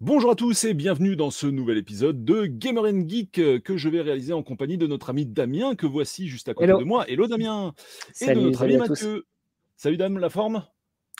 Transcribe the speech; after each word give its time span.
Bonjour 0.00 0.32
à 0.32 0.34
tous 0.34 0.64
et 0.64 0.74
bienvenue 0.74 1.16
dans 1.16 1.30
ce 1.30 1.46
nouvel 1.46 1.78
épisode 1.78 2.24
de 2.24 2.46
Gamer 2.46 2.84
Geek 3.08 3.38
euh, 3.38 3.58
que 3.60 3.76
je 3.76 3.88
vais 3.88 4.00
réaliser 4.00 4.32
en 4.32 4.42
compagnie 4.42 4.76
de 4.76 4.86
notre 4.86 5.10
ami 5.10 5.24
Damien 5.24 5.74
que 5.76 5.86
voici 5.86 6.28
juste 6.28 6.48
à 6.48 6.54
côté 6.54 6.64
Hello. 6.68 6.78
de 6.80 6.84
moi. 6.84 7.08
Hello 7.08 7.26
Damien 7.26 7.72
Et 8.20 8.24
Salut, 8.26 8.40
de 8.40 8.46
notre 8.46 8.58
salut 8.58 8.74
ami 8.74 8.82
tous. 8.82 8.90
Mathieu. 8.90 9.26
Salut 9.76 9.96
Dame, 9.96 10.18
la 10.18 10.30
forme? 10.30 10.64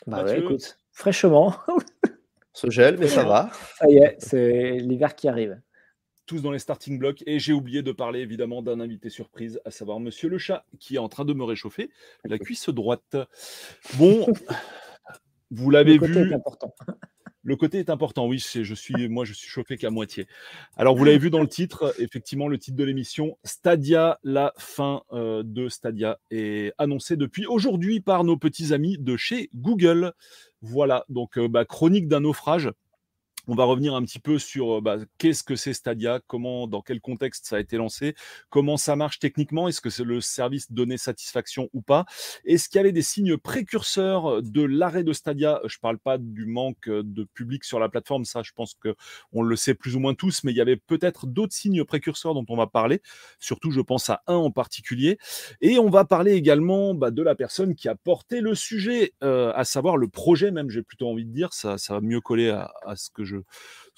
Bah 0.06 0.19
ouais, 0.19 0.24
Mathieu. 0.24 0.45
écoute, 0.45 0.79
fraîchement, 0.92 1.54
Se 2.53 2.71
gèle, 2.71 2.99
mais 2.99 3.08
ça 3.08 3.24
va. 3.24 3.51
ça 3.79 3.88
y 3.88 3.97
est, 3.97 4.17
c'est 4.19 4.72
l'hiver 4.79 5.15
qui 5.17 5.29
arrive. 5.29 5.61
Tous 6.27 6.41
dans 6.41 6.53
les 6.53 6.59
starting 6.59 6.99
blocks. 6.99 7.22
Et 7.27 7.38
j'ai 7.38 7.53
oublié 7.53 7.83
de 7.83 7.91
parler 7.93 8.21
évidemment 8.21 8.63
d'un 8.63 8.81
invité 8.81 9.09
surprise, 9.11 9.61
à 9.65 9.71
savoir 9.71 9.99
Monsieur 9.99 10.29
le 10.29 10.38
chat, 10.38 10.65
qui 10.79 10.95
est 10.97 10.99
en 10.99 11.09
train 11.09 11.25
de 11.25 11.33
me 11.33 11.43
réchauffer 11.45 11.91
la 12.25 12.38
cuisse 12.38 12.69
droite. 12.71 13.17
Bon, 13.99 14.27
vous 15.51 15.71
l'avez 15.71 15.99
vu. 15.99 16.30
est 16.30 16.34
important. 16.34 16.75
Le 17.45 17.56
côté 17.56 17.79
est 17.79 17.91
important, 17.91 18.27
oui. 18.27 18.38
Je 18.38 18.75
suis, 18.75 19.09
moi, 19.09 19.27
je 19.27 19.34
suis 19.34 19.48
chauffé 19.48 19.77
qu'à 19.77 19.91
moitié. 19.91 20.27
Alors, 20.77 20.97
vous 20.97 21.05
l'avez 21.05 21.19
vu 21.19 21.29
dans 21.29 21.43
le 21.43 21.48
titre, 21.48 21.95
effectivement, 21.98 22.48
le 22.48 22.59
titre 22.59 22.77
de 22.77 22.84
l'émission, 22.84 23.37
Stadia, 23.45 24.19
la 24.25 24.55
fin 24.57 25.03
euh, 25.12 25.43
de 25.45 25.69
Stadia 25.69 26.19
est 26.30 26.73
annoncée 26.79 27.17
depuis 27.17 27.45
aujourd'hui 27.45 28.01
par 28.01 28.25
nos 28.25 28.39
petits 28.39 28.73
amis 28.73 28.97
de 28.98 29.17
chez 29.19 29.51
Google. 29.55 30.15
Voilà, 30.62 31.05
donc 31.11 31.37
euh, 31.37 31.47
bah, 31.47 31.67
chronique 31.67 32.09
d'un 32.09 32.20
naufrage. 32.20 32.70
On 33.47 33.55
va 33.55 33.65
revenir 33.65 33.95
un 33.95 34.03
petit 34.03 34.21
peu 34.21 34.39
sur 34.39 34.79
euh, 34.79 34.80
bah, 34.80 34.97
qu'est-ce 35.19 35.43
que 35.43 35.55
c'est 35.55 35.75
Stadia, 35.75 36.21
comment, 36.27 36.66
dans 36.66 36.80
quel 36.80 37.01
contexte 37.01 37.45
ça 37.47 37.57
a 37.57 37.61
été 37.61 37.77
lancé, 37.77 38.15
comment 38.48 38.79
ça 38.79 38.97
marche 38.97 39.19
techniquement, 39.19 39.69
est-ce 39.69 39.83
que 39.83 39.91
c'est 39.91 40.05
le 40.05 40.23
service 40.23 40.73
donnait 40.73 40.97
satisfaction 40.97 41.69
ou 41.75 41.83
pas, 41.83 42.07
est-ce 42.47 42.70
qu'il 42.70 42.79
y 42.79 42.80
avait 42.80 42.93
des 42.93 43.03
signes 43.03 43.37
précurseurs 43.37 44.43
de 44.43 44.62
l'arrêt 44.62 45.05
de 45.05 45.12
Stadia? 45.12 45.61
Je 45.67 45.77
ne 45.77 45.80
parle 45.80 45.98
pas 45.98 46.17
du 46.17 46.47
manque 46.47 46.89
de 46.89 47.25
public 47.34 47.65
sur 47.65 47.79
la 47.79 47.91
plateforme, 47.91 48.25
ça 48.25 48.43
je 48.43 48.53
pense 48.53 48.75
que 48.75 48.95
on 49.33 49.43
le 49.43 49.56
sait 49.56 49.75
plus 49.75 49.95
ou 49.95 50.01
moins 50.01 50.15
tous, 50.15 50.42
mais 50.45 50.53
il 50.53 50.56
y 50.56 50.62
avait 50.62 50.77
peut-être 50.77 51.27
d'autres 51.27 51.53
signes 51.55 51.84
précurseurs 51.84 52.33
dont 52.33 52.47
on 52.48 52.56
va 52.56 52.67
parler, 52.67 53.03
surtout 53.41 53.70
je 53.70 53.83
pense 53.83 54.09
à 54.09 54.22
un 54.27 54.37
en 54.37 54.50
particulier, 54.50 55.19
et 55.61 55.78
on 55.78 55.91
va 55.91 56.06
parler 56.06 56.33
également 56.33 56.95
bah, 56.95 57.11
de 57.11 57.22
la 57.22 57.34
personne 57.34 57.75
qui 57.75 57.89
a 57.89 57.95
porté 57.95 58.41
le 58.41 58.55
sujet, 58.55 59.12
euh, 59.22 59.53
à 59.55 59.65
savoir 59.65 59.98
le 59.98 60.09
projet 60.09 60.50
même, 60.50 60.70
j'ai 60.70 60.83
plutôt 60.83 61.11
envie 61.11 61.27
de 61.27 61.33
dire, 61.33 61.53
ça, 61.53 61.77
ça 61.77 61.95
va 61.95 62.00
mieux 62.00 62.22
coller 62.22 62.48
à, 62.48 62.72
à 62.87 62.97
ce 62.97 63.11
que 63.11 63.25
je, 63.25 63.34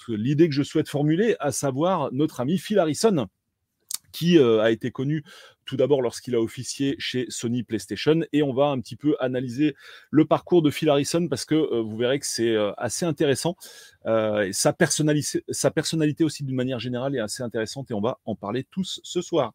l'idée 0.08 0.48
que 0.48 0.54
je 0.54 0.62
souhaite 0.62 0.88
formuler, 0.88 1.36
à 1.40 1.52
savoir 1.52 2.12
notre 2.12 2.40
ami 2.40 2.58
Phil 2.58 2.78
Harrison 2.78 3.28
qui 4.12 4.38
euh, 4.38 4.62
a 4.62 4.70
été 4.70 4.90
connu 4.90 5.24
tout 5.66 5.76
d'abord 5.76 6.00
lorsqu'il 6.00 6.34
a 6.34 6.40
officié 6.40 6.96
chez 6.98 7.26
Sony 7.28 7.62
PlayStation 7.62 8.20
et 8.32 8.42
on 8.42 8.54
va 8.54 8.66
un 8.66 8.80
petit 8.80 8.96
peu 8.96 9.16
analyser 9.20 9.74
le 10.10 10.24
parcours 10.24 10.62
de 10.62 10.70
Phil 10.70 10.88
Harrison 10.88 11.28
parce 11.28 11.44
que 11.44 11.54
euh, 11.54 11.82
vous 11.82 11.96
verrez 11.96 12.18
que 12.18 12.26
c'est 12.26 12.54
euh, 12.54 12.72
assez 12.78 13.04
intéressant 13.04 13.56
Euh, 14.06 14.48
sa 14.52 14.72
personnalité 14.72 15.42
sa 15.48 15.72
personnalité 15.72 16.22
aussi 16.22 16.44
d'une 16.44 16.54
manière 16.54 16.78
générale 16.78 17.16
est 17.16 17.20
assez 17.20 17.42
intéressante 17.42 17.90
et 17.90 17.94
on 17.94 18.00
va 18.00 18.20
en 18.24 18.36
parler 18.36 18.64
tous 18.70 19.00
ce 19.02 19.20
soir. 19.20 19.52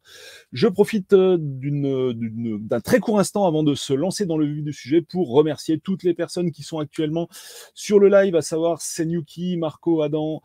Je 0.52 0.68
profite 0.68 1.14
euh, 1.14 1.38
d'un 1.38 2.80
très 2.80 3.00
court 3.00 3.18
instant 3.18 3.46
avant 3.46 3.62
de 3.62 3.74
se 3.74 3.94
lancer 3.94 4.26
dans 4.26 4.36
le 4.36 4.46
vif 4.46 4.62
du 4.62 4.72
sujet 4.74 5.00
pour 5.00 5.30
remercier 5.30 5.78
toutes 5.78 6.02
les 6.02 6.12
personnes 6.12 6.50
qui 6.50 6.62
sont 6.62 6.78
actuellement 6.80 7.28
sur 7.74 7.98
le 7.98 8.08
live, 8.08 8.36
à 8.36 8.42
savoir 8.42 8.82
Senyuki, 8.82 9.56
Marco, 9.56 10.02
Adam, 10.02 10.42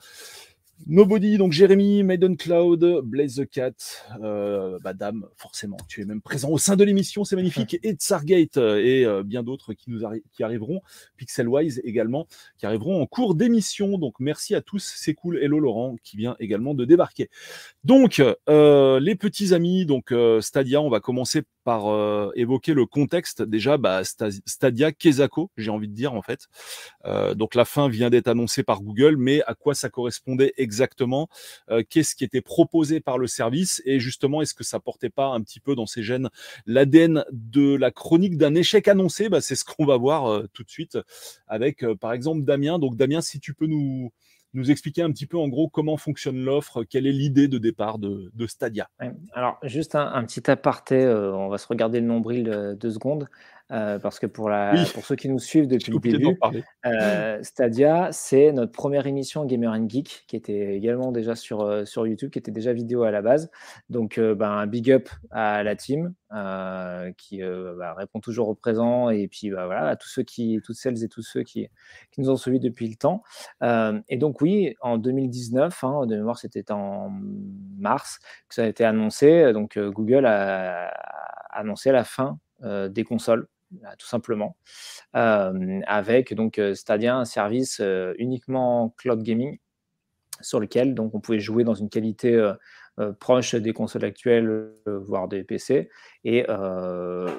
Nobody, 0.85 1.37
donc 1.37 1.51
Jérémy, 1.51 2.03
Maiden 2.03 2.37
Cloud, 2.37 3.01
Blaze 3.03 3.35
the 3.35 3.49
Cat, 3.49 3.73
euh, 4.21 4.77
bah, 4.83 4.93
Dame, 4.93 5.25
forcément, 5.35 5.77
tu 5.89 6.01
es 6.01 6.05
même 6.05 6.21
présent 6.21 6.49
au 6.49 6.57
sein 6.59 6.75
de 6.75 6.83
l'émission, 6.83 7.23
c'est 7.23 7.35
magnifique, 7.35 7.77
et 7.83 7.93
Tsargate, 7.93 8.57
euh, 8.57 8.77
et 8.77 9.03
euh, 9.03 9.23
bien 9.23 9.41
d'autres 9.43 9.73
qui 9.73 9.89
nous 9.89 10.01
arri- 10.01 10.21
qui 10.31 10.43
arriveront, 10.43 10.81
Pixelwise 11.17 11.81
également, 11.83 12.27
qui 12.59 12.67
arriveront 12.67 13.01
en 13.01 13.05
cours 13.07 13.33
d'émission. 13.35 13.97
Donc 13.97 14.19
merci 14.19 14.53
à 14.55 14.61
tous, 14.61 14.93
c'est 14.95 15.15
cool. 15.15 15.37
Hello 15.41 15.59
Laurent, 15.59 15.95
qui 16.03 16.15
vient 16.15 16.35
également 16.39 16.73
de 16.75 16.85
débarquer. 16.85 17.29
Donc, 17.83 18.21
euh, 18.47 18.99
les 18.99 19.15
petits 19.15 19.53
amis, 19.55 19.85
donc 19.85 20.11
euh, 20.11 20.41
Stadia, 20.41 20.81
on 20.81 20.89
va 20.89 20.99
commencer 20.99 21.41
par 21.67 21.87
euh, 21.91 22.31
évoquer 22.35 22.73
le 22.73 22.85
contexte. 22.85 23.41
Déjà, 23.41 23.75
bah, 23.75 24.03
Sta- 24.03 24.39
Stadia, 24.45 24.93
Kezako, 24.93 25.51
j'ai 25.57 25.69
envie 25.69 25.89
de 25.89 25.93
dire 25.93 26.13
en 26.13 26.21
fait. 26.21 26.47
Euh, 27.03 27.33
donc 27.33 27.55
la 27.55 27.65
fin 27.65 27.89
vient 27.89 28.09
d'être 28.09 28.29
annoncée 28.29 28.63
par 28.63 28.81
Google, 28.81 29.17
mais 29.17 29.41
à 29.47 29.53
quoi 29.53 29.75
ça 29.75 29.89
correspondait 29.89 30.53
exactement 30.55 31.27
Euh, 31.69 31.83
Qu'est-ce 31.89 32.15
qui 32.15 32.23
était 32.23 32.39
proposé 32.39 33.01
par 33.01 33.17
le 33.17 33.27
service 33.27 33.81
Et 33.85 33.99
justement, 33.99 34.41
est-ce 34.41 34.53
que 34.53 34.63
ça 34.63 34.79
portait 34.79 35.09
pas 35.09 35.27
un 35.27 35.41
petit 35.41 35.59
peu 35.59 35.75
dans 35.75 35.85
ses 35.85 36.03
gènes 36.03 36.29
l'ADN 36.67 37.25
de 37.33 37.75
la 37.75 37.91
chronique 37.91 38.37
d'un 38.37 38.55
échec 38.55 38.87
annoncé? 38.87 39.27
Bah, 39.27 39.41
C'est 39.41 39.55
ce 39.55 39.65
qu'on 39.65 39.85
va 39.85 39.97
voir 39.97 40.27
euh, 40.31 40.47
tout 40.53 40.63
de 40.63 40.69
suite 40.69 40.97
avec, 41.49 41.83
euh, 41.83 41.95
par 41.95 42.13
exemple, 42.13 42.43
Damien. 42.45 42.79
Donc 42.79 42.95
Damien, 42.95 43.19
si 43.19 43.41
tu 43.41 43.53
peux 43.53 43.67
nous 43.67 44.13
nous 44.53 44.71
expliquer 44.71 45.01
un 45.01 45.11
petit 45.11 45.25
peu 45.25 45.37
en 45.37 45.47
gros 45.47 45.67
comment 45.67 45.97
fonctionne 45.97 46.43
l'offre, 46.43 46.83
quelle 46.83 47.05
est 47.05 47.11
l'idée 47.11 47.47
de 47.47 47.57
départ 47.57 47.99
de, 47.99 48.31
Stadia? 48.47 48.89
Alors, 49.33 49.59
juste 49.63 49.95
un, 49.95 50.13
un 50.13 50.23
petit 50.23 50.49
aparté, 50.49 51.03
euh, 51.03 51.33
on 51.33 51.49
va 51.49 51.57
se 51.57 51.67
regarder 51.67 51.99
le 51.99 52.07
nombril 52.07 52.49
euh, 52.49 52.75
deux 52.75 52.91
secondes, 52.91 53.27
euh, 53.69 53.99
parce 53.99 54.17
que 54.17 54.25
pour, 54.27 54.49
la, 54.49 54.71
Oui. 54.73 54.89
pour 54.93 55.05
ceux 55.05 55.17
qui 55.17 55.27
nous 55.27 55.39
suivent 55.39 55.67
depuis 55.67 55.91
le 55.91 55.99
début. 55.99 56.39
Euh, 56.85 57.43
Stadia, 57.43 58.09
c'est 58.13 58.53
notre 58.53 58.71
première 58.71 59.07
émission 59.07 59.43
Gamer 59.43 59.73
and 59.73 59.89
Geek 59.89 60.23
qui 60.27 60.37
était 60.37 60.75
également 60.75 61.11
déjà 61.11 61.35
sur, 61.35 61.61
euh, 61.61 61.83
sur 61.83 62.07
YouTube, 62.07 62.29
qui 62.29 62.39
était 62.39 62.51
déjà 62.51 62.71
vidéo 62.71 63.03
à 63.03 63.11
la 63.11 63.21
base. 63.21 63.51
Donc, 63.89 64.19
ben, 64.19 64.49
un 64.49 64.67
big 64.67 64.89
up 64.89 65.09
à 65.31 65.63
la 65.63 65.75
team 65.75 66.13
qui 67.17 67.41
bah, 67.41 67.93
répond 67.93 68.21
toujours 68.21 68.47
au 68.49 68.55
présent 68.55 69.09
et 69.09 69.27
puis 69.27 69.49
bah, 69.49 69.65
voilà, 69.65 69.87
à 69.87 69.95
tous 69.97 70.09
ceux 70.09 70.23
qui, 70.23 70.59
toutes 70.63 70.75
celles 70.77 71.03
et 71.03 71.09
tous 71.09 71.21
ceux 71.21 71.43
qui, 71.43 71.67
qui 72.11 72.21
nous 72.21 72.29
ont 72.29 72.37
suivis 72.37 72.59
depuis 72.61 72.87
le 72.87 72.95
temps. 72.95 73.21
Et 74.07 74.17
donc, 74.17 74.39
oui, 74.41 74.75
en 74.79 74.97
2019, 74.97 75.83
hein, 75.83 76.05
de 76.05 76.15
mémoire, 76.15 76.37
c'était 76.37 76.71
en 76.71 77.09
mars 77.77 78.19
que 78.47 78.55
ça 78.55 78.63
a 78.63 78.67
été 78.67 78.85
annoncé. 78.85 79.51
Donc, 79.51 79.77
Google 79.77 80.25
a, 80.25 80.87
a 80.87 81.59
annoncé 81.59 81.91
la 81.91 82.05
fin 82.05 82.39
des 82.61 83.03
consoles 83.03 83.47
tout 83.97 84.07
simplement, 84.07 84.57
euh, 85.15 85.81
avec 85.87 86.33
donc 86.33 86.59
euh, 86.59 86.73
Stadia, 86.75 87.17
un 87.17 87.25
service 87.25 87.79
euh, 87.81 88.13
uniquement 88.17 88.93
cloud 88.97 89.21
gaming 89.23 89.59
sur 90.41 90.59
lequel 90.59 90.93
donc 90.93 91.15
on 91.15 91.19
pouvait 91.19 91.39
jouer 91.39 91.63
dans 91.63 91.73
une 91.73 91.89
qualité 91.89 92.53
proche 93.19 93.55
des 93.55 93.73
consoles 93.73 94.05
actuelles, 94.05 94.71
voire 94.85 95.27
des 95.27 95.43
PC, 95.43 95.89
et 96.23 96.45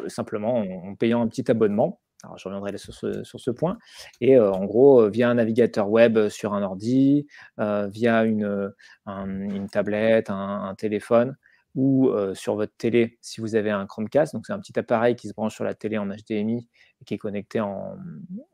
simplement 0.09 0.57
en, 0.59 0.97
payant 0.97 1.23
un 1.23 1.29
petit 1.29 1.49
abonnement. 1.49 2.01
Alors, 2.25 2.39
je 2.39 2.49
reviendrai 2.49 2.77
sur 2.77 2.93
ce, 2.93 3.51
point. 3.53 3.79
Et 4.21 4.37
en 4.37 4.65
gros, 4.65 5.09
via 5.09 5.31
un 5.31 5.35
navigateur 5.35 5.89
web 5.89 6.29
sur 6.29 6.55
un 6.55 6.63
ordi, 6.65 7.29
via 7.57 8.25
une, 8.25 8.73
un- 9.07 9.41
une 9.49 9.69
tablette, 9.69 10.29
un 10.31 10.75
téléphone, 10.77 11.37
ou 11.75 12.09
euh, 12.09 12.35
sur 12.35 12.57
votre 12.57 12.73
télé 12.77 13.19
si 13.21 13.41
vous 13.41 13.55
avez 13.55 13.71
un 13.71 13.87
Chromecast. 13.87 14.35
Donc, 14.35 14.47
c'est 14.47 14.53
un 14.53 14.59
petit 14.59 14.79
appareil 14.79 15.15
qui 15.17 15.29
se 15.29 15.35
branche 15.35 15.55
sur 15.55 15.65
la 15.65 15.75
télé 15.75 15.99
en 15.99 16.07
HDMI 16.07 16.69
et 17.01 17.05
qui 17.05 17.15
est 17.15 17.19
connecté 17.19 17.61
en, 17.61 17.97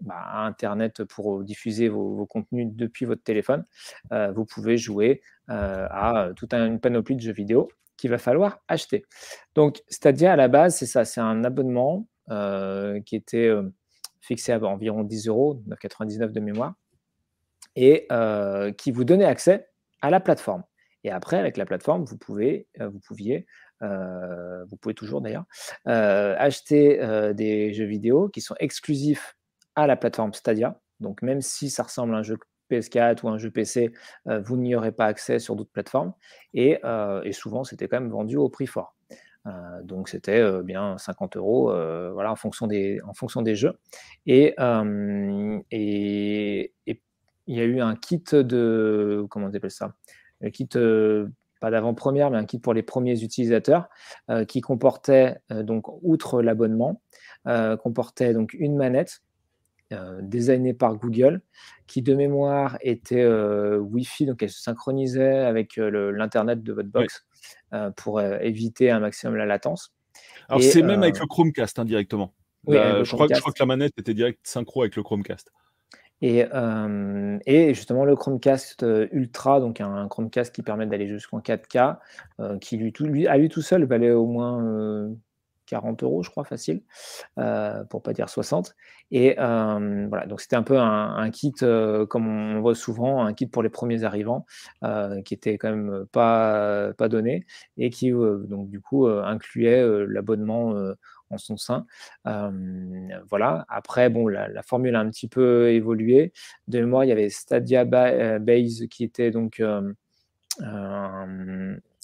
bah, 0.01 0.17
à 0.17 0.47
Internet 0.47 1.05
pour 1.05 1.43
diffuser 1.45 1.89
vos, 1.89 2.27
contenus 2.27 2.69
depuis 2.73 3.07
votre 3.07 3.23
téléphone. 3.23 3.65
Euh, 4.13 4.33
vous 4.33 4.45
pouvez 4.45 4.77
jouer 4.77 5.23
euh, 5.51 5.87
à 5.91 6.31
toute 6.37 6.53
un- 6.55 6.67
une 6.67 6.81
panoplie 6.81 7.17
de 7.17 7.21
jeux 7.21 7.33
vidéo 7.33 7.69
qu'il 7.97 8.11
va 8.11 8.19
falloir 8.19 8.59
acheter. 8.69 9.05
Donc, 9.55 9.83
Stadia, 9.89 10.33
à 10.33 10.37
la 10.37 10.49
base, 10.49 10.77
c'est 10.77 10.87
ça, 10.87 11.05
c'est 11.05 11.21
un 11.21 11.45
abonnement 11.45 12.07
euh, 12.31 13.01
qui 13.03 13.15
était 13.17 13.47
euh, 13.49 13.63
fixé 14.21 14.53
à 14.53 14.59
environ 14.63 15.05
10 15.05 15.29
euros, 15.29 15.63
9,99 15.69 16.33
de 16.33 16.41
mémoire, 16.41 16.75
et 17.77 18.07
euh, 18.13 18.73
qui 18.73 18.91
vous 18.91 19.05
donnait 19.05 19.25
accès 19.25 19.69
à 20.01 20.11
la 20.11 20.21
plateforme. 20.21 20.65
Et 21.05 21.11
après, 21.11 21.39
avec 21.39 21.59
la 21.59 21.67
plateforme, 21.67 22.05
vous 22.05 22.17
pouvez, 22.17 22.67
euh, 22.81 22.89
vous 22.89 22.99
pouviez, 22.99 23.47
euh, 23.83 24.65
vous 24.65 24.77
pouvez 24.77 24.95
toujours 24.95 25.21
d'ailleurs, 25.21 25.45
euh, 25.87 26.35
acheter 26.39 26.99
des 27.35 27.73
jeux 27.75 27.85
vidéo 27.85 28.29
qui 28.31 28.41
sont 28.41 28.57
exclusifs 28.59 29.37
à 29.77 29.87
la 29.87 29.97
plateforme 29.97 30.33
Stadia. 30.33 30.81
Donc, 31.01 31.23
même 31.23 31.43
si 31.43 31.69
ça 31.69 31.83
ressemble 31.83 32.15
à 32.15 32.19
un 32.19 32.23
jeu 32.23 32.39
PS4 32.71 33.25
ou 33.25 33.29
un 33.29 33.37
jeu 33.37 33.51
PC, 33.51 33.93
vous 34.25 34.57
n'y 34.57 34.75
aurez 34.75 34.93
pas 34.93 35.05
accès 35.05 35.39
sur 35.39 35.55
d'autres 35.57 35.73
plateformes. 35.73 36.15
Et, 36.55 36.81
souvent, 37.33 37.65
c'était 37.65 37.87
quand 37.89 38.01
même 38.01 38.11
vendu 38.11 38.37
au 38.37 38.49
prix 38.49 38.67
fort. 38.67 38.97
Donc, 39.83 40.09
c'était 40.09 40.63
bien 40.63 40.97
50 40.97 41.37
euros 41.37 41.65
voilà, 42.13 42.33
en, 42.33 42.37
fonction 42.37 42.67
des, 42.67 43.01
en 43.07 43.13
fonction 43.13 43.43
des 43.43 43.57
jeux. 43.57 43.79
Et 44.25 44.55
il 47.47 47.57
y 47.57 47.61
a 47.61 47.65
eu 47.65 47.81
un 47.81 47.97
kit 47.97 48.23
de. 48.33 49.27
Comment 49.29 49.47
on 49.47 49.53
appelle 49.53 49.71
ça? 49.71 49.95
Un 50.45 50.51
kit. 50.51 50.69
euh, 50.77 51.27
pas 51.61 51.71
d'avant-première, 51.71 52.31
mais 52.31 52.37
un 52.37 52.45
kit 52.45 52.59
pour 52.59 52.75
les 52.75 52.83
premiers 52.83 53.23
utilisateurs 53.23 53.89
euh, 54.31 54.45
qui 54.45 54.61
comportait, 54.61 55.39
euh, 55.51 55.63
donc, 55.63 55.87
outre 56.03 56.43
l'abonnement, 56.43 57.01
comportait 57.83 58.35
donc 58.35 58.53
une 58.55 58.77
manette 58.77 59.23
designée 60.21 60.75
par 60.75 60.97
Google, 60.97 61.41
qui 61.87 62.03
de 62.03 62.15
mémoire 62.15 62.77
était 62.81 63.25
Wi-Fi, 63.27 64.27
donc 64.27 64.43
elle 64.43 64.51
se 64.51 64.61
synchronisait 64.61 65.39
avec 65.39 65.77
le- 65.77 66.11
l'Internet 66.11 66.63
de 66.63 66.73
votre 66.73 66.89
box 66.89 67.27
pour 67.97 68.21
éviter 68.21 68.91
un 68.91 68.99
maximum 69.01 69.37
la 69.37 69.47
latence. 69.47 69.95
Alors, 70.49 70.63
c'est 70.63 70.83
même 70.83 71.03
avec 71.03 71.21
le 71.21 71.27
Chromecast 71.27 71.79
hein, 71.79 71.85
directement. 71.85 72.35
Oui, 72.67 72.77
La- 72.77 72.83
avec 72.87 72.99
le 72.99 73.05
je, 73.05 73.13
crois, 73.13 73.29
que- 73.29 73.35
je 73.37 73.41
crois 73.41 73.53
que 73.53 73.59
la 73.63 73.67
manette 73.67 73.93
était 73.99 74.15
direct 74.15 74.41
synchro 74.43 74.83
avec 74.83 74.97
le 74.97 75.03
Chromecast. 75.03 75.53
Et, 76.23 76.45
et, 77.47 77.75
justement, 77.75 78.05
le 78.05 78.17
Chromecast 78.17 78.85
Ultra, 79.13 79.61
donc 79.61 79.81
un, 79.81 80.09
Chromecast 80.09 80.55
qui 80.55 80.63
permet 80.63 80.87
d'aller 80.87 81.07
jusqu'en 81.07 81.41
4K, 81.41 81.99
qui 82.61 82.77
lui, 82.79 82.93
tout, 82.93 83.05
lui, 83.05 83.27
à 83.27 83.37
lui 83.37 83.49
tout 83.49 83.61
seul 83.61 83.85
valait 83.85 84.13
au 84.13 84.27
moins 84.27 85.11
40 85.67 86.03
euros, 86.03 86.23
je 86.23 86.31
crois, 86.31 86.45
facile, 86.45 86.83
euh, 87.39 87.85
pour 87.85 88.03
pas 88.03 88.13
dire 88.13 88.29
60. 88.29 88.75
Et 89.11 89.37
euh, 89.39 90.07
voilà, 90.09 90.27
donc 90.27 90.41
c'était 90.41 90.57
un 90.57 90.63
peu 90.63 90.79
un, 90.79 91.31
kit, 91.31 91.53
euh, 91.63 92.07
comme 92.07 92.29
on 92.29 92.61
voit 92.61 92.75
souvent, 92.75 93.25
un 93.25 93.33
kit 93.33 93.47
pour 93.47 93.63
les 93.63 93.69
premiers 93.69 94.05
arrivants, 94.05 94.47
qui 95.25 95.35
était 95.35 95.59
quand 95.59 95.71
même 95.71 96.07
pas, 96.13 96.93
pas 96.95 97.09
donné, 97.09 97.47
et 97.77 97.91
qui, 97.91 98.11
donc, 98.11 98.69
du 98.69 98.81
coup, 98.81 99.07
incluait 99.07 99.85
l'abonnement 100.07 100.75
en 101.31 101.39
son 101.39 101.57
sein. 101.57 101.87
voilà. 102.25 103.65
Après, 103.69 104.11
bon, 104.11 104.29
la, 104.29 104.63
formule 104.63 104.97
a 104.97 105.01
un 105.01 105.11
petit 105.11 105.29
peu 105.29 105.71
évolué. 105.71 106.33
De 106.69 106.81
mémoire, 106.81 107.05
il 107.05 107.09
y 107.09 107.13
avait 107.13 107.31
Stadia 107.31 107.85
Base 107.85 108.87
qui 108.91 109.05
était 109.05 109.31
donc 109.31 109.61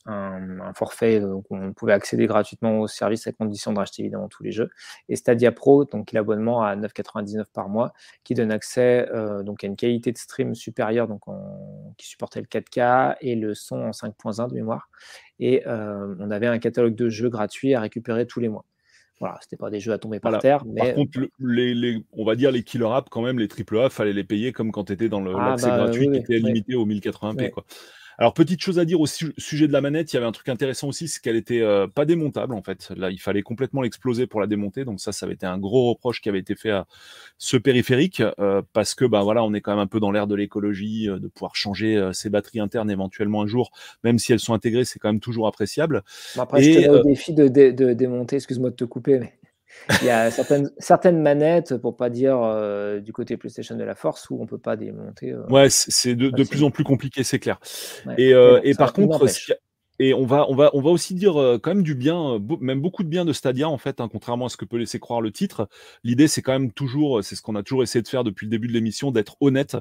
un, 0.07 0.73
forfait 0.75 1.21
donc 1.21 1.45
on 1.51 1.73
pouvait 1.73 1.93
accéder 1.93 2.27
gratuitement 2.27 2.81
au 2.81 2.87
service 2.89 3.27
à 3.27 3.33
condition 3.33 3.73
de 3.73 3.79
racheter 3.79 4.03
évidemment 4.03 4.29
tous 4.29 4.43
les 4.43 4.53
jeux. 4.53 4.71
Et 5.09 5.17
Stadia 5.17 5.53
Pro, 5.53 5.85
donc 5.85 6.13
l'abonnement 6.13 6.63
à 6.63 6.77
9,99 6.77 7.45
par 7.53 7.69
mois, 7.69 7.93
qui 8.25 8.35
donne 8.35 8.53
accès 8.53 9.09
euh, 9.11 9.43
donc 9.43 9.65
à 9.65 9.67
une 9.67 9.77
qualité 9.77 10.13
de 10.13 10.19
stream 10.19 10.55
supérieure, 10.55 11.09
qui 11.97 12.07
supportait 12.09 12.41
le 12.41 12.47
4K 12.47 13.17
et 13.21 13.35
le 13.35 13.55
son 13.55 13.83
en 13.83 13.91
5.1 13.91 14.49
de 14.49 14.55
mémoire. 14.55 14.89
Et 15.39 15.67
euh, 15.67 16.15
on 16.19 16.31
avait 16.31 16.47
un 16.47 16.59
catalogue 16.59 16.95
de 16.95 17.09
jeux 17.09 17.29
gratuits 17.29 17.75
à 17.75 17.81
récupérer 17.81 18.27
tous 18.27 18.41
les 18.41 18.49
mois. 18.49 18.65
Voilà, 19.21 19.39
c'était 19.43 19.57
pas 19.57 19.69
des 19.69 19.81
jeux 19.81 19.93
à 19.93 19.99
tomber 19.99 20.19
par 20.19 20.39
terre. 20.39 20.65
Mais... 20.65 20.81
Par 20.81 20.95
contre, 20.95 21.21
les, 21.41 22.03
on 22.13 22.25
va 22.25 22.35
dire 22.37 22.51
les 22.51 22.63
killer 22.63 22.89
apps, 22.91 23.09
quand 23.11 23.21
même, 23.21 23.39
les 23.39 23.49
AAA, 23.49 23.91
fallait 23.91 24.15
les 24.15 24.25
payer 24.25 24.53
comme 24.53 24.73
quand 24.73 24.85
tu 24.85 24.95
étais 24.95 25.11
dans 25.11 25.25
ah, 25.27 25.51
l'accès 25.51 25.69
bah, 25.69 25.77
gratuit 25.77 26.11
qui 26.11 26.17
était 26.17 26.39
limité 26.39 26.75
au 26.75 26.87
1080p. 26.87 27.51
Quoi. 27.51 27.65
Alors, 28.21 28.35
petite 28.35 28.61
chose 28.61 28.79
à 28.79 28.85
dire 28.85 29.01
au 29.01 29.07
sujet 29.07 29.67
de 29.67 29.73
la 29.73 29.81
manette, 29.81 30.13
il 30.13 30.17
y 30.17 30.19
avait 30.19 30.27
un 30.27 30.33
truc 30.33 30.51
intéressant 30.51 30.89
aussi, 30.89 31.09
c'est 31.09 31.23
qu'elle 31.23 31.37
était 31.37 31.63
euh, 31.63 31.87
pas 31.87 32.05
démontable 32.05 32.53
en 32.53 32.61
fait. 32.63 32.91
Là, 32.95 33.11
il 33.11 33.19
fallait 33.19 33.41
complètement 33.41 33.81
l'exploser 33.81 34.27
pour 34.27 34.43
la 34.43 34.47
démonter. 34.47 34.85
Donc 34.85 35.01
ça, 35.01 35.11
ça 35.11 35.25
avait 35.25 35.35
été 35.37 35.47
un 35.47 35.57
gros 35.57 35.89
reproche 35.89 36.21
qui 36.21 36.29
avait 36.29 36.39
été 36.39 36.55
fait 36.55 36.71
à 36.71 36.87
ce 37.39 37.57
périphérique 37.57 38.23
euh, 38.39 38.61
parce 38.75 38.95
que 38.95 39.07
ben 39.07 39.23
voilà, 39.23 39.43
on 39.43 39.55
est 39.55 39.63
quand 39.63 39.73
même 39.73 39.81
un 39.81 39.87
peu 39.87 40.01
dans 40.01 40.13
l'ère 40.13 40.27
de 40.27 40.35
l'écologie, 40.35 41.09
euh, 41.09 41.19
de 41.19 41.29
pouvoir 41.29 41.57
changer 41.57 42.11
ses 42.13 42.29
batteries 42.29 42.61
internes 42.61 42.91
éventuellement 42.91 43.41
un 43.41 43.47
jour, 43.47 43.71
même 44.05 44.19
si 44.19 44.35
elles 44.35 44.39
sont 44.39 44.53
intégrées, 44.53 44.85
c'est 44.85 44.99
quand 44.99 45.09
même 45.09 45.21
toujours 45.21 45.47
appréciable. 45.47 46.03
après, 46.37 46.63
je 46.63 46.79
te 46.79 46.89
au 46.91 47.03
défi 47.03 47.33
de, 47.33 47.49
de 47.49 47.93
démonter. 47.95 48.37
Excuse-moi 48.37 48.69
de 48.69 48.77
te 48.77 48.85
couper, 48.85 49.19
mais 49.19 49.33
il 50.01 50.07
y 50.07 50.11
a 50.11 50.31
certaines, 50.31 50.71
certaines 50.79 51.21
manettes, 51.21 51.77
pour 51.77 51.97
pas 51.97 52.11
dire 52.11 52.41
euh, 52.43 53.01
du 53.01 53.13
côté 53.13 53.37
PlayStation 53.37 53.77
de 53.77 53.85
la 53.85 53.95
force, 53.95 54.29
où 54.31 54.41
on 54.41 54.47
peut 54.47 54.59
pas 54.59 54.77
démonter. 54.77 55.33
Euh, 55.33 55.47
ouais, 55.49 55.69
c'est 55.71 56.15
de, 56.15 56.31
de, 56.31 56.45
plus 56.45 56.63
en 56.63 56.71
plus 56.71 56.85
compliqué, 56.85 57.25
c'est 57.25 57.39
clair. 57.39 57.59
Et, 58.19 58.33
euh, 58.33 58.61
et 58.63 58.75
par 58.75 58.93
contre, 58.93 59.27
et 60.03 60.15
on 60.15 60.25
va, 60.25 60.47
on 60.49 60.55
va, 60.55 60.71
on 60.73 60.81
va 60.81 60.89
aussi 60.89 61.15
dire 61.15 61.35
quand 61.63 61.75
même 61.75 61.83
du 61.83 61.95
bien, 61.95 62.39
même 62.61 62.81
beaucoup 62.81 63.03
de 63.03 63.09
bien 63.09 63.27
de 63.27 63.35
Stadia 63.35 63.69
en 63.69 63.77
fait, 63.77 64.01
hein, 64.01 64.09
contrairement 64.11 64.47
à 64.47 64.49
ce 64.49 64.57
que 64.57 64.65
peut 64.65 64.79
laisser 64.79 64.99
croire 64.99 65.21
le 65.21 65.31
titre. 65.31 65.69
L'idée, 66.05 66.27
c'est 66.27 66.41
quand 66.41 66.53
même 66.53 66.73
toujours, 66.73 67.23
c'est 67.23 67.37
ce 67.37 67.43
qu'on 67.43 67.55
a 67.55 67.63
toujours 67.63 67.83
essayé 67.83 68.01
de 68.01 68.09
faire 68.09 68.25
depuis 68.25 68.47
le 68.47 68.51
début 68.51 68.67
de 68.67 68.73
l'émission, 68.73 69.11
d'être 69.11 69.37
honnête 69.41 69.77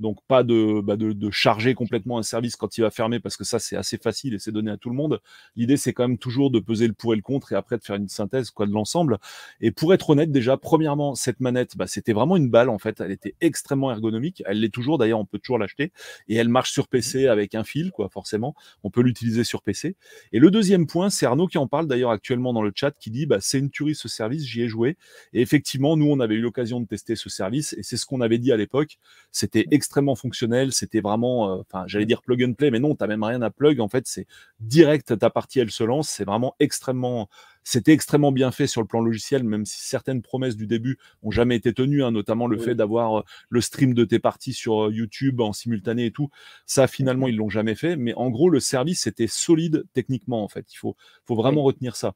donc 0.00 0.18
pas 0.26 0.42
bah, 0.42 0.96
de, 0.96 1.12
de, 1.12 1.30
charger 1.30 1.74
complètement 1.74 2.18
un 2.18 2.22
service 2.22 2.56
quand 2.56 2.78
il 2.78 2.80
va 2.80 2.90
fermer 2.90 3.20
parce 3.20 3.36
que 3.36 3.44
ça 3.44 3.58
c'est 3.58 3.76
assez 3.76 3.98
facile 3.98 4.34
et 4.34 4.38
c'est 4.38 4.50
donné 4.50 4.70
à 4.70 4.76
tout 4.76 4.88
le 4.88 4.96
monde. 4.96 5.20
L'idée 5.56 5.76
c'est 5.76 5.92
quand 5.92 6.08
même 6.08 6.18
toujours 6.18 6.50
de 6.50 6.58
peser 6.58 6.86
le 6.86 6.94
pour 6.94 7.12
et 7.12 7.16
le 7.16 7.22
contre 7.22 7.52
et 7.52 7.54
après 7.54 7.76
de 7.76 7.84
faire 7.84 7.96
une 7.96 8.08
synthèse 8.08 8.50
quoi 8.50 8.66
de 8.66 8.72
l'ensemble. 8.72 9.18
Et 9.60 9.70
pour 9.70 9.92
être 9.94 10.10
honnête 10.10 10.32
déjà, 10.32 10.56
premièrement 10.56 11.14
cette 11.14 11.40
manette, 11.40 11.76
bah, 11.76 11.86
c'était 11.86 12.14
vraiment 12.14 12.36
une 12.36 12.48
balle 12.48 12.70
en 12.70 12.78
fait. 12.78 13.00
Elle 13.00 13.10
était 13.12 13.34
extrêmement 13.40 13.90
ergonomique. 13.92 14.42
Elle 14.46 14.60
l'est 14.60 14.72
toujours 14.72 14.96
d'ailleurs, 14.96 15.20
on 15.20 15.26
peut 15.26 15.38
toujours 15.38 15.58
l'acheter 15.58 15.92
et 16.28 16.34
elle 16.34 16.48
marche 16.48 16.72
sur 16.72 16.88
PC 16.88 17.26
avec 17.26 17.54
un 17.54 17.64
fil 17.64 17.90
quoi 17.92 18.08
forcément. 18.08 18.54
On 18.82 18.90
peut 18.90 19.02
l'utiliser 19.02 19.44
sur 19.44 19.62
PC. 19.62 19.96
Et 20.32 20.38
le 20.38 20.50
deuxième 20.50 20.86
point, 20.86 21.10
c'est 21.10 21.26
Arnaud 21.26 21.46
qui 21.46 21.58
en 21.58 21.66
parle 21.66 21.86
d'ailleurs 21.86 22.10
actuellement 22.10 22.54
dans 22.54 22.62
le 22.62 22.72
chat 22.74 22.92
qui 22.98 23.10
dit 23.10 23.26
bah 23.26 23.38
c'est 23.40 23.58
une 23.58 23.70
tuerie 23.70 23.94
ce 23.94 24.08
service, 24.08 24.44
j'y 24.44 24.62
ai 24.62 24.68
joué. 24.68 24.96
Et 25.34 25.42
effectivement, 25.42 25.96
nous 25.96 26.10
on 26.10 26.20
avait 26.20 26.36
eu 26.36 26.40
l'occasion 26.40 26.80
de 26.80 26.86
tester 26.86 27.16
ce 27.16 27.28
service 27.28 27.74
et 27.74 27.82
c'est 27.82 27.98
ce 27.98 28.06
qu'on 28.06 28.22
avait 28.22 28.38
dit 28.38 28.50
à 28.50 28.56
l'époque. 28.56 28.98
C'était 29.30 29.66
extrêmement 29.90 30.14
fonctionnel. 30.14 30.72
C'était 30.72 31.00
vraiment, 31.00 31.50
euh, 31.50 31.62
enfin, 31.62 31.84
j'allais 31.88 32.06
dire 32.06 32.22
plug 32.22 32.44
and 32.44 32.52
play, 32.52 32.70
mais 32.70 32.78
non, 32.78 32.94
tu 32.94 33.04
même 33.08 33.24
rien 33.24 33.42
à 33.42 33.50
plug. 33.50 33.80
En 33.80 33.88
fait, 33.88 34.06
c'est 34.06 34.26
direct, 34.60 35.18
ta 35.18 35.30
partie, 35.30 35.58
elle 35.58 35.72
se 35.72 35.82
lance. 35.82 36.08
C'est 36.08 36.24
vraiment 36.24 36.54
extrêmement, 36.60 37.28
c'était 37.64 37.92
extrêmement 37.92 38.30
bien 38.30 38.52
fait 38.52 38.68
sur 38.68 38.82
le 38.82 38.86
plan 38.86 39.00
logiciel, 39.00 39.42
même 39.42 39.66
si 39.66 39.80
certaines 39.80 40.22
promesses 40.22 40.56
du 40.56 40.68
début 40.68 40.96
ont 41.24 41.32
jamais 41.32 41.56
été 41.56 41.74
tenues, 41.74 42.04
hein, 42.04 42.12
notamment 42.12 42.46
le 42.46 42.56
fait 42.56 42.76
d'avoir 42.76 43.18
euh, 43.18 43.22
le 43.48 43.60
stream 43.60 43.92
de 43.92 44.04
tes 44.04 44.20
parties 44.20 44.52
sur 44.52 44.84
euh, 44.84 44.92
YouTube 44.92 45.40
en 45.40 45.52
simultané 45.52 46.06
et 46.06 46.12
tout. 46.12 46.30
Ça, 46.66 46.86
finalement, 46.86 47.26
ils 47.26 47.36
l'ont 47.36 47.50
jamais 47.50 47.74
fait. 47.74 47.96
Mais 47.96 48.14
en 48.14 48.30
gros, 48.30 48.48
le 48.48 48.60
service 48.60 49.08
était 49.08 49.26
solide 49.26 49.84
techniquement, 49.92 50.44
en 50.44 50.48
fait. 50.48 50.72
Il 50.72 50.76
faut, 50.76 50.96
faut 51.26 51.34
vraiment 51.34 51.64
retenir 51.64 51.96
ça. 51.96 52.14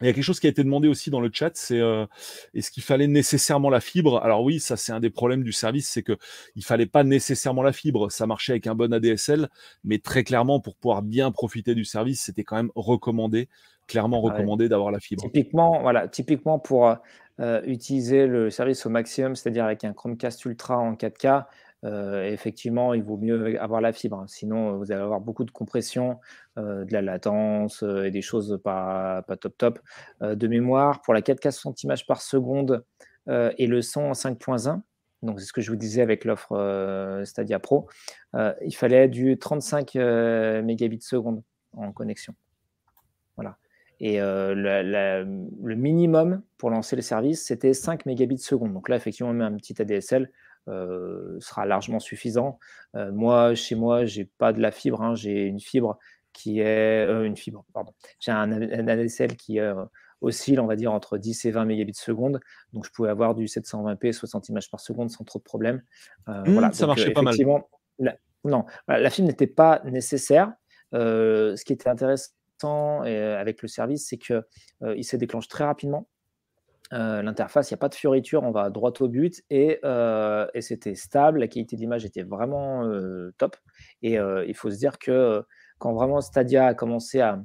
Il 0.00 0.06
y 0.06 0.10
a 0.10 0.12
quelque 0.12 0.24
chose 0.24 0.40
qui 0.40 0.48
a 0.48 0.50
été 0.50 0.64
demandé 0.64 0.88
aussi 0.88 1.10
dans 1.10 1.20
le 1.20 1.30
chat, 1.32 1.52
c'est 1.54 1.78
euh, 1.78 2.04
est-ce 2.52 2.72
qu'il 2.72 2.82
fallait 2.82 3.06
nécessairement 3.06 3.70
la 3.70 3.80
fibre? 3.80 4.20
Alors 4.24 4.42
oui, 4.42 4.58
ça 4.58 4.76
c'est 4.76 4.92
un 4.92 4.98
des 4.98 5.10
problèmes 5.10 5.44
du 5.44 5.52
service, 5.52 5.88
c'est 5.88 6.02
que 6.02 6.16
il 6.56 6.64
fallait 6.64 6.86
pas 6.86 7.04
nécessairement 7.04 7.62
la 7.62 7.72
fibre. 7.72 8.10
Ça 8.10 8.26
marchait 8.26 8.52
avec 8.52 8.66
un 8.66 8.74
bon 8.74 8.92
ADSL, 8.92 9.48
mais 9.84 9.98
très 9.98 10.24
clairement 10.24 10.60
pour 10.60 10.74
pouvoir 10.74 11.02
bien 11.02 11.30
profiter 11.30 11.76
du 11.76 11.84
service, 11.84 12.22
c'était 12.22 12.42
quand 12.42 12.56
même 12.56 12.72
recommandé, 12.74 13.48
clairement 13.86 14.20
recommandé 14.20 14.68
d'avoir 14.68 14.90
la 14.90 14.98
fibre. 14.98 15.22
Typiquement, 15.22 15.80
voilà, 15.80 16.08
typiquement 16.08 16.58
pour 16.58 16.96
euh, 17.40 17.62
utiliser 17.64 18.26
le 18.26 18.50
service 18.50 18.86
au 18.86 18.90
maximum, 18.90 19.36
c'est-à-dire 19.36 19.64
avec 19.64 19.84
un 19.84 19.92
Chromecast 19.92 20.44
Ultra 20.44 20.78
en 20.78 20.94
4K, 20.94 21.26
euh, 21.26 21.40
effectivement, 21.84 22.94
il 22.94 23.02
vaut 23.02 23.16
mieux 23.16 23.60
avoir 23.60 23.80
la 23.80 23.92
fibre. 23.92 24.24
Sinon, 24.26 24.78
vous 24.78 24.90
allez 24.90 25.02
avoir 25.02 25.20
beaucoup 25.20 25.44
de 25.44 25.50
compression, 25.50 26.18
euh, 26.58 26.84
de 26.84 26.92
la 26.92 27.02
latence 27.02 27.82
euh, 27.82 28.04
et 28.04 28.10
des 28.10 28.22
choses 28.22 28.58
pas, 28.62 29.22
top 29.40 29.58
top. 29.58 29.78
de 30.20 30.46
mémoire, 30.46 31.02
pour 31.02 31.14
la 31.14 31.20
4K 31.20 31.50
60 31.50 31.82
images 31.82 32.06
par 32.06 32.22
seconde 32.22 32.84
et 33.26 33.66
le 33.66 33.80
son 33.80 34.02
en 34.02 34.12
5.1, 34.12 34.82
donc 35.22 35.40
c'est 35.40 35.46
ce 35.46 35.52
que 35.54 35.62
je 35.62 35.70
vous 35.70 35.76
disais 35.76 36.02
avec 36.02 36.26
l'offre 36.26 37.22
Stadia 37.24 37.58
Pro, 37.58 37.88
il 38.34 38.74
fallait 38.74 39.08
du 39.08 39.38
35 39.38 39.94
mégabits 40.62 41.00
seconde 41.00 41.42
en 41.72 41.90
connexion. 41.92 42.34
Voilà. 43.36 43.56
Et 43.98 44.18
le 44.18 45.74
minimum 45.74 46.42
pour 46.58 46.68
lancer 46.68 46.96
le 46.96 47.02
service, 47.02 47.46
c'était 47.46 47.72
5 47.72 48.04
mégabits 48.04 48.36
seconde. 48.36 48.74
Donc 48.74 48.90
là, 48.90 48.96
effectivement, 48.96 49.30
on 49.30 49.34
met 49.34 49.44
un 49.44 49.56
petit 49.56 49.80
ADSL 49.80 50.24
euh, 50.24 50.26
sera 50.66 51.66
largement 51.66 52.00
suffisant. 52.00 52.58
Euh, 52.94 53.12
moi, 53.12 53.54
chez 53.54 53.74
moi, 53.74 54.04
j'ai 54.04 54.24
pas 54.24 54.52
de 54.52 54.60
la 54.60 54.70
fibre, 54.70 55.02
hein. 55.02 55.14
j'ai 55.14 55.46
une 55.46 55.60
fibre 55.60 55.98
qui 56.32 56.60
est 56.60 57.06
euh, 57.06 57.24
une 57.24 57.36
fibre, 57.36 57.64
pardon. 57.72 57.92
J'ai 58.18 58.32
un, 58.32 58.50
ADSL 58.52 59.36
qui 59.36 59.58
oscille, 60.20 60.58
on 60.60 60.66
va 60.66 60.76
dire, 60.76 60.92
entre 60.92 61.18
10 61.18 61.44
et 61.44 61.50
20 61.50 61.64
mégabits 61.64 61.94
seconde. 61.94 62.40
Donc, 62.72 62.86
je 62.86 62.90
pouvais 62.90 63.10
avoir 63.10 63.34
du 63.34 63.44
720p, 63.44 64.12
60 64.12 64.48
images 64.48 64.70
par 64.70 64.80
seconde 64.80 65.10
sans 65.10 65.24
trop 65.24 65.38
de 65.38 65.44
problème. 65.44 65.82
Mmh, 66.26 66.52
voilà. 66.52 66.72
Ça 66.72 66.86
marchait 66.86 67.12
pas 67.12 67.22
mal. 67.22 67.36
La, 67.98 68.16
non, 68.44 68.64
la 68.88 69.10
fibre 69.10 69.28
n'était 69.28 69.46
pas 69.46 69.82
nécessaire. 69.84 70.52
ce 70.92 71.62
qui 71.64 71.72
était 71.72 71.88
intéressant 71.88 73.02
avec 73.02 73.62
le 73.62 73.68
service, 73.68 74.08
c'est 74.08 74.18
qu'il 74.18 74.42
il 74.96 75.04
se 75.04 75.16
déclenche 75.16 75.48
très 75.48 75.64
rapidement. 75.64 76.08
Euh, 76.92 77.22
l'interface, 77.22 77.70
il 77.70 77.74
n'y 77.74 77.78
a 77.78 77.78
pas 77.78 77.88
de 77.88 77.94
fioriture, 77.94 78.42
on 78.42 78.50
va 78.50 78.68
droit 78.68 78.92
au 79.00 79.08
but 79.08 79.42
euh, 79.52 80.46
et, 80.52 80.60
c'était 80.60 80.94
stable, 80.94 81.40
la 81.40 81.48
qualité 81.48 81.76
de 81.76 81.80
l'image 81.80 82.04
était 82.04 82.22
vraiment 82.22 82.84
euh, 82.84 83.32
top. 83.38 83.56
Et 84.02 84.14
il 84.14 84.54
faut 84.54 84.70
se 84.70 84.76
dire 84.76 84.98
que 84.98 85.42
quand 85.78 85.92
vraiment 85.94 86.20
Stadia 86.20 86.66
a 86.66 86.74
commencé 86.74 87.20
à, 87.20 87.42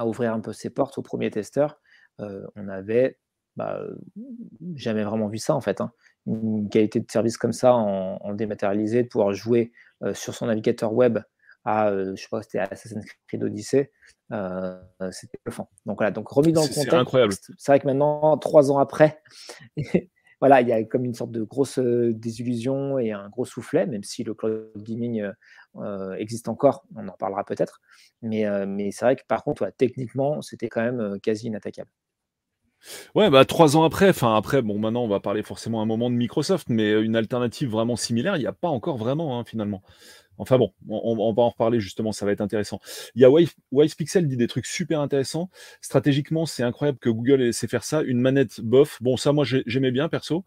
ouvrir 0.00 0.32
un 0.32 0.40
peu 0.40 0.52
ses 0.52 0.70
portes 0.70 0.96
aux 0.98 1.02
premiers 1.02 1.30
testeurs, 1.30 1.80
on 2.18 2.62
n'avait 2.62 3.18
bah, 3.56 3.82
jamais 4.76 5.02
vraiment 5.04 5.28
vu 5.28 5.38
ça 5.38 5.54
en 5.54 5.60
fait. 5.60 5.80
Hein. 5.80 5.92
Une 6.26 6.68
qualité 6.68 7.00
de 7.00 7.10
service 7.10 7.36
comme 7.36 7.52
ça 7.52 7.74
en 7.74 8.34
dématérialisé, 8.34 9.02
de 9.02 9.08
pouvoir 9.08 9.32
jouer 9.32 9.72
sur 10.14 10.34
son 10.34 10.46
navigateur 10.46 10.92
web 10.92 11.18
à, 11.64 11.92
je 11.92 12.14
sais 12.16 12.28
pas, 12.30 12.42
c'était 12.42 12.60
Assassin's 12.60 13.04
Creed 13.26 13.42
Odyssey, 13.42 13.90
euh, 14.32 14.78
c'était 15.10 15.38
bluffant. 15.44 15.70
Donc 15.86 15.98
voilà, 15.98 16.10
donc 16.10 16.28
remis 16.28 16.52
dans 16.52 16.62
le 16.62 16.68
contexte. 16.68 16.90
C'est 16.90 16.96
incroyable. 16.96 17.34
C'est 17.56 17.72
vrai 17.72 17.80
que 17.80 17.86
maintenant, 17.86 18.36
trois 18.38 18.70
ans 18.70 18.78
après, 18.78 19.22
voilà, 20.40 20.60
il 20.60 20.68
y 20.68 20.72
a 20.72 20.82
comme 20.84 21.04
une 21.04 21.14
sorte 21.14 21.30
de 21.30 21.42
grosse 21.42 21.78
euh, 21.78 22.12
désillusion 22.12 22.98
et 22.98 23.12
un 23.12 23.28
gros 23.28 23.44
soufflet, 23.44 23.86
même 23.86 24.02
si 24.04 24.24
le 24.24 24.34
cloud 24.34 24.70
gaming 24.76 25.30
euh, 25.76 26.14
existe 26.14 26.48
encore, 26.48 26.84
on 26.96 27.08
en 27.08 27.12
parlera 27.12 27.44
peut-être. 27.44 27.80
Mais, 28.22 28.44
mais 28.66 28.90
c'est 28.90 29.04
vrai 29.04 29.16
que 29.16 29.24
par 29.26 29.44
contre, 29.44 29.70
techniquement, 29.76 30.42
c'était 30.42 30.68
quand 30.68 30.82
même 30.82 31.18
quasi 31.20 31.46
inattaquable. 31.46 31.90
Ouais, 33.14 33.28
bah 33.28 33.44
trois 33.44 33.76
ans 33.76 33.82
après, 33.82 34.10
enfin 34.10 34.36
après, 34.36 34.62
bon, 34.62 34.78
maintenant 34.78 35.02
on 35.02 35.08
va 35.08 35.18
parler 35.18 35.42
forcément 35.42 35.82
un 35.82 35.86
moment 35.86 36.10
de 36.10 36.14
Microsoft, 36.14 36.68
mais 36.68 36.92
une 36.92 37.16
alternative 37.16 37.70
vraiment 37.70 37.96
similaire, 37.96 38.36
il 38.36 38.40
n'y 38.40 38.46
a 38.46 38.52
pas 38.52 38.68
encore 38.68 38.96
vraiment, 38.96 39.38
hein, 39.38 39.44
finalement. 39.44 39.82
Enfin 40.38 40.56
bon, 40.58 40.72
on, 40.88 41.32
va 41.32 41.42
en 41.42 41.50
reparler 41.50 41.80
justement, 41.80 42.12
ça 42.12 42.24
va 42.24 42.32
être 42.32 42.40
intéressant. 42.40 42.80
Il 43.14 43.22
y 43.22 43.24
a 43.24 43.30
Pixel 43.96 44.28
dit 44.28 44.36
des 44.36 44.46
trucs 44.46 44.66
super 44.66 45.00
intéressants. 45.00 45.50
Stratégiquement, 45.80 46.46
c'est 46.46 46.62
incroyable 46.62 46.98
que 46.98 47.10
Google 47.10 47.42
ait 47.42 47.46
laissé 47.46 47.66
faire 47.66 47.84
ça. 47.84 48.02
Une 48.02 48.20
manette 48.20 48.60
bof. 48.60 48.98
Bon, 49.02 49.16
ça, 49.16 49.32
moi, 49.32 49.44
j'aimais 49.44 49.90
bien 49.90 50.08
perso. 50.08 50.44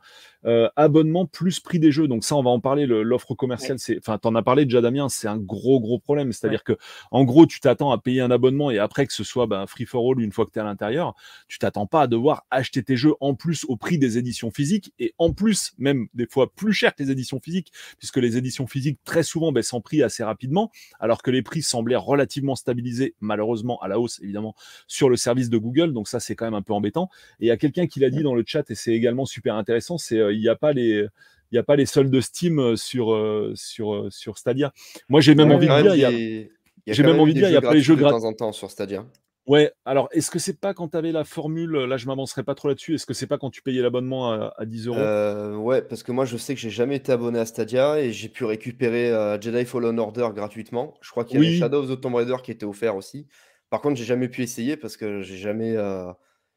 Abonnement 0.76 1.26
plus 1.26 1.60
prix 1.60 1.80
des 1.80 1.92
jeux. 1.92 2.08
Donc 2.08 2.24
ça, 2.24 2.36
on 2.36 2.44
va 2.44 2.50
en 2.50 2.60
parler. 2.60 2.86
L'offre 2.86 3.36
commerciale, 3.36 3.80
c'est, 3.80 3.98
enfin, 3.98 4.18
t'en 4.18 4.36
as 4.36 4.44
parlé 4.44 4.66
déjà, 4.66 4.82
Damien, 4.82 5.10
c'est 5.10 5.28
un 5.28 5.38
gros 5.38 5.80
gros 5.80 6.00
problème. 6.00 6.32
C'est-à-dire 6.32 6.64
que, 6.64 6.74
en 7.12 7.24
gros, 7.24 7.46
tu 7.46 7.60
t'attends 7.60 7.92
à 7.92 7.98
payer 7.98 8.22
un 8.22 8.32
abonnement 8.32 8.72
et 8.72 8.80
après 8.80 9.06
que 9.06 9.14
ce 9.14 9.24
soit 9.24 9.48
ben, 9.48 9.66
free 9.68 9.86
for 9.86 10.10
all 10.10 10.22
une 10.22 10.32
fois 10.32 10.46
que 10.46 10.52
tu 10.52 10.60
es 10.60 10.62
à 10.62 10.66
l'intérieur, 10.66 11.16
tu 11.48 11.60
t'attends 11.60 11.88
pas 11.88 12.02
à 12.02 12.08
devoir 12.08 12.46
acheter 12.52 12.84
tes 12.84 12.96
jeux 12.96 13.14
en 13.20 13.36
plus 13.36 13.66
au 13.68 13.78
prix 13.78 13.98
des 13.98 14.18
éditions 14.18 14.52
physiques 14.52 14.94
et 15.00 15.14
en 15.18 15.34
plus 15.34 15.74
même 15.78 16.08
des 16.14 16.28
fois 16.28 16.52
plus 16.54 16.74
cher 16.74 16.96
que 16.96 17.04
les 17.04 17.12
éditions 17.12 17.40
physiques, 17.40 17.72
puisque 17.98 18.18
les 18.18 18.38
éditions 18.38 18.68
physiques 18.68 19.00
très 19.04 19.24
souvent 19.24 19.52
baissent 19.52 19.74
en 19.74 19.82
prix 19.82 20.04
assez 20.04 20.24
rapidement, 20.24 20.72
alors 21.00 21.22
que 21.22 21.32
les 21.32 21.42
prix 21.42 21.62
semblaient 21.62 21.96
relativement 21.96 22.56
stabilisés, 22.56 23.16
malheureusement 23.20 23.80
à 23.82 23.88
la 23.88 24.00
hausse 24.00 24.20
évidemment, 24.22 24.56
sur 24.88 25.10
le 25.10 25.16
service 25.16 25.50
de 25.50 25.58
Google. 25.58 25.94
Donc 25.94 26.08
ça 26.08 26.20
c'est 26.20 26.36
quand 26.36 26.46
même 26.46 26.54
un 26.54 26.62
peu 26.62 26.74
embêtant. 26.74 27.10
Et 27.40 27.46
il 27.46 27.48
y 27.48 27.52
a 27.52 27.58
quelqu'un 27.58 27.88
qui 27.88 28.00
l'a 28.00 28.10
dit 28.10 28.24
dans 28.24 28.36
le 28.36 28.44
chat 28.46 28.70
et 28.70 28.76
c'est 28.76 28.94
également 28.94 29.26
super 29.26 29.56
intéressant, 29.56 29.98
c'est 29.98 30.18
euh, 30.18 30.31
il 30.32 30.40
n'y 30.40 30.50
a 30.50 30.56
pas 30.56 30.74
les 30.74 31.08
il 31.52 31.56
n'y 31.56 31.60
a 31.60 31.64
pas 31.64 31.76
les 31.76 31.86
soldes 31.86 32.10
de 32.10 32.22
Steam 32.22 32.60
euh, 32.60 32.76
sur, 32.78 33.14
euh, 33.14 33.52
sur, 33.56 34.08
sur 34.10 34.38
Stadia. 34.38 34.72
Moi, 35.10 35.20
j'ai 35.20 35.36
même 35.36 35.52
envie 35.52 35.68
de 35.68 35.82
dire, 35.82 35.96
il 35.96 36.00
y 36.00 36.06
a, 36.06 36.94
j'ai 36.94 37.04
même 37.04 37.20
envie 37.20 37.34
de 37.34 37.40
dire, 37.40 37.50
il 37.50 37.52
n'y 37.52 37.58
a 37.58 37.62
pas 37.62 37.74
les 37.74 37.82
jeux 37.82 37.96
gratuits. 37.96 38.18
De 38.18 38.22
temps 38.22 38.28
en 38.28 38.34
temps 38.34 38.52
sur 38.54 38.72
Stadia. 38.72 39.06
Ouais, 39.48 39.72
alors 39.86 40.08
est-ce 40.12 40.30
que 40.30 40.38
c'est 40.38 40.60
pas 40.60 40.74
quand 40.74 40.90
tu 40.90 40.98
avais 40.98 41.12
la 41.12 41.24
formule, 41.24 41.72
là 41.72 41.98
je 41.98 42.06
m'avancerai 42.06 42.44
pas 42.44 42.54
trop 42.54 42.68
là-dessus, 42.68 42.94
est-ce 42.94 43.08
que 43.08 43.16
c'est 43.16 43.26
pas 43.26 43.40
quand 43.40 43.50
tu 43.50 43.64
payais 43.64 43.82
l'abonnement 43.82 44.32
à, 44.32 44.66
10 44.66 44.88
euros? 44.88 45.00
Euh, 45.00 45.56
Ouais, 45.56 45.82
parce 45.82 46.04
que 46.04 46.12
moi 46.12 46.26
je 46.26 46.38
sais 46.38 46.54
que 46.54 46.62
j'ai 46.62 46.70
jamais 46.70 46.98
été 46.98 47.12
abonné 47.12 47.40
à 47.40 47.46
Stadia 47.46 48.00
et 48.00 48.12
j'ai 48.12 48.30
pu 48.30 48.46
récupérer 48.46 49.12
euh, 49.12 49.42
Jedi 49.42 49.66
Fallen 49.66 50.00
Order 50.00 50.30
gratuitement. 50.36 50.94
Je 51.02 51.10
crois 51.10 51.26
qu'il 51.26 51.44
y 51.44 51.46
avait 51.46 51.58
Shadow 51.58 51.80
of 51.80 51.90
the 51.90 52.00
Tomb 52.00 52.14
Raider 52.14 52.36
qui 52.44 52.52
était 52.52 52.68
offert 52.68 52.96
aussi. 52.96 53.26
Par 53.72 53.82
contre, 53.82 53.96
j'ai 53.98 54.06
jamais 54.06 54.30
pu 54.30 54.44
essayer 54.44 54.78
parce 54.78 54.96
que 54.96 55.22
j'ai 55.22 55.38
jamais, 55.38 55.76
euh, 55.76 56.12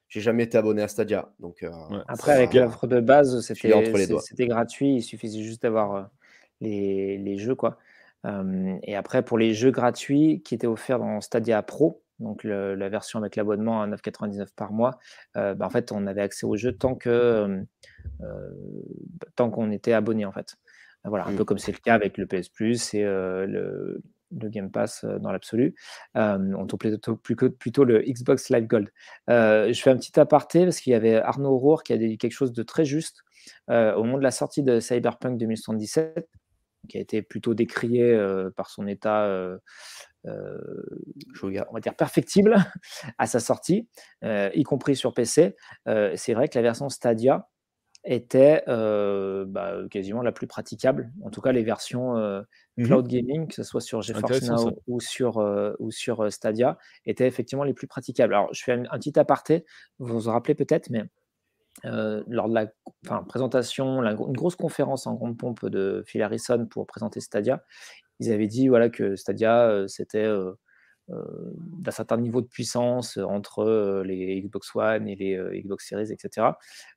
j'ai 0.09 0.21
jamais 0.21 0.45
été 0.45 0.59
abonné 0.59 0.83
à 0.83 0.89
Stadia. 0.89 1.33
Donc, 1.41 1.65
Après, 2.09 2.33
avec 2.33 2.55
l'offre 2.55 2.87
de 2.87 3.01
base, 3.01 3.41
c'était 3.41 4.47
gratuit, 4.47 4.97
il 4.97 5.03
suffisait 5.03 5.43
juste 5.43 5.63
d'avoir 5.63 6.11
les, 6.61 7.19
les, 7.19 7.39
jeux. 7.39 7.55
quoi. 7.55 7.79
et 8.83 8.95
après, 8.97 9.25
pour 9.25 9.39
les 9.39 9.55
jeux 9.55 9.71
gratuits 9.71 10.43
qui 10.45 10.55
étaient 10.55 10.67
offerts 10.67 10.99
dans 10.99 11.21
Stadia 11.21 11.63
Pro, 11.63 12.05
donc 12.21 12.45
la 12.45 12.89
version 12.89 13.19
avec 13.19 13.37
l'abonnement 13.37 13.83
à 13.83 13.87
9,99 13.87 14.49
par 14.55 14.73
mois, 14.73 14.99
euh, 15.37 15.55
bah, 15.55 15.67
en 15.67 15.71
fait, 15.71 15.93
on 15.93 16.07
avait 16.07 16.23
accès 16.23 16.47
au 16.47 16.57
jeu 16.57 16.73
tant 16.73 16.95
que 16.95 17.11
euh, 17.11 17.63
euh, 18.23 18.51
tant 19.37 19.51
qu'on 19.51 19.71
était 19.71 19.93
abonné 19.93 20.25
en 20.25 20.33
fait. 20.33 20.57
Voilà, 21.05 21.27
un 21.27 21.33
mmh. 21.33 21.37
peu 21.37 21.45
comme 21.45 21.59
c'est 21.59 21.73
le 21.73 21.79
cas 21.79 21.95
avec 21.95 22.17
le 22.17 22.27
PS 22.27 22.49
Plus 22.49 22.95
et 22.95 23.03
le, 23.03 24.01
Game 24.35 24.71
Pass 24.71 25.05
dans 25.05 25.33
l'absolu. 25.33 25.75
on 26.15 26.67
tourne 26.67 26.99
plutôt, 27.23 27.51
plutôt, 27.51 27.85
le 27.85 28.03
Xbox 28.03 28.51
Live 28.51 28.67
Gold. 28.67 28.91
je 29.29 29.81
fais 29.83 29.91
un 29.91 29.97
petit 29.97 30.19
aparté 30.19 30.65
parce 30.65 30.81
qu'il 30.81 30.93
y 30.93 30.97
avait 30.97 31.17
Arnaud 31.17 31.59
Rohr 31.59 31.83
qui 31.83 31.93
a 31.93 31.97
dit 31.97 32.19
quelque 32.19 32.33
chose 32.33 32.53
de 32.53 32.63
très 32.63 32.85
juste 32.85 33.23
au 33.69 34.03
moment 34.05 34.19
de 34.19 34.23
la 34.23 34.31
sortie 34.31 34.63
de 34.63 34.81
Cyberpunk 34.81 35.39
2077, 35.39 36.29
qui 36.89 36.99
a 36.99 37.01
été 37.01 37.23
plutôt 37.23 37.55
décrié 37.55 38.19
par 38.57 38.71
son 38.71 38.87
état 38.87 39.59
euh, 40.27 40.83
on 41.43 41.75
va 41.75 41.81
dire 41.81 41.95
perfectible 41.95 42.57
à 43.19 43.27
sa 43.27 43.41
sortie, 43.41 43.89
euh, 44.25 44.51
y 44.55 44.63
compris 44.63 44.97
sur 44.97 45.13
PC. 45.13 45.55
Euh, 45.89 46.13
c'est 46.17 46.35
vrai 46.35 46.49
que 46.49 46.59
la 46.59 46.63
version 46.63 46.89
Stadia 46.89 47.49
était 48.05 48.63
bah, 48.67 49.77
quasiment 49.91 50.23
la 50.23 50.33
plus 50.33 50.47
praticable. 50.47 51.13
En 51.23 51.31
tout 51.31 51.41
cas, 51.41 51.53
les 51.53 51.63
versions 51.63 52.15
mmh 52.77 52.85
cloud 52.85 53.07
gaming, 53.07 53.47
que 53.47 53.55
ce 53.55 53.63
soit 53.63 53.81
sur 53.81 54.03
GeForce 54.03 54.43
Now 54.43 54.73
ou 54.87 55.01
sur, 55.01 55.39
ou 55.79 55.91
sur 55.91 56.33
Stadia, 56.33 56.79
étaient 57.07 57.27
effectivement 57.27 57.65
les 57.65 57.75
plus 57.75 57.87
praticables. 57.87 58.35
Alors, 58.35 58.53
je 58.53 58.63
fais 58.63 58.73
un, 58.73 58.99
petit 58.99 59.19
aparté, 59.19 59.65
vous 59.99 60.21
vous 60.21 60.31
rappelez 60.31 60.55
peut-être, 60.55 60.91
mais 60.91 61.05
lors 61.83 62.49
de 62.49 62.55
la 62.55 62.67
présentation, 63.29 64.03
une 64.03 64.37
grosse 64.37 64.57
conférence 64.57 65.07
en 65.07 65.15
grande 65.15 65.39
pompe 65.39 65.67
de 65.67 66.03
Phil 66.07 66.23
Harrison 66.23 66.67
pour 66.67 66.87
présenter 66.87 67.21
Stadia, 67.21 67.65
ils 68.21 68.33
avaient 68.33 68.47
dit 68.47 68.69
voilà, 68.69 68.91
que 68.91 69.17
Stadia, 69.17 69.85
c'était 69.89 70.29
d'un 71.09 71.91
certain 71.91 72.17
niveau 72.17 72.41
de 72.41 72.47
puissance 72.47 73.19
entre 73.19 74.03
les 74.07 74.41
Xbox 74.41 74.75
One 74.75 75.07
et 75.07 75.17
les 75.17 75.63
Xbox 75.63 75.89
Series, 75.89 76.13
etc. 76.13 76.49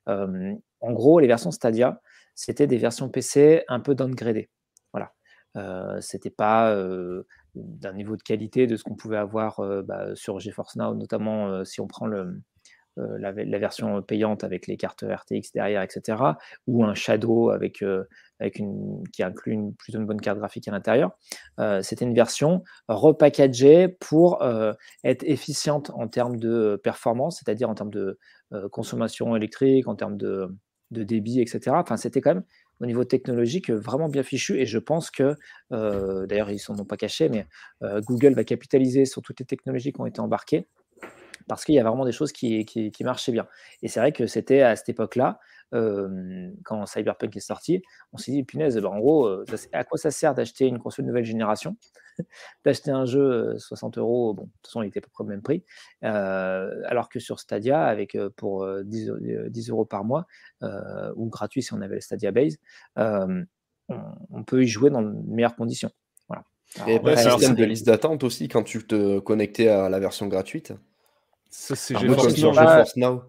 en 0.06 0.92
gros, 0.92 1.20
les 1.20 1.26
versions 1.26 1.50
Stadia, 1.50 2.00
c'était 2.34 2.66
des 2.66 2.78
versions 2.78 3.10
PC 3.10 3.64
un 3.68 3.80
peu 3.80 3.94
downgradées. 3.94 4.48
Voilà. 4.92 5.12
Euh, 5.56 6.00
c'était 6.00 6.30
pas 6.30 6.74
d'un 7.54 7.92
niveau 7.92 8.16
de 8.16 8.22
qualité 8.22 8.66
de 8.66 8.76
ce 8.76 8.84
qu'on 8.84 8.96
pouvait 8.96 9.18
avoir 9.18 9.60
bah, 9.84 10.14
sur 10.14 10.38
GeForce 10.40 10.76
Now, 10.76 10.94
notamment 10.94 11.64
si 11.64 11.80
on 11.80 11.86
prend 11.86 12.06
le, 12.06 12.40
euh, 12.98 13.18
la, 13.18 13.58
version 13.58 14.02
payante 14.02 14.44
avec 14.44 14.66
les 14.66 14.76
cartes 14.76 15.04
RTX 15.04 15.52
derrière, 15.54 15.82
etc., 15.82 16.22
ou 16.66 16.84
un 16.84 16.94
Shadow 16.94 17.50
avec, 17.50 17.82
euh, 17.82 18.04
avec 18.40 18.58
une, 18.58 19.04
qui 19.12 19.22
inclut 19.22 19.52
une, 19.52 19.74
plutôt 19.74 19.98
une 19.98 20.06
bonne 20.06 20.20
carte 20.20 20.38
graphique 20.38 20.66
à 20.68 20.72
l'intérieur. 20.72 21.12
Euh, 21.60 21.82
c'était 21.82 22.04
une 22.04 22.14
version 22.14 22.64
repackagée 22.88 23.88
pour 23.88 24.42
être 25.04 25.22
efficiente 25.24 25.90
en 25.94 26.08
termes 26.08 26.38
de 26.38 26.80
performance, 26.82 27.38
c'est-à-dire 27.38 27.68
en 27.68 27.74
termes 27.74 27.90
de 27.90 28.18
consommation 28.72 29.36
électrique, 29.36 29.86
en 29.88 29.94
termes 29.94 30.16
de, 30.16 30.48
de 30.90 31.02
débit, 31.02 31.40
etc. 31.40 31.76
Enfin, 31.78 31.96
c'était 31.96 32.20
quand 32.20 32.34
même 32.34 32.44
au 32.80 32.86
niveau 32.86 33.04
technologique 33.04 33.70
vraiment 33.70 34.08
bien 34.08 34.22
fichu 34.22 34.58
et 34.58 34.66
je 34.66 34.78
pense 34.78 35.10
que, 35.10 35.34
d'ailleurs 35.70 36.50
ils 36.50 36.54
ne 36.54 36.58
s'en 36.58 36.78
ont 36.78 36.84
pas 36.84 36.96
cachés, 36.96 37.28
mais 37.28 37.46
Google 37.82 38.34
va 38.34 38.44
capitaliser 38.44 39.04
sur 39.04 39.20
toutes 39.20 39.40
les 39.40 39.46
technologies 39.46 39.92
qui 39.92 40.00
ont 40.00 40.06
été 40.06 40.20
embarquées 40.20 40.68
parce 41.46 41.64
qu'il 41.64 41.74
y 41.74 41.78
a 41.78 41.84
vraiment 41.84 42.04
des 42.04 42.12
choses 42.12 42.32
qui, 42.32 42.64
qui, 42.64 43.04
marchaient 43.04 43.32
bien. 43.32 43.46
Et 43.82 43.88
c'est 43.88 44.00
vrai 44.00 44.12
que 44.12 44.26
c'était 44.26 44.62
à 44.62 44.76
cette 44.76 44.88
époque-là, 44.88 45.38
quand 45.70 46.86
Cyberpunk 46.86 47.36
est 47.36 47.40
sorti, 47.40 47.82
on 48.12 48.16
s'est 48.16 48.32
dit, 48.32 48.42
punaise, 48.42 48.76
ben, 48.78 48.88
en 48.88 48.98
gros, 48.98 49.28
à 49.72 49.84
quoi 49.84 49.98
ça 49.98 50.10
sert 50.10 50.34
d'acheter 50.34 50.66
une 50.66 50.78
console 50.78 51.04
nouvelle 51.04 51.24
génération 51.24 51.76
D'acheter 52.64 52.90
un 52.90 53.04
jeu 53.04 53.56
60 53.58 53.98
euros, 53.98 54.34
bon, 54.34 54.44
de 54.44 54.48
toute 54.48 54.66
façon, 54.66 54.82
il 54.82 54.88
était 54.88 54.98
à 54.98 55.02
peu 55.02 55.10
près 55.12 55.24
le 55.24 55.30
même 55.30 55.42
prix, 55.42 55.64
alors 56.02 57.08
que 57.08 57.20
sur 57.20 57.38
Stadia, 57.40 57.84
avec 57.84 58.16
pour 58.36 58.66
10, 58.84 59.12
10, 59.48 59.70
euros 59.70 59.84
par 59.84 60.04
mois, 60.04 60.26
ou 60.62 61.28
gratuit 61.28 61.62
si 61.62 61.74
on 61.74 61.80
avait 61.80 61.96
le 61.96 62.00
Stadia 62.00 62.32
Base, 62.32 62.56
on, 63.88 64.44
peut 64.44 64.62
y 64.62 64.66
jouer 64.66 64.90
dans 64.90 65.02
de 65.02 65.14
meilleures 65.26 65.56
conditions. 65.56 65.90
Voilà. 66.28 66.44
Et 66.86 67.00
pas 67.00 67.12
un 67.12 67.30
système 67.30 67.54
de 67.54 67.64
liste 67.64 67.86
d'attente 67.86 68.24
aussi 68.24 68.48
quand 68.48 68.62
tu 68.62 68.86
te 68.86 69.18
connectais 69.20 69.68
à 69.68 69.88
la 69.88 69.98
version 69.98 70.26
gratuite 70.26 70.72
ça, 71.50 71.74
c'est 71.76 71.96
GeForce 71.98 72.96
Now. 72.96 73.22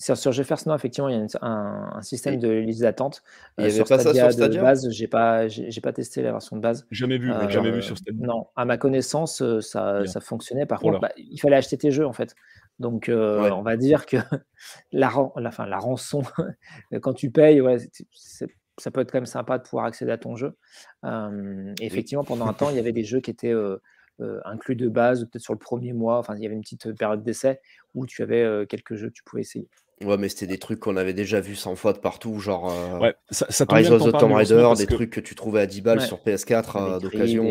Sur, 0.00 0.30
GeForce 0.30 0.66
Now, 0.66 0.76
effectivement, 0.76 1.08
il 1.08 1.16
y 1.16 1.36
a 1.40 1.46
un, 1.46 2.02
système 2.02 2.38
de 2.38 2.48
liste 2.48 2.82
d'attente. 2.82 3.22
Il 3.58 3.64
n'y 3.64 3.70
euh, 3.70 3.74
avait 3.74 3.84
pas 3.84 3.98
ça 3.98 4.14
sur 4.14 4.32
Stadia 4.32 4.48
de 4.48 4.60
base, 4.62 4.88
j'ai 4.90 5.08
pas, 5.08 5.48
j'ai 5.48 5.80
pas 5.80 5.92
testé 5.92 6.22
la 6.22 6.30
version 6.30 6.56
de 6.56 6.62
base. 6.62 6.86
Jamais 6.92 7.18
vu, 7.18 7.32
euh, 7.32 7.48
jamais 7.48 7.72
vu 7.72 7.82
sur 7.82 7.98
Stadia. 7.98 8.24
Non, 8.24 8.46
à 8.54 8.64
ma 8.64 8.78
connaissance, 8.78 9.42
euh, 9.42 9.60
ça, 9.60 10.06
ça 10.06 10.20
fonctionnait. 10.20 10.66
Par 10.66 10.78
contre, 10.78 11.00
bah, 11.00 11.10
il 11.16 11.38
fallait 11.40 11.56
acheter 11.56 11.76
tes 11.76 11.90
jeux 11.90 12.06
en 12.06 12.12
fait. 12.12 12.36
Donc, 12.78 13.10
on 13.12 13.62
va 13.62 13.76
dire 13.76 14.06
que 14.06 14.16
la, 14.92 15.10
la, 15.36 15.50
fin, 15.50 15.66
la 15.66 15.78
rançon, 15.78 16.22
quand 17.02 17.14
tu 17.14 17.32
payes, 17.32 17.60
ouais, 17.60 17.78
ça 18.76 18.92
peut 18.92 19.00
être 19.00 19.10
quand 19.10 19.18
même 19.18 19.26
sympa 19.26 19.58
de 19.58 19.64
pouvoir 19.64 19.86
accéder 19.86 20.12
à 20.12 20.18
ton 20.18 20.36
jeu. 20.36 20.56
effectivement, 21.80 22.22
pendant 22.22 22.46
un 22.46 22.52
temps, 22.52 22.70
il 22.70 22.76
y 22.76 22.80
avait 22.80 22.92
des 22.92 23.04
jeux 23.04 23.18
qui 23.18 23.32
étaient 23.32 23.54
euh, 24.20 24.40
inclus 24.44 24.76
de 24.76 24.88
base, 24.88 25.24
peut-être 25.24 25.42
sur 25.42 25.52
le 25.52 25.58
premier 25.58 25.92
mois. 25.92 26.18
Enfin, 26.18 26.34
il 26.36 26.42
y 26.42 26.46
avait 26.46 26.54
une 26.54 26.62
petite 26.62 26.92
période 26.92 27.22
d'essai 27.22 27.60
où 27.94 28.06
tu 28.06 28.22
avais 28.22 28.42
euh, 28.42 28.66
quelques 28.66 28.96
jeux 28.96 29.08
que 29.08 29.14
tu 29.14 29.22
pouvais 29.22 29.42
essayer. 29.42 29.68
Ouais, 30.04 30.16
mais 30.16 30.28
c'était 30.28 30.46
des 30.46 30.58
trucs 30.58 30.80
qu'on 30.80 30.96
avait 30.96 31.12
déjà 31.12 31.40
vus 31.40 31.56
100 31.56 31.74
fois 31.76 31.92
de 31.92 31.98
partout, 31.98 32.38
genre 32.38 32.70
euh, 32.70 32.98
ouais, 32.98 33.14
ça, 33.30 33.46
ça 33.48 33.64
Rise 33.68 33.90
of 33.90 34.04
the 34.04 34.16
Tomb 34.16 34.32
Raider, 34.32 34.68
des 34.76 34.86
trucs 34.86 35.10
que 35.10 35.20
tu 35.20 35.34
trouvais 35.34 35.60
à 35.60 35.66
10 35.66 35.80
balles 35.82 36.00
sur 36.00 36.18
PS4 36.18 37.00
d'occasion. 37.00 37.44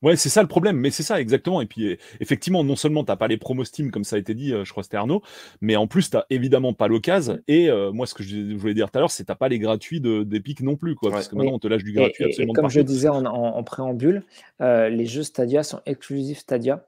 Ouais, 0.00 0.14
c'est 0.14 0.28
ça 0.28 0.42
le 0.42 0.48
problème, 0.48 0.76
mais 0.76 0.90
c'est 0.90 1.02
ça 1.02 1.20
exactement. 1.20 1.60
Et 1.60 1.66
puis 1.66 1.98
effectivement, 2.20 2.62
non 2.62 2.76
seulement 2.76 3.02
tu 3.04 3.10
n'as 3.10 3.16
pas 3.16 3.26
les 3.26 3.36
promos 3.36 3.64
Steam 3.64 3.90
comme 3.90 4.04
ça 4.04 4.16
a 4.16 4.18
été 4.18 4.32
dit, 4.32 4.52
euh, 4.52 4.64
je 4.64 4.70
crois 4.70 4.82
que 4.82 4.86
c'était 4.86 4.96
Arnaud, 4.96 5.22
mais 5.60 5.74
en 5.74 5.88
plus 5.88 6.10
tu 6.10 6.16
n'as 6.16 6.24
évidemment 6.30 6.72
pas 6.72 6.86
l'occasion. 6.86 7.38
Et 7.48 7.68
euh, 7.68 7.90
moi, 7.90 8.06
ce 8.06 8.14
que 8.14 8.22
je 8.22 8.54
voulais 8.54 8.74
dire 8.74 8.90
tout 8.90 8.98
à 8.98 9.00
l'heure, 9.00 9.10
c'est 9.10 9.24
que 9.24 9.26
tu 9.26 9.32
n'as 9.32 9.36
pas 9.36 9.48
les 9.48 9.58
gratuits 9.58 10.00
d'Epic 10.00 10.60
non 10.60 10.76
plus, 10.76 10.94
quoi, 10.94 11.10
parce 11.10 11.26
que 11.26 11.34
maintenant 11.34 11.54
on 11.54 11.58
te 11.58 11.66
lâche 11.66 11.82
du 11.82 11.92
gratuit 11.92 12.24
absolument. 12.24 12.52
Et, 12.52 12.54
comme 12.54 12.70
je 12.70 12.80
disais 12.80 13.08
en, 13.08 13.62
préambule, 13.64 14.22
euh, 14.60 14.88
les 14.88 15.06
jeux 15.06 15.24
Stadia 15.24 15.62
sont 15.64 15.80
exclusifs 15.84 16.38
Stadia, 16.38 16.86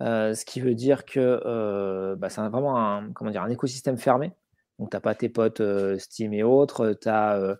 ce 0.00 0.44
qui 0.44 0.60
veut 0.60 0.74
dire 0.74 1.04
que 1.04 2.14
bah, 2.14 2.28
c'est 2.28 2.40
vraiment 2.42 2.78
un, 2.78 3.10
comment 3.12 3.32
dire, 3.32 3.42
un 3.42 3.50
écosystème 3.50 3.98
fermé. 3.98 4.30
Donc, 4.78 4.90
tu 4.90 4.96
n'as 4.96 5.00
pas 5.00 5.14
tes 5.14 5.28
potes 5.28 5.62
Steam 5.98 6.32
et 6.32 6.44
autres, 6.44 6.96
tu 7.00 7.08
as 7.08 7.56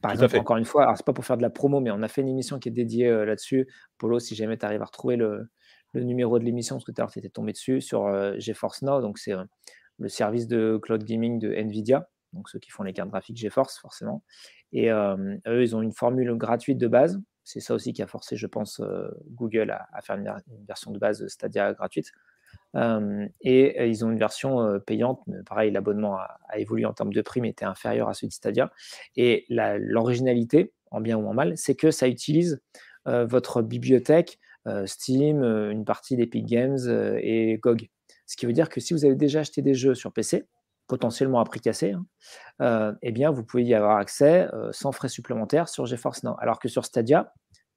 par 0.00 0.12
exemple, 0.12 0.36
encore 0.38 0.56
une 0.56 0.64
fois, 0.64 0.84
alors 0.84 0.96
c'est 0.96 1.06
pas 1.06 1.12
pour 1.12 1.24
faire 1.24 1.36
de 1.36 1.42
la 1.42 1.50
promo, 1.50 1.80
mais 1.80 1.90
on 1.90 2.02
a 2.02 2.08
fait 2.08 2.20
une 2.20 2.28
émission 2.28 2.58
qui 2.58 2.68
est 2.68 2.72
dédiée 2.72 3.08
euh, 3.08 3.24
là-dessus. 3.24 3.68
Polo, 3.98 4.20
si 4.20 4.34
jamais 4.36 4.56
tu 4.56 4.64
arrives 4.64 4.82
à 4.82 4.84
retrouver 4.84 5.16
le, 5.16 5.48
numéro 5.94 6.38
de 6.38 6.44
l'émission, 6.44 6.76
parce 6.76 6.84
que 6.84 6.92
tout 6.92 7.00
à 7.00 7.04
l'heure 7.04 7.10
tu 7.10 7.18
étais 7.18 7.30
tombé 7.30 7.52
dessus, 7.52 7.80
sur 7.80 8.06
euh, 8.06 8.34
GeForce 8.38 8.82
Now, 8.82 9.00
donc 9.00 9.18
c'est 9.18 9.32
euh, 9.32 9.44
le 9.98 10.08
service 10.08 10.46
de 10.46 10.78
cloud 10.80 11.02
gaming 11.02 11.40
de 11.40 11.52
Nvidia, 11.52 12.08
donc 12.32 12.48
ceux 12.48 12.60
qui 12.60 12.70
font 12.70 12.84
les 12.84 12.92
cartes 12.92 13.08
graphiques 13.08 13.36
GeForce, 13.36 13.78
forcément. 13.78 14.22
Et 14.70 14.90
eux, 14.90 15.62
ils 15.62 15.74
ont 15.74 15.80
une 15.80 15.94
formule 15.94 16.34
gratuite 16.34 16.76
de 16.76 16.88
base. 16.88 17.18
C'est 17.42 17.60
ça 17.60 17.74
aussi 17.74 17.94
qui 17.94 18.02
a 18.02 18.06
forcé, 18.06 18.36
je 18.36 18.46
pense, 18.46 18.82
Google 19.30 19.70
à, 19.70 20.02
faire 20.02 20.16
une, 20.16 20.30
version 20.68 20.90
de 20.90 20.98
base 20.98 21.26
Stadia 21.26 21.72
gratuite. 21.72 22.12
Et 22.74 23.88
ils 23.88 24.04
ont 24.04 24.10
une 24.10 24.18
version 24.18 24.78
payante, 24.86 25.20
mais 25.26 25.42
pareil, 25.44 25.70
l'abonnement 25.70 26.16
a, 26.16 26.38
évolué 26.56 26.84
en 26.84 26.92
termes 26.92 27.12
de 27.12 27.22
prix, 27.22 27.40
mais 27.40 27.50
était 27.50 27.64
inférieur 27.64 28.08
à 28.08 28.14
celui 28.14 28.28
de 28.28 28.32
Stadia. 28.32 28.70
Et 29.16 29.46
l'originalité, 29.48 30.72
en 30.90 31.00
bien 31.00 31.16
ou 31.16 31.26
en 31.28 31.34
mal, 31.34 31.56
c'est 31.56 31.74
que 31.74 31.90
ça 31.90 32.08
utilise 32.08 32.60
votre 33.06 33.62
bibliothèque, 33.62 34.38
Steam, 34.84 35.42
une 35.42 35.84
partie 35.84 36.16
d'Epic 36.16 36.46
Games 36.46 36.78
et 37.20 37.58
GOG. 37.62 37.88
Ce 38.26 38.36
qui 38.36 38.44
veut 38.44 38.52
dire 38.52 38.68
que 38.68 38.80
si 38.80 38.92
vous 38.92 39.04
avez 39.04 39.14
déjà 39.14 39.40
acheté 39.40 39.62
des 39.62 39.74
jeux 39.74 39.94
sur 39.94 40.12
PC, 40.12 40.44
potentiellement 40.86 41.40
à 41.40 41.44
prix 41.44 41.60
cassé, 41.60 41.94
hein, 42.60 42.96
eh 43.02 43.12
bien, 43.12 43.30
vous 43.30 43.44
pouvez 43.44 43.64
y 43.64 43.74
avoir 43.74 43.96
accès 43.96 44.46
sans 44.72 44.92
frais 44.92 45.08
supplémentaires 45.08 45.68
sur 45.68 45.86
GeForce 45.86 46.22
Now. 46.22 46.36
Alors 46.38 46.58
que 46.58 46.68
sur 46.68 46.84
Stadia, 46.84 47.32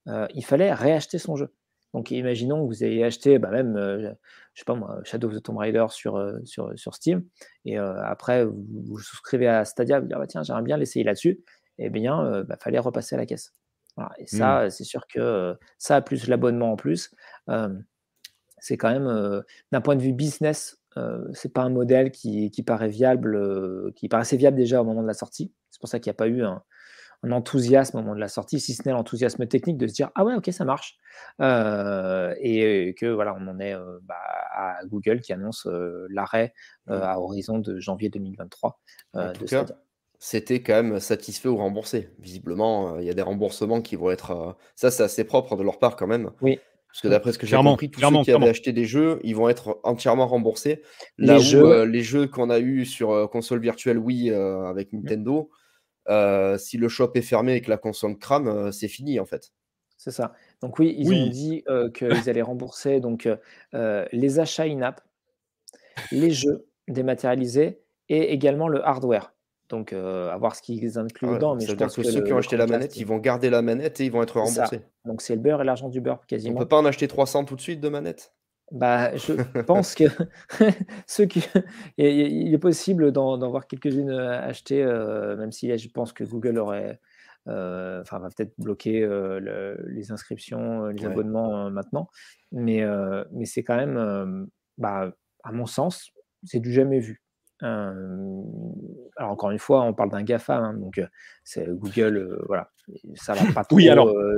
il 0.08 0.44
fallait 0.44 0.74
réacheter 0.74 1.18
son 1.18 1.38
jeu. 1.38 1.54
Donc, 1.94 2.12
imaginons 2.12 2.62
que 2.62 2.68
vous 2.68 2.84
ayez 2.84 3.04
acheté 3.04 3.38
bah, 3.38 3.50
même, 3.50 4.16
je 4.54 4.62
sais 4.62 4.66
pas 4.66 4.76
moi, 4.76 5.00
Shadow 5.04 5.30
of 5.30 5.36
the 5.36 5.44
Tomb 5.44 5.58
Raider 5.58 5.86
sur, 5.90 6.18
euh, 6.18 6.40
sur, 6.44 6.72
sur 6.78 6.94
Steam, 6.94 7.24
et 7.66 7.80
euh, 7.80 8.04
après, 8.04 8.46
vous, 8.46 8.66
vous, 8.86 9.00
souscrivez 9.00 9.48
à 9.48 9.66
Stadia, 9.66 10.00
vous 10.00 10.08
dites, 10.08 10.16
ah, 10.16 10.20
bah, 10.20 10.28
tiens, 10.28 10.44
j'aimerais 10.44 10.64
bien 10.64 10.78
l'essayer 10.78 11.04
là-dessus, 11.04 11.44
eh 11.78 11.90
bien, 11.90 12.40
il 12.40 12.44
bah, 12.44 12.58
fallait 12.60 12.80
repasser 12.80 13.16
à 13.16 13.18
la 13.18 13.26
caisse. 13.26 13.54
Et 14.18 14.26
ça, 14.26 14.66
mmh. 14.66 14.70
c'est 14.70 14.84
sûr 14.84 15.06
que 15.08 15.56
ça, 15.78 16.02
plus 16.02 16.28
l'abonnement 16.28 16.72
en 16.72 16.76
plus, 16.76 17.12
c'est 18.58 18.78
quand 18.78 18.92
même, 18.92 19.44
d'un 19.72 19.82
point 19.82 19.96
de 19.96 20.02
vue 20.02 20.14
business, 20.14 20.80
c'est 21.34 21.54
pas 21.54 21.62
un 21.64 21.70
modèle 21.70 22.12
qui, 22.12 22.52
qui 22.52 22.64
paraît 22.64 22.90
viable, 22.90 23.94
qui 23.96 24.08
paraissait 24.08 24.38
viable 24.38 24.58
déjà 24.58 24.82
au 24.82 24.86
moment 24.86 25.02
de 25.02 25.08
la 25.08 25.14
sortie. 25.14 25.54
C'est 25.72 25.80
pour 25.80 25.90
ça 25.90 26.00
qu'il 26.00 26.10
n'y 26.10 26.16
a 26.16 26.18
pas 26.18 26.28
eu 26.28 26.44
un, 26.44 26.64
un 27.24 27.32
enthousiasme 27.32 27.98
au 27.98 28.02
moment 28.02 28.16
de 28.16 28.20
la 28.20 28.28
sortie, 28.28 28.60
si 28.60 28.74
ce 28.74 28.84
n'est 28.86 28.94
l'enthousiasme 28.94 29.46
technique 29.48 29.78
de 29.78 29.88
se 29.88 29.94
dire 29.94 30.10
ah 30.16 30.26
ouais 30.26 30.34
ok 30.34 30.50
ça 30.52 30.66
marche 30.66 30.98
euh, 31.40 32.34
et 32.40 32.96
que 32.98 33.06
voilà 33.06 33.36
on 33.40 33.48
en 33.48 33.60
est 33.60 33.76
euh, 33.76 34.00
bah, 34.04 34.16
à 34.54 34.80
Google 34.86 35.22
qui 35.22 35.34
annonce 35.34 35.68
euh, 35.68 36.08
l'arrêt 36.10 36.54
à 36.88 37.20
horizon 37.20 37.60
de 37.60 37.80
janvier 37.80 38.10
2023 38.10 38.80
en 39.14 39.34
tout 39.34 39.46
cas, 39.46 39.66
C'était 40.20 40.62
quand 40.62 40.74
même 40.74 41.00
satisfait 41.00 41.48
ou 41.48 41.58
remboursé. 41.58 42.10
Visiblement, 42.20 43.00
il 43.00 43.06
y 43.06 43.10
a 43.10 43.14
des 43.14 43.22
remboursements 43.22 43.82
qui 43.82 43.96
vont 43.96 44.12
être. 44.12 44.58
ça, 44.76 44.92
c'est 44.92 45.04
assez 45.04 45.24
propre 45.24 45.56
de 45.56 45.64
leur 45.64 45.80
part 45.80 45.96
quand 45.96 46.08
même. 46.08 46.32
Oui. 46.42 46.60
Parce 46.88 47.02
que 47.02 47.08
d'après 47.08 47.32
ce 47.32 47.40
que 47.40 47.48
j'ai 47.48 47.56
compris, 47.56 47.90
tous 47.90 48.02
ceux 48.02 48.24
qui 48.24 48.32
avaient 48.32 48.50
acheté 48.50 48.74
des 48.74 48.84
jeux, 48.84 49.22
ils 49.24 49.36
vont 49.36 49.48
être 49.48 49.80
entièrement 49.84 50.28
remboursés. 50.28 50.82
Là 51.18 51.38
les 51.38 51.40
où 51.40 51.44
jeux... 51.44 51.84
les 51.86 52.02
jeux 52.02 52.28
qu'on 52.28 52.50
a 52.50 52.60
eu 52.60 52.86
sur 52.86 53.30
console 53.32 53.62
virtuelle 53.62 53.98
Wii 53.98 54.32
avec 54.32 54.92
mmh. 54.92 54.98
Nintendo, 54.98 55.50
euh, 56.10 56.58
si 56.58 56.78
le 56.78 56.90
shop 56.90 57.12
est 57.16 57.22
fermé 57.22 57.56
et 57.56 57.62
que 57.62 57.70
la 57.70 57.78
console 57.78 58.18
crame, 58.18 58.48
euh, 58.48 58.72
c'est 58.72 58.88
fini 58.88 59.20
en 59.20 59.26
fait. 59.26 59.52
C'est 59.98 60.12
ça. 60.12 60.34
Donc 60.62 60.80
oui, 60.80 60.96
ils 60.98 61.14
ont 61.14 61.28
dit 61.28 61.64
euh, 61.70 61.92
qu'ils 61.92 62.28
allaient 62.28 62.42
rembourser 62.42 63.00
donc 63.00 63.30
les 63.74 64.40
achats 64.40 64.64
in-app, 64.64 65.02
les 66.12 66.32
jeux 66.32 66.66
dématérialisés 66.88 67.80
et 68.10 68.34
également 68.34 68.68
le 68.68 68.86
hardware. 68.86 69.34
Donc 69.70 69.94
à 69.94 70.36
voir 70.38 70.56
ce 70.56 70.62
qu'ils 70.62 70.98
incluent 70.98 71.30
ah 71.30 71.36
dedans. 71.36 71.56
Mais 71.56 71.66
je 71.66 71.74
pense 71.74 71.96
que, 71.96 72.04
ceux 72.04 72.24
qui 72.24 72.34
ont 72.34 72.38
acheté 72.38 72.58
la 72.58 72.66
manette, 72.66 72.98
ils 72.98 73.06
vont 73.06 73.20
garder 73.20 73.50
la 73.50 73.62
manette 73.62 74.02
et 74.02 74.06
ils 74.06 74.12
vont 74.12 74.24
être 74.24 74.40
remboursés. 74.40 74.82
Donc 75.06 75.22
c'est 75.22 75.36
le 75.36 75.42
beurre 75.42 75.62
et 75.62 75.66
l'argent 75.66 75.88
du 75.88 76.02
beurre 76.02 76.26
quasiment. 76.26 76.56
On 76.56 76.60
peut 76.60 76.68
pas 76.68 76.80
en 76.80 76.86
acheter 76.86 77.08
300 77.08 77.46
tout 77.46 77.56
de 77.56 77.62
suite 77.62 77.80
de 77.80 77.90
manette? 77.90 78.34
Bah, 78.72 79.16
je 79.18 79.34
pense 79.64 79.96
que 79.96 80.06
ceux 81.08 81.26
qui... 81.26 81.46
il 81.98 82.54
est 82.54 82.58
possible 82.58 83.12
d'en 83.12 83.50
voir 83.50 83.68
quelques-unes 83.68 84.12
euh, 84.12 84.42
achetées, 84.42 84.82
euh, 84.82 85.36
même 85.36 85.52
si 85.52 85.78
je 85.78 85.90
pense 85.90 86.14
que 86.14 86.24
Google 86.24 86.58
aurait, 86.58 87.00
euh, 87.48 88.02
enfin, 88.02 88.20
va 88.20 88.30
peut-être 88.30 88.54
bloquer 88.58 89.06
les 89.88 90.12
inscriptions, 90.12 90.86
les 90.88 91.06
abonnements 91.06 91.70
maintenant. 91.70 92.10
Mais, 92.54 92.86
mais 93.32 93.46
c'est 93.46 93.64
quand 93.64 93.76
même, 93.76 94.48
bah, 94.78 95.12
à 95.44 95.52
mon 95.52 95.66
sens, 95.66 96.12
c'est 96.44 96.60
du 96.60 96.72
jamais 96.72 97.00
vu. 97.00 97.22
alors 97.62 99.32
encore 99.32 99.52
une 99.52 99.60
fois, 99.60 99.84
on 99.84 99.94
parle 99.94 100.12
d'un 100.12 100.24
GAFA, 100.24 100.56
hein, 100.56 100.74
donc 100.76 101.02
c'est 101.44 101.68
Google, 101.68 102.42
voilà, 102.48 102.72
ça 103.16 103.34
va 103.34 103.52
pas 103.52 103.64
trop 103.66 103.80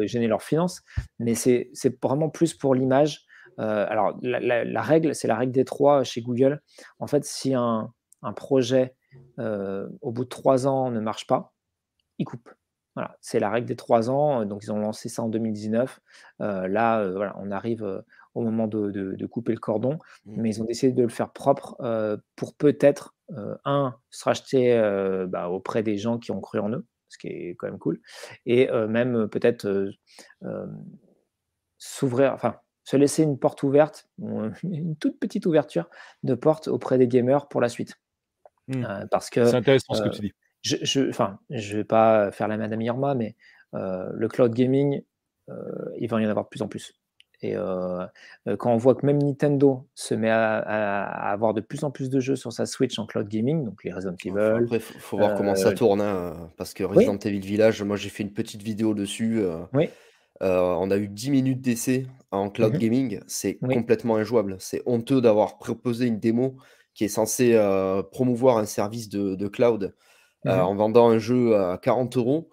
gêner 0.02 0.28
leurs 0.28 0.44
finances, 0.44 0.82
mais 1.20 1.36
c'est 1.36 1.70
vraiment 2.02 2.30
plus 2.30 2.56
pour 2.56 2.74
l'image 2.74 3.28
euh, 3.60 3.86
alors, 3.90 4.18
la, 4.22 4.82
règle, 4.82 5.16
c'est 5.16 5.28
la 5.28 5.36
règle 5.36 5.52
des 5.52 5.66
trois 5.66 6.04
chez 6.04 6.22
Google. 6.22 6.62
En 7.00 7.08
fait, 7.08 7.26
si 7.26 7.54
un, 7.54 7.92
projet, 8.36 8.96
euh, 9.40 9.88
au 10.02 10.12
bout 10.12 10.24
de 10.24 10.30
trois 10.30 10.68
ans, 10.68 10.92
ne 10.92 11.00
marche 11.00 11.28
pas, 11.28 11.54
il 12.18 12.26
coupe. 12.26 12.50
Voilà, 12.96 13.18
c'est 13.22 13.40
la 13.40 13.50
règle 13.50 13.68
des 13.68 13.76
trois 13.76 14.10
ans. 14.10 14.46
Donc, 14.46 14.64
ils 14.64 14.72
ont 14.72 14.80
lancé 14.80 15.10
ça 15.10 15.24
en 15.24 15.30
2019. 15.30 16.00
Euh, 16.42 16.68
là, 16.68 17.08
voilà, 17.10 17.36
on 17.40 17.52
arrive 17.52 18.04
au 18.36 18.42
moment 18.42 18.68
de, 18.68 19.26
couper 19.26 19.54
le 19.54 19.60
cordon, 19.60 19.98
mmh. 20.26 20.42
mais 20.42 20.50
ils 20.50 20.62
ont 20.62 20.66
décidé 20.66 20.92
de 20.94 21.04
le 21.04 21.10
faire 21.10 21.32
propre 21.32 21.76
pour 22.36 22.56
peut-être, 22.56 23.16
un, 23.66 23.96
se 24.12 24.26
racheter 24.26 24.78
bah, 25.28 25.50
auprès 25.50 25.82
des 25.82 25.98
gens 25.98 26.20
qui 26.20 26.32
ont 26.32 26.42
cru 26.42 26.60
en 26.60 26.70
eux, 26.70 26.86
ce 27.10 27.18
qui 27.18 27.28
est 27.28 27.56
quand 27.56 27.68
même 27.68 27.80
cool, 27.80 28.00
et 28.46 28.70
même 28.88 29.28
peut-être 29.28 29.88
s'ouvrir, 31.80 32.34
enfin, 32.34 32.58
se 32.84 32.98
laisser 32.98 33.24
une 33.24 33.38
porte 33.38 33.64
ouverte, 33.64 34.08
une 34.64 34.96
toute 34.98 35.20
petite 35.20 35.46
ouverture 35.46 35.90
de 36.24 36.36
porte 36.36 36.68
auprès 36.68 36.98
des 36.98 37.08
gamers 37.08 37.48
pour 37.48 37.62
la 37.62 37.70
suite. 37.70 37.96
Mmh. 38.68 38.86
Euh, 38.86 39.06
parce 39.12 39.30
que 39.30 39.46
c'est 39.46 39.56
intéressant 39.56 39.94
ce 39.94 40.04
que 40.04 40.08
euh, 40.08 40.12
tu 40.12 40.22
dis. 40.22 40.34
Je, 40.62 41.10
enfin, 41.10 41.40
je 41.50 41.78
vais 41.78 41.84
pas 41.84 42.32
faire 42.32 42.48
la 42.48 42.56
madame 42.56 42.80
Irma, 42.82 43.16
mais 43.16 43.36
euh, 43.74 44.10
le 44.14 44.28
cloud 44.30 44.54
gaming, 44.54 45.02
il 45.98 46.08
va 46.08 46.22
y 46.22 46.26
en 46.26 46.30
avoir 46.30 46.46
de 46.46 46.50
plus 46.50 46.62
en 46.62 46.70
plus. 46.70 46.94
Et 47.42 47.56
quand 48.58 48.74
on 48.74 48.78
voit 48.78 48.96
que 48.96 49.06
même 49.06 49.22
Nintendo 49.22 49.86
se 49.96 50.16
met 50.16 50.30
à, 50.30 50.60
avoir 51.30 51.54
de 51.54 51.60
plus 51.60 51.84
en 51.84 51.92
plus 51.92 52.10
de 52.10 52.22
jeux 52.22 52.38
sur 52.38 52.54
sa 52.54 52.66
Switch 52.66 52.98
en 52.98 53.06
cloud 53.06 53.28
gaming, 53.28 53.66
donc 53.66 53.84
les 53.84 53.92
Resident 53.92 54.16
Evil. 54.24 54.40
Après, 54.40 54.78
il 54.78 54.80
faut, 54.80 55.18
voir 55.18 55.36
comment 55.36 55.54
ça 55.56 55.74
tourne, 55.74 56.00
hein, 56.00 56.50
parce 56.56 56.74
que 56.74 56.86
Resident 56.86 57.18
Evil 57.18 57.42
Village, 57.42 57.84
moi 57.84 57.98
j'ai 57.98 58.08
fait 58.08 58.24
une 58.24 58.32
petite 58.32 58.64
vidéo 58.64 58.94
dessus. 58.94 59.44
oui. 59.74 59.90
Euh, 60.42 60.76
on 60.80 60.90
a 60.92 60.98
eu 60.98 61.08
10 61.08 61.32
minutes 61.32 61.62
d'essai 61.62 62.08
en 62.32 62.50
cloud 62.50 62.74
mmh 62.74 62.78
gaming, 62.78 63.20
c'est 63.28 63.56
complètement 63.56 64.16
injouable. 64.16 64.58
C'est 64.60 64.82
honteux 64.86 65.22
d'avoir 65.22 65.58
proposé 65.58 66.08
une 66.08 66.20
démo 66.20 66.56
qui 66.96 67.04
est 67.06 67.10
censée 67.10 67.54
euh, 67.54 68.02
promouvoir 68.04 68.58
un 68.58 68.66
service 68.66 69.10
de, 69.10 69.48
cloud 69.48 69.94
mmh 70.46 70.50
euh, 70.50 70.62
en 70.62 70.76
vendant 70.76 71.10
un 71.10 71.20
jeu 71.20 71.56
à 71.56 71.78
40 71.78 72.18
euros 72.18 72.50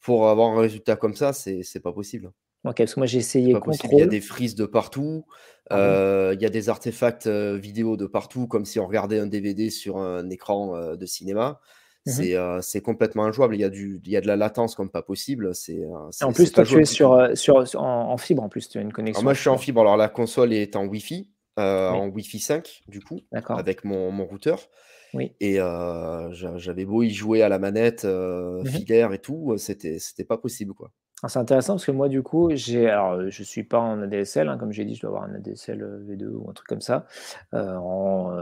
pour 0.00 0.28
avoir 0.28 0.50
un 0.50 0.60
résultat 0.60 0.96
comme 0.96 1.14
ça, 1.14 1.32
c'est 1.32 1.82
pas 1.82 1.92
possible. 1.92 2.32
Ok, 2.64 2.76
parce 2.76 2.94
que 2.94 3.00
moi 3.00 3.06
j'ai 3.06 3.18
essayé 3.18 3.56
Il 3.84 3.98
y 3.98 4.02
a 4.02 4.06
des 4.06 4.20
frises 4.20 4.54
de 4.54 4.66
partout, 4.66 5.24
ah 5.70 6.32
il 6.34 6.42
y 6.42 6.46
a 6.46 6.50
des 6.50 6.68
artefacts 6.68 7.28
vidéo 7.28 7.96
de 7.96 8.06
partout, 8.06 8.46
comme 8.46 8.64
si 8.64 8.80
on 8.80 8.86
regardait 8.86 9.18
un 9.18 9.26
DVD 9.26 9.70
sur 9.70 9.98
un 9.98 10.28
écran 10.30 10.94
de 10.96 11.06
cinéma. 11.06 11.60
Mmh 12.06 12.60
c'est 12.62 12.80
complètement 12.80 13.24
injouable. 13.24 13.54
Il 13.54 13.60
y, 13.60 13.64
a 13.64 13.68
du, 13.68 14.00
il 14.04 14.10
y 14.10 14.16
a 14.16 14.20
de 14.20 14.26
la 14.26 14.36
latence 14.36 14.74
comme 14.74 14.90
pas 14.90 15.02
possible. 15.02 15.54
C'est 15.54 15.84
en 16.22 16.32
plus, 16.32 16.52
toi, 16.52 16.64
tu 16.64 16.80
es 16.80 16.84
sur, 16.84 17.36
sur, 17.36 17.56
en, 17.76 18.16
fibre, 18.16 18.42
en 18.42 18.48
plus, 18.48 18.68
tu 18.68 18.78
as 18.78 18.80
une 18.80 18.92
connexion. 18.92 19.22
moi, 19.22 19.34
je 19.34 19.40
suis 19.40 19.50
en 19.50 19.58
fibre. 19.58 19.80
Alors, 19.82 19.96
la 19.96 20.08
console 20.08 20.52
est 20.52 20.76
en 20.76 20.86
Wi-Fi, 20.86 21.30
en 21.56 22.08
Wi-Fi 22.08 22.38
5, 22.38 22.82
du 22.88 23.00
coup, 23.00 23.20
avec 23.48 23.84
mon, 23.84 24.10
mon 24.10 24.24
routeur. 24.24 24.68
Oui. 25.12 25.32
Et 25.40 25.58
j'avais 26.56 26.84
beau 26.84 27.02
y 27.02 27.10
jouer 27.10 27.42
à 27.42 27.48
la 27.48 27.58
manette, 27.58 28.04
mmh 28.04 28.64
filaire 28.66 29.12
et 29.12 29.18
tout, 29.18 29.54
c'était 29.58 30.24
pas 30.26 30.38
possible, 30.38 30.74
quoi. 30.74 30.90
Ah, 31.22 31.28
c'est 31.28 31.38
intéressant 31.38 31.74
parce 31.74 31.84
que 31.84 31.90
moi, 31.90 32.08
du 32.08 32.22
coup, 32.22 32.48
j'ai, 32.54 32.88
alors, 32.88 33.28
je 33.28 33.42
suis 33.42 33.62
pas 33.62 33.78
en 33.78 34.00
ADSL, 34.00 34.48
hein, 34.48 34.56
comme 34.56 34.72
j'ai 34.72 34.86
dit, 34.86 34.94
je 34.94 35.02
dois 35.02 35.10
avoir 35.10 35.24
un 35.24 35.34
ADSL 35.34 36.06
V2 36.08 36.28
ou 36.28 36.48
un 36.48 36.54
truc 36.54 36.66
comme 36.66 36.80
ça, 36.80 37.04
en 37.52 38.32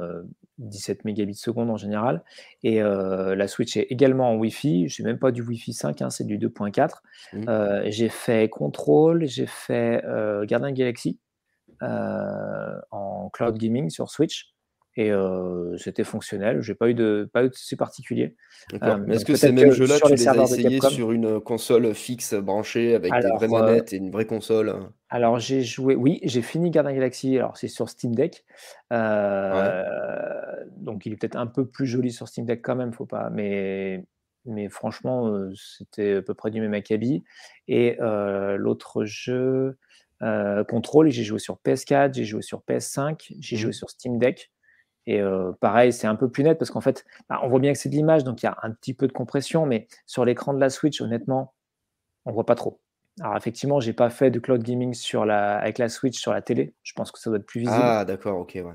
17 0.59 1.05
mégabits 1.05 1.35
seconde 1.35 1.71
en 1.71 1.77
général. 1.77 2.23
Et 2.63 2.81
la 2.81 3.49
Switch 3.49 3.77
est 3.77 3.87
également 3.91 4.31
en 4.31 4.37
Wi-Fi. 4.37 4.89
Je 4.89 5.03
n'ai 5.03 5.09
même 5.09 5.19
pas 5.19 5.31
du 5.31 5.43
Wi-Fi 5.43 5.73
5, 5.73 6.03
hein, 6.03 6.11
c'est 6.11 6.25
du 6.25 6.39
2.4. 6.39 7.03
Mmh. 7.33 7.91
j'ai 7.91 8.09
fait 8.09 8.49
Control, 8.49 9.27
j'ai 9.27 9.47
fait 9.47 10.03
Gardien 10.45 10.73
Galaxy 10.73 11.19
en 11.81 13.31
cloud 13.33 13.57
gaming 13.57 13.91
sur 13.91 14.11
Switch 14.11 14.53
et 14.97 15.13
c'était 15.77 16.03
fonctionnel. 16.03 16.61
J'ai 16.61 16.75
pas 16.75 16.89
eu 16.89 16.95
de 16.95 17.31
pas 17.33 17.45
eu 17.45 17.51
de 17.51 17.55
soucis 17.55 17.77
particuliers. 17.77 18.35
Est-ce 18.73 19.25
que 19.25 19.37
ces 19.37 19.53
mêmes 19.53 19.71
jeux-là, 19.71 19.97
tu 20.05 20.13
les, 20.13 20.27
as 20.27 20.35
essayés 20.35 20.81
sur 20.81 21.13
une 21.13 21.41
console 21.41 21.95
fixe 21.95 22.35
branchée 22.35 22.95
avec 22.95 23.13
des 23.13 23.31
vraies 23.31 23.49
manettes 23.49 23.93
et 23.93 23.97
une 23.97 24.11
vraie 24.11 24.27
console? 24.27 24.75
Alors 25.09 25.39
j'ai 25.39 25.63
joué, 25.63 25.95
oui, 25.95 26.19
j'ai 26.25 26.43
fini 26.43 26.71
Garden 26.71 26.95
Galaxy. 26.95 27.39
Alors 27.39 27.57
c'est 27.57 27.69
sur 27.69 27.89
Steam 27.89 28.15
Deck, 28.15 28.45
donc 28.91 31.07
il 31.07 31.13
est 31.13 31.17
peut-être 31.17 31.37
un 31.37 31.47
peu 31.47 31.67
plus 31.67 31.87
joli 31.87 32.11
sur 32.11 32.27
Steam 32.27 32.45
Deck 32.45 32.61
quand 32.63 32.77
même, 32.77 32.93
faut 32.93 33.07
pas. 33.07 33.31
Mais 33.31 34.05
mais 34.47 34.69
franchement, 34.69 35.33
c'était 35.55 36.17
à 36.17 36.23
peu 36.23 36.35
près 36.35 36.51
du 36.51 36.61
même 36.61 36.75
acabit. 36.75 37.23
Et 37.69 37.97
l'autre 38.01 39.05
jeu. 39.05 39.79
Control, 40.69 41.11
j'ai 41.11 41.23
joué 41.23 41.39
sur 41.39 41.59
PS4, 41.65 42.15
j'ai 42.15 42.25
joué 42.25 42.43
sur 42.43 42.63
PS5, 42.69 43.37
j'ai 43.39 43.55
mmh. 43.55 43.59
joué 43.61 43.73
sur 43.73 43.91
Steam 43.91 44.19
Deck. 44.19 44.51
Et 45.09 45.23
euh, 45.23 45.53
pareil, 45.61 45.91
c'est 45.91 46.07
un 46.07 46.17
peu 46.17 46.29
plus 46.29 46.45
net 46.45 46.59
parce 46.59 46.71
qu'en 46.71 46.83
fait, 46.83 47.07
bah, 47.31 47.41
on 47.43 47.49
voit 47.49 47.61
bien 47.61 47.73
que 47.73 47.79
c'est 47.79 47.89
de 47.89 47.95
l'image, 47.95 48.25
donc 48.25 48.43
il 48.43 48.45
y 48.45 48.49
a 48.49 48.59
un 48.63 48.71
petit 48.73 48.93
peu 48.93 49.07
de 49.09 49.13
compression, 49.13 49.65
mais 49.65 49.89
sur 50.05 50.27
l'écran 50.27 50.53
de 50.53 50.61
la 50.61 50.69
Switch, 50.69 51.01
honnêtement, 51.01 51.55
on 52.27 52.33
voit 52.33 52.45
pas 52.45 52.55
trop. 52.55 52.79
Alors 53.19 53.35
effectivement, 53.35 53.81
j'ai 53.81 53.95
pas 53.95 54.11
fait 54.11 54.31
de 54.31 54.39
cloud 54.39 54.63
gaming 54.63 54.93
sur 54.93 55.25
la, 55.25 55.57
avec 55.57 55.79
la 55.79 55.89
Switch 55.89 56.21
sur 56.21 56.35
la 56.35 56.43
télé. 56.43 56.75
Je 56.83 56.93
pense 56.93 57.11
que 57.11 57.19
ça 57.19 57.31
doit 57.31 57.39
être 57.39 57.47
plus 57.47 57.61
visible. 57.61 57.81
Ah 57.81 58.05
d'accord, 58.05 58.39
ok, 58.39 58.53
ouais. 58.57 58.75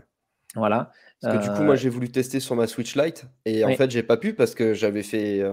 Voilà. 0.56 0.90
Parce 1.22 1.38
que 1.38 1.44
du 1.44 1.56
coup, 1.56 1.62
moi, 1.62 1.76
j'ai 1.76 1.90
voulu 1.90 2.10
tester 2.10 2.40
sur 2.40 2.56
ma 2.56 2.66
Switch 2.66 2.96
Lite 2.96 3.26
et 3.46 3.64
en 3.64 3.76
fait, 3.76 3.92
j'ai 3.92 4.04
pas 4.04 4.18
pu 4.18 4.34
parce 4.34 4.56
que 4.56 4.74
j'avais 4.74 5.04
fait 5.04 5.44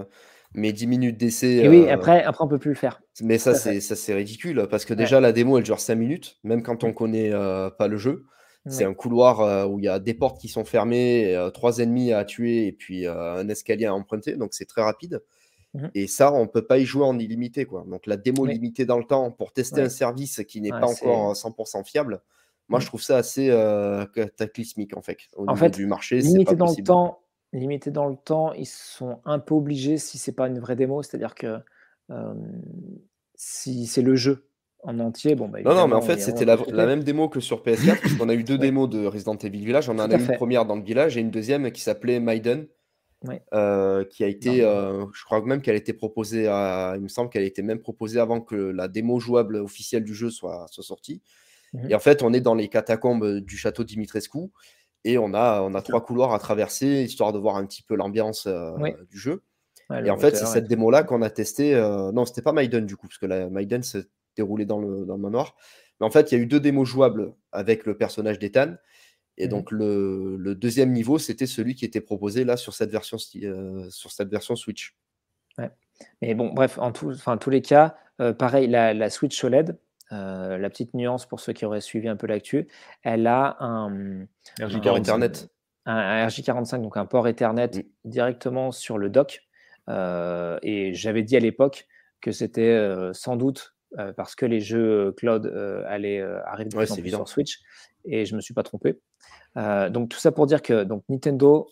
mes 0.55 0.73
10 0.73 0.87
minutes 0.87 1.17
d'essai. 1.17 1.57
Et 1.57 1.69
oui, 1.69 1.91
après, 1.91 2.23
après, 2.23 2.43
on 2.43 2.47
peut 2.47 2.57
plus 2.57 2.71
le 2.71 2.75
faire. 2.75 3.03
Mais 3.21 3.37
ça, 3.37 3.53
c'est 3.53 3.81
ça, 3.81 3.95
c'est 3.95 4.15
ridicule 4.15 4.65
parce 4.67 4.85
que 4.85 4.95
déjà, 4.95 5.19
la 5.21 5.31
démo, 5.31 5.59
elle 5.59 5.63
dure 5.63 5.79
5 5.79 5.93
minutes, 5.93 6.39
même 6.43 6.63
quand 6.63 6.83
on 6.83 6.91
connaît 6.91 7.29
pas 7.77 7.87
le 7.87 7.97
jeu. 7.97 8.25
C'est 8.67 8.85
un 8.85 8.93
couloir 8.93 9.69
où 9.71 9.79
il 9.79 9.85
y 9.85 9.87
a 9.87 9.99
des 9.99 10.13
portes 10.13 10.39
qui 10.39 10.47
sont 10.47 10.65
fermées, 10.65 11.35
trois 11.53 11.79
ennemis 11.79 12.13
à 12.13 12.25
tuer 12.25 12.67
et 12.67 12.71
puis 12.71 13.07
un 13.07 13.49
escalier 13.49 13.87
à 13.87 13.95
emprunter. 13.95 14.35
Donc, 14.35 14.53
c'est 14.53 14.65
très 14.65 14.83
rapide. 14.83 15.21
Mmh 15.73 15.87
et 15.95 16.05
ça, 16.05 16.33
on 16.33 16.47
peut 16.47 16.65
pas 16.65 16.79
y 16.79 16.85
jouer 16.85 17.05
en 17.05 17.17
illimité. 17.17 17.65
Quoi. 17.65 17.85
Donc, 17.87 18.05
la 18.05 18.17
démo 18.17 18.45
limitée 18.45 18.85
dans 18.85 18.97
le 18.97 19.05
temps 19.05 19.31
pour 19.31 19.53
tester 19.53 19.81
un 19.81 19.89
service 19.89 20.43
qui 20.47 20.61
n'est 20.61 20.69
pas 20.69 20.85
encore 20.85 21.33
100% 21.33 21.85
fiable, 21.85 22.21
moi, 22.67 22.79
je 22.79 22.85
mmh. 22.85 22.87
trouve 22.87 23.01
ça 23.01 23.17
assez 23.17 23.47
cataclysmique 24.13 24.95
en 24.95 25.01
fait. 25.01 25.17
Au 25.35 25.49
en 25.49 25.55
fait, 25.55 25.71
du 25.71 25.87
marché, 25.87 26.19
limité 26.19 26.55
dans 26.55 26.69
le 26.69 26.83
temps. 26.83 27.21
Limité 27.53 27.89
dans 27.89 28.07
le 28.07 28.15
temps, 28.15 28.53
ils 28.53 28.67
sont 28.67 29.19
un 29.25 29.39
peu 29.39 29.55
obligés 29.55 29.97
si 29.97 30.17
c'est 30.17 30.31
pas 30.31 30.47
une 30.47 30.59
vraie 30.59 30.75
démo, 30.75 31.01
c'est-à-dire 31.03 31.35
que 31.35 31.57
si 33.35 33.87
c'est 33.87 34.03
le 34.03 34.15
jeu 34.15 34.50
en 34.83 34.99
entier. 34.99 35.35
Bon, 35.35 35.47
bah, 35.47 35.59
non, 35.63 35.75
non, 35.75 35.87
mais 35.87 35.95
en 35.95 36.01
fait, 36.01 36.19
c'était 36.19 36.45
la, 36.45 36.57
même 36.57 37.03
démo 37.03 37.29
que 37.29 37.39
sur 37.39 37.63
PS4, 37.63 38.01
parce 38.01 38.13
qu'on 38.15 38.29
a 38.29 38.33
eu 38.33 38.43
deux 38.43 38.57
démos 38.57 38.89
de 38.89 39.05
Resident 39.05 39.35
Evil 39.35 39.65
Village. 39.65 39.89
On 39.89 39.99
en 39.99 40.09
a 40.09 40.15
une 40.15 40.27
première 40.35 40.65
dans 40.65 40.75
le 40.75 40.83
village 40.83 41.17
et 41.17 41.21
une 41.21 41.31
deuxième 41.31 41.71
qui 41.71 41.81
s'appelait 41.81 42.19
Maiden. 42.19 42.67
Euh, 43.53 44.03
qui 44.05 44.23
a 44.23 44.27
été, 44.27 44.63
euh, 44.63 45.05
je 45.13 45.23
crois 45.23 45.43
même 45.43 45.61
qu'elle 45.61 45.75
a 45.75 45.77
été 45.77 45.93
proposée, 45.93 46.47
à, 46.47 46.93
il 46.95 47.03
me 47.03 47.07
semble 47.07 47.29
qu'elle 47.29 47.43
a 47.43 47.45
été 47.45 47.61
même 47.61 47.79
proposée 47.79 48.19
avant 48.19 48.41
que 48.41 48.55
la 48.55 48.87
démo 48.87 49.19
jouable 49.19 49.57
officielle 49.57 50.03
du 50.03 50.15
jeu 50.15 50.31
soit, 50.31 50.65
soit 50.71 50.83
sortie. 50.83 51.21
Mmh 51.73 51.89
et 51.89 51.95
en 51.95 51.99
fait, 51.99 52.23
on 52.23 52.33
est 52.33 52.41
dans 52.41 52.55
les 52.55 52.67
catacombes 52.67 53.39
du 53.39 53.57
château 53.57 53.83
Dimitrescu 53.83 54.39
et 55.05 55.17
on 55.17 55.33
a, 55.33 55.61
on 55.61 55.73
a 55.75 55.81
trois 55.81 56.03
couloirs 56.03 56.33
à 56.33 56.39
traverser 56.39 57.03
histoire 57.03 57.31
de 57.31 57.37
voir 57.37 57.57
un 57.57 57.65
petit 57.65 57.83
peu 57.83 57.95
l'ambiance 57.95 58.45
euh, 58.47 58.71
du 59.09 59.19
jeu. 59.19 59.43
et 60.03 60.09
en 60.09 60.17
fait, 60.17 60.35
c'est 60.35 60.47
cette 60.47 60.67
démo-là 60.67 61.03
qu'on 61.03 61.21
a 61.21 61.29
testé. 61.29 61.75
non, 62.11 62.25
c'était 62.25 62.41
pas 62.41 62.53
Maiden 62.53 62.87
du 62.87 62.97
coup, 62.97 63.07
parce 63.07 63.19
que 63.19 63.27
la 63.27 63.51
Maiden 63.51 63.83
se 63.83 63.99
déroulait 64.35 64.65
dans 64.65 64.79
le, 64.79 65.05
dans 65.05 65.15
le 65.15 65.21
manoir. 65.21 65.55
Mais 66.01 66.07
en 66.07 66.09
fait, 66.09 66.31
il 66.31 66.37
y 66.37 66.41
a 66.41 66.43
eu 66.43 66.47
deux 66.47 66.59
démos 66.59 66.87
jouables 66.87 67.33
avec 67.51 67.85
le 67.85 67.95
personnage 67.95 68.39
d'Ethan. 68.39 68.75
Et 69.37 69.45
mmh 69.45 69.49
donc, 69.49 69.71
le, 69.71 70.55
deuxième 70.55 70.91
niveau, 70.91 71.17
c'était 71.19 71.45
celui 71.45 71.75
qui 71.75 71.85
était 71.85 72.01
proposé 72.01 72.43
là 72.43 72.57
sur 72.57 72.73
cette 72.73 72.91
version, 72.91 73.17
euh, 73.43 73.89
sur 73.89 74.11
cette 74.11 74.29
version 74.29 74.55
Switch. 74.55 74.95
Ouais. 75.57 75.69
Mais 76.21 76.33
bon, 76.33 76.51
bref, 76.53 76.77
en 76.79 76.89
enfin, 76.89 77.37
tous 77.37 77.49
les 77.49 77.61
cas, 77.61 77.95
euh, 78.19 78.33
pareil, 78.33 78.67
la, 78.67 79.09
Switch 79.09 79.41
OLED, 79.43 79.77
euh, 80.11 80.57
la 80.57 80.69
petite 80.69 80.93
nuance 80.95 81.25
pour 81.25 81.39
ceux 81.39 81.53
qui 81.53 81.65
auraient 81.65 81.81
suivi 81.81 82.07
un 82.07 82.15
peu 82.15 82.27
l'actu, 82.27 82.67
elle 83.03 83.27
a 83.27 83.57
un 83.59 84.25
RJ45 84.59 84.97
Ethernet. 84.97 85.31
Un, 85.85 86.27
RJ45, 86.27 86.81
donc 86.81 86.97
un 86.97 87.05
port 87.05 87.27
Ethernet 87.27 87.67
mmh. 87.67 88.09
directement 88.09 88.71
sur 88.71 88.97
le 88.97 89.09
dock. 89.09 89.43
et 89.87 90.91
j'avais 90.93 91.23
dit 91.23 91.37
à 91.37 91.39
l'époque 91.39 91.87
que 92.21 92.31
c'était 92.31 92.89
sans 93.13 93.35
doute 93.35 93.75
parce 94.15 94.35
que 94.35 94.45
les 94.45 94.59
jeux 94.59 95.11
cloud 95.13 95.45
allaient 95.87 96.21
arriver 96.45 96.85
sur 96.85 97.27
Switch, 97.27 97.59
et 98.05 98.25
je 98.25 98.33
ne 98.33 98.37
me 98.37 98.41
suis 98.41 98.53
pas 98.53 98.63
trompé. 98.63 98.99
Euh, 99.57 99.89
donc 99.89 100.09
tout 100.09 100.19
ça 100.19 100.31
pour 100.31 100.47
dire 100.47 100.61
que 100.61 100.83
donc, 100.83 101.03
Nintendo 101.09 101.69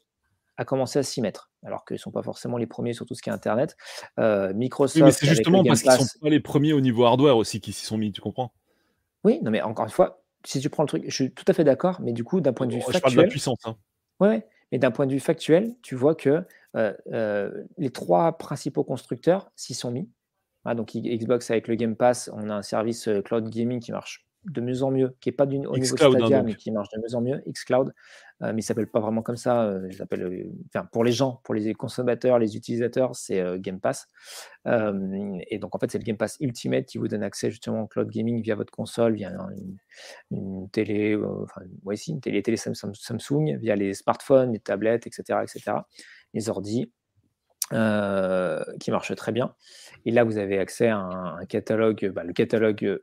a 0.58 0.66
commencé 0.66 1.00
à 1.00 1.04
s'y 1.04 1.22
mettre, 1.22 1.50
alors 1.64 1.86
qu'ils 1.86 1.96
ne 1.96 2.00
sont 2.00 2.12
pas 2.12 2.24
forcément 2.24 2.58
les 2.58 2.68
premiers 2.68 2.94
sur 2.94 3.06
tout 3.06 3.16
ce 3.16 3.22
qui 3.22 3.30
est 3.30 3.34
Internet. 3.34 3.78
Euh, 4.20 4.54
Microsoft. 4.54 4.98
Oui, 4.98 5.04
mais 5.04 5.12
c'est 5.12 5.28
justement 5.28 5.64
parce 5.64 5.82
qu'ils 5.82 5.92
ne 5.92 5.98
sont 5.98 6.20
pas 6.22 6.30
les 6.30 6.42
premiers 6.42 6.74
au 6.74 6.82
niveau 6.82 7.06
hardware 7.06 7.38
aussi 7.38 7.62
qui 7.62 7.72
s'y 7.72 7.86
sont 7.86 7.98
mis, 7.98 8.12
tu 8.12 8.20
comprends? 8.22 8.52
Oui, 9.24 9.40
non, 9.42 9.52
mais 9.52 9.62
encore 9.62 9.86
une 9.86 9.92
fois, 9.92 10.22
si 10.46 10.60
tu 10.60 10.70
prends 10.70 10.84
le 10.84 10.88
truc, 10.88 11.04
je 11.06 11.14
suis 11.14 11.32
tout 11.32 11.46
à 11.48 11.54
fait 11.54 11.64
d'accord, 11.64 12.02
mais 12.02 12.12
du 12.12 12.24
coup, 12.24 12.42
d'un 12.42 12.54
point 12.54 12.68
de 12.68 12.74
vue 12.74 12.82
factuel. 12.82 12.98
Je 12.98 13.02
parle 13.02 13.16
de 13.16 13.22
la 13.22 13.28
puissance. 13.28 13.60
Hein. 13.66 13.78
Oui, 14.20 14.42
mais 14.72 14.80
d'un 14.80 14.92
point 14.92 15.06
de 15.06 15.14
vue 15.14 15.20
factuel, 15.22 15.76
tu 15.82 15.96
vois 15.96 16.16
que 16.16 16.44
euh, 16.76 17.64
les 17.78 17.90
trois 17.92 18.38
principaux 18.38 18.84
constructeurs 18.84 19.52
s'y 19.56 19.74
sont 19.74 19.92
mis. 19.92 20.10
Ah, 20.66 20.76
donc 20.76 20.92
Xbox 20.94 21.50
avec 21.52 21.68
le 21.68 21.76
Game 21.76 21.96
Pass, 21.96 22.30
on 22.34 22.50
a 22.50 22.56
un 22.56 22.62
service 22.62 23.10
cloud 23.26 23.50
gaming 23.50 23.80
qui 23.80 23.92
marche 23.92 24.30
de 24.46 24.62
mieux 24.62 24.84
en 24.84 24.92
mieux, 24.92 25.16
qui 25.20 25.30
n'est 25.30 25.36
pas 25.36 25.46
du, 25.46 25.58
au 25.58 25.78
niveau 25.78 25.96
hein, 26.00 26.12
Stadia, 26.12 26.44
mais 26.44 26.56
qui 26.56 26.72
marche 26.72 26.90
de 26.90 27.00
mieux 27.00 27.16
en 27.16 27.22
mieux, 27.22 27.44
xCloud, 27.52 27.94
euh, 28.42 28.54
mais 28.54 28.62
il 28.62 28.64
s'appelle 28.64 28.88
pas 28.88 29.00
vraiment 29.00 29.22
comme 29.22 29.36
ça. 29.36 29.64
Euh, 29.64 29.88
il 29.90 29.96
s'appelle, 29.96 30.24
euh, 30.24 30.52
enfin, 30.68 30.88
pour 30.92 31.04
les 31.04 31.12
gens, 31.12 31.42
pour 31.44 31.54
les 31.54 31.74
consommateurs, 31.74 32.40
les 32.40 32.56
utilisateurs, 32.56 33.16
c'est 33.16 33.60
Game 33.60 33.80
Pass. 33.80 34.08
et 34.66 35.60
donc 35.60 35.76
en 35.76 35.80
fait, 35.80 35.92
c'est 35.92 35.98
le 35.98 36.04
Game 36.04 36.18
Pass 36.18 36.38
Ultimate 36.40 36.86
qui 36.86 36.98
vous 36.98 37.08
donne 37.08 37.24
accès 37.24 37.52
justement 37.52 37.82
au 37.82 37.88
cloud 37.88 38.10
gaming 38.10 38.42
via 38.42 38.56
votre 38.56 38.72
console, 38.72 39.16
via 39.16 39.32
une, 40.32 40.70
télé, 40.70 41.16
enfin, 41.16 41.62
ouais, 41.84 41.98
si, 41.98 42.12
une 42.12 42.22
télé, 42.22 42.42
télé 42.42 42.58
Samsung, 42.58 43.58
via 43.58 43.76
les 43.76 43.94
smartphones, 43.94 44.54
les 44.54 44.60
tablettes, 44.60 45.06
etc., 45.06 45.40
etc., 45.44 45.78
les 46.34 46.50
ordi. 46.50 46.92
Qui 47.72 48.92
marche 48.92 49.16
très 49.16 49.32
bien. 49.32 49.54
Et 50.06 50.12
là, 50.12 50.24
vous 50.24 50.38
avez 50.38 50.60
accès 50.60 50.88
à 50.88 50.98
un, 50.98 51.46
catalogue, 51.46 52.12
bah, 52.14 52.24
le 52.24 52.34
catalogue 52.34 53.00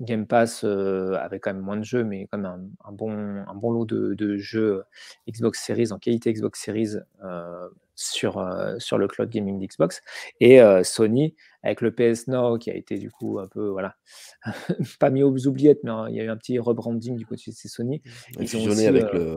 Game 0.00 0.26
Pass 0.26 0.64
euh, 0.64 1.14
avait 1.20 1.40
quand 1.40 1.52
même 1.52 1.62
moins 1.62 1.76
de 1.76 1.84
jeux, 1.84 2.04
mais 2.04 2.26
quand 2.30 2.38
même 2.38 2.70
un, 2.84 2.92
bon, 2.92 3.10
un 3.12 3.54
bon 3.54 3.70
lot 3.70 3.84
de, 3.84 4.36
jeux 4.36 4.82
Xbox 5.28 5.62
Series 5.62 5.92
en 5.92 5.98
qualité 5.98 6.32
Xbox 6.32 6.62
Series 6.62 6.96
euh, 7.22 7.68
sur, 7.94 8.38
euh, 8.38 8.78
sur 8.78 8.96
le 8.96 9.08
cloud 9.08 9.28
gaming 9.28 9.58
d'Xbox. 9.58 10.00
Et 10.40 10.60
Sony, 10.84 11.34
avec 11.62 11.82
le 11.82 11.94
PS 11.94 12.28
Now, 12.28 12.56
qui 12.58 12.70
a 12.70 12.74
été 12.74 12.96
du 12.96 13.10
coup 13.10 13.38
un 13.38 13.46
peu, 13.46 13.68
voilà, 13.68 13.96
pas 15.00 15.10
mis 15.10 15.22
aux 15.22 15.46
oubliettes, 15.46 15.80
mais 15.84 15.90
il 16.08 16.16
y 16.16 16.20
a 16.20 16.24
eu 16.24 16.30
un 16.30 16.36
petit 16.36 16.58
rebranding 16.58 17.16
du 17.16 17.26
côté 17.26 17.50
de 17.50 17.56
Sony. 17.56 18.02
Il 18.34 18.42
a 18.42 18.46
fusionné 18.46 18.86
avec 18.86 19.12
le. 19.12 19.36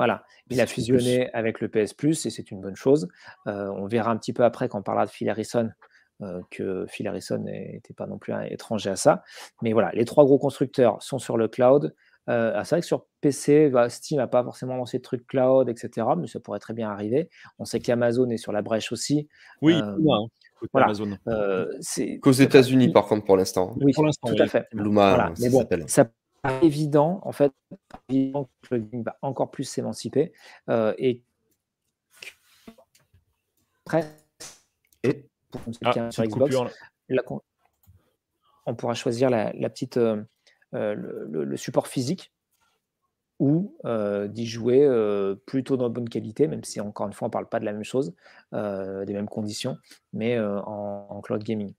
Voilà, 0.00 0.24
il 0.48 0.60
a 0.60 0.66
fusionné 0.66 1.30
avec 1.34 1.60
le 1.60 1.68
PS 1.68 1.92
Plus 1.92 2.24
et 2.24 2.30
c'est 2.30 2.50
une 2.50 2.60
bonne 2.60 2.76
chose. 2.76 3.06
on 3.44 3.86
verra 3.86 4.10
un 4.10 4.16
petit 4.16 4.32
peu 4.32 4.44
après 4.44 4.68
quand 4.68 4.78
on 4.78 4.82
parlera 4.82 5.04
de 5.04 5.10
Phil 5.10 5.28
Harrison 5.28 5.70
euh, 6.22 6.42
que 6.50 6.84
Phil 6.86 7.08
Harrison 7.08 7.38
n'était 7.38 7.94
pas 7.94 8.06
non 8.06 8.18
plus 8.18 8.34
étranger 8.50 8.90
à 8.90 8.96
ça. 8.96 9.22
Mais 9.62 9.72
voilà, 9.72 9.90
les 9.92 10.04
trois 10.04 10.24
gros 10.24 10.38
constructeurs 10.38 11.02
sont 11.02 11.18
sur 11.18 11.38
le 11.38 11.48
cloud. 11.48 11.94
Euh, 12.28 12.52
ah, 12.54 12.64
c'est 12.64 12.74
vrai 12.74 12.80
que 12.82 12.86
sur 12.86 13.06
PC, 13.22 13.70
bah, 13.70 13.88
Steam 13.88 14.18
n'a 14.18 14.26
pas 14.26 14.44
forcément 14.44 14.76
lancé 14.76 14.98
de 14.98 15.02
trucs 15.02 15.26
cloud, 15.26 15.70
etc. 15.70 16.06
Mais 16.18 16.26
ça 16.26 16.38
pourrait 16.38 16.58
très 16.58 16.74
bien 16.74 16.90
arriver. 16.90 17.30
On 17.58 17.64
sait 17.64 17.80
qu'Amazon 17.80 18.28
est 18.28 18.36
sur 18.36 18.52
la 18.52 18.60
brèche 18.60 18.92
aussi. 18.92 19.28
Oui, 19.62 19.74
euh, 19.74 19.82
hein, 19.82 20.26
voilà. 20.72 20.86
Amazon. 20.86 21.16
Euh, 21.28 21.66
Qu'aux 22.20 22.32
États-Unis, 22.32 22.92
par 22.92 23.06
contre, 23.06 23.24
pour 23.24 23.38
l'instant. 23.38 23.74
Oui, 23.80 23.92
pour 23.94 24.04
l'instant, 24.04 24.28
tout 24.28 24.42
à 24.42 24.46
fait. 24.46 24.66
Luma, 24.72 25.32
ça 25.34 25.50
s'appelle. 25.50 25.84
Ça 25.86 26.04
paraît 26.04 26.14
évident, 26.62 27.20
en 27.24 27.32
fait, 27.32 27.52
évident 28.08 28.48
que 28.62 28.76
le 28.76 29.02
va 29.02 29.16
encore 29.22 29.50
plus 29.50 29.64
s'émanciper 29.64 30.32
et 30.68 31.22
presque 33.84 34.20
pour 35.50 35.60
ah, 35.84 36.10
sur 36.10 36.24
Xbox. 36.24 36.56
on 38.66 38.74
pourra 38.74 38.94
choisir 38.94 39.30
la, 39.30 39.52
petite, 39.70 39.96
euh, 39.96 40.22
euh, 40.74 40.94
le, 40.94 41.56
support 41.56 41.88
physique 41.88 42.32
ou 43.38 43.76
euh, 43.84 44.28
d'y 44.28 44.46
jouer 44.46 44.86
plutôt 45.46 45.76
dans 45.76 45.88
de 45.88 45.94
bonne 45.94 46.08
qualité, 46.08 46.46
même 46.46 46.64
si 46.64 46.80
encore 46.80 47.06
une 47.06 47.12
fois 47.12 47.26
on 47.26 47.30
ne 47.30 47.32
parle 47.32 47.48
pas 47.48 47.58
de 47.58 47.64
la 47.64 47.72
même 47.72 47.84
chose, 47.84 48.14
des 48.52 49.12
mêmes 49.12 49.28
conditions, 49.28 49.78
mais 50.12 50.38
en, 50.38 51.20
cloud 51.22 51.42
gaming. 51.42 51.74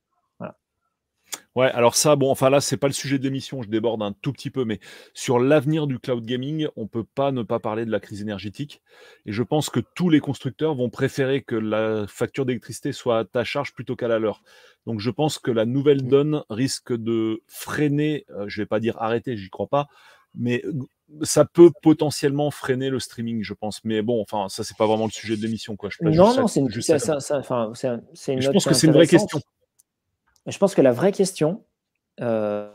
Ouais, 1.56 1.68
alors 1.72 1.96
ça, 1.96 2.16
bon, 2.16 2.32
enfin 2.32 2.50
là, 2.50 2.62
c'est 2.62 2.78
pas 2.78 2.88
le 2.88 2.94
sujet 2.94 3.20
de 3.20 3.24
l'émission, 3.24 3.62
je 3.62 3.68
déborde 3.68 4.02
un 4.02 4.14
tout 4.14 4.32
petit 4.32 4.50
peu, 4.50 4.64
mais 4.64 4.80
sur 5.14 5.38
l'avenir 5.38 5.86
du 5.86 6.00
cloud 6.00 6.26
gaming, 6.26 6.68
on 6.78 6.88
peut 6.88 7.04
pas 7.04 7.34
ne 7.34 7.44
pas 7.44 7.60
parler 7.60 7.86
de 7.86 7.92
la 7.92 8.00
crise 8.00 8.22
énergétique. 8.22 8.82
Et 9.26 9.34
je 9.34 9.44
pense 9.44 9.70
que 9.70 9.82
tous 9.82 10.10
les 10.10 10.22
constructeurs 10.22 10.76
vont 10.76 10.90
préférer 10.90 11.42
que 11.42 11.56
la 11.56 12.06
facture 12.08 12.46
d'électricité 12.46 12.94
soit 12.94 13.20
à 13.20 13.26
ta 13.26 13.44
charge 13.44 13.74
plutôt 13.74 13.98
qu'à 13.98 14.08
la 14.08 14.18
leur. 14.18 14.44
Donc 14.86 15.02
je 15.02 15.10
pense 15.10 15.40
que 15.40 15.52
la 15.52 15.66
nouvelle 15.66 16.04
mmh. 16.04 16.10
donne 16.10 16.44
risque 16.50 16.94
de 16.96 17.44
freiner, 17.48 18.26
euh, 18.30 18.46
je 18.48 18.62
vais 18.62 18.66
pas 18.66 18.80
dire 18.80 18.96
arrêter, 19.02 19.36
j'y 19.36 19.50
crois 19.50 19.68
pas, 19.68 19.88
mais 20.34 20.64
ça 21.24 21.44
peut 21.44 21.72
potentiellement 21.82 22.52
freiner 22.52 22.90
le 22.90 23.00
streaming, 23.00 23.44
je 23.44 23.54
pense. 23.54 23.84
Mais 23.84 24.02
bon, 24.02 24.22
enfin, 24.22 24.48
ça, 24.48 24.64
c'est 24.64 24.78
pas 24.78 24.88
vraiment 24.88 25.06
le 25.06 25.12
sujet 25.12 25.36
de 25.36 25.42
l'émission, 25.42 25.76
quoi. 25.76 25.90
Je 25.90 25.98
non, 26.02 26.34
non, 26.34 26.48
c'est 26.48 26.62
une, 26.62 26.72
ça, 26.82 27.00
ça, 27.00 27.20
ça, 27.20 27.42
une 28.30 28.42
Je 28.42 28.50
pense 28.50 28.66
que 28.66 28.74
c'est 28.74 28.88
une 28.88 28.94
vraie 28.94 29.08
question. 29.08 29.42
Je 30.48 30.58
pense 30.58 30.74
que 30.76 30.82
la 30.82 30.92
vraie 30.92 31.12
question, 31.12 31.64
euh, 32.22 32.72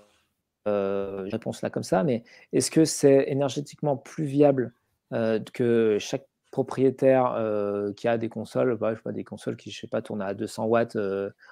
euh, 0.69 1.29
réponse 1.31 1.63
là 1.63 1.71
comme 1.71 1.83
ça, 1.83 2.05
mais 2.05 2.25
est-ce 2.53 2.71
que 2.71 2.85
c'est 2.85 3.25
énergétiquement 3.29 3.97
plus 3.97 4.25
viable 4.25 4.73
euh, 5.13 5.41
que 5.53 5.99
chaque 6.01 6.27
propriétaire 6.53 7.35
qui 7.97 8.09
a 8.09 8.17
des 8.17 8.29
consoles, 8.31 8.77
bah, 8.79 8.95
je 8.95 9.01
sais 9.03 9.13
des 9.13 9.25
consoles 9.25 9.57
qui, 9.57 9.71
je 9.71 9.81
sais 9.81 9.89
pas, 9.89 10.01
tournent 10.01 10.23
à 10.23 10.33
200 10.33 10.65
watts, 10.67 10.97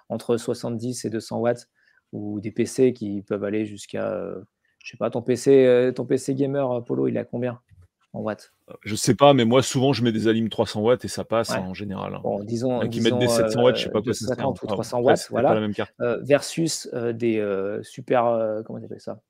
entre 0.08 0.36
70 0.38 1.04
et 1.04 1.10
200 1.10 1.40
watts, 1.40 1.68
ou 2.12 2.40
des 2.40 2.50
PC 2.50 2.94
qui 2.94 3.22
peuvent 3.22 3.44
aller 3.44 3.66
jusqu'à, 3.66 4.34
je 4.82 4.90
sais 4.90 4.96
pas, 4.96 5.10
ton 5.10 5.20
PC, 5.20 5.92
ton 5.94 6.06
PC 6.06 6.34
gamer, 6.34 6.82
Polo, 6.84 7.08
il 7.08 7.18
a 7.18 7.24
combien? 7.24 7.60
En 8.14 8.20
watts 8.20 8.52
Je 8.82 8.94
sais 8.94 9.14
pas, 9.14 9.34
mais 9.34 9.44
moi 9.44 9.62
souvent 9.62 9.92
je 9.92 10.02
mets 10.02 10.12
des 10.12 10.28
alimes 10.28 10.48
300 10.48 10.80
watts 10.80 11.04
et 11.04 11.08
ça 11.08 11.24
passe 11.24 11.50
hein, 11.50 11.60
en 11.60 11.74
général. 11.74 12.14
Hein. 12.14 12.20
Bon, 12.22 12.42
disons, 12.42 12.88
qui 12.88 13.00
mettent 13.00 13.18
des 13.18 13.28
700 13.28 13.62
watts, 13.62 13.76
je 13.76 13.82
sais 13.82 13.90
pas 13.90 14.00
quoi 14.00 14.14
c'est. 14.14 14.24
50 14.24 14.62
ou 14.62 14.66
300 14.66 15.00
watts, 15.00 15.26
voilà. 15.30 15.60
même 15.60 15.74
carte. 15.74 15.92
Euh, 16.00 16.20
versus 16.22 16.88
euh, 16.94 17.12
des 17.12 17.38
euh, 17.38 17.82
super, 17.82 18.22
comment 18.64 18.78
on 18.80 18.84
appelle 18.84 19.00
ça? 19.00 19.20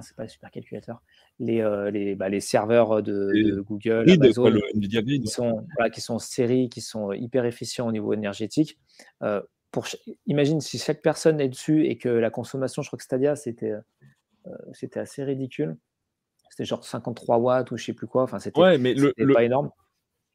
C'est 0.00 0.16
pas 0.16 0.22
le 0.22 0.30
supercalculateur, 0.30 1.02
les, 1.38 1.62
les, 1.92 2.14
bah, 2.14 2.30
les 2.30 2.40
serveurs 2.40 3.02
de, 3.02 3.60
Google, 3.60 4.10
Amazon, 4.10 4.50
qui, 4.72 5.26
sont, 5.26 5.66
qui 5.92 6.00
sont 6.00 6.14
en 6.14 6.18
série, 6.18 6.70
qui 6.70 6.80
sont 6.80 7.12
hyper 7.12 7.44
efficients 7.44 7.86
au 7.86 7.92
niveau 7.92 8.14
énergétique. 8.14 8.78
pour, 9.70 9.86
imagine 10.26 10.62
si 10.62 10.78
chaque 10.78 11.02
personne 11.02 11.42
est 11.42 11.50
dessus 11.50 11.84
et 11.84 11.98
que 11.98 12.08
la 12.08 12.30
consommation, 12.30 12.80
je 12.80 12.88
crois 12.88 12.96
que 12.96 13.04
Stadia, 13.04 13.36
c'était 13.36 13.74
c'était 14.72 15.00
assez 15.00 15.24
ridicule. 15.24 15.76
C'était 16.50 16.64
genre 16.64 16.84
53 16.84 17.38
watts 17.38 17.70
ou 17.70 17.76
je 17.76 17.84
sais 17.84 17.92
plus 17.92 18.06
quoi. 18.06 18.22
Enfin, 18.22 18.38
c'était 18.38 18.60
ouais, 18.60 18.78
mais 18.78 18.94
le, 18.94 19.12
pas 19.32 19.44
énorme. 19.44 19.70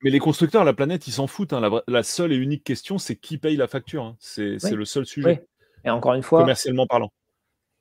Mais 0.03 0.09
les 0.09 0.19
constructeurs, 0.19 0.63
la 0.63 0.73
planète, 0.73 1.07
ils 1.07 1.11
s'en 1.11 1.27
foutent. 1.27 1.53
Hein. 1.53 1.81
La, 1.87 2.03
seule 2.03 2.31
et 2.31 2.35
unique 2.35 2.63
question, 2.63 2.97
c'est 2.97 3.15
qui 3.15 3.37
paye 3.37 3.55
la 3.55 3.67
facture. 3.67 4.03
Hein. 4.03 4.15
C'est 4.19 4.57
le 4.71 4.85
seul 4.85 5.05
sujet. 5.05 5.47
Et 5.83 5.89
encore 5.89 6.13
une 6.13 6.23
fois, 6.23 6.41
commercialement 6.41 6.87
parlant. 6.87 7.11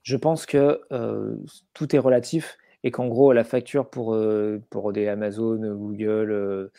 Je 0.02 0.16
pense 0.16 0.46
que 0.46 0.80
euh, 0.92 1.36
tout 1.74 1.94
est 1.94 1.98
relatif 1.98 2.56
et 2.82 2.90
qu'en 2.90 3.08
gros, 3.08 3.32
la 3.32 3.44
facture 3.44 3.90
pour, 3.90 4.14
euh, 4.14 4.62
pour 4.70 4.92
des 4.92 5.06
Amazon, 5.08 5.58
Google, 5.74 6.70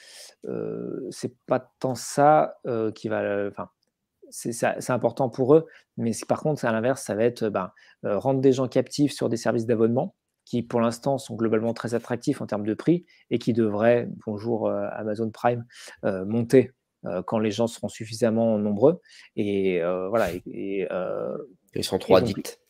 euh, 0.46 1.08
c'est 1.12 1.36
pas 1.46 1.60
tant 1.80 1.96
ça 1.96 2.58
qui 2.96 3.08
va. 3.08 3.48
Enfin, 3.48 3.70
c'est 4.30 4.90
important 4.90 5.30
pour 5.30 5.56
eux, 5.56 5.68
mais 5.98 6.12
par 6.28 6.42
contre, 6.42 6.66
à 6.66 6.72
l'inverse, 6.72 7.04
ça 7.04 7.16
va 7.16 7.24
être 7.24 7.50
ben, 7.50 7.72
rendre 8.04 8.42
des 8.42 8.54
gens 8.54 8.68
captifs 8.68 9.12
sur 9.12 9.30
des 9.30 9.38
services 9.38 9.66
d'abonnement 9.66 10.16
qui 10.46 10.64
pour 10.64 10.82
l'instant 10.82 11.18
sont 11.18 11.36
globalement 11.36 11.74
très 11.74 11.94
attractifs 11.94 12.42
en 12.42 12.48
termes 12.48 12.66
de 12.66 12.74
prix 12.74 13.06
et 13.30 13.40
qui 13.40 13.54
devraient, 13.54 14.08
bonjour 14.26 14.68
euh, 14.68 14.88
Amazon 14.92 15.30
Prime, 15.30 15.66
euh, 16.06 16.26
monter 16.26 16.72
euh, 17.06 17.22
quand 17.24 17.40
les 17.40 17.52
gens 17.52 17.68
seront 17.68 17.90
suffisamment 17.90 18.58
nombreux. 18.58 19.02
Et 19.36 19.82
voilà. 19.82 20.34
Et, 20.48 20.88
ils 21.74 21.84
sont 21.84 22.00
trop 22.00 22.16
addicts. 22.16 22.61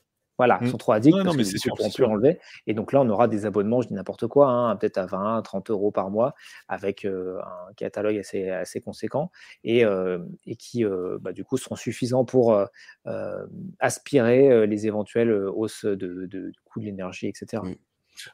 Voilà, 0.41 0.57
ils 0.59 0.65
mmh. 0.65 0.71
sont 0.71 0.77
trop 0.77 0.93
addicts 0.93 1.23
parce 1.23 1.37
mais 1.37 1.43
qu'ils 1.43 1.71
ne 1.71 1.75
pourront 1.75 1.91
plus 1.91 2.03
enlever. 2.03 2.39
Et 2.65 2.73
donc 2.73 2.93
là, 2.93 3.01
on 3.01 3.09
aura 3.09 3.27
des 3.27 3.45
abonnements, 3.45 3.79
je 3.81 3.89
dis 3.89 3.93
n'importe 3.93 4.25
quoi, 4.25 4.47
hein, 4.47 4.75
peut-être 4.75 4.97
à 4.97 5.05
20, 5.05 5.43
30 5.43 5.69
euros 5.69 5.91
par 5.91 6.09
mois, 6.09 6.33
avec 6.67 7.05
un 7.05 7.73
catalogue 7.77 8.17
assez, 8.17 8.49
assez 8.49 8.81
conséquent, 8.81 9.29
et, 9.63 9.83
et 10.47 10.55
qui, 10.55 10.83
bah, 11.19 11.31
du 11.31 11.43
coup, 11.43 11.57
seront 11.57 11.75
suffisants 11.75 12.25
pour 12.25 12.59
aspirer 13.79 14.65
les 14.65 14.87
éventuelles 14.87 15.31
hausses 15.31 15.85
de, 15.85 16.25
de, 16.25 16.51
coût 16.65 16.79
de 16.79 16.85
l'énergie, 16.85 17.27
etc. 17.27 17.61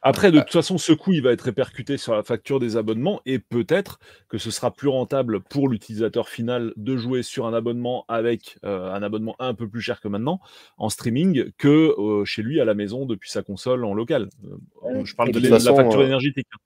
Après, 0.02 0.30
de 0.30 0.40
toute 0.40 0.52
façon, 0.52 0.78
ce 0.78 0.92
coût, 0.92 1.12
il 1.12 1.22
va 1.22 1.32
être 1.32 1.42
répercuté 1.42 1.96
sur 1.96 2.14
la 2.14 2.22
facture 2.22 2.60
des 2.60 2.76
abonnements 2.76 3.20
et 3.26 3.38
peut-être 3.38 3.98
que 4.28 4.38
ce 4.38 4.50
sera 4.50 4.70
plus 4.70 4.88
rentable 4.88 5.40
pour 5.40 5.68
l'utilisateur 5.68 6.28
final 6.28 6.72
de 6.76 6.96
jouer 6.96 7.22
sur 7.22 7.46
un 7.46 7.54
abonnement 7.54 8.04
avec 8.08 8.58
euh, 8.64 8.92
un 8.92 9.02
abonnement 9.02 9.36
un 9.38 9.54
peu 9.54 9.68
plus 9.68 9.80
cher 9.80 10.00
que 10.00 10.08
maintenant 10.08 10.40
en 10.76 10.88
streaming 10.88 11.50
que 11.56 11.94
euh, 11.98 12.24
chez 12.24 12.42
lui 12.42 12.60
à 12.60 12.64
la 12.64 12.74
maison 12.74 13.06
depuis 13.06 13.30
sa 13.30 13.42
console 13.42 13.84
en 13.84 13.94
local. 13.94 14.28
Euh, 14.84 15.04
je 15.04 15.14
parle 15.14 15.30
de, 15.30 15.48
la 15.48 15.58
facture 15.58 16.02
énergétique. 16.02 16.48
Hein. 16.54 16.58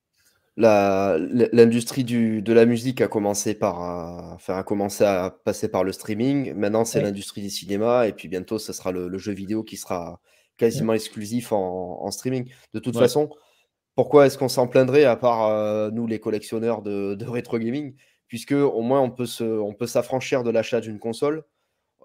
L'industrie 1.53 2.05
de 2.05 2.53
la 2.53 2.66
musique 2.66 3.01
a 3.01 3.09
commencé 3.09 3.55
par 3.55 4.38
a 4.48 4.62
commencé 4.64 5.03
à 5.05 5.35
passer 5.44 5.70
par 5.70 5.83
le 5.83 5.92
streaming. 5.92 6.53
Maintenant, 6.55 6.85
c'est 6.85 7.01
l'industrie 7.01 7.40
des 7.40 7.48
cinémas 7.48 8.07
et 8.07 8.12
puis 8.12 8.29
bientôt, 8.29 8.59
ce 8.59 8.72
sera 8.75 8.92
le 8.92 9.16
jeu 9.18 9.33
vidéo 9.33 9.62
qui 9.62 9.79
sera 9.79 10.20
quasiment 10.57 10.93
exclusif 10.93 11.53
en, 11.53 12.11
streaming. 12.11 12.51
De 12.73 12.79
toute 12.79 12.97
façon, 12.97 13.31
pourquoi 13.95 14.27
est-ce 14.27 14.38
qu'on 14.38 14.49
s'en 14.49 14.69
plaindrait 14.69 15.05
à 15.05 15.17
part 15.17 15.49
euh, 15.49 15.91
nous 15.91 16.07
les 16.07 16.21
collectionneurs 16.21 16.83
de, 16.83 17.15
de, 17.15 17.25
rétro 17.27 17.59
gaming? 17.59 17.95
Puisque 18.29 18.53
au 18.53 18.81
moins 18.81 19.01
on 19.01 19.11
peut, 19.11 19.27
se, 19.27 19.45
on 19.45 19.75
peut 19.75 19.87
s'affranchir 19.87 20.43
de 20.43 20.51
l'achat 20.51 20.81
d'une 20.81 20.99
console, 20.99 21.45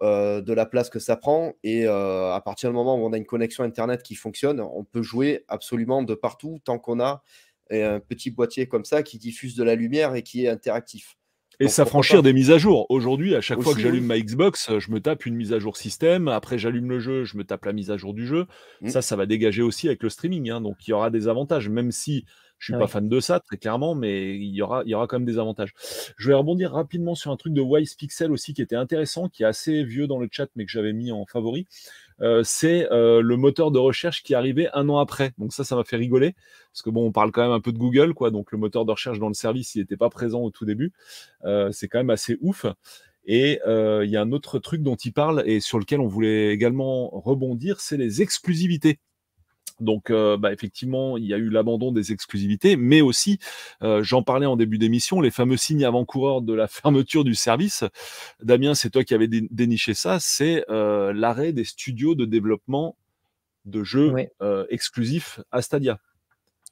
euh, 0.02 0.42
de 0.42 0.54
la 0.54 0.66
place 0.66 0.90
que 0.90 1.00
ça 1.00 1.16
prend, 1.16 1.54
et 1.64 1.88
euh, 1.88 2.34
à 2.34 2.42
partir 2.42 2.70
du 2.70 2.76
moment 2.76 2.96
où 2.96 3.06
on 3.06 3.14
a 3.14 3.18
une 3.18 3.26
connexion 3.26 3.64
internet 3.64 4.04
qui 4.04 4.16
fonctionne, 4.16 4.60
on 4.60 4.84
peut 4.84 5.02
jouer 5.02 5.46
absolument 5.48 6.04
de 6.04 6.14
partout 6.14 6.60
tant 6.64 6.80
qu'on 6.80 7.00
a 7.00 7.24
un 7.70 8.00
petit 8.00 8.32
boîtier 8.32 8.68
comme 8.68 8.86
ça 8.86 9.04
qui 9.04 9.18
diffuse 9.18 9.56
de 9.56 9.64
la 9.64 9.76
lumière 9.76 10.16
et 10.16 10.24
qui 10.24 10.46
est 10.46 10.50
interactif. 10.50 11.18
Et 11.60 11.67
s'affranchir 11.67 12.22
des 12.22 12.34
mises 12.34 12.52
à 12.52 12.60
jour. 12.60 12.86
Aujourd'hui, 12.89 13.36
à 13.36 13.41
chaque 13.41 13.62
fois 13.62 13.74
que 13.74 13.80
j'allume 13.80 14.06
ma 14.06 14.20
Xbox, 14.20 14.78
je 14.78 14.91
me 14.91 15.00
tape 15.00 15.26
une 15.26 15.36
mise 15.36 15.54
à 15.54 15.60
jour 15.60 15.76
système. 15.76 16.28
Après, 16.28 16.60
j'allume 16.60 16.89
le 16.89 17.00
jeu, 17.00 17.24
je 17.24 17.36
me 17.36 17.43
tape 17.43 17.65
la 17.65 17.74
mise 17.74 17.89
à 17.89 17.98
jour 17.98 18.13
du 18.13 18.28
jeu. 18.28 18.46
Mmh. 18.82 18.89
Ça, 18.89 19.02
ça 19.02 19.15
va 19.15 19.26
dégager 19.26 19.63
aussi 19.63 19.88
avec 19.88 20.04
le 20.04 20.10
streaming. 20.10 20.52
Hein. 20.52 20.62
Donc, 20.62 20.88
il 20.88 20.91
y 20.91 20.93
aura 20.93 21.10
des 21.10 21.28
avantages, 21.28 21.67
même 21.70 21.91
si 21.91 22.26
je 22.60 22.74
suis 22.74 22.80
pas 22.80 22.88
fan 22.88 23.08
de 23.08 23.20
ça, 23.20 23.39
très 23.39 23.58
clairement, 23.58 23.93
mais 23.93 24.36
il 24.36 24.54
y, 24.56 24.62
aura, 24.62 24.82
il 24.86 24.89
y 24.89 24.96
aura 24.96 25.08
quand 25.08 25.17
même 25.17 25.26
des 25.26 25.38
avantages. 25.38 25.74
Je 26.17 26.30
vais 26.30 26.34
rebondir 26.34 26.72
rapidement 26.72 27.13
sur 27.13 27.32
un 27.32 27.38
truc 27.38 27.54
de 27.54 27.62
Wise 27.62 27.96
Pixel 27.96 28.32
aussi 28.32 28.54
qui 28.54 28.62
était 28.62 28.76
intéressant, 28.76 29.30
qui 29.30 29.43
est 29.43 29.46
assez 29.46 29.84
vieux 29.84 30.08
dans 30.08 30.20
le 30.20 30.28
chat, 30.32 30.48
mais 30.56 30.65
que 30.65 30.72
j'avais 30.72 30.93
mis 30.93 31.12
en 31.12 31.26
favori. 31.26 31.67
Euh, 32.22 32.41
c'est 32.43 32.91
euh, 32.91 33.22
le 33.22 33.38
moteur 33.38 33.70
de 33.70 33.78
recherche 33.78 34.24
qui 34.24 34.34
est 34.34 34.36
arrivé 34.36 34.70
un 34.74 34.89
an 34.89 34.98
après. 34.98 35.34
Donc 35.38 35.54
ça, 35.54 35.63
ça 35.63 35.76
m'a 35.76 35.84
fait 35.84 35.98
rigoler 35.98 36.36
parce 36.72 36.82
que 36.82 36.89
bon, 36.89 37.06
on 37.06 37.12
parle 37.12 37.32
quand 37.32 37.43
même 37.43 37.52
un 37.52 37.60
peu 37.60 37.72
de 37.72 37.78
Google, 37.78 38.13
quoi. 38.13 38.32
Donc 38.32 38.52
le 38.52 38.58
moteur 38.58 38.86
de 38.86 38.91
recherche 38.91 39.20
dans 39.20 39.28
le 39.28 39.36
service, 39.36 39.76
il 39.76 39.80
n'était 39.80 39.98
pas 39.98 40.10
présent 40.10 40.41
au 40.41 40.50
tout 40.50 40.65
début. 40.65 40.93
Euh, 41.46 41.72
c'est 41.72 41.88
quand 41.88 42.00
même 42.00 42.10
assez 42.10 42.38
ouf. 42.41 42.65
Et 43.30 43.60
il 43.65 44.10
y 44.10 44.15
a 44.15 44.22
un 44.22 44.32
autre 44.32 44.58
truc 44.58 44.82
dont 44.82 44.96
il 44.96 45.12
parle 45.12 45.43
et 45.46 45.60
sur 45.60 45.80
lequel 45.80 46.00
on 46.00 46.08
voulait 46.08 46.54
également 46.54 47.10
rebondir, 47.10 47.82
c'est 47.82 47.98
les 47.98 48.22
exclusivités. 48.22 49.00
Donc, 49.80 50.10
euh, 50.10 50.38
bah, 50.38 50.52
effectivement, 50.52 51.18
il 51.18 51.26
y 51.26 51.34
a 51.34 51.38
eu 51.38 51.50
l'abandon 51.50 51.92
des 51.92 52.12
exclusivités, 52.12 52.76
mais 52.76 53.02
aussi, 53.02 53.40
euh, 53.84 54.02
j'en 54.04 54.24
parlais 54.24 54.46
en 54.46 54.56
début 54.56 54.78
d'émission, 54.78 55.22
les 55.22 55.32
fameux 55.32 55.58
signes 55.58 55.86
avant-coureurs 55.86 56.42
de 56.42 56.54
la 56.54 56.68
fermeture 56.68 57.24
du 57.24 57.36
service. 57.36 57.84
Damien, 58.42 58.74
c'est 58.74 58.90
toi 58.90 59.04
qui 59.04 59.13
avais 59.13 59.28
déniché 59.28 59.94
ça, 59.94 60.20
c'est 60.20 60.66
euh, 60.70 61.13
l'arrêt 61.13 61.54
des 61.54 61.63
studios 61.63 62.16
de 62.16 62.26
développement 62.26 62.98
de 63.66 63.84
jeux 63.84 64.13
exclusifs 64.70 65.42
à 65.52 65.62
Stadia. 65.62 66.00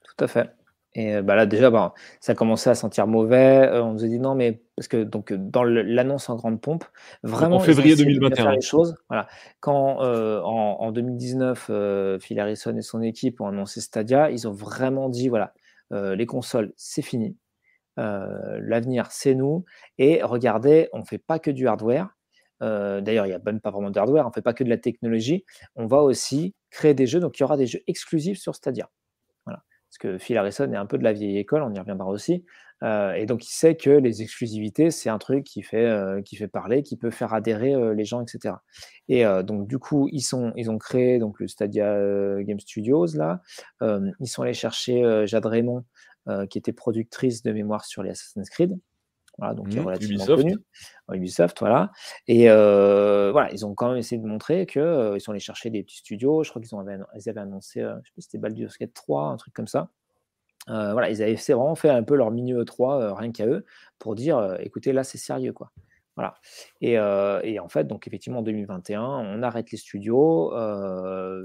Tout 0.03 0.23
à 0.23 0.27
fait. 0.27 0.49
Et 0.95 1.21
bah 1.21 1.35
là, 1.35 1.45
déjà, 1.45 1.69
bah, 1.69 1.93
ça 2.21 2.35
commençait 2.35 2.69
à 2.69 2.75
sentir 2.75 3.05
mauvais. 3.05 3.69
on 3.73 3.93
nous 3.93 4.05
a 4.05 4.07
dit 4.07 4.19
non, 4.19 4.33
mais 4.33 4.61
parce 4.77 4.87
que 4.87 5.03
donc, 5.03 5.33
dans 5.33 5.63
l'annonce 5.63 6.29
en 6.29 6.35
grande 6.35 6.61
pompe, 6.61 6.85
vraiment. 7.21 7.57
En 7.57 7.59
février 7.59 7.95
2021. 7.95 8.51
les 8.53 8.61
choses. 8.61 8.95
Voilà. 9.09 9.27
Quand 9.59 9.99
en, 9.99 10.91
2019, 10.91 12.19
Phil 12.21 12.39
Harrison 12.39 12.75
et 12.77 12.81
son 12.81 13.01
équipe 13.01 13.41
ont 13.41 13.47
annoncé 13.47 13.81
Stadia, 13.81 14.31
ils 14.31 14.47
ont 14.47 14.53
vraiment 14.53 15.09
dit 15.09 15.27
voilà, 15.27 15.53
les 15.91 16.25
consoles, 16.25 16.73
c'est 16.77 17.01
fini. 17.01 17.35
L'avenir, 17.97 19.07
c'est 19.11 19.35
nous. 19.35 19.65
Et 19.97 20.23
regardez, 20.23 20.87
on 20.93 20.99
ne 20.99 21.05
fait 21.05 21.17
pas 21.17 21.39
que 21.39 21.51
du 21.51 21.67
hardware. 21.67 22.15
D'ailleurs, 22.61 23.25
il 23.25 23.29
n'y 23.29 23.35
a 23.35 23.39
même 23.45 23.59
pas 23.59 23.69
vraiment 23.69 23.91
de 23.91 23.99
hardware, 23.99 24.25
on 24.25 24.29
ne 24.29 24.33
fait 24.33 24.41
pas 24.41 24.53
que 24.53 24.63
de 24.63 24.69
la 24.69 24.77
technologie. 24.77 25.43
On 25.75 25.87
va 25.87 25.97
aussi 25.97 26.55
créer 26.69 26.93
des 26.93 27.05
jeux. 27.05 27.19
Donc, 27.19 27.37
il 27.37 27.41
y 27.41 27.43
aura 27.43 27.57
des 27.57 27.67
jeux 27.67 27.81
exclusifs 27.85 28.39
sur 28.39 28.55
Stadia 28.55 28.89
parce 29.95 30.13
que 30.13 30.17
Phil 30.17 30.37
Harrison 30.37 30.71
est 30.73 30.77
un 30.77 30.85
peu 30.85 30.97
de 30.97 31.03
la 31.03 31.13
vieille 31.13 31.37
école, 31.37 31.63
on 31.63 31.73
y 31.73 31.79
reviendra 31.79 32.09
aussi. 32.09 32.43
Euh, 32.83 33.13
et 33.13 33.25
donc, 33.25 33.45
il 33.45 33.53
sait 33.53 33.75
que 33.75 33.89
les 33.89 34.21
exclusivités, 34.21 34.91
c'est 34.91 35.09
un 35.09 35.17
truc 35.19 35.45
qui 35.45 35.63
fait, 35.63 35.85
euh, 35.85 36.21
parler, 36.51 36.83
qui 36.83 36.97
peut 36.97 37.11
faire 37.11 37.33
adhérer 37.33 37.73
euh, 37.73 37.93
les 37.93 38.03
gens, 38.03 38.21
etc. 38.21 38.55
Et 39.07 39.23
donc, 39.43 39.67
du 39.67 39.79
coup, 39.79 40.09
ils 40.11 40.35
ont 40.35 40.77
créé 40.77 41.19
donc, 41.19 41.39
le 41.39 41.47
Stadia 41.47 41.95
Game 42.41 42.59
Studios, 42.59 43.15
là. 43.15 43.41
ils 43.81 44.27
sont 44.27 44.41
allés 44.41 44.53
chercher 44.53 45.25
Jade 45.27 45.45
Raymond, 45.45 45.85
qui 46.49 46.57
était 46.57 46.73
productrice 46.73 47.43
de 47.43 47.51
mémoire 47.53 47.85
sur 47.85 48.03
les 48.03 48.09
Assassin's 48.09 48.49
Creed. 48.49 48.77
Voilà, 49.37 49.53
donc 49.53 49.69
qui 49.69 49.77
est 49.77 49.81
mmh, 49.81 49.85
relativement 49.85 50.23
Ubisoft. 50.23 50.43
connu. 50.43 50.57
Ubisoft, 51.11 51.59
voilà. 51.59 51.91
Et 52.27 52.47
voilà, 52.47 53.49
ils 53.51 53.65
ont 53.65 53.75
quand 53.75 53.89
même 53.89 53.97
essayé 53.97 54.21
de 54.21 54.27
montrer 54.27 54.65
qu'ils 54.65 55.13
ils 55.15 55.21
sont 55.21 55.31
allés 55.31 55.39
chercher 55.39 55.69
des 55.69 55.83
petits 55.83 55.97
studios. 55.97 56.43
Je 56.43 56.49
crois 56.49 56.61
qu'ils 56.61 56.77
avaient, 56.77 56.97
ils 57.15 57.29
avaient 57.29 57.41
annoncé, 57.41 57.81
je 57.81 57.85
sais 57.85 57.91
pas 57.93 58.01
si 58.19 58.21
c'était 58.21 58.37
Baldur's 58.37 58.77
Gate 58.77 58.93
3, 58.93 59.23
un 59.23 59.37
truc 59.37 59.53
comme 59.53 59.67
ça. 59.67 59.89
voilà, 60.67 61.09
ils 61.09 61.21
avaient 61.21 61.35
vraiment 61.35 61.75
fait 61.75 61.89
un 61.89 62.03
peu 62.03 62.15
leur 62.15 62.31
mini 62.31 62.53
E3 62.53 63.13
rien 63.13 63.31
qu'à 63.31 63.45
eux 63.45 63.65
pour 63.99 64.15
dire 64.15 64.57
écoutez, 64.59 64.93
là 64.93 65.03
c'est 65.03 65.17
sérieux 65.17 65.53
quoi. 65.53 65.71
Voilà. 66.17 66.35
Et, 66.79 66.93
et, 66.93 67.59
en 67.59 67.67
fait, 67.67 67.83
donc 67.87 68.07
effectivement 68.07 68.39
en 68.39 68.43
2021, 68.43 69.01
on 69.03 69.43
arrête 69.43 69.69
les 69.71 69.77
studios, 69.77 70.53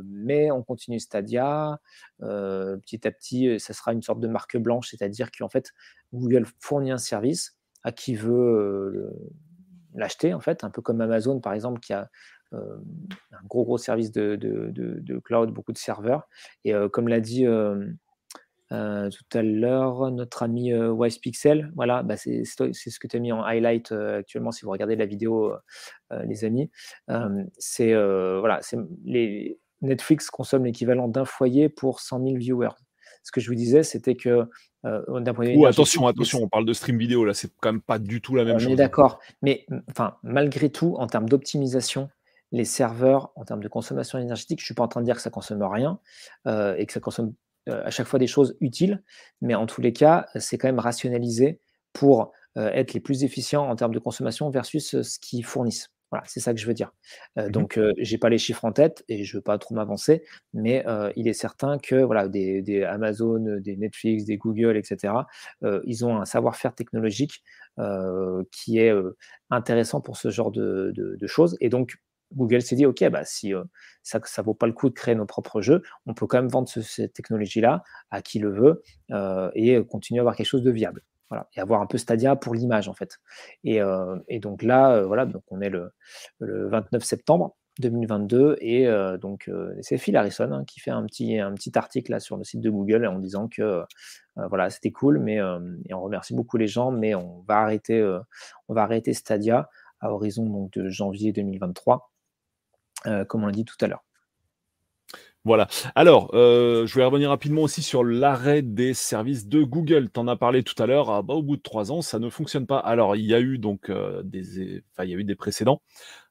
mais 0.04 0.52
on 0.52 0.62
continue 0.62 1.00
Stadia. 1.00 1.80
petit 2.20 3.08
à 3.08 3.10
petit, 3.10 3.58
ça 3.58 3.72
sera 3.72 3.92
une 3.92 4.02
sorte 4.02 4.20
de 4.20 4.28
marque 4.28 4.56
blanche, 4.56 4.90
c'est-à-dire 4.90 5.32
qu'en 5.32 5.48
fait, 5.48 5.72
Google 6.12 6.46
fournit 6.60 6.92
un 6.92 6.98
service 6.98 7.59
à 7.82 7.92
qui 7.92 8.14
veut 8.14 9.12
l'acheter, 9.94 10.34
en 10.34 10.40
fait, 10.40 10.64
un 10.64 10.70
peu 10.70 10.82
comme 10.82 11.00
Amazon, 11.00 11.40
par 11.40 11.52
exemple, 11.52 11.80
qui 11.80 11.92
a 11.92 12.08
un 12.52 13.46
gros, 13.48 13.64
gros 13.64 13.78
service 13.78 14.10
de, 14.12 14.36
de, 14.36 15.18
cloud, 15.18 15.50
beaucoup 15.50 15.72
de 15.72 15.78
serveurs. 15.78 16.28
Et 16.64 16.72
comme 16.92 17.08
l'a 17.08 17.20
dit 17.20 17.44
tout 18.70 19.38
à 19.38 19.42
l'heure 19.42 20.10
notre 20.10 20.42
ami 20.42 20.74
Wise 20.74 21.18
Pixel, 21.18 21.72
voilà, 21.74 22.02
bah 22.02 22.16
c'est 22.16 22.44
ce 22.44 22.98
que 22.98 23.06
tu 23.06 23.16
as 23.16 23.20
mis 23.20 23.32
en 23.32 23.42
highlight 23.42 23.92
actuellement 23.92 24.52
si 24.52 24.64
vous 24.64 24.70
regardez 24.70 24.96
la 24.96 25.06
vidéo, 25.06 25.52
les 26.10 26.44
amis. 26.44 26.70
c'est 27.58 27.94
voilà, 27.94 28.60
les 29.04 29.60
Netflix 29.82 30.30
consomme 30.30 30.64
l'équivalent 30.64 31.08
d'un 31.08 31.24
foyer 31.24 31.68
pour 31.68 32.00
100 32.00 32.22
000 32.22 32.36
viewers. 32.36 32.74
Ce 33.22 33.32
que 33.32 33.40
je 33.40 33.48
vous 33.48 33.54
disais, 33.54 33.82
c'était 33.82 34.14
que 34.14 34.48
euh, 34.84 35.20
d'un 35.20 35.34
point 35.34 35.46
de 35.46 35.50
vue. 35.50 35.66
attention, 35.66 36.06
attention, 36.06 36.40
on 36.42 36.48
parle 36.48 36.64
de 36.64 36.72
stream 36.72 36.98
vidéo, 36.98 37.24
là, 37.24 37.34
c'est 37.34 37.50
quand 37.60 37.72
même 37.72 37.82
pas 37.82 37.98
du 37.98 38.20
tout 38.20 38.34
la 38.34 38.44
même 38.44 38.58
chose. 38.58 38.68
On 38.68 38.72
est 38.72 38.76
d'accord, 38.76 39.20
mais 39.42 39.66
enfin, 39.90 40.16
malgré 40.22 40.70
tout, 40.70 40.96
en 40.98 41.06
termes 41.06 41.28
d'optimisation, 41.28 42.08
les 42.52 42.64
serveurs, 42.64 43.30
en 43.36 43.44
termes 43.44 43.62
de 43.62 43.68
consommation 43.68 44.18
énergétique, 44.18 44.58
je 44.58 44.64
ne 44.64 44.66
suis 44.66 44.74
pas 44.74 44.82
en 44.82 44.88
train 44.88 45.00
de 45.00 45.06
dire 45.06 45.16
que 45.16 45.22
ça 45.22 45.30
consomme 45.30 45.62
rien 45.62 46.00
et 46.46 46.86
que 46.86 46.92
ça 46.92 47.00
consomme 47.00 47.34
à 47.66 47.90
chaque 47.90 48.06
fois 48.06 48.18
des 48.18 48.26
choses 48.26 48.56
utiles, 48.60 49.02
mais 49.40 49.54
en 49.54 49.66
tous 49.66 49.80
les 49.80 49.92
cas, 49.92 50.26
c'est 50.34 50.58
quand 50.58 50.66
même 50.66 50.80
rationalisé 50.80 51.60
pour 51.92 52.32
être 52.56 52.92
les 52.92 53.00
plus 53.00 53.22
efficients 53.22 53.68
en 53.68 53.76
termes 53.76 53.94
de 53.94 54.00
consommation 54.00 54.50
versus 54.50 55.00
ce 55.02 55.18
qu'ils 55.20 55.44
fournissent. 55.44 55.90
Voilà, 56.10 56.24
c'est 56.26 56.40
ça 56.40 56.52
que 56.52 56.60
je 56.60 56.66
veux 56.66 56.74
dire. 56.74 56.92
Mmh 57.36 57.48
donc, 57.50 57.78
je 57.78 58.12
n'ai 58.12 58.18
pas 58.18 58.28
les 58.28 58.38
chiffres 58.38 58.64
en 58.64 58.72
tête 58.72 59.04
et 59.08 59.24
je 59.24 59.36
ne 59.36 59.38
veux 59.38 59.42
pas 59.42 59.58
trop 59.58 59.74
m'avancer, 59.74 60.24
mais 60.52 60.84
il 61.16 61.28
est 61.28 61.32
certain 61.32 61.78
que 61.78 61.96
voilà, 61.96 62.28
des, 62.28 62.84
Amazon, 62.84 63.58
des 63.60 63.76
Netflix, 63.76 64.24
des 64.24 64.36
Google, 64.36 64.76
etc., 64.76 65.14
ils 65.84 66.04
ont 66.04 66.16
un 66.16 66.24
savoir-faire 66.24 66.74
technologique 66.74 67.42
qui 68.52 68.78
est 68.78 68.92
intéressant 69.50 70.00
pour 70.00 70.16
ce 70.16 70.30
genre 70.30 70.50
de, 70.50 70.92
choses. 71.26 71.56
Et 71.60 71.68
donc, 71.68 71.96
Google 72.34 72.62
s'est 72.62 72.76
dit, 72.76 72.86
OK, 72.86 73.04
bah, 73.08 73.24
si 73.24 73.52
ça 74.02 74.18
ne 74.20 74.42
vaut 74.42 74.54
pas 74.54 74.66
le 74.66 74.72
coup 74.72 74.88
de 74.88 74.94
créer 74.94 75.14
nos 75.14 75.26
propres 75.26 75.60
jeux, 75.60 75.82
on 76.06 76.14
peut 76.14 76.26
quand 76.26 76.38
même 76.38 76.50
vendre 76.50 76.68
cette 76.68 77.12
technologie-là 77.12 77.82
à 78.10 78.22
qui 78.22 78.38
le 78.38 78.50
veut 78.50 78.82
et 79.54 79.82
continuer 79.84 80.20
à 80.20 80.22
avoir 80.22 80.36
quelque 80.36 80.46
chose 80.46 80.62
de 80.62 80.70
viable 80.70 81.02
et 81.54 81.60
avoir 81.60 81.80
un 81.80 81.86
peu 81.86 81.98
Stadia 81.98 82.36
pour 82.36 82.54
l'image 82.54 82.88
en 82.88 82.94
fait. 82.94 83.18
Et, 83.64 83.80
euh, 83.80 84.16
donc 84.40 84.62
là, 84.62 84.92
euh, 84.92 85.06
voilà, 85.06 85.26
donc 85.26 85.42
on 85.48 85.60
est 85.60 85.70
le, 85.70 85.92
29 86.40 87.02
septembre 87.02 87.56
2022 87.78 88.56
et 88.60 88.86
euh, 88.86 89.16
donc 89.16 89.50
c'est 89.80 89.96
Phil 89.96 90.16
Harrison 90.16 90.50
hein, 90.52 90.64
qui 90.66 90.80
fait 90.80 90.90
un 90.90 91.04
petit, 91.06 91.38
un 91.38 91.54
petit 91.54 91.76
article 91.78 92.12
là 92.12 92.20
sur 92.20 92.36
le 92.36 92.44
site 92.44 92.60
de 92.60 92.70
Google 92.70 93.06
en 93.06 93.18
disant 93.18 93.48
que 93.48 93.82
voilà 94.36 94.70
c'était 94.70 94.90
cool, 94.90 95.18
mais 95.18 95.36
et 95.36 95.94
on 95.94 96.00
remercie 96.00 96.34
beaucoup 96.34 96.56
les 96.56 96.66
gens, 96.66 96.90
mais 96.90 97.14
on 97.14 97.44
va 97.46 97.58
arrêter, 97.58 98.02
on 98.68 98.74
va 98.74 98.82
arrêter 98.82 99.12
Stadia 99.12 99.68
à 100.00 100.12
horizon 100.12 100.46
donc 100.46 100.72
de 100.72 100.88
janvier 100.88 101.32
2023, 101.32 102.10
comme 103.28 103.44
on 103.44 103.46
l'a 103.46 103.52
dit 103.52 103.64
tout 103.64 103.76
à 103.80 103.86
l'heure. 103.86 104.04
Voilà. 105.46 105.68
Alors, 105.94 106.30
euh, 106.34 106.86
je 106.86 106.94
vais 106.96 107.04
revenir 107.04 107.30
rapidement 107.30 107.62
aussi 107.62 107.82
sur 107.82 108.04
l'arrêt 108.04 108.60
des 108.60 108.92
services 108.92 109.46
de 109.48 109.62
Google. 109.62 110.10
Tu 110.12 110.20
en 110.20 110.28
as 110.28 110.36
parlé 110.36 110.62
tout 110.62 110.80
à 110.82 110.86
l'heure. 110.86 111.10
Ah, 111.10 111.22
bah, 111.22 111.32
au 111.32 111.42
bout 111.42 111.56
de 111.56 111.62
trois 111.62 111.90
ans, 111.92 112.02
ça 112.02 112.18
ne 112.18 112.28
fonctionne 112.28 112.66
pas. 112.66 112.78
Alors, 112.78 113.16
il 113.16 113.24
y 113.24 113.32
a 113.34 113.40
eu 113.40 113.56
donc 113.56 113.88
euh, 113.88 114.22
des, 114.22 114.82
enfin, 114.92 115.04
il 115.04 115.10
y 115.10 115.14
a 115.14 115.16
eu 115.16 115.24
des 115.24 115.34
précédents. 115.36 115.80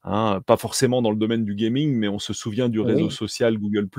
Hein, 0.04 0.40
pas 0.46 0.56
forcément 0.56 1.02
dans 1.02 1.12
le 1.12 1.18
domaine 1.18 1.44
du 1.44 1.56
gaming, 1.56 1.94
mais 1.94 2.08
on 2.08 2.20
se 2.20 2.32
souvient 2.32 2.70
du 2.70 2.80
réseau 2.80 3.10
social 3.10 3.58
Google 3.58 3.90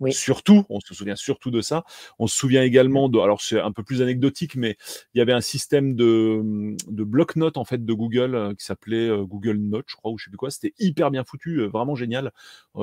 oui. 0.00 0.12
Surtout, 0.12 0.64
on 0.68 0.80
se 0.80 0.94
souvient 0.94 1.16
surtout 1.16 1.50
de 1.50 1.62
ça. 1.62 1.84
On 2.18 2.26
se 2.26 2.36
souvient 2.36 2.62
également 2.62 3.08
de, 3.08 3.18
alors 3.18 3.40
c'est 3.40 3.60
un 3.60 3.72
peu 3.72 3.82
plus 3.82 4.02
anecdotique, 4.02 4.54
mais 4.54 4.76
il 5.14 5.18
y 5.18 5.20
avait 5.22 5.32
un 5.32 5.40
système 5.40 5.94
de, 5.94 6.76
de 6.88 7.04
bloc-notes 7.04 7.56
en 7.56 7.64
fait 7.64 7.84
de 7.84 7.92
Google 7.94 8.34
euh, 8.34 8.54
qui 8.54 8.64
s'appelait 8.64 9.08
euh, 9.08 9.24
Google 9.24 9.56
Notes, 9.56 9.86
je 9.88 9.96
crois, 9.96 10.10
ou 10.10 10.18
je 10.18 10.24
sais 10.24 10.30
plus 10.30 10.36
quoi. 10.36 10.50
C'était 10.50 10.74
hyper 10.78 11.10
bien 11.10 11.24
foutu, 11.24 11.60
euh, 11.60 11.68
vraiment 11.68 11.94
génial. 11.94 12.32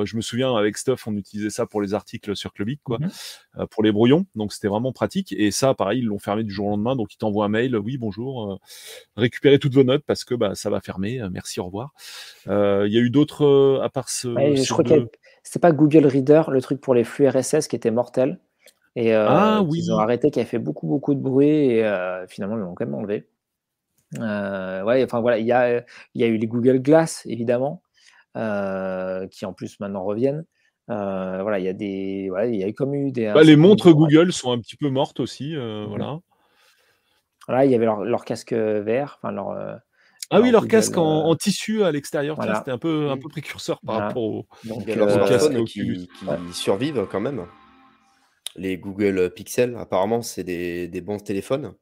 je 0.04 0.16
me 0.16 0.22
souviens 0.22 0.56
avec 0.56 0.78
Stuff, 0.78 1.06
on 1.06 1.16
utilisait 1.16 1.52
ça 1.52 1.68
pour 1.68 1.82
les 1.82 1.94
articles 1.94 2.36
sur 2.36 2.52
Clubic, 2.54 2.82
quoi, 2.84 3.00
mmh 3.00 3.10
pour 3.70 3.84
les 3.84 3.92
brouillons. 3.92 4.26
Donc 4.36 4.52
c'était 4.52 4.68
vraiment 4.68 4.92
pratique. 4.92 5.32
Et 5.38 5.52
ça, 5.52 5.76
pareil, 5.76 6.00
ils 6.00 6.06
l'ont 6.06 6.18
fermé 6.18 6.44
du 6.44 6.52
jour 6.52 6.68
au 6.68 6.70
lendemain. 6.72 6.96
Donc 6.96 7.14
ils 7.14 7.18
t'envoient 7.18 7.46
un 7.46 7.50
mail, 7.50 7.78
oui 7.78 7.98
bonjour, 7.98 8.60
récupérez 9.16 9.60
toutes 9.60 9.76
vos 9.76 9.84
notes 9.84 10.04
parce 10.06 10.24
que 10.24 10.34
bah, 10.34 10.56
ça 10.56 10.72
va 10.72 10.82
fermer. 10.82 11.22
merci, 11.32 11.60
au 11.60 11.66
revoir. 11.66 11.94
Il 12.48 12.92
y 12.92 12.98
a 12.98 13.02
eu 13.02 13.10
d'autres 13.10 13.80
à 13.84 13.90
part 13.90 14.10
ce. 14.10 14.28
je 14.28 14.72
crois 14.72 14.84
qu'il 14.84 15.08
c'était 15.44 15.60
pas 15.60 15.74
Google 15.74 16.08
Reader, 16.08 16.44
le 16.50 16.62
truc 16.62 16.80
pour 16.80 16.96
les 16.96 17.04
flux 17.04 17.28
RSS 17.28 17.68
qui 17.68 17.76
était 17.76 17.92
mortel. 17.92 18.40
Et 18.96 19.14
euh, 19.14 19.26
ah, 19.28 19.62
oui. 19.62 19.80
ils 19.80 19.92
ont 19.92 19.98
arrêté, 19.98 20.32
qui 20.32 20.40
a 20.40 20.46
fait 20.46 20.60
beaucoup, 20.60 20.88
beaucoup 20.88 21.14
de 21.14 21.20
bruit 21.20 21.48
et 21.48 21.84
euh, 21.84 22.26
finalement, 22.28 22.56
ils 22.56 22.62
l'ont 22.62 22.76
quand 22.76 22.86
même 22.86 22.96
enlevé. 22.96 23.28
Euh, 24.20 24.84
ouais, 24.84 25.04
enfin 25.04 25.20
voilà, 25.20 25.40
il 25.40 25.46
y 25.46 25.52
a, 25.52 25.84
y 26.16 26.24
a 26.24 26.28
eu 26.28 26.38
les 26.38 26.48
Google 26.48 26.80
Glass, 26.80 27.24
évidemment, 27.26 27.82
qui 28.36 29.46
en 29.46 29.54
plus 29.54 29.80
maintenant 29.80 30.04
reviennent. 30.04 30.46
voilà, 30.88 31.60
il 31.60 31.66
y 31.66 31.70
a 31.70 31.74
des, 31.74 32.28
voilà, 32.30 32.46
il 32.46 32.56
y 32.56 32.64
a 32.64 32.72
comme 32.72 32.94
eu 32.94 33.12
des. 33.12 33.32
Bah, 33.34 33.44
les 33.44 33.56
montres 33.56 33.92
Google 33.92 34.32
sont 34.32 34.52
un 34.52 34.60
petit 34.60 34.78
peu 34.78 34.90
mortes 34.90 35.20
aussi, 35.20 35.56
mmh 35.56 35.86
voilà. 35.88 36.20
Voilà, 37.48 37.66
il 37.66 37.72
y 37.72 37.76
avait 37.76 37.86
leur, 37.86 38.06
leur 38.06 38.24
casque 38.24 38.54
vert, 38.54 39.20
enfin 39.22 39.34
leur 39.34 39.82
ah 40.30 40.42
oui, 40.42 40.52
leur 40.52 40.68
casque 40.68 40.98
en, 40.98 41.32
euh, 41.32 41.36
tissu 41.36 41.84
à 41.84 41.92
l'extérieur, 41.92 42.38
c'était 42.58 42.72
un 42.72 42.78
peu, 42.78 43.10
un 43.10 43.18
peu 43.18 43.30
précurseur 43.30 43.80
par 43.86 43.98
rapport 43.98 44.24
aux, 44.24 44.46
Donc, 44.64 44.88
euh, 44.88 45.28
casques 45.28 45.64
qui, 45.66 46.10
survivent 46.52 47.08
quand 47.12 47.20
même. 47.20 47.46
Les 48.56 48.78
Google 48.78 49.32
Pixel, 49.34 49.76
apparemment, 49.78 50.22
c'est 50.22 50.44
des, 50.44 50.88
des, 50.88 51.02
bons 51.02 51.18
téléphones. 51.18 51.74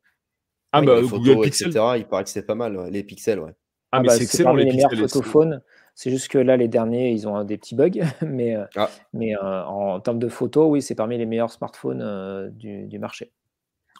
Ah 0.71 0.81
bah, 0.81 1.01
Google 1.01 1.41
Pixel. 1.41 1.67
etc. 1.67 1.85
Il 1.97 2.05
paraît 2.05 2.23
que 2.23 2.29
c'est 2.29 2.45
pas 2.45 2.55
mal, 2.55 2.87
les 2.89 3.03
pixels, 3.03 3.39
ouais. 3.39 3.51
Ah, 3.91 3.97
ah 3.97 4.01
mais 4.01 4.07
bah, 4.07 4.15
c'est 4.15 4.23
excellent 4.23 4.53
les, 4.53 4.63
les 4.63 4.71
meilleurs 4.71 4.93
photophones. 4.93 5.61
C'est 5.95 6.09
juste 6.09 6.29
que 6.29 6.37
là, 6.37 6.55
les 6.55 6.69
derniers, 6.69 7.11
ils 7.11 7.27
ont 7.27 7.43
des 7.43 7.57
petits 7.57 7.75
bugs. 7.75 7.91
Mais, 8.25 8.55
euh, 8.55 8.63
ah. 8.77 8.89
mais 9.13 9.35
en 9.37 9.99
termes 9.99 10.19
de 10.19 10.29
photos, 10.29 10.67
oui, 10.69 10.81
c'est 10.81 10.95
parmi 10.95 11.17
les 11.17 11.25
meilleurs 11.25 11.51
smartphones 11.51 12.49
du, 12.55 12.87
du 12.87 12.99
marché. 12.99 13.33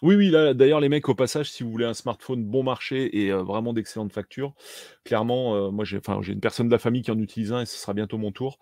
Oui, 0.02 0.16
oui, 0.16 0.30
là, 0.30 0.52
d'ailleurs, 0.52 0.80
les 0.80 0.88
mecs, 0.88 1.08
au 1.08 1.14
passage, 1.14 1.52
si 1.52 1.62
vous 1.62 1.70
voulez 1.70 1.84
un 1.84 1.94
smartphone 1.94 2.44
bon 2.44 2.64
marché 2.64 3.22
et 3.22 3.30
euh, 3.30 3.44
vraiment 3.44 3.72
d'excellente 3.72 4.12
facture, 4.12 4.52
clairement, 5.04 5.54
euh, 5.54 5.70
moi, 5.70 5.84
j'ai 5.84 6.00
une 6.26 6.40
personne 6.40 6.66
de 6.66 6.72
la 6.72 6.80
famille 6.80 7.02
qui 7.02 7.12
en 7.12 7.18
utilise 7.20 7.52
un 7.52 7.60
et 7.60 7.66
ce 7.66 7.76
sera 7.76 7.94
bientôt 7.94 8.18
mon 8.18 8.32
tour. 8.32 8.58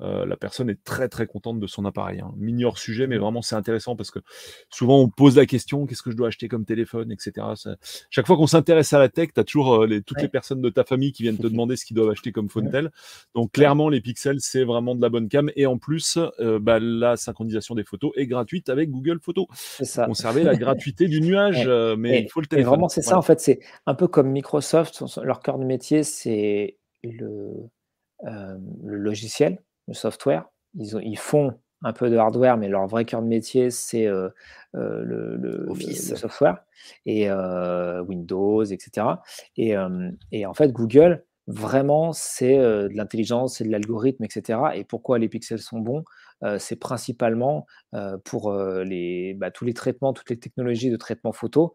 Euh, 0.00 0.24
la 0.24 0.36
personne 0.36 0.70
est 0.70 0.84
très, 0.84 1.08
très 1.08 1.26
contente 1.26 1.58
de 1.58 1.66
son 1.66 1.84
appareil. 1.84 2.20
Hein. 2.20 2.32
Mini 2.36 2.64
hors 2.64 2.78
sujet, 2.78 3.08
mais 3.08 3.18
vraiment, 3.18 3.42
c'est 3.42 3.56
intéressant 3.56 3.96
parce 3.96 4.12
que 4.12 4.20
souvent, 4.70 5.00
on 5.00 5.08
pose 5.08 5.36
la 5.36 5.46
question 5.46 5.84
qu'est-ce 5.86 6.02
que 6.02 6.12
je 6.12 6.16
dois 6.16 6.28
acheter 6.28 6.46
comme 6.46 6.64
téléphone, 6.64 7.10
etc. 7.10 7.44
Chaque 8.08 8.28
fois 8.28 8.36
qu'on 8.36 8.46
s'intéresse 8.46 8.92
à 8.92 9.00
la 9.00 9.08
tech, 9.08 9.30
tu 9.34 9.40
as 9.40 9.44
toujours 9.44 9.86
les... 9.86 10.00
toutes 10.00 10.22
les 10.22 10.28
personnes 10.28 10.62
de 10.62 10.70
ta 10.70 10.84
famille 10.84 11.10
qui 11.10 11.24
viennent 11.24 11.38
te 11.38 11.46
demander 11.48 11.74
ce 11.74 11.86
qu'ils 11.86 11.96
doivent 11.96 12.10
acheter 12.10 12.30
comme 12.30 12.48
phone 12.48 12.70
tel. 12.70 12.92
Donc, 13.34 13.50
clairement, 13.50 13.88
les 13.88 14.00
pixels, 14.00 14.38
c'est 14.38 14.62
vraiment 14.62 14.94
de 14.94 15.02
la 15.02 15.08
bonne 15.08 15.28
cam. 15.28 15.50
Et 15.56 15.66
en 15.66 15.76
plus, 15.76 16.20
bah, 16.60 16.78
la 16.78 17.16
synchronisation 17.16 17.74
des 17.74 17.84
photos 17.84 18.12
est 18.14 18.28
gratuite 18.28 18.68
avec 18.68 18.92
Google 18.92 19.18
Photos. 19.20 19.46
C'est 19.54 19.84
ça. 19.84 20.06
Conserver 20.06 20.44
la 20.44 20.54
gratuité 20.54 20.83
du 20.92 21.20
nuage, 21.20 21.64
euh, 21.66 21.96
mais 21.96 22.22
il 22.22 22.30
faut 22.30 22.40
le 22.40 22.46
téléphone. 22.46 22.70
vraiment, 22.70 22.88
c'est 22.88 23.02
ça, 23.02 23.18
en 23.18 23.22
fait, 23.22 23.40
c'est 23.40 23.60
un 23.86 23.94
peu 23.94 24.08
comme 24.08 24.30
Microsoft, 24.30 25.02
leur 25.22 25.40
cœur 25.40 25.58
de 25.58 25.64
métier, 25.64 26.02
c'est 26.02 26.78
le, 27.02 27.52
euh, 28.24 28.56
le, 28.82 28.96
logiciel, 28.96 29.62
le 29.88 29.94
software. 29.94 30.46
Ils, 30.78 30.96
ont, 30.96 31.00
ils 31.00 31.18
font 31.18 31.58
un 31.82 31.92
peu 31.92 32.08
de 32.10 32.16
hardware, 32.16 32.56
mais 32.56 32.68
leur 32.68 32.86
vrai 32.86 33.04
cœur 33.04 33.22
de 33.22 33.26
métier, 33.26 33.70
c'est 33.70 34.06
euh, 34.06 34.28
le, 34.72 35.36
le, 35.36 35.74
software 36.16 36.64
et 37.06 37.30
Windows, 37.30 38.64
etc. 38.64 39.06
Et, 39.56 39.74
et, 40.32 40.46
en 40.46 40.54
fait, 40.54 40.72
Google, 40.72 41.24
vraiment, 41.46 42.12
c'est 42.12 42.56
de 42.56 42.90
l'intelligence, 42.94 43.58
c'est 43.58 43.64
de 43.64 43.70
l'algorithme, 43.70 44.24
etc. 44.24 44.58
Et 44.74 44.84
pourquoi 44.84 45.18
les 45.18 45.28
pixels 45.28 45.60
sont 45.60 45.80
bons? 45.80 46.04
C'est 46.58 46.76
principalement 46.76 47.66
pour 48.24 48.52
les, 48.54 49.34
bah, 49.34 49.50
tous 49.50 49.64
les 49.64 49.74
traitements, 49.74 50.12
toutes 50.12 50.30
les 50.30 50.38
technologies 50.38 50.90
de 50.90 50.96
traitement 50.96 51.32
photo 51.32 51.74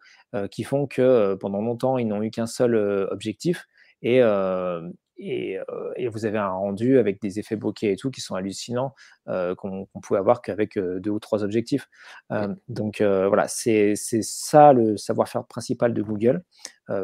qui 0.52 0.64
font 0.64 0.88
que 0.88 1.36
pendant 1.36 1.62
longtemps, 1.62 1.98
ils 1.98 2.08
n'ont 2.08 2.22
eu 2.22 2.32
qu'un 2.32 2.48
seul 2.48 2.76
objectif. 3.12 3.66
Et, 4.02 4.22
et, 5.20 6.08
vous 6.08 6.26
avez 6.26 6.38
un 6.38 6.50
rendu 6.50 6.98
avec 6.98 7.22
des 7.22 7.40
effets 7.40 7.58
bokeh 7.58 7.92
et 7.92 7.96
tout 7.98 8.10
qui 8.10 8.22
sont 8.22 8.36
hallucinants 8.36 8.94
qu'on 9.26 9.88
pouvait 10.02 10.20
avoir 10.20 10.42
qu'avec 10.42 10.80
deux 10.80 11.12
ou 11.12 11.20
trois 11.20 11.44
objectifs. 11.44 11.90
donc 12.70 13.02
voilà, 13.02 13.48
c'est 13.48 13.96
ça 13.96 14.74
le 14.74 14.98
savoir-faire 14.98 15.46
principal 15.46 15.94
de 15.94 16.02
Google. 16.02 16.44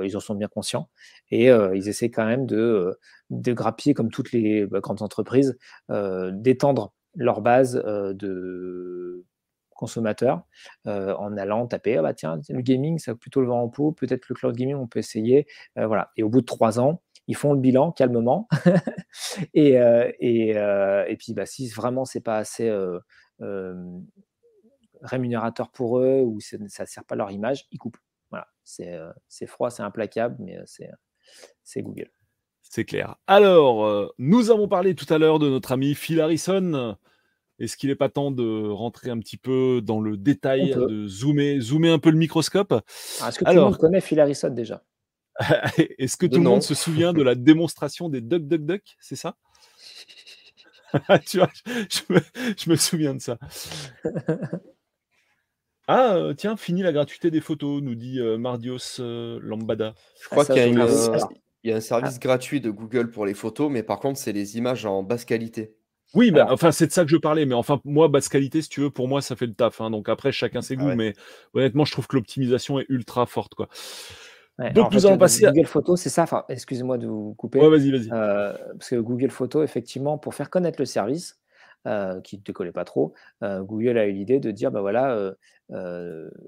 ils 0.03 0.15
en 0.15 0.19
sont 0.21 0.35
bien 0.35 0.47
conscients 0.47 0.89
et 1.29 1.47
ils 1.47 1.89
essaient 1.89 2.11
quand 2.11 2.25
même 2.25 2.45
de, 2.45 2.97
de 3.29 3.53
grappiller, 3.53 3.93
comme 3.93 4.09
toutes 4.09 4.31
les 4.31 4.65
bah, 4.65 4.79
grandes 4.79 5.01
entreprises, 5.01 5.57
d'étendre 5.89 6.93
leur 7.15 7.41
base 7.41 7.75
de 7.75 9.25
consommateurs 9.71 10.43
en 10.85 11.37
allant 11.37 11.67
taper 11.67 11.97
ah 11.97 12.01
bah 12.01 12.13
tiens 12.13 12.39
le 12.49 12.61
gaming 12.61 12.97
ça 12.97 13.13
plutôt 13.13 13.41
le 13.41 13.47
vent 13.47 13.61
en 13.61 13.69
pot 13.69 13.91
peut-être 13.91 14.27
le 14.29 14.35
cloud 14.35 14.55
gaming 14.55 14.75
on 14.75 14.87
peut 14.87 14.99
essayer 14.99 15.47
voilà. 15.75 16.11
Et 16.17 16.23
au 16.23 16.29
bout 16.29 16.41
de 16.41 16.45
trois 16.45 16.79
ans 16.79 17.01
ils 17.27 17.35
font 17.35 17.53
le 17.53 17.59
bilan 17.59 17.91
calmement 17.91 18.47
et, 19.53 19.71
et, 20.19 20.49
et, 20.51 21.17
puis 21.17 21.33
bah, 21.33 21.45
si 21.45 21.67
vraiment 21.69 22.05
c'est 22.05 22.21
pas 22.21 22.37
assez 22.37 22.71
rémunérateur 25.01 25.71
pour 25.71 25.99
eux 25.99 26.21
ou 26.21 26.39
ça 26.39 26.57
ne 26.57 26.67
sert 26.67 27.03
pas 27.05 27.15
leur 27.15 27.31
image 27.31 27.67
ils 27.71 27.77
coupent. 27.77 27.97
Voilà 28.29 28.47
c'est 28.63 29.47
froid 29.47 29.69
c'est 29.69 29.83
implacable 29.83 30.37
mais 30.39 30.57
c'est 31.63 31.81
Google 31.81 32.09
c'est 32.75 32.83
clair. 32.83 33.15
Alors, 33.25 33.85
euh, 33.85 34.13
nous 34.17 34.51
avons 34.51 34.67
parlé 34.67 34.95
tout 34.95 35.05
à 35.13 35.17
l'heure 35.17 35.39
de 35.39 35.49
notre 35.49 35.71
ami 35.71 35.95
Phil 35.95 36.19
Harrison. 36.19 36.97
Est-ce 37.57 37.77
qu'il 37.77 37.87
n'est 37.87 37.95
pas 37.95 38.09
temps 38.09 38.31
de 38.31 38.67
rentrer 38.67 39.11
un 39.11 39.19
petit 39.19 39.37
peu 39.37 39.79
dans 39.81 40.01
le 40.01 40.17
détail, 40.17 40.71
de 40.71 41.07
zoomer, 41.07 41.61
zoomer 41.61 41.93
un 41.93 41.99
peu 41.99 42.09
le 42.09 42.17
microscope? 42.17 42.73
Ah, 43.21 43.29
Est-ce 43.29 43.39
que 43.39 43.45
tout 43.45 43.53
le 43.53 43.61
monde 43.61 43.77
connaît 43.77 44.01
Phil 44.01 44.19
Harrison 44.19 44.49
déjà? 44.49 44.83
Est-ce 45.97 46.17
que 46.17 46.25
tout 46.25 46.39
le 46.39 46.43
monde 46.43 46.63
se 46.63 46.75
souvient 46.75 47.13
de 47.13 47.21
la 47.21 47.35
démonstration 47.35 48.09
des 48.09 48.19
Duck 48.19 48.45
Duck 48.45 48.65
Duck? 48.65 48.83
C'est 48.99 49.15
ça? 49.15 49.37
Tu 51.25 51.37
vois, 51.37 51.49
je 51.65 52.69
me, 52.69 52.75
souviens 52.75 53.15
de 53.15 53.21
ça. 53.21 53.37
Ah, 55.87 56.15
euh, 56.15 56.33
tiens, 56.33 56.57
fini 56.57 56.81
la 56.81 56.91
gratuité 56.91 57.29
des 57.29 57.41
photos, 57.41 57.79
nous 57.79 57.93
dit 57.93 58.19
euh, 58.19 58.39
Mardios 58.39 58.97
Lambada. 58.97 59.93
Je 60.19 60.29
crois 60.29 60.41
ah, 60.41 60.45
qu'il 60.47 60.55
y 60.55 60.59
a 60.61 60.65
une, 60.65 60.81
Il 61.65 61.69
y 61.69 61.73
a 61.73 61.77
un 61.77 61.81
service 61.81 62.17
ah. 62.17 62.19
gratuit 62.19 62.61
de 62.61 62.69
Google 62.69 63.09
pour 63.09 63.25
les 63.25 63.33
photos, 63.33 63.71
mais 63.71 63.81
par 63.81 63.99
contre, 63.99 64.19
c'est 64.19 64.31
les 64.31 64.55
images 64.55 64.85
en 64.85 65.01
basse 65.01 65.25
qualité. 65.25 65.75
Oui, 66.13 66.29
bah, 66.29 66.45
enfin, 66.51 66.71
c'est 66.71 66.85
de 66.85 66.91
ça 66.91 67.03
que 67.03 67.09
je 67.09 67.17
parlais. 67.17 67.47
Mais 67.47 67.55
enfin, 67.55 67.81
moi, 67.85 68.07
basse 68.07 68.29
qualité, 68.29 68.61
si 68.61 68.69
tu 68.69 68.81
veux, 68.81 68.91
pour 68.91 69.07
moi, 69.07 69.19
ça 69.19 69.35
fait 69.35 69.47
le 69.47 69.55
taf. 69.55 69.81
Hein. 69.81 69.89
donc 69.89 70.07
après, 70.07 70.31
chacun 70.31 70.61
ses 70.61 70.75
ah 70.75 70.83
goûts. 70.83 70.95
Mais 70.95 71.13
honnêtement, 71.55 71.83
je 71.83 71.91
trouve 71.91 72.05
que 72.05 72.15
l'optimisation 72.17 72.79
est 72.79 72.85
ultra 72.87 73.25
forte. 73.25 73.55
Quoi. 73.55 73.67
donc, 74.75 74.93
nous 74.93 75.07
allons 75.07 75.17
passer 75.17 75.43
Google 75.43 75.65
Photos, 75.65 75.99
c'est 75.99 76.09
ça? 76.09 76.21
Enfin, 76.21 76.45
excusez-moi 76.49 76.99
de 76.99 77.07
vous 77.07 77.33
couper. 77.33 77.59
Ouais, 77.59 77.69
vas-y, 77.69 77.89
vas-y. 77.89 78.09
Euh, 78.11 78.53
parce 78.77 78.91
que 78.91 78.97
Google 78.97 79.31
Photos, 79.31 79.63
effectivement, 79.63 80.19
pour 80.19 80.35
faire 80.35 80.51
connaître 80.51 80.79
le 80.79 80.85
service, 80.85 81.39
euh, 81.87 82.21
qui 82.21 82.37
ne 82.37 82.43
te 82.43 82.51
collait 82.51 82.73
pas 82.73 82.85
trop, 82.85 83.15
euh, 83.41 83.63
Google 83.63 83.97
a 83.97 84.05
eu 84.05 84.11
l'idée 84.11 84.39
de 84.39 84.51
dire, 84.51 84.69
bah 84.69 84.81
voilà, 84.81 85.33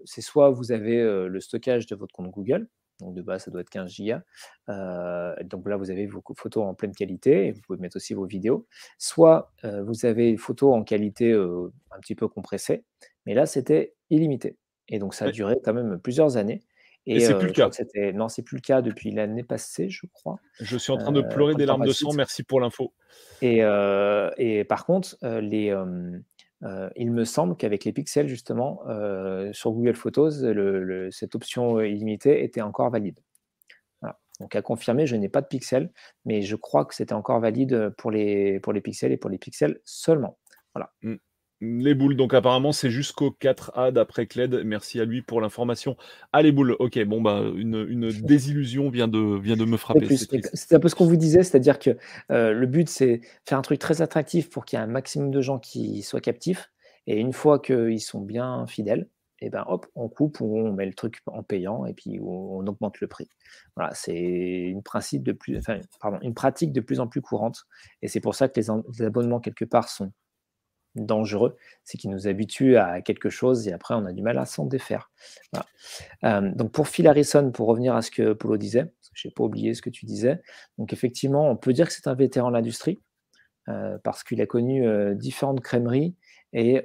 c'est 0.06 0.22
soit 0.22 0.52
vous 0.52 0.72
avez 0.72 1.02
le 1.28 1.40
stockage 1.40 1.88
de 1.88 1.96
votre 1.96 2.14
compte 2.14 2.30
Google, 2.30 2.68
donc 3.00 3.14
de 3.14 3.22
base, 3.22 3.44
ça 3.46 3.52
doit 3.52 3.62
être 3.62 3.70
15 3.70 3.90
gigas. 3.92 4.22
Euh, 4.70 5.36
donc 5.44 5.68
là, 5.68 5.78
vous 5.78 5.92
avez 5.92 6.08
vos 6.08 6.24
photos 6.36 6.64
en 6.64 6.74
pleine 6.74 6.94
qualité 6.94 7.48
et 7.48 7.52
vous 7.52 7.62
pouvez 7.62 7.80
mettre 7.80 7.98
aussi 7.98 8.14
vos 8.14 8.26
vidéos. 8.26 8.68
Soit 8.98 9.52
euh, 9.64 9.84
vous 9.84 10.06
avez 10.06 10.30
une 10.30 10.38
photo 10.38 10.74
en 10.74 10.84
qualité 10.84 11.32
euh, 11.32 11.72
un 11.92 12.00
petit 12.00 12.16
peu 12.16 12.28
compressée, 12.28 12.84
mais 13.26 13.34
là, 13.34 13.46
c'était 13.46 13.94
illimité. 14.10 14.58
Et 14.90 15.00
donc, 15.00 15.14
ça 15.14 15.26
a 15.26 15.32
duré 15.32 15.58
quand 15.64 15.74
même 15.74 16.00
plusieurs 16.00 16.38
années. 16.38 16.62
Et, 17.06 17.22
c'est 17.22 17.38
plus 17.38 17.48
le 17.48 17.54
cas. 17.54 17.70
Non, 18.14 18.28
c'est 18.28 18.42
plus 18.42 18.58
le 18.58 18.62
cas 18.62 18.82
depuis 18.82 19.12
l'année 19.12 19.44
passée, 19.44 19.90
je 19.90 20.06
crois. 20.12 20.40
Je 20.60 20.78
suis 20.78 20.92
en 20.92 20.98
train 20.98 21.14
de 21.14 21.22
pleurer 21.22 21.56
des 21.56 21.66
larmes 21.66 21.86
de 21.86 21.94
sang. 21.94 22.12
Merci 22.14 22.44
pour 22.44 22.60
l'info. 22.60 22.94
Et, 23.42 23.60
et, 24.38 24.64
par 24.66 24.86
contre, 24.86 25.18
les, 25.22 25.74
euh, 26.64 26.90
il 26.96 27.12
me 27.12 27.24
semble 27.24 27.56
qu'avec 27.56 27.86
les 27.86 27.94
pixels, 27.94 28.28
justement, 28.28 28.82
euh, 28.88 29.52
sur 29.54 29.72
Google 29.72 29.96
Photos, 29.96 30.44
cette 31.12 31.36
option 31.36 31.80
illimitée 31.82 32.44
était 32.44 32.62
encore 32.62 32.90
valide. 32.90 33.20
Donc 34.40 34.56
à 34.56 34.62
confirmer, 34.62 35.08
je 35.08 35.16
n'ai 35.16 35.30
pas 35.30 35.42
de 35.42 35.48
pixels, 35.48 35.92
mais 36.26 36.44
je 36.44 36.56
crois 36.56 36.86
que 36.86 36.94
c'était 36.94 37.14
encore 37.14 37.40
valide 37.40 37.90
pour 37.98 38.12
les, 38.12 38.62
pixels 38.84 39.12
et 39.12 39.18
pour 39.18 39.32
les 39.32 39.40
pixels 39.40 39.80
seulement. 39.84 40.38
Voilà. 40.76 40.94
Mmh. 41.02 41.16
Les 41.60 41.96
boules, 41.96 42.16
donc 42.16 42.36
apparemment 42.36 42.72
c'est 42.72 42.92
jusqu'au 42.92 43.32
4A 43.32 43.92
d'après 43.92 44.28
Cled. 44.28 44.62
Merci 44.64 45.00
à 45.00 45.06
lui 45.06 45.24
pour 45.24 45.42
l'information. 45.42 45.98
Ah 46.32 46.44
les 46.44 46.52
boules, 46.52 46.76
ok, 46.78 47.04
bon 47.06 47.20
bah 47.20 47.42
une, 47.56 48.10
désillusion 48.22 48.90
vient 48.90 49.08
de, 49.08 49.40
vient 49.40 49.58
de 49.58 49.66
me 49.66 49.78
frapper. 49.78 50.08
C'est 50.18 50.76
un 50.76 50.80
peu 50.80 50.88
ce 50.88 50.94
qu'on 50.94 51.08
vous 51.08 51.16
disait, 51.16 51.42
c'est-à-dire 51.42 51.80
que 51.80 51.98
euh, 52.32 52.54
le 52.54 52.68
but 52.68 52.88
c'est 52.88 53.22
faire 53.46 53.58
un 53.58 53.64
truc 53.64 53.80
très 53.80 54.04
attractif 54.04 54.52
pour 54.52 54.66
qu'il 54.66 54.78
y 54.78 54.82
ait 54.82 54.86
un 54.86 54.88
maximum 54.88 55.32
de 55.32 55.42
gens 55.42 55.58
qui 55.58 56.04
soient 56.04 56.22
captifs. 56.22 56.70
Et 57.08 57.18
une 57.18 57.34
fois 57.34 57.60
qu'ils 57.60 58.02
sont 58.02 58.22
bien 58.22 58.68
fidèles, 58.68 59.08
et 59.40 59.48
eh 59.48 59.50
ben 59.52 59.64
hop, 59.68 59.86
on 59.96 60.10
coupe 60.10 60.42
ou 60.42 60.58
on 60.58 60.74
met 60.74 60.86
le 60.86 60.94
truc 60.94 61.20
en 61.28 61.44
payant 61.44 61.86
et 61.86 61.94
puis 61.94 62.20
on, 62.20 62.66
augmente 62.66 63.00
le 63.00 63.08
prix. 63.08 63.30
Voilà, 63.76 63.94
c'est 63.94 64.16
une 64.16 64.82
principe 64.82 65.22
de 65.22 65.32
plus, 65.32 65.60
pardon, 66.02 66.18
une 66.24 66.34
pratique 66.34 66.74
de 66.74 66.82
plus 66.82 67.00
en 67.00 67.08
plus 67.08 67.22
courante. 67.22 67.66
Et 68.02 68.08
c'est 68.08 68.20
pour 68.20 68.34
ça 68.34 68.48
que 68.48 68.60
les 68.60 69.04
abonnements 69.06 69.40
quelque 69.40 69.64
part 69.64 69.90
sont 69.90 70.12
dangereux, 71.06 71.56
c'est 71.84 71.98
qu'il 71.98 72.10
nous 72.10 72.28
habitue 72.28 72.78
à 72.78 73.02
quelque 73.02 73.30
chose 73.30 73.68
et 73.68 73.74
après 73.74 73.96
on 73.96 74.06
a 74.06 74.14
du 74.14 74.22
mal 74.22 74.38
à 74.38 74.46
s'en 74.46 74.66
défaire. 74.66 75.10
Euh, 76.24 76.52
donc 76.54 76.72
pour 76.72 76.88
Phil 76.88 77.08
Harrison, 77.08 77.52
pour 77.52 77.68
revenir 77.68 77.96
à 77.96 78.02
ce 78.02 78.12
que 78.12 78.34
Polo 78.34 78.58
disait, 78.58 78.86
parce 78.86 79.10
que 79.10 79.16
je 79.16 79.28
n'ai 79.28 79.34
pas 79.34 79.44
oublié 79.44 79.74
ce 79.74 79.82
que 79.82 79.90
tu 79.90 80.06
disais, 80.06 80.42
donc 80.78 80.94
effectivement 80.94 81.50
on 81.50 81.56
peut 81.56 81.74
dire 81.74 81.88
que 81.88 81.94
c'est 81.94 82.08
un 82.08 82.16
vétéran 82.16 82.50
de 82.50 82.56
l'industrie 82.56 83.00
euh, 83.70 83.98
parce 84.04 84.24
qu'il 84.24 84.42
a 84.42 84.46
connu 84.46 84.88
euh, 84.88 85.14
différentes 85.14 85.62
crèmeries 85.62 86.16
et, 86.54 86.82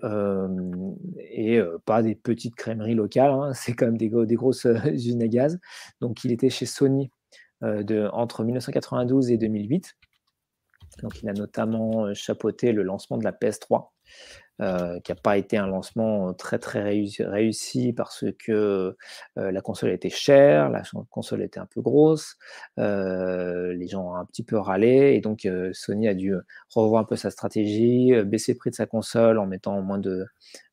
et 1.20 1.62
pas 1.86 2.02
des 2.02 2.16
petites 2.16 2.56
crèmeries 2.56 2.94
locales, 2.94 3.30
hein, 3.30 3.52
c'est 3.54 3.74
quand 3.74 3.86
même 3.86 3.96
des, 3.96 4.08
grosses 4.08 4.66
usines 4.86 5.22
à 5.22 5.28
gaz. 5.28 5.58
Donc 6.00 6.24
il 6.24 6.32
était 6.32 6.50
chez 6.50 6.66
Sony 6.66 7.10
de, 7.62 8.08
entre 8.12 8.42
1992 8.42 9.30
et 9.30 9.38
2008. 9.38 9.94
Donc, 11.00 11.22
il 11.22 11.28
a 11.28 11.32
notamment 11.32 12.12
chapeauté 12.14 12.72
le 12.72 12.82
lancement 12.82 13.16
de 13.16 13.24
la 13.24 13.32
PS3, 13.32 13.88
euh, 14.60 15.00
qui 15.00 15.10
n'a 15.10 15.16
pas 15.16 15.38
été 15.38 15.56
un 15.56 15.66
lancement 15.66 16.34
très 16.34 16.58
très 16.58 16.82
réussi, 16.82 17.92
parce 17.92 18.24
que 18.38 18.94
euh, 19.38 19.50
la 19.50 19.60
console 19.60 19.90
était 19.90 20.10
chère, 20.10 20.70
la 20.70 20.82
console 21.10 21.42
était 21.42 21.58
un 21.58 21.66
peu 21.66 21.80
grosse, 21.80 22.36
euh, 22.78 23.72
les 23.72 23.88
gens 23.88 24.10
ont 24.10 24.14
un 24.14 24.24
petit 24.24 24.44
peu 24.44 24.56
râlé, 24.58 25.14
et 25.16 25.20
donc 25.20 25.48
Sony 25.72 26.06
a 26.06 26.14
dû 26.14 26.34
revoir 26.68 27.02
un 27.02 27.04
peu 27.04 27.16
sa 27.16 27.30
stratégie, 27.30 28.12
baisser 28.24 28.52
le 28.52 28.58
prix 28.58 28.70
de 28.70 28.76
sa 28.76 28.86
console 28.86 29.38
en 29.38 29.46
mettant 29.46 29.80
moins 29.82 29.98
de, 29.98 30.26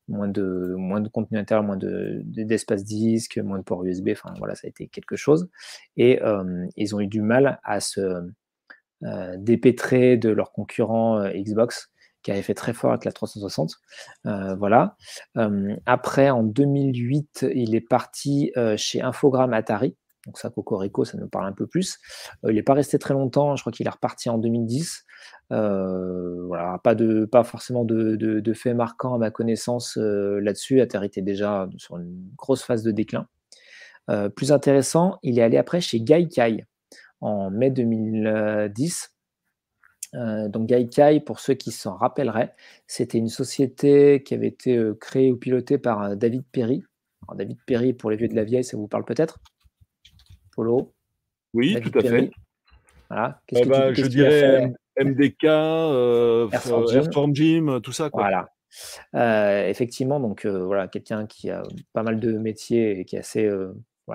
moins 0.08 0.28
de, 0.28 0.74
moins 0.76 1.00
de 1.00 1.08
contenu 1.08 1.38
intérieur, 1.38 1.64
moins 1.64 1.78
d'espace 1.78 2.82
de, 2.82 2.88
disque, 2.88 3.38
moins 3.38 3.58
de 3.58 3.64
ports 3.64 3.84
USB, 3.84 4.10
enfin 4.12 4.34
voilà, 4.38 4.54
ça 4.54 4.66
a 4.66 4.68
été 4.68 4.86
quelque 4.88 5.16
chose. 5.16 5.48
Et 5.96 6.20
ils 6.76 6.94
ont 6.94 7.00
eu 7.00 7.08
du 7.08 7.22
mal 7.22 7.58
à 7.64 7.80
se 7.80 8.22
euh, 9.02 9.36
dépêtrés 9.38 10.18
de 10.18 10.28
leur 10.28 10.52
concurrent 10.52 11.20
euh, 11.20 11.30
Xbox 11.30 11.90
qui 12.22 12.30
avait 12.30 12.42
fait 12.42 12.54
très 12.54 12.72
fort 12.72 12.90
avec 12.90 13.04
la 13.04 13.12
360. 13.12 13.76
Euh, 14.26 14.54
voilà. 14.56 14.96
après, 15.86 16.30
en 16.30 16.42
2008, 16.42 17.46
il 17.54 17.74
est 17.74 17.80
parti 17.80 18.52
chez 18.76 19.00
Infogrames 19.00 19.52
Atari. 19.52 19.96
Donc 20.26 20.36
ça, 20.36 20.50
Cocorico, 20.50 21.06
ça 21.06 21.16
nous 21.16 21.28
parle 21.28 21.46
un 21.46 21.52
peu 21.52 21.66
plus. 21.66 21.98
il 22.46 22.54
n'est 22.54 22.62
pas 22.62 22.74
resté 22.74 22.98
très 22.98 23.14
longtemps. 23.14 23.56
Je 23.56 23.62
crois 23.62 23.72
qu'il 23.72 23.86
est 23.86 23.90
reparti 23.90 24.28
en 24.28 24.38
2010. 24.38 25.04
voilà, 25.48 26.78
pas 26.84 26.94
de, 26.94 27.24
pas 27.24 27.42
forcément 27.42 27.84
de, 27.84 28.16
de, 28.16 28.72
marquants 28.72 29.14
à 29.14 29.18
ma 29.18 29.30
connaissance 29.30 29.96
là-dessus. 29.96 30.80
Atari 30.80 31.06
était 31.06 31.22
déjà 31.22 31.68
sur 31.78 31.96
une 31.96 32.30
grosse 32.36 32.62
phase 32.62 32.82
de 32.82 32.90
déclin. 32.90 33.26
plus 34.36 34.52
intéressant, 34.52 35.18
il 35.22 35.38
est 35.38 35.42
allé 35.42 35.56
après 35.56 35.80
chez 35.80 36.00
Gaikai 36.00 36.66
en 37.20 37.50
mai 37.50 37.70
2010. 37.70 39.12
Euh, 40.14 40.48
donc 40.48 40.66
Gaikai, 40.66 41.20
pour 41.20 41.40
ceux 41.40 41.54
qui 41.54 41.70
s'en 41.70 41.96
rappelleraient, 41.96 42.54
c'était 42.86 43.18
une 43.18 43.28
société 43.28 44.22
qui 44.22 44.34
avait 44.34 44.48
été 44.48 44.76
euh, 44.76 44.94
créée 44.94 45.30
ou 45.30 45.36
pilotée 45.36 45.78
par 45.78 46.02
euh, 46.02 46.14
David 46.14 46.44
Perry. 46.50 46.82
David 47.34 47.58
Perry, 47.64 47.92
pour 47.92 48.10
les 48.10 48.16
vieux 48.16 48.28
de 48.28 48.34
la 48.34 48.42
vieille, 48.42 48.64
ça 48.64 48.76
vous 48.76 48.88
parle 48.88 49.04
peut-être? 49.04 49.38
Polo? 50.56 50.92
Oui, 51.54 51.80
tout 51.80 51.96
à 51.96 52.02
fait. 52.02 52.30
Voilà. 53.08 53.40
Eh 53.52 53.64
ben, 53.64 53.92
je 53.92 54.06
dirais 54.06 54.72
MDK, 54.98 55.44
Airform 56.52 57.34
Gym, 57.34 57.80
tout 57.82 57.92
ça. 57.92 58.10
Voilà. 58.12 58.48
effectivement, 59.68 60.18
donc 60.18 60.44
voilà, 60.44 60.88
quelqu'un 60.88 61.26
qui 61.26 61.50
a 61.50 61.62
pas 61.92 62.02
mal 62.02 62.18
de 62.18 62.32
métiers 62.32 63.00
et 63.00 63.04
qui 63.04 63.14
est 63.14 63.20
assez 63.20 63.48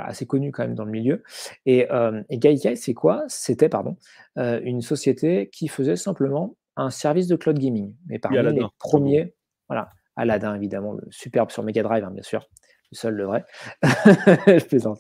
assez 0.04 0.26
connu 0.26 0.52
quand 0.52 0.64
même 0.64 0.76
dans 0.76 0.86
le 0.86 0.92
milieu. 0.92 1.24
Et, 1.66 1.92
euh, 1.92 2.22
Gaikai, 2.32 2.76
c'est 2.76 2.94
quoi? 2.94 3.24
C'était 3.28 3.70
pardon, 3.70 3.98
euh, 4.38 4.60
une 4.64 4.82
société 4.82 5.50
qui 5.52 5.68
faisait 5.68 5.96
simplement 5.96 6.56
un 6.76 6.90
service 6.90 7.28
de 7.28 7.36
cloud 7.36 7.58
gaming. 7.58 7.96
Mais 8.08 8.20
parmi 8.20 8.38
les 8.38 8.66
premiers, 8.80 9.34
voilà, 9.68 9.90
Aladdin 10.16 10.56
évidemment, 10.56 10.94
le 10.94 11.04
superbe 11.10 11.52
sur 11.52 11.64
Mega 11.64 11.84
Drive, 11.84 12.04
hein, 12.04 12.12
bien 12.12 12.24
sûr, 12.24 12.50
le 12.92 12.98
seul, 12.98 13.14
le 13.16 13.26
vrai. 13.26 13.46
Je 13.84 14.66
plaisante. 14.66 15.00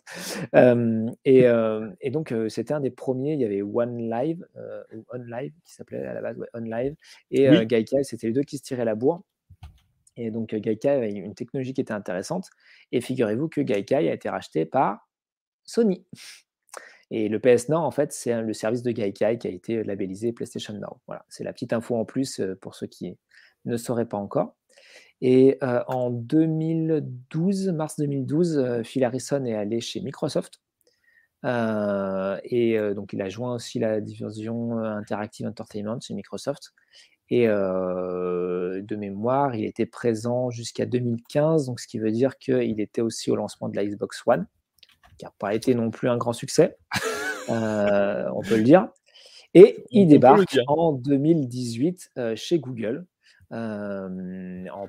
Euh, 0.55 1.09
et, 1.25 1.45
et, 2.01 2.11
donc, 2.11 2.33
c'était 2.47 2.73
un 2.73 2.79
des 2.79 2.91
premiers. 2.91 3.33
Il 3.33 3.41
y 3.41 3.45
avait 3.45 3.61
One 3.61 4.09
Live, 4.09 4.45
ou 4.95 5.03
On 5.13 5.17
Live, 5.17 5.51
qui 5.63 5.73
s'appelait 5.73 6.05
à 6.05 6.13
la 6.13 6.21
base 6.21 6.37
ouais, 6.37 6.47
On 6.53 6.61
Live, 6.61 6.95
et 7.31 7.65
Gaikai, 7.65 8.03
c'était 8.03 8.27
les 8.27 8.33
deux 8.33 8.43
qui 8.43 8.57
se 8.57 8.63
tiraient 8.63 8.85
la 8.85 8.95
bourre. 8.95 9.23
Et 10.17 10.31
donc, 10.31 10.55
Gaikai 10.55 10.89
avait 10.89 11.11
une 11.11 11.35
technologie 11.35 11.73
qui 11.73 11.81
était 11.81 11.93
intéressante. 11.93 12.49
Et 12.91 13.01
figurez-vous 13.01 13.49
que 13.49 13.61
Gaikai 13.61 14.09
a 14.09 14.13
été 14.13 14.29
racheté 14.29 14.65
par 14.65 15.09
Sony. 15.63 16.05
Et 17.11 17.29
le 17.29 17.39
PS 17.39 17.69
Now, 17.69 17.77
en 17.77 17.91
fait, 17.91 18.11
c'est 18.13 18.41
le 18.41 18.53
service 18.53 18.81
de 18.81 18.91
Gaikai 18.91 19.37
qui 19.37 19.47
a 19.47 19.51
été 19.51 19.83
labellisé 19.83 20.33
PlayStation 20.33 20.73
Now. 20.73 21.01
Voilà, 21.07 21.25
c'est 21.29 21.43
la 21.43 21.53
petite 21.53 21.73
info 21.73 21.95
en 21.95 22.05
plus 22.05 22.41
pour 22.61 22.75
ceux 22.75 22.87
qui 22.87 23.17
ne 23.65 23.77
sauraient 23.77 24.07
pas 24.07 24.17
encore. 24.17 24.55
Et 25.21 25.57
en 25.61 26.09
2012, 26.09 27.69
mars 27.69 27.97
2012, 27.97 28.81
Phil 28.83 29.03
Harrison 29.03 29.45
est 29.45 29.53
allé 29.53 29.81
chez 29.81 30.01
Microsoft. 30.01 30.61
et 31.43 32.93
donc, 32.95 33.13
il 33.13 33.21
a 33.21 33.29
joint 33.29 33.55
aussi 33.55 33.79
la 33.79 34.01
division 34.01 34.79
Interactive 34.79 35.47
Entertainment 35.47 35.99
chez 35.99 36.13
Microsoft. 36.13 36.73
Et 37.29 37.47
de 37.47 38.95
mémoire, 38.95 39.55
il 39.55 39.65
était 39.65 39.87
présent 39.87 40.51
jusqu'à 40.51 40.85
2015, 40.85 41.65
donc 41.65 41.79
ce 41.79 41.87
qui 41.87 41.97
veut 41.97 42.11
dire 42.11 42.37
qu'il 42.37 42.79
était 42.79 43.01
aussi 43.01 43.31
au 43.31 43.35
lancement 43.35 43.67
de 43.67 43.75
la 43.75 43.85
Xbox 43.85 44.21
One, 44.25 44.45
qui 45.17 45.25
n'a 45.25 45.33
pas 45.39 45.55
été 45.55 45.73
non 45.73 45.89
plus 45.89 46.09
un 46.09 46.17
grand 46.17 46.33
succès, 46.33 46.77
on 47.47 48.41
peut 48.47 48.57
le 48.57 48.63
dire. 48.63 48.89
Et 49.53 49.85
il 49.89 50.07
débarque 50.07 50.57
en 50.67 50.91
2018 50.93 52.11
chez 52.35 52.59
Google, 52.59 53.07
en 53.51 54.87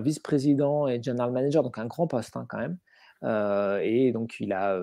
vice-président 0.00 0.88
et 0.88 1.02
general 1.02 1.32
manager, 1.32 1.62
donc 1.62 1.78
un 1.78 1.86
grand 1.86 2.06
poste 2.06 2.36
hein, 2.36 2.46
quand 2.48 2.58
même. 2.58 2.76
et 3.82 4.12
donc 4.12 4.36
il 4.40 4.52
a 4.52 4.78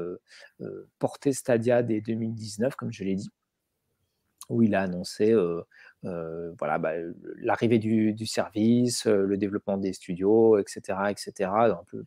porté 0.97 1.33
Stadia 1.33 1.83
dès 1.83 2.01
2019, 2.01 2.75
comme 2.75 2.91
je 2.91 3.03
l'ai 3.03 3.15
dit, 3.15 3.29
où 4.51 4.61
il 4.61 4.75
a 4.75 4.81
annoncé 4.81 5.31
euh, 5.31 5.61
voilà, 6.03 6.77
bah, 6.79 6.93
l'arrivée 7.37 7.79
du, 7.79 8.25
service, 8.25 9.05
euh, 9.05 9.25
le 9.25 9.37
développement 9.37 9.77
des 9.77 9.93
studios, 9.93 10.57
etc., 10.57 10.97
etc. 11.09 11.51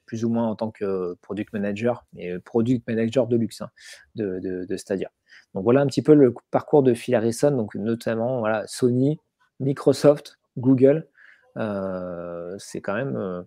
Plus 0.07 0.25
ou 0.25 0.31
moins 0.31 0.49
en 0.49 0.57
tant 0.57 0.71
que 0.71 1.15
product 1.23 1.53
manager, 1.53 2.05
mais 2.13 2.39
product 2.41 2.87
manager 2.89 3.27
de 3.27 3.37
luxe 3.37 3.61
hein, 3.61 3.71
de, 4.17 4.77
Stadia. 4.77 5.11
Donc 5.55 5.65
voilà 5.65 5.81
un 5.81 5.87
petit 5.87 6.03
peu 6.03 6.15
le 6.15 6.35
parcours 6.51 6.83
de 6.83 6.95
Phil 6.95 7.15
Harrison, 7.15 7.53
donc 7.53 7.75
notamment 7.77 8.41
voilà, 8.41 8.67
Sony, 8.67 9.21
Microsoft, 9.61 10.39
Google. 10.57 11.07
c'est 11.57 12.81
quand 12.81 12.95
même 12.95 13.47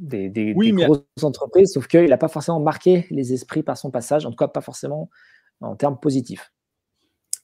des, 0.00 0.54
grosses 0.54 1.04
entreprises, 1.22 1.72
sauf 1.72 1.86
qu'il 1.86 2.08
n'a 2.08 2.18
pas 2.18 2.28
forcément 2.28 2.60
marqué 2.60 3.06
les 3.10 3.32
esprits 3.32 3.62
par 3.62 3.76
son 3.76 3.90
passage, 3.90 4.26
en 4.26 4.30
tout 4.30 4.36
cas 4.36 4.48
pas 4.48 4.60
forcément 4.60 5.08
en 5.60 5.76
termes 5.76 5.98
positifs. 5.98 6.52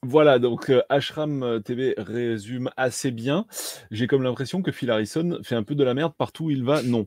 Voilà, 0.03 0.39
donc 0.39 0.69
euh, 0.69 0.81
Ashram 0.87 1.43
euh, 1.43 1.59
TV 1.59 1.93
résume 1.97 2.69
assez 2.77 3.11
bien. 3.11 3.45
J'ai 3.91 4.07
comme 4.07 4.23
l'impression 4.23 4.61
que 4.61 4.71
Phil 4.71 4.89
Harrison 4.89 5.39
fait 5.43 5.55
un 5.55 5.63
peu 5.63 5.75
de 5.75 5.83
la 5.83 5.93
merde 5.93 6.13
partout 6.17 6.45
où 6.45 6.51
il 6.51 6.63
va. 6.63 6.81
Non. 6.83 7.05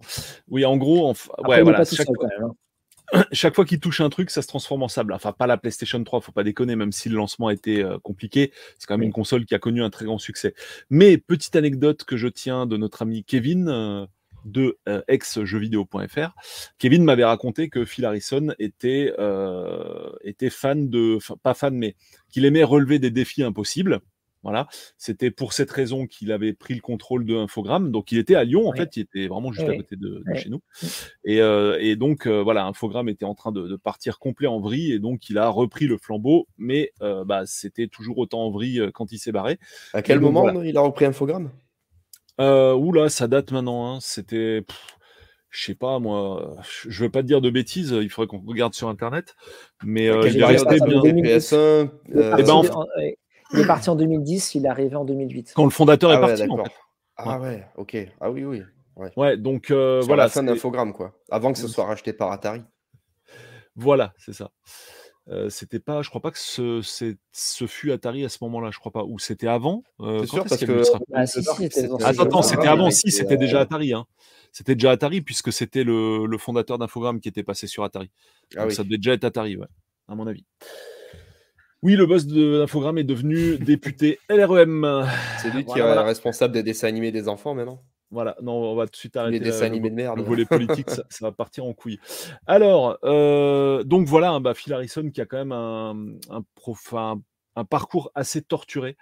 Oui, 0.49 0.67
en 0.67 0.77
gros, 0.77 1.15
ouais, 1.47 1.63
voilà, 1.63 1.85
chaque, 1.87 2.07
fois... 2.07 2.29
Hein. 2.43 3.25
chaque, 3.33 3.55
fois 3.55 3.65
qu'il 3.65 3.81
touche 3.81 4.03
un 4.03 4.11
truc, 4.11 4.29
ça 4.29 4.43
se 4.43 4.47
transforme 4.47 4.83
en 4.83 4.89
sable. 4.89 5.15
Enfin, 5.15 5.33
pas 5.33 5.47
la 5.47 5.57
PlayStation 5.57 6.03
3, 6.05 6.21
faut 6.21 6.33
pas 6.33 6.45
déconner, 6.45 6.77
même 6.77 6.93
si 6.93 7.09
le 7.09 7.17
lancement 7.17 7.47
a 7.47 7.55
été 7.55 7.83
euh, 7.83 7.99
compliqué. 7.99 8.53
C'est 8.79 8.87
quand 8.87 8.99
même 8.99 9.07
une 9.07 9.13
console 9.13 9.47
qui 9.47 9.55
a 9.55 9.59
connu 9.59 9.83
un 9.83 9.91
très 9.91 10.05
grand 10.05 10.19
succès. 10.19 10.55
Mais 10.91 11.17
petite 11.17 11.57
anecdote 11.57 12.05
que 12.05 12.19
je 12.19 12.29
tiens 12.29 12.67
de 12.67 12.77
notre 12.77 13.01
ami 13.01 13.25
Kevin 13.25 14.07
de 14.45 14.79
euh, 14.89 15.03
ex-jeuxvideo.fr, 15.09 16.35
Kevin 16.79 17.05
m'avait 17.05 17.25
raconté 17.25 17.69
que 17.69 17.85
Phil 17.85 18.05
Harrison 18.05 18.55
était, 18.59 19.13
euh, 19.19 20.11
était 20.23 20.51
fan 20.51 20.89
de, 20.89 21.19
pas 21.43 21.55
fan, 21.55 21.75
mais 21.75 21.97
qu'il 22.31 22.45
aimait 22.45 22.65
relever 22.65 22.99
des 22.99 23.11
défis 23.11 23.43
impossibles. 23.43 24.01
Voilà, 24.45 24.67
c'était 24.99 25.31
pour 25.31 25.53
cette 25.53 25.71
raison 25.71 26.09
qu'il 26.09 26.33
avait 26.33 26.53
pris 26.53 26.75
le 26.75 26.81
contrôle 26.81 27.25
de 27.25 27.37
Infogrames. 27.37 27.93
Donc, 27.93 28.11
il 28.11 28.19
était 28.19 28.35
à 28.35 28.43
Lyon, 28.43 28.67
en 28.69 28.73
fait, 28.73 28.97
il 28.97 29.03
était 29.03 29.29
vraiment 29.29 29.53
juste 29.53 29.69
à 29.69 29.77
côté 29.77 29.95
de, 29.95 30.21
chez 30.35 30.49
nous. 30.49 30.61
Et, 31.25 31.41
euh, 31.41 31.79
et 31.81 31.95
donc, 31.95 32.27
voilà, 32.27 32.67
Infogrames 32.67 33.09
était 33.09 33.25
en 33.25 33.37
train 33.37 33.53
de, 33.53 33.77
partir 33.77 34.19
complet 34.19 34.49
en 34.49 34.59
vrille, 34.59 34.91
et 34.95 34.99
donc 34.99 35.29
il 35.31 35.39
a 35.39 35.49
repris 35.49 35.87
le 35.87 35.97
flambeau, 35.97 36.49
mais 36.59 36.91
bah, 37.01 37.43
c'était 37.47 37.87
toujours 37.87 38.19
autant 38.19 38.47
en 38.47 38.51
vrille 38.51 38.91
quand 38.93 39.13
il 39.13 39.19
s'est 39.19 39.31
barré. 39.31 39.61
À 39.93 40.03
quel 40.03 40.19
moment 40.19 40.61
il 40.63 40.77
a 40.77 40.81
repris 40.81 41.05
Infogrames? 41.05 41.53
Euh, 42.41 42.75
oula, 42.75 43.09
ça 43.09 43.29
date 43.29 43.53
maintenant. 43.53 43.95
Hein. 43.95 43.99
C'était, 44.01 44.65
je 45.51 45.65
sais 45.65 45.75
pas 45.75 45.99
moi, 45.99 46.57
je 46.89 47.05
veux 47.05 47.11
pas 47.11 47.23
te 47.23 47.27
dire 47.27 47.41
de 47.41 47.51
bêtises. 47.51 47.91
Il 48.01 48.11
faudrait 48.11 48.29
qu'on 48.29 48.45
regarde 48.47 48.75
sur 48.75 48.89
internet, 48.89 49.35
mais 49.85 50.09
euh, 50.09 50.29
il 50.29 50.41
est 50.41 50.45
resté 50.45 50.77
bien. 50.77 51.01
PS1, 51.01 51.55
euh, 51.55 51.87
eh 52.15 52.43
ben, 52.43 52.63
il 53.53 53.61
est 53.61 53.67
parti 53.67 53.91
en 53.91 53.97
2010, 53.97 54.55
il 54.55 54.65
est 54.65 54.69
arrivé 54.69 54.97
en 54.97 55.05
2008. 55.05 55.53
Quand 55.55 55.65
le 55.65 55.71
fondateur 55.71 56.13
est 56.13 56.17
ah 56.17 56.21
parti. 56.21 56.49
en 56.49 56.65
fait. 56.65 56.73
Ah 57.17 57.39
ouais, 57.39 57.67
ok. 57.77 57.97
Ah 58.21 58.31
oui, 58.31 58.45
oui. 58.45 58.63
Ouais, 59.17 59.37
donc 59.37 59.71
euh, 59.71 60.01
voilà. 60.05 60.25
La 60.25 60.29
fin 60.29 60.43
d'infogramme, 60.43 60.93
quoi. 60.93 61.13
Avant 61.31 61.53
que 61.53 61.59
ce 61.59 61.69
soit 61.69 61.85
racheté 61.85 62.13
par 62.13 62.33
Atari. 62.33 62.63
Voilà, 63.75 64.13
c'est 64.19 64.35
ça 64.35 64.51
c'était 65.49 65.79
pas, 65.79 66.03
je 66.03 66.09
crois 66.09 66.21
pas 66.21 66.31
que 66.31 66.39
ce, 66.39 66.81
ce 67.33 67.67
fut 67.67 67.93
Atari 67.93 68.25
à 68.25 68.29
ce 68.29 68.39
moment-là, 68.43 68.71
je 68.73 68.79
crois 68.79 68.93
pas. 68.93 69.05
Ou 69.05 69.19
c'était 69.19 69.49
avant? 69.49 69.83
C'est 69.99 70.27
sûr 70.27 70.45
parce 70.45 70.65
que. 70.65 70.83
Ah, 71.13 71.27
si, 71.27 71.43
c'était 71.43 71.89
Attends, 72.03 72.43
c'était 72.43 72.69
avant, 72.69 72.91
si, 72.91 73.11
c'était 73.11 73.37
déjà 73.37 73.61
Atari. 73.61 73.93
Hein. 73.93 74.07
C'était 74.53 74.75
déjà 74.75 74.91
Atari 74.91 75.23
puisque 75.23 75.53
c'était 75.53 75.85
le, 75.85 76.27
le, 76.27 76.39
fondateur 76.39 76.79
d'Infogrames 76.79 77.21
qui 77.21 77.29
était 77.29 77.43
passé 77.43 77.67
sur 77.67 77.85
Atari. 77.85 78.11
Ah, 78.57 78.67
oui. 78.67 78.75
Ça 78.75 78.85
devait 78.85 78.99
déjà 78.99 79.13
être 79.13 79.25
Atari, 79.25 79.57
ouais, 79.57 79.67
à 80.09 80.15
mon 80.15 80.27
avis. 80.27 80.45
Oui, 81.83 81.97
le 81.97 82.07
boss 82.07 82.27
d'Infogrames 82.27 82.99
est 82.99 83.05
devenu 83.05 83.59
député 83.59 84.21
LREM. 84.29 85.09
C'est 85.41 85.51
lui 85.51 85.65
qui 85.65 85.79
est 85.79 85.83
responsable 85.83 86.55
des 86.55 86.63
dessins 86.63 86.87
animés 86.87 87.11
des 87.11 87.29
enfants 87.29 87.55
maintenant. 87.55 87.83
Voilà, 88.13 88.37
non, 88.43 88.53
on 88.53 88.77
va 88.77 88.85
tout 88.85 88.93
de 88.93 88.97
suite 88.97 89.17
arrêter. 89.17 89.39
Les 89.39 89.45
dessins 89.45 89.67
animés 89.67 89.91
de 89.91 89.95
merde. 89.95 90.19
Le 90.19 90.23
volet 90.23 90.45
politique, 90.45 90.91
ça, 90.91 91.03
va 91.23 91.33
partir 91.33 91.65
en 91.65 91.73
couille. 91.73 91.99
Alors, 92.47 92.99
euh, 93.05 93.83
donc 93.85 94.07
voilà, 94.07 94.33
hein, 94.33 94.41
bah, 94.41 94.55
Phil 94.55 94.73
Harrison 94.73 95.11
qui 95.11 95.21
a 95.21 95.27
quand 95.27 95.39
même 95.39 95.53
un, 95.53 95.97
un, 96.31 96.43
un 97.57 97.65
parcours 97.65 98.11
assez 98.15 98.43
torturé 98.43 98.97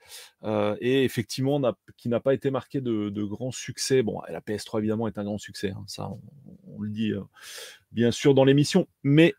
euh, 0.45 0.77
et 0.81 1.05
effectivement 1.05 1.61
qui 1.97 2.09
n'a 2.09 2.21
pas 2.21 2.35
été 2.35 2.51
marqué 2.51 2.81
de, 2.81 3.09
de 3.11 3.25
grands 3.25 3.53
succès. 3.53 4.03
Bon, 4.03 4.21
la 4.29 4.41
PS3 4.41 4.79
évidemment 4.79 5.09
est 5.09 5.19
un 5.19 5.25
grand 5.25 5.39
succès, 5.39 5.71
hein, 5.71 5.85
ça 5.87 6.09
on, 6.67 6.81
le 6.81 6.91
dit 6.91 7.13
euh, 7.13 7.21
bien 7.93 8.11
sûr 8.11 8.35
dans 8.35 8.45
l'émission, 8.45 8.89
mais 9.03 9.35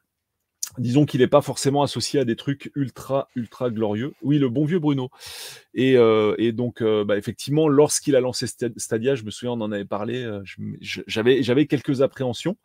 disons 0.77 1.05
qu'il 1.05 1.21
n'est 1.21 1.27
pas 1.27 1.41
forcément 1.41 1.83
associé 1.83 2.19
à 2.19 2.25
des 2.25 2.35
trucs 2.35 2.71
ultra, 2.75 3.27
ultra 3.35 3.69
glorieux. 3.69 4.13
Oui, 4.21 4.39
le 4.39 4.49
bon 4.49 4.65
vieux 4.65 4.79
Bruno. 4.79 5.09
Et, 5.73 5.97
euh, 5.97 6.51
donc, 6.51 6.81
euh, 6.81 7.03
bah, 7.03 7.17
effectivement, 7.17 7.67
lorsqu'il 7.67 8.15
a 8.15 8.19
lancé 8.19 8.47
Stadia, 8.47 9.15
je 9.15 9.23
me 9.23 9.31
souviens, 9.31 9.53
on 9.53 9.61
en 9.61 9.71
avait 9.71 9.85
parlé, 9.85 10.23
euh, 10.23 10.41
j'avais, 10.79 11.65
quelques 11.65 12.01
appréhensions. 12.01 12.57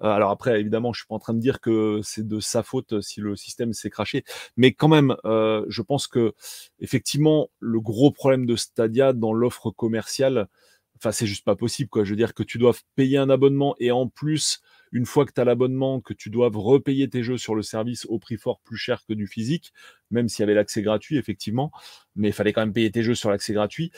alors 0.00 0.30
après, 0.30 0.60
évidemment, 0.60 0.92
je 0.92 1.00
suis 1.00 1.06
pas 1.06 1.14
en 1.14 1.18
train 1.18 1.34
de 1.34 1.40
dire 1.40 1.60
que 1.60 2.00
c'est 2.02 2.26
de 2.26 2.40
sa 2.40 2.62
faute 2.62 3.00
si 3.00 3.20
le 3.20 3.36
système 3.36 3.72
s'est 3.72 3.90
craché, 3.90 4.24
mais 4.56 4.72
quand 4.72 4.88
même, 4.88 5.16
je 5.24 5.82
pense 5.82 6.06
que 6.06 6.34
effectivement, 6.80 7.50
le 7.60 7.80
gros 7.80 8.10
problème 8.10 8.46
de 8.46 8.56
Stadia 8.56 9.12
dans 9.12 9.32
l'offre 9.32 9.70
commerciale, 9.70 10.48
enfin, 10.96 11.12
c'est 11.12 11.26
juste 11.26 11.44
pas 11.44 11.56
possible, 11.56 11.88
quoi. 11.88 12.04
Je 12.04 12.10
veux 12.10 12.16
dire 12.16 12.34
que 12.34 12.42
tu 12.42 12.58
dois 12.58 12.74
payer 12.96 13.18
un 13.18 13.30
abonnement 13.30 13.74
et 13.78 13.90
en 13.90 14.08
plus 14.08 14.60
une 14.92 15.06
fois 15.06 15.24
que 15.26 15.32
tu 15.32 15.40
as 15.40 15.44
l'abonnement, 15.44 16.00
que 16.00 16.14
tu 16.14 16.30
dois 16.30 16.50
repayer 16.52 17.08
tes 17.08 17.22
jeux 17.22 17.38
sur 17.38 17.54
le 17.54 17.62
service 17.62 18.06
au 18.06 18.18
prix 18.18 18.36
fort 18.36 18.60
plus 18.60 18.76
cher 18.76 19.04
que 19.06 19.14
du 19.14 19.26
physique, 19.26 19.72
même 20.12 20.28
s'il 20.28 20.42
y 20.42 20.44
avait 20.44 20.54
l'accès 20.54 20.82
gratuit, 20.82 21.16
effectivement, 21.16 21.72
mais 22.14 22.28
il 22.28 22.32
fallait 22.32 22.52
quand 22.52 22.60
même 22.60 22.72
payer 22.72 22.90
tes 22.90 23.02
jeux 23.02 23.14
sur 23.14 23.30
l'accès 23.30 23.52
gratuit. 23.52 23.90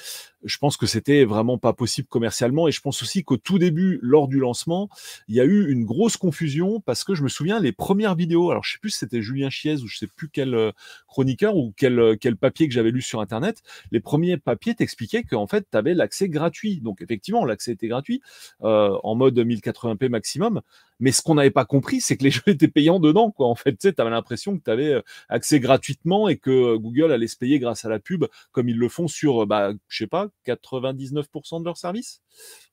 Je 0.45 0.59
pense 0.59 0.77
que 0.77 0.87
c'était 0.87 1.25
vraiment 1.25 1.59
pas 1.59 1.73
possible 1.73 2.09
commercialement 2.09 2.69
et 2.69 2.73
je 2.73 2.81
pense 2.81 3.03
aussi 3.03 3.25
qu'au 3.25 3.37
tout 3.37 3.59
début, 3.59 3.99
lors 4.03 4.29
du 4.29 4.39
lancement, 4.39 4.89
il 5.29 5.35
y 5.35 5.41
a 5.41 5.45
eu 5.45 5.71
une 5.71 5.85
grosse 5.85 6.17
confusion 6.17 6.81
parce 6.81 7.05
que 7.05 7.15
je 7.15 7.23
me 7.23 7.29
souviens 7.29 7.61
les 7.61 7.73
premières 7.73 8.15
vidéos, 8.15 8.51
alors 8.51 8.65
je 8.65 8.73
sais 8.73 8.79
plus 8.79 8.91
si 8.91 8.99
c'était 8.99 9.23
Julien 9.23 9.51
Chiez 9.51 9.77
ou 9.83 9.89
je 9.89 9.99
sais 9.99 10.07
plus 10.07 10.29
quel 10.29 10.55
euh, 10.55 10.73
chroniqueur 11.07 11.57
ou 11.57 11.73
quel, 11.77 11.99
euh, 11.99 12.17
quel 12.19 12.37
papier 12.37 12.69
que 12.69 12.75
j'avais 12.75 12.91
lu 12.91 13.03
sur 13.03 13.21
internet, 13.21 13.63
les 13.91 14.01
premiers 14.01 14.37
papiers 14.37 14.75
t'expliquaient 14.75 15.25
qu'en 15.25 15.47
fait 15.47 15.67
tu 15.71 15.77
avais 15.77 15.95
l'accès 15.95 16.29
gratuit. 16.29 16.81
Donc 16.81 17.03
effectivement, 17.03 17.45
l'accès 17.45 17.73
était 17.73 17.89
gratuit 17.89 18.21
euh, 18.63 18.97
en 19.03 19.15
mode 19.15 19.39
1080p 19.39 20.09
maximum, 20.09 20.61
mais 21.01 21.13
ce 21.13 21.23
qu'on 21.23 21.35
n'avait 21.35 21.51
pas 21.51 21.65
compris, 21.65 22.01
c'est 22.01 22.17
que 22.17 22.25
les 22.25 22.31
jeux 22.31 22.43
étaient 22.47 22.69
payants 22.69 23.01
dedans. 23.01 23.31
Quoi. 23.31 23.49
En 23.49 23.55
fait, 23.55 23.73
tu 23.73 23.89
sais, 23.89 24.01
avais 24.01 24.11
l'impression 24.11 24.57
que 24.57 24.63
tu 24.65 24.71
avais 24.71 24.95
euh, 24.95 25.03
accès 25.29 25.61
gratuitement 25.61 26.29
et 26.29 26.37
que 26.37 26.51
euh, 26.51 26.79
Google 26.79 27.13
allait 27.13 27.27
se 27.27 27.37
payer 27.37 27.59
grâce 27.59 27.85
à 27.85 27.89
la 27.89 27.99
pub, 27.99 28.25
comme 28.53 28.69
ils 28.69 28.77
le 28.77 28.89
font 28.89 29.09
sur, 29.09 29.43
euh, 29.43 29.47
bah, 29.47 29.73
je 29.89 29.99
sais 29.99 30.07
pas, 30.07 30.29
99% 30.47 31.61
de 31.61 31.65
leurs 31.65 31.77
services, 31.77 32.23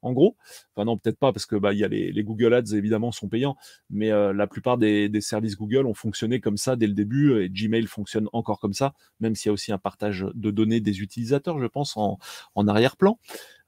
en 0.01 0.13
gros. 0.13 0.35
Enfin 0.75 0.85
non, 0.85 0.97
peut-être 0.97 1.17
pas, 1.17 1.33
parce 1.33 1.45
que 1.45 1.55
bah, 1.55 1.73
y 1.73 1.83
a 1.83 1.87
les, 1.87 2.23
Google 2.23 2.53
Ads, 2.53 2.75
évidemment, 2.75 3.11
sont 3.11 3.27
payants, 3.27 3.55
mais 3.89 4.09
la 4.09 4.47
plupart 4.47 4.77
des, 4.77 5.09
services 5.21 5.55
Google 5.55 5.85
ont 5.85 5.93
fonctionné 5.93 6.39
comme 6.39 6.57
ça 6.57 6.75
dès 6.75 6.87
le 6.87 6.93
début, 6.93 7.41
et 7.41 7.49
Gmail 7.49 7.85
fonctionne 7.85 8.27
encore 8.33 8.59
comme 8.59 8.73
ça, 8.73 8.93
même 9.19 9.35
s'il 9.35 9.47
y 9.47 9.49
a 9.49 9.53
aussi 9.53 9.71
un 9.71 9.77
partage 9.77 10.25
de 10.33 10.51
données 10.51 10.79
des 10.79 11.01
utilisateurs, 11.01 11.59
je 11.59 11.65
pense, 11.65 11.97
en, 11.97 12.19
en 12.55 12.67
arrière-plan. 12.67 13.19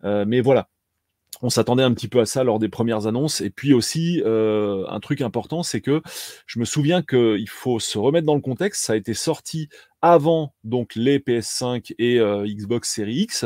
mais 0.03 0.41
voilà, 0.41 0.69
on 1.43 1.49
s'attendait 1.49 1.83
un 1.83 1.93
petit 1.93 2.07
peu 2.07 2.21
à 2.21 2.25
ça 2.25 2.43
lors 2.45 2.57
des 2.57 2.69
premières 2.69 3.05
annonces. 3.05 3.41
Et 3.41 3.49
puis 3.49 3.73
aussi, 3.73 4.23
euh, 4.25 4.85
un 4.87 5.01
truc 5.01 5.19
important, 5.19 5.61
c'est 5.61 5.81
que 5.81 6.01
je 6.47 6.57
me 6.57 6.63
souviens 6.63 7.03
qu'il 7.03 7.49
faut 7.49 7.79
se 7.79 7.97
remettre 7.97 8.25
dans 8.25 8.35
le 8.35 8.41
contexte. 8.41 8.85
Ça 8.85 8.93
a 8.93 8.95
été 8.95 9.13
sorti 9.13 9.67
avant 10.01 10.53
donc 10.63 10.95
les 10.95 11.19
PS5 11.19 11.95
et 11.99 12.19
euh, 12.19 12.45
Xbox 12.45 12.93
Series 12.93 13.21
X, 13.23 13.45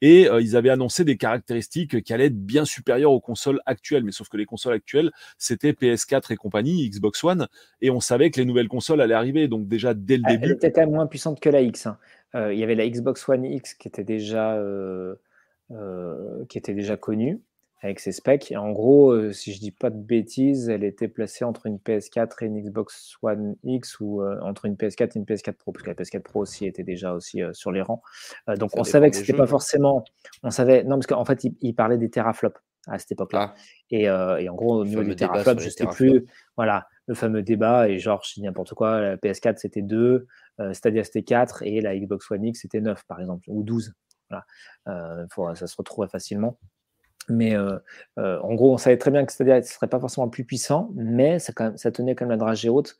et 0.00 0.28
euh, 0.28 0.40
ils 0.40 0.56
avaient 0.56 0.70
annoncé 0.70 1.04
des 1.04 1.18
caractéristiques 1.18 2.02
qui 2.02 2.12
allaient 2.14 2.26
être 2.26 2.46
bien 2.46 2.64
supérieures 2.64 3.12
aux 3.12 3.20
consoles 3.20 3.60
actuelles. 3.64 4.04
Mais 4.04 4.12
sauf 4.12 4.28
que 4.28 4.36
les 4.36 4.46
consoles 4.46 4.74
actuelles, 4.74 5.10
c'était 5.38 5.72
PS4 5.72 6.32
et 6.32 6.36
compagnie, 6.36 6.88
Xbox 6.88 7.24
One, 7.24 7.48
et 7.80 7.90
on 7.90 8.00
savait 8.00 8.30
que 8.30 8.40
les 8.40 8.46
nouvelles 8.46 8.68
consoles 8.68 9.00
allaient 9.00 9.14
arriver. 9.14 9.48
Donc 9.48 9.68
déjà 9.68 9.94
dès 9.94 10.18
le 10.18 10.22
début, 10.22 10.44
elle 10.44 10.52
était 10.52 10.72
quand 10.72 10.82
même 10.82 10.92
moins 10.92 11.06
puissante 11.06 11.40
que 11.40 11.48
la 11.48 11.62
X. 11.62 11.86
Hein. 11.86 11.98
il 12.34 12.58
y 12.58 12.62
avait 12.62 12.74
la 12.74 12.88
Xbox 12.88 13.26
One 13.26 13.46
X 13.46 13.72
qui 13.74 13.88
était 13.88 14.04
déjà 14.04 14.54
euh, 14.54 15.14
qui 16.48 16.58
était 16.58 16.74
déjà 16.74 16.96
connue 16.96 17.42
avec 17.80 18.00
ses 18.00 18.12
specs. 18.12 18.50
Et 18.50 18.56
en 18.56 18.70
gros, 18.72 19.12
euh, 19.12 19.32
si 19.32 19.52
je 19.52 19.60
dis 19.60 19.70
pas 19.70 19.90
de 19.90 19.98
bêtises, 19.98 20.68
elle 20.68 20.84
était 20.84 21.08
placée 21.08 21.44
entre 21.44 21.66
une 21.66 21.76
PS4 21.76 22.42
et 22.42 22.46
une 22.46 22.60
Xbox 22.60 23.14
One 23.22 23.56
X 23.62 24.00
ou 24.00 24.22
euh, 24.22 24.38
entre 24.42 24.64
une 24.64 24.74
PS4 24.74 25.10
et 25.14 25.18
une 25.18 25.24
PS4 25.24 25.52
Pro, 25.54 25.72
parce 25.72 25.84
que 25.84 25.90
la 25.90 25.94
PS4 25.94 26.22
Pro 26.22 26.40
aussi 26.40 26.66
était 26.66 26.82
déjà 26.82 27.12
aussi 27.12 27.40
sur 27.52 27.70
les 27.70 27.82
rangs. 27.82 28.02
donc 28.56 28.70
on 28.76 28.84
savait 28.84 29.10
que 29.10 29.16
c'était 29.16 29.32
pas 29.36 29.46
forcément. 29.46 30.04
On 30.42 30.50
savait 30.50 30.84
non 30.84 30.96
parce 30.96 31.06
qu'en 31.06 31.24
fait 31.24 31.44
il, 31.60 31.74
parlait 31.74 31.98
des 31.98 32.10
teraflops 32.10 32.58
à 32.88 32.98
cette 32.98 33.12
époque-là. 33.12 33.54
Ah. 33.54 33.60
Et, 33.90 34.02
et, 34.04 34.48
en 34.48 34.54
gros 34.54 34.80
au 34.80 34.84
niveau 34.84 35.04
du 35.04 35.14
teraflop, 35.14 35.60
je 35.60 35.68
sais 35.68 35.86
plus. 35.86 36.26
Voilà 36.56 36.86
le 37.06 37.14
fameux 37.14 37.42
débat 37.42 37.88
et 37.88 37.98
genre 37.98 38.22
je 38.24 38.34
dis 38.34 38.42
n'importe 38.42 38.74
quoi. 38.74 39.00
La 39.00 39.16
PS4 39.16 39.58
c'était 39.58 39.82
2, 39.82 40.26
Stadia 40.72 41.04
c'était 41.04 41.22
4 41.22 41.62
et 41.62 41.80
la 41.80 41.96
Xbox 41.96 42.30
One 42.30 42.44
X 42.44 42.62
c'était 42.62 42.80
9 42.80 43.04
par 43.06 43.20
exemple 43.20 43.44
ou 43.46 43.62
12. 43.62 43.94
Voilà. 44.30 44.44
Euh, 44.88 45.54
ça 45.54 45.66
se 45.66 45.76
retrouverait 45.76 46.08
facilement. 46.08 46.58
Mais 47.28 47.54
euh, 47.54 47.78
euh, 48.18 48.40
en 48.40 48.54
gros, 48.54 48.72
on 48.72 48.78
savait 48.78 48.96
très 48.96 49.10
bien 49.10 49.24
que 49.26 49.32
Stadia 49.32 49.58
ne 49.58 49.62
serait 49.62 49.88
pas 49.88 50.00
forcément 50.00 50.28
plus 50.28 50.44
puissant, 50.44 50.90
mais 50.94 51.38
ça, 51.38 51.52
tenait 51.52 52.14
quand 52.14 52.24
même 52.24 52.30
la 52.30 52.36
dragée 52.38 52.70
haute 52.70 52.96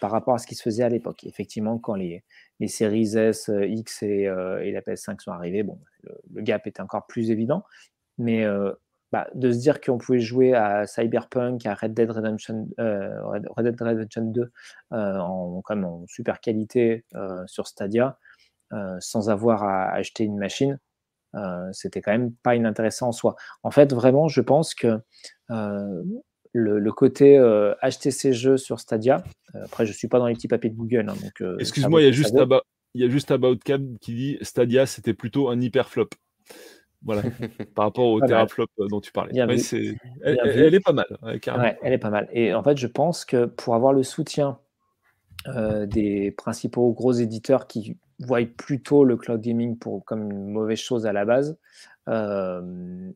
par 0.00 0.10
rapport 0.10 0.34
à 0.34 0.38
ce 0.38 0.48
qui 0.48 0.56
se 0.56 0.62
faisait 0.62 0.82
à 0.82 0.88
l'époque. 0.88 1.22
Effectivement, 1.24 1.78
quand 1.78 1.94
les, 1.94 2.24
les 2.58 2.66
séries 2.66 3.16
S, 3.16 3.48
X 3.48 4.02
et, 4.02 4.24
la 4.26 4.80
PS5 4.80 5.20
sont 5.20 5.30
arrivées, 5.30 5.62
bon, 5.62 5.78
le, 6.02 6.42
gap 6.42 6.66
était 6.66 6.80
encore 6.80 7.06
plus 7.06 7.30
évident. 7.30 7.64
Mais 8.18 8.44
bah, 9.12 9.28
de 9.34 9.52
se 9.52 9.58
dire 9.58 9.80
qu'on 9.80 9.98
pouvait 9.98 10.18
jouer 10.18 10.54
à 10.54 10.88
Cyberpunk, 10.88 11.64
à 11.66 11.74
Red 11.74 11.94
Dead 11.94 12.10
Redemption, 12.10 12.68
Red 12.78 13.46
Dead 13.58 13.80
Redemption 13.80 14.22
2 14.24 14.52
en, 14.90 15.60
comme 15.62 15.84
en 15.84 16.04
super 16.08 16.40
qualité 16.40 17.04
sur 17.46 17.68
Stadia, 17.68 18.18
sans 19.00 19.30
avoir 19.30 19.64
à 19.64 19.90
acheter 19.90 20.24
une 20.24 20.38
machine, 20.38 20.78
c'était 21.72 22.00
quand 22.00 22.12
même 22.12 22.32
pas 22.42 22.56
inintéressant 22.56 23.08
en 23.08 23.12
soi. 23.12 23.36
En 23.62 23.70
fait, 23.70 23.92
vraiment, 23.92 24.28
je 24.28 24.40
pense 24.40 24.74
que 24.74 24.98
le, 26.52 26.90
côté 26.92 27.38
acheter 27.80 28.10
ces 28.10 28.32
jeux 28.32 28.56
sur 28.56 28.80
Stadia, 28.80 29.22
après, 29.54 29.86
je 29.86 29.92
suis 29.92 30.08
pas 30.08 30.18
dans 30.18 30.26
les 30.26 30.34
petits 30.34 30.48
papiers 30.48 30.70
de 30.70 30.76
Google. 30.76 31.08
Hein, 31.08 31.14
donc, 31.22 31.60
Excuse-moi, 31.60 32.02
il 32.02 32.04
y 32.04 32.08
a 32.08 32.12
juste 32.12 32.36
About, 32.36 32.62
il 32.94 33.02
y 33.02 33.04
a 33.04 33.08
juste 33.08 33.32
qui 34.00 34.14
dit 34.14 34.38
Stadia, 34.42 34.86
c'était 34.86 35.14
plutôt 35.14 35.48
un 35.48 35.60
hyper 35.60 35.88
flop. 35.88 36.08
Voilà, 37.02 37.22
par 37.74 37.86
rapport 37.86 38.06
au 38.06 38.20
teraflop 38.20 38.66
dont 38.78 39.00
tu 39.00 39.12
parlais. 39.12 39.32
elle, 39.34 39.50
est 39.50 40.80
pas 40.80 40.92
mal. 40.92 41.06
elle 41.22 41.92
est 41.92 41.98
pas 41.98 42.10
mal. 42.10 42.28
Et 42.32 42.52
en 42.52 42.62
fait, 42.62 42.76
je 42.76 42.86
pense 42.86 43.24
que 43.24 43.46
pour 43.46 43.74
avoir 43.74 43.92
le 43.92 44.02
soutien 44.02 44.58
des 45.46 46.34
principaux 46.36 46.92
gros 46.92 47.12
éditeurs 47.12 47.66
qui 47.66 47.96
voient 48.20 48.44
plutôt 48.56 49.04
le 49.04 49.16
cloud 49.16 49.40
gaming 49.40 49.76
pour, 49.78 50.04
comme 50.04 50.30
une 50.30 50.52
mauvaise 50.52 50.78
chose 50.78 51.06
à 51.06 51.12
la 51.12 51.24
base, 51.24 51.58
Google 52.06 53.14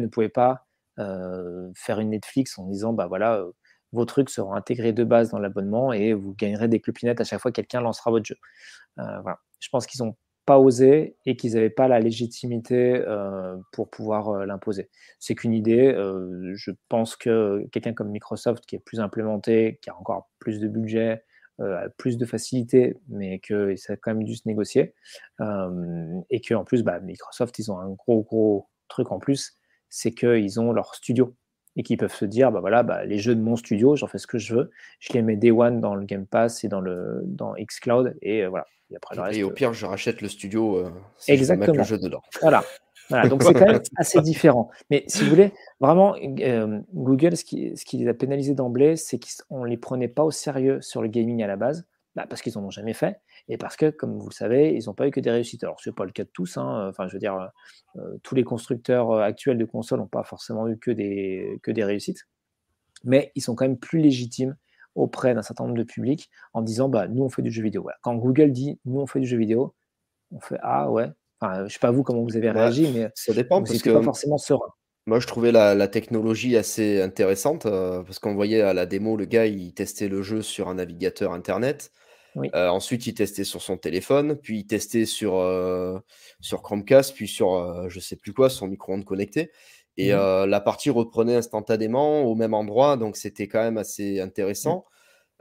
ne 0.00 0.06
pouvait 0.06 0.28
pas 0.28 0.66
faire 0.96 2.00
une 2.00 2.10
Netflix 2.10 2.58
en 2.58 2.66
disant 2.66 2.92
bah 2.92 3.06
voilà, 3.06 3.44
vos 3.92 4.04
trucs 4.04 4.30
seront 4.30 4.54
intégrés 4.54 4.92
de 4.92 5.04
base 5.04 5.30
dans 5.30 5.38
l'abonnement 5.38 5.92
et 5.92 6.12
vous 6.12 6.34
gagnerez 6.34 6.66
des 6.68 6.80
clopinettes 6.80 7.20
à 7.20 7.24
chaque 7.24 7.40
fois 7.40 7.52
que 7.52 7.56
quelqu'un 7.56 7.80
lancera 7.80 8.10
votre 8.10 8.26
jeu. 8.26 8.36
voilà. 8.96 9.38
Je 9.60 9.68
pense 9.70 9.86
qu'ils 9.86 10.02
ont 10.02 10.16
pas 10.44 10.58
osé 10.58 11.16
et 11.26 11.36
qu'ils 11.36 11.54
n'avaient 11.54 11.70
pas 11.70 11.88
la 11.88 11.98
légitimité 11.98 13.02
pour 13.72 13.90
pouvoir 13.90 14.46
l'imposer. 14.46 14.90
C'est 15.18 15.34
qu'une 15.34 15.54
idée. 15.54 15.92
je 16.54 16.70
pense 16.88 17.16
que 17.16 17.66
quelqu'un 17.72 17.94
comme 17.94 18.10
Microsoft, 18.10 18.64
qui 18.66 18.76
est 18.76 18.80
plus 18.80 19.00
implémenté, 19.00 19.78
qui 19.82 19.90
a 19.90 19.96
encore 19.96 20.30
plus 20.38 20.60
de 20.60 20.68
budget, 20.68 21.24
plus 21.96 22.18
de 22.18 22.26
facilité, 22.26 22.96
mais 23.08 23.38
que 23.38 23.74
ça 23.76 23.94
a 23.94 23.96
quand 23.96 24.14
même 24.14 24.24
dû 24.24 24.36
se 24.36 24.42
négocier. 24.46 24.94
et 25.40 26.40
qu'en 26.40 26.64
plus, 26.64 26.82
bah, 26.82 27.00
Microsoft, 27.00 27.58
ils 27.58 27.70
ont 27.70 27.78
un 27.78 27.90
gros, 27.90 28.22
gros 28.22 28.68
truc 28.88 29.10
en 29.12 29.18
plus, 29.18 29.56
c'est 29.88 30.12
qu'ils 30.12 30.60
ont 30.60 30.72
leur 30.72 30.94
studio 30.94 31.34
et 31.76 31.82
qu'ils 31.82 31.98
peuvent 31.98 32.14
se 32.14 32.24
dire, 32.24 32.50
bah 32.52 32.60
voilà, 32.60 32.82
bah, 32.82 33.04
les 33.04 33.18
jeux 33.18 33.34
de 33.34 33.40
mon 33.40 33.56
studio, 33.56 33.96
j'en 33.96 34.06
fais 34.06 34.18
ce 34.18 34.26
que 34.26 34.38
je 34.38 34.54
veux, 34.54 34.70
je 34.98 35.12
les 35.12 35.22
mets 35.22 35.36
day 35.36 35.50
one 35.50 35.80
dans 35.80 35.94
le 35.94 36.04
Game 36.04 36.26
Pass 36.26 36.64
et 36.64 36.68
dans 36.68 36.80
le 36.80 37.20
dans 37.24 37.54
xCloud 37.54 38.16
et 38.22 38.46
voilà, 38.46 38.66
et, 39.32 39.42
au 39.42 39.50
pire, 39.50 39.72
je 39.72 39.84
rachète 39.84 40.20
le 40.20 40.28
studio 40.28 40.78
euh, 40.78 40.90
Exactement. 41.26 41.78
le 41.78 41.82
jeu 41.82 41.98
dedans. 41.98 42.22
Voilà. 42.40 42.62
Donc 43.10 43.42
c'est 43.42 43.54
quand 43.54 43.66
même 43.66 43.80
assez 43.96 44.20
différent. 44.20 44.70
Mais 44.90 45.04
si 45.06 45.22
vous 45.24 45.30
voulez, 45.30 45.52
vraiment, 45.80 46.16
euh, 46.16 46.80
Google, 46.94 47.36
ce 47.36 47.44
qui, 47.44 47.76
ce 47.76 47.84
qui, 47.84 47.98
les 47.98 48.08
a 48.08 48.14
pénalisés 48.14 48.54
d'emblée, 48.54 48.96
c'est 48.96 49.18
qu'on 49.18 49.64
ne 49.64 49.68
les 49.68 49.76
prenait 49.76 50.08
pas 50.08 50.24
au 50.24 50.30
sérieux 50.30 50.80
sur 50.80 51.02
le 51.02 51.08
gaming 51.08 51.42
à 51.42 51.46
la 51.46 51.56
base, 51.56 51.86
bah, 52.14 52.26
parce 52.28 52.42
qu'ils 52.42 52.54
n'en 52.56 52.64
ont 52.64 52.70
jamais 52.70 52.94
fait, 52.94 53.20
et 53.48 53.58
parce 53.58 53.76
que, 53.76 53.90
comme 53.90 54.18
vous 54.18 54.28
le 54.28 54.34
savez, 54.34 54.74
ils 54.74 54.86
n'ont 54.86 54.94
pas 54.94 55.06
eu 55.06 55.10
que 55.10 55.20
des 55.20 55.30
réussites. 55.30 55.62
Alors, 55.64 55.80
ce 55.80 55.90
n'est 55.90 55.94
pas 55.94 56.04
le 56.04 56.12
cas 56.12 56.24
de 56.24 56.30
tous. 56.32 56.56
Hein. 56.56 56.88
Enfin, 56.88 57.06
je 57.08 57.12
veux 57.12 57.18
dire, 57.18 57.50
euh, 57.96 58.16
tous 58.22 58.34
les 58.34 58.44
constructeurs 58.44 59.12
actuels 59.12 59.58
de 59.58 59.64
consoles 59.64 60.00
n'ont 60.00 60.06
pas 60.06 60.24
forcément 60.24 60.68
eu 60.68 60.78
que 60.78 60.90
des, 60.90 61.60
que 61.62 61.70
des 61.70 61.84
réussites, 61.84 62.26
mais 63.04 63.32
ils 63.34 63.42
sont 63.42 63.54
quand 63.54 63.64
même 63.64 63.78
plus 63.78 64.00
légitimes 64.00 64.56
auprès 64.96 65.34
d'un 65.34 65.42
certain 65.42 65.64
nombre 65.64 65.76
de 65.76 65.84
publics 65.84 66.30
en 66.54 66.62
disant 66.62 66.88
bah, 66.88 67.06
nous 67.06 67.22
on 67.22 67.28
fait 67.28 67.42
du 67.42 67.50
jeu 67.50 67.62
vidéo. 67.62 67.88
Quand 68.02 68.16
Google 68.16 68.50
dit 68.50 68.80
nous 68.84 69.00
on 69.00 69.06
fait 69.06 69.20
du 69.20 69.26
jeu 69.26 69.38
vidéo, 69.38 69.74
on 70.32 70.40
fait 70.40 70.58
ah 70.62 70.90
ouais. 70.90 71.10
Enfin, 71.40 71.66
je 71.66 71.72
sais 71.72 71.78
pas 71.78 71.90
vous 71.90 72.02
comment 72.02 72.22
vous 72.22 72.36
avez 72.36 72.50
réagi, 72.50 72.90
mais 72.94 73.10
ça 73.14 73.32
dépend 73.34 73.62
parce 73.62 73.82
que 73.82 73.90
pas 73.90 74.02
forcément 74.02 74.38
serein. 74.38 74.72
Moi, 75.08 75.20
je 75.20 75.26
trouvais 75.28 75.52
la, 75.52 75.86
technologie 75.86 76.56
assez 76.56 77.00
intéressante 77.00 77.64
euh, 77.66 78.02
parce 78.02 78.18
qu'on 78.18 78.34
voyait 78.34 78.62
à 78.62 78.74
la 78.74 78.86
démo, 78.86 79.16
le 79.16 79.24
gars, 79.24 79.46
il 79.46 79.72
testait 79.72 80.08
le 80.08 80.20
jeu 80.22 80.42
sur 80.42 80.68
un 80.68 80.74
navigateur 80.74 81.32
internet. 81.32 81.92
Euh, 82.54 82.68
ensuite, 82.68 83.06
il 83.06 83.14
testait 83.14 83.44
sur 83.44 83.62
son 83.62 83.78
téléphone, 83.78 84.36
puis 84.36 84.58
il 84.58 84.66
testait 84.66 85.06
sur, 85.06 85.36
euh, 85.36 85.98
sur 86.40 86.60
Chromecast, 86.60 87.14
puis 87.14 87.28
sur 87.28 87.88
je 87.88 88.00
sais 88.00 88.16
plus 88.16 88.34
quoi, 88.34 88.50
son 88.50 88.66
micro-ondes 88.66 89.04
connecté. 89.04 89.52
Et 89.96 90.12
mmh 90.12 90.44
la 90.46 90.60
partie 90.60 90.90
reprenait 90.90 91.36
instantanément 91.36 92.24
au 92.24 92.34
même 92.34 92.52
endroit, 92.52 92.96
donc 92.96 93.16
c'était 93.16 93.46
quand 93.46 93.62
même 93.62 93.78
assez 93.78 94.20
intéressant. 94.20 94.84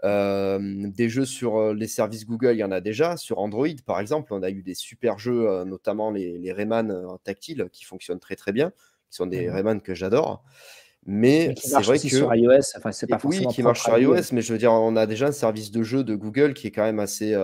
Des 0.04 1.10
jeux 1.10 1.26
sur 1.26 1.74
les 1.74 1.88
services 1.88 2.26
Google, 2.26 2.54
il 2.54 2.60
y 2.60 2.64
en 2.64 2.72
a 2.72 2.82
déjà. 2.82 3.18
Sur 3.18 3.40
Android, 3.40 3.68
par 3.86 4.00
exemple, 4.00 4.34
on 4.34 4.44
a 4.44 4.50
eu 4.50 4.62
des 4.62 4.76
super 4.76 5.18
jeux, 5.18 5.64
notamment 5.64 6.12
les, 6.12 6.52
Rayman 6.52 7.06
tactiles, 7.24 7.68
qui 7.72 7.86
fonctionnent 7.86 8.20
très 8.20 8.36
très 8.36 8.52
bien, 8.52 8.72
qui 9.10 9.18
sont 9.18 9.26
des 9.26 9.48
mmh 9.48 9.54
Rayman 9.54 9.82
que 9.82 9.94
j'adore. 9.94 10.44
Mais, 11.08 11.54
c'est 11.58 11.82
vrai 11.82 12.00
que 12.00 12.08
sur 12.08 12.34
iOS, 12.34 12.78
enfin, 12.78 12.92
c'est 12.92 13.08
pas 13.08 13.20
oui, 13.24 13.46
qui 13.48 13.62
marche 13.64 13.84
sur 13.84 13.98
iOS, 13.98 14.32
mais 14.32 14.42
je 14.42 14.52
veux 14.54 14.60
dire, 14.60 14.72
on 14.72 14.96
a 14.96 15.06
déjà 15.06 15.28
un 15.28 15.32
service 15.32 15.72
de 15.72 15.84
jeu 15.84 16.04
de 16.04 16.16
Google 16.16 16.54
qui 16.54 16.68
est 16.68 16.72
quand 16.72 16.84
même 16.84 17.00
assez 17.00 17.36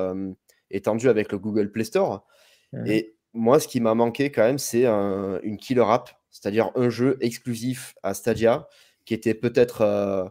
étendu 0.70 1.10
avec 1.10 1.32
le 1.32 1.40
Google 1.40 1.72
Play 1.72 1.84
Store. 1.84 2.26
Mmh 2.74 2.88
Et 2.88 3.16
moi, 3.34 3.60
ce 3.60 3.68
qui 3.68 3.80
m'a 3.80 3.96
manqué 3.96 4.32
quand 4.32 4.44
même, 4.44 4.60
c'est 4.60 4.86
une 4.86 5.58
killer 5.58 5.86
app 5.88 6.10
c'est-à-dire 6.32 6.72
un 6.76 6.90
jeu 6.90 7.18
exclusif 7.22 7.94
à 8.02 8.14
Stadia 8.14 8.68
qui 9.06 9.14
était 9.14 9.34
peut-être 9.34 9.82
euh, 9.82 10.26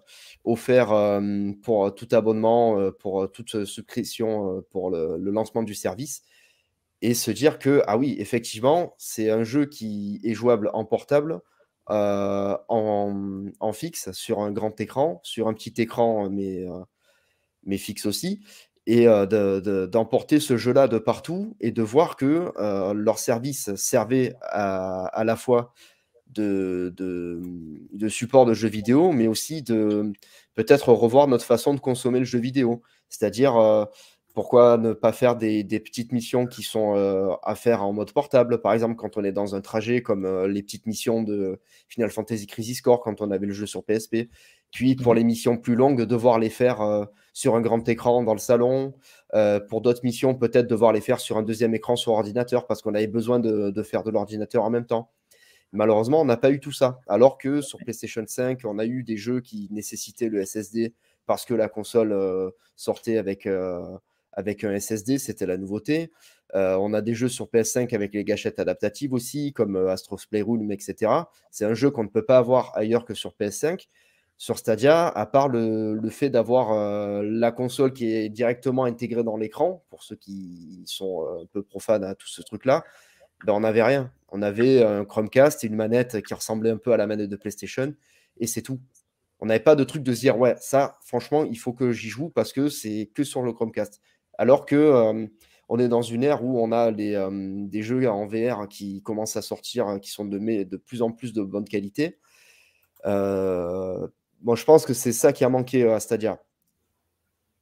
offert 0.45 0.93
euh, 0.93 1.53
pour 1.63 1.95
tout 1.95 2.09
abonnement, 2.13 2.79
euh, 2.79 2.91
pour 2.91 3.31
toute 3.31 3.65
subscription 3.65 4.65
pour 4.71 4.91
le, 4.91 5.17
lancement 5.19 5.63
du 5.63 5.75
service. 5.75 6.23
Et 7.03 7.15
se 7.15 7.31
dire 7.31 7.59
que, 7.59 7.83
ah 7.87 7.97
oui, 7.97 8.17
effectivement, 8.19 8.95
c'est 8.99 9.31
un 9.31 9.43
jeu 9.43 9.67
qui 9.67 10.21
est 10.23 10.35
jouable 10.35 10.71
en 10.75 10.85
portable, 10.85 11.41
en, 11.87 13.73
fixe, 13.73 14.13
sur 14.13 14.41
un 14.41 14.53
grand 14.53 14.79
écran, 14.81 15.21
sur 15.25 15.49
un 15.49 15.55
petit 15.55 15.81
écran, 15.81 16.29
mais, 16.29 16.67
mais 17.65 17.79
fixe 17.79 18.05
aussi 18.05 18.43
et 18.87 19.07
d'emporter 19.07 20.41
ce 20.41 20.59
jeu-là 20.59 20.89
de 20.89 20.99
partout 20.99 21.57
et 21.61 21.73
de 21.73 21.83
voir 21.83 22.17
que 22.17 22.53
leur 22.93 23.19
service 23.19 23.75
servait 23.77 24.35
à, 24.43 25.23
la 25.25 25.37
fois 25.37 25.73
de, 26.35 26.95
de, 26.97 28.09
support 28.09 28.47
de 28.47 28.55
jeux 28.55 28.69
vidéo, 28.69 29.13
mais 29.13 29.27
aussi 29.27 29.63
de 29.63 30.13
peut-être 30.55 30.93
revoir 30.93 31.29
notre 31.29 31.45
façon 31.45 31.75
de 31.75 31.81
consommer 31.81 32.19
le 32.19 32.25
jeu 32.25 32.39
vidéo. 32.39 32.83
C'est-à-dire, 33.09 33.89
pourquoi 34.35 34.79
ne 34.79 34.93
pas 34.93 35.13
faire 35.13 35.37
des, 35.37 35.65
petites 35.65 36.13
missions 36.13 36.47
qui 36.47 36.63
sont 36.63 36.95
à 37.43 37.55
faire 37.55 37.83
en 37.83 37.93
mode 37.93 38.13
portable, 38.13 38.61
par 38.61 38.73
exemple, 38.73 38.97
quand 38.97 39.17
on 39.17 39.25
est 39.25 39.33
dans 39.33 39.55
un 39.55 39.61
trajet, 39.61 40.03
comme 40.03 40.47
les 40.47 40.63
petites 40.63 40.87
missions 40.87 41.23
de 41.23 41.61
Final 41.89 42.11
Fantasy 42.11 42.47
Crisis 42.47 42.81
Core 42.81 43.01
quand 43.01 43.21
on 43.21 43.31
avait 43.31 43.47
le 43.47 43.53
jeu 43.53 43.67
sur 43.67 43.85
PSP. 43.85 44.29
Puis 44.71 44.95
pour 44.95 45.15
mmh 45.15 45.17
les 45.17 45.25
missions 45.25 45.57
plus 45.57 45.75
longues, 45.75 46.03
devoir 46.03 46.39
les 46.39 46.51
faire 46.51 47.09
sur 47.33 47.57
un 47.57 47.61
grand 47.61 47.89
écran 47.89 48.23
dans 48.23 48.35
le 48.35 48.39
salon. 48.39 48.95
pour 49.69 49.81
d'autres 49.81 50.05
missions, 50.05 50.35
peut-être 50.35 50.69
devoir 50.69 50.93
les 50.93 51.01
faire 51.01 51.19
sur 51.21 51.37
un 51.37 51.43
deuxième 51.43 51.75
écran 51.75 51.97
sur 51.97 52.13
ordinateur 52.13 52.67
parce 52.67 52.83
qu'on 52.83 52.95
avait 52.95 53.07
besoin 53.09 53.41
de, 53.41 53.83
faire 53.83 54.05
de 54.05 54.11
l'ordinateur 54.11 54.65
en 54.65 54.71
même 54.71 54.87
temps. 54.87 55.11
Malheureusement, 55.73 56.21
on 56.21 56.25
n'a 56.25 56.37
pas 56.37 56.51
eu 56.51 56.61
tout 56.61 56.73
ça. 56.73 57.01
Alors 57.07 57.39
que 57.39 57.61
sur 57.61 57.79
PlayStation 57.79 58.25
5, 58.27 58.61
on 58.65 58.79
a 58.79 58.87
eu 58.87 59.03
des 59.03 59.17
jeux 59.17 59.41
qui 59.41 59.69
nécessitaient 59.71 60.29
le 60.29 60.45
SSD 60.45 60.95
parce 61.27 61.45
que 61.45 61.55
la 61.55 61.69
console 61.69 62.13
sortait 62.75 63.19
avec, 63.19 63.49
avec 64.33 64.65
un 64.65 64.77
SSD, 64.77 65.19
c'était 65.19 65.47
la 65.47 65.57
nouveauté. 65.57 66.11
on 66.55 66.93
a 66.93 67.01
des 67.03 67.15
jeux 67.15 67.29
sur 67.29 67.47
PS5 67.47 67.95
avec 67.95 68.15
les 68.15 68.25
gâchettes 68.25 68.59
adaptatives 68.59 69.13
aussi, 69.13 69.53
comme 69.53 69.77
Astro's 69.77 70.27
Playroom, 70.27 70.73
etc. 70.73 71.13
C'est 71.53 71.67
un 71.67 71.75
jeu 71.75 71.93
qu'on 71.93 72.03
ne 72.03 72.09
peut 72.09 72.25
pas 72.25 72.39
avoir 72.39 72.77
ailleurs 72.77 73.05
que 73.05 73.15
sur 73.15 73.35
PS5 73.39 73.87
sur 74.41 74.57
Stadia, 74.57 75.07
à 75.07 75.27
part 75.27 75.51
le, 75.51 76.01
fait 76.09 76.31
d'avoir 76.31 76.73
euh, 76.73 77.23
la 77.23 77.53
console 77.53 77.93
qui 77.93 78.11
est 78.11 78.31
directement 78.31 78.85
intégrée 78.85 79.23
dans 79.23 79.37
l'écran, 79.37 79.85
pour 79.91 80.03
ceux 80.03 80.17
qui 80.17 80.83
sont 80.87 81.27
euh, 81.27 81.43
un 81.43 81.47
peu 81.53 81.63
profanes 81.63 82.05
à 82.05 82.15
tout 82.15 82.27
ce 82.27 82.41
truc-là, 82.41 82.83
ben 83.45 83.53
on 83.53 83.61
n'avait 83.61 83.83
rien. 83.83 84.11
On 84.31 84.43
avait 84.43 84.83
un 84.83 85.05
Chromecast 85.05 85.65
et 85.65 85.67
une 85.67 85.77
manette 85.77 86.23
qui 86.23 86.35
ressemblait 86.35 86.71
un 86.71 86.77
peu 86.77 86.93
à 86.93 86.97
la 86.97 87.07
manette 87.07 87.29
de 87.29 87.37
PlayStation, 87.37 87.95
et 88.39 88.47
c'est 88.47 88.63
tout. 88.63 88.81
On 89.41 89.47
n'avait 89.47 89.61
pas 89.61 89.77
de 89.77 89.85
truc 89.85 90.03
de 90.03 90.13
se 90.13 90.21
dire, 90.21 90.39
ouais, 90.39 90.55
ça, 90.61 90.99
franchement, 91.03 91.45
il 91.45 91.59
faut 91.59 91.73
que 91.73 91.93
j'y 91.93 92.09
joue 92.09 92.29
parce 92.29 92.53
que 92.53 92.69
c'est 92.69 93.11
que 93.15 93.25
sur 93.25 93.43
le 93.43 93.53
Chromecast. 93.53 94.01
Alors 94.37 94.67
que 94.67 94.77
euh, 94.77 95.27
on 95.69 95.79
est 95.79 95.89
dans 95.89 96.03
une 96.03 96.25
ère 96.25 96.45
où 96.45 96.61
on 96.61 96.73
a 96.73 96.93
des 96.93 97.83
jeux 97.83 98.09
en 98.09 98.27
VR 98.27 98.69
qui 98.69 99.03
commencent 99.03 99.37
à 99.37 99.43
sortir, 99.43 99.99
qui 100.03 100.11
sont 100.11 100.25
de, 100.25 100.77
plus 100.77 101.03
en 101.03 101.11
plus 101.11 101.33
de 101.33 101.43
bonne 101.43 101.65
qualité. 101.65 102.19
Euh, 103.07 104.07
Bon, 104.41 104.55
je 104.55 104.65
pense 104.65 104.87
que 104.87 104.95
c'est 104.95 105.13
ça 105.13 105.33
qui 105.33 105.45
a 105.45 105.49
manqué 105.51 105.83
euh, 105.83 105.95
à 105.95 106.01
Stadia. 106.01 106.41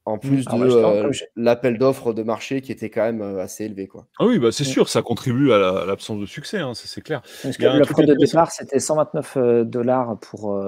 En 0.09 0.17
plus 0.17 0.45
ah 0.47 0.57
de 0.57 0.65
euh, 0.65 1.11
l'appel 1.37 1.77
d'offres 1.77 2.15
de 2.15 2.23
marché 2.23 2.63
qui 2.63 2.73
était 2.73 2.89
quand 2.89 3.03
même 3.03 3.21
euh, 3.21 3.43
assez 3.43 3.67
élevé. 3.67 3.87
Quoi. 3.87 4.07
Ah 4.19 4.25
oui, 4.25 4.39
bah 4.39 4.51
c'est 4.53 4.65
mmh. 4.65 4.67
sûr, 4.67 4.89
ça 4.89 5.03
contribue 5.03 5.53
à 5.53 5.85
l'absence 5.85 6.19
de 6.19 6.25
succès, 6.25 6.61
hein, 6.61 6.73
c'est 6.75 7.03
clair. 7.03 7.21
le 7.45 7.85
prix 7.85 8.07
de 8.07 8.15
départ, 8.15 8.51
c'était 8.51 8.81
129 8.81 9.67
dollars 9.67 10.19
pour 10.19 10.59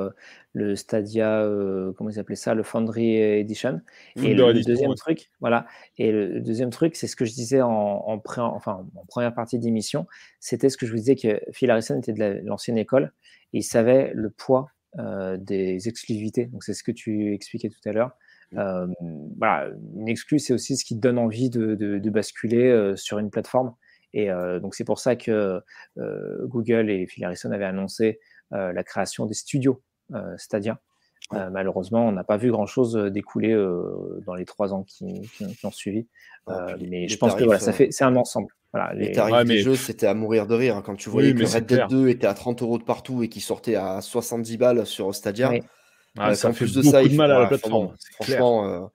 le 0.52 0.76
Stadia, 0.76 1.48
comment 1.96 2.10
ils 2.10 2.18
appelaient 2.18 2.36
ça, 2.36 2.52
le 2.52 2.62
Foundry 2.62 3.16
Edition. 3.16 3.80
et 4.16 4.34
le, 4.34 4.52
deuxième 4.62 4.94
truc, 4.94 5.30
voilà. 5.40 5.66
Et 5.96 6.12
le 6.12 6.40
deuxième 6.40 6.70
truc, 6.70 6.94
c'est 6.94 7.06
ce 7.06 7.16
que 7.16 7.24
je 7.24 7.32
disais 7.32 7.62
en, 7.62 8.04
enfin, 8.06 8.84
en 8.94 9.06
première 9.06 9.32
partie 9.32 9.58
d'émission, 9.58 10.06
c'était 10.38 10.68
ce 10.68 10.76
que 10.76 10.84
je 10.84 10.90
vous 10.90 10.98
disais 10.98 11.16
que 11.16 11.40
Phil 11.52 11.70
Harrison 11.70 11.98
était 11.98 12.12
de 12.12 12.40
l'ancienne 12.44 12.76
école 12.76 13.12
et 13.54 13.58
il 13.58 13.64
savait 13.64 14.12
le 14.14 14.28
poids 14.28 14.68
des 15.38 15.88
exclusivités. 15.88 16.44
Donc 16.44 16.62
c'est 16.62 16.74
ce 16.74 16.82
que 16.82 16.92
tu 16.92 17.32
expliquais 17.32 17.70
tout 17.70 17.88
à 17.88 17.92
l'heure. 17.92 18.10
Mmh. 18.52 18.92
voilà, 19.38 19.70
une 19.96 20.08
exclue, 20.08 20.38
c'est 20.38 20.52
aussi 20.52 20.76
ce 20.76 20.84
qui 20.84 20.96
te 20.96 21.00
donne 21.00 21.18
envie 21.18 21.50
de, 21.50 21.74
de 21.74 22.10
basculer 22.10 22.92
sur 22.96 23.18
une 23.18 23.30
plateforme. 23.30 23.74
Et 24.12 24.28
donc 24.60 24.74
c'est 24.74 24.84
pour 24.84 24.98
ça 24.98 25.14
que 25.16 25.62
Google 25.96 26.90
et 26.90 27.06
Phil 27.06 27.24
Harrison 27.24 27.52
avaient 27.52 27.64
annoncé 27.64 28.18
la 28.50 28.82
création 28.82 29.26
des 29.26 29.34
studios 29.34 29.82
Stadia. 30.36 30.80
malheureusement, 31.32 32.08
on 32.08 32.12
n'a 32.12 32.24
pas 32.24 32.36
vu 32.36 32.50
grand-chose 32.50 32.94
découler 33.12 33.54
dans 34.26 34.34
les 34.34 34.44
trois 34.44 34.74
ans 34.74 34.82
qui, 34.82 35.22
ont 35.62 35.70
suivi. 35.70 36.08
mais 36.48 37.06
je 37.06 37.16
pense 37.16 37.36
que 37.36 37.44
voilà, 37.44 37.60
ça 37.60 37.72
fait, 37.72 37.92
c'est 37.92 38.04
un 38.04 38.16
ensemble. 38.16 38.52
Voilà, 38.72 38.94
les, 38.94 39.10
tarifs 39.10 39.48
des 39.48 39.58
jeux, 39.58 39.74
c'était 39.74 40.06
à 40.06 40.14
mourir 40.14 40.46
de 40.46 40.54
rire. 40.54 40.76
Hein, 40.76 40.82
quand 40.84 40.94
tu 40.94 41.10
voyais 41.10 41.34
que 41.34 41.44
Red 41.44 41.66
Dead 41.66 41.88
2 41.88 42.08
était 42.08 42.26
à 42.26 42.34
30 42.34 42.62
euros 42.62 42.78
de 42.78 42.84
partout 42.84 43.22
et 43.22 43.28
qui 43.28 43.40
sortait 43.40 43.74
à 43.74 44.00
70 44.00 44.56
balles 44.58 44.86
sur 44.86 45.12
Stadia, 45.14 45.52
ah, 46.18 46.34
ça 46.34 46.52
fait 46.52 46.64
plus 46.64 46.74
de 46.74 46.82
ça, 46.82 47.02
de 47.02 47.14
mal 47.14 47.30
à 47.30 47.40
la 47.40 47.46
plateforme. 47.46 47.94
Franchement, 48.20 48.90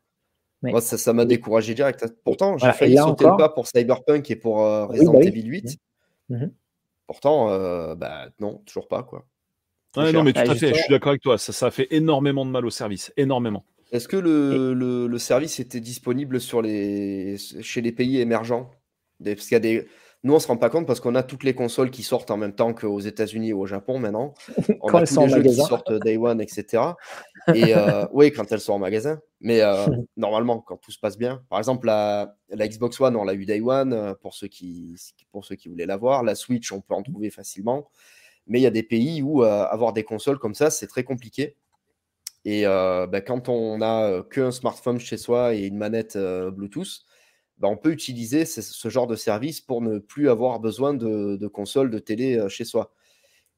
moi, 0.72 0.82
ça 0.82 1.14
m'a 1.14 1.26
découragé 1.26 1.74
direct. 1.74 2.06
Pourtant, 2.24 2.58
j'ai 2.58 2.72
failli 2.72 2.98
sauter 2.98 3.26
le 3.26 3.38
pas 3.38 3.50
pour 3.50 3.68
Cyberpunk 3.68 4.30
et 4.32 4.36
pour 4.36 4.64
euh, 4.64 4.86
Resident 4.86 5.14
bah 5.14 5.24
Evil 5.24 5.44
8. 5.44 5.78
Mmh. 6.30 6.36
Mmh. 6.36 6.52
Pourtant, 7.08 7.50
euh, 7.50 7.96
bah, 7.96 8.30
non, 8.40 8.62
toujours 8.66 8.88
pas. 8.88 9.04
quoi. 9.04 9.28
non, 9.96 10.24
mais 10.24 10.34
tout 10.34 10.40
à 10.40 10.56
fait, 10.56 10.74
je 10.74 10.80
suis 10.82 10.90
d'accord 10.90 11.10
avec 11.12 11.22
toi. 11.22 11.38
Ça, 11.38 11.54
ça 11.54 11.68
a 11.68 11.72
fait 11.72 11.88
énormément 11.92 12.46
de 12.46 12.52
mal 12.52 12.66
au 12.66 12.70
service. 12.70 13.14
Énormément. 13.18 13.66
Est-ce 13.92 14.08
que 14.08 14.18
le, 14.18 14.74
le, 14.74 15.08
le, 15.08 15.20
service 15.20 15.60
était 15.60 15.80
disponible 15.80 16.42
sur 16.42 16.62
les, 16.62 17.38
chez 17.38 17.82
les 17.82 17.92
pays 17.92 18.20
émergents? 18.20 18.72
Parce 19.24 19.44
qu'il 19.44 19.54
y 19.54 19.56
a 19.56 19.60
des 19.60 19.88
nous, 20.26 20.34
on 20.34 20.40
se 20.40 20.48
rend 20.48 20.58
pas 20.58 20.72
compte 20.72 20.88
parce 20.88 21.00
qu'on 21.00 21.14
a 21.14 21.22
toutes 21.22 21.44
les 21.44 21.54
consoles 21.54 21.92
qui 21.92 22.02
sortent 22.02 22.32
en 22.32 22.38
même 22.38 22.56
temps 22.56 22.74
qu'aux 22.74 23.00
États-Unis 23.00 23.54
ou 23.54 23.62
au 23.62 23.68
Japon 23.68 24.00
maintenant. 24.00 24.34
On 24.82 24.90
a 24.90 25.06
tous 25.06 25.20
les 25.22 25.30
jeux 25.30 25.44
qui 25.44 25.54
sortent 25.54 25.94
Day 26.04 26.18
One, 26.18 26.42
etc. 26.42 26.82
Et 27.54 27.76
euh, 27.76 28.08
oui, 28.12 28.32
quand 28.32 28.52
elles 28.52 28.60
sont 28.60 28.74
en 28.74 28.80
magasin. 28.80 29.20
Mais 29.40 29.62
euh, 29.62 29.86
normalement, 30.18 30.62
quand 30.62 30.78
tout 30.78 30.90
se 30.90 30.98
passe 30.98 31.20
bien. 31.20 31.44
Par 31.48 31.60
exemple, 31.60 31.86
la, 31.86 32.36
Xbox 32.50 33.00
One, 33.00 33.16
on 33.16 33.24
l'a 33.24 33.36
eu 33.36 33.46
Day 33.46 33.62
One 33.62 33.94
euh, 33.94 34.16
pour 34.16 34.34
ceux 34.34 34.48
qui, 34.48 34.96
pour 35.32 35.46
ceux 35.46 35.56
qui 35.56 35.70
voulaient 35.70 35.86
l'avoir. 35.86 36.24
La 36.24 36.34
Switch, 36.34 36.72
on 36.72 36.82
peut 36.82 36.96
en 36.96 37.04
trouver 37.04 37.30
facilement. 37.30 37.88
Mais 38.48 38.60
il 38.60 38.64
y 38.64 38.68
a 38.68 38.72
des 38.72 38.82
pays 38.82 39.22
où 39.22 39.44
avoir 39.44 39.94
des 39.94 40.04
consoles 40.04 40.40
comme 40.40 40.56
ça, 40.56 40.72
c'est 40.72 40.88
très 40.88 41.04
compliqué. 41.04 41.56
Et 42.46 42.64
bah, 42.64 43.22
quand 43.22 43.50
on 43.50 43.80
n'a 43.80 44.24
qu'un 44.32 44.52
smartphone 44.52 45.00
chez 45.00 45.18
soi 45.18 45.54
et 45.54 45.66
une 45.66 45.78
manette 45.78 46.16
Bluetooth, 46.18 47.06
bah, 47.58 47.70
on 47.70 47.78
peut 47.78 47.92
utiliser 47.92 48.46
ce, 48.46 48.90
genre 48.90 49.08
de 49.08 49.16
service 49.16 49.62
pour 49.62 49.82
ne 49.82 50.00
plus 50.00 50.30
avoir 50.30 50.60
besoin 50.60 50.94
de, 50.94 51.38
de 51.38 51.48
console, 51.48 51.90
de 51.90 52.00
télé 52.00 52.38
euh, 52.38 52.50
chez 52.50 52.66
soi. 52.66 52.92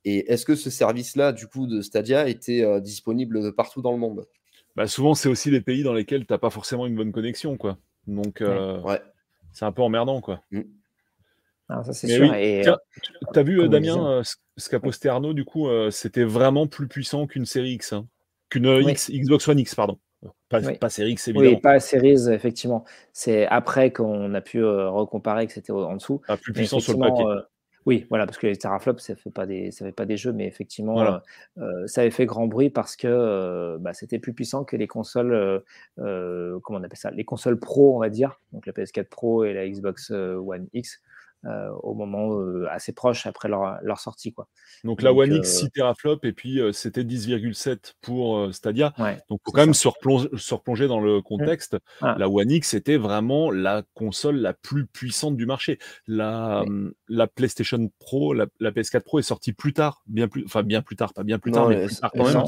Et 0.06 0.32
est-ce 0.32 0.46
que 0.46 0.56
ce 0.56 0.70
service-là, 0.70 1.34
du 1.34 1.48
coup, 1.48 1.66
de 1.66 1.82
Stadia, 1.82 2.30
était 2.30 2.64
euh, 2.64 2.80
disponible 2.80 3.54
partout 3.54 3.82
dans 3.82 3.92
le 3.92 3.98
monde? 3.98 4.28
Bah, 4.76 4.88
Souvent, 4.88 5.16
c'est 5.16 5.30
aussi 5.30 5.50
des 5.50 5.62
pays 5.62 5.82
dans 5.82 5.94
lesquels 5.94 6.28
tu 6.28 6.34
n'as 6.34 6.38
pas 6.38 6.52
forcément 6.52 6.86
une 6.86 6.96
bonne 6.96 7.12
connexion. 7.12 7.58
quoi. 7.58 7.78
Donc, 8.06 8.42
euh, 8.42 8.80
c'est 9.52 9.66
un 9.66 9.72
peu 9.72 9.82
emmerdant. 9.82 10.22
quoi. 10.22 10.44
Mmh. 10.52 10.62
ça, 11.68 11.94
c'est 11.94 12.08
sûr. 12.08 12.32
tu 12.32 13.40
as 13.40 13.44
vu, 13.44 13.68
Damien, 13.68 14.22
ce 14.58 14.70
qu'a 14.70 14.80
posté 14.80 15.10
Arnaud, 15.10 15.34
du 15.34 15.44
coup, 15.44 15.68
c'était 15.90 16.24
vraiment 16.24 16.68
plus 16.68 16.88
puissant 16.88 17.26
qu'une 17.26 17.48
série 17.48 17.72
X. 17.72 17.94
Hein. 17.94 18.08
Qu'une 18.50 18.80
Xbox 18.84 19.48
One 19.48 19.60
X, 19.60 19.74
pardon. 19.74 19.98
Pas, 20.50 20.62
oui. 20.62 20.78
pas 20.78 20.90
Series, 20.90 21.18
évidemment. 21.28 21.50
Oui, 21.50 21.62
pas 21.62 21.80
Series, 21.80 22.30
effectivement. 22.30 22.86
C'est 23.12 23.46
après 23.48 23.92
qu'on 23.92 24.34
a 24.34 24.42
pu 24.42 24.60
euh, 24.64 24.90
recomparer 24.90 25.46
que 25.46 25.54
c'était 25.54 25.72
en 25.72 25.96
dessous. 25.96 26.22
Ah, 26.28 26.38
plus 26.38 26.54
puissant 26.54 26.80
sur 26.80 26.94
le 26.94 27.00
papier. 27.00 27.26
Euh, 27.26 27.42
oui, 27.86 28.06
voilà, 28.10 28.26
parce 28.26 28.38
que 28.38 28.48
les 28.48 28.58
teraflops, 28.58 29.02
ça 29.02 29.14
ne 29.14 29.18
fait, 29.18 29.30
pas 29.30 29.46
des, 29.46 29.72
ça 29.72 29.86
fait 29.86 29.94
pas 29.94 30.06
des 30.06 30.18
jeux, 30.18 30.34
mais 30.34 30.46
effectivement, 30.46 31.22
euh, 31.58 31.88
ça 31.88 32.02
avait 32.02 32.12
fait 32.12 32.26
grand 32.26 32.46
bruit 32.48 32.70
parce 32.70 32.98
que 32.98 33.78
bah, 33.80 33.94
c'était 33.94 34.20
plus 34.20 34.34
puissant 34.34 34.66
que 34.66 34.76
les 34.76 34.88
consoles, 34.88 35.64
comment 35.96 36.80
on 36.80 36.84
appelle 36.84 36.98
ça, 36.98 37.12
les 37.12 37.24
consoles 37.24 37.58
pro, 37.58 37.96
on 37.96 38.00
va 38.00 38.10
dire, 38.10 38.42
donc 38.52 38.66
la 38.66 38.74
PS4 38.74 39.06
Pro 39.06 39.46
et 39.46 39.54
la 39.54 39.68
Xbox 39.68 40.12
One 40.12 40.68
X. 40.74 41.02
Euh, 41.48 41.70
au 41.82 41.94
moment 41.94 42.38
euh, 42.40 42.68
assez 42.70 42.92
proche 42.92 43.26
après 43.26 43.48
leur, 43.48 43.78
leur, 43.82 44.00
sortie. 44.00 44.34
Quoi. 44.34 44.50
Donc, 44.84 45.02
la 45.02 45.14
One 45.14 45.32
X 45.32 45.60
6 45.60 45.66
euh, 45.66 45.70
teraflops 45.74 46.26
et 46.26 46.34
puis 46.34 46.60
c'était 46.74 47.04
10,7 47.04 47.94
pour 48.02 48.54
Stadia. 48.54 48.94
Donc 48.98 49.40
il 49.40 49.46
faut 49.46 49.52
quand 49.54 49.62
même 49.62 49.74
se 49.74 49.88
replonger, 49.88 50.88
dans 50.88 51.00
le 51.00 51.20
mmh. 51.20 51.24
contexte. 51.24 51.78
La 52.02 52.28
One 52.28 52.52
X 52.52 52.74
était 52.74 52.98
vraiment 52.98 53.50
la 53.50 53.84
console 53.94 54.38
la 54.38 54.54
plus 54.54 54.88
puissante 54.88 55.38
du 55.38 55.46
marché. 55.46 55.80
La, 56.06 56.62
hum, 56.62 56.94
la 57.08 57.28
PlayStation 57.28 57.90
Pro, 58.00 58.34
la, 58.34 58.48
PS4 58.60 59.02
Pro 59.02 59.20
est 59.20 59.24
sortie 59.24 59.54
plus 59.54 59.74
tard, 59.74 60.02
bien 60.08 60.28
plus, 60.28 60.44
enfin 60.46 60.64
bien 60.64 60.82
plus 60.82 60.98
tard, 60.98 61.14
pas 61.14 61.24
bien 61.24 61.40
plus 61.40 61.52
tard, 61.52 61.70
mais 61.70 61.86
plus 61.86 61.96
tard 61.96 62.12
quand 62.14 62.26
même. 62.26 62.44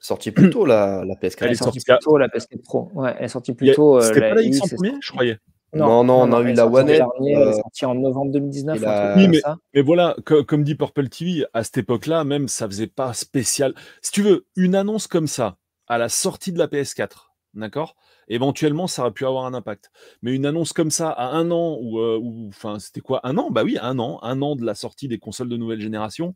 Sortie 0.00 0.32
plus 0.32 0.50
tôt 0.50 0.66
la, 0.66 1.04
la 1.04 1.14
PS4. 1.14 1.36
Elle 1.42 1.52
est 1.52 1.54
sortie 1.54 1.80
plus 1.80 1.98
tôt 2.00 2.18
la 2.18 2.28
PS4 2.28 2.62
Pro. 2.64 2.90
Ouais, 2.94 3.14
elle 3.16 3.26
est 3.26 3.28
sortie 3.28 3.54
plus 3.54 3.72
tôt. 3.72 4.00
C'était 4.00 4.20
pas 4.20 4.34
la 4.34 4.42
X 4.42 4.60
en 4.60 4.76
premier, 4.76 4.94
je 5.00 5.12
croyais. 5.12 5.38
Non, 5.74 6.04
non, 6.04 6.22
on 6.22 6.32
a 6.32 6.42
eu 6.42 6.52
la 6.52 6.66
One 6.66 6.88
Elle 6.88 7.02
est 7.26 7.36
euh, 7.36 7.52
sortie 7.52 7.84
en 7.86 7.94
novembre 7.94 8.32
2019. 8.32 8.78
Oui, 9.16 9.28
mais, 9.28 9.82
voilà, 9.82 10.16
comme 10.24 10.64
dit 10.64 10.74
Purple 10.74 11.08
TV, 11.08 11.44
à 11.52 11.64
cette 11.64 11.78
époque-là, 11.78 12.24
même, 12.24 12.48
ça 12.48 12.66
faisait 12.66 12.86
pas 12.86 13.12
spécial. 13.12 13.74
Si 14.02 14.12
tu 14.12 14.22
veux, 14.22 14.46
une 14.56 14.74
annonce 14.74 15.06
comme 15.06 15.26
ça, 15.26 15.56
à 15.86 15.98
la 15.98 16.08
sortie 16.08 16.52
de 16.52 16.58
la 16.58 16.66
PS4, 16.66 17.32
d'accord? 17.54 17.96
Éventuellement, 18.28 18.86
ça 18.86 19.02
aurait 19.02 19.12
pu 19.12 19.26
avoir 19.26 19.44
un 19.44 19.54
impact. 19.54 19.90
Mais 20.22 20.34
une 20.34 20.46
annonce 20.46 20.72
comme 20.72 20.90
ça, 20.90 21.10
à 21.10 21.28
un 21.28 21.50
an, 21.50 21.78
ou, 21.80 21.98
euh, 21.98 22.20
enfin, 22.48 22.78
c'était 22.78 23.00
quoi? 23.00 23.20
Un 23.24 23.36
an? 23.36 23.50
Bah 23.50 23.64
oui, 23.64 23.76
un 23.80 23.98
an. 23.98 24.18
Un 24.22 24.40
an 24.42 24.56
de 24.56 24.64
la 24.64 24.74
sortie 24.74 25.08
des 25.08 25.18
consoles 25.18 25.48
de 25.48 25.56
nouvelle 25.56 25.80
génération. 25.80 26.34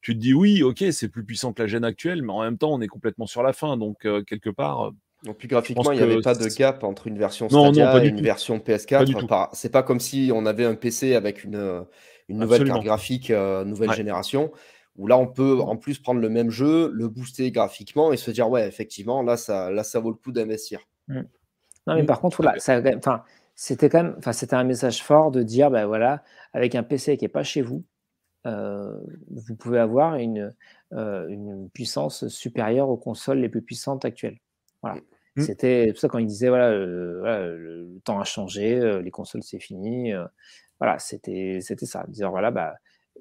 Tu 0.00 0.14
te 0.14 0.18
dis, 0.18 0.34
oui, 0.34 0.62
ok, 0.62 0.84
c'est 0.92 1.08
plus 1.08 1.24
puissant 1.24 1.52
que 1.52 1.62
la 1.62 1.68
gêne 1.68 1.84
actuelle, 1.84 2.22
mais 2.22 2.32
en 2.32 2.42
même 2.42 2.58
temps, 2.58 2.72
on 2.72 2.80
est 2.80 2.86
complètement 2.86 3.26
sur 3.26 3.42
la 3.42 3.52
fin. 3.52 3.76
Donc, 3.76 4.06
euh, 4.06 4.22
quelque 4.22 4.50
part 4.50 4.92
donc, 5.26 5.38
puis 5.38 5.48
graphiquement, 5.48 5.90
il 5.90 5.98
n'y 5.98 6.02
avait 6.02 6.20
pas 6.20 6.34
de 6.34 6.48
gap 6.56 6.84
entre 6.84 7.08
une 7.08 7.18
version 7.18 7.48
Stadia 7.48 8.02
et 8.02 8.08
une 8.08 8.22
version 8.22 8.58
PS4. 8.58 9.48
C'est 9.52 9.72
pas 9.72 9.82
comme 9.82 10.00
si 10.00 10.30
on 10.32 10.46
avait 10.46 10.64
un 10.64 10.76
PC 10.76 11.14
avec 11.16 11.42
une, 11.42 11.56
euh, 11.56 11.82
une 12.28 12.38
nouvelle 12.38 12.64
carte 12.64 12.84
graphique 12.84 13.30
euh, 13.30 13.64
nouvelle 13.64 13.92
génération, 13.92 14.52
où 14.96 15.08
là, 15.08 15.18
on 15.18 15.26
peut 15.26 15.58
en 15.60 15.76
plus 15.76 15.98
prendre 15.98 16.20
le 16.20 16.28
même 16.28 16.50
jeu, 16.50 16.90
le 16.94 17.08
booster 17.08 17.50
graphiquement 17.50 18.12
et 18.12 18.16
se 18.16 18.30
dire, 18.30 18.48
ouais, 18.48 18.66
effectivement, 18.68 19.22
là, 19.22 19.36
ça, 19.36 19.70
là, 19.72 19.82
ça 19.82 19.98
vaut 19.98 20.10
le 20.10 20.16
coup 20.16 20.30
d'investir. 20.30 20.80
Mmh. 21.08 21.22
Non, 21.88 21.94
mais 21.96 22.02
mmh. 22.02 22.06
par 22.06 22.20
contre, 22.20 22.42
c'était 23.56 23.88
quand 23.88 24.02
même, 24.02 24.16
c'était 24.32 24.54
un 24.54 24.64
message 24.64 25.02
fort 25.02 25.32
de 25.32 25.42
dire, 25.42 25.70
ben 25.70 25.86
voilà, 25.86 26.22
avec 26.52 26.76
un 26.76 26.84
PC 26.84 27.16
qui 27.16 27.24
n'est 27.24 27.28
pas 27.28 27.42
chez 27.42 27.62
vous, 27.62 27.82
euh, 28.46 28.96
vous 29.30 29.56
pouvez 29.56 29.80
avoir 29.80 30.14
une, 30.14 30.54
une 30.92 31.68
puissance 31.74 32.28
supérieure 32.28 32.88
aux 32.88 32.96
consoles 32.96 33.38
les 33.38 33.48
plus 33.48 33.62
puissantes 33.62 34.04
actuelles. 34.04 34.38
Voilà. 34.82 35.00
Mmh. 35.36 35.42
C'était 35.42 35.92
tout 35.92 36.00
ça 36.00 36.08
quand 36.08 36.18
il 36.18 36.26
disait 36.26 36.48
voilà, 36.48 36.70
le 36.72 38.00
temps 38.04 38.18
a 38.20 38.24
changé, 38.24 39.00
les 39.02 39.10
consoles 39.10 39.42
c'est 39.42 39.60
fini. 39.60 40.12
voilà, 40.80 40.98
c'était 40.98 41.58
c'était 41.60 41.86
ça. 41.86 42.04
Dire 42.08 42.30
voilà, 42.30 42.50
bah, 42.50 42.74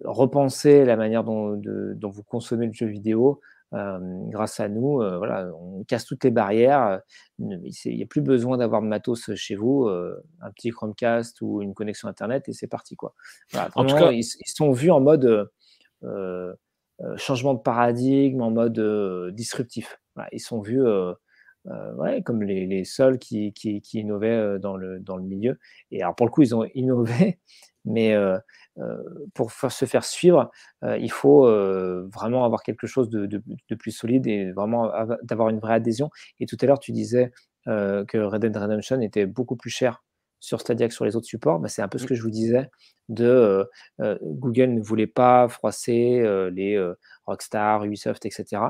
repenser 0.03 0.85
la 0.85 0.97
manière 0.97 1.23
dont, 1.23 1.59
dont 1.61 2.09
vous 2.09 2.23
consommez 2.23 2.67
le 2.67 2.73
jeu 2.73 2.87
vidéo. 2.87 3.41
grâce 3.71 4.59
à 4.59 4.69
nous, 4.69 4.97
voilà, 4.97 5.49
on 5.59 5.83
casse 5.83 6.05
toutes 6.05 6.23
les 6.23 6.31
barrières. 6.31 7.01
Il 7.39 7.71
n'y 7.85 8.03
a 8.03 8.07
plus 8.07 8.21
besoin 8.21 8.57
d'avoir 8.57 8.81
de 8.81 8.87
matos 8.87 9.33
chez 9.35 9.55
vous, 9.55 9.87
un 9.87 10.51
petit 10.51 10.69
Chromecast 10.69 11.41
ou 11.41 11.61
une 11.61 11.73
connexion 11.73 12.07
Internet 12.07 12.47
et 12.47 12.53
c'est 12.53 12.67
parti. 12.67 12.95
Quoi. 12.95 13.13
en 13.75 13.85
tout 13.85 13.95
cas, 13.95 14.11
ils, 14.11 14.19
ils, 14.19 14.51
sont 14.51 14.71
vus 14.71 14.91
en 14.91 15.01
mode 15.01 15.49
changement 17.17 17.53
de 17.53 17.59
paradigme, 17.59 18.41
en 18.41 18.51
mode 18.51 18.79
disruptif. 19.33 19.99
ils 20.31 20.39
sont 20.39 20.61
vus 20.61 20.85
euh, 20.85 21.13
ouais, 21.97 22.21
comme 22.21 22.43
les, 22.43 22.65
les 22.65 22.83
seuls 22.83 23.17
qui, 23.17 23.53
qui, 23.53 23.81
qui, 23.81 23.99
innovaient 23.99 24.29
euh, 24.29 24.59
dans 24.59 24.77
le, 24.77 24.99
dans 24.99 25.17
le 25.17 25.23
milieu. 25.23 25.57
Et 25.91 26.01
alors 26.01 26.15
pour 26.15 26.25
le 26.25 26.31
coup, 26.31 26.41
ils 26.41 26.55
ont 26.55 26.65
innové, 26.75 27.39
mais 27.85 28.13
euh, 28.13 28.37
pour 29.33 29.51
se 29.51 29.85
faire 29.85 30.03
suivre, 30.03 30.51
il 30.83 31.11
faut 31.11 31.45
vraiment 32.13 32.45
avoir 32.45 32.61
quelque 32.63 32.87
chose 32.87 33.09
de, 33.09 33.25
de, 33.25 33.41
de, 33.69 33.75
plus 33.75 33.91
solide 33.91 34.27
et 34.27 34.51
vraiment 34.51 34.91
d'avoir 35.23 35.49
une 35.49 35.59
vraie 35.59 35.75
adhésion. 35.75 36.09
Et 36.39 36.45
tout 36.45 36.57
à 36.61 36.65
l'heure, 36.65 36.79
tu 36.79 36.91
disais 36.91 37.31
que 37.65 38.17
Red 38.17 38.41
Dead 38.41 38.57
Redemption 38.57 38.99
était 39.01 39.25
beaucoup 39.25 39.55
plus 39.55 39.69
cher 39.69 40.03
sur 40.41 40.59
Stadia 40.59 40.87
que 40.87 40.93
sur 40.93 41.05
les 41.05 41.15
autres 41.15 41.25
supports. 41.25 41.59
Bah, 41.59 41.69
c'est 41.69 41.81
un 41.81 41.87
peu 41.87 41.97
ce 41.97 42.03
mmh. 42.03 42.07
que 42.07 42.15
je 42.15 42.21
vous 42.21 42.29
disais 42.29 42.69
de 43.07 43.65
Google 43.99 44.73
ne 44.73 44.81
voulait 44.81 45.07
pas 45.07 45.47
froisser 45.47 46.21
les 46.51 46.77
Rockstar, 47.25 47.85
Ubisoft, 47.85 48.25
etc. 48.25 48.61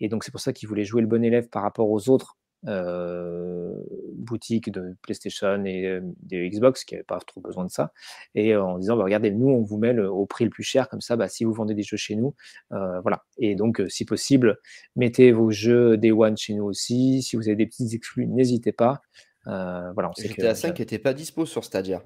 Et 0.00 0.08
donc 0.08 0.24
c'est 0.24 0.32
pour 0.32 0.40
ça 0.40 0.52
qu'ils 0.52 0.68
voulaient 0.68 0.84
jouer 0.84 1.02
le 1.02 1.08
bon 1.08 1.22
élève 1.22 1.48
par 1.50 1.62
rapport 1.62 1.88
aux 1.88 2.08
autres 2.08 2.36
boutiques 2.64 4.70
de 4.70 4.96
PlayStation 5.02 5.64
et 5.64 6.00
des 6.22 6.48
Xbox 6.48 6.84
qui 6.84 6.94
n'avaient 6.94 7.04
pas 7.04 7.18
trop 7.20 7.40
besoin 7.40 7.64
de 7.64 7.70
ça, 7.70 7.92
et 8.34 8.56
en 8.56 8.78
disant 8.78 8.96
bah, 8.96 9.04
regardez, 9.04 9.30
nous 9.30 9.48
on 9.48 9.62
vous 9.62 9.78
met 9.78 9.98
au 9.98 10.26
prix 10.26 10.44
le 10.44 10.50
plus 10.50 10.62
cher, 10.62 10.88
comme 10.88 11.00
ça, 11.00 11.16
bah, 11.16 11.28
si 11.28 11.44
vous 11.44 11.52
vendez 11.52 11.74
des 11.74 11.82
jeux 11.82 11.96
chez 11.96 12.14
nous, 12.14 12.34
voilà. 12.70 13.24
Et 13.38 13.54
donc, 13.54 13.82
si 13.88 14.04
possible, 14.04 14.58
mettez 14.96 15.32
vos 15.32 15.50
jeux 15.50 15.96
Day 15.96 16.12
One 16.12 16.36
chez 16.36 16.54
nous 16.54 16.64
aussi. 16.64 17.22
Si 17.22 17.36
vous 17.36 17.48
avez 17.48 17.56
des 17.56 17.66
petites 17.66 17.94
exclus, 17.94 18.26
n'hésitez 18.26 18.72
pas. 18.72 19.00
voilà, 19.44 20.10
on 20.10 20.14
sait 20.14 20.28
GTA 20.28 20.54
5 20.54 20.78
n'était 20.78 20.98
pas 20.98 21.14
dispo 21.14 21.46
sur 21.46 21.64
Stadia. 21.64 22.02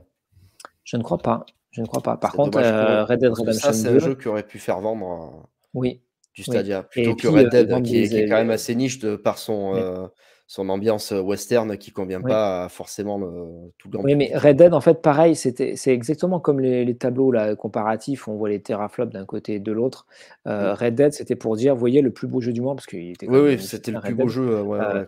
Je 0.84 0.96
ne 0.96 1.02
crois 1.02 1.18
pas. 1.18 1.44
Je 1.72 1.82
ne 1.82 1.86
crois 1.86 2.02
pas. 2.02 2.16
Par 2.16 2.32
contre, 2.32 2.58
Red 2.58 3.20
Dead 3.20 3.32
Redemption 3.32 3.72
c'est 3.72 3.88
un 3.88 3.98
jeu 3.98 4.14
qui 4.14 4.28
aurait 4.28 4.46
pu 4.46 4.58
faire 4.58 4.80
vendre. 4.80 5.48
Oui, 5.74 6.02
du 6.32 6.42
Stadia, 6.42 6.84
plutôt 6.84 7.14
que 7.14 7.28
Red 7.28 7.50
Dead, 7.50 7.82
qui, 7.82 7.98
est, 7.98 8.28
quand 8.28 8.36
même 8.36 8.50
assez 8.50 8.74
niche 8.74 8.98
de, 8.98 9.16
par 9.16 9.36
son, 9.36 10.10
son 10.48 10.68
ambiance 10.68 11.10
western 11.10 11.76
qui 11.76 11.90
convient 11.90 12.20
pas 12.20 12.64
à 12.64 12.68
forcément 12.68 13.18
le, 13.18 13.72
tout 13.78 13.90
le 13.90 13.98
Oui, 13.98 14.14
mais 14.14 14.30
Red 14.34 14.56
Dead, 14.56 14.74
en 14.74 14.80
fait, 14.80 15.02
pareil, 15.02 15.34
c'est 15.34 15.86
exactement 15.86 16.38
comme 16.38 16.60
les, 16.60 16.96
tableaux 16.96 17.32
là, 17.32 17.56
comparatifs, 17.56 18.28
on 18.28 18.36
voit 18.36 18.48
les 18.48 18.60
teraflops 18.60 19.12
d'un 19.12 19.24
côté 19.24 19.54
et 19.54 19.58
de 19.58 19.72
l'autre. 19.72 20.06
Euh, 20.46 20.74
Red 20.74 20.94
Dead, 20.94 21.12
c'était 21.12 21.34
pour 21.34 21.56
dire, 21.56 21.74
voyez, 21.74 22.00
le 22.00 22.12
plus 22.12 22.28
beau 22.28 22.40
jeu 22.40 22.52
du 22.52 22.60
monde, 22.60 22.76
parce 22.76 22.86
qu'il 22.86 23.10
était. 23.10 23.28
Oui, 23.28 23.40
oui, 23.40 23.58
c'était 23.58 23.90
le 23.90 24.00
plus 24.00 24.14
beau 24.14 24.28
jeu. 24.28 24.64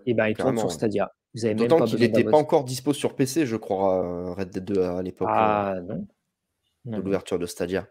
et 0.07 0.15
ben, 0.15 0.27
il 0.27 0.37
tourne 0.37 0.59
sur 0.59 0.73
Stadia. 0.73 1.13
D'autant 1.35 1.85
qu'il 1.85 2.01
n'était 2.01 2.25
pas 2.25 2.37
encore 2.37 2.65
dispo 2.65 2.93
sur 2.93 3.15
PC, 3.15 3.47
je 3.47 3.57
crois, 3.57 4.35
Red 4.35 4.51
Dead 4.51 4.65
2 4.65 4.83
à 4.83 5.03
l'époque. 5.03 5.29
Ah, 5.31 5.77
non. 5.87 6.05
De 6.85 7.03
l'ouverture 7.03 7.39
de 7.39 7.47
Stadia. 7.47 7.87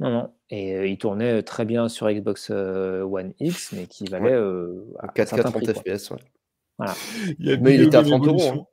Non, 0.00 0.10
non. 0.10 0.30
Et 0.50 0.88
il 0.88 0.98
tournait 0.98 1.42
très 1.42 1.64
bien 1.64 1.88
sur 1.88 2.10
Xbox 2.10 2.50
One 2.50 3.32
X, 3.40 3.72
mais 3.72 3.86
qui 3.86 4.04
valait. 4.04 4.36
Ouais. 4.36 5.08
4K 5.16 5.42
30 5.42 5.72
FPS, 5.72 6.10
ouais. 6.10 6.18
Voilà. 6.78 6.94
Il 7.38 7.60
mais 7.60 7.74
il 7.74 7.82
était 7.82 7.96
à 7.96 8.02
30 8.02 8.26
euros. 8.26 8.42
Hein. 8.42 8.66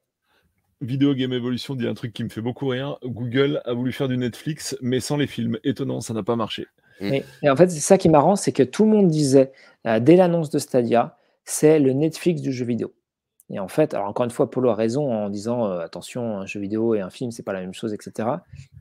Vidéo 0.82 1.14
Game 1.14 1.32
Evolution 1.32 1.76
dit 1.76 1.88
un 1.88 1.94
truc 1.94 2.12
qui 2.14 2.24
me 2.24 2.30
fait 2.30 2.42
beaucoup 2.42 2.68
rire. 2.68 2.98
Google 3.04 3.62
a 3.66 3.74
voulu 3.74 3.92
faire 3.92 4.08
du 4.08 4.18
Netflix, 4.18 4.76
mais 4.82 5.00
sans 5.00 5.18
les 5.18 5.28
films. 5.28 5.60
Étonnant, 5.64 6.02
ça 6.02 6.14
n'a 6.14 6.24
pas 6.24 6.36
marché. 6.36 6.66
Mm. 7.00 7.14
Et, 7.44 7.50
en 7.50 7.56
fait, 7.56 7.70
c'est 7.70 7.80
ça 7.80 7.98
qui 7.98 8.08
est 8.08 8.12
marrant, 8.12 8.36
c'est 8.36 8.52
que 8.52 8.64
tout 8.64 8.86
le 8.86 8.92
monde 8.92 9.08
disait, 9.08 9.52
dès 9.86 10.16
l'annonce 10.16 10.50
de 10.50 10.58
Stadia, 10.58 11.18
c'est 11.46 11.80
le 11.80 11.94
Netflix 11.94 12.42
du 12.42 12.52
jeu 12.52 12.66
vidéo. 12.66 12.94
Et 13.52 13.60
en 13.60 13.68
fait, 13.68 13.94
alors 13.94 14.08
encore 14.08 14.24
une 14.24 14.32
fois, 14.32 14.50
Polo 14.50 14.70
a 14.70 14.76
raison 14.76 15.12
en 15.12 15.30
disant 15.30 15.66
attention, 15.66 16.38
un 16.38 16.46
jeu 16.46 16.60
vidéo 16.60 16.96
et 16.96 17.02
un 17.02 17.10
film, 17.10 17.32
c'est 17.32 17.44
pas 17.44 17.54
la 17.54 17.60
même 17.60 17.74
chose, 17.74 17.94
etc. 17.94 18.30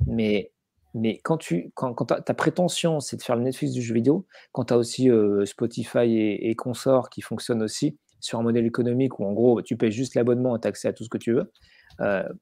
Mais 0.07 0.53
mais 0.95 1.19
quand, 1.19 1.37
tu, 1.37 1.71
quand, 1.75 1.95
quand 1.95 2.07
ta 2.07 2.35
prétention, 2.35 2.99
c'est 2.99 3.17
de 3.17 3.23
faire 3.23 3.37
le 3.37 3.43
Netflix 3.43 3.73
du 3.73 3.81
jeu 3.81 3.95
vidéo, 3.95 4.27
quand 4.51 4.65
tu 4.67 4.75
as 4.75 4.77
aussi 4.77 5.09
Spotify 5.45 5.99
et, 5.99 6.51
et, 6.51 6.55
consorts 6.57 7.11
qui 7.11 7.21
fonctionnent 7.21 7.63
aussi 7.63 7.97
sur 8.21 8.39
un 8.39 8.43
modèle 8.43 8.67
économique 8.67 9.19
où 9.19 9.25
en 9.25 9.33
gros 9.33 9.63
tu 9.63 9.77
payes 9.77 9.93
juste 9.93 10.15
l'abonnement 10.15 10.57
et 10.57 10.61
tu 10.61 10.69
accès 10.69 10.89
à 10.89 10.93
tout 10.93 11.05
ce 11.05 11.09
que 11.09 11.19
tu 11.19 11.33
veux, 11.33 11.53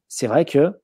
c'est 0.07 0.27
vrai 0.27 0.45
que 0.45 0.79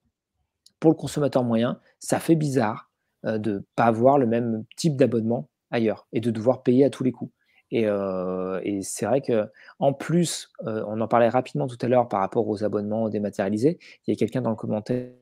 pour 0.79 0.91
le 0.91 0.95
consommateur 0.95 1.43
moyen, 1.43 1.79
ça 1.99 2.19
fait 2.19 2.35
bizarre 2.35 2.91
de 3.23 3.53
ne 3.53 3.59
pas 3.75 3.85
avoir 3.85 4.17
le 4.17 4.27
même 4.27 4.65
type 4.75 4.95
d'abonnement 4.95 5.49
ailleurs 5.71 6.07
et 6.13 6.19
de 6.19 6.31
devoir 6.31 6.63
payer 6.63 6.85
à 6.85 6.89
tous 6.89 7.03
les 7.03 7.11
coups. 7.11 7.31
Et, 7.71 7.83
et 7.83 8.81
c'est 8.81 9.05
vrai 9.05 9.21
que 9.21 9.49
en 9.79 9.93
plus, 9.93 10.51
on 10.59 10.99
en 11.01 11.07
parlait 11.07 11.29
rapidement 11.29 11.67
tout 11.67 11.77
à 11.81 11.87
l'heure 11.87 12.07
par 12.07 12.19
rapport 12.19 12.47
aux 12.47 12.63
abonnements 12.63 13.09
dématérialisés. 13.09 13.79
Il 14.05 14.11
y 14.11 14.13
a 14.13 14.17
quelqu'un 14.17 14.41
dans 14.41 14.51
le 14.51 14.55
commentaire, 14.55 15.13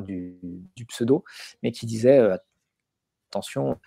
du, 0.00 0.38
du, 0.76 0.86
pseudo, 0.86 1.24
mais 1.62 1.72
qui 1.72 1.86
disait 1.86 2.18
euh, 2.18 2.36
attention, 3.30 3.78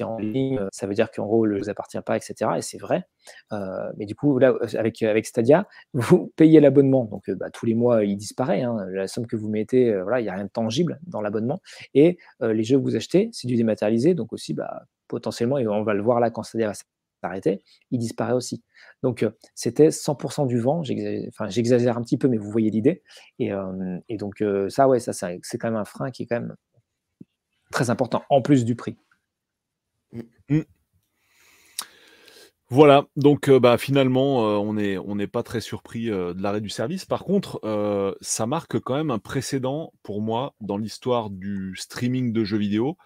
euh, 0.00 0.06
en 0.06 0.18
ligne, 0.18 0.60
ça 0.72 0.86
veut 0.86 0.94
dire 0.94 1.10
qu'en 1.10 1.26
gros, 1.26 1.46
ne 1.46 1.58
vous 1.58 1.70
appartient 1.70 2.00
pas, 2.00 2.16
etc. 2.16 2.52
Et 2.56 2.62
c'est 2.62 2.78
vrai. 2.78 3.06
Euh, 3.52 3.90
mais 3.96 4.06
du 4.06 4.14
coup, 4.14 4.38
là, 4.38 4.54
avec, 4.76 5.02
avec 5.02 5.26
Stadia, 5.26 5.66
vous 5.94 6.32
payez 6.36 6.60
l'abonnement. 6.60 7.04
Donc, 7.04 7.30
bah, 7.30 7.50
tous 7.50 7.66
les 7.66 7.74
mois, 7.74 8.04
il 8.04 8.16
disparaît. 8.16 8.62
Hein. 8.62 8.76
La 8.90 9.08
somme 9.08 9.26
que 9.26 9.36
vous 9.36 9.48
mettez, 9.48 9.94
voilà, 10.02 10.20
il 10.20 10.24
n'y 10.24 10.28
a 10.28 10.34
rien 10.34 10.44
de 10.44 10.50
tangible 10.50 10.98
dans 11.06 11.20
l'abonnement. 11.20 11.60
Et 11.94 12.18
les 12.40 12.64
jeux 12.64 12.78
que 12.78 12.82
vous 12.82 12.96
achetez, 12.96 13.30
c'est 13.32 13.48
du 13.48 13.56
dématérialisé. 13.56 14.14
Donc 14.14 14.32
aussi, 14.32 14.54
bah, 14.54 14.84
potentiellement, 15.08 15.58
et 15.58 15.66
on 15.66 15.82
va 15.82 15.94
le 15.94 16.02
voir 16.02 16.20
là 16.20 16.30
quand 16.30 16.42
Stadia 16.42 16.68
va 16.68 16.74
s'arrêter, 17.22 17.62
il 17.90 17.98
disparaît 17.98 18.32
aussi. 18.32 18.62
Donc, 19.02 19.22
euh, 19.22 19.30
c'était 19.54 19.90
100% 19.90 20.46
du 20.46 20.58
vent. 20.58 20.82
J'exagère 20.82 21.96
un 21.96 22.02
petit 22.02 22.18
peu, 22.18 22.28
mais 22.28 22.36
vous 22.36 22.50
voyez 22.50 22.70
l'idée. 22.70 23.02
Et, 23.38 23.52
euh, 23.52 23.98
donc, 24.10 24.42
euh, 24.42 24.68
ça, 24.68 24.88
ouais, 24.88 25.00
ça, 25.00 25.12
c'est 25.12 25.58
quand 25.58 25.68
même 25.68 25.80
un 25.80 25.84
frein 25.84 26.10
qui 26.10 26.22
est 26.24 26.26
quand 26.26 26.40
même 26.40 26.54
très 27.72 27.90
important, 27.90 28.22
en 28.30 28.42
plus 28.42 28.64
du 28.64 28.76
prix. 28.76 28.96
Mmh. 30.48 30.56
Mmh. 30.58 30.64
Voilà, 32.68 33.06
donc 33.14 33.48
bah, 33.48 33.78
finalement, 33.78 34.38
on 34.60 34.74
n'est 34.74 34.98
on 34.98 35.16
pas 35.28 35.44
très 35.44 35.60
surpris 35.60 36.06
de 36.06 36.42
l'arrêt 36.42 36.60
du 36.60 36.68
service. 36.68 37.04
Par 37.04 37.22
contre, 37.24 37.60
ça 38.20 38.46
marque 38.46 38.80
quand 38.80 38.96
même 38.96 39.12
un 39.12 39.20
précédent 39.20 39.92
pour 40.02 40.20
moi 40.20 40.54
dans 40.60 40.76
l'histoire 40.76 41.30
du 41.30 41.74
streaming 41.76 42.32
de 42.32 42.42
jeux 42.42 42.58
vidéo. 42.58 42.96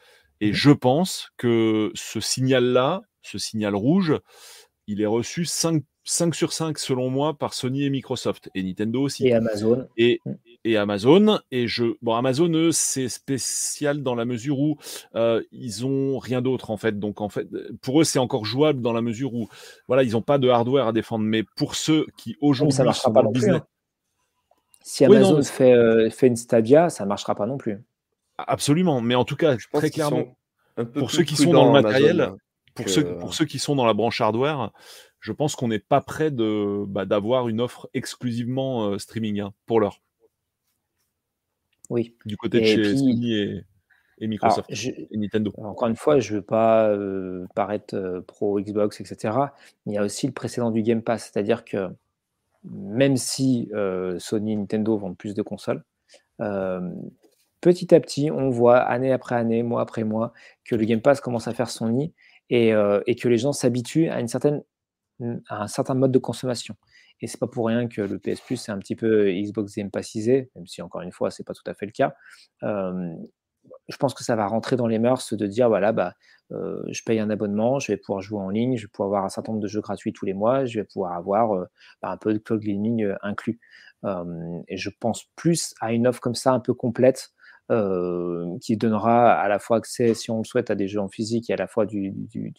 Et 0.41 0.55
je 0.55 0.71
pense 0.71 1.31
que 1.37 1.93
ce 1.95 2.21
signal-là, 2.21 3.03
ce 3.23 3.39
signal 3.39 3.75
rouge, 3.75 4.19
il 4.87 5.03
est 5.03 5.07
reçu 5.07 5.45
5, 5.45 5.83
5 6.05 6.35
sur 6.35 6.53
5 6.53 6.79
selon 6.79 7.11
moi 7.11 7.37
par 7.37 7.53
Sony 7.53 7.85
et 7.85 7.91
Microsoft 7.91 8.51
et 8.55 8.63
Nintendo 8.63 9.03
aussi. 9.03 9.29
Et 9.29 9.35
Amazon. 9.35 9.87
Et, 9.99 10.21
mm. 10.25 10.33
Et 10.65 10.77
Amazon. 10.77 11.41
Et 11.51 11.67
je, 11.67 11.85
bon, 12.03 12.15
Amazon, 12.15 12.49
eux, 12.51 12.73
c'est 12.73 13.09
spécial 13.09 14.03
dans 14.03 14.15
la 14.15 14.25
mesure 14.25 14.59
où 14.59 14.79
euh, 15.15 15.43
ils 15.53 15.87
ont 15.87 16.19
rien 16.19 16.43
d'autre 16.43 16.71
en 16.71 16.77
fait. 16.77 16.99
Donc 16.99 17.21
en 17.21 17.29
fait, 17.29 17.49
pour 17.81 18.01
eux, 18.01 18.05
c'est 18.05 18.19
encore 18.19 18.45
jouable 18.45 18.83
dans 18.83 18.93
la 18.93 19.03
mesure 19.03 19.35
où, 19.35 19.49
voilà, 19.89 20.03
ils 20.03 20.13
n'ont 20.13 20.23
pas 20.23 20.39
de 20.39 20.49
hardware 20.49 20.87
à 20.89 20.93
défendre. 20.93 21.25
Mais 21.25 21.43
pour 21.57 21.75
ceux 21.75 22.07
qui 22.17 22.37
aujourd'hui 22.41 22.75
ça 22.75 22.85
marchera 22.85 23.13
pas 23.13 23.23
business, 23.23 23.57
hein. 23.57 23.67
Si 24.83 25.05
Amazon 25.05 25.43
fait, 25.43 25.75
euh, 25.75 26.09
fait 26.09 26.27
une 26.27 26.37
Stadia, 26.37 26.89
ça 26.89 27.05
ne 27.05 27.09
marchera 27.11 27.35
pas 27.35 27.47
non 27.47 27.59
plus. 27.59 27.79
Absolument, 28.39 29.03
mais 29.03 29.15
en 29.15 29.27
tout 29.27 29.37
cas, 29.37 29.57
très 29.75 29.91
clairement, 29.91 30.35
pour 30.95 31.11
ceux 31.11 31.23
qui 31.23 31.37
sont 31.37 31.53
dans 31.53 31.67
le 31.67 31.83
matériel, 31.83 32.23
hein 32.23 32.37
pour, 32.75 32.89
ceux, 32.89 33.19
pour 33.19 33.35
ceux 33.35 33.45
qui 33.45 33.59
sont 33.59 33.77
dans 33.77 33.87
la 33.87 33.95
branche 33.95 34.21
hardware, 34.21 34.73
je 35.21 35.33
pense 35.33 35.55
qu'on 35.55 35.69
n'est 35.69 35.79
pas 35.81 36.01
prêt 36.01 36.31
de, 36.31 36.85
bah, 36.87 37.05
d'avoir 37.05 37.49
une 37.49 37.61
offre 37.61 37.89
exclusivement 37.95 38.87
euh, 38.87 38.99
streaming 38.99 39.41
hein, 39.41 39.53
pour 39.67 39.81
l'heure. 39.81 40.01
Oui. 41.91 42.15
Du 42.25 42.37
côté 42.37 42.61
de 42.61 42.65
chez 42.65 42.97
Sony 42.97 43.65
et, 44.19 44.27
Microsoft 44.27 44.71
et 44.71 45.17
Nintendo. 45.17 45.53
Encore 45.59 45.89
une 45.89 45.97
fois, 45.97 46.19
je 46.21 46.33
ne 46.33 46.39
veux 46.39 46.45
pas 46.45 46.89
euh, 46.89 47.47
paraître 47.55 47.95
euh, 47.95 48.21
pro 48.23 48.61
Xbox, 48.61 49.01
etc. 49.01 49.35
Il 49.87 49.95
y 49.95 49.99
a 49.99 50.03
aussi 50.03 50.27
le 50.27 50.33
précédent 50.33 50.71
du 50.71 50.83
Game 50.83 51.03
Pass, 51.03 51.31
c'est-à-dire 51.33 51.65
que 51.65 51.89
même 52.65 53.17
si 53.17 53.71
Sony 54.19 54.53
et 54.53 54.57
Nintendo 54.57 54.99
vendent 54.99 55.17
plus 55.17 55.35
de 55.35 55.41
consoles, 55.43 55.83
petit 57.61 57.95
à 57.95 58.01
petit, 58.01 58.31
on 58.31 58.51
voit 58.51 58.79
année 58.79 59.13
après 59.13 59.35
année, 59.35 59.63
mois 59.63 59.83
après 59.83 60.05
mois, 60.05 60.33
que 60.65 60.75
le 60.75 60.85
Game 60.85 61.01
Pass 61.01 61.21
commence 61.21 61.49
à 61.49 61.55
faire 61.55 61.71
son 61.71 61.89
nid 61.89 62.13
euh, 62.53 63.01
et, 63.07 63.15
que 63.15 63.29
les 63.29 63.39
gens 63.39 63.53
s'habituent 63.53 64.09
à, 64.09 64.21
une 64.21 64.29
certaine, 64.29 64.63
à 65.49 65.63
un 65.63 65.69
certain 65.69 65.95
mode 65.95 66.13
de 66.13 66.19
consommation. 66.19 66.75
Et 67.21 67.27
c'est 67.27 67.39
pas 67.39 67.47
pour 67.47 67.67
rien 67.67 67.89
que 67.89 68.01
le 68.01 68.19
PS 68.19 68.41
Plus 68.41 68.57
c'est 68.57 68.73
un 68.73 68.79
petit 68.79 68.97
peu 68.97 69.31
Xbox 69.31 69.75
Game 69.75 69.91
même 69.95 70.67
si 70.67 70.83
encore 70.83 71.03
une 71.03 71.13
fois 71.13 71.31
c'est 71.31 71.45
pas 71.45 71.55
tout 71.55 71.69
à 71.69 71.75
fait 71.75 71.87
le 71.87 71.93
cas. 71.93 72.15
Euh, 72.63 73.15
je 73.89 73.97
pense 73.97 74.15
que 74.15 74.25
ça 74.25 74.37
va 74.37 74.47
rentrer 74.47 74.77
dans 74.77 74.87
les 74.87 74.99
mœurs 74.99 75.35
de 75.35 75.47
dire 75.47 75.69
voilà 75.69 75.93
bah 75.93 76.15
euh, 76.53 76.83
je 76.91 77.03
paye 77.05 77.21
un 77.21 77.31
abonnement, 77.31 77.79
je 77.79 77.93
vais 77.93 77.99
pouvoir 77.99 78.23
jouer 78.23 78.41
en 78.41 78.49
ligne, 78.49 78.77
je 78.77 78.87
vais 78.87 78.91
pouvoir 78.91 79.09
avoir 79.09 79.25
un 79.25 79.29
certain 79.29 79.53
nombre 79.53 79.63
de 79.63 79.69
jeux 79.69 79.81
gratuits 79.81 80.13
tous 80.13 80.25
les 80.25 80.35
mois, 80.35 80.65
je 80.65 80.81
vais 80.81 80.85
pouvoir 80.85 81.13
avoir 81.13 81.67
bah, 82.03 82.11
un 82.11 82.17
peu 82.17 82.33
de 82.33 82.39
cloud 82.39 82.61
gaming 82.61 83.13
inclus. 83.23 83.61
et 84.05 84.77
je 84.77 84.91
pense 84.99 85.27
plus 85.37 85.75
à 85.81 85.93
une 85.93 86.07
offre 86.07 86.21
comme 86.21 86.35
ça 86.35 86.53
un 86.53 86.61
peu 86.61 86.75
complète 86.75 87.33
euh, 87.71 88.59
qui 88.61 88.77
donnera 88.77 89.33
à 89.33 89.47
la 89.47 89.61
fois 89.61 89.77
accès, 89.77 90.13
si 90.15 90.33
on 90.33 90.39
le 90.39 90.45
souhaite, 90.45 90.73
à 90.73 90.75
des 90.75 90.89
jeux 90.89 90.99
en 90.99 91.09
physique 91.09 91.51
et 91.51 91.53
à 91.53 91.57
la 91.57 91.69
fois 91.69 91.87
du, 91.87 92.13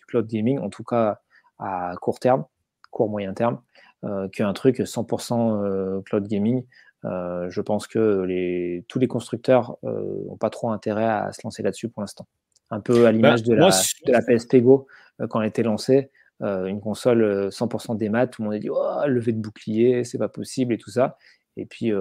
cloud 0.08 0.26
gaming, 0.26 0.58
en 0.60 0.70
tout 0.70 0.86
cas 0.86 1.20
à 1.60 1.96
court 2.00 2.18
terme, 2.22 2.46
court 2.92 3.10
moyen 3.10 3.34
terme, 3.34 3.56
euh, 3.56 3.91
qu'un 4.32 4.54
truc 4.54 4.80
100% 4.80 5.64
euh, 5.64 6.02
cloud 6.02 6.28
gaming. 6.28 6.66
je 7.04 7.62
pense 7.62 7.88
que 7.88 8.24
les, 8.24 8.86
tous 8.88 9.00
les 9.00 9.08
constructeurs 9.08 9.78
n'ont 9.84 10.38
pas 10.38 10.50
trop 10.50 10.72
intérêt 10.72 11.06
à 11.06 11.32
se 11.32 11.42
lancer 11.44 11.64
là-dessus 11.64 11.90
pour 11.90 12.02
l'instant. 12.02 12.28
Un 12.70 12.80
peu 12.80 13.02
à 13.02 13.04
bah, 13.04 13.12
l'image 13.12 13.44
de, 13.44 13.54
la, 13.54 13.70
de 13.70 14.12
la 14.12 14.22
PSP 14.22 14.58
Go 14.58 14.88
quand 15.30 15.42
elle 15.42 15.50
était 15.50 15.64
lancée. 15.64 16.10
une 16.42 16.80
console 16.80 17.50
100% 17.50 17.98
des 17.98 18.10
maths, 18.10 18.32
tout 18.32 18.42
le 18.42 18.48
monde 18.48 18.56
a 18.56 18.60
dit 18.60 18.70
oh, 18.70 19.02
lever 19.08 19.34
de 19.34 19.42
bouclier, 19.42 20.04
c'est 20.04 20.18
pas 20.18 20.30
possible 20.30 20.74
et 20.74 20.78
tout 20.78 20.92
ça. 20.92 21.18
Et 21.58 21.66
puis 21.66 21.92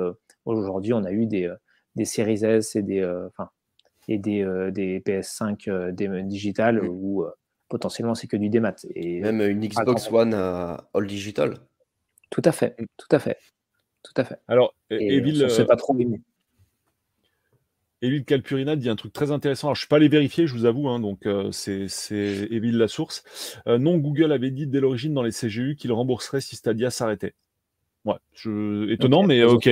aujourd'hui, 0.45 0.93
on 0.93 1.05
a 1.05 1.13
eu 1.13 1.27
des, 1.27 1.53
des 1.97 2.05
Series 2.05 2.45
S 2.45 2.77
et 2.77 2.83
des, 2.83 3.01
euh, 3.01 3.27
enfin, 3.29 3.51
et 4.09 4.19
des, 4.19 4.43
euh, 4.43 4.71
des 4.71 5.01
PS5 5.01 5.69
euh, 5.69 5.93
des, 5.93 6.23
digitales 6.23 6.85
où 6.85 7.25
potentiellement 7.69 8.15
c'est 8.15 8.27
que 8.27 8.37
du 8.37 8.49
démat. 8.49 8.75
Et 8.95 9.21
Même 9.21 9.41
une 9.41 9.67
Xbox 9.67 10.11
One 10.11 10.35
all 10.35 11.07
digital. 11.07 11.55
Tout 12.31 12.43
à 12.45 12.53
fait, 12.53 12.77
tout 12.97 13.09
à 13.11 13.19
fait, 13.19 13.39
tout 14.03 14.15
à 14.17 14.25
fait. 14.25 14.39
Alors, 14.49 14.75
et 14.91 15.17
Evil, 15.17 15.51
c'est 15.51 15.67
pas 15.67 15.77
trop 15.77 15.95
Evil 18.03 18.25
Calpurina 18.25 18.77
dit 18.77 18.89
un 18.89 18.97
truc 18.97 19.13
très 19.13 19.31
intéressant. 19.31 19.69
Alors, 19.69 19.75
je 19.75 19.81
ne 19.81 19.83
suis 19.83 19.89
pas 19.89 19.97
allé 19.97 20.09
vérifier, 20.09 20.47
je 20.47 20.55
vous 20.55 20.65
avoue, 20.65 20.89
hein, 20.89 21.01
donc 21.01 21.27
euh, 21.27 21.51
c'est 21.53 21.87
Evil 22.11 22.73
la 22.73 22.89
source. 22.89 23.25
Euh, 23.67 23.79
non, 23.79 23.99
Google 23.99 24.33
avait 24.33 24.51
dit 24.51 24.67
dès 24.67 24.81
l'origine 24.81 25.13
dans 25.13 25.23
les 25.23 25.33
CGU 25.33 25.77
qu'il 25.77 25.93
rembourserait 25.93 26.41
si 26.41 26.57
Stadia 26.57 26.91
s'arrêtait. 26.91 27.35
Ouais, 28.07 28.17
je... 28.33 28.89
étonnant, 28.91 29.23
mais 29.23 29.45
ok. 29.45 29.69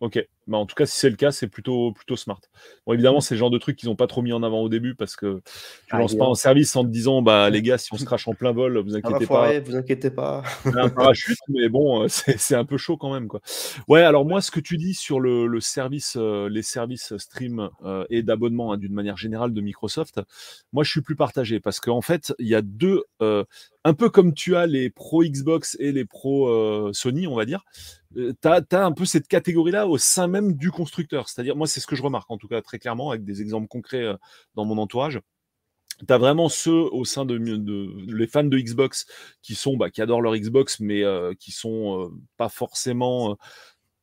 Ok, 0.00 0.22
bah, 0.46 0.58
en 0.58 0.66
tout 0.66 0.74
cas, 0.74 0.84
si 0.84 0.98
c'est 0.98 1.08
le 1.08 1.16
cas, 1.16 1.32
c'est 1.32 1.48
plutôt, 1.48 1.92
plutôt 1.92 2.16
smart. 2.16 2.40
Bon, 2.86 2.92
évidemment, 2.92 3.18
mm. 3.18 3.22
c'est 3.22 3.34
le 3.34 3.38
genre 3.38 3.50
de 3.50 3.56
truc 3.56 3.76
qu'ils 3.76 3.88
n'ont 3.88 3.96
pas 3.96 4.06
trop 4.06 4.20
mis 4.20 4.32
en 4.32 4.42
avant 4.42 4.60
au 4.60 4.68
début 4.68 4.94
parce 4.94 5.16
que 5.16 5.40
tu 5.86 5.94
ne 5.94 5.96
ah, 5.96 5.98
lances 5.98 6.14
pas 6.14 6.26
en 6.26 6.34
service 6.34 6.76
en 6.76 6.84
te 6.84 6.88
disant, 6.88 7.22
bah 7.22 7.48
les 7.48 7.62
gars, 7.62 7.78
si 7.78 7.92
on 7.94 7.96
se 7.96 8.04
crache 8.06 8.28
en 8.28 8.34
plein 8.34 8.52
vol, 8.52 8.78
vous 8.78 8.94
inquiétez 8.94 9.26
pas. 9.26 9.58
Vous 9.60 9.74
inquiétez 9.74 10.10
pas. 10.10 10.42
un 10.66 10.90
parachute, 10.90 11.38
mais 11.48 11.70
bon, 11.70 12.02
euh, 12.02 12.08
c'est 12.08 12.54
un 12.54 12.66
peu 12.66 12.76
chaud 12.76 12.98
quand 12.98 13.12
même, 13.12 13.26
quoi. 13.26 13.40
Ouais, 13.88 14.02
alors 14.02 14.26
moi, 14.26 14.42
ce 14.42 14.50
que 14.50 14.60
tu 14.60 14.76
dis 14.76 14.92
sur 14.92 15.18
le, 15.18 15.46
le 15.46 15.60
service, 15.60 16.16
euh, 16.18 16.50
les 16.50 16.62
services 16.62 17.16
stream 17.16 17.70
euh, 17.84 18.04
et 18.10 18.22
d'abonnement 18.22 18.72
hein, 18.72 18.76
d'une 18.76 18.92
manière 18.92 19.16
générale 19.16 19.54
de 19.54 19.60
Microsoft, 19.62 20.20
moi, 20.74 20.84
je 20.84 20.90
suis 20.90 21.00
plus 21.00 21.16
partagé 21.16 21.58
parce 21.58 21.80
qu'en 21.80 22.02
fait, 22.02 22.34
il 22.38 22.48
y 22.48 22.54
a 22.54 22.60
deux, 22.60 23.04
un 23.20 23.94
peu 23.94 24.10
comme 24.10 24.34
tu 24.34 24.56
as 24.56 24.66
les 24.66 24.90
pro 24.90 25.24
Xbox 25.24 25.76
et 25.80 25.92
les 25.92 26.04
pro 26.04 26.92
Sony, 26.92 27.26
on 27.26 27.34
va 27.34 27.46
dire, 27.46 27.64
tu 28.16 28.48
as, 28.48 28.84
un 28.84 28.92
peu 28.92 29.04
cette 29.04 29.28
catégorie-là 29.28 29.86
au 29.86 29.98
sein 29.98 30.26
même 30.26 30.54
du 30.54 30.70
constructeur. 30.70 31.28
C'est-à-dire, 31.28 31.56
moi, 31.56 31.66
c'est 31.66 31.80
ce 31.80 31.86
que 31.86 31.96
je 31.96 32.02
remarque, 32.02 32.30
en 32.30 32.38
tout 32.38 32.48
cas, 32.48 32.62
très 32.62 32.78
clairement, 32.78 33.10
avec 33.10 33.24
des 33.24 33.42
exemples 33.42 33.68
concrets 33.68 34.06
dans 34.54 34.64
mon 34.64 34.78
entourage. 34.78 35.20
Tu 36.06 36.12
as 36.12 36.18
vraiment 36.18 36.48
ceux 36.48 36.72
au 36.92 37.04
sein 37.04 37.24
de, 37.24 37.34
les 37.36 38.26
fans 38.26 38.44
de 38.44 38.58
Xbox 38.58 39.06
qui 39.42 39.54
sont 39.54 39.76
bah, 39.76 39.90
qui 39.90 40.02
adorent 40.02 40.20
leur 40.20 40.36
Xbox, 40.36 40.80
mais 40.80 41.02
qui 41.38 41.52
sont 41.52 42.12
pas 42.36 42.48
forcément 42.48 43.38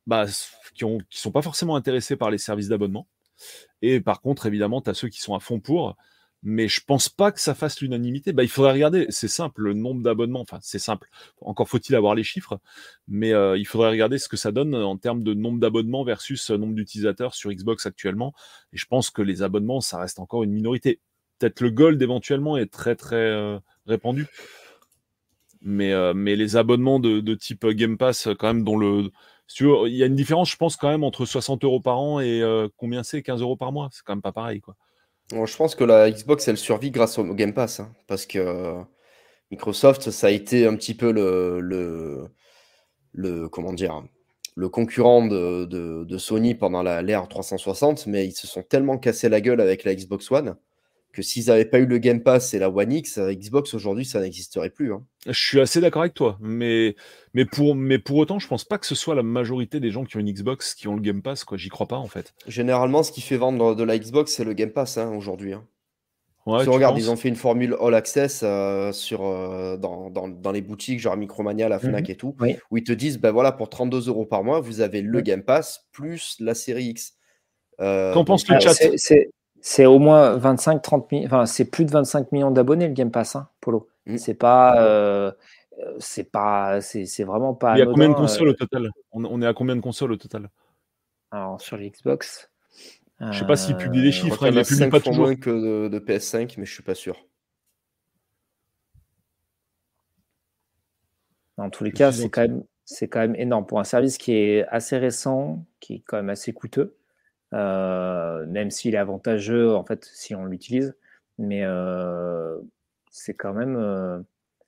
bah, 0.06 0.26
qui 0.74 0.84
sont 1.10 1.32
pas 1.32 1.42
forcément 1.42 1.76
intéressés 1.76 2.16
par 2.16 2.30
les 2.30 2.38
services 2.38 2.68
d'abonnement. 2.68 3.06
Et 3.82 4.00
par 4.00 4.20
contre, 4.20 4.46
évidemment, 4.46 4.80
tu 4.80 4.90
as 4.90 4.94
ceux 4.94 5.08
qui 5.08 5.20
sont 5.20 5.34
à 5.34 5.40
fond 5.40 5.60
pour 5.60 5.96
mais 6.44 6.68
je 6.68 6.82
pense 6.86 7.08
pas 7.08 7.32
que 7.32 7.40
ça 7.40 7.54
fasse 7.54 7.80
l'unanimité. 7.80 8.34
Bah, 8.34 8.42
il 8.42 8.50
faudrait 8.50 8.72
regarder, 8.72 9.06
c'est 9.08 9.28
simple, 9.28 9.62
le 9.62 9.72
nombre 9.72 10.02
d'abonnements, 10.02 10.42
enfin 10.42 10.58
c'est 10.60 10.78
simple, 10.78 11.08
encore 11.40 11.68
faut-il 11.68 11.96
avoir 11.96 12.14
les 12.14 12.22
chiffres, 12.22 12.60
mais 13.08 13.32
euh, 13.32 13.56
il 13.56 13.66
faudrait 13.66 13.88
regarder 13.88 14.18
ce 14.18 14.28
que 14.28 14.36
ça 14.36 14.52
donne 14.52 14.74
en 14.74 14.98
termes 14.98 15.22
de 15.22 15.32
nombre 15.32 15.58
d'abonnements 15.58 16.04
versus 16.04 16.50
euh, 16.50 16.58
nombre 16.58 16.74
d'utilisateurs 16.74 17.34
sur 17.34 17.50
Xbox 17.50 17.86
actuellement. 17.86 18.34
Et 18.74 18.76
je 18.76 18.84
pense 18.84 19.08
que 19.10 19.22
les 19.22 19.42
abonnements, 19.42 19.80
ça 19.80 19.98
reste 19.98 20.20
encore 20.20 20.42
une 20.44 20.52
minorité. 20.52 21.00
Peut-être 21.38 21.60
le 21.62 21.70
Gold 21.70 22.00
éventuellement 22.02 22.58
est 22.58 22.70
très 22.70 22.94
très 22.94 23.16
euh, 23.16 23.58
répandu. 23.86 24.26
Mais, 25.66 25.94
mais 26.12 26.36
les 26.36 26.56
abonnements 26.56 27.00
de, 27.00 27.34
type 27.34 27.66
Game 27.68 27.96
Pass, 27.96 28.28
quand 28.38 28.48
même, 28.48 28.64
dont 28.64 28.76
le. 28.76 29.10
il 29.58 29.94
y 29.94 30.02
a 30.02 30.06
une 30.06 30.14
différence, 30.14 30.50
je 30.50 30.56
pense, 30.58 30.76
quand 30.76 30.90
même, 30.90 31.04
entre 31.04 31.24
60 31.24 31.64
euros 31.64 31.80
par 31.80 31.98
an 31.98 32.20
et 32.20 32.42
combien 32.76 33.02
c'est? 33.02 33.22
15 33.22 33.40
euros 33.40 33.56
par 33.56 33.72
mois? 33.72 33.88
C'est 33.90 34.02
quand 34.04 34.14
même 34.14 34.20
pas 34.20 34.32
pareil, 34.32 34.60
quoi 34.60 34.76
je 35.30 35.56
pense 35.56 35.74
que 35.74 35.84
la 35.84 36.10
Xbox, 36.10 36.48
elle 36.48 36.56
survit 36.56 36.90
grâce 36.90 37.18
au 37.18 37.24
Game 37.34 37.54
Pass, 37.54 37.80
hein, 37.80 37.92
parce 38.06 38.26
que 38.26 38.74
Microsoft, 39.50 40.10
ça 40.10 40.28
a 40.28 40.30
été 40.30 40.66
un 40.66 40.76
petit 40.76 40.94
peu 40.94 41.12
le, 41.12 42.28
le, 43.12 43.48
comment 43.48 43.72
dire, 43.72 44.02
le 44.56 44.68
concurrent 44.68 45.26
de, 45.26 46.16
Sony 46.18 46.54
pendant 46.54 46.82
l'ère 46.82 47.28
360, 47.28 48.06
mais 48.06 48.26
ils 48.26 48.32
se 48.32 48.46
sont 48.46 48.62
tellement 48.62 48.98
cassés 48.98 49.28
la 49.28 49.40
gueule 49.40 49.60
avec 49.60 49.84
la 49.84 49.94
Xbox 49.94 50.30
One 50.30 50.56
que 51.14 51.22
s'ils 51.22 51.46
n'avaient 51.46 51.64
pas 51.64 51.78
eu 51.78 51.86
le 51.86 51.98
Game 51.98 52.20
Pass 52.20 52.52
et 52.52 52.58
la 52.58 52.68
One 52.68 52.92
X, 52.92 53.18
euh, 53.18 53.32
Xbox 53.32 53.72
aujourd'hui, 53.72 54.04
ça 54.04 54.20
n'existerait 54.20 54.70
plus. 54.70 54.92
Hein. 54.92 55.02
Je 55.26 55.32
suis 55.32 55.60
assez 55.60 55.80
d'accord 55.80 56.02
avec 56.02 56.14
toi, 56.14 56.36
mais, 56.40 56.96
mais, 57.32 57.44
pour, 57.44 57.74
mais 57.74 57.98
pour 57.98 58.16
autant, 58.16 58.38
je 58.38 58.48
pense 58.48 58.64
pas 58.64 58.78
que 58.78 58.86
ce 58.86 58.94
soit 58.94 59.14
la 59.14 59.22
majorité 59.22 59.80
des 59.80 59.90
gens 59.90 60.04
qui 60.04 60.16
ont 60.16 60.20
une 60.20 60.30
Xbox 60.30 60.74
qui 60.74 60.88
ont 60.88 60.96
le 60.96 61.00
Game 61.00 61.22
Pass, 61.22 61.44
quoi. 61.44 61.56
J'y 61.56 61.68
crois 61.68 61.86
pas 61.86 61.96
en 61.96 62.08
fait. 62.08 62.34
Généralement, 62.46 63.02
ce 63.02 63.12
qui 63.12 63.20
fait 63.20 63.36
vendre 63.36 63.74
de 63.74 63.84
la 63.84 63.98
Xbox, 63.98 64.32
c'est 64.32 64.44
le 64.44 64.52
Game 64.52 64.70
Pass 64.70 64.98
hein, 64.98 65.14
aujourd'hui. 65.16 65.52
Hein. 65.52 65.64
si 66.60 66.68
on 66.68 66.72
regarde, 66.72 66.98
ils 66.98 67.10
ont 67.10 67.16
fait 67.16 67.28
une 67.28 67.36
formule 67.36 67.76
All 67.80 67.94
Access 67.94 68.42
euh, 68.42 68.92
sur, 68.92 69.24
euh, 69.24 69.76
dans, 69.76 70.10
dans, 70.10 70.52
les 70.52 70.62
boutiques, 70.62 70.98
genre 70.98 71.16
Micromania, 71.16 71.68
la 71.68 71.78
Fnac 71.78 72.04
mhm. 72.04 72.10
et 72.10 72.16
tout, 72.16 72.36
où 72.70 72.76
ils 72.76 72.84
te 72.84 72.92
disent 72.92 73.18
ben 73.18 73.30
voilà, 73.30 73.52
pour 73.52 73.70
32 73.70 74.08
euros 74.08 74.26
par 74.26 74.42
mois, 74.42 74.60
vous 74.60 74.80
avez 74.80 75.00
le 75.00 75.20
Game 75.20 75.44
Pass 75.44 75.86
plus 75.92 76.36
la 76.40 76.54
série 76.54 76.86
X. 76.86 77.14
Qu'en 77.78 78.24
pense 78.24 78.48
le 78.48 78.58
chat? 78.58 78.74
C'est 79.66 79.86
au 79.86 79.98
moins 79.98 80.36
25-30 80.36 81.06
millions, 81.10 81.26
enfin, 81.26 81.46
c'est 81.46 81.64
plus 81.64 81.86
de 81.86 81.90
25 81.90 82.32
millions 82.32 82.50
d'abonnés 82.50 82.86
le 82.86 82.92
Game 82.92 83.10
Pass, 83.10 83.34
hein, 83.34 83.48
Polo. 83.62 83.88
Mm. 84.04 84.18
C'est 84.18 84.34
pas. 84.34 84.78
Euh, 84.84 85.32
c'est 85.98 86.30
pas. 86.30 86.82
C'est 86.82 87.24
vraiment 87.24 87.54
pas. 87.54 87.74
Il 87.74 87.78
y 87.78 87.82
a 87.82 87.86
combien 87.86 88.10
de 88.10 88.14
consoles 88.14 88.48
au 88.48 88.50
euh. 88.50 88.56
total? 88.56 88.90
On, 89.12 89.40
est 89.40 89.46
à 89.46 89.54
combien 89.54 89.74
de 89.74 89.80
consoles 89.80 90.12
au 90.12 90.16
total? 90.16 90.50
Alors, 91.30 91.62
sur 91.62 91.78
l'Xbox. 91.78 92.50
Je 93.20 93.38
sais 93.38 93.46
pas 93.46 93.56
s'il 93.56 93.76
publie 93.78 94.02
les 94.02 94.08
euh, 94.08 94.12
chiffres, 94.12 94.44
hein, 94.44 94.50
il 94.50 94.54
les 94.54 94.64
publie 94.64 94.90
pas 94.90 95.00
toujours. 95.00 95.24
moins 95.24 95.34
que 95.34 95.88
de, 95.88 95.98
PS5, 95.98 96.56
mais 96.58 96.66
je 96.66 96.72
suis 96.74 96.82
pas 96.82 96.94
sûr. 96.94 97.24
Dans 101.56 101.70
tous 101.70 101.84
les 101.84 101.92
cas, 101.92 102.12
c'est 102.12 102.28
quand, 102.28 102.42
même, 102.42 102.64
quand 103.10 103.20
même 103.20 103.36
énorme 103.36 103.64
pour 103.64 103.80
un 103.80 103.84
service 103.84 104.18
qui 104.18 104.32
est 104.32 104.66
assez 104.66 104.98
récent, 104.98 105.64
qui 105.80 105.94
est 105.94 106.02
quand 106.06 106.18
même 106.18 106.28
assez 106.28 106.52
coûteux. 106.52 106.98
Euh, 107.54 108.44
même 108.46 108.70
s'il 108.70 108.94
est 108.94 108.98
avantageux 108.98 109.74
en 109.74 109.84
fait 109.84 110.04
si 110.12 110.34
on 110.34 110.44
l'utilise, 110.44 110.96
mais 111.38 111.62
euh, 111.62 112.58
c'est 113.10 113.34
quand 113.34 113.54
même. 113.54 113.76
Euh, 113.76 114.18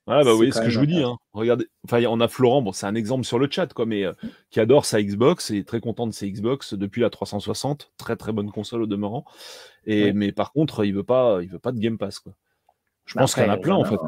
bah 0.05 0.23
oui, 0.35 0.53
ce 0.53 0.61
que 0.61 0.69
je 0.69 0.79
vous 0.79 0.85
dis. 0.85 1.03
Hein. 1.03 1.17
Regardez, 1.33 1.67
enfin, 1.83 2.01
on 2.07 2.21
a 2.21 2.29
Florent, 2.29 2.61
bon, 2.61 2.71
c'est 2.71 2.85
un 2.85 2.95
exemple 2.95 3.25
sur 3.25 3.39
le 3.39 3.49
chat, 3.51 3.73
quoi, 3.73 3.85
mais 3.85 4.05
qui 4.51 4.61
adore 4.61 4.85
sa 4.85 5.03
Xbox 5.03 5.51
et 5.51 5.57
est 5.57 5.67
très 5.67 5.81
content 5.81 6.07
de 6.07 6.13
sa 6.13 6.27
Xbox 6.27 6.75
depuis 6.75 7.01
la 7.01 7.09
360, 7.09 7.91
très 7.97 8.15
très 8.15 8.31
bonne 8.31 8.49
console 8.49 8.83
au 8.83 8.87
demeurant. 8.87 9.25
Et 9.85 10.13
mais 10.13 10.31
par 10.31 10.53
contre, 10.53 10.85
il 10.85 10.93
veut 10.93 11.03
pas, 11.03 11.39
il 11.41 11.49
veut 11.49 11.59
pas 11.59 11.73
de 11.73 11.79
Game 11.79 11.97
Pass, 11.97 12.19
quoi. 12.19 12.33
Je 13.05 13.15
bah 13.15 13.21
pense 13.21 13.33
qu'il 13.33 13.43
y 13.43 13.47
en 13.47 13.51
a 13.51 13.57
plein 13.57 13.75
en 13.75 13.83
fait. 13.83 13.99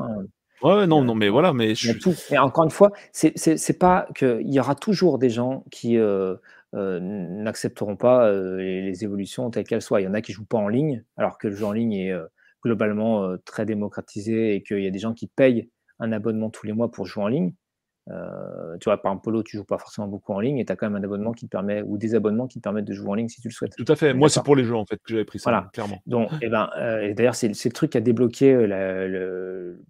Ouais, 0.61 0.87
non, 0.87 1.03
non, 1.03 1.15
mais 1.15 1.29
voilà, 1.29 1.53
mais 1.53 1.73
je... 1.73 1.93
tout. 1.93 2.15
Et 2.31 2.37
encore 2.37 2.65
une 2.65 2.71
fois, 2.71 2.91
c'est 3.11 3.79
pas 3.79 4.07
qu'il 4.15 4.53
y 4.53 4.59
aura 4.59 4.75
toujours 4.75 5.17
des 5.17 5.29
gens 5.29 5.63
qui 5.71 5.97
euh, 5.97 6.35
n'accepteront 6.73 7.95
pas 7.95 8.27
euh, 8.27 8.57
les, 8.57 9.03
évolutions 9.03 9.49
telles 9.49 9.65
qu'elles 9.65 9.81
soient. 9.81 10.01
Il 10.01 10.05
y 10.05 10.07
en 10.07 10.13
a 10.13 10.21
qui 10.21 10.33
jouent 10.33 10.45
pas 10.45 10.57
en 10.57 10.67
ligne, 10.67 11.03
alors 11.17 11.37
que 11.37 11.47
le 11.47 11.55
jeu 11.55 11.65
en 11.65 11.71
ligne 11.71 11.93
est 11.93 12.11
euh, 12.11 12.25
globalement 12.63 13.37
très 13.45 13.65
démocratisé 13.65 14.55
et 14.55 14.63
qu'il 14.63 14.83
y 14.83 14.87
a 14.87 14.91
des 14.91 14.99
gens 14.99 15.13
qui 15.13 15.27
payent 15.27 15.69
un 15.99 16.11
abonnement 16.11 16.49
tous 16.49 16.65
les 16.65 16.73
mois 16.73 16.91
pour 16.91 17.05
jouer 17.05 17.23
en 17.23 17.27
ligne. 17.27 17.53
tu 18.07 18.85
vois, 18.85 19.01
par 19.01 19.13
exemple, 19.13 19.23
Polo, 19.23 19.43
tu 19.43 19.55
joues 19.55 19.63
pas 19.63 19.77
forcément 19.77 20.07
beaucoup 20.07 20.33
en 20.33 20.41
ligne 20.41 20.57
et 20.57 20.65
tu 20.65 20.71
as 20.73 20.75
quand 20.75 20.89
même 20.89 21.01
un 21.01 21.03
abonnement 21.05 21.31
qui 21.31 21.45
te 21.45 21.49
permet, 21.49 21.81
ou 21.81 21.97
des 21.97 22.15
abonnements 22.15 22.47
qui 22.47 22.59
te 22.59 22.63
permettent 22.63 22.85
de 22.85 22.93
jouer 22.93 23.09
en 23.09 23.13
ligne 23.13 23.29
si 23.29 23.41
tu 23.41 23.47
le 23.47 23.53
souhaites. 23.53 23.75
Tout 23.77 23.85
à 23.87 23.95
fait. 23.95 24.13
Moi, 24.13 24.27
c'est 24.27 24.43
pour 24.43 24.57
les 24.57 24.65
jeux, 24.65 24.75
en 24.75 24.85
fait, 24.85 24.97
que 24.97 25.13
j'avais 25.13 25.23
pris 25.23 25.39
ça, 25.39 25.51
voilà. 25.51 25.69
clairement. 25.71 25.99
Donc, 26.05 26.29
et 26.33 26.35
eh 26.43 26.49
ben, 26.49 26.69
et 27.01 27.13
d'ailleurs, 27.13 27.35
c'est 27.35 27.47
le 27.47 27.71
truc 27.71 27.91
qui 27.91 27.97
a 27.97 28.01
débloqué, 28.01 28.55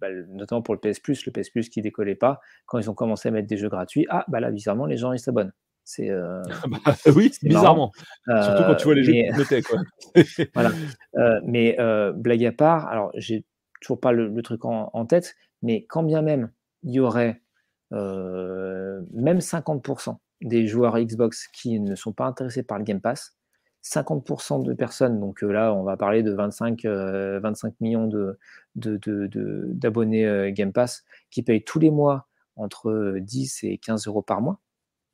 bah, 0.00 0.08
notamment 0.28 0.62
pour 0.62 0.74
le 0.74 0.80
PS 0.80 1.00
Plus, 1.00 1.26
le 1.26 1.32
PS 1.32 1.50
Plus 1.50 1.68
qui 1.68 1.82
décollait 1.82 2.14
pas. 2.14 2.40
Quand 2.66 2.78
ils 2.78 2.88
ont 2.88 2.94
commencé 2.94 3.28
à 3.28 3.32
mettre 3.32 3.48
des 3.48 3.56
jeux 3.56 3.68
gratuits, 3.68 4.06
ah, 4.10 4.24
bah 4.28 4.38
là, 4.38 4.52
bizarrement, 4.52 4.86
les 4.86 4.96
gens, 4.96 5.12
ils 5.12 5.18
s'abonnent. 5.18 5.52
C'est 5.92 6.08
euh, 6.08 6.40
bah, 6.68 6.94
oui, 7.16 7.32
bizarrement. 7.42 7.90
Surtout 8.24 8.62
quand 8.62 8.74
tu 8.76 8.84
vois 8.84 8.94
les 8.94 9.02
jeux 9.02 9.12
de 9.12 10.50
voilà. 10.54 10.70
Euh, 11.16 11.40
mais 11.44 11.80
euh, 11.80 12.12
blague 12.12 12.44
à 12.44 12.52
part, 12.52 12.86
alors 12.86 13.10
j'ai 13.16 13.44
toujours 13.80 13.98
pas 13.98 14.12
le, 14.12 14.40
truc 14.42 14.64
en, 14.64 15.06
tête, 15.06 15.34
mais 15.62 15.84
quand 15.88 16.04
bien 16.04 16.22
même 16.22 16.52
il 16.84 16.92
y 16.92 17.00
aurait 17.00 17.42
même 17.90 19.38
50% 19.40 20.16
des 20.42 20.68
joueurs 20.68 20.96
Xbox 20.96 21.48
qui 21.48 21.80
ne 21.80 21.96
sont 21.96 22.12
pas 22.12 22.26
intéressés 22.26 22.62
par 22.62 22.78
le 22.78 22.84
Game 22.84 23.00
Pass, 23.00 23.36
50% 23.82 24.62
de 24.62 24.72
personnes, 24.74 25.18
donc 25.18 25.42
là 25.42 25.74
on 25.74 25.82
va 25.82 25.96
parler 25.96 26.22
de 26.22 26.32
25, 26.32 26.84
25 26.84 27.74
millions 27.80 28.06
de, 28.06 28.38
d'abonnés 28.76 30.24
de, 30.24 30.50
Game 30.50 30.72
Pass 30.72 31.02
qui 31.32 31.42
payent 31.42 31.64
tous 31.64 31.80
les 31.80 31.90
mois 31.90 32.28
entre 32.54 33.16
10 33.18 33.64
et 33.64 33.78
15 33.78 34.06
euros 34.06 34.22
par 34.22 34.40
mois 34.40 34.60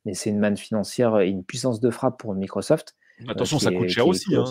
mais 0.07 0.13
c'est 0.13 0.29
une 0.29 0.39
manne 0.39 0.55
financière 0.55 1.19
et 1.19 1.27
une 1.27 1.43
puissance 1.43 1.81
de 1.81 1.89
frappe 1.89 2.17
pour 2.17 2.33
Microsoft. 2.33 2.95
Euh, 3.19 3.25
Attention, 3.27 3.59
ça 3.59 3.71
coûte 3.71 3.89
cher 3.89 4.07
aussi. 4.07 4.33
Hein, 4.33 4.45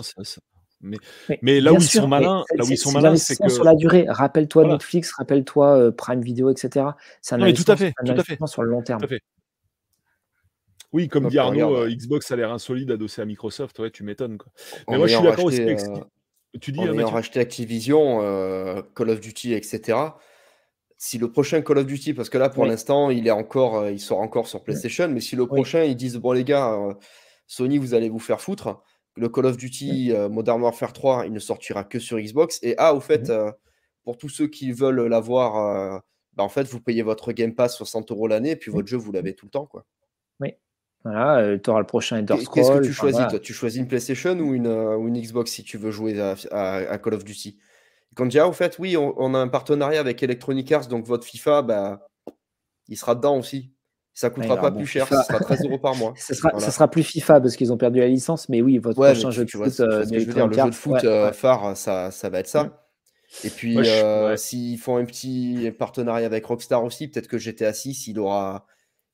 mais, 1.41 1.59
là, 1.59 1.73
où 1.73 1.77
ils 1.77 1.81
sont 1.81 2.07
malins, 2.07 2.43
là 2.53 2.63
où 2.63 2.69
ils 2.69 2.77
sont 2.77 2.91
malins, 2.91 3.15
c'est 3.15 3.35
que 3.35 3.49
sur 3.49 3.63
la 3.63 3.73
durée. 3.73 4.05
Rappelle-toi 4.07 4.67
Netflix, 4.67 5.11
rappelle-toi 5.13 5.77
euh, 5.79 5.91
Prime 5.91 6.21
Video, 6.21 6.51
etc. 6.51 6.85
C'est 7.23 7.33
un 7.33 7.53
tout 7.53 7.63
à 7.67 7.75
fait, 7.75 7.93
tout 8.05 8.11
à 8.11 8.23
fait. 8.23 8.37
sur 8.45 8.61
le 8.61 8.69
long 8.69 8.83
terme. 8.83 9.01
Oui, 10.93 11.07
comme 11.07 11.27
dit 11.27 11.39
Arnaud, 11.39 11.75
euh, 11.75 11.89
Xbox 11.89 12.31
a 12.31 12.35
l'air 12.35 12.51
insolide 12.51 12.91
adossé 12.91 13.23
à 13.23 13.25
Microsoft. 13.25 13.79
Ouais, 13.79 13.89
tu 13.89 14.03
m'étonnes. 14.03 14.37
Mais 14.87 14.97
moi, 14.97 15.07
je 15.07 15.15
suis 15.15 15.23
d'accord 15.23 15.45
aussi. 15.45 15.65
Tu 16.61 16.71
dis, 16.71 16.79
en 16.79 16.93
ayant 16.93 17.09
racheté 17.09 17.39
Activision, 17.39 18.19
Call 18.95 19.09
of 19.09 19.19
Duty, 19.19 19.53
etc 19.53 19.97
si 20.97 21.19
le 21.19 21.31
prochain 21.31 21.61
Call 21.61 21.77
of 21.77 21.85
Duty, 21.85 22.13
parce 22.13 22.29
que 22.29 22.37
là 22.37 22.49
pour 22.49 22.65
l'instant 22.65 23.11
il 23.11 23.27
est 23.27 23.31
encore, 23.31 23.77
euh, 23.77 23.91
il 23.91 23.99
sort 23.99 24.19
encore 24.19 24.47
sur 24.47 24.63
PlayStation, 24.63 25.07
mais 25.07 25.21
si 25.21 25.35
le 25.35 25.45
prochain 25.45 25.83
ils 25.83 25.95
disent 25.95 26.17
bon 26.17 26.31
les 26.31 26.43
gars, 26.43 26.73
euh, 26.73 26.93
Sony 27.45 27.77
vous 27.77 27.93
allez 27.93 28.09
vous 28.09 28.19
faire 28.19 28.41
foutre, 28.41 28.81
le 29.15 29.29
Call 29.29 29.45
of 29.45 29.57
Duty 29.57 30.11
euh, 30.11 30.27
Modern 30.27 30.61
Warfare 30.61 30.93
3 30.93 31.27
il 31.27 31.33
ne 31.33 31.39
sortira 31.39 31.83
que 31.83 31.99
sur 31.99 32.19
Xbox. 32.19 32.59
Et 32.63 32.75
ah 32.77 32.93
au 32.93 32.99
fait 32.99 33.29
mmh 33.29 33.53
pour 34.03 34.17
tous 34.17 34.29
ceux 34.29 34.47
qui 34.47 34.71
veulent 34.71 35.05
l'avoir, 35.07 36.01
bah, 36.31 36.41
en 36.41 36.47
fait 36.47 36.65
vous 36.65 36.79
payez 36.79 37.01
votre 37.01 37.33
Game 37.33 37.53
Pass 37.53 37.75
60 37.75 38.11
euros 38.11 38.29
l'année 38.29 38.51
et 38.51 38.55
puis 38.55 38.71
votre 38.71 38.87
jeu 38.87 38.95
vous 38.95 39.11
l'avez 39.11 39.35
tout 39.35 39.47
le 39.47 39.49
temps 39.49 39.65
quoi. 39.65 39.85
Oui. 40.39 40.53
Voilà, 41.03 41.59
tu 41.59 41.69
auras 41.69 41.81
le 41.81 41.85
prochain 41.85 42.25
Scroll. 42.25 42.47
Qu'est-ce 42.53 42.71
que 42.71 42.85
tu 42.85 42.93
choisis, 42.93 43.27
toi? 43.27 43.37
Tu 43.37 43.51
choisis 43.51 43.81
une 43.81 43.87
PlayStation 43.89 44.39
ou 44.39 44.53
une, 44.53 44.69
ou 44.69 45.09
une 45.09 45.19
Xbox 45.19 45.51
si 45.51 45.65
tu 45.65 45.77
veux 45.77 45.91
jouer 45.91 46.17
à, 46.21 46.35
à, 46.51 46.97
Call 46.99 47.15
of 47.15 47.25
Duty? 47.25 47.57
Quand 48.17 48.25
déjà, 48.25 48.47
au 48.47 48.51
fait, 48.51 48.77
oui, 48.79 48.97
on, 48.97 49.33
a 49.35 49.37
un 49.37 49.47
partenariat 49.47 49.99
avec 49.99 50.23
Electronic 50.23 50.71
Arts, 50.71 50.87
donc 50.87 51.05
votre 51.05 51.25
FIFA, 51.25 51.61
bah, 51.61 52.07
il 52.87 52.97
sera 52.97 53.13
dedans 53.13 53.37
aussi. 53.37 53.71
Ça 54.15 54.31
coûtera 54.31 54.57
pas 54.57 54.71
plus 54.71 54.87
cher, 54.87 55.07
ça 55.07 55.21
sera 55.21 55.39
13 55.39 55.65
euros 55.65 55.77
par 55.77 55.95
mois. 55.95 56.13
ça, 56.17 56.33
sera, 56.33 56.59
ça 56.59 56.71
sera 56.71 56.89
plus 56.89 57.03
FIFA 57.03 57.39
parce 57.39 57.55
qu'ils 57.55 57.71
ont 57.71 57.77
perdu 57.77 57.99
la 57.99 58.07
licence, 58.07 58.49
mais 58.49 58.63
oui, 58.63 58.79
votre 58.79 58.95
prochain 58.95 59.29
jeu 59.29 59.45
de 59.45 59.51
foot, 59.51 59.79
euh, 59.79 60.03
le 60.09 60.19
jeu 60.19 60.25
de 60.25 60.71
foot 60.71 61.03
euh, 61.03 61.31
phare, 61.31 61.77
ça, 61.77 62.09
ça 62.09 62.29
va 62.29 62.39
être 62.39 62.47
ça. 62.47 62.87
Et 63.43 63.51
puis, 63.51 63.77
euh, 63.77 64.35
s'ils 64.35 64.79
font 64.79 64.97
un 64.97 65.05
petit 65.05 65.71
partenariat 65.77 66.25
avec 66.25 66.43
Rockstar 66.43 66.83
aussi, 66.83 67.07
peut-être 67.09 67.27
que 67.27 67.37
GTA 67.37 67.71
6, 67.71 68.07
il 68.07 68.17
aura, 68.17 68.65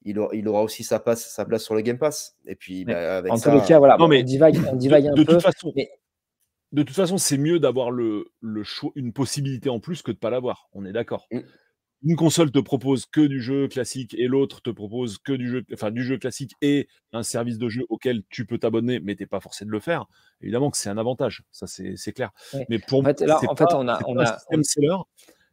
il 0.04 0.18
aura, 0.18 0.34
il 0.34 0.48
aura 0.48 0.64
aussi 0.64 0.86
sa 0.86 1.00
place, 1.00 1.30
sa 1.30 1.44
place 1.44 1.64
sur 1.64 1.76
le 1.76 1.82
Game 1.82 1.98
Pass. 1.98 2.38
Et 2.46 2.56
puis, 2.56 2.86
bah, 2.86 3.18
avec 3.18 3.34
en 3.34 3.38
tous 3.38 3.52
les 3.52 3.60
cas, 3.60 3.80
voilà, 3.80 3.98
non, 3.98 4.08
mais 4.08 4.22
on 4.22 4.24
divague, 4.24 4.58
on 4.72 4.76
divague 4.78 5.08
un 5.08 5.14
de 5.14 5.24
peu. 5.24 5.34
Toute 5.34 5.42
façon, 5.42 5.74
De 6.74 6.84
toute 6.84 6.96
façon, 6.96 7.18
c'est 7.18 7.38
mieux 7.38 7.60
d'avoir 7.60 7.92
le, 7.92 8.32
le 8.42 8.64
choix, 8.64 8.92
une 8.96 9.14
possibilité 9.14 9.70
en 9.70 9.80
plus 9.80 10.02
que 10.02 10.12
de 10.12 10.18
ne 10.18 10.20
pas 10.20 10.30
l'avoir. 10.30 10.70
On 10.74 10.86
est 10.86 10.92
d'accord. 10.92 11.28
Mm 11.32 11.42
une 12.04 12.16
console 12.16 12.52
te 12.52 12.60
propose 12.60 13.06
que 13.06 13.22
du 13.22 13.42
jeu 13.42 13.68
classique 13.68 14.14
et 14.18 14.28
l'autre 14.28 14.62
te 14.62 14.70
propose 14.70 15.18
que 15.18 15.32
du 15.32 15.50
jeu, 15.50 15.64
enfin 15.74 15.90
du 15.90 16.04
jeu 16.04 16.18
classique 16.18 16.52
et 16.62 16.88
un 17.14 17.24
service 17.24 17.58
de 17.58 17.70
jeu 17.70 17.86
auquel 17.90 18.24
tu 18.30 18.46
peux 18.46 18.58
t'abonner, 18.58 19.00
mais 19.00 19.16
t'es 19.16 19.26
pas 19.26 19.40
forcé 19.40 19.64
de 19.64 19.70
le 19.70 19.80
faire. 19.80 20.06
Évidemment 20.42 20.70
que 20.70 20.78
c'est 20.78 20.90
un 20.90 20.98
avantage, 20.98 21.44
ça 21.52 21.66
c'est 21.68 22.12
clair. 22.12 22.32
Mais 22.70 22.80
pour 22.80 23.00
en 23.00 23.04
fait, 23.04 23.22
là, 23.22 23.40
en 23.48 23.56
fait, 23.56 23.74
on 23.74 23.88
a, 23.88 24.00
on 24.08 24.18
a, 24.20 24.38
seller. 24.64 24.98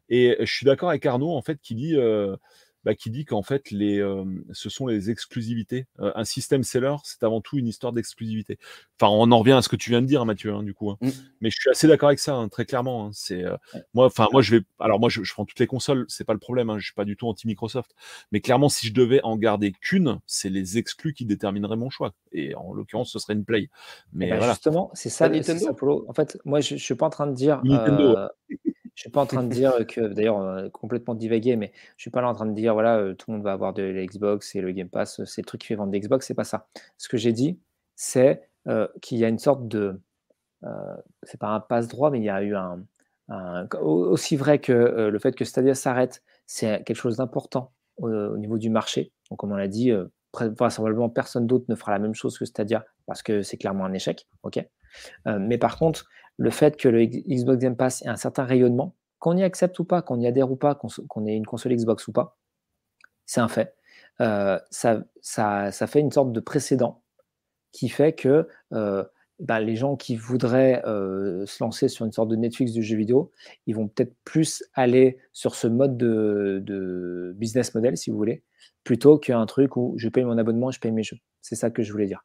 Et 0.09 0.37
je 0.41 0.53
suis 0.53 0.67
d'accord 0.67 0.89
avec 0.91 1.07
Arnaud 1.07 1.31
en 1.31 1.43
fait 1.43 1.61
qui 1.63 1.77
dit 1.77 1.97
euh, 1.97 2.37
bah, 2.85 2.95
qui 2.95 3.11
dit 3.11 3.25
qu'en 3.25 3.43
fait, 3.43 3.71
les, 3.71 3.99
euh, 3.99 4.25
ce 4.53 4.71
sont 4.71 4.87
les 4.87 5.11
exclusivités. 5.11 5.87
Euh, 6.01 6.13
un 6.15 6.25
système 6.25 6.63
seller, 6.63 6.97
c'est 7.05 7.23
avant 7.23 7.41
tout 7.41 7.59
une 7.59 7.69
histoire 7.69 7.93
d'exclusivité. 7.93 8.59
Enfin, 8.99 9.13
on 9.13 9.31
en 9.33 9.39
revient 9.39 9.53
à 9.53 9.63
ce 9.63 9.69
que 9.69 9.77
tu 9.77 9.91
viens 9.91 10.01
de 10.01 10.07
dire, 10.07 10.25
Mathieu, 10.25 10.53
hein, 10.53 10.63
du 10.63 10.73
coup. 10.73 10.91
Hein. 10.91 10.99
Mmh. 11.01 11.09
Mais 11.41 11.51
je 11.51 11.57
suis 11.61 11.71
assez 11.71 11.87
d'accord 11.87 12.09
avec 12.09 12.19
ça, 12.19 12.35
hein, 12.35 12.49
très 12.49 12.65
clairement. 12.65 13.11
C'est 13.13 13.45
euh, 13.45 13.57
moi, 13.93 14.07
enfin, 14.07 14.29
moi, 14.33 14.41
je 14.43 14.57
vais. 14.57 14.63
Alors, 14.79 14.99
moi, 14.99 15.09
je, 15.11 15.21
prends 15.33 15.45
toutes 15.45 15.59
les 15.61 15.67
consoles, 15.67 16.07
c'est 16.09 16.25
pas 16.25 16.33
le 16.33 16.39
problème. 16.39 16.73
je 16.79 16.85
suis 16.85 16.95
pas 16.95 17.05
du 17.05 17.17
tout 17.17 17.29
anti 17.29 17.47
Microsoft. 17.47 17.95
Mais 18.33 18.41
clairement, 18.41 18.69
si 18.69 18.87
je 18.87 18.95
devais 18.95 19.23
en 19.23 19.37
garder 19.37 19.73
qu'une, 19.73 20.21
c'est 20.27 20.51
les 20.51 20.79
exclus 20.79 21.13
qui 21.13 21.27
détermineraient 21.27 21.77
mon 21.77 21.91
choix. 21.91 22.15
Et 22.33 22.55
en 22.55 22.73
l'occurrence, 22.73 23.13
ce 23.13 23.19
serait 23.19 23.35
une 23.35 23.45
Play. 23.45 23.69
Mais 24.13 24.29
eh 24.29 24.31
ben, 24.31 24.39
voilà. 24.39 24.53
justement, 24.53 24.91
c'est 24.95 25.11
ça, 25.11 25.29
Nintendo. 25.29 25.77
En 26.09 26.13
fait, 26.13 26.39
moi, 26.45 26.61
je, 26.61 26.77
je 26.77 26.83
suis 26.83 26.95
pas 26.95 27.07
en 27.07 27.11
train 27.11 27.27
de 27.27 27.35
dire. 27.35 27.61
Nintendo. 27.65 28.17
Je 29.01 29.05
suis 29.05 29.11
pas 29.11 29.23
en 29.23 29.27
train 29.27 29.43
de 29.43 29.49
dire 29.49 29.73
que, 29.87 30.03
d'ailleurs, 30.09 30.71
complètement 30.73 31.15
divagué, 31.15 31.57
mais 31.57 31.73
je 31.97 32.03
suis 32.03 32.11
pas 32.11 32.21
là 32.21 32.29
en 32.29 32.35
train 32.35 32.45
de 32.45 32.53
dire, 32.53 32.75
voilà, 32.75 33.15
tout 33.15 33.31
le 33.31 33.37
monde 33.37 33.43
va 33.43 33.53
avoir 33.53 33.73
de 33.73 33.83
l'Xbox 33.83 34.55
et 34.57 34.61
le 34.61 34.73
Game 34.73 34.91
Pass, 34.91 35.25
c'est 35.25 35.41
le 35.41 35.47
truc 35.47 35.63
qui 35.63 35.69
fait 35.69 35.75
vendre 35.75 35.91
l'Xbox, 35.91 36.27
c'est 36.27 36.35
pas 36.35 36.45
ça. 36.45 36.69
Ce 36.99 37.09
que 37.09 37.17
j'ai 37.17 37.33
dit, 37.33 37.59
c'est 37.97 38.47
qu'il 39.01 39.17
y 39.17 39.25
a 39.25 39.29
une 39.29 39.39
sorte 39.39 39.67
de, 39.69 39.99
c'est 41.23 41.41
pas 41.41 41.49
un 41.49 41.61
passe-droit, 41.61 42.11
mais 42.11 42.19
il 42.19 42.25
y 42.25 42.29
a 42.29 42.43
eu 42.43 42.55
un, 42.55 42.85
aussi 43.81 44.37
vrai 44.37 44.59
que 44.59 44.73
le 45.11 45.19
fait 45.19 45.35
que 45.35 45.47
Stadia 45.47 45.75
s'arrête, 45.75 46.23
c'est 46.45 46.85
quelque 46.85 46.99
chose 46.99 47.17
d'important 47.17 47.73
au, 47.97 48.37
niveau 48.37 48.59
du 48.59 48.69
marché. 48.69 49.15
Donc, 49.31 49.39
comme 49.39 49.53
on 49.53 49.57
l'a 49.57 49.69
dit, 49.69 49.93
vraisemblablement 50.35 51.09
personne 51.09 51.47
d'autre 51.47 51.65
ne 51.71 51.75
fera 51.75 51.93
la 51.93 52.01
même 52.01 52.15
chose 52.15 52.39
que 52.39 52.45
Stadia 52.45 52.85
parce 53.07 53.23
que 53.23 53.41
c'est 53.41 53.57
clairement 53.57 53.87
un 53.87 53.95
échec. 53.95 54.29
ok? 54.43 54.63
Mais 55.25 55.57
par 55.57 55.79
contre, 55.79 56.05
le 56.41 56.51
fait 56.51 56.79
que 56.79 56.89
le 56.89 57.05
Xbox 57.05 57.59
Game 57.59 57.77
Pass 57.77 58.01
ait 58.03 58.09
un 58.09 58.17
certain 58.17 58.45
rayonnement, 58.45 58.97
qu'on 59.19 59.37
y 59.37 59.43
accepte 59.43 59.79
ou 59.79 59.85
pas, 59.85 60.01
qu'on 60.01 60.19
y 60.19 60.27
adhère 60.27 60.51
ou 60.51 60.57
pas, 60.57 60.75
qu'on 60.75 61.27
ait 61.27 61.37
une 61.37 61.45
console 61.45 61.77
Xbox 61.77 62.09
ou 62.09 62.13
pas, 62.13 62.39
c'est 63.27 63.43
un 63.43 63.49
fait. 63.49 63.77
Euh, 64.23 64.59
ça, 64.71 65.05
fait 65.87 66.01
une 66.01 66.11
sorte 66.11 66.33
de 66.33 66.41
précédent 66.41 67.03
qui 67.73 67.91
fait 67.91 68.15
que 68.15 68.49
euh, 68.73 69.05
bah, 69.39 69.61
les 69.61 69.77
gens 69.77 69.97
qui 69.97 70.17
voudraient 70.17 70.83
euh, 70.87 71.45
se 71.45 71.63
lancer 71.63 71.89
sur 71.89 72.07
une 72.07 72.13
sorte 72.13 72.31
de 72.31 72.37
Netflix 72.37 72.73
du 72.73 72.83
jeu 72.83 72.97
vidéo, 72.97 73.33
ils 73.67 73.77
vont 73.77 73.89
peut-être 73.89 74.17
plus 74.25 74.65
aller 74.73 75.19
sur 75.35 75.55
ce 75.55 75.67
mode 75.67 75.99
de, 75.99 76.63
de 76.65 77.35
business 77.37 77.75
model, 77.75 77.99
si 77.99 78.11
vous 78.11 78.17
voulez, 78.17 78.45
plutôt 78.83 79.19
qu'un 79.19 79.45
truc 79.45 79.77
où 79.77 79.93
je 79.99 80.09
paye 80.09 80.25
mon 80.25 80.39
abonnement 80.39 80.71
et 80.71 80.73
je 80.73 80.81
paye 80.81 80.93
mes 80.93 81.03
jeux. 81.03 81.19
C'est 81.43 81.57
ça 81.57 81.71
que 81.71 81.83
je 81.83 81.93
voulais 81.93 82.07
dire. 82.07 82.25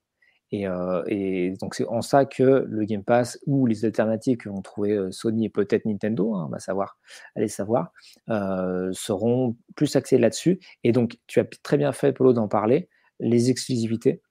Euh, 0.64 1.04
et, 1.08 1.54
donc 1.60 1.76
c'est 1.76 1.86
en 1.88 2.02
ça 2.02 2.26
que 2.26 2.66
le 2.68 2.86
Game 2.86 3.04
Pass 3.04 3.40
ou 3.46 3.66
les 3.66 3.86
alternatives 3.86 4.38
que 4.38 4.50
vont 4.50 4.62
trouver 4.62 4.92
euh, 4.94 5.12
Sony 5.12 5.46
et 5.46 5.50
peut-être 5.50 5.86
Nintendo, 5.86 6.36
hein, 6.36 6.46
on 6.48 6.52
va 6.52 6.60
savoir, 6.60 6.98
allez 7.36 7.48
savoir, 7.48 7.92
euh, 8.30 8.92
seront 8.94 9.56
plus 9.76 9.96
axés 9.96 10.18
là-dessus. 10.18 10.60
Et 10.84 10.92
donc 10.92 11.18
tu 11.28 11.40
as 11.40 11.46
très 11.64 11.78
bien 11.78 11.92
fait, 11.92 12.14
Polo, 12.14 12.34
d'en 12.34 12.48
parler, 12.48 12.90
les 13.20 13.50
exclusivités. 13.50 14.22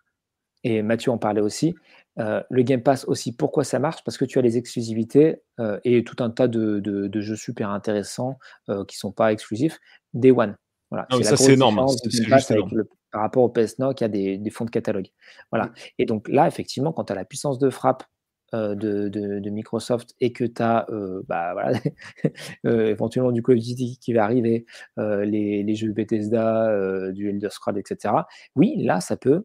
Et 0.63 0.83
Mathieu 0.83 1.11
en 1.11 1.19
parlait 1.19 1.43
aussi. 1.43 1.75
le 2.17 2.63
Game 2.63 2.83
Pass 2.83 3.05
aussi, 3.05 3.37
pourquoi 3.37 3.65
ça 3.65 3.79
marche? 3.79 4.03
Parce 4.03 4.17
que 4.17 4.25
tu 4.25 4.39
as 4.39 4.43
les 4.43 4.57
exclusivités 4.57 5.43
et 5.85 6.05
tout 6.05 6.17
un 6.25 6.31
tas 6.31 6.49
de, 6.49 7.11
jeux 7.21 7.37
super 7.37 7.69
intéressants 7.69 8.39
qui 8.67 8.73
ne 8.73 8.99
sont 8.99 9.13
pas 9.13 9.31
exclusifs. 9.31 9.79
Day 10.15 10.31
One. 10.31 10.57
Voilà, 10.91 11.07
ah 11.11 11.23
ça, 11.23 11.37
c'est 11.37 11.53
énorme. 11.53 11.85
C'est 11.89 12.25
juste 12.25 12.51
énorme 12.51 12.85
par 13.15 13.23
rapport 13.23 13.45
au 13.45 13.49
PS 13.49 13.77
qui 13.97 14.03
a 14.03 14.09
des, 14.09 14.51
fonds 14.51 14.65
de 14.65 14.71
catalogue. 14.71 15.07
Voilà. 15.53 15.71
Et 15.99 16.05
donc 16.05 16.27
là, 16.29 16.49
effectivement, 16.49 16.93
quand 16.93 17.05
tu 17.05 17.13
as 17.13 17.17
la 17.17 17.25
puissance 17.25 17.61
de 17.61 17.71
frappe 17.71 18.03
euh, 18.53 18.75
de, 18.75 19.51
Microsoft 19.51 20.17
et 20.19 20.33
que 20.33 20.43
tu 20.43 20.61
as 20.61 20.85
euh, 20.91 21.23
bah, 21.29 21.53
voilà, 21.53 21.79
euh, 22.67 22.89
éventuellement 22.89 23.31
du 23.31 23.41
Call 23.41 23.59
of 23.59 23.63
Duty 23.63 23.99
qui 24.01 24.13
va 24.13 24.25
arriver, 24.25 24.67
les, 24.97 25.75
jeux 25.77 25.93
Bethesda, 25.93 27.13
du 27.13 27.29
Elder 27.29 27.51
Scrolls, 27.51 27.79
etc. 27.79 28.15
Oui, 28.57 28.75
là, 28.79 29.01
ça 29.01 29.17
peut, 29.17 29.45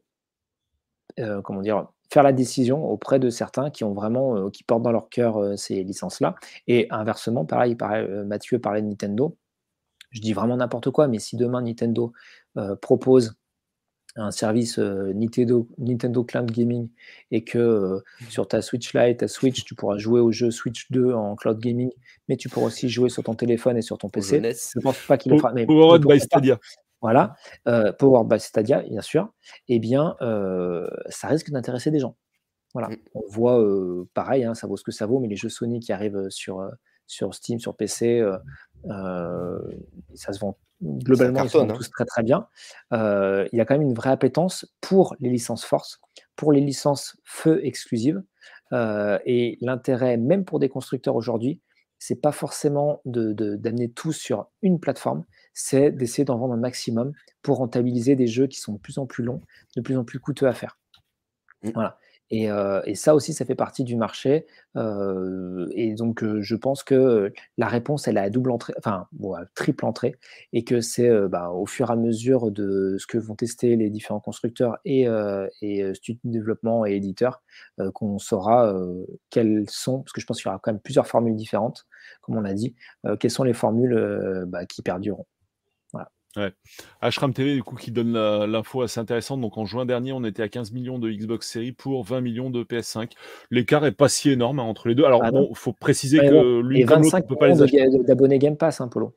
comment 1.44 1.62
dire, 1.62 1.90
faire 2.12 2.24
la 2.24 2.34
décision 2.34 2.90
auprès 2.90 3.20
de 3.20 3.30
certains 3.30 3.70
qui 3.70 3.84
ont 3.84 3.94
vraiment, 3.94 4.50
qui 4.50 4.64
portent 4.64 4.82
dans 4.82 4.92
leur 4.92 5.10
cœur 5.10 5.60
ces 5.60 5.84
licences-là. 5.84 6.34
Et 6.66 6.88
inversement, 6.90 7.46
pareil, 7.46 7.76
pareil 7.76 8.08
Mathieu 8.26 8.58
parlait 8.58 8.82
de 8.82 8.88
Nintendo. 8.88 9.38
Je 10.10 10.22
dis 10.22 10.34
vraiment 10.34 10.58
n'importe 10.58 10.90
quoi, 10.90 11.08
mais 11.08 11.20
si 11.20 11.36
demain 11.38 11.62
Nintendo 11.62 12.14
propose 12.82 13.36
un 14.20 14.32
service 14.32 14.80
euh, 14.80 15.14
Nintendo, 15.14 15.68
Nintendo 15.78 16.24
Cloud 16.24 16.52
Gaming 16.52 16.90
et 17.32 17.44
que 17.44 17.58
euh, 17.58 18.00
sur 18.30 18.48
ta 18.48 18.62
Switch 18.62 18.94
Lite, 18.94 19.20
ta 19.20 19.28
Switch, 19.28 19.64
tu 19.64 19.76
pourras 19.76 19.98
jouer 19.98 20.20
au 20.20 20.32
jeu 20.32 20.52
Switch 20.52 20.92
2 20.92 21.14
en 21.14 21.36
cloud 21.36 21.60
gaming, 21.60 21.92
mais 22.28 22.36
tu 22.36 22.50
pourras 22.50 22.68
aussi 22.68 22.90
jouer 22.90 23.10
sur 23.10 23.24
ton 23.24 23.34
téléphone 23.34 23.78
et 23.78 23.82
sur 23.82 23.98
ton 23.98 24.10
PC. 24.10 24.42
Je 24.42 24.80
ne 24.80 24.82
pense 24.82 24.98
pas 25.08 25.18
qu'il 25.18 25.32
le 25.32 25.38
fera. 25.38 25.54
Mais 25.54 25.66
Powered 25.66 26.06
by 26.06 26.20
Stadia. 26.20 26.60
Voilà, 27.02 27.36
euh, 27.68 27.94
Powered 27.94 28.28
by 28.28 28.40
Stadia, 28.40 28.82
bien 28.82 29.02
sûr. 29.02 29.32
Eh 29.68 29.80
bien, 29.80 30.16
ça 31.08 31.28
risque 31.28 31.50
d'intéresser 31.50 31.92
des 31.92 32.00
gens. 32.00 32.16
Voilà, 32.74 32.90
mm. 32.90 32.98
on 33.16 33.24
voit 33.30 33.66
pareil, 34.14 34.44
hein, 34.44 34.54
ça 34.54 34.68
vaut 34.68 34.78
ce 34.78 34.84
que 34.84 34.92
ça 34.92 35.06
vaut, 35.06 35.20
mais 35.20 35.28
les 35.28 35.38
jeux 35.38 35.50
Sony 35.50 35.80
qui 35.80 35.94
arrivent 35.94 36.30
sur, 36.30 36.70
sur 37.10 37.34
Steam, 37.34 37.60
sur 37.60 37.76
PC, 37.76 38.24
ça 38.86 40.34
se 40.34 40.40
vend 40.40 40.58
globalement, 40.82 41.44
ils 41.44 41.58
hein. 41.58 41.68
tous 41.68 41.90
très 41.90 42.06
très 42.06 42.24
bien. 42.24 42.48
Euh, 42.94 43.48
il 43.52 43.58
y 43.58 43.62
a 43.62 43.66
quand 43.66 43.76
même 43.76 43.88
une 43.88 43.94
vraie 43.94 44.12
appétence 44.12 44.66
pour 44.82 45.16
les 45.20 45.30
licences 45.30 45.66
force, 45.66 46.00
pour 46.36 46.52
les 46.52 46.62
licences 46.62 47.18
feu 47.24 47.66
exclusives. 47.66 48.22
Euh, 48.72 49.18
et 49.26 49.58
l'intérêt, 49.62 50.18
même 50.18 50.46
pour 50.46 50.60
des 50.60 50.70
constructeurs 50.70 51.16
aujourd'hui, 51.16 51.60
c'est 51.98 52.22
pas 52.22 52.32
forcément 52.32 53.02
d'amener 53.04 53.88
de, 53.88 53.94
tout 53.94 54.14
sur 54.14 54.48
une 54.62 54.80
plateforme, 54.80 55.26
c'est 55.54 55.92
d'essayer 55.92 56.24
d'en 56.24 56.38
vendre 56.38 56.54
un 56.54 56.58
maximum 56.58 57.12
pour 57.42 57.58
rentabiliser 57.58 58.16
des 58.16 58.28
jeux 58.28 58.48
qui 58.48 58.60
sont 58.60 58.74
de 58.74 58.80
plus 58.80 59.00
en 59.00 59.06
plus 59.06 59.24
longs, 59.24 59.42
de 59.76 59.82
plus 59.82 59.98
en 59.98 60.06
plus 60.06 60.20
coûteux 60.20 60.48
à 60.48 60.54
faire. 60.54 60.78
Mmh. 61.64 61.72
Voilà. 61.74 61.98
Et, 62.32 62.50
ça 62.96 63.16
aussi, 63.16 63.34
ça 63.34 63.46
fait 63.46 63.56
partie 63.56 63.84
du 63.84 63.96
marché. 63.96 64.46
et 64.76 65.94
donc, 65.96 66.24
je 66.24 66.56
pense 66.56 66.84
que 66.84 67.34
la 67.58 67.68
réponse, 67.68 68.08
elle 68.08 68.18
a 68.18 68.24
à 68.24 68.30
double 68.30 68.52
entrée, 68.52 68.74
enfin, 68.78 69.08
triple 69.56 69.86
entrée, 69.86 70.16
et 70.54 70.64
que 70.64 70.82
c'est 70.82 71.10
bah, 71.28 71.50
au 71.50 71.66
fur 71.66 71.90
et 71.90 71.94
à 71.94 71.96
mesure 71.96 72.52
de 72.52 72.96
ce 73.00 73.08
que 73.08 73.18
vont 73.18 73.36
tester 73.36 73.76
les 73.76 73.90
différents 73.90 74.20
constructeurs 74.20 74.78
et, 74.86 75.08
et 75.62 75.94
studios 75.94 76.22
de 76.24 76.32
développement 76.32 76.86
et 76.86 76.94
éditeurs 76.94 77.42
qu'on 77.94 78.20
saura 78.20 78.74
quelles 79.30 79.66
sont, 79.70 80.02
parce 80.02 80.14
que 80.14 80.22
je 80.22 80.26
pense 80.26 80.38
qu'il 80.38 80.48
y 80.48 80.50
aura 80.50 80.60
quand 80.62 80.72
même 80.72 80.82
plusieurs 80.82 81.08
formules 81.08 81.36
différentes, 81.36 81.88
comme 82.22 82.38
on 82.38 82.42
l'a 82.42 82.54
dit, 82.54 82.76
quelles 83.20 83.32
sont 83.32 83.44
les 83.44 83.54
formules 83.54 84.46
bah, 84.48 84.66
qui 84.66 84.82
perdureront. 84.82 85.26
Ouais. 86.40 86.54
Ashram 87.02 87.34
TV, 87.34 87.54
du 87.54 87.64
coup, 87.64 87.76
qui 87.76 87.92
donne 87.92 88.14
l'info 88.14 88.82
assez 88.82 89.00
intéressante. 89.00 89.42
Donc, 89.42 89.58
en 89.58 89.66
juin 89.66 89.86
dernier, 89.86 90.14
on 90.14 90.24
était 90.24 90.44
à 90.44 90.50
15 90.50 90.72
millions 90.72 91.00
de 91.00 91.12
Xbox 91.12 91.52
Series 91.52 91.74
pour 91.74 92.04
20 92.04 92.22
millions 92.22 92.50
de 92.50 92.64
PS5. 92.64 93.12
L'écart 93.52 93.86
est 93.86 93.92
pas 93.92 94.10
si 94.10 94.30
énorme 94.30 94.60
hein, 94.60 94.64
entre 94.64 94.88
les 94.88 94.96
deux. 94.96 95.06
Alors, 95.06 95.22
ah 95.24 95.32
bon, 95.32 95.54
faut 95.54 95.74
préciser 95.74 96.20
que 96.20 96.62
l'une 96.62 96.86
comme 96.86 97.04
l'autre, 97.04 97.20
peut 97.28 97.36
pas 97.36 97.50
les 97.50 97.62
acheter. 97.62 97.86
d'abonnés 98.06 98.40
Game 98.40 98.58
Pass, 98.58 98.82
hein, 98.82 98.88
Polo. 98.88 99.14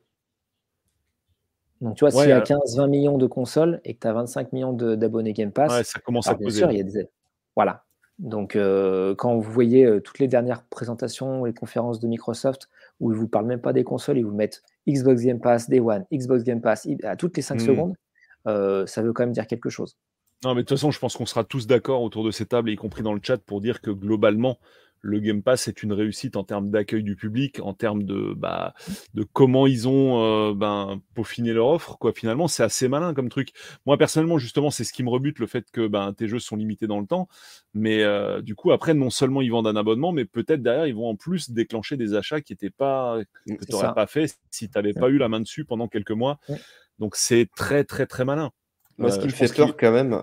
Donc, 1.80 1.96
tu 1.96 2.00
vois, 2.04 2.10
s'il 2.10 2.28
y 2.28 2.32
a 2.32 2.40
15-20 2.40 2.88
millions 2.88 3.18
de 3.18 3.26
consoles 3.26 3.80
et 3.84 3.94
que 3.94 4.00
tu 4.00 4.06
as 4.06 4.12
25 4.12 4.52
millions 4.52 4.72
d'abonnés 4.72 5.32
Game 5.32 5.52
Pass, 5.52 5.82
ça 5.82 6.00
commence 6.00 6.28
à 6.28 6.34
poser. 6.34 6.64
il 6.70 6.76
y 6.76 6.80
a 6.80 6.84
des... 6.84 7.08
Voilà. 7.54 7.84
Donc, 8.18 8.54
euh, 8.54 9.14
quand 9.16 9.36
vous 9.36 9.50
voyez 9.50 9.84
euh, 9.84 10.00
toutes 10.00 10.20
les 10.20 10.28
dernières 10.28 10.62
présentations, 10.64 11.44
les 11.44 11.54
conférences 11.54 11.98
de 11.98 12.06
Microsoft, 12.06 12.68
où 13.00 13.10
ils 13.10 13.14
ne 13.14 13.18
vous 13.18 13.26
parlent 13.26 13.46
même 13.46 13.60
pas 13.60 13.72
des 13.72 13.84
consoles, 13.84 14.18
ils 14.18 14.24
vous 14.24 14.34
mettent 14.34 14.62
Xbox 14.88 15.22
Game 15.22 15.40
Pass, 15.40 15.68
Day 15.68 15.80
One, 15.80 16.04
Xbox 16.12 16.42
Game 16.44 16.60
Pass, 16.60 16.88
à 17.04 17.16
toutes 17.16 17.36
les 17.36 17.42
5 17.42 17.56
mmh. 17.56 17.58
secondes, 17.60 17.94
euh, 18.48 18.86
ça 18.86 19.02
veut 19.02 19.12
quand 19.12 19.22
même 19.22 19.32
dire 19.32 19.46
quelque 19.46 19.70
chose. 19.70 19.96
Non, 20.44 20.54
mais 20.54 20.62
de 20.62 20.66
toute 20.66 20.76
façon, 20.76 20.90
je 20.90 20.98
pense 20.98 21.16
qu'on 21.16 21.26
sera 21.26 21.44
tous 21.44 21.66
d'accord 21.66 22.02
autour 22.02 22.24
de 22.24 22.32
cette 22.32 22.48
table, 22.48 22.70
y 22.70 22.76
compris 22.76 23.02
dans 23.02 23.14
le 23.14 23.20
chat, 23.22 23.38
pour 23.38 23.60
dire 23.60 23.80
que 23.80 23.90
globalement, 23.90 24.58
le 25.02 25.18
Game 25.18 25.42
Pass 25.42 25.66
est 25.66 25.82
une 25.82 25.92
réussite 25.92 26.36
en 26.36 26.44
termes 26.44 26.70
d'accueil 26.70 27.02
du 27.02 27.16
public, 27.16 27.60
en 27.60 27.74
termes 27.74 28.04
de, 28.04 28.32
bah, 28.36 28.72
de 29.14 29.24
comment 29.24 29.66
ils 29.66 29.88
ont 29.88 30.22
euh, 30.22 30.54
ben, 30.54 31.02
peaufiné 31.14 31.52
leur 31.52 31.66
offre. 31.66 31.98
Quoi. 31.98 32.12
Finalement, 32.12 32.46
c'est 32.46 32.62
assez 32.62 32.86
malin 32.86 33.12
comme 33.12 33.28
truc. 33.28 33.50
Moi, 33.84 33.98
personnellement, 33.98 34.38
justement, 34.38 34.70
c'est 34.70 34.84
ce 34.84 34.92
qui 34.92 35.02
me 35.02 35.10
rebute, 35.10 35.40
le 35.40 35.48
fait 35.48 35.70
que 35.72 35.88
ben, 35.88 36.12
tes 36.12 36.28
jeux 36.28 36.38
sont 36.38 36.54
limités 36.54 36.86
dans 36.86 37.00
le 37.00 37.06
temps. 37.06 37.28
Mais 37.74 38.02
euh, 38.04 38.40
du 38.42 38.54
coup, 38.54 38.70
après, 38.70 38.94
non 38.94 39.10
seulement 39.10 39.42
ils 39.42 39.50
vendent 39.50 39.66
un 39.66 39.76
abonnement, 39.76 40.12
mais 40.12 40.24
peut-être 40.24 40.62
derrière, 40.62 40.86
ils 40.86 40.94
vont 40.94 41.08
en 41.08 41.16
plus 41.16 41.50
déclencher 41.50 41.96
des 41.96 42.14
achats 42.14 42.40
qui 42.40 42.52
n'étaient 42.52 42.70
pas, 42.70 43.18
que 43.46 43.64
tu 43.64 43.72
n'aurais 43.72 43.94
pas 43.94 44.06
fait 44.06 44.38
si 44.50 44.68
tu 44.68 44.78
n'avais 44.78 44.94
pas 44.94 45.08
eu 45.08 45.18
la 45.18 45.28
main 45.28 45.40
dessus 45.40 45.64
pendant 45.64 45.88
quelques 45.88 46.12
mois. 46.12 46.38
Donc, 47.00 47.16
c'est 47.16 47.48
très, 47.56 47.82
très, 47.82 48.06
très 48.06 48.24
malin. 48.24 48.52
Moi, 48.98 49.10
ce 49.10 49.16
qui 49.18 49.24
euh, 49.24 49.26
me 49.26 49.32
fait 49.32 49.52
peur 49.52 49.76
quand 49.76 49.90
même. 49.90 50.22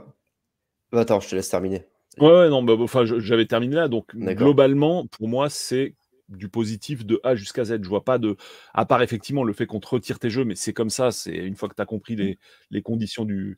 Attends, 0.94 1.20
je 1.20 1.30
te 1.30 1.36
laisse 1.36 1.50
terminer. 1.50 1.86
Ouais, 2.22 2.50
non, 2.50 2.64
bah, 2.64 2.74
enfin, 2.80 3.04
j'avais 3.06 3.46
terminé 3.46 3.76
là. 3.76 3.88
Donc, 3.88 4.16
globalement, 4.16 5.06
pour 5.08 5.28
moi, 5.28 5.50
c'est 5.50 5.96
du 6.30 6.48
positif 6.48 7.06
de 7.06 7.20
A 7.24 7.36
jusqu'à 7.36 7.66
Z. 7.66 7.80
Je 7.82 7.90
vois 7.90 8.04
pas 8.04 8.18
de. 8.18 8.38
À 8.74 8.86
part 8.86 9.02
effectivement 9.02 9.44
le 9.44 9.54
fait 9.54 9.66
qu'on 9.66 9.80
te 9.80 9.88
retire 9.88 10.20
tes 10.20 10.30
jeux, 10.30 10.46
mais 10.46 10.56
c'est 10.56 10.74
comme 10.74 10.90
ça. 10.90 11.12
C'est 11.12 11.36
une 11.36 11.56
fois 11.56 11.70
que 11.70 11.76
tu 11.76 11.82
as 11.82 11.86
compris 11.86 12.16
les, 12.16 12.38
les 12.70 12.82
conditions 12.82 13.26
du, 13.26 13.58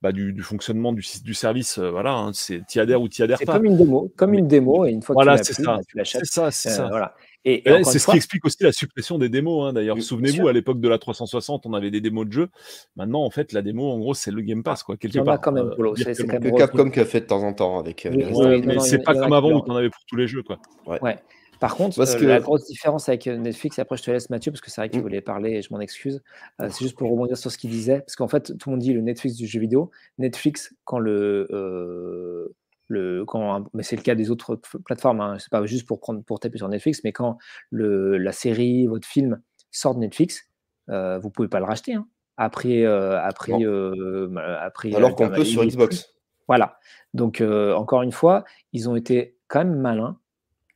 bah, 0.00 0.12
du, 0.12 0.32
du, 0.32 0.42
fonctionnement 0.42 0.92
du, 0.92 1.04
du 1.24 1.34
service, 1.34 1.78
euh, 1.78 1.90
voilà, 1.90 2.12
hein, 2.12 2.30
c'est 2.32 2.64
t'y 2.66 2.78
adhères 2.78 3.02
ou 3.02 3.08
t'y 3.08 3.22
adhères 3.24 3.38
pas. 3.38 3.44
C'est 3.46 3.58
comme 3.58 3.64
une 3.64 3.76
démo, 3.76 4.12
comme 4.16 4.34
une 4.34 4.46
démo, 4.46 4.86
et 4.86 4.90
une 4.90 5.02
fois 5.02 5.14
que 5.14 5.16
voilà, 5.16 5.38
tu 5.40 5.60
l'achètes, 5.94 6.24
c'est 6.24 6.32
ça, 6.32 6.50
c'est 6.52 6.68
euh, 6.68 6.72
ça. 6.72 6.88
Voilà. 6.88 7.14
Et, 7.50 7.62
c'est 7.84 7.98
ce 7.98 8.06
qui 8.06 8.16
explique 8.16 8.44
aussi 8.44 8.62
la 8.62 8.72
suppression 8.72 9.18
des 9.18 9.30
démos. 9.30 9.68
Hein, 9.68 9.72
D'ailleurs, 9.72 10.00
souvenez-vous, 10.02 10.48
à 10.48 10.52
l'époque 10.52 10.80
de 10.80 10.88
la 10.88 10.98
360, 10.98 11.64
on 11.64 11.72
avait 11.72 11.90
des 11.90 12.00
démos 12.00 12.26
de 12.26 12.32
jeux. 12.32 12.48
Maintenant, 12.96 13.24
en 13.24 13.30
fait, 13.30 13.52
la 13.52 13.62
démo, 13.62 13.90
en 13.90 13.98
gros, 13.98 14.12
c'est 14.12 14.30
le 14.30 14.42
Game 14.42 14.62
Pass, 14.62 14.82
quoi, 14.82 14.96
quelque 14.96 15.18
part. 15.20 15.40
quand 15.40 15.52
même, 15.52 15.72
euh, 15.78 15.94
c'est 15.96 16.26
que 16.26 16.56
Capcom 16.56 16.90
qui 16.90 17.00
a 17.00 17.06
fait 17.06 17.20
de 17.20 17.26
temps 17.26 17.42
en 17.42 17.54
temps 17.54 17.78
avec. 17.78 18.04
Euh, 18.04 18.60
mais 18.64 18.78
c'est 18.80 19.02
pas 19.02 19.14
comme 19.14 19.32
avant 19.32 19.52
où 19.52 19.64
tu 19.64 19.70
en 19.70 19.76
avais 19.76 19.90
pour 19.90 20.04
tous 20.06 20.16
les 20.16 20.26
jeux, 20.26 20.42
quoi. 20.42 20.58
Ouais. 20.86 21.16
Par 21.58 21.74
contre, 21.74 21.98
euh, 21.98 22.26
la 22.26 22.38
grosse 22.38 22.66
différence 22.66 23.08
avec 23.08 23.26
Netflix, 23.26 23.78
et 23.78 23.82
après 23.82 23.96
je 23.96 24.04
te 24.04 24.10
laisse 24.12 24.30
Mathieu, 24.30 24.52
parce 24.52 24.60
que 24.60 24.70
c'est 24.70 24.80
vrai 24.80 24.88
que 24.88 24.92
tu 24.92 25.00
mm. 25.00 25.02
voulais 25.02 25.20
parler 25.20 25.54
et 25.54 25.62
je 25.62 25.72
m'en 25.72 25.80
excuse, 25.80 26.22
c'est 26.60 26.78
juste 26.78 26.96
pour 26.96 27.10
rebondir 27.10 27.36
sur 27.36 27.50
ce 27.50 27.58
qu'il 27.58 27.70
disait, 27.70 28.00
parce 28.00 28.14
qu'en 28.14 28.28
fait, 28.28 28.56
tout 28.58 28.68
le 28.68 28.76
monde 28.76 28.80
dit 28.80 28.92
le 28.92 29.00
Netflix 29.00 29.36
du 29.36 29.46
jeu 29.46 29.58
vidéo. 29.58 29.90
Netflix, 30.18 30.72
quand 30.84 31.00
le, 31.00 32.54
le, 32.88 33.24
quand, 33.24 33.64
mais 33.74 33.82
c'est 33.82 33.96
le 33.96 34.02
cas 34.02 34.14
des 34.14 34.30
autres 34.30 34.58
plateformes, 34.84 35.20
hein, 35.20 35.36
c'est 35.38 35.50
pas 35.50 35.64
juste 35.66 35.86
pour, 35.86 36.00
prendre, 36.00 36.22
pour 36.24 36.40
taper 36.40 36.58
sur 36.58 36.68
Netflix, 36.68 37.02
mais 37.04 37.12
quand 37.12 37.38
le, 37.70 38.16
la 38.16 38.32
série, 38.32 38.86
votre 38.86 39.06
film 39.06 39.40
sort 39.70 39.94
de 39.94 40.00
Netflix, 40.00 40.48
euh, 40.88 41.18
vous 41.18 41.30
pouvez 41.30 41.48
pas 41.48 41.58
le 41.58 41.66
racheter. 41.66 41.94
Hein. 41.94 42.08
Après, 42.36 42.84
euh, 42.84 43.20
après, 43.20 43.52
euh, 43.62 44.34
après, 44.60 44.94
Alors 44.94 45.14
qu'on 45.14 45.28
peut 45.28 45.44
sur 45.44 45.64
Xbox. 45.64 46.14
Voilà. 46.46 46.78
Donc, 47.14 47.42
encore 47.42 48.02
une 48.02 48.12
fois, 48.12 48.44
ils 48.72 48.88
ont 48.88 48.96
été 48.96 49.38
quand 49.48 49.60
même 49.60 49.78
malins. 49.78 50.18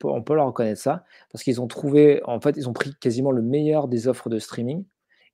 On 0.04 0.22
peut 0.22 0.34
leur 0.34 0.46
reconnaître 0.46 0.80
ça, 0.80 1.04
parce 1.30 1.44
qu'ils 1.44 1.60
ont 1.60 1.68
trouvé, 1.68 2.20
en 2.24 2.40
fait, 2.40 2.56
ils 2.56 2.68
ont 2.68 2.72
pris 2.72 2.92
quasiment 3.00 3.30
le 3.30 3.40
meilleur 3.40 3.86
des 3.86 4.08
offres 4.08 4.28
de 4.28 4.40
streaming 4.40 4.84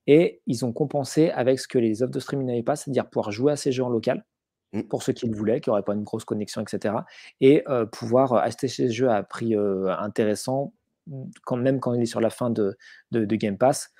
et 0.05 0.41
ils 0.45 0.63
ont 0.63 0.71
compensé 0.71 1.31
avec 1.31 1.59
ce 1.59 1.67
que 1.67 1.79
les 1.79 2.03
offres 2.03 2.11
de 2.11 2.19
streaming 2.19 2.45
n'avaient 2.45 2.63
pas, 2.63 2.75
c'est-à-dire 2.75 3.09
pouvoir 3.09 3.31
jouer 3.31 3.51
à 3.51 3.55
ces 3.55 3.71
jeux 3.71 3.83
en 3.83 3.89
local 3.89 4.23
Mmh. 4.71 4.83
pour 4.83 5.01
ceux 5.01 5.13
qui 5.13 5.27
le 5.27 5.35
voulaient, 5.35 5.61
qui 5.61 5.69
n'auraient 5.69 5.83
pas 5.83 5.95
une 5.95 6.03
grosse 6.03 6.25
connexion, 6.25 6.61
etc. 6.61 6.93
Et 7.41 7.63
pouvoir 7.91 8.33
acheter 8.33 8.67
ces 8.67 8.91
jeux 8.91 9.09
à 9.09 9.23
prix 9.23 9.55
intéressant, 9.55 10.73
mmh, 11.07 11.23
quand 11.43 11.57
même 11.57 11.79
quand 11.79 11.93
il 11.93 12.01
est 12.01 12.05
sur 12.05 12.21
la 12.21 12.29
fin 12.29 12.51
de, 12.51 12.77
de, 13.11 13.35
Game 13.35 13.57
Pass, 13.57 13.91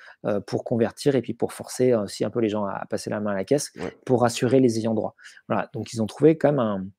pour 0.45 0.63
convertir 0.63 1.15
et 1.15 1.21
puis 1.21 1.33
pour 1.33 1.53
forcer 1.53 1.95
aussi 1.95 2.23
un 2.23 2.29
peu 2.29 2.39
les 2.39 2.49
gens 2.49 2.65
à, 2.65 2.85
passer 2.87 3.09
la 3.09 3.19
main 3.19 3.31
à 3.31 3.35
la 3.35 3.45
caisse, 3.45 3.71
pour 4.05 4.21
rassurer 4.21 4.59
les 4.59 4.77
ayants 4.77 4.93
droit. 4.93 5.15
Voilà, 5.47 5.69
donc 5.73 5.91
ils 5.93 6.03
ont 6.03 6.07
trouvé 6.07 6.37
quand 6.37 6.53
même 6.53 6.91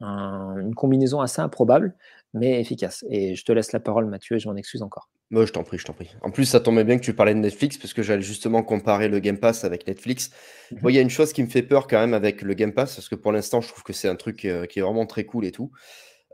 une 0.00 0.74
combinaison 0.74 1.20
assez 1.20 1.40
improbable, 1.40 1.96
mais 2.34 2.60
efficace. 2.60 3.04
Et 3.08 3.34
je 3.34 3.44
te 3.44 3.52
laisse 3.52 3.72
la 3.72 3.80
parole, 3.80 4.06
Mathieu, 4.06 4.36
et 4.36 4.38
je 4.38 4.48
m'en 4.48 4.56
excuse 4.56 4.82
encore. 4.82 5.08
Moi, 5.32 5.46
je 5.46 5.52
t'en 5.52 5.64
prie, 5.64 5.78
je 5.78 5.86
t'en 5.86 5.94
prie. 5.94 6.10
En 6.20 6.30
plus, 6.30 6.44
ça 6.44 6.60
tombait 6.60 6.84
bien 6.84 6.98
que 6.98 7.02
tu 7.02 7.14
parlais 7.14 7.32
de 7.32 7.38
Netflix, 7.38 7.78
parce 7.78 7.94
que 7.94 8.02
j'allais 8.02 8.20
justement 8.20 8.62
comparer 8.62 9.08
le 9.08 9.18
Game 9.18 9.38
Pass 9.38 9.64
avec 9.64 9.86
Netflix. 9.86 10.30
Mhm. 10.70 10.90
il 10.90 10.94
y 10.94 10.98
a 10.98 11.00
une 11.00 11.08
chose 11.08 11.32
qui 11.32 11.42
me 11.42 11.48
fait 11.48 11.62
peur 11.62 11.86
quand 11.86 11.98
même 11.98 12.12
avec 12.12 12.42
le 12.42 12.52
Game 12.52 12.74
Pass, 12.74 12.96
parce 12.96 13.08
que 13.08 13.14
pour 13.14 13.32
l'instant, 13.32 13.62
je 13.62 13.68
trouve 13.68 13.82
que 13.82 13.94
c'est 13.94 14.08
un 14.08 14.14
truc 14.14 14.44
euh, 14.44 14.66
qui 14.66 14.78
est 14.78 14.82
vraiment 14.82 15.06
très 15.06 15.24
cool 15.24 15.46
et 15.46 15.50
tout. 15.50 15.72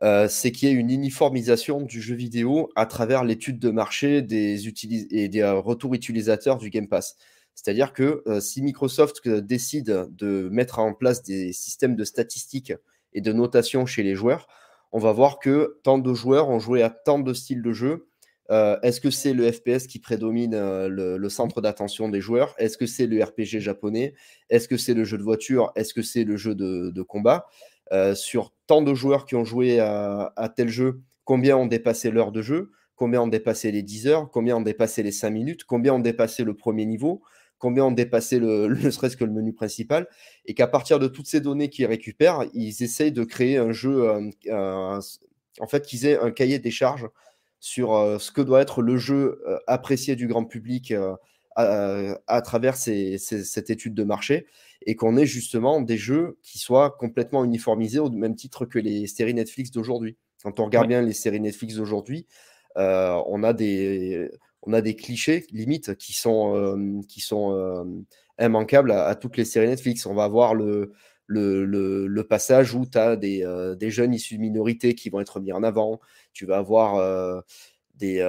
Euh, 0.03 0.27
c'est 0.29 0.51
qu'il 0.51 0.69
y 0.69 0.73
a 0.73 0.75
une 0.75 0.91
uniformisation 0.91 1.81
du 1.81 2.03
jeu 2.03 2.17
vidéo 2.17 2.71
à 2.75 2.87
travers 2.87 3.23
l'étude 3.23 3.61
de 3.61 3.71
marché 3.71 4.21
des 4.21 4.67
et 5.13 5.29
des 5.29 5.41
euh, 5.43 5.61
retours 5.61 5.95
utilisateurs 5.95 6.59
du 6.59 6.69
Game 6.69 6.89
Pass. 6.89 7.15
C'est-à-dire 7.55 7.93
que 7.93 8.23
si 8.41 8.63
Microsoft 8.63 9.29
décide 9.29 10.07
de 10.11 10.49
mettre 10.53 10.79
en 10.79 10.95
place 10.95 11.25
des 11.25 11.53
systèmes 11.53 11.97
de 11.97 12.05
statistiques 12.05 12.73
et 13.13 13.21
de 13.21 13.33
notation 13.33 13.85
chez 13.85 14.05
les 14.05 14.15
joueurs, 14.15 14.47
on 14.93 15.01
va 15.01 15.11
voir 15.11 15.41
que 15.41 15.81
tant 15.83 15.99
de 15.99 16.15
joueurs 16.15 16.49
ont 16.51 16.61
joué 16.61 16.83
à 16.83 16.91
tant 16.91 17.19
de 17.19 17.35
styles 17.35 17.63
de 17.63 17.73
jeu. 17.73 18.09
Euh, 18.51 18.79
est-ce 18.83 19.01
que 19.01 19.11
c'est 19.11 19.35
le 19.35 19.51
FPS 19.51 19.87
qui 19.87 19.99
prédomine 19.99 20.55
euh, 20.55 20.89
le, 20.89 21.29
centre 21.29 21.61
d'attention 21.61 22.09
des 22.09 22.21
joueurs? 22.21 22.55
Est-ce 22.59 22.79
que 22.79 22.87
c'est 22.87 23.07
le 23.07 23.23
RPG 23.23 23.61
japonais? 23.61 24.15
Est-ce 24.49 24.69
que 24.69 24.77
c'est 24.77 24.95
le 24.95 25.05
jeu 25.05 25.19
de 25.19 25.23
voiture? 25.23 25.73
Est-ce 25.77 25.93
que 25.93 26.03
c'est 26.03 26.25
le 26.25 26.37
jeu 26.37 26.55
de, 26.55 27.03
combat? 27.03 27.47
Euh, 27.93 28.15
Sur 28.15 28.53
tant 28.67 28.83
de 28.83 28.95
joueurs 28.95 29.27
qui 29.27 29.35
ont 29.35 29.45
joué 29.45 29.81
à, 29.81 30.53
tel 30.57 30.69
jeu, 30.69 31.01
combien 31.25 31.57
ont 31.57 31.67
dépassé 31.67 32.11
l'heure 32.11 32.33
de 32.33 32.43
jeu? 32.43 32.71
Combien 32.97 33.23
ont 33.23 33.29
dépassé 33.29 33.71
les 33.71 33.83
10 33.83 34.07
heures? 34.09 34.31
Combien 34.31 34.57
ont 34.57 34.63
dépassé 34.63 35.03
les 35.03 35.13
5 35.13 35.31
minutes? 35.31 35.65
Combien 35.65 35.95
ont 35.95 36.01
dépassé 36.01 36.43
le 36.43 36.55
premier 36.55 36.87
niveau? 36.87 37.23
Combien 37.59 37.85
ont 37.85 37.93
dépassé 37.93 38.39
le, 38.41 38.69
ne 38.69 38.91
serait-ce 38.91 39.17
que 39.17 39.25
le 39.25 39.33
menu 39.33 39.53
principal, 39.53 40.09
et 40.47 40.55
qu'à 40.55 40.67
partir 40.67 40.99
de 40.99 41.07
toutes 41.07 41.27
ces 41.27 41.41
données 41.41 41.69
qu'ils 41.69 41.87
récupèrent, 41.87 42.45
ils 42.55 42.83
essayent 42.83 43.13
de 43.13 43.25
créer 43.25 43.59
un 43.59 43.73
jeu, 43.73 44.11
en 44.51 45.67
fait, 45.67 45.85
qu'ils 45.85 46.07
aient 46.07 46.19
un 46.19 46.31
cahier 46.31 46.59
des 46.59 46.71
charges 46.71 47.09
sur 47.61 47.95
euh, 47.95 48.19
ce 48.19 48.31
que 48.31 48.41
doit 48.41 48.61
être 48.61 48.83
le 48.83 48.97
jeu 48.97 49.43
euh, 49.47 49.59
apprécié 49.67 50.17
du 50.17 50.27
grand 50.27 50.45
public 50.45 50.95
à, 51.57 52.43
travers 52.43 52.77
cette 52.77 53.71
étude 53.71 53.93
de 53.95 54.05
marché, 54.05 54.47
et 54.87 54.95
qu'on 54.95 55.17
ait 55.17 55.27
justement 55.27 55.81
des 55.81 55.97
jeux 55.97 56.39
qui 56.45 56.59
soient 56.59 56.93
complètement 56.93 57.45
uniformisés 57.45 57.99
au 57.99 58.11
même 58.11 58.37
titre 58.37 58.65
que 58.65 58.79
les 58.79 59.09
séries 59.09 59.35
Netflix 59.35 59.73
d'aujourd'hui. 59.73 60.17
Quand 60.45 60.61
on 60.61 60.67
regarde 60.67 60.87
bien 60.87 61.03
les 61.03 61.13
séries 61.13 61.41
Netflix 61.41 61.75
d'aujourd'hui, 61.75 62.29
on 62.77 63.43
a 63.43 63.53
des 63.53 64.31
on 64.63 64.73
a 64.73 64.81
des 64.81 64.97
clichés 64.97 65.47
limites 65.51 65.97
qui 65.97 66.13
sont, 66.13 66.55
euh, 66.55 67.01
qui 67.09 67.21
sont 67.21 67.53
euh, 67.53 67.85
immanquables 68.41 68.93
à, 68.93 69.15
toutes 69.15 69.37
les 69.37 69.45
séries 69.45 69.69
Netflix. 69.69 70.07
On 70.07 70.15
va 70.15 70.25
avoir 70.25 70.55
le, 70.55 70.93
le, 71.27 71.65
le, 71.65 72.25
passage 72.25 72.75
où 72.75 72.85
tu 72.87 72.99
as 72.99 73.17
des, 73.17 73.45
euh, 73.45 73.75
des, 73.75 73.91
jeunes 73.91 74.15
issus 74.15 74.37
de 74.37 74.41
minorités 74.41 74.95
qui 74.95 75.11
vont 75.11 75.21
être 75.21 75.41
mis 75.41 75.53
en 75.53 75.63
avant. 75.63 76.01
Tu 76.39 76.47
vas 76.47 76.59
avoir 76.59 77.43
des, 77.97 78.23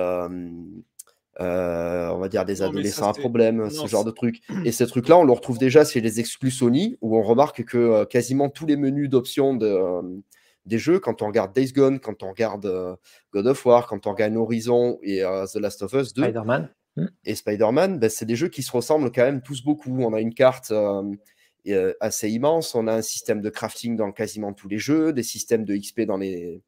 on 1.40 2.18
va 2.18 2.28
dire 2.30 2.46
des 2.46 2.62
adolescents 2.64 3.10
à 3.10 3.14
problème, 3.14 3.70
ce 3.70 3.86
genre 3.86 4.04
de 4.04 4.12
trucs. 4.12 4.42
Et 4.66 4.72
ces 4.72 4.88
trucs-là, 4.88 5.18
on 5.18 5.24
le 5.24 5.32
retrouve 5.32 5.60
déjà 5.60 5.86
chez 5.86 6.02
les 6.02 6.20
exclus 6.20 6.52
Sony, 6.52 6.98
où 7.02 7.18
on 7.18 7.22
remarque 7.22 7.64
que 7.64 8.06
quasiment 8.06 8.50
tous 8.50 8.66
les 8.66 8.78
menus 8.78 9.10
d'options 9.10 9.56
de, 9.56 10.22
des 10.70 10.78
jeux, 10.78 11.00
quand 11.00 11.22
on 11.22 11.28
regarde 11.28 11.54
Days 11.54 11.74
Gone, 11.74 12.00
quand 12.00 12.24
on 12.24 12.30
regarde 12.30 12.66
euh, 12.66 12.96
God 13.34 13.48
of 13.48 13.66
War, 13.66 13.88
quand 13.88 14.08
on 14.08 14.12
regarde 14.12 14.36
Horizon 14.36 15.00
et 15.04 15.24
euh, 15.24 15.46
The 15.46 15.56
Last 15.56 15.82
of 15.82 15.92
Us 15.94 16.14
2 16.14 16.24
Spider-Man. 16.24 16.70
Hmm. 16.96 17.08
et 17.26 17.36
Spider-Man, 17.36 18.00
ben, 18.00 18.10
c'est 18.10 18.26
des 18.26 18.36
jeux 18.36 18.48
qui 18.48 18.64
se 18.64 18.72
ressemblent 18.72 19.12
quand 19.12 19.24
même 19.24 19.42
tous 19.42 19.64
beaucoup. 19.64 20.02
On 20.02 20.14
a 20.14 20.22
une 20.22 20.34
carte 20.34 20.72
euh, 20.72 21.94
assez 22.00 22.30
immense, 22.30 22.74
on 22.76 22.88
a 22.88 22.94
un 22.94 23.02
système 23.02 23.42
de 23.42 23.50
crafting 23.50 23.98
dans 23.98 24.12
quasiment 24.12 24.54
tous 24.54 24.70
les 24.70 24.80
jeux, 24.80 25.12
des 25.12 25.24
systèmes 25.24 25.66
de 25.66 25.76
XP 25.76 26.02
dans 26.02 26.18
les, 26.18 26.62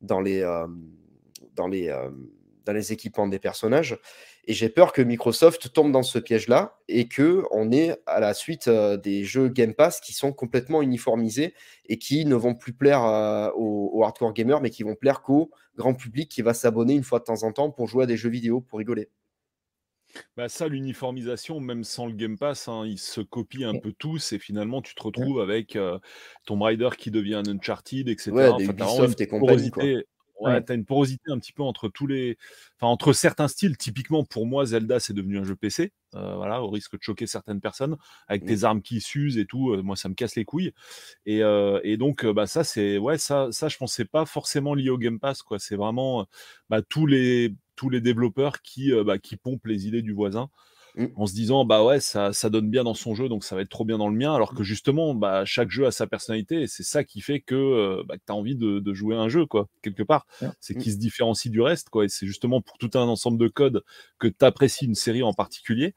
dans 0.00 0.20
les, 0.20 0.42
dans 1.54 1.66
les, 1.68 2.92
équipements 2.92 3.26
des 3.26 3.38
personnages. 3.38 3.98
Et 4.48 4.52
j'ai 4.52 4.68
peur 4.68 4.92
que 4.92 5.02
Microsoft 5.02 5.72
tombe 5.72 5.90
dans 5.90 6.04
ce 6.04 6.18
piège-là 6.18 6.78
et 6.88 7.08
que 7.08 7.42
on 7.50 7.72
ait 7.72 7.96
à 8.06 8.20
la 8.20 8.32
suite 8.32 8.68
euh, 8.68 8.96
des 8.96 9.24
jeux 9.24 9.48
Game 9.48 9.74
Pass 9.74 10.00
qui 10.00 10.12
sont 10.12 10.32
complètement 10.32 10.82
uniformisés 10.82 11.52
et 11.86 11.98
qui 11.98 12.24
ne 12.24 12.36
vont 12.36 12.54
plus 12.54 12.72
plaire 12.72 13.04
euh, 13.04 13.50
aux, 13.56 14.04
hardcore 14.04 14.32
gamers, 14.32 14.60
mais 14.60 14.70
qui 14.70 14.84
vont 14.84 14.94
plaire 14.94 15.22
qu'au 15.22 15.50
grand 15.76 15.94
public 15.94 16.30
qui 16.30 16.42
va 16.42 16.54
s'abonner 16.54 16.94
une 16.94 17.02
fois 17.02 17.18
de 17.18 17.24
temps 17.24 17.42
en 17.42 17.52
temps 17.52 17.70
pour 17.70 17.88
jouer 17.88 18.04
à 18.04 18.06
des 18.06 18.16
jeux 18.16 18.30
vidéo 18.30 18.60
pour 18.60 18.78
rigoler. 18.78 19.08
Bah 20.36 20.48
ça, 20.48 20.68
l'uniformisation, 20.68 21.60
même 21.60 21.84
sans 21.84 22.06
le 22.06 22.12
Game 22.12 22.38
Pass, 22.38 22.68
hein, 22.68 22.84
ils 22.86 22.98
se 22.98 23.20
copient 23.20 23.70
un 23.70 23.78
peu 23.78 23.92
tous 23.92 24.32
et 24.32 24.38
finalement 24.38 24.82
tu 24.82 24.94
te 24.94 25.02
retrouves 25.02 25.40
avec 25.40 25.76
euh, 25.76 25.98
Tomb 26.46 26.62
Raider 26.62 26.90
qui 26.98 27.10
devient 27.10 27.34
un 27.34 27.46
Uncharted, 27.46 28.08
etc. 28.08 28.30
Ouais, 28.32 28.56
des 28.56 28.66
Ubisoft 28.66 29.20
et 29.20 29.26
compagnie. 29.26 29.70
Quoi. 29.70 29.84
Ouais, 30.40 30.62
tu 30.62 30.72
as 30.72 30.74
une 30.74 30.84
porosité 30.84 31.30
un 31.30 31.38
petit 31.38 31.52
peu 31.52 31.62
entre 31.62 31.88
tous 31.88 32.06
les. 32.06 32.36
Enfin, 32.78 32.90
entre 32.90 33.12
certains 33.12 33.48
styles. 33.48 33.76
Typiquement, 33.76 34.24
pour 34.24 34.46
moi, 34.46 34.66
Zelda, 34.66 35.00
c'est 35.00 35.14
devenu 35.14 35.38
un 35.38 35.44
jeu 35.44 35.56
PC. 35.56 35.92
Euh, 36.14 36.34
voilà, 36.36 36.62
au 36.62 36.68
risque 36.68 36.96
de 36.96 37.02
choquer 37.02 37.26
certaines 37.26 37.60
personnes. 37.60 37.96
Avec 38.28 38.44
tes 38.44 38.64
armes 38.64 38.82
qui 38.82 39.00
s'usent 39.00 39.38
et 39.38 39.46
tout, 39.46 39.72
euh, 39.72 39.82
moi, 39.82 39.96
ça 39.96 40.08
me 40.08 40.14
casse 40.14 40.36
les 40.36 40.44
couilles. 40.44 40.72
Et, 41.24 41.42
euh, 41.42 41.80
et 41.84 41.96
donc, 41.96 42.26
bah, 42.26 42.46
ça, 42.46 42.64
c'est. 42.64 42.98
Ouais, 42.98 43.18
ça, 43.18 43.48
ça, 43.50 43.68
je 43.68 43.78
pensais 43.78 44.04
pas 44.04 44.26
forcément 44.26 44.74
lié 44.74 44.90
au 44.90 44.98
Game 44.98 45.18
Pass, 45.18 45.42
quoi. 45.42 45.58
C'est 45.58 45.76
vraiment 45.76 46.26
bah, 46.68 46.82
tous, 46.82 47.06
les, 47.06 47.54
tous 47.74 47.88
les 47.88 48.00
développeurs 48.00 48.60
qui, 48.62 48.92
bah, 49.04 49.18
qui 49.18 49.36
pompent 49.36 49.66
les 49.66 49.86
idées 49.88 50.02
du 50.02 50.12
voisin. 50.12 50.50
Mmh. 50.96 51.06
en 51.16 51.26
se 51.26 51.34
disant 51.34 51.64
bah 51.64 51.84
ouais 51.84 52.00
ça, 52.00 52.32
ça, 52.32 52.50
donne 52.50 52.70
bien 52.70 52.84
dans 52.84 52.94
son 52.94 53.14
jeu 53.14 53.28
donc 53.28 53.44
ça 53.44 53.54
va 53.54 53.62
être 53.62 53.68
trop 53.68 53.84
bien 53.84 53.98
dans 53.98 54.08
le 54.08 54.16
mien 54.16 54.34
alors 54.34 54.54
que 54.54 54.62
justement 54.62 55.14
bah, 55.14 55.44
chaque 55.44 55.70
jeu 55.70 55.86
a 55.86 55.90
sa 55.90 56.06
personnalité 56.06 56.62
et 56.62 56.66
c'est 56.66 56.82
ça 56.82 57.04
qui 57.04 57.20
fait 57.20 57.40
que, 57.40 58.02
bah, 58.06 58.16
tu 58.16 58.32
as 58.32 58.34
envie 58.34 58.56
de, 58.56 58.78
de, 58.80 58.94
jouer 58.94 59.16
un 59.16 59.28
jeu 59.28 59.46
quoi 59.46 59.68
quelque 59.82 60.02
part. 60.02 60.26
C'est 60.60 60.74
qu'il 60.74 60.92
se 60.92 60.98
différencie 60.98 61.50
du 61.50 61.60
reste 61.60 61.90
quoi 61.90 62.04
et 62.04 62.08
c'est 62.08 62.26
justement 62.26 62.60
pour 62.60 62.78
tout 62.78 62.90
un 62.94 63.02
ensemble 63.08 63.38
de 63.38 63.48
codes 63.48 63.82
que 64.18 64.28
tu 64.28 64.44
apprécies 64.44 64.86
une 64.86 64.94
série 64.94 65.22
en 65.22 65.32
particulier 65.32 65.94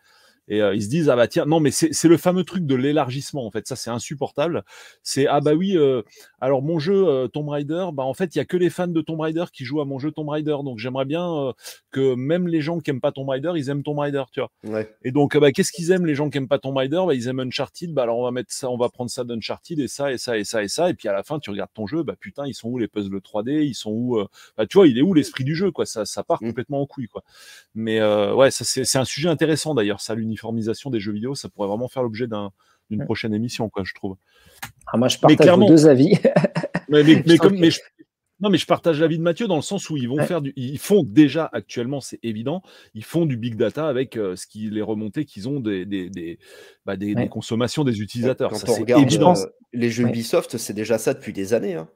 et 0.50 0.62
euh, 0.62 0.76
ils 0.76 0.84
se 0.84 0.90
disent, 0.90 1.10
ah 1.10 1.16
bah 1.16 1.28
tiens, 1.28 1.46
non, 1.46 1.60
mais 1.60 1.70
c'est 1.72 2.08
le 2.08 2.18
fameux 2.18 2.44
truc 2.44 2.66
de 2.66 2.76
l'élargissement, 2.76 3.46
en 3.46 3.52
fait. 3.52 3.68
Ça, 3.68 3.76
c'est 3.76 3.92
insupportable. 3.92 4.64
C'est, 5.04 5.28
ah 5.28 5.42
bah 5.42 5.54
oui, 5.54 5.78
euh, 5.78 6.02
alors 6.42 6.64
mon 6.64 6.80
jeu 6.80 7.08
euh, 7.08 7.28
Tomb 7.28 7.50
Raider, 7.50 7.86
bah 7.94 8.04
en 8.04 8.16
fait, 8.16 8.36
il 8.36 8.40
y 8.40 8.42
a 8.42 8.46
que 8.46 8.58
les 8.58 8.72
fans 8.72 8.88
de 8.88 9.02
Tomb 9.02 9.20
Raider 9.20 9.46
qui 9.54 9.64
jouent 9.64 9.82
à 9.82 9.86
mon 9.86 10.00
jeu 10.00 10.12
Tomb 10.12 10.28
Raider. 10.28 10.58
Donc 10.64 10.80
j'aimerais 10.80 11.06
bien 11.06 11.54
que 11.92 12.16
même 12.16 12.48
les 12.48 12.62
gens 12.62 12.80
qui 12.80 12.90
aiment 12.90 13.00
pas 13.00 13.12
Tomb 13.12 13.30
Raider, 13.30 13.52
ils 13.56 13.70
aiment 13.70 13.84
Tomb 13.84 14.00
Raider, 14.00 14.24
tu 14.32 14.42
vois. 14.42 14.84
Et 15.04 15.12
donc, 15.12 15.38
bah, 15.38 15.52
qu'est-ce 15.52 15.72
qu'ils 15.72 15.92
aiment, 15.92 16.08
les 16.08 16.16
gens 16.16 16.32
qui 16.32 16.40
aiment 16.40 16.48
pas 16.48 16.58
Tomb 16.58 16.76
Raider? 16.76 17.02
Bah, 17.06 17.14
Ils 17.14 17.28
aiment 17.28 17.42
Uncharted. 17.42 17.94
Bah 17.94 18.04
alors 18.04 18.18
on 18.18 18.24
va 18.24 18.32
mettre 18.32 18.52
ça, 18.52 18.70
on 18.72 18.78
va 18.78 18.90
prendre 18.90 19.12
ça 19.12 19.24
d'Uncharted 19.24 19.80
et 19.80 19.88
ça, 19.88 20.12
et 20.12 20.18
ça, 20.18 20.38
et 20.38 20.44
ça, 20.44 20.64
et 20.64 20.68
ça. 20.68 20.90
Et 20.90 20.96
puis 20.96 21.08
à 21.08 21.14
la 21.14 21.22
fin, 21.22 21.38
tu 21.38 21.52
regardes 21.52 21.74
ton 21.76 21.86
jeu, 21.86 22.02
bah 22.02 22.16
putain, 22.20 22.48
ils 22.48 22.56
sont 22.56 22.70
où 22.70 22.80
les 22.80 22.88
puzzles 22.88 23.18
3D 23.18 23.66
Ils 23.66 23.76
sont 23.76 23.92
où 23.92 24.20
bah, 24.58 24.66
Tu 24.66 24.78
vois, 24.78 24.88
il 24.88 24.98
est 24.98 25.04
où 25.04 25.14
l'esprit 25.14 25.44
du 25.44 25.54
jeu, 25.56 25.70
quoi? 25.70 25.86
Ça, 25.86 26.06
ça 26.06 26.24
part 26.24 26.42
mmh. 26.42 26.48
complètement 26.48 26.82
en 26.82 26.88
couille, 26.88 27.08
quoi. 27.08 27.24
Mais 27.76 28.02
ouais, 28.02 28.50
ça, 28.50 28.66
c'est 28.66 28.98
un 28.98 29.06
sujet 29.06 29.30
intéressant 29.30 29.76
d'ailleurs, 29.76 30.02
ça, 30.02 30.16
l'uniformisation 30.40 30.90
des 30.90 30.99
jeux 30.99 31.14
ça 31.36 31.49
pourrait 31.49 31.68
vraiment 31.68 31.88
faire 31.88 32.03
l'objet 32.03 32.28
d'une 32.90 33.03
prochaine 33.03 33.34
émission, 33.34 33.70
quoi, 33.70 33.84
je 33.86 33.94
trouve. 33.94 34.16
Ah, 34.88 34.98
moi, 34.98 35.07
je 35.07 35.18
partage 35.18 35.49
vos 35.49 35.68
deux 35.68 35.88
avis. 35.88 36.18
mais, 36.90 37.03
je, 37.06 37.80
non, 38.40 38.49
mais 38.49 38.57
je 38.57 38.66
partage 38.66 39.02
l'avis 39.02 39.18
de 39.18 39.24
Mathieu 39.24 39.48
dans 39.48 39.57
le 39.57 39.61
sens 39.61 39.90
où 39.90 39.98
ils 39.98 40.07
vont 40.07 40.24
faire 40.24 40.41
du, 40.41 40.53
ils 40.56 40.80
font 40.80 41.03
déjà 41.03 41.49
actuellement, 41.52 41.99
c'est 41.99 42.20
évident, 42.24 42.61
ils 42.94 43.03
font 43.03 43.26
du 43.26 43.36
big 43.36 43.56
data 43.56 43.88
avec 43.88 44.16
euh, 44.16 44.36
ce 44.36 44.48
qui 44.48 44.70
les 44.70 44.82
remontées 44.82 45.26
qu'ils 45.26 45.49
ont 45.49 45.60
des 45.60 45.86
des, 45.86 46.10
des, 46.10 46.40
bah, 46.86 46.95
consommations 47.30 47.84
des 47.84 48.02
utilisateurs. 48.02 48.52
Quand 48.52 48.70
on 48.70 48.76
regarde 48.76 49.03
évident. 49.03 49.36
Euh, 49.36 49.45
les 49.74 49.90
jeux 49.91 50.07
Ubisoft, 50.07 50.57
c'est 50.57 50.74
déjà 50.74 50.98
ça 50.98 51.14
depuis 51.14 51.34
des 51.34 51.53
années. 51.53 51.76
Hein. 51.76 51.90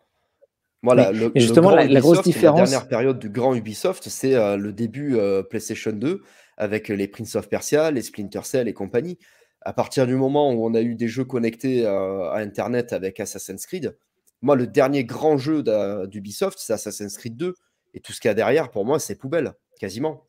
Voilà, 0.83 1.13
le, 1.13 1.31
justement, 1.35 1.71
la, 1.71 1.87
grosse 1.87 2.21
différence. 2.23 2.59
La 2.59 2.65
dernière 2.65 2.87
période 2.89 3.17
du 3.17 3.29
grand 3.29 3.55
Ubisoft, 3.55 4.09
c'est 4.09 4.35
euh, 4.35 4.57
le 4.57 4.73
début 4.73 5.17
PlayStation 5.49 5.93
2 5.93 6.21
avec 6.57 6.87
les 6.89 7.07
Prince 7.07 7.35
of 7.35 7.49
Persia, 7.49 7.91
les 7.91 8.01
Splinter 8.01 8.41
Cell 8.43 8.67
et 8.67 8.73
compagnie. 8.73 9.17
À 9.61 9.73
partir 9.73 10.05
du 10.07 10.15
moment 10.15 10.51
où 10.51 10.65
on 10.65 10.73
a 10.73 10.81
eu 10.81 10.95
des 10.95 11.07
jeux 11.07 11.23
connectés 11.23 11.85
euh, 11.85 12.29
à 12.31 12.39
Internet 12.39 12.93
avec 12.93 13.19
Assassin's 13.19 13.65
Creed, 13.65 13.95
moi, 14.41 14.57
le 14.57 14.67
dernier 14.67 15.05
grand 15.05 15.37
jeu 15.37 15.63
d'Ubisoft, 16.07 16.59
c'est 16.59 16.73
Assassin's 16.73 17.17
Creed 17.17 17.37
2. 17.37 17.55
Et 17.93 18.01
tout 18.01 18.11
ce 18.11 18.19
qu'il 18.19 18.27
y 18.27 18.31
a 18.31 18.33
derrière, 18.33 18.71
pour 18.71 18.85
moi, 18.85 18.99
c'est 18.99 19.15
poubelle, 19.15 19.53
quasiment. 19.79 20.27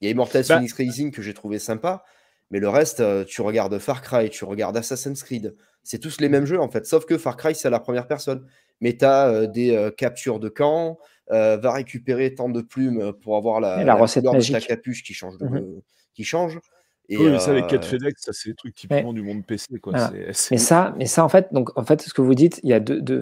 Il 0.00 0.04
y 0.04 0.08
a 0.08 0.10
Immortals 0.10 0.44
bah 0.48 0.56
Phoenix 0.56 0.74
Rising 0.74 1.12
que 1.12 1.22
j'ai 1.22 1.32
trouvé 1.32 1.58
sympa, 1.58 2.04
mais 2.50 2.58
le 2.58 2.68
reste, 2.68 3.00
euh, 3.00 3.24
tu 3.24 3.40
regardes 3.40 3.78
Far 3.78 4.02
Cry, 4.02 4.28
tu 4.28 4.44
regardes 4.44 4.76
Assassin's 4.76 5.22
Creed, 5.22 5.56
c'est 5.82 5.98
tous 5.98 6.20
les 6.20 6.28
mêmes 6.28 6.44
jeux 6.44 6.60
en 6.60 6.68
fait, 6.68 6.84
sauf 6.86 7.06
que 7.06 7.16
Far 7.16 7.36
Cry, 7.36 7.54
c'est 7.54 7.68
à 7.68 7.70
la 7.70 7.80
première 7.80 8.06
personne. 8.06 8.46
Mais 8.80 8.96
tu 8.96 9.04
as 9.04 9.28
euh, 9.28 9.46
des 9.46 9.90
captures 9.96 10.40
de 10.40 10.48
camp, 10.48 10.98
euh, 11.30 11.56
va 11.56 11.72
récupérer 11.72 12.34
tant 12.34 12.48
de 12.48 12.60
plumes 12.60 13.12
pour 13.22 13.36
avoir 13.36 13.60
la, 13.60 13.84
la, 13.84 13.94
recette 13.94 14.22
couleur 14.22 14.34
magique. 14.34 14.54
de 14.54 14.60
ta 14.60 14.66
capuche 14.66 15.02
qui 15.02 15.14
change. 15.14 15.38
De, 15.38 15.46
mmh 15.46 15.80
qui 16.14 16.24
change. 16.24 16.60
Et 17.08 17.16
oui, 17.16 17.38
ça, 17.40 17.52
les 17.52 17.66
quêtes 17.66 17.84
FedEx, 17.84 18.22
ça, 18.22 18.32
c'est 18.32 18.50
des 18.50 18.54
trucs 18.54 18.74
typiquement 18.74 19.12
du 19.12 19.22
monde 19.22 19.44
PC. 19.44 19.78
Quoi. 19.80 20.10
Mais, 20.12 20.32
ça, 20.58 20.94
mais 20.96 21.06
ça, 21.06 21.24
en 21.24 21.28
fait, 21.28 21.52
donc, 21.52 21.76
en 21.76 21.84
fait, 21.84 22.00
ce 22.00 22.14
que 22.14 22.22
vous 22.22 22.34
dites, 22.34 22.60
il 22.62 22.70
y 22.70 22.72
a 22.72 22.80
deux, 22.80 23.00
deux 23.00 23.20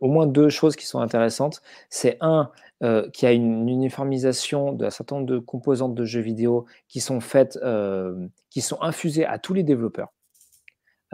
au 0.00 0.08
moins 0.08 0.26
deux 0.26 0.48
choses 0.48 0.76
qui 0.76 0.86
sont 0.86 1.00
intéressantes. 1.00 1.60
C'est 1.90 2.16
un, 2.20 2.50
euh, 2.82 3.10
qu'il 3.10 3.26
y 3.26 3.30
a 3.30 3.34
une 3.34 3.68
uniformisation 3.68 4.72
d'un 4.72 4.90
certain 4.90 5.16
nombre 5.16 5.26
de 5.26 5.38
composantes 5.38 5.94
de 5.94 6.04
jeux 6.04 6.20
vidéo 6.20 6.66
qui 6.88 7.00
sont 7.00 7.20
faites, 7.20 7.58
euh, 7.62 8.26
qui 8.50 8.60
sont 8.60 8.80
infusées 8.80 9.26
à 9.26 9.38
tous 9.38 9.54
les 9.54 9.62
développeurs. 9.62 10.12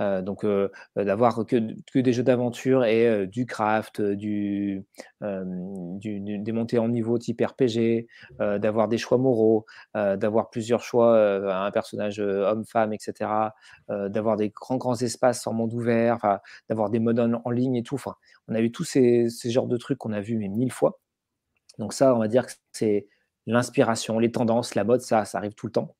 Euh, 0.01 0.23
donc, 0.23 0.45
euh, 0.45 0.71
euh, 0.99 1.05
d'avoir 1.05 1.45
que, 1.47 1.57
des 2.01 2.13
jeux 2.13 2.23
d'aventure 2.23 2.85
et 2.85 3.27
du 3.27 3.47
craft, 3.47 4.01
du, 4.01 4.85
des 5.21 6.53
montées 6.53 6.79
en 6.79 6.89
niveau 6.89 7.19
type 7.19 7.41
RPG, 7.41 8.07
d'avoir 8.39 8.89
des 8.89 8.99
choix 8.99 9.19
moraux, 9.19 9.67
d'avoir 9.95 10.51
plusieurs 10.51 10.83
choix, 10.83 11.17
un 11.55 11.71
personnage 11.71 12.21
homme-femme, 12.21 12.93
etc., 12.93 13.31
d'avoir 13.89 14.37
des 14.37 14.51
grands, 14.51 14.77
grands 14.77 14.97
espaces 14.97 15.47
en 15.47 15.53
monde 15.53 15.73
ouvert, 15.75 16.41
d'avoir 16.69 16.91
des 16.91 16.99
modes 16.99 17.21
en, 17.21 17.51
ligne 17.51 17.77
et 17.77 17.83
tout. 17.83 17.99
On 18.49 18.55
a 18.55 18.61
eu 18.61 18.73
tous 18.73 18.85
ces, 18.85 19.29
genres 19.45 19.67
de 19.69 19.77
trucs 19.77 19.99
qu'on 19.99 20.13
a 20.13 20.21
vus 20.21 20.37
mais 20.37 20.49
mille 20.49 20.73
fois. 20.73 20.99
Donc 21.79 21.93
ça, 21.93 22.15
on 22.15 22.19
va 22.19 22.29
dire 22.29 22.47
que 22.47 22.53
c'est 22.73 23.07
l'inspiration, 23.47 24.19
les 24.19 24.31
tendances, 24.33 24.75
la 24.75 24.85
mode, 24.85 25.01
ça 25.01 25.25
arrive 25.35 25.55
tout 25.55 25.67
le 25.67 25.73
temps 25.73 25.95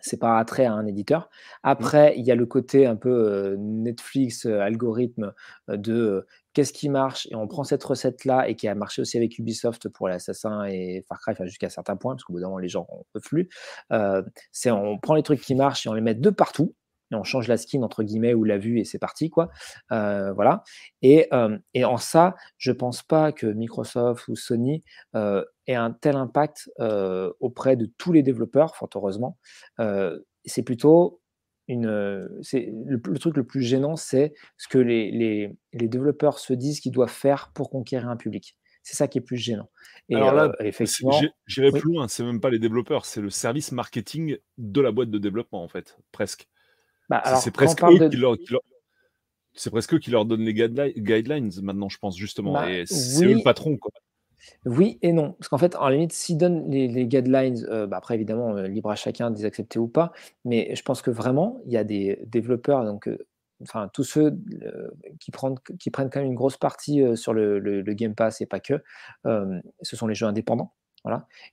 c'est 0.00 0.18
pas 0.18 0.38
attrait 0.38 0.64
à 0.64 0.72
un 0.72 0.86
éditeur. 0.86 1.22
Mmh. 1.22 1.58
Après, 1.64 2.14
il 2.16 2.24
y 2.24 2.30
a 2.30 2.34
le 2.34 2.46
côté 2.46 2.86
un 2.86 2.96
peu 2.96 3.56
Netflix, 3.58 4.46
algorithme 4.46 5.32
de 5.68 6.26
qu'est-ce 6.52 6.72
qui 6.72 6.88
marche 6.88 7.26
et 7.30 7.34
on 7.34 7.46
prend 7.46 7.64
cette 7.64 7.84
recette-là 7.84 8.48
et 8.48 8.56
qui 8.56 8.68
a 8.68 8.74
marché 8.74 9.02
aussi 9.02 9.16
avec 9.16 9.38
Ubisoft 9.38 9.88
pour 9.88 10.08
l'Assassin 10.08 10.64
et 10.64 11.04
Far 11.08 11.20
Cry 11.20 11.34
jusqu'à 11.44 11.68
certains 11.68 11.96
points, 11.96 12.14
parce 12.14 12.24
qu'au 12.24 12.32
bout 12.32 12.40
d'un 12.40 12.46
moment, 12.46 12.58
les 12.58 12.68
gens 12.68 12.86
ne 12.90 13.20
peuvent 13.20 13.28
plus. 13.28 13.48
c'est 14.52 14.70
on 14.70 14.98
prend 14.98 15.14
les 15.14 15.22
trucs 15.22 15.40
qui 15.40 15.54
marchent 15.54 15.86
et 15.86 15.88
on 15.88 15.94
les 15.94 16.00
met 16.00 16.14
de 16.14 16.30
partout 16.30 16.74
et 17.10 17.14
on 17.14 17.24
change 17.24 17.48
la 17.48 17.56
skin 17.56 17.82
entre 17.82 18.02
guillemets 18.02 18.34
ou 18.34 18.44
la 18.44 18.58
vue 18.58 18.78
et 18.78 18.84
c'est 18.84 18.98
parti 18.98 19.30
quoi. 19.30 19.50
voilà. 19.90 20.62
Et, 21.02 21.28
et, 21.74 21.84
en 21.84 21.96
ça, 21.96 22.34
je 22.58 22.72
pense 22.72 23.02
pas 23.02 23.32
que 23.32 23.46
Microsoft 23.46 24.28
ou 24.28 24.36
Sony 24.36 24.82
ait 25.14 25.74
un 25.74 25.90
tel 25.92 26.16
impact 26.16 26.70
auprès 27.40 27.76
de 27.76 27.86
tous 27.98 28.12
les 28.12 28.22
développeurs, 28.22 28.76
fort 28.76 28.88
heureusement. 28.94 29.38
c'est 30.44 30.62
plutôt 30.62 31.20
une, 31.68 32.28
c'est 32.42 32.72
le, 32.84 33.00
truc 33.18 33.36
le 33.36 33.44
plus 33.44 33.62
gênant, 33.62 33.96
c'est 33.96 34.34
ce 34.56 34.68
que 34.68 34.78
les, 34.78 35.10
les, 35.10 35.56
les 35.72 35.88
développeurs 35.88 36.38
se 36.38 36.52
disent 36.52 36.80
qu'ils 36.80 36.92
doivent 36.92 37.08
faire 37.08 37.50
pour 37.54 37.70
conquérir 37.70 38.08
un 38.08 38.16
public. 38.16 38.56
C'est 38.82 38.96
ça 38.96 39.08
qui 39.08 39.18
est 39.18 39.22
plus 39.22 39.36
gênant. 39.36 39.68
Et 40.08 40.14
Alors 40.14 40.32
là, 40.32 40.52
effectivement, 40.60 41.20
j'irai 41.46 41.72
plus 41.72 41.92
loin. 41.92 42.06
C'est 42.06 42.22
même 42.22 42.40
pas 42.40 42.50
les 42.50 42.60
développeurs, 42.60 43.04
c'est 43.04 43.20
le 43.20 43.30
service 43.30 43.72
marketing 43.72 44.38
de 44.58 44.80
la 44.80 44.92
boîte 44.92 45.10
de 45.10 45.18
développement 45.18 45.64
en 45.64 45.68
fait, 45.68 45.98
presque. 46.12 46.48
Bah, 47.08 47.22
c'est 47.36 47.50
presque 47.50 47.82
eux 47.84 48.08
qui 48.08 48.16
leur, 48.16 48.36
c'est 49.54 49.70
presque 49.70 49.98
qui 49.98 50.10
leur 50.10 50.24
donnent 50.24 50.44
les 50.44 50.54
guidelines 50.54 51.50
maintenant, 51.62 51.88
je 51.88 51.98
pense 51.98 52.16
justement. 52.16 52.52
Bah, 52.52 52.70
et 52.70 52.86
c'est 52.86 53.24
eux 53.24 53.34
le 53.34 53.42
patron. 53.42 53.76
Quoi. 53.76 53.90
Oui 54.64 54.98
et 55.02 55.12
non. 55.12 55.32
Parce 55.32 55.48
qu'en 55.48 55.58
fait, 55.58 55.76
en 55.76 55.88
limite, 55.88 56.12
s'ils 56.12 56.38
donnent 56.38 56.70
les, 56.70 57.06
guidelines, 57.06 57.64
euh, 57.68 57.86
bah, 57.86 57.98
après, 57.98 58.14
évidemment, 58.14 58.56
euh, 58.56 58.66
libre 58.66 58.90
à 58.90 58.96
chacun 58.96 59.30
de 59.30 59.36
les 59.36 59.44
accepter 59.44 59.78
ou 59.78 59.88
pas. 59.88 60.12
Mais 60.44 60.74
je 60.74 60.82
pense 60.82 61.02
que 61.02 61.10
vraiment, 61.10 61.60
il 61.66 61.72
y 61.72 61.76
a 61.76 61.84
des 61.84 62.18
développeurs, 62.26 62.84
donc, 62.84 63.08
euh, 63.08 63.18
enfin, 63.62 63.88
tous 63.92 64.04
ceux 64.04 64.38
qui, 65.20 65.30
prennent, 65.30 65.58
qui 65.78 65.90
prennent 65.90 66.10
quand 66.10 66.20
même 66.20 66.28
une 66.28 66.34
grosse 66.34 66.56
partie 66.56 67.02
sur 67.16 67.32
le, 67.32 67.58
le, 67.58 67.94
Game 67.94 68.14
Pass 68.14 68.40
et 68.40 68.46
pas 68.46 68.60
que, 68.60 68.82
ce 69.24 69.96
sont 69.96 70.06
les 70.06 70.14
jeux 70.14 70.26
indépendants. 70.26 70.74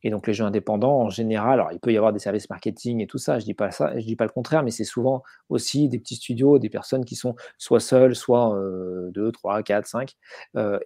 Et 0.04 0.10
donc 0.10 0.28
les 0.28 0.34
jeux 0.34 0.46
indépendants, 0.46 1.00
en 1.00 1.10
général, 1.10 1.60
alors 1.60 1.72
il 1.72 1.80
peut 1.80 1.92
y 1.94 1.98
avoir 1.98 2.14
des 2.14 2.20
services 2.20 2.50
marketing 2.50 3.02
et 3.02 3.08
tout 3.08 3.18
ça, 3.18 3.40
je 3.40 3.46
dis 3.46 3.54
pas 3.54 3.72
ça, 3.72 3.98
je 4.00 4.06
dis 4.06 4.16
pas 4.16 4.26
le 4.26 4.32
contraire, 4.32 4.64
mais 4.64 4.72
c'est 4.72 4.84
souvent 4.84 5.24
aussi 5.50 5.90
des 5.90 6.00
petits 6.00 6.16
studios, 6.16 6.60
des 6.60 6.70
personnes 6.70 7.06
qui 7.06 7.16
sont 7.16 7.36
soit 7.58 7.80
seules, 7.80 8.16
soit 8.16 8.60
2, 9.12 9.32
3, 9.32 9.64
4, 9.64 9.86
5, 9.86 10.16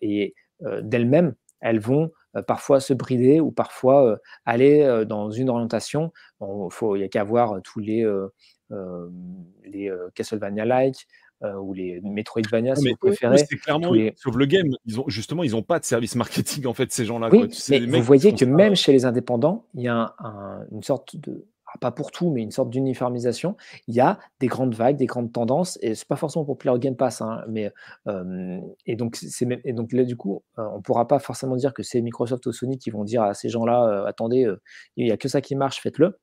et 0.01 0.35
d'elles-mêmes, 0.81 1.33
elles 1.61 1.79
vont 1.79 2.11
parfois 2.45 2.79
se 2.79 2.93
brider 2.93 3.39
ou 3.39 3.51
parfois 3.51 4.19
aller 4.45 5.03
dans 5.07 5.31
une 5.31 5.49
orientation. 5.49 6.11
Il 6.41 6.93
n'y 6.95 7.03
a 7.03 7.07
qu'à 7.07 7.23
voir 7.23 7.59
tous 7.63 7.79
les, 7.79 8.05
les 9.63 9.91
Castlevania-like, 10.13 11.07
ou 11.41 11.73
les 11.73 12.01
Metroidvania, 12.01 12.75
si 12.75 12.89
vous 12.89 12.95
préférez. 12.95 13.37
C'est 13.37 13.57
clairement, 13.57 13.91
sauf 14.15 14.35
le 14.35 14.45
game, 14.45 14.69
ils 14.85 14.99
ont, 14.99 15.07
justement, 15.07 15.43
ils 15.43 15.51
n'ont 15.51 15.63
pas 15.63 15.79
de 15.79 15.85
service 15.85 16.15
marketing, 16.15 16.65
en 16.65 16.73
fait, 16.73 16.91
ces 16.91 17.05
gens-là. 17.05 17.29
Oui, 17.31 17.49
mais 17.69 17.99
vous 17.99 18.05
voyez 18.05 18.33
que 18.33 18.45
même 18.45 18.75
chez 18.75 18.91
les 18.91 19.05
indépendants, 19.05 19.65
il 19.73 19.83
y 19.83 19.87
a 19.87 20.15
une 20.71 20.83
sorte 20.83 21.15
de, 21.15 21.45
ah, 21.73 21.77
pas 21.79 21.91
pour 21.91 22.11
tout, 22.11 22.31
mais 22.31 22.41
une 22.41 22.51
sorte 22.51 22.69
d'uniformisation. 22.69 23.57
Il 23.87 23.95
y 23.95 23.99
a 23.99 24.19
des 24.39 24.47
grandes 24.47 24.73
vagues, 24.73 24.95
des 24.95 25.05
grandes 25.05 25.33
tendances, 25.33 25.77
et 25.81 25.95
c'est 25.95 26.07
pas 26.07 26.15
forcément 26.15 26.45
pour 26.45 26.57
plaire 26.57 26.73
au 26.73 26.77
Game 26.77 26.95
Pass, 26.95 27.21
hein, 27.21 27.43
mais 27.49 27.71
et 28.85 28.95
donc 28.95 29.15
c'est 29.17 29.47
et 29.65 29.73
donc 29.73 29.91
là 29.91 30.03
du 30.03 30.15
coup, 30.15 30.43
on 30.57 30.81
pourra 30.81 31.07
pas 31.07 31.19
forcément 31.19 31.55
dire 31.55 31.73
que 31.73 31.83
c'est 31.83 32.01
Microsoft 32.01 32.45
ou 32.45 32.51
Sony 32.53 32.77
qui 32.77 32.89
vont 32.89 33.03
dire 33.03 33.21
à 33.21 33.33
ces 33.33 33.49
gens-là, 33.49 34.05
attendez, 34.07 34.49
il 34.95 35.07
y 35.07 35.11
a 35.11 35.17
que 35.17 35.27
ça 35.27 35.41
qui 35.41 35.55
marche, 35.55 35.81
faites-le. 35.81 36.17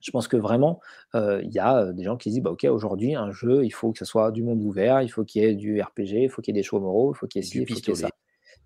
Je 0.00 0.10
pense 0.10 0.28
que 0.28 0.36
vraiment, 0.36 0.80
il 1.14 1.50
y 1.50 1.58
a 1.58 1.92
des 1.92 2.04
gens 2.04 2.16
qui 2.16 2.30
disent 2.30 2.40
bah, 2.40 2.50
OK, 2.50 2.64
aujourd'hui, 2.64 3.14
un 3.14 3.30
jeu, 3.30 3.64
il 3.64 3.70
faut 3.70 3.92
que 3.92 3.98
ce 3.98 4.04
soit 4.04 4.30
du 4.30 4.42
monde 4.42 4.62
ouvert, 4.62 5.02
il 5.02 5.08
faut 5.08 5.24
qu'il 5.24 5.42
y 5.42 5.44
ait 5.46 5.54
du 5.54 5.80
RPG, 5.80 6.22
il 6.22 6.30
faut 6.30 6.42
qu'il 6.42 6.54
y 6.54 6.58
ait 6.58 6.60
des 6.60 6.66
choix 6.66 6.80
moraux, 6.80 7.12
il 7.14 7.16
faut 7.16 7.26
qu'il 7.26 7.42
y 7.42 7.44
ait 7.44 7.48
ci, 7.48 7.58
il 7.58 7.68
faut 7.68 7.74
qu'il 7.74 7.88
y 7.88 7.92
ait 7.92 8.02
ça 8.02 8.10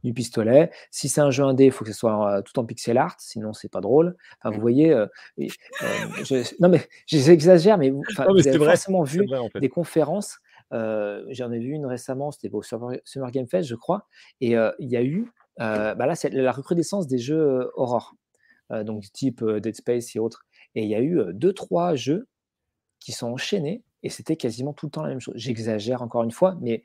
du 0.05 0.13
pistolet. 0.13 0.71
Si 0.91 1.09
c'est 1.09 1.21
un 1.21 1.31
jeu 1.31 1.45
indé, 1.45 1.67
il 1.67 1.73
faut 1.73 1.85
que 1.85 1.93
ce 1.93 1.99
soit 1.99 2.43
tout 2.43 2.59
en 2.59 2.65
pixel 2.65 2.99
art, 2.99 3.17
sinon 3.19 3.53
c'est 3.53 3.71
pas 3.71 3.81
drôle. 3.81 4.17
Enfin, 4.39 4.51
vous 4.51 4.59
mmh. 4.59 4.61
voyez, 4.61 5.05
non 6.61 6.69
mais 6.69 6.87
j'exagère, 7.07 7.79
mais 7.79 7.91
vous, 7.91 8.03
avez 8.19 8.59
forcément 8.59 9.03
vu 9.03 9.27
des 9.55 9.69
conférences. 9.69 10.39
J'en 10.71 11.53
ai 11.53 11.59
vu 11.59 11.73
une 11.73 11.87
récemment, 11.87 12.31
c'était 12.31 12.51
au 12.53 12.63
Summer 12.63 13.31
Game 13.31 13.47
Fest, 13.47 13.69
je 13.69 13.75
crois, 13.75 14.07
et 14.41 14.55
il 14.79 14.89
y 14.89 14.97
a 14.97 15.03
eu, 15.03 15.31
bah 15.59 15.95
là, 15.95 16.15
c'est 16.15 16.31
la 16.31 16.53
recrudescence 16.53 17.07
des 17.07 17.19
jeux 17.19 17.71
horror, 17.77 18.15
donc 18.71 19.05
type 19.13 19.45
Dead 19.45 19.77
Space 19.77 20.17
et 20.17 20.19
autres. 20.19 20.45
Et 20.75 20.83
il 20.83 20.89
y 20.89 20.95
a 20.95 21.01
eu 21.01 21.21
deux, 21.33 21.53
trois 21.53 21.95
jeux 21.95 22.29
qui 23.01 23.13
sont 23.13 23.29
enchaînés 23.29 23.83
et 24.03 24.09
c'était 24.09 24.37
quasiment 24.37 24.73
tout 24.73 24.87
le 24.87 24.91
temps 24.91 25.03
la 25.03 25.09
même 25.09 25.21
chose. 25.21 25.35
J'exagère 25.37 26.03
encore 26.03 26.25
une 26.25 26.31
fois, 26.31 26.57
mais 26.61 26.83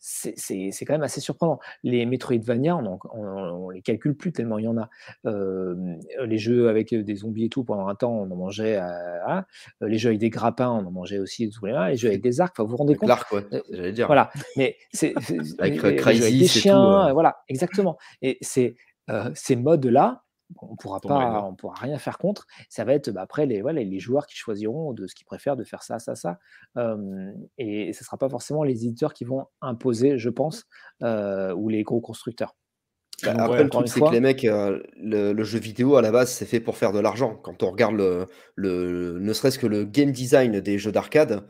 c'est 0.00 0.70
quand 0.86 0.94
même 0.94 1.02
assez 1.02 1.20
surprenant. 1.20 1.58
Les 1.82 2.06
Metroidvania, 2.06 2.76
on, 2.76 2.98
on, 3.12 3.70
les 3.70 3.82
calcule 3.82 4.16
plus 4.16 4.32
tellement 4.32 4.58
il 4.58 4.64
y 4.64 4.68
en 4.68 4.76
a. 4.78 4.88
les 5.24 6.38
jeux 6.38 6.68
avec 6.68 6.94
des 6.94 7.14
zombies 7.16 7.46
et 7.46 7.48
tout, 7.48 7.64
pendant 7.64 7.88
un 7.88 7.94
temps, 7.94 8.12
on 8.12 8.30
en 8.30 8.36
mangeait. 8.36 8.76
À, 8.76 9.46
les 9.80 9.98
jeux 9.98 10.10
avec 10.10 10.20
des 10.20 10.30
grappins, 10.30 10.70
on 10.70 10.86
en 10.86 10.90
mangeait 10.90 11.18
aussi. 11.18 11.50
Tous 11.50 11.66
les, 11.66 11.72
les 11.90 11.96
jeux 11.96 12.08
avec 12.08 12.22
des 12.22 12.40
arcs, 12.40 12.58
vous 12.58 12.66
vous 12.66 12.76
rendez 12.76 12.94
compte? 12.94 13.08
L'arc, 13.08 13.30
ouais, 13.32 13.44
j'allais 13.70 13.92
dire. 13.92 14.06
Voilà, 14.06 14.30
mais 14.56 14.76
c'est 14.92 15.14
avec, 15.58 15.80
des 15.82 16.46
chiens, 16.46 17.12
voilà, 17.12 17.38
exactement. 17.48 17.98
Et 18.22 18.38
c'est 18.40 18.76
ces 19.34 19.56
modes-là, 19.56 20.22
on 20.56 20.76
pourra 20.76 21.00
pas, 21.00 21.42
on 21.42 21.54
pourra 21.54 21.76
rien 21.76 21.98
faire 21.98 22.18
contre. 22.18 22.46
Ça 22.68 22.84
va 22.84 22.94
être 22.94 23.10
bah, 23.10 23.22
après 23.22 23.46
les, 23.46 23.60
voilà, 23.62 23.82
les 23.82 23.98
joueurs 24.00 24.26
qui 24.26 24.36
choisiront 24.36 24.92
de 24.92 25.06
ce 25.06 25.14
qu'ils 25.14 25.26
préfèrent 25.26 25.56
de 25.56 25.64
faire 25.64 25.82
ça, 25.82 25.98
ça, 25.98 26.14
ça. 26.14 26.38
et 27.58 27.92
ce 27.92 28.02
ne 28.02 28.04
sera 28.04 28.16
pas 28.16 28.28
forcément 28.28 28.64
les 28.64 28.84
éditeurs 28.84 29.12
qui 29.12 29.24
vont 29.24 29.46
imposer, 29.60 30.18
je 30.18 30.30
pense, 30.30 30.66
ou 31.02 31.68
les 31.68 31.82
gros 31.82 32.00
constructeurs. 32.00 32.54
Bah, 33.24 33.34
après, 33.36 33.64
le 33.64 33.70
truc, 33.70 33.88
c'est 33.88 34.00
que 34.00 34.12
les 34.12 34.20
mecs, 34.20 34.42
le, 34.44 35.44
jeu 35.44 35.58
vidéo 35.58 35.96
à 35.96 36.02
la 36.02 36.12
base, 36.12 36.30
c'est 36.30 36.46
fait 36.46 36.60
pour 36.60 36.76
faire 36.76 36.92
de 36.92 37.00
l'argent. 37.00 37.34
Quand 37.36 37.62
on 37.62 37.70
regarde 37.70 37.96
le, 37.96 38.26
le 38.54 39.18
ne 39.18 39.32
serait-ce 39.32 39.58
que 39.58 39.66
le 39.66 39.84
game 39.84 40.12
design 40.12 40.60
des 40.60 40.78
jeux 40.78 40.92
d'arcade, 40.92 41.46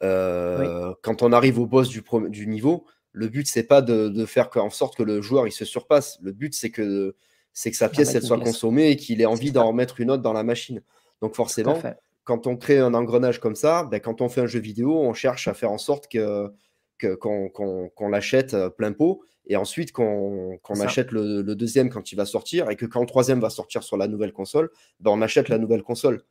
quand 0.00 1.22
on 1.22 1.32
arrive 1.32 1.58
au 1.58 1.66
boss 1.66 1.88
du, 1.88 2.02
du 2.28 2.46
niveau, 2.46 2.86
le 3.12 3.28
but, 3.28 3.48
c'est 3.48 3.64
pas 3.64 3.82
de, 3.82 4.08
de, 4.08 4.26
faire 4.26 4.48
en 4.56 4.70
sorte 4.70 4.96
que 4.96 5.02
le 5.02 5.20
joueur 5.20 5.46
il 5.46 5.52
se 5.52 5.64
surpasse. 5.64 6.18
Le 6.22 6.32
but, 6.32 6.54
c'est 6.54 6.70
que 6.70 7.16
c'est 7.58 7.72
que 7.72 7.76
sa 7.76 7.88
pièce 7.88 8.14
elle 8.14 8.22
soit 8.22 8.38
consommée 8.38 8.90
et 8.90 8.96
qu'il 8.96 9.20
ait 9.20 9.26
envie 9.26 9.50
d'en 9.50 9.66
remettre 9.66 10.00
une 10.00 10.12
autre 10.12 10.22
dans 10.22 10.32
la 10.32 10.44
machine. 10.44 10.80
Donc 11.20 11.34
forcément, 11.34 11.76
quand 12.22 12.46
on 12.46 12.56
crée 12.56 12.78
un 12.78 12.94
engrenage 12.94 13.40
comme 13.40 13.56
ça, 13.56 13.82
ben, 13.82 13.98
quand 13.98 14.20
on 14.20 14.28
fait 14.28 14.42
un 14.42 14.46
jeu 14.46 14.60
vidéo, 14.60 14.96
on 14.96 15.12
cherche 15.12 15.48
à 15.48 15.54
faire 15.54 15.72
en 15.72 15.78
sorte 15.78 16.06
que 16.06 16.52
qu'on 17.00 18.08
l'achète 18.08 18.54
euh, 18.54 18.70
plein 18.70 18.92
pot 18.92 19.22
et 19.46 19.56
ensuite 19.56 19.90
qu'on 19.90 20.58
achète 20.80 21.10
le, 21.10 21.42
deuxième 21.56 21.90
quand 21.90 22.12
il 22.12 22.14
va 22.14 22.26
sortir 22.26 22.70
et 22.70 22.76
que 22.76 22.86
quand 22.86 23.00
le 23.00 23.06
troisième 23.06 23.40
va 23.40 23.50
sortir 23.50 23.82
sur 23.82 23.96
la 23.96 24.06
nouvelle 24.06 24.32
console, 24.32 24.70
ben 25.00 25.10
on 25.10 25.20
achète 25.20 25.48
la 25.48 25.58
nouvelle 25.58 25.82
console. 25.82 26.22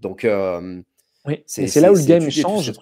Donc 0.00 0.24
euh, 0.24 0.82
oui, 1.26 1.44
c'est 1.46 1.80
là 1.80 1.92
où 1.92 1.94
le 1.94 2.04
game 2.04 2.28
change. 2.28 2.72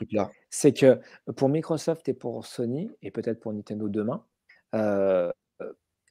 C'est 0.49 0.73
que 0.73 0.99
pour 1.37 1.51
Microsoft 1.51 2.09
et 2.09 2.15
pour 2.15 2.47
Sony 2.47 2.91
et 3.03 3.11
peut-être 3.11 3.41
pour 3.41 3.53
Nintendo 3.53 3.89
demain, 3.91 4.25
euh, 4.75 5.31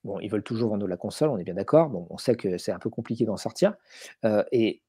Bon, 0.03 0.19
ils 0.19 0.29
veulent 0.29 0.43
toujours 0.43 0.69
vendre 0.69 0.87
la 0.87 0.97
console, 0.97 1.29
on 1.29 1.37
est 1.37 1.43
bien 1.43 1.53
d'accord. 1.53 1.89
Bon, 1.89 2.07
on 2.09 2.17
sait 2.17 2.35
que 2.35 2.57
c'est 2.57 2.71
un 2.71 2.79
peu 2.79 2.89
compliqué 2.89 3.25
d'en 3.25 3.37
sortir. 3.37 3.75
Euh, 4.23 4.43
et 4.51 4.81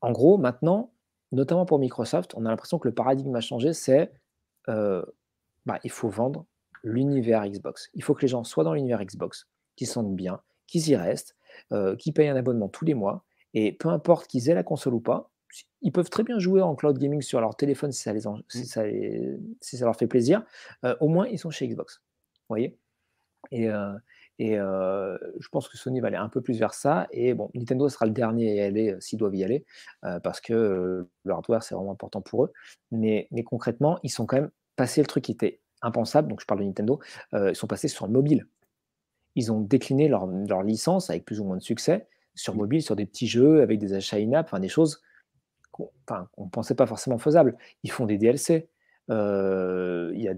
en 0.00 0.10
gros, 0.10 0.36
maintenant, 0.36 0.92
notamment 1.30 1.64
pour 1.64 1.78
Microsoft, 1.78 2.34
on 2.34 2.44
a 2.44 2.50
l'impression 2.50 2.78
que 2.78 2.88
le 2.88 2.94
paradigme 2.94 3.34
a 3.36 3.40
changé. 3.40 3.72
C'est 3.72 4.10
euh, 4.68 5.04
bah, 5.64 5.78
il 5.84 5.90
faut 5.90 6.08
vendre 6.08 6.44
l'univers 6.82 7.46
Xbox. 7.46 7.90
Il 7.94 8.02
faut 8.02 8.14
que 8.14 8.22
les 8.22 8.28
gens 8.28 8.42
soient 8.44 8.64
dans 8.64 8.74
l'univers 8.74 9.02
Xbox, 9.04 9.46
qu'ils 9.76 9.86
sentent 9.86 10.14
bien, 10.14 10.40
qu'ils 10.66 10.88
y 10.88 10.96
restent, 10.96 11.36
euh, 11.72 11.94
qu'ils 11.94 12.12
payent 12.12 12.28
un 12.28 12.36
abonnement 12.36 12.68
tous 12.68 12.84
les 12.84 12.94
mois. 12.94 13.24
Et 13.54 13.72
peu 13.72 13.88
importe 13.88 14.26
qu'ils 14.26 14.50
aient 14.50 14.54
la 14.54 14.64
console 14.64 14.94
ou 14.94 15.00
pas, 15.00 15.30
ils 15.82 15.92
peuvent 15.92 16.10
très 16.10 16.24
bien 16.24 16.38
jouer 16.38 16.62
en 16.62 16.74
cloud 16.74 16.98
gaming 16.98 17.22
sur 17.22 17.40
leur 17.40 17.56
téléphone 17.56 17.92
si 17.92 18.02
ça, 18.02 18.12
les 18.12 18.22
si 18.48 18.66
ça, 18.66 18.82
si 19.60 19.76
ça 19.78 19.84
leur 19.84 19.96
fait 19.96 20.06
plaisir. 20.06 20.44
au 21.00 21.08
moins, 21.08 21.26
ils 21.28 21.38
sont 21.38 21.50
chez 21.50 21.66
Xbox. 21.68 22.02
Vous 22.48 22.54
voyez? 22.54 22.76
Et, 23.50 23.68
et 24.38 24.54
je 24.54 25.48
pense 25.50 25.68
que 25.68 25.76
Sony 25.76 26.00
va 26.00 26.08
aller 26.08 26.16
un 26.16 26.28
peu 26.28 26.40
plus 26.40 26.58
vers 26.58 26.74
ça. 26.74 27.08
Et 27.10 27.34
bon, 27.34 27.50
Nintendo 27.54 27.88
sera 27.88 28.06
le 28.06 28.12
dernier 28.12 28.52
à 28.52 28.54
y 28.54 28.60
aller 28.60 28.96
s'ils 29.00 29.18
doivent 29.18 29.34
y 29.34 29.42
aller, 29.42 29.64
parce 30.22 30.40
que 30.40 31.06
le 31.24 31.32
hardware, 31.32 31.62
c'est 31.62 31.74
vraiment 31.74 31.92
important 31.92 32.20
pour 32.20 32.44
eux. 32.44 32.52
Mais, 32.92 33.26
mais, 33.32 33.42
concrètement, 33.42 33.98
ils 34.02 34.10
sont 34.10 34.26
quand 34.26 34.36
même 34.36 34.50
passés 34.76 35.00
le 35.00 35.08
truc 35.08 35.24
qui 35.24 35.32
était 35.32 35.60
impensable. 35.82 36.28
Donc, 36.28 36.40
je 36.40 36.46
parle 36.46 36.60
de 36.60 36.66
Nintendo. 36.66 37.00
ils 37.32 37.56
sont 37.56 37.66
passés 37.66 37.88
sur 37.88 38.06
le 38.06 38.12
mobile. 38.12 38.46
Ils 39.34 39.52
ont 39.52 39.60
décliné 39.60 40.08
leur, 40.08 40.26
leur, 40.26 40.62
licence 40.62 41.10
avec 41.10 41.24
plus 41.24 41.40
ou 41.40 41.44
moins 41.44 41.56
de 41.56 41.62
succès 41.62 42.08
sur 42.34 42.54
mmh. 42.54 42.58
mobile, 42.58 42.82
sur 42.82 42.96
des 42.96 43.06
petits 43.06 43.26
jeux 43.26 43.62
avec 43.62 43.78
des 43.78 43.92
achats 43.92 44.16
in-app, 44.16 44.46
enfin 44.46 44.58
des 44.58 44.68
choses 44.68 45.00
qu'on 45.70 45.90
ne 46.38 46.50
pensait 46.50 46.74
pas 46.74 46.86
forcément 46.86 47.18
faisables. 47.18 47.56
Ils 47.82 47.90
font 47.90 48.06
des 48.06 48.18
DLC. 48.18 48.68
Il 49.08 49.14
y, 50.14 50.22
y, 50.22 50.28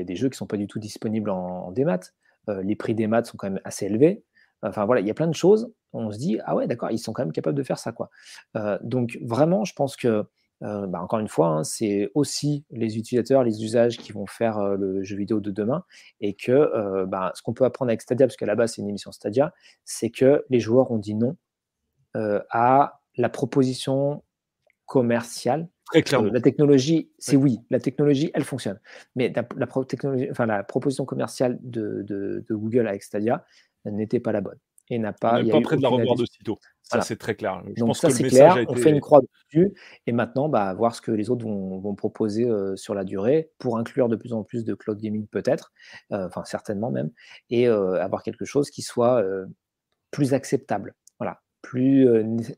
a 0.00 0.04
des 0.04 0.16
jeux 0.16 0.28
qui 0.28 0.34
ne 0.34 0.38
sont 0.38 0.46
pas 0.46 0.56
du 0.56 0.66
tout 0.66 0.78
disponibles 0.78 1.30
en, 1.30 1.66
en 1.66 1.72
démat. 1.72 2.00
Euh, 2.48 2.62
les 2.62 2.76
prix 2.76 2.94
des 2.94 3.06
maths 3.06 3.26
sont 3.26 3.36
quand 3.36 3.50
même 3.50 3.60
assez 3.64 3.86
élevés. 3.86 4.24
Enfin 4.62 4.84
voilà, 4.84 5.00
il 5.00 5.06
y 5.06 5.10
a 5.10 5.14
plein 5.14 5.28
de 5.28 5.34
choses. 5.34 5.72
On 5.92 6.10
se 6.10 6.18
dit, 6.18 6.38
ah 6.44 6.54
ouais, 6.54 6.66
d'accord, 6.66 6.90
ils 6.90 6.98
sont 6.98 7.12
quand 7.12 7.22
même 7.22 7.32
capables 7.32 7.56
de 7.56 7.62
faire 7.62 7.78
ça. 7.78 7.92
quoi. 7.92 8.10
Euh, 8.56 8.78
donc 8.82 9.18
vraiment, 9.22 9.64
je 9.64 9.72
pense 9.74 9.96
que, 9.96 10.24
euh, 10.62 10.86
bah, 10.86 11.00
encore 11.00 11.18
une 11.18 11.28
fois, 11.28 11.48
hein, 11.48 11.64
c'est 11.64 12.10
aussi 12.14 12.64
les 12.70 12.98
utilisateurs, 12.98 13.42
les 13.42 13.64
usages 13.64 13.96
qui 13.96 14.12
vont 14.12 14.26
faire 14.26 14.62
le 14.76 15.02
jeu 15.02 15.16
vidéo 15.16 15.40
de 15.40 15.50
demain. 15.50 15.84
Et 16.20 16.34
que 16.34 17.04
bah, 17.06 17.32
ce 17.34 17.42
qu'on 17.42 17.54
peut 17.54 17.64
apprendre 17.64 17.90
avec 17.90 18.02
Stadia, 18.02 18.26
parce 18.26 18.36
qu'à 18.36 18.46
la 18.46 18.54
base, 18.54 18.74
c'est 18.74 18.82
une 18.82 18.88
émission 18.88 19.12
Stadia, 19.12 19.52
c'est 19.84 20.10
que 20.10 20.44
les 20.50 20.60
joueurs 20.60 20.90
ont 20.90 20.98
dit 20.98 21.14
non 21.14 21.36
à 22.14 23.00
la 23.16 23.28
proposition 23.28 24.22
commerciale 24.86 25.68
euh, 25.94 26.30
la 26.32 26.40
technologie, 26.40 27.10
c'est 27.18 27.36
oui. 27.36 27.58
La 27.70 27.80
technologie, 27.80 28.30
elle 28.34 28.44
fonctionne. 28.44 28.78
Mais 29.16 29.32
la, 29.34 29.42
technologie, 29.84 30.28
enfin, 30.30 30.46
la 30.46 30.62
proposition 30.62 31.04
commerciale 31.04 31.58
de, 31.62 32.44
Google 32.50 32.86
avec 32.86 33.02
Stadia 33.02 33.44
n'était 33.84 34.20
pas 34.20 34.30
la 34.32 34.40
bonne. 34.40 34.58
Et 34.92 34.98
n'a 34.98 35.12
pas. 35.12 35.40
N'est 35.42 35.50
pas 35.50 35.60
prêt 35.60 35.76
de 35.76 35.82
la 35.82 35.88
revoir 35.88 36.16
de 36.16 36.24
sitôt. 36.26 36.58
Ça, 36.82 37.00
c'est 37.02 37.16
très 37.16 37.36
clair. 37.36 37.62
Je 37.76 37.80
Donc, 37.80 37.96
ça, 37.96 38.10
c'est 38.10 38.24
clair. 38.24 38.56
On 38.68 38.74
fait 38.74 38.90
une 38.90 39.00
croix 39.00 39.20
dessus. 39.20 39.72
Et 40.06 40.12
maintenant, 40.12 40.48
bah, 40.48 40.74
voir 40.74 40.94
ce 40.94 41.00
que 41.00 41.12
les 41.12 41.30
autres 41.30 41.46
vont, 41.46 41.94
proposer 41.94 42.44
euh, 42.44 42.76
sur 42.76 42.94
la 42.94 43.04
durée 43.04 43.50
pour 43.58 43.78
inclure 43.78 44.08
de 44.08 44.16
plus 44.16 44.32
en 44.32 44.42
plus 44.42 44.64
de 44.64 44.74
cloud 44.74 44.98
gaming, 44.98 45.28
peut-être. 45.28 45.72
Euh, 46.12 46.26
enfin, 46.26 46.42
certainement 46.44 46.90
même. 46.90 47.12
Et 47.50 47.68
avoir 47.68 48.24
quelque 48.24 48.44
chose 48.44 48.70
qui 48.70 48.82
soit 48.82 49.24
plus 50.10 50.34
acceptable. 50.34 50.94
Voilà. 51.18 51.40
Plus 51.62 52.08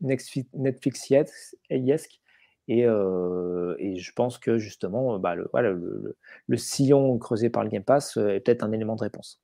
Netflix-esque 0.01 2.22
et, 2.69 2.85
je 2.85 4.13
pense 4.13 4.39
que 4.39 4.59
justement, 4.59 5.19
bah, 5.19 5.35
le, 5.35 5.49
voilà, 5.53 5.71
le, 5.71 6.57
sillon 6.57 7.19
creusé 7.19 7.51
par 7.51 7.65
le 7.65 7.71
Game 7.71 7.85
Pass 7.85 8.17
est 8.17 8.41
peut-être 8.41 8.63
un 8.63 8.73
élément 8.73 8.97
de 8.97 9.03
réponse. 9.03 9.41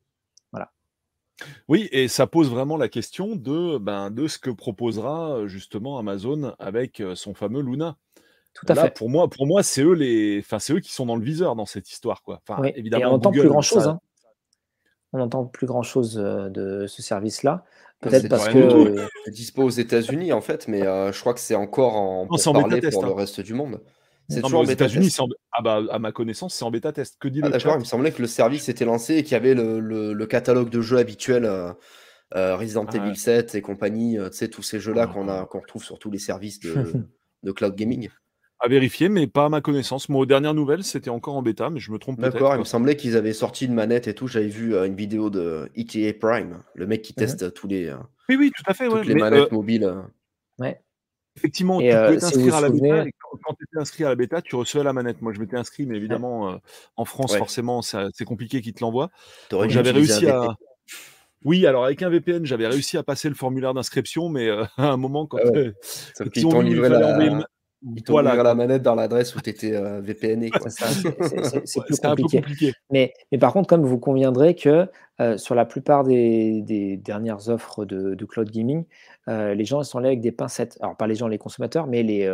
Voilà. 0.52 0.72
Oui, 1.68 1.88
et 1.92 2.08
ça 2.08 2.26
pose 2.26 2.50
vraiment 2.50 2.76
la 2.76 2.88
question 2.88 3.36
de, 3.36 3.78
ben, 3.78 4.10
de 4.10 4.26
ce 4.26 4.38
que 4.38 4.50
proposera 4.50 5.46
justement 5.46 5.98
Amazon 5.98 6.54
avec 6.58 7.02
son 7.14 7.34
fameux 7.34 7.62
Luna. 7.62 7.96
Tout 8.54 8.66
à 8.68 8.74
fait. 8.74 8.94
Pour 8.94 9.08
moi, 9.08 9.28
pour 9.28 9.46
moi 9.46 9.62
c'est 9.62 9.82
eux, 9.82 9.92
les... 9.92 10.40
enfin, 10.40 10.58
eux 10.74 10.80
qui 10.80 10.92
sont 10.92 11.06
dans 11.06 11.14
le 11.14 11.22
viseur 11.22 11.54
dans 11.54 11.66
cette 11.66 11.90
histoire. 11.90 12.22
Quoi. 12.22 12.40
Enfin, 12.46 12.62
évidemment, 12.74 13.02
et 13.02 13.06
on 13.06 13.10
n'entend 13.12 13.30
plus 13.30 13.48
grand-chose. 13.48 13.86
Hein. 13.86 14.00
On 15.12 15.18
n'entend 15.18 15.44
plus 15.44 15.66
grand-chose 15.66 16.14
de 16.14 16.86
ce 16.86 17.02
service-là. 17.02 17.64
Peut-être 18.00 18.28
parce 18.28 18.48
que. 18.48 18.96
C'est 19.24 19.30
dispo 19.30 19.64
aux 19.64 19.70
États-Unis 19.70 20.32
en 20.32 20.40
fait, 20.40 20.68
mais 20.68 20.82
euh, 20.86 21.12
je 21.12 21.20
crois 21.20 21.34
que 21.34 21.40
c'est 21.40 21.54
encore 21.54 21.96
en 21.96 22.26
pour 22.26 22.52
parler 22.52 22.80
pour 22.90 23.04
le 23.04 23.12
hein. 23.12 23.14
reste 23.16 23.40
du 23.40 23.54
monde. 23.54 23.80
C'est 24.28 24.42
toujours 24.42 24.60
aux 24.60 24.64
États-Unis. 24.64 25.14
Ah 25.52 25.62
bah, 25.62 25.80
à 25.90 25.98
ma 25.98 26.12
connaissance, 26.12 26.54
c'est 26.54 26.64
en 26.64 26.70
bêta 26.70 26.92
test. 26.92 27.16
Que 27.18 27.28
dit 27.28 27.40
ah, 27.42 27.48
D'accord, 27.48 27.76
il 27.76 27.80
me 27.80 27.84
semblait 27.84 28.12
que 28.12 28.20
le 28.20 28.28
service 28.28 28.68
était 28.68 28.84
lancé 28.84 29.16
et 29.16 29.22
qu'il 29.22 29.32
y 29.32 29.36
avait 29.36 29.54
le, 29.54 29.80
le, 29.80 30.26
catalogue 30.26 30.68
de 30.68 30.82
jeux 30.82 30.98
habituels, 30.98 31.46
euh, 31.46 31.72
euh, 32.34 32.54
Resident 32.56 32.84
ah 32.92 32.96
Evil 32.96 33.16
7 33.16 33.54
et 33.54 33.62
compagnie, 33.62 34.18
tu 34.30 34.36
sais, 34.36 34.48
tous 34.48 34.62
ces 34.62 34.80
jeux-là 34.80 35.06
qu'on 35.06 35.28
a 35.28 35.46
qu'on 35.46 35.60
retrouve 35.60 35.82
sur 35.82 35.98
tous 35.98 36.10
les 36.10 36.18
services 36.18 36.60
de, 36.60 36.92
de 37.42 37.52
cloud 37.52 37.74
gaming. 37.74 38.10
À 38.60 38.68
vérifier, 38.68 39.08
mais 39.08 39.26
pas 39.26 39.44
à 39.44 39.48
ma 39.48 39.60
connaissance. 39.60 40.08
Moi, 40.08 40.22
aux 40.22 40.26
dernières 40.26 40.54
nouvelles, 40.54 40.82
c'était 40.82 41.10
encore 41.10 41.36
en 41.36 41.42
bêta, 41.42 41.70
mais 41.70 41.78
je 41.78 41.92
me 41.92 41.98
trompe 41.98 42.18
peut-être. 42.18 42.32
D'accord, 42.32 42.54
il 42.54 42.58
me 42.58 42.64
semblait 42.64 42.96
qu'ils 42.96 43.16
avaient 43.16 43.32
sorti 43.32 43.66
une 43.66 43.74
manette 43.74 44.08
et 44.08 44.14
tout. 44.14 44.26
J'avais 44.26 44.48
vu 44.48 44.74
une 44.74 44.96
vidéo 44.96 45.30
de 45.30 45.70
ETA 45.76 46.12
Prime, 46.18 46.62
le 46.74 46.86
mec 46.86 47.02
qui 47.02 47.12
mmh 47.12 47.16
teste 47.16 47.54
tous 47.54 47.68
les. 47.68 47.92
Oui, 48.28 48.36
oui, 48.36 48.52
tout 48.54 48.64
à 48.66 48.74
fait. 48.74 48.88
Toutes 48.88 49.06
les 49.06 49.14
manettes 49.14 49.52
mobiles. 49.52 49.94
Ouais. 50.58 50.80
Effectivement, 51.36 51.78
tu 51.78 51.86
peux 51.86 52.18
t'inscrire 52.18 52.56
à 52.56 52.60
la 52.60 52.70
bêta. 52.70 53.04
quand, 53.44 53.54
tu 53.54 53.64
étais 53.64 53.78
inscrit 53.78 54.04
à 54.04 54.08
la 54.08 54.16
bêta, 54.16 54.42
tu 54.42 54.56
recevais 54.56 54.82
la 54.82 54.92
manette. 54.92 55.22
Moi, 55.22 55.32
je 55.32 55.38
m'étais 55.38 55.56
inscrit, 55.56 55.86
mais 55.86 55.96
évidemment, 55.96 56.58
en 56.96 57.04
France, 57.04 57.36
forcément, 57.36 57.82
c'est 57.82 58.24
compliqué 58.24 58.60
qu'ils 58.60 58.74
te 58.74 58.80
l'envoient. 58.80 59.10
J'avais 59.68 59.92
réussi 59.92 60.26
à. 60.28 60.56
Oui, 61.44 61.66
alors 61.66 61.84
avec 61.84 62.02
un 62.02 62.08
VPN, 62.08 62.44
j'avais 62.44 62.66
réussi 62.66 62.96
à 62.96 63.04
passer 63.04 63.28
le 63.28 63.36
formulaire 63.36 63.72
d'inscription, 63.72 64.28
mais 64.28 64.50
à 64.76 64.90
un 64.90 64.96
moment, 64.96 65.26
quand, 65.26 65.38
ouais. 65.38 65.72
ils 66.34 66.42
t'ont 66.42 66.60
livré 66.60 66.88
la... 66.88 67.46
Ils 67.82 68.02
voilà, 68.08 68.34
la 68.34 68.54
manette 68.54 68.82
dans 68.82 68.96
l'adresse 68.96 69.36
où 69.36 69.40
tu 69.40 69.50
étais 69.50 69.74
euh, 69.74 70.00
VPNé. 70.00 70.50
C'est 70.68 71.84
plus 71.84 72.00
compliqué. 72.00 72.72
Mais, 72.90 73.12
mais, 73.30 73.38
par 73.38 73.52
contre, 73.52 73.68
comme 73.68 73.84
vous 73.84 73.98
conviendrez 73.98 74.56
que 74.56 74.88
euh, 75.20 75.36
sur 75.36 75.54
la 75.54 75.64
plupart 75.64 76.02
des, 76.04 76.60
des 76.62 76.96
dernières 76.96 77.48
offres 77.48 77.84
de, 77.84 78.14
de, 78.14 78.24
cloud 78.24 78.50
gaming, 78.50 78.84
euh, 79.28 79.54
les 79.54 79.64
gens 79.64 79.82
sont 79.84 80.00
là 80.00 80.08
avec 80.08 80.20
des 80.20 80.32
pincettes. 80.32 80.76
Alors, 80.80 80.96
pas 80.96 81.06
les 81.06 81.14
gens, 81.14 81.28
les 81.28 81.38
consommateurs, 81.38 81.86
mais 81.86 82.02
les, 82.02 82.26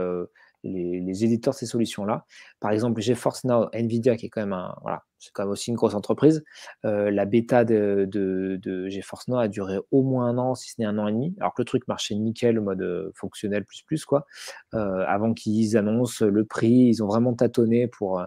les, 0.64 1.24
éditeurs 1.24 1.52
de 1.52 1.58
ces 1.58 1.66
solutions-là. 1.66 2.24
Par 2.60 2.70
exemple, 2.70 3.00
GeForce 3.00 3.44
Now, 3.44 3.68
Nvidia, 3.72 4.16
qui 4.16 4.26
est 4.26 4.28
quand 4.28 4.40
même 4.40 4.52
un, 4.52 4.74
voilà, 4.82 5.04
c'est 5.18 5.30
quand 5.32 5.44
même 5.44 5.52
aussi 5.52 5.70
une 5.70 5.76
grosse 5.76 5.94
entreprise. 5.94 6.44
la 6.82 7.24
bêta 7.24 7.64
de, 7.64 8.08
de, 8.10 8.88
GeForce 8.88 9.28
Now 9.28 9.38
a 9.38 9.48
duré 9.48 9.78
au 9.90 10.02
moins 10.02 10.26
un 10.26 10.38
an, 10.38 10.54
si 10.54 10.70
ce 10.70 10.80
n'est 10.80 10.86
un 10.86 10.98
an 10.98 11.06
et 11.08 11.12
demi, 11.12 11.34
alors 11.38 11.54
que 11.54 11.62
le 11.62 11.66
truc 11.66 11.86
marchait 11.88 12.14
nickel, 12.14 12.60
mode 12.60 13.12
fonctionnel 13.14 13.64
plus 13.64 13.82
plus, 13.82 14.04
quoi. 14.04 14.26
avant 14.72 15.34
qu'ils 15.34 15.76
annoncent 15.76 16.24
le 16.24 16.44
prix, 16.44 16.72
ils 16.72 17.02
ont 17.02 17.06
vraiment 17.06 17.34
tâtonné 17.34 17.86
pour. 17.86 18.22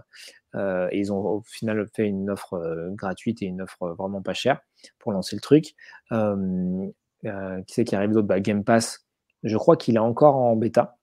et 0.55 0.99
ils 0.99 1.11
ont 1.11 1.19
au 1.19 1.41
final 1.41 1.85
fait 1.95 2.07
une 2.07 2.29
offre 2.29 2.89
gratuite 2.91 3.41
et 3.41 3.45
une 3.45 3.61
offre 3.61 3.89
vraiment 3.97 4.21
pas 4.21 4.33
chère 4.33 4.59
pour 4.99 5.11
lancer 5.11 5.35
le 5.35 5.41
truc. 5.41 5.75
qui 6.11 7.73
c'est 7.73 7.83
qui 7.83 7.95
arrive 7.95 8.11
d'autre? 8.11 8.27
Bah, 8.27 8.39
Game 8.39 8.63
Pass, 8.63 9.07
je 9.43 9.57
crois 9.57 9.77
qu'il 9.77 9.95
est 9.95 9.99
encore 9.99 10.35
en 10.35 10.55
bêta. 10.55 10.96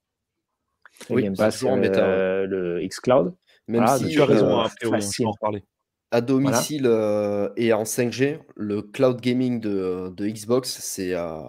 Oui, 1.11 1.23
Game 1.23 1.37
Pass, 1.37 1.63
en 1.65 1.79
bêta, 1.79 2.05
euh, 2.05 2.47
le 2.47 2.87
xCloud. 2.87 3.35
Même 3.69 3.87
si 3.99 4.09
tu 4.09 4.21
as 4.21 4.27
raison, 4.27 4.59
après, 4.59 4.87
on 4.87 5.27
en 5.27 5.31
reparler. 5.31 5.65
À 6.11 6.21
domicile 6.21 6.87
euh, 6.87 7.49
et 7.57 7.73
en 7.73 7.83
5G, 7.83 8.39
le 8.55 8.83
cloud 8.83 9.21
gaming 9.21 9.59
de, 9.59 10.13
de 10.17 10.29
Xbox, 10.29 10.79
c'est 10.81 11.13
euh, 11.15 11.41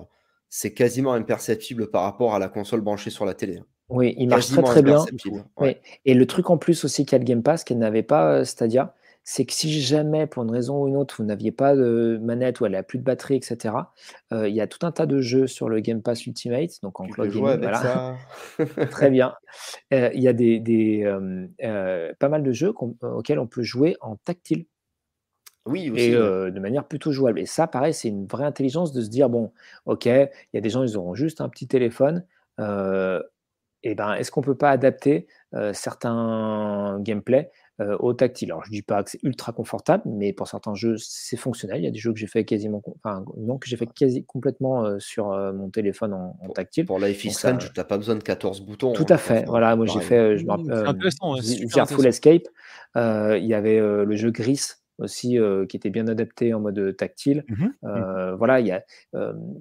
c'est 0.50 0.74
quasiment 0.74 1.14
imperceptible 1.14 1.92
par 1.92 2.02
rapport 2.04 2.34
à 2.34 2.40
la 2.40 2.48
console 2.48 2.82
branchée 2.82 3.12
sur 3.12 3.26
la 3.26 3.36
télé. 3.36 3.62
Oui, 3.90 4.16
il 4.18 4.28
marche 4.28 4.48
très 4.48 4.64
très 4.64 4.82
bien. 4.82 5.06
Oui. 5.60 5.76
Et 6.06 6.16
le 6.16 6.26
truc 6.26 6.50
en 6.50 6.58
plus 6.58 6.84
aussi 6.84 7.06
qu'a 7.06 7.20
le 7.20 7.26
Game 7.26 7.44
Pass, 7.44 7.64
qu'elle 7.64 7.78
n'avait 7.78 8.02
pas 8.02 8.44
Stadia, 8.44 8.96
c'est 9.28 9.44
que 9.46 9.54
si 9.54 9.82
jamais, 9.82 10.28
pour 10.28 10.44
une 10.44 10.52
raison 10.52 10.84
ou 10.84 10.88
une 10.88 10.96
autre, 10.96 11.16
vous 11.18 11.24
n'aviez 11.24 11.52
pas 11.52 11.76
de 11.76 12.20
manette 12.22 12.60
ou 12.60 12.68
elle 12.68 12.74
n'a 12.74 12.84
plus 12.84 13.00
de 13.00 13.04
batterie, 13.04 13.36
etc., 13.36 13.76
euh, 14.32 14.48
il 14.48 14.54
y 14.54 14.62
a 14.62 14.68
tout 14.68 14.86
un 14.86 14.92
tas 14.92 15.08
de 15.08 15.20
jeux 15.20 15.48
sur 15.48 15.68
le 15.68 15.80
Game 15.80 16.04
Pass 16.04 16.28
Ultimate, 16.28 16.80
donc 16.84 17.00
en 17.00 17.08
cloud 17.08 17.32
gaming. 17.32 17.60
Voilà. 17.60 18.18
Très 18.92 19.10
bien. 19.10 19.34
Euh, 19.94 20.12
il 20.14 20.22
y 20.22 20.28
a 20.28 20.34
des, 20.34 21.04
euh, 21.04 22.14
pas 22.20 22.30
mal 22.30 22.44
de 22.44 22.52
jeux 22.52 22.72
auxquels 23.02 23.40
on 23.40 23.48
peut 23.48 23.64
jouer 23.64 23.98
en 24.00 24.16
tactile. 24.16 24.68
Oui, 25.66 25.90
aussi. 25.90 26.04
Et 26.04 26.12
de 26.12 26.60
manière 26.60 26.88
plutôt 26.88 27.12
jouable. 27.12 27.40
Et 27.40 27.48
ça, 27.48 27.66
pareil, 27.66 27.96
c'est 27.96 28.10
une 28.10 28.28
vraie 28.28 28.46
intelligence 28.46 28.94
de 28.94 29.02
se 29.02 29.10
dire 29.10 29.30
bon, 29.30 29.52
ok, 29.88 30.06
il 30.06 30.30
y 30.54 30.58
a 30.58 30.62
des 30.62 30.70
gens, 30.70 30.84
ils 30.84 30.98
auront 30.98 31.16
juste 31.16 31.42
un 31.42 31.50
petit 31.50 31.68
téléphone. 31.68 32.24
et 32.60 33.96
ben, 33.96 34.14
est-ce 34.14 34.30
qu'on 34.30 34.42
peut 34.42 34.56
pas 34.56 34.70
adapter 34.70 35.26
certains 35.74 37.00
gameplays 37.02 37.50
euh, 37.82 37.98
au 38.00 38.14
tactile. 38.14 38.54
Alors, 38.54 38.64
je 38.64 38.72
dis 38.72 38.82
pas 38.82 39.04
que 39.04 39.10
c'est 39.10 39.22
ultra 39.22 39.52
confortable, 39.52 40.04
mais 40.06 40.32
pour 40.32 40.48
certains 40.48 40.76
jeux, 40.76 40.96
c'est 40.98 41.36
fonctionnel. 41.36 41.82
Il 41.82 41.84
y 41.84 41.88
a 41.88 41.92
des 41.92 42.00
jeux 42.00 42.14
que 42.14 42.18
j'ai 42.18 42.26
fait 42.26 42.46
quasiment, 42.46 42.82
enfin, 43.04 43.26
non, 43.36 43.58
que 43.58 43.68
j'ai 43.68 43.76
fait 43.76 43.86
quasi 43.86 44.24
complètement 44.24 44.86
euh, 44.86 44.98
sur 45.00 45.34
euh, 45.34 45.52
mon 45.52 45.70
téléphone 45.70 46.14
en, 46.14 46.38
tactile. 46.56 46.86
Pour 46.86 47.00
Life 47.00 47.26
is 47.26 47.32
Strange, 47.32 47.74
tu 47.74 47.78
n'as 47.78 47.84
pas 47.84 47.98
besoin 47.98 48.16
de 48.16 48.24
14 48.24 48.62
boutons. 48.62 48.94
Tout 48.94 49.06
à 49.10 49.16
hein, 49.16 49.18
fait. 49.18 49.46
voilà, 49.46 49.76
moi 49.76 49.88
j'ai 49.88 50.00
fait, 50.00 50.38
je 50.38 50.46
me 50.46 51.86
Full 51.86 52.08
Escape. 52.08 52.48
il 52.96 53.46
y 53.46 53.54
avait 53.54 53.80
le 53.80 54.16
jeu 54.16 54.32
Gris 54.32 54.76
aussi 54.98 55.38
qui 55.68 55.76
était 55.76 55.90
bien 55.90 56.08
adapté 56.08 56.54
en 56.54 56.62
mode 56.62 56.96
tactile. 56.96 57.44
Mmh 57.50 57.66
mmh. 57.82 58.36
Voilà, 58.38 58.62
il 58.62 58.68
y 58.68 58.72
a 58.72 58.86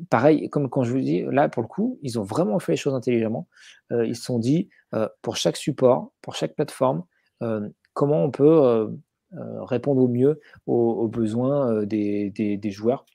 pareil, 0.09 0.49
comme 0.51 0.70
quand 0.70 0.85
je 0.85 0.93
vous 0.93 1.01
dis, 1.01 1.24
là 1.32 1.49
pour 1.49 1.65
le 1.65 1.69
coup, 1.69 1.99
ils 2.03 2.20
ont 2.20 2.23
vraiment 2.23 2.61
fait 2.61 2.73
les 2.73 2.77
choses 2.77 2.95
intelligemment. 2.95 3.49
ils 3.91 4.15
se 4.15 4.23
sont 4.23 4.39
dit 4.39 4.69
pour 5.20 5.36
chaque 5.36 5.57
support, 5.57 6.12
pour 6.23 6.36
chaque 6.36 6.55
plateforme, 6.55 7.03
comment 7.94 8.22
on 8.22 8.30
peut 8.30 8.44
euh, 8.44 8.88
euh, 9.34 9.64
répondre 9.64 10.02
au 10.02 10.08
mieux 10.08 10.40
aux, 10.66 11.08
besoins 11.08 11.72
euh, 11.72 11.86
des, 11.86 12.70
joueurs 12.70 13.06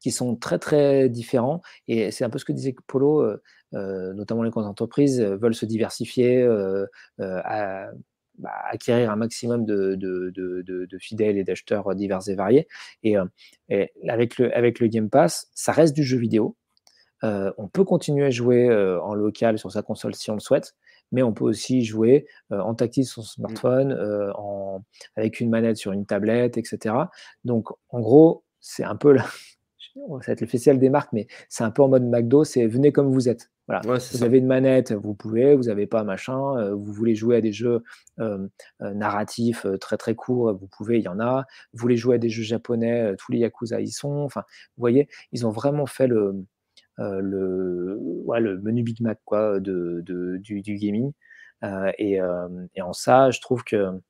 qui 0.00 0.12
sont 0.12 0.36
très 0.36 0.58
très 0.58 1.08
différents. 1.08 1.60
Et 1.88 2.10
c'est 2.10 2.24
un 2.24 2.30
peu 2.30 2.38
ce 2.38 2.44
que 2.44 2.52
disait 2.52 2.74
Polo, 2.86 3.26
notamment 3.72 4.42
les 4.42 4.50
grandes 4.50 4.66
entreprises 4.66 5.20
veulent 5.20 5.54
se 5.54 5.66
diversifier, 5.66 6.44
bah, 7.18 8.50
acquérir 8.70 9.12
un 9.12 9.16
maximum 9.16 9.64
de, 9.64 10.98
fidèles 10.98 11.38
et 11.38 11.44
d'acheteurs 11.44 11.94
divers 11.94 12.28
et 12.28 12.34
variés. 12.34 12.66
Et, 13.04 13.14
avec, 14.08 14.38
le, 14.38 14.56
avec 14.56 14.80
le 14.80 14.88
Game 14.88 15.08
Pass, 15.08 15.48
ça 15.54 15.70
reste 15.70 15.94
du 15.94 16.02
jeu 16.02 16.18
vidéo. 16.18 16.56
on 17.22 17.68
peut 17.72 17.84
continuer 17.84 18.26
à 18.26 18.30
jouer 18.30 18.74
en 19.00 19.14
local 19.14 19.56
sur 19.56 19.70
sa 19.70 19.82
console 19.82 20.16
si 20.16 20.32
on 20.32 20.34
le 20.34 20.40
souhaite, 20.40 20.74
mais 21.12 21.22
on 21.22 21.32
peut 21.32 21.44
aussi 21.44 21.84
jouer 21.84 22.26
en 22.50 22.74
tactile 22.74 23.04
sur 23.06 23.22
son 23.22 23.42
mmh. 23.42 23.46
smartphone, 23.46 24.32
en, 24.36 24.82
avec 25.16 25.40
une 25.40 25.50
manette 25.50 25.76
sur 25.76 25.92
une 25.92 26.06
tablette, 26.06 26.58
etc. 26.58 26.94
Donc, 27.44 27.68
en 27.90 28.00
gros, 28.00 28.44
c'est 28.60 28.84
un 28.84 28.96
peu, 28.96 29.12
là, 29.12 29.24
ça 29.94 30.00
va 30.26 30.32
être 30.32 30.40
le 30.40 30.46
festival 30.46 30.78
des 30.78 30.90
marques, 30.90 31.12
mais 31.12 31.26
c'est 31.48 31.64
un 31.64 31.70
peu 31.70 31.82
en 31.82 31.88
mode 31.88 32.04
McDo, 32.04 32.44
c'est 32.44 32.66
venez 32.66 32.92
comme 32.92 33.12
vous 33.12 33.28
êtes. 33.28 33.50
Voilà. 33.68 33.80
vous 33.96 34.24
avez 34.24 34.38
une 34.38 34.46
manette, 34.46 34.92
vous 34.92 35.14
pouvez, 35.14 35.54
vous 35.54 35.64
n'avez 35.64 35.86
pas 35.86 36.02
machin, 36.02 36.72
vous 36.72 36.92
voulez 36.92 37.14
jouer 37.14 37.36
à 37.36 37.40
des 37.40 37.52
jeux 37.52 37.82
narratifs 38.80 39.66
très 39.80 39.96
très 39.96 40.16
courts, 40.16 40.52
vous 40.54 40.66
pouvez, 40.66 40.98
il 40.98 41.04
y 41.04 41.08
en 41.08 41.20
a. 41.20 41.46
Vous 41.72 41.80
voulez 41.80 41.96
jouer 41.96 42.16
à 42.16 42.18
des 42.18 42.28
jeux 42.28 42.42
japonais, 42.42 43.14
tous 43.18 43.30
les 43.30 43.38
Yakuza 43.38 43.80
y 43.80 43.88
sont. 43.88 44.18
Enfin, 44.18 44.42
vous 44.76 44.80
voyez, 44.80 45.08
ils 45.30 45.46
ont 45.46 45.50
vraiment 45.50 45.86
fait 45.86 46.08
le, 46.08 46.44
euh, 46.98 47.20
le, 47.20 47.98
le 48.40 48.60
menu 48.60 48.82
Big 48.82 49.00
Mac 49.00 49.18
quoi, 49.24 49.60
de, 49.60 50.02
du, 50.02 50.60
gaming. 50.60 51.12
Euh, 51.64 51.92
et, 51.98 52.20
euh, 52.20 52.48
et, 52.74 52.82
en 52.82 52.92
ça, 52.92 53.30
je 53.30 53.40
trouve 53.40 53.62
que 53.64 54.00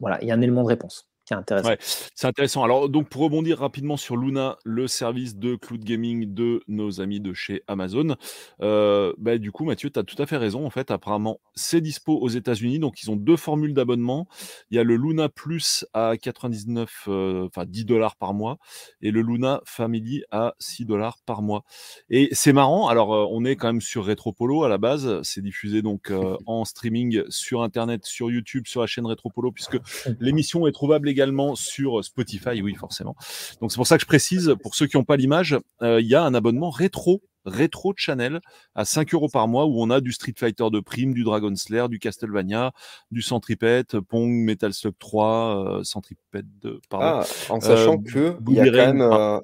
voilà, 0.00 0.18
il 0.22 0.28
y 0.28 0.30
a 0.30 0.34
un 0.34 0.40
élément 0.40 0.62
de 0.62 0.68
réponse 0.68 1.08
intéressant. 1.34 1.70
c'est 1.80 2.26
intéressant. 2.26 2.62
Alors, 2.62 2.88
donc, 2.88 3.08
pour 3.08 3.22
rebondir 3.22 3.58
rapidement 3.58 3.96
sur 3.96 4.16
Luna, 4.16 4.56
le 4.64 4.86
service 4.86 5.36
de 5.36 5.56
cloud 5.56 5.82
gaming 5.82 6.32
de 6.32 6.62
nos 6.68 7.00
amis 7.00 7.20
de 7.20 7.34
chez 7.34 7.62
Amazon, 7.66 8.16
euh, 8.62 9.12
bah, 9.18 9.36
du 9.38 9.50
coup, 9.50 9.64
Mathieu, 9.64 9.90
tu 9.90 9.98
as 9.98 10.04
tout 10.04 10.20
à 10.22 10.26
fait 10.26 10.36
raison. 10.36 10.64
En 10.64 10.70
fait, 10.70 10.90
apparemment, 10.90 11.40
c'est 11.54 11.80
dispo 11.80 12.16
aux 12.16 12.28
États-Unis. 12.28 12.78
Donc, 12.78 13.02
ils 13.02 13.10
ont 13.10 13.16
deux 13.16 13.36
formules 13.36 13.74
d'abonnement. 13.74 14.28
Il 14.70 14.76
y 14.76 14.80
a 14.80 14.84
le 14.84 14.96
Luna 14.96 15.28
Plus 15.28 15.84
à 15.94 16.16
99, 16.16 17.06
euh, 17.08 17.46
enfin 17.46 17.64
10 17.66 17.84
dollars 17.84 18.16
par 18.16 18.32
mois, 18.32 18.58
et 19.02 19.10
le 19.10 19.20
Luna 19.20 19.60
Family 19.64 20.22
à 20.30 20.54
6 20.60 20.84
dollars 20.84 21.18
par 21.26 21.42
mois. 21.42 21.64
Et 22.08 22.28
c'est 22.32 22.52
marrant. 22.52 22.88
Alors, 22.88 23.12
euh, 23.12 23.26
on 23.30 23.44
est 23.44 23.56
quand 23.56 23.66
même 23.66 23.80
sur 23.80 24.06
Retropolo 24.06 24.62
à 24.62 24.68
la 24.68 24.78
base. 24.78 25.20
C'est 25.22 25.42
diffusé 25.42 25.82
donc 25.82 26.10
en 26.46 26.64
streaming 26.64 27.22
sur 27.28 27.62
Internet, 27.62 28.06
sur 28.06 28.30
YouTube, 28.30 28.66
sur 28.66 28.80
la 28.80 28.86
chaîne 28.86 29.06
Retropolo, 29.06 29.50
puisque 29.50 29.78
l'émission 30.20 30.66
est 30.66 30.72
trouvable 30.72 31.08
également 31.08 31.15
sur 31.54 32.04
Spotify, 32.04 32.62
oui, 32.62 32.74
forcément. 32.74 33.16
Donc 33.60 33.72
c'est 33.72 33.76
pour 33.76 33.86
ça 33.86 33.96
que 33.96 34.02
je 34.02 34.06
précise, 34.06 34.54
pour 34.62 34.74
ceux 34.74 34.86
qui 34.86 34.96
n'ont 34.96 35.04
pas 35.04 35.16
l'image, 35.16 35.56
euh, 35.82 36.00
il 36.00 36.06
y 36.06 36.14
a 36.14 36.22
un 36.22 36.34
abonnement 36.34 36.70
rétro 36.70 37.22
rétro 37.46 37.94
channel 37.96 38.40
à 38.74 38.84
5 38.84 39.14
euros 39.14 39.28
par 39.28 39.48
mois 39.48 39.66
où 39.66 39.80
on 39.80 39.90
a 39.90 40.00
du 40.00 40.12
Street 40.12 40.34
Fighter 40.36 40.68
de 40.70 40.80
prime, 40.80 41.14
du 41.14 41.22
Dragon 41.24 41.54
Slayer, 41.54 41.88
du 41.88 41.98
Castlevania, 41.98 42.72
du 43.10 43.22
Centripede, 43.22 44.00
Pong, 44.00 44.30
Metal 44.30 44.74
Slug 44.74 44.94
3, 44.98 45.78
euh, 45.78 45.84
Centripede, 45.84 46.44
pardon. 46.90 47.22
Ah, 47.22 47.52
en 47.52 47.60
sachant 47.60 47.94
euh, 47.94 48.12
que 48.12 48.36
il 48.48 48.54
y 48.54 48.60
a 48.60 48.64
quand 48.66 48.72
même 48.72 49.00
euh, 49.00 49.40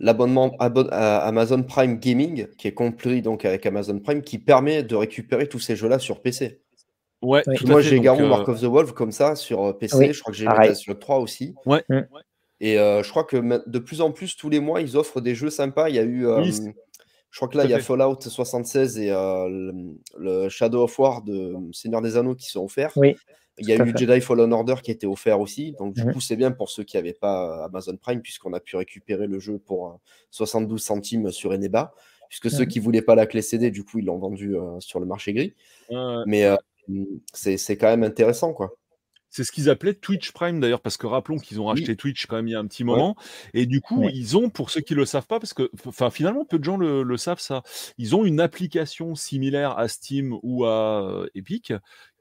l'abonnement 0.00 0.54
Amazon 0.58 1.62
Prime 1.62 1.98
Gaming 1.98 2.48
qui 2.58 2.68
est 2.68 2.74
compris 2.74 3.22
donc 3.22 3.44
avec 3.44 3.64
Amazon 3.64 3.98
Prime 4.00 4.22
qui 4.22 4.38
permet 4.38 4.82
de 4.82 4.96
récupérer 4.96 5.48
tous 5.48 5.60
ces 5.60 5.76
jeux-là 5.76 5.98
sur 5.98 6.20
PC. 6.20 6.62
Ouais, 7.22 7.42
Moi, 7.64 7.80
j'ai 7.80 8.00
Garou 8.00 8.22
euh, 8.22 8.28
Mark 8.28 8.48
of 8.48 8.60
the 8.60 8.64
Wolf 8.64 8.92
comme 8.92 9.12
ça 9.12 9.36
sur 9.36 9.64
euh, 9.64 9.72
PC. 9.72 10.12
je 10.12 10.20
crois 10.20 10.32
que 10.32 10.38
j'ai 10.38 10.74
Slug 10.74 10.98
3 10.98 11.18
aussi. 11.18 11.54
Ouais. 11.64 11.82
Mm. 11.88 12.00
Et 12.60 12.78
euh, 12.78 13.02
je 13.02 13.10
crois 13.10 13.24
que 13.24 13.36
de 13.68 13.78
plus 13.78 14.00
en 14.00 14.12
plus, 14.12 14.36
tous 14.36 14.50
les 14.50 14.60
mois, 14.60 14.80
ils 14.80 14.96
offrent 14.96 15.20
des 15.20 15.34
jeux 15.34 15.50
sympas. 15.50 15.88
Il 15.88 15.96
y 15.96 15.98
a 15.98 16.04
eu. 16.04 16.26
je 16.44 17.38
crois 17.38 17.48
que 17.48 17.56
là, 17.56 17.64
il 17.64 17.70
y 17.70 17.74
a 17.74 17.80
Fallout 17.80 18.20
76 18.20 18.98
et 18.98 19.10
le, 19.10 20.48
Shadow 20.48 20.84
of 20.84 20.98
War 20.98 21.22
de 21.22 21.54
Seigneur 21.72 22.02
des 22.02 22.16
Anneaux 22.16 22.34
qui 22.34 22.50
sont 22.50 22.64
offerts. 22.64 22.92
Oui. 22.96 23.16
Il 23.58 23.66
y 23.66 23.72
a 23.72 23.82
eu 23.82 23.96
Jedi 23.96 24.20
Fallen 24.20 24.52
Order 24.52 24.74
qui 24.82 24.90
était 24.90 25.06
offert 25.06 25.40
aussi. 25.40 25.72
Donc, 25.78 25.94
du 25.94 26.04
mm. 26.04 26.12
coup, 26.12 26.20
c'est 26.20 26.36
bien 26.36 26.50
pour 26.50 26.68
ceux 26.68 26.84
qui 26.84 26.98
n'avaient 26.98 27.14
pas 27.14 27.64
Amazon 27.64 27.96
Prime, 27.96 28.20
puisqu'on 28.20 28.52
a 28.52 28.60
pu 28.60 28.76
récupérer 28.76 29.26
le 29.26 29.38
jeu 29.38 29.58
pour 29.58 29.98
72 30.30 30.82
centimes 30.82 31.30
sur 31.30 31.52
Eneba. 31.52 31.94
Puisque 32.28 32.50
ceux 32.50 32.64
mm. 32.64 32.68
qui 32.68 32.78
ne 32.80 32.84
voulaient 32.84 33.02
pas 33.02 33.14
la 33.14 33.24
clé 33.24 33.40
CD, 33.40 33.70
du 33.70 33.82
coup, 33.84 33.98
ils 34.00 34.04
l'ont 34.04 34.18
vendu 34.18 34.54
sur 34.80 35.00
le 35.00 35.06
marché 35.06 35.32
gris. 35.32 35.54
Mais 36.26 36.46
c'est 37.32 37.76
quand 37.76 37.88
même 37.88 38.04
intéressant, 38.04 38.52
quoi. 38.52 38.76
C'est 39.36 39.44
ce 39.44 39.52
qu'ils 39.52 39.68
appelaient 39.68 39.92
Twitch 39.92 40.32
Prime 40.32 40.60
d'ailleurs, 40.60 40.80
parce 40.80 40.96
que 40.96 41.06
rappelons 41.06 41.36
qu'ils 41.36 41.60
ont 41.60 41.66
racheté 41.66 41.94
Twitch 41.94 42.24
quand 42.24 42.36
même 42.36 42.48
il 42.48 42.52
y 42.52 42.54
a 42.54 42.58
un 42.58 42.66
petit 42.66 42.84
moment. 42.84 43.16
Et 43.52 43.66
du 43.66 43.82
coup, 43.82 44.04
ils 44.04 44.36
ont, 44.36 44.48
pour 44.48 44.70
ceux 44.70 44.80
qui 44.80 44.94
ne 44.94 45.00
le 45.00 45.04
savent 45.04 45.26
pas, 45.26 45.38
parce 45.38 45.52
que 45.52 45.70
enfin, 45.84 46.08
finalement, 46.08 46.46
peu 46.46 46.58
de 46.58 46.64
gens 46.64 46.78
le, 46.78 47.16
savent 47.18 47.40
ça, 47.40 47.62
ils 47.98 48.16
ont 48.16 48.24
une 48.24 48.40
application 48.40 49.14
similaire 49.14 49.78
à 49.78 49.88
Steam 49.88 50.38
ou 50.42 50.64
à 50.64 51.02
euh, 51.02 51.26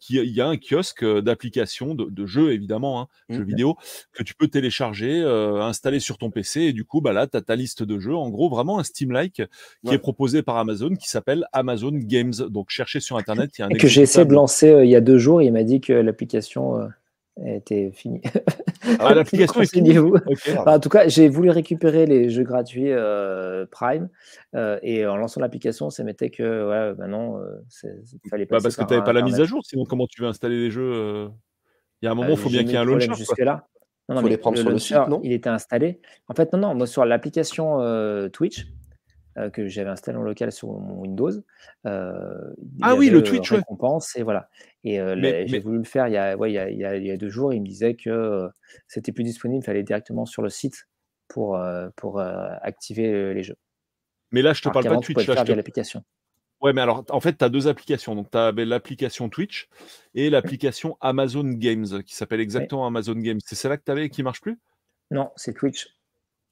Il 0.10 0.32
y 0.32 0.42
a 0.42 0.48
un 0.48 0.58
kiosque 0.58 1.04
euh, 1.04 1.22
d'applications, 1.22 1.96
de, 1.96 2.26
jeux 2.26 2.52
évidemment, 2.52 3.02
hein, 3.02 3.08
jeux 3.30 3.44
mmh. 3.44 3.48
vidéo, 3.48 3.76
que 4.14 4.24
tu 4.24 4.36
peux 4.36 4.48
télécharger, 4.48 5.22
euh, 5.22 5.62
installer 5.62 6.00
sur 6.00 6.18
ton 6.18 6.32
PC, 6.32 6.62
et 6.62 6.74
du 6.74 6.86
coup, 6.86 7.02
bah 7.02 7.14
là, 7.14 7.28
tu 7.28 7.38
as 7.38 7.42
ta 7.42 7.56
liste 7.56 7.84
de 7.84 8.00
jeux, 8.00 8.16
en 8.16 8.30
gros, 8.30 8.50
vraiment 8.50 8.80
un 8.80 8.84
Steam-like 8.84 9.42
qui 9.86 9.94
est 9.94 10.00
proposé 10.00 10.42
par 10.42 10.58
Amazon, 10.58 10.96
qui 10.96 11.10
s'appelle 11.10 11.46
Amazon 11.54 11.92
Games. 11.94 12.34
Donc, 12.50 12.70
cherchez 12.70 13.00
sur 13.00 13.18
Internet. 13.18 13.52
Il 13.58 13.62
y 13.62 13.64
a 13.64 13.68
un 13.68 13.70
et 13.70 13.78
que 13.78 13.88
j'ai 13.88 14.02
essayé 14.02 14.26
de 14.26 14.34
lancer 14.34 14.70
euh, 14.70 14.86
il 14.86 14.90
y 14.90 14.96
a 14.96 15.02
deux 15.02 15.18
jours, 15.18 15.42
il 15.42 15.52
m'a 15.52 15.64
dit 15.64 15.82
que 15.82 15.94
l'application 15.94 16.90
était 17.44 17.92
finie. 17.92 18.22
Ah, 19.00 19.14
l'application 19.16 19.62
est 19.62 19.72
finie. 19.72 19.98
en 20.00 20.80
tout 20.80 20.90
cas, 20.90 21.08
j'ai 21.08 21.28
voulu 21.28 21.50
récupérer 21.50 22.06
les 22.06 22.30
jeux 22.30 22.44
gratuits 22.44 22.92
euh, 22.92 23.66
Prime 23.70 24.10
euh, 24.56 24.80
et 24.82 25.06
en 25.06 25.18
lançant 25.18 25.42
l'application, 25.42 25.90
ça 25.90 26.04
mettait 26.04 26.30
que 26.30 26.70
ouais, 26.70 26.96
maintenant, 26.98 27.40
il 27.84 28.30
fallait 28.30 28.46
pas. 28.46 28.58
Bah 28.58 28.64
parce 28.64 28.76
que 28.76 28.84
tu 28.84 28.94
n'avais 28.94 29.04
pas 29.04 29.14
la 29.14 29.22
mise 29.22 29.40
à 29.40 29.46
jour, 29.46 29.66
sinon 29.66 29.86
comment 29.86 30.08
tu 30.08 30.22
veux 30.22 30.28
installer 30.28 30.58
les 30.58 30.72
jeux 30.72 31.30
Il 32.02 32.06
y 32.06 32.08
a 32.08 32.12
un 32.12 32.16
moment, 32.16 32.30
il 32.30 32.38
faut 32.38 32.50
bien 32.50 32.64
qu'il 32.64 32.72
y 32.72 32.76
ait 32.76 32.80
un 32.80 32.86
launcher. 32.86 33.14
Jusque-là. 33.16 33.68
Il 34.08 34.20
faut 34.20 34.28
les 34.28 34.38
prendre 34.38 34.58
sur 34.58 34.70
le 34.70 34.78
site, 34.78 35.08
non? 35.10 35.20
Il 35.24 35.32
était 35.32 35.50
installé. 35.50 36.00
En 36.28 36.36
fait, 36.36 36.54
non, 36.54 36.60
non, 36.60 36.76
moi, 36.76 36.88
sur 36.88 37.06
l'application 37.06 37.80
Twitch, 38.30 38.62
euh, 38.62 38.70
que 39.54 39.68
j'avais 39.68 39.90
installé 39.90 40.18
en 40.18 40.22
local 40.22 40.52
sur 40.52 40.70
mon 40.70 41.02
Windows. 41.02 41.32
Euh, 41.86 42.54
ah 42.82 42.96
oui, 42.96 43.10
le 43.10 43.24
Twitch, 43.24 43.52
récompense, 43.52 44.16
et 44.16 44.24
voilà. 44.24 44.50
Et 44.84 45.00
euh, 45.00 45.46
j'ai 45.46 45.60
voulu 45.60 45.80
le 45.80 45.84
faire 45.84 46.08
il 46.08 46.14
y, 46.14 46.18
a, 46.18 46.38
ouais, 46.38 46.52
il, 46.52 46.56
y 46.56 46.60
a, 46.60 46.70
il, 46.70 47.06
y 47.06 47.12
a, 47.12 47.18
deux 47.18 47.30
jours. 47.30 47.54
Il 47.54 47.62
me 47.62 47.68
disait 47.68 47.96
que 47.96 48.50
c'était 48.88 49.12
plus 49.12 49.24
disponible, 49.24 49.64
il 49.64 49.66
fallait 49.66 49.84
directement 49.84 50.26
sur 50.26 50.42
le 50.42 50.50
site 50.50 50.88
pour, 51.28 51.60
pour 51.96 52.20
activer 52.20 53.34
les 53.34 53.44
jeux. 53.44 53.58
Mais 54.32 54.42
là, 54.42 54.54
je 54.54 54.62
te 54.62 54.70
parle 54.70 54.86
pas 54.86 54.96
de 54.96 55.02
Twitch. 55.02 55.28
Là, 55.28 55.36
je 55.38 55.44
te... 55.44 55.52
l'application. 55.52 56.04
Ouais, 56.62 56.74
mais 56.74 56.82
alors, 56.82 57.04
en 57.10 57.20
fait, 57.20 57.38
tu 57.38 57.46
as 57.46 57.50
deux 57.50 57.68
applications. 57.68 58.16
Donc, 58.16 58.32
tu 58.32 58.38
as 58.38 58.52
l'application 58.52 59.30
Twitch 59.30 59.68
et 60.14 60.30
l'application 60.30 60.98
Amazon 61.02 61.44
Games, 61.44 62.04
qui 62.06 62.16
s'appelle 62.16 62.40
exactement 62.40 62.88
Amazon 62.88 63.16
Games. 63.16 63.40
C'est 63.46 63.56
celle-là 63.56 63.78
que 63.78 63.84
tu 63.86 63.92
avais 63.92 64.06
et 64.06 64.10
qui 64.10 64.24
marche 64.24 64.42
plus? 64.42 64.60
Non, 65.12 65.30
c'est 65.36 65.54
Twitch. 65.54 65.88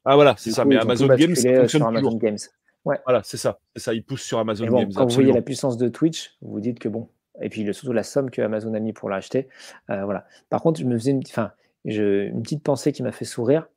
Ah 0.06 0.16
voilà, 0.16 0.36
c'est 0.38 0.52
ça. 0.52 0.66
Mais 0.66 0.78
Amazon 0.78 1.08
Games, 1.08 1.36
ça 1.36 1.56
fonctionne 1.56 1.84
Amazon 1.84 2.18
Games. 2.18 2.38
Ouais. 2.86 3.00
Voilà, 3.06 3.22
c'est 3.24 3.38
ça. 3.38 3.60
ça. 3.76 3.94
Il 3.94 4.04
pousse 4.04 4.24
sur 4.24 4.40
Amazon 4.40 4.66
Games. 4.66 4.92
Quand 4.94 5.06
vous 5.06 5.16
voyez 5.16 5.32
la 5.32 5.42
puissance 5.42 5.78
de 5.78 5.88
Twitch, 5.88 6.36
vous 6.42 6.54
vous 6.54 6.60
dites 6.60 6.80
que 6.80 6.90
bon. 6.90 7.10
Et 7.42 7.50
puis 7.50 7.72
surtout 7.74 7.94
la 7.94 8.04
somme 8.04 8.30
que 8.30 8.42
Amazon 8.42 8.74
a 8.74 8.80
mis 8.80 8.94
pour 8.94 9.10
l'acheter. 9.10 9.48
Euh, 9.90 10.06
voilà. 10.06 10.26
Par 10.50 10.62
contre, 10.62 10.80
je 10.80 10.86
me 10.86 10.98
faisais 10.98 11.12
une, 11.12 11.24
enfin, 11.28 11.52
je, 11.86 12.28
une 12.28 12.44
petite 12.44 12.64
pensée 12.64 12.92
qui 12.92 13.04
m'a 13.04 13.12
fait 13.12 13.26
sourire. 13.26 13.68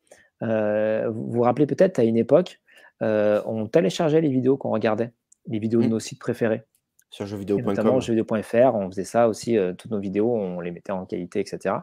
Euh, 0.43 1.09
vous 1.09 1.31
vous 1.31 1.41
rappelez 1.41 1.67
peut-être 1.67 1.99
à 1.99 2.05
une 2.05 2.17
époque, 2.17 2.61
euh, 3.03 3.41
on 3.47 3.67
téléchargeait 3.67 4.21
les 4.21 4.29
vidéos 4.29 4.59
qu'on 4.59 4.71
regardait, 4.71 5.13
les 5.47 5.59
vidéos 5.59 5.81
de 5.81 5.87
mmh. 5.87 5.91
nos 5.91 6.01
sites 6.01 6.19
préférés. 6.19 6.63
Sur 7.09 7.25
jeuxvideo.com. 7.25 7.65
Notamment 7.65 8.01
jeuxvideo.fr, 8.01 8.75
on 8.75 8.91
faisait 8.91 9.05
ça 9.05 9.29
aussi, 9.29 9.57
toutes 9.79 9.91
nos 9.91 10.01
vidéos, 10.01 10.35
on 10.35 10.61
les 10.61 10.73
mettait 10.73 10.93
en 10.93 11.07
qualité, 11.07 11.41
etc. 11.41 11.77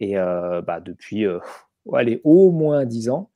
Et 0.00 0.16
bah, 0.16 0.80
depuis 0.80 1.24
allez, 1.92 2.20
au 2.24 2.50
moins 2.50 2.84
10 2.84 3.10
ans, 3.10 3.30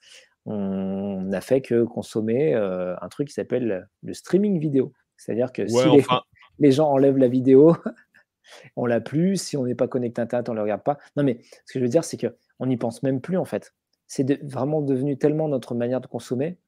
on 0.46 1.22
n'a 1.22 1.40
fait 1.40 1.60
que 1.60 1.82
consommer 1.84 2.54
euh, 2.54 2.94
un 3.00 3.08
truc 3.08 3.28
qui 3.28 3.34
s'appelle 3.34 3.88
le 4.02 4.14
streaming 4.14 4.58
vidéo. 4.58 4.92
C'est-à-dire 5.16 5.52
que 5.52 5.66
si 5.66 5.76
les, 6.58 6.72
gens 6.72 6.88
enlèvent 6.90 7.18
la 7.18 7.28
vidéo, 7.28 7.76
on 8.76 8.86
l'a 8.86 9.00
plus. 9.00 9.40
Si 9.40 9.56
on 9.56 9.66
n'est 9.66 9.74
pas 9.74 9.88
connecté 9.88 10.20
à 10.20 10.24
Internet, 10.24 10.48
on 10.48 10.52
ne 10.52 10.56
le 10.56 10.62
regarde 10.62 10.82
pas. 10.82 10.98
Non, 11.16 11.24
mais 11.24 11.40
ce 11.64 11.72
que 11.72 11.80
je 11.80 11.84
veux 11.84 11.90
dire, 11.90 12.04
c'est 12.04 12.16
qu'on 12.16 12.66
n'y 12.66 12.76
pense 12.76 13.02
même 13.02 13.20
plus 13.20 13.36
en 13.36 13.44
fait. 13.44 13.74
C'est 14.06 14.42
vraiment 14.44 14.82
devenu 14.82 15.18
tellement 15.18 15.48
notre 15.48 15.74
manière 15.74 16.00
de 16.00 16.06
consommer 16.06 16.58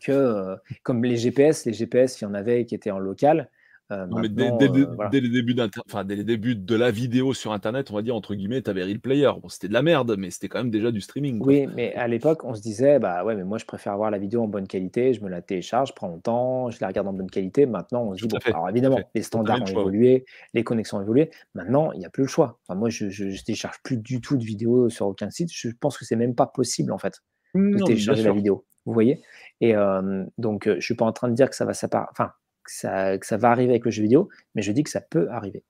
que, 0.00 0.12
euh, 0.12 0.56
comme 0.82 1.02
les 1.02 1.16
GPS, 1.16 1.64
les 1.64 1.72
GPS, 1.72 2.20
il 2.20 2.24
y 2.24 2.26
en 2.26 2.34
avait 2.34 2.66
qui 2.66 2.74
étaient 2.74 2.90
en 2.90 2.98
local. 2.98 3.50
Euh, 3.92 4.06
dès, 4.28 4.50
euh, 4.50 4.58
les 4.58 5.28
débuts 5.28 5.60
enfin, 5.86 6.04
dès 6.04 6.16
les 6.16 6.24
débuts 6.24 6.56
de 6.56 6.74
la 6.74 6.90
vidéo 6.90 7.34
sur 7.34 7.52
Internet, 7.52 7.90
on 7.90 7.94
va 7.94 8.02
dire 8.02 8.16
entre 8.16 8.34
guillemets, 8.34 8.62
tu 8.62 8.70
avais 8.70 8.82
Real 8.82 8.98
Player. 8.98 9.30
Bon, 9.40 9.48
c'était 9.48 9.68
de 9.68 9.72
la 9.72 9.82
merde, 9.82 10.16
mais 10.18 10.30
c'était 10.30 10.48
quand 10.48 10.58
même 10.58 10.70
déjà 10.70 10.90
du 10.90 11.00
streaming. 11.00 11.40
Oui, 11.44 11.66
mais 11.74 11.94
à 11.94 12.08
l'époque, 12.08 12.44
on 12.44 12.54
se 12.54 12.62
disait, 12.62 12.98
bah 12.98 13.24
ouais, 13.24 13.34
mais 13.34 13.44
moi 13.44 13.58
je 13.58 13.64
préfère 13.64 13.96
voir 13.96 14.10
la 14.10 14.18
vidéo 14.18 14.42
en 14.42 14.48
bonne 14.48 14.66
qualité, 14.66 15.12
je 15.12 15.22
me 15.22 15.28
la 15.28 15.42
télécharge, 15.42 15.90
je 15.90 15.94
prends 15.94 16.08
mon 16.08 16.18
temps, 16.18 16.70
je 16.70 16.78
la 16.80 16.88
regarde 16.88 17.08
en 17.08 17.12
bonne 17.12 17.30
qualité. 17.30 17.66
Maintenant, 17.66 18.04
on 18.04 18.16
se 18.16 18.26
dit, 18.26 18.28
bon, 18.28 18.38
alors 18.46 18.68
évidemment, 18.68 19.00
les 19.14 19.22
standards 19.22 19.62
ont 19.62 19.66
évolué, 19.66 20.24
les 20.54 20.64
connexions 20.64 20.98
ont 20.98 21.02
évolué. 21.02 21.30
Maintenant, 21.54 21.92
il 21.92 21.98
n'y 21.98 22.06
a 22.06 22.10
plus 22.10 22.22
le 22.22 22.28
choix. 22.28 22.58
Enfin, 22.66 22.78
moi, 22.78 22.88
je, 22.88 23.10
je, 23.10 23.42
télécharge 23.44 23.76
plus 23.82 23.98
du 23.98 24.20
tout 24.20 24.36
de 24.36 24.44
vidéos 24.44 24.88
sur 24.88 25.06
aucun 25.06 25.30
site. 25.30 25.50
Je 25.52 25.68
pense 25.78 25.98
que 25.98 26.04
c'est 26.04 26.16
même 26.16 26.34
pas 26.34 26.46
possible 26.46 26.92
en 26.92 26.98
fait 26.98 27.20
de 27.54 27.84
télécharger 27.84 28.22
la 28.22 28.32
vidéo. 28.32 28.64
Vous 28.86 28.92
voyez? 28.92 29.20
Et 29.60 29.76
euh, 29.76 30.24
donc, 30.38 30.68
je 30.68 30.80
suis 30.80 30.96
pas 30.96 31.04
en 31.04 31.12
train 31.12 31.28
de 31.28 31.34
dire 31.34 31.48
que 31.48 31.54
ça 31.54 31.64
va 31.64 31.74
s'apparaître. 31.74 32.10
Enfin, 32.12 32.32
que 32.64 32.72
ça, 32.72 33.18
ça, 33.22 33.36
va 33.36 33.50
arriver 33.50 33.72
avec 33.72 33.84
le 33.84 33.90
jeu 33.90 34.02
vidéo, 34.02 34.28
mais 34.54 34.62
je 34.62 34.72
dis 34.72 34.82
que 34.82 34.90
ça 34.90 35.00
peut 35.00 35.28
arriver. 35.30 35.62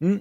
Mmh, 0.00 0.16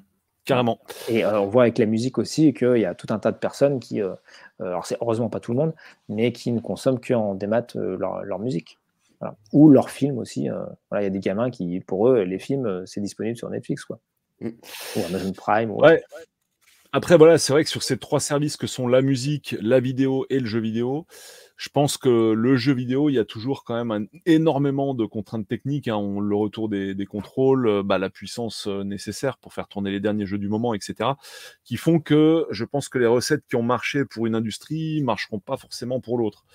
carrément. 0.45 0.79
Et 1.07 1.23
euh, 1.23 1.39
on 1.41 1.47
voit 1.47 1.63
avec 1.63 1.77
la 1.77 1.85
musique 1.85 2.17
aussi 2.17 2.53
qu'il 2.53 2.77
y 2.77 2.85
a 2.85 2.95
tout 2.95 3.07
un 3.11 3.19
tas 3.19 3.31
de 3.31 3.37
personnes 3.37 3.79
qui, 3.79 4.01
euh, 4.01 4.13
euh, 4.61 4.67
alors 4.67 4.85
c'est 4.85 4.97
heureusement 5.01 5.29
pas 5.29 5.39
tout 5.39 5.51
le 5.51 5.57
monde, 5.57 5.73
mais 6.09 6.31
qui 6.31 6.51
ne 6.51 6.59
consomment 6.59 6.99
qu'en 6.99 7.35
démat 7.35 7.67
leur, 7.75 8.23
leur, 8.23 8.39
musique. 8.39 8.79
Ou 9.51 9.69
leurs 9.69 9.89
films 9.89 10.19
aussi. 10.19 10.47
voilà, 10.89 11.01
il 11.01 11.05
y 11.05 11.07
a 11.07 11.09
des 11.09 11.19
gamins 11.19 11.49
qui, 11.49 11.79
pour 11.79 12.07
eux, 12.07 12.21
les 12.21 12.37
films, 12.37 12.85
c'est 12.85 13.01
disponible 13.01 13.35
sur 13.35 13.49
Netflix, 13.49 13.83
quoi. 13.83 13.99
Mmh. 14.41 14.49
Ou 14.95 14.99
Amazon 15.07 15.33
Prime. 15.33 15.71
Ouais. 15.71 16.03
Après, 16.91 17.17
voilà, 17.17 17.37
c'est 17.37 17.51
vrai 17.51 17.63
que 17.63 17.69
sur 17.69 17.83
ces 17.83 17.97
trois 17.97 18.19
services 18.19 18.57
que 18.57 18.67
sont 18.67 18.87
la 18.87 19.01
musique, 19.01 19.55
la 19.59 19.79
vidéo 19.79 20.25
et 20.29 20.39
le 20.39 20.45
jeu 20.45 20.59
vidéo, 20.59 21.07
je 21.57 21.69
pense 21.69 21.97
que 21.97 22.33
le 22.33 22.55
jeu 22.55 22.73
vidéo, 22.73 23.09
il 23.09 23.13
y 23.13 23.19
a 23.19 23.25
toujours 23.25 23.63
quand 23.63 23.83
même 23.83 24.07
énormément 24.27 24.93
de 24.93 25.05
contraintes 25.05 25.47
techniques. 25.47 25.87
Hein. 25.87 25.95
On, 25.95 26.19
le 26.19 26.35
retour 26.35 26.69
des, 26.69 26.95
contrôles, 27.09 27.67
euh, 27.67 27.83
bah, 27.83 27.97
la 27.97 28.11
puissance 28.11 28.67
euh, 28.67 28.83
nécessaire 28.83 29.39
pour 29.39 29.53
faire 29.53 29.67
tourner 29.67 29.89
les 29.89 29.99
derniers 29.99 30.27
jeux 30.27 30.37
du 30.37 30.49
moment, 30.49 30.75
etc. 30.75 31.09
Qui 31.63 31.77
font 31.77 31.99
que 31.99 32.45
je 32.51 32.63
pense 32.63 32.89
que 32.89 32.99
les 32.99 33.07
recettes 33.07 33.43
qui 33.49 33.55
ont 33.55 33.63
marché 33.63 34.05
pour 34.05 34.27
une 34.27 34.35
industrie 34.35 35.01
marcheront 35.01 35.39
pas 35.39 35.57
forcément 35.57 35.99
pour 35.99 36.19
l'autre. 36.19 36.45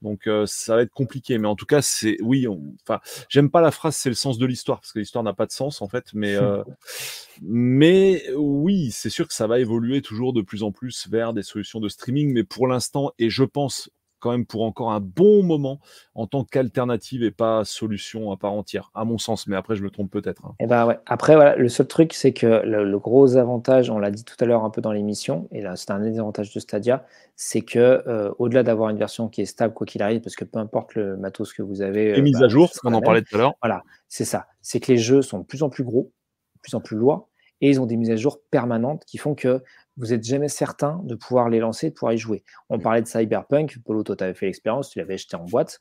Donc 0.00 0.28
euh, 0.28 0.46
ça 0.46 0.76
va 0.76 0.82
être 0.82 0.92
compliqué, 0.92 1.38
mais 1.38 1.48
en 1.48 1.56
tout 1.56 1.66
cas 1.66 1.82
c'est 1.82 2.16
oui. 2.22 2.46
Enfin, 2.86 3.00
j'aime 3.28 3.50
pas 3.50 3.60
la 3.60 3.72
phrase 3.72 3.96
c'est 3.96 4.08
le 4.08 4.14
sens 4.14 4.38
de 4.38 4.46
l'histoire 4.46 4.80
parce 4.80 4.92
que 4.92 5.00
l'histoire 5.00 5.24
n'a 5.24 5.32
pas 5.32 5.46
de 5.46 5.52
sens 5.52 5.82
en 5.82 5.88
fait, 5.88 6.06
mais 6.12 6.36
mais 7.42 8.24
oui 8.36 8.90
c'est 8.90 9.10
sûr 9.10 9.28
que 9.28 9.34
ça 9.34 9.46
va 9.46 9.60
évoluer 9.60 10.02
toujours 10.02 10.32
de 10.32 10.42
plus 10.42 10.64
en 10.64 10.72
plus 10.72 11.08
vers 11.08 11.32
des 11.32 11.42
solutions 11.42 11.78
de 11.78 11.88
streaming, 11.88 12.32
mais 12.32 12.42
pour 12.42 12.66
l'instant 12.66 13.12
et 13.20 13.30
je 13.30 13.44
pense 13.44 13.90
quand 14.22 14.30
même 14.30 14.46
pour 14.46 14.62
encore 14.62 14.92
un 14.92 15.00
bon 15.00 15.42
moment 15.42 15.80
en 16.14 16.26
tant 16.26 16.44
qu'alternative 16.44 17.24
et 17.24 17.30
pas 17.30 17.64
solution 17.64 18.30
à 18.30 18.36
part 18.36 18.52
entière, 18.52 18.90
à 18.94 19.04
mon 19.04 19.18
sens. 19.18 19.46
Mais 19.48 19.56
après, 19.56 19.74
je 19.74 19.82
me 19.82 19.90
trompe 19.90 20.10
peut-être. 20.10 20.46
Hein. 20.46 20.54
Et 20.60 20.64
eh 20.64 20.66
ben 20.66 20.86
ouais. 20.86 20.98
Après, 21.06 21.34
voilà, 21.34 21.56
le 21.56 21.68
seul 21.68 21.88
truc, 21.88 22.12
c'est 22.12 22.32
que 22.32 22.62
le, 22.64 22.98
gros 22.98 23.36
avantage, 23.36 23.90
on 23.90 23.98
l'a 23.98 24.10
dit 24.10 24.24
tout 24.24 24.36
à 24.38 24.44
l'heure 24.44 24.64
un 24.64 24.70
peu 24.70 24.80
dans 24.80 24.92
l'émission, 24.92 25.48
et 25.50 25.60
là, 25.60 25.74
c'est 25.76 25.90
un 25.90 25.98
des 26.00 26.18
avantages 26.18 26.54
de 26.54 26.60
Stadia, 26.60 27.04
c'est 27.34 27.62
que 27.62 27.78
euh, 27.78 28.32
au-delà 28.38 28.62
d'avoir 28.62 28.90
une 28.90 28.98
version 28.98 29.28
qui 29.28 29.42
est 29.42 29.46
stable 29.46 29.74
quoi 29.74 29.86
qu'il 29.86 30.02
arrive, 30.02 30.20
parce 30.20 30.36
que 30.36 30.44
peu 30.44 30.60
importe 30.60 30.94
le 30.94 31.16
matos 31.16 31.52
que 31.52 31.62
vous 31.62 31.82
avez, 31.82 32.10
et 32.10 32.18
euh, 32.18 32.22
mise 32.22 32.38
bah, 32.38 32.46
à 32.46 32.48
jour, 32.48 32.70
on 32.84 32.94
en 32.94 33.00
parlait 33.00 33.22
tout 33.22 33.34
à 33.34 33.38
l'heure. 33.38 33.54
Voilà, 33.60 33.82
c'est 34.08 34.24
ça. 34.24 34.46
C'est 34.60 34.78
que 34.78 34.92
les 34.92 34.98
jeux 34.98 35.22
sont 35.22 35.40
de 35.40 35.44
plus 35.44 35.64
en 35.64 35.68
plus 35.68 35.82
gros, 35.82 36.12
de 36.54 36.60
plus 36.60 36.74
en 36.74 36.80
plus 36.80 36.96
lourds, 36.96 37.28
et 37.62 37.70
ils 37.70 37.80
ont 37.80 37.86
des 37.86 37.96
mises 37.96 38.10
à 38.10 38.16
jour 38.16 38.42
permanentes 38.50 39.04
qui 39.06 39.16
font 39.16 39.34
que 39.34 39.62
vous 39.96 40.08
n'êtes 40.08 40.24
jamais 40.24 40.48
certain 40.48 41.00
de 41.04 41.14
pouvoir 41.14 41.48
les 41.48 41.60
lancer, 41.60 41.90
de 41.90 41.94
pouvoir 41.94 42.12
y 42.12 42.18
jouer. 42.18 42.42
On 42.68 42.76
mm. 42.76 42.82
parlait 42.82 43.02
de 43.02 43.06
Cyberpunk, 43.06 43.78
Polo, 43.84 44.02
toi, 44.02 44.16
tu 44.16 44.24
avais 44.24 44.34
fait 44.34 44.46
l'expérience, 44.46 44.90
tu 44.90 44.98
l'avais 44.98 45.14
acheté 45.14 45.36
en 45.36 45.44
boîte. 45.44 45.78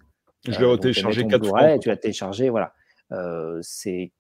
Je 0.47 0.59
l'ai 0.59 0.65
euh, 0.65 0.77
téléchargé 0.77 1.27
quatre 1.27 1.47
fois. 1.47 1.79
Tu 1.79 1.89
l'as 1.89 1.97
téléchargé, 1.97 2.49
voilà. 2.49 2.73
Euh, 3.11 3.59
c'est 3.61 4.11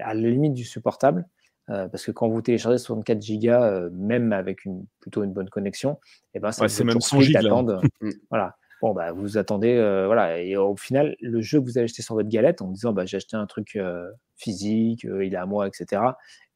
à 0.00 0.14
la 0.14 0.28
limite 0.28 0.54
du 0.54 0.64
supportable, 0.64 1.26
euh, 1.68 1.88
parce 1.88 2.04
que 2.04 2.12
quand 2.12 2.28
vous 2.28 2.42
téléchargez 2.42 2.78
64 2.78 3.18
Go, 3.18 3.90
même 3.92 4.32
avec 4.32 4.64
une, 4.64 4.86
plutôt 5.00 5.24
une 5.24 5.32
bonne 5.32 5.48
connexion, 5.48 5.98
et 6.32 6.38
eh 6.38 6.40
ben, 6.40 6.52
ça 6.52 6.68
c'est 6.68 6.84
même 6.84 7.00
100 7.00 7.20
gigas. 7.20 7.42
voilà. 8.30 8.56
Bon, 8.84 8.92
bah, 8.92 9.12
vous 9.12 9.38
attendez, 9.38 9.76
voilà. 10.06 10.40
Et 10.42 10.56
au 10.56 10.76
final, 10.76 11.16
le 11.20 11.40
jeu 11.40 11.58
que 11.58 11.64
vous 11.64 11.78
avez 11.78 11.84
acheté 11.84 12.02
sur 12.02 12.14
votre 12.14 12.28
galette 12.28 12.60
en 12.60 12.68
disant, 12.68 12.92
bah, 12.92 13.06
j'ai 13.06 13.16
acheté 13.16 13.36
un 13.36 13.46
truc 13.46 13.78
physique, 14.36 15.04
il 15.04 15.32
est 15.32 15.36
à 15.36 15.46
moi, 15.46 15.66
etc 15.66 16.02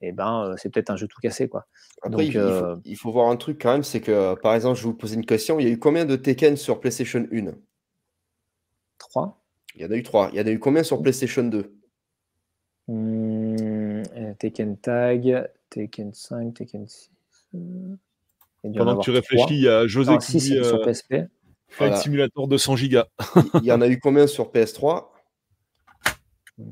et 0.00 0.08
eh 0.08 0.12
ben, 0.12 0.54
c'est 0.56 0.70
peut-être 0.70 0.90
un 0.90 0.96
jeu 0.96 1.08
tout 1.08 1.20
cassé. 1.20 1.48
Quoi. 1.48 1.66
Après, 2.02 2.26
il, 2.26 2.96
faut, 2.96 3.10
voir 3.10 3.30
un 3.30 3.36
truc 3.36 3.60
quand 3.60 3.72
même, 3.72 3.82
c'est 3.82 4.00
que, 4.00 4.34
par 4.36 4.54
exemple, 4.54 4.78
je 4.78 4.84
vais 4.84 4.90
vous 4.90 4.96
poser 4.96 5.16
une 5.16 5.26
question. 5.26 5.58
Il 5.58 5.66
y 5.66 5.70
a 5.70 5.72
eu 5.72 5.78
combien 5.78 6.04
de 6.04 6.14
Tekken 6.14 6.56
sur 6.56 6.78
PlayStation 6.78 7.26
1 7.32 7.54
3 8.98 9.44
Il 9.74 9.82
y 9.82 9.84
en 9.84 9.90
a 9.90 9.96
eu 9.96 10.02
3. 10.04 10.30
Il 10.32 10.38
y 10.38 10.40
en 10.40 10.46
a 10.46 10.50
eu 10.50 10.60
combien 10.60 10.84
sur 10.84 11.02
PlayStation 11.02 11.42
2 11.42 11.74
mmh, 12.86 14.02
Tekken 14.38 14.76
Tag, 14.76 15.50
Tekken 15.68 16.14
5, 16.14 16.54
Tekken 16.54 16.86
6. 16.86 17.10
Pendant 18.62 18.98
que 18.98 19.02
tu 19.02 19.10
réfléchis, 19.10 19.46
il 19.50 19.62
y 19.62 19.68
a 19.68 19.88
José 19.88 20.16
qui 20.18 20.36
dit, 20.36 20.64
sur 20.64 20.80
PSP. 20.82 21.14
Flight 21.68 21.96
Simulator 21.96 22.48
200 22.48 22.74
Go. 22.88 23.02
il 23.62 23.64
y 23.64 23.72
en 23.72 23.80
a 23.80 23.88
eu 23.88 23.98
combien 24.00 24.26
sur 24.26 24.50
PS3 24.50 25.06
il 26.58 26.64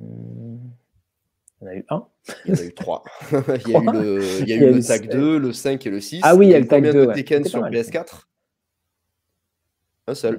y 1.62 1.64
en 1.64 1.66
a 1.68 1.74
eu 1.74 1.84
un. 1.88 2.06
Il 2.44 2.50
y 2.50 2.54
en 2.54 2.60
a 2.60 2.64
eu 2.64 2.74
trois. 2.74 3.02
il 3.32 3.70
y 3.70 3.76
a 3.76 3.80
eu 3.80 3.92
le, 3.92 4.40
il 4.40 4.48
y 4.48 4.52
a 4.52 4.56
eu 4.56 4.72
le 4.74 4.84
TAG 4.84 5.08
2, 5.10 5.38
le 5.38 5.52
5 5.52 5.86
et 5.86 5.90
le 5.90 6.00
6. 6.00 6.20
Ah 6.22 6.34
oui, 6.34 6.46
il 6.46 6.50
y 6.50 6.54
a 6.54 6.60
le 6.60 6.66
TAG 6.66 6.92
2. 6.92 7.12
Tekken 7.12 7.44
sur 7.44 7.62
PS4 7.62 8.22
Un 10.08 10.14
seul. 10.14 10.36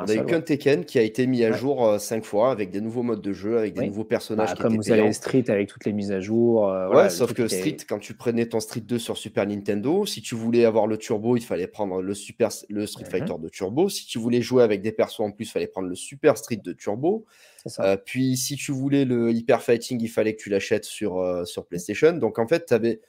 On 0.00 0.08
a 0.08 0.14
eu 0.14 0.24
qu'un 0.24 0.40
Tekken 0.40 0.84
qui 0.84 0.98
a 0.98 1.02
été 1.02 1.26
mis 1.26 1.44
à 1.44 1.52
jour 1.52 1.98
5 1.98 2.16
euh, 2.16 2.22
fois 2.22 2.50
avec 2.50 2.70
des 2.70 2.80
nouveaux 2.80 3.02
modes 3.02 3.20
de 3.22 3.32
jeu, 3.32 3.58
avec 3.58 3.74
des 3.74 3.86
nouveaux 3.86 4.04
personnages. 4.04 4.50
Bah, 4.50 4.62
comme 4.62 4.76
vous 4.76 4.90
avez 4.90 5.12
Street 5.12 5.44
avec 5.48 5.68
toutes 5.68 5.84
les 5.84 5.92
mises 5.92 6.12
à 6.12 6.20
jour. 6.20 6.68
Euh, 6.68 6.88
ouais, 6.88 7.10
sauf 7.10 7.32
que 7.32 7.48
Street, 7.48 7.76
quand 7.88 7.98
tu 7.98 8.14
prenais 8.14 8.46
ton 8.46 8.60
Street 8.60 8.80
2 8.80 8.98
sur 8.98 9.16
Super 9.16 9.46
Nintendo, 9.46 10.06
si 10.06 10.22
tu 10.22 10.34
voulais 10.34 10.64
avoir 10.64 10.86
le 10.86 10.96
Turbo, 10.96 11.36
il 11.36 11.44
fallait 11.44 11.66
prendre 11.66 12.02
le, 12.02 12.14
Super, 12.14 12.48
le 12.68 12.86
Street 12.86 13.04
mhm. 13.04 13.10
Fighter 13.10 13.34
de 13.38 13.48
Turbo. 13.48 13.88
Si 13.88 14.06
tu 14.06 14.18
voulais 14.18 14.42
jouer 14.42 14.62
avec 14.62 14.82
des 14.82 14.92
persos 14.92 15.20
en 15.20 15.30
plus, 15.30 15.44
il 15.44 15.50
fallait 15.50 15.66
prendre 15.66 15.88
le 15.88 15.94
Super 15.94 16.36
Street 16.36 16.60
de 16.62 16.72
Turbo. 16.72 17.24
Euh, 17.80 17.96
puis 17.96 18.36
si 18.36 18.56
tu 18.56 18.72
voulais 18.72 19.04
le 19.04 19.32
Hyper 19.32 19.62
Fighting, 19.62 20.00
il 20.02 20.08
fallait 20.08 20.34
que 20.34 20.42
tu 20.42 20.50
l'achètes 20.50 20.84
sur, 20.84 21.46
sur 21.46 21.66
PlayStation. 21.66 22.12
Donc 22.12 22.38
en 22.38 22.46
fait, 22.46 22.66
tu 22.66 22.74
avais 22.74 23.00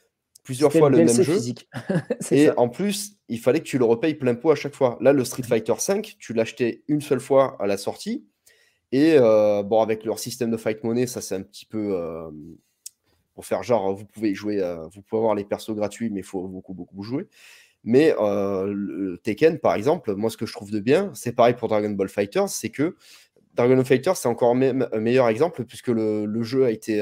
plusieurs 0.45 0.71
fois 0.71 0.89
le, 0.89 0.97
même 0.97 1.09
jeu. 1.09 1.37
et 2.31 2.51
en 2.51 2.69
plus, 2.69 3.17
il 3.27 3.39
fallait 3.39 3.59
que 3.59 3.65
tu 3.65 3.77
le 3.77 3.83
repayes 3.83 4.13
plein 4.13 4.35
pot 4.35 4.51
à 4.51 4.55
chaque 4.55 4.75
fois. 4.75 4.97
Là, 5.01 5.11
le 5.11 5.25
Street 5.25 5.43
Fighter 5.43 5.73
V, 5.73 6.01
tu 6.19 6.33
l'achetais 6.33 6.83
une 6.87 7.01
seule 7.01 7.19
fois 7.19 7.57
à 7.59 7.65
la 7.65 7.77
sortie. 7.77 8.25
Et 8.91 9.15
euh, 9.17 9.63
bon, 9.63 9.81
avec 9.81 10.05
leur 10.05 10.19
système 10.19 10.51
de 10.51 10.57
fight 10.57 10.83
money, 10.83 11.07
ça 11.07 11.19
c'est 11.19 11.35
un 11.35 11.41
petit 11.41 11.65
peu 11.65 11.97
euh, 11.97 12.29
pour 13.33 13.45
faire 13.45 13.63
genre, 13.63 13.93
vous 13.95 14.05
pouvez 14.05 14.35
jouer, 14.35 14.61
euh, 14.61 14.87
vous 14.93 15.01
pouvez 15.01 15.19
avoir 15.19 15.35
les 15.35 15.43
persos 15.43 15.75
gratuits, 15.75 16.11
mais 16.11 16.19
il 16.19 16.25
faut 16.25 16.47
beaucoup, 16.47 16.73
beaucoup 16.73 17.03
jouer. 17.03 17.27
Mais 17.83 18.13
le 18.17 19.19
Tekken, 19.23 19.59
par 19.59 19.75
exemple, 19.75 20.15
moi 20.15 20.29
ce 20.29 20.37
que 20.37 20.45
je 20.45 20.53
trouve 20.53 20.71
de 20.71 20.79
bien, 20.79 21.11
c'est 21.13 21.33
pareil 21.33 21.55
pour 21.55 21.67
Dragon 21.67 21.89
Ball 21.89 22.09
Fighters, 22.09 22.49
c'est 22.49 22.69
que 22.69 22.95
Dragon 23.53 23.75
Ball 23.75 23.85
Fighters, 23.85 24.17
c'est 24.17 24.27
encore 24.27 24.55
un 24.55 24.99
meilleur 24.99 25.27
exemple 25.27 25.65
puisque 25.65 25.89
le, 25.89 26.41
jeu 26.41 26.65
a 26.65 26.71
été, 26.71 27.01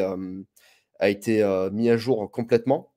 a 0.99 1.10
été 1.10 1.68
mis 1.72 1.90
à 1.90 1.95
jour 1.95 2.30
complètement 2.32 2.93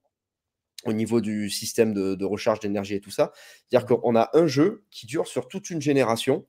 au 0.86 0.92
niveau 0.92 1.20
du 1.20 1.50
système 1.50 1.92
de, 1.92 2.14
de 2.14 2.24
recharge 2.24 2.60
d'énergie 2.60 2.94
et 2.94 3.00
tout 3.00 3.10
ça. 3.10 3.32
C'est-à-dire 3.68 3.86
qu'on 3.86 4.16
a 4.16 4.30
un 4.34 4.46
jeu 4.46 4.84
qui 4.90 5.06
dure 5.06 5.26
sur 5.26 5.48
toute 5.48 5.70
une 5.70 5.80
génération 5.80 6.46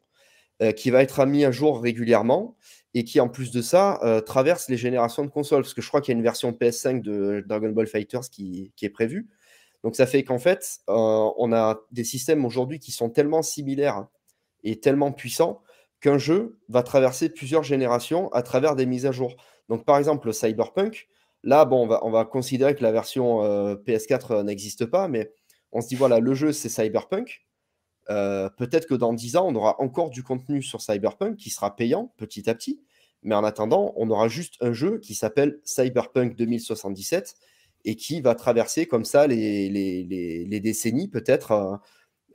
euh, 0.63 0.71
qui 0.71 0.89
va 0.89 1.03
être 1.03 1.23
mis 1.27 1.45
à 1.45 1.51
jour 1.51 1.79
régulièrement 1.79 2.55
et 2.95 3.03
qui, 3.03 3.19
en 3.19 3.29
plus 3.29 3.51
de 3.51 3.61
ça, 3.61 3.99
euh, 4.01 4.21
traverse 4.21 4.69
les 4.69 4.77
générations 4.77 5.23
de 5.23 5.29
consoles. 5.29 5.61
Parce 5.61 5.75
que 5.75 5.83
je 5.83 5.87
crois 5.87 6.01
qu'il 6.01 6.13
y 6.13 6.15
a 6.15 6.17
une 6.17 6.23
version 6.23 6.51
PS5 6.51 7.03
de 7.03 7.43
Dragon 7.45 7.69
Ball 7.69 7.85
Fighters 7.85 8.27
qui, 8.31 8.73
est 8.81 8.89
prévue. 8.89 9.27
Donc 9.83 9.95
ça 9.95 10.07
fait 10.07 10.23
qu'en 10.23 10.39
fait, 10.39 10.79
euh, 10.89 11.29
on 11.37 11.53
a 11.53 11.79
des 11.91 12.03
systèmes 12.03 12.43
aujourd'hui 12.43 12.79
qui 12.79 12.91
sont 12.91 13.11
tellement 13.11 13.43
similaires 13.43 14.07
et 14.63 14.79
tellement 14.79 15.11
puissants 15.11 15.61
qu'un 16.01 16.17
jeu 16.17 16.57
va 16.69 16.81
traverser 16.81 17.29
plusieurs 17.29 17.61
générations 17.61 18.29
à 18.33 18.41
travers 18.41 18.75
des 18.75 18.87
mises 18.87 19.05
à 19.05 19.11
jour. 19.11 19.35
Donc 19.69 19.85
par 19.85 19.99
exemple, 19.99 20.25
le 20.25 20.33
Cyberpunk, 20.33 21.07
là, 21.47 21.67
on 21.71 21.87
va, 21.87 22.05
on 22.05 22.11
va 22.11 22.25
considérer 22.25 22.75
que 22.75 22.83
la 22.83 22.91
version 22.91 23.41
PS4 23.85 24.43
n'existe 24.43 24.85
pas, 24.85 25.07
mais 25.07 25.31
on 25.71 25.81
se 25.81 25.87
dit, 25.87 25.95
voilà, 25.95 26.19
le 26.19 26.33
jeu, 26.33 26.51
c'est 26.51 26.69
Cyberpunk. 26.69 27.47
Euh, 28.09 28.49
peut-être 28.57 28.85
que 28.85 28.95
dans 28.95 29.13
10 29.13 29.37
ans, 29.37 29.47
on 29.47 29.55
aura 29.55 29.81
encore 29.81 30.09
du 30.09 30.23
contenu 30.23 30.61
sur 30.61 30.81
Cyberpunk 30.81 31.37
qui 31.37 31.49
sera 31.49 31.75
payant 31.75 32.13
petit 32.17 32.49
à 32.49 32.55
petit. 32.55 32.81
Mais 33.23 33.33
en 33.33 33.43
attendant, 33.43 33.93
on 33.95 34.09
aura 34.09 34.27
juste 34.27 34.55
un 34.61 34.73
jeu 34.73 34.99
qui 34.99 35.15
s'appelle 35.15 35.59
Cyberpunk 35.63 36.35
2077 36.35 37.35
et 37.85 37.95
qui 37.95 38.21
va 38.21 38.35
traverser 38.35 38.85
comme 38.85 39.05
ça 39.05 39.25
les 39.27 40.59
décennies 40.61 41.07
peut-être 41.07 41.79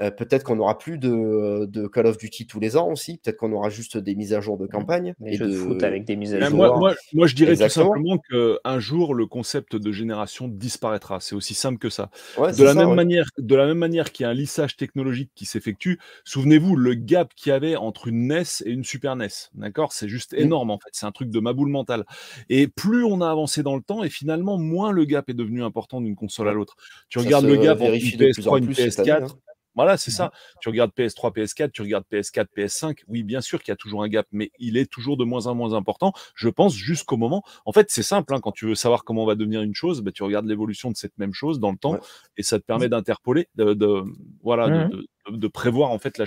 euh, 0.03 0.11
peut-être 0.11 0.43
qu'on 0.43 0.57
n'aura 0.57 0.79
plus 0.79 0.99
de, 0.99 1.87
Call 1.93 2.07
of 2.07 2.19
Duty 2.19 2.47
tous 2.47 2.61
les 2.61 2.77
ans 2.77 2.91
aussi. 2.91 3.19
Peut-être 3.19 3.37
qu'on 3.37 3.53
aura 3.53 3.71
juste 3.71 3.97
des 3.97 4.15
mises 4.15 4.35
à 4.35 4.41
jour 4.41 4.59
de 4.59 4.67
campagne. 4.67 5.15
et 5.25 5.39
de... 5.39 5.53
foot 5.53 5.83
avec 5.83 6.05
des 6.05 6.17
mises 6.17 6.35
à 6.35 6.41
jour. 6.41 6.57
Moi, 6.57 6.95
moi, 7.13 7.27
je 7.27 7.35
dirais 7.35 7.57
tout 7.57 7.69
simplement 7.69 8.19
qu'un 8.19 8.79
jour, 8.81 9.15
le 9.15 9.27
concept 9.27 9.77
de 9.77 9.93
génération 9.93 10.49
disparaîtra. 10.49 11.21
C'est 11.21 11.35
aussi 11.35 11.55
simple 11.55 11.79
que 11.79 11.91
ça. 11.91 12.11
de, 12.37 12.65
la 12.65 12.75
même 12.75 12.95
manière, 12.95 13.27
de 13.39 13.55
la 13.55 13.67
même 13.67 13.79
manière 13.79 14.13
qu'il 14.13 14.25
y 14.25 14.27
a 14.27 14.31
un 14.31 14.35
lissage 14.35 14.77
technologique 14.77 15.31
qui 15.35 15.47
s'effectue, 15.47 15.99
souvenez-vous 16.25 16.77
le 16.77 16.95
gap 16.95 17.33
qu'il 17.35 17.51
y 17.51 17.53
avait 17.53 17.77
entre 17.77 18.09
une 18.09 18.29
NES 18.29 18.43
et 18.65 18.71
une 18.71 18.85
Super 18.85 19.17
NES. 19.17 19.29
D'accord? 19.55 19.93
C'est 19.93 20.09
juste 20.09 20.33
mmh. 20.33 20.43
énorme 20.43 20.71
en 20.71 20.79
fait. 20.79 20.91
C'est 20.93 21.07
un 21.07 21.13
truc 21.13 21.31
de 21.31 21.41
ma 21.41 21.53
boule 21.53 21.71
mentale. 21.71 22.05
Et 22.49 22.67
plus 22.67 23.05
on 23.05 23.21
a 23.21 23.31
avancé 23.31 23.63
dans 23.63 23.77
le 23.77 23.83
temps, 23.83 24.03
et 24.03 24.11
finalement, 24.11 24.59
moins 24.59 24.91
le 24.91 25.05
gap 25.05 25.29
est 25.29 25.35
devenu 25.35 25.63
important 25.63 26.01
d'une 26.01 26.17
console 26.17 26.49
à 26.49 26.53
l'autre. 26.53 26.77
Tu 27.09 27.19
regardes 27.19 27.47
le 27.47 27.57
gap 27.57 27.81
entre 27.81 27.93
une 27.93 28.01
PS3 28.01 28.59
et 28.59 28.65
une 28.65 28.73
PS4. 28.73 29.37
Voilà, 29.75 29.97
c'est 29.97 30.11
ça. 30.11 30.33
Tu 30.61 30.69
regardes 30.69 30.93
PS3, 30.93 31.35
PS4, 31.35 31.71
tu 31.71 31.83
regardes 31.83 32.05
PS4, 32.11 32.47
PS5. 32.57 32.99
Oui, 33.09 33.23
bien 33.23 33.41
sûr 33.41 33.63
qu'il 33.63 33.73
y 33.73 33.75
a 33.75 33.77
toujours 33.77 34.03
un 34.03 34.09
gap, 34.09 34.27
mais 34.33 34.51
il 34.59 34.77
est 34.77 34.91
toujours 34.91 35.17
de 35.17 35.25
moins 35.25 35.47
en 35.47 35.55
moins 35.55 35.75
important. 35.75 36.13
Je 36.35 36.49
pense 36.49 36.75
jusqu'au 36.75 37.17
moment. 37.17 37.43
En 37.65 37.73
fait, 37.73 37.91
c'est 37.91 38.03
simple. 38.03 38.35
Hein, 38.35 38.41
quand 38.41 38.53
tu 38.53 38.67
veux 38.67 38.75
savoir 38.75 39.05
comment 39.05 39.25
va 39.25 39.35
devenir 39.35 39.63
une 39.63 39.75
chose, 39.75 40.03
bah, 40.03 40.13
tu 40.13 40.23
regardes 40.23 40.47
l'évolution 40.47 40.91
de 40.91 40.97
cette 40.97 41.17
même 41.19 41.33
chose 41.33 41.61
dans 41.61 41.71
le 41.71 41.79
temps, 41.79 41.99
et 42.37 42.43
ça 42.43 42.59
te 42.59 42.65
permet 42.65 42.89
d'interpoler, 42.89 43.49
de, 43.55 44.05
voilà, 44.43 44.69
mmh 44.69 44.91
de, 45.31 45.47
prévoir 45.47 45.91
en 45.91 45.99
fait 45.99 46.19
la, 46.19 46.25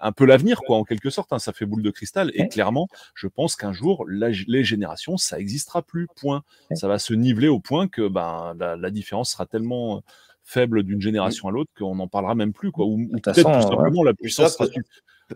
un 0.00 0.12
peu 0.12 0.24
l'avenir, 0.24 0.60
quoi, 0.60 0.76
en 0.76 0.84
quelque 0.84 1.10
sorte. 1.10 1.32
Hein. 1.32 1.38
ça 1.38 1.52
fait 1.52 1.66
boule 1.66 1.82
de 1.82 1.90
cristal. 1.90 2.30
Et 2.34 2.48
clairement, 2.48 2.88
je 3.14 3.26
pense 3.26 3.56
qu'un 3.56 3.72
jour, 3.72 4.04
les 4.08 4.64
générations, 4.64 5.16
ça 5.16 5.36
n'existera 5.36 5.82
plus. 5.82 6.06
Point. 6.16 6.42
Ça 6.74 6.88
va 6.88 6.98
se 6.98 7.14
niveler 7.14 7.48
au 7.48 7.60
point 7.60 7.88
que 7.88 8.08
ben, 8.08 8.54
la 8.56 8.90
différence 8.90 9.32
sera 9.32 9.46
tellement 9.46 10.02
faible 10.50 10.82
d'une 10.82 11.00
génération 11.00 11.48
à 11.48 11.50
l'autre 11.50 11.70
qu'on 11.78 11.94
n'en 11.94 12.08
parlera 12.08 12.34
même 12.34 12.52
plus. 12.52 12.72
Quoi. 12.72 12.86
Ou, 12.86 13.08
peut-être 13.22 13.52
tout 13.52 13.68
simplement 13.68 14.02
la 14.02 14.14
puissance 14.14 14.58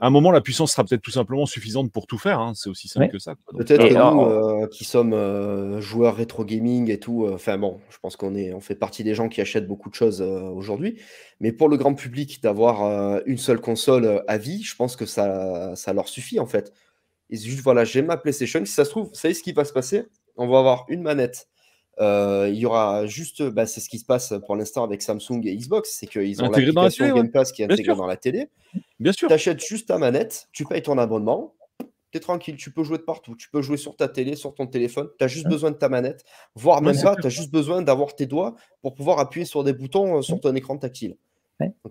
à 0.01 0.07
un 0.07 0.11
moment, 0.11 0.31
la 0.31 0.41
puissance 0.41 0.73
sera 0.73 0.85
peut-être 0.85 1.03
tout 1.03 1.11
simplement 1.11 1.47
suffisante 1.47 1.93
pour 1.93 2.07
tout 2.07 2.19
faire. 2.19 2.41
Hein. 2.41 2.53
C'est 2.55 2.69
aussi 2.69 2.89
simple 2.89 3.09
que 3.11 3.19
ça. 3.19 3.35
Peut-être 3.57 3.89
que 3.89 3.95
nous, 3.95 4.23
euh, 4.23 4.67
qui 4.67 4.85
sommes 4.85 5.13
euh, 5.13 5.81
joueurs 5.81 6.17
rétro 6.17 6.45
gaming 6.45 6.91
et 6.91 6.99
tout, 6.99 7.25
euh, 7.25 7.35
enfin 7.35 7.59
bon, 7.59 7.81
je 7.91 7.99
pense 7.99 8.17
qu'on 8.17 8.35
est, 8.35 8.53
on 8.53 8.61
fait 8.61 8.75
partie 8.75 9.05
des 9.05 9.15
gens 9.15 9.29
qui 9.29 9.41
achètent 9.41 9.67
beaucoup 9.67 9.91
de 9.91 9.95
choses 9.95 10.21
aujourd'hui. 10.21 11.01
Mais 11.41 11.53
pour 11.53 11.69
le 11.69 11.77
grand 11.77 11.95
public, 11.95 12.43
d'avoir 12.43 13.23
une 13.27 13.39
seule 13.39 13.61
console 13.61 14.23
à 14.27 14.39
vie, 14.39 14.63
je 14.63 14.75
pense 14.77 14.97
que 14.97 15.07
ça, 15.07 15.75
ça 15.77 15.93
leur 15.93 16.09
suffit 16.09 16.41
en 16.41 16.47
fait. 16.47 16.73
Et 17.31 17.37
juste 17.37 17.61
voilà, 17.61 17.85
j'ai 17.85 18.03
ma 18.03 18.17
PlayStation. 18.17 18.65
Si 18.65 18.73
ça 18.73 18.85
se 18.85 18.91
trouve, 18.91 19.09
vous 19.09 19.15
savez 19.15 19.35
ce 19.35 19.43
qui 19.43 19.53
va 19.53 19.65
se 19.65 19.73
passer? 19.73 20.05
On 20.37 20.49
va 20.49 20.59
avoir 20.59 20.85
une 20.89 21.03
manette 21.03 21.49
euh, 22.01 22.49
il 22.51 22.59
y 22.59 22.67
aura 22.67 23.07
juste, 23.07 23.43
bah, 23.43 23.67
c'est 23.67 23.81
ce 23.81 23.89
qui 23.89 23.99
se 23.99 24.05
passe 24.05 24.35
pour 24.47 24.57
l'instant 24.57 24.85
avec 24.85 25.03
Samsung 25.03 25.41
et 25.45 25.57
Xbox, 25.57 25.97
c'est 25.99 26.07
qu'ils 26.07 26.43
ont 26.43 26.51
l'application 26.51 27.15
Game 27.15 27.31
Pass 27.31 27.53
qui 27.53 27.63
est 27.63 27.71
intégrée 27.71 27.97
dans 27.97 28.07
la 28.07 28.17
télé. 28.17 28.49
Bien 28.99 29.13
sûr. 29.13 29.29
Tu 29.29 29.35
achètes 29.35 29.65
juste 29.65 29.89
ta 29.89 29.99
manette, 29.99 30.49
tu 30.53 30.65
payes 30.65 30.83
ton 30.83 30.99
abonnement, 30.99 31.55
tu 32.11 32.19
es 32.19 32.21
tranquille, 32.21 32.57
tu 32.57 32.71
peux 32.71 32.85
jouer 32.85 32.99
de 32.99 33.03
partout. 33.03 33.37
Tu 33.37 33.49
peux 33.51 33.63
jouer 33.63 33.77
sur 33.77 33.97
ta 33.97 34.09
télé, 34.09 34.37
sur 34.37 34.55
ton 34.55 34.67
téléphone, 34.67 35.09
tu 35.19 35.25
as 35.25 35.29
juste 35.29 35.49
besoin 35.49 35.71
de 35.71 35.77
ta 35.77 35.89
manette, 35.89 36.25
voire 36.55 36.83
même 36.83 37.01
pas, 37.01 37.17
tu 37.17 37.27
as 37.27 37.31
juste 37.31 37.53
besoin 37.53 37.83
d'avoir 37.83 38.15
tes 38.15 38.27
doigts 38.27 38.55
pour 38.83 38.95
pouvoir 38.95 39.19
appuyer 39.19 39.47
sur 39.47 39.65
des 39.65 39.73
boutons 39.73 40.19
euh, 40.19 40.23
sur 40.23 40.41
ton 40.41 40.55
écran 40.55 40.77
tactile. 40.77 41.17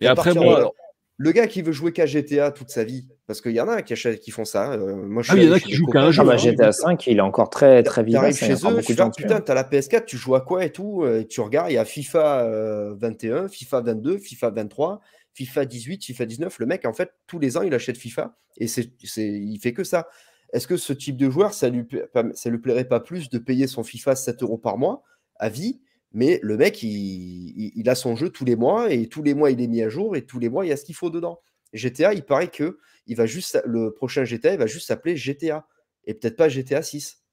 et 0.02 0.08
après, 0.08 0.34
moi, 0.34 0.72
le 1.18 1.32
gars 1.32 1.48
qui 1.48 1.62
veut 1.62 1.72
jouer 1.72 1.94
qu'à 1.94 2.06
GTA 2.06 2.52
toute 2.52 2.70
sa 2.70 2.84
vie, 2.84 3.08
parce 3.26 3.40
qu'il 3.40 3.54
y 3.54 3.62
en 3.62 3.70
a 3.70 3.82
qui, 3.82 3.94
achètent, 3.94 4.20
qui 4.20 4.32
font 4.32 4.46
ça. 4.46 4.74
Euh, 4.74 4.96
moi, 4.96 5.24
je 5.24 5.32
ah, 5.32 5.38
il 5.38 5.44
y 5.44 5.50
en 5.50 5.54
a 5.54 5.60
qui 5.60 5.74
jouent 5.74 5.88
qu'à 5.88 6.02
un 6.02 6.12
jeu. 6.12 6.22
Ah, 6.22 6.26
bah, 6.26 6.38
GTA 6.38 6.72
5, 6.72 7.08
il 7.08 7.18
est 7.18 7.22
encore 7.22 7.50
très, 7.50 7.82
très 7.84 8.04
vivant. 8.04 8.28
Tu 8.28 8.34
chez 8.34 8.54
eux, 8.54 8.82
tu 8.86 8.96
putain, 8.96 9.40
t'as 9.40 9.54
la 9.54 9.64
PS4, 9.64 10.06
tu 10.06 10.18
joues 10.18 10.36
à 10.36 10.42
quoi 10.42 10.66
et 10.66 10.72
tout 10.72 11.04
euh, 11.04 11.22
et 11.22 11.28
Tu 11.28 11.40
regardes, 11.40 11.72
il 11.72 11.76
y 11.76 11.78
a 11.78 11.86
FIFA 11.86 12.94
21, 12.98 13.36
euh, 13.36 13.48
FIFA 13.48 13.82
22, 13.82 14.18
FIFA 14.18 14.50
23, 14.50 15.02
FIFA 15.34 15.66
18, 15.66 16.06
FIFA 16.06 16.26
19. 16.26 16.60
Le 16.60 16.66
mec, 16.66 16.86
en 16.86 16.94
fait, 16.94 17.12
tous 17.28 17.40
les 17.40 17.56
ans, 17.56 17.62
il 17.62 17.74
achète 17.74 17.98
FIFA 17.98 18.36
et 18.58 18.68
c'est, 18.68 18.92
il 19.16 19.60
fait 19.60 19.74
que 19.74 19.84
ça. 19.84 20.08
Est-ce 20.52 20.68
que 20.68 20.78
ce 20.78 20.94
type 20.94 21.18
de 21.18 21.30
joueur, 21.30 21.54
ça 21.54 21.70
lui, 21.70 21.88
ça 22.34 22.50
lui 22.50 22.60
plairait 22.60 22.88
pas 22.88 23.00
plus 23.00 23.30
de 23.30 23.40
payer 23.40 23.68
son 23.68 23.84
FIFA 23.84 24.16
7 24.16 24.44
euros 24.44 24.58
par 24.58 24.78
mois 24.78 25.02
à 25.38 25.50
vie? 25.50 25.80
Mais 26.12 26.40
le 26.44 26.58
mec, 26.58 26.84
il, 26.84 27.90
a 27.90 27.96
son 27.96 28.16
jeu 28.16 28.30
tous 28.30 28.46
les 28.46 28.56
mois 28.56 28.92
et 28.94 29.08
tous 29.08 29.24
les 29.24 29.34
mois, 29.34 29.50
il 29.50 29.60
est 29.62 29.68
mis 29.68 29.82
à 29.82 29.90
jour 29.90 30.16
et 30.16 30.26
tous 30.26 30.38
les 30.38 30.50
mois, 30.50 30.64
il 30.64 30.70
y 30.70 30.72
a 30.72 30.78
ce 30.78 30.86
qu'il 30.86 30.94
faut 30.94 31.10
dedans. 31.10 31.40
GTA, 31.74 32.14
il 32.14 32.24
paraît 32.24 32.50
que 32.50 32.78
il 33.08 33.16
va 33.16 33.26
juste, 33.26 33.62
le 33.66 33.94
prochain 33.94 34.24
GTA, 34.24 34.54
il 34.54 34.60
va 34.60 34.68
juste 34.68 34.88
s'appeler 34.88 35.16
GTA 35.16 35.68
et 36.06 36.14
peut-être 36.14 36.36
pas 36.36 36.50
GTA 36.50 36.82
6. 36.82 37.24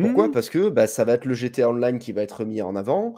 Pourquoi? 0.00 0.28
Mmh. 0.28 0.32
Parce 0.32 0.50
que 0.50 0.68
bah, 0.68 0.86
ça 0.86 1.04
va 1.04 1.14
être 1.14 1.24
le 1.24 1.34
GTA 1.34 1.68
Online 1.68 1.98
qui 1.98 2.12
va 2.12 2.22
être 2.22 2.44
mis 2.44 2.62
en 2.62 2.76
avant. 2.76 3.14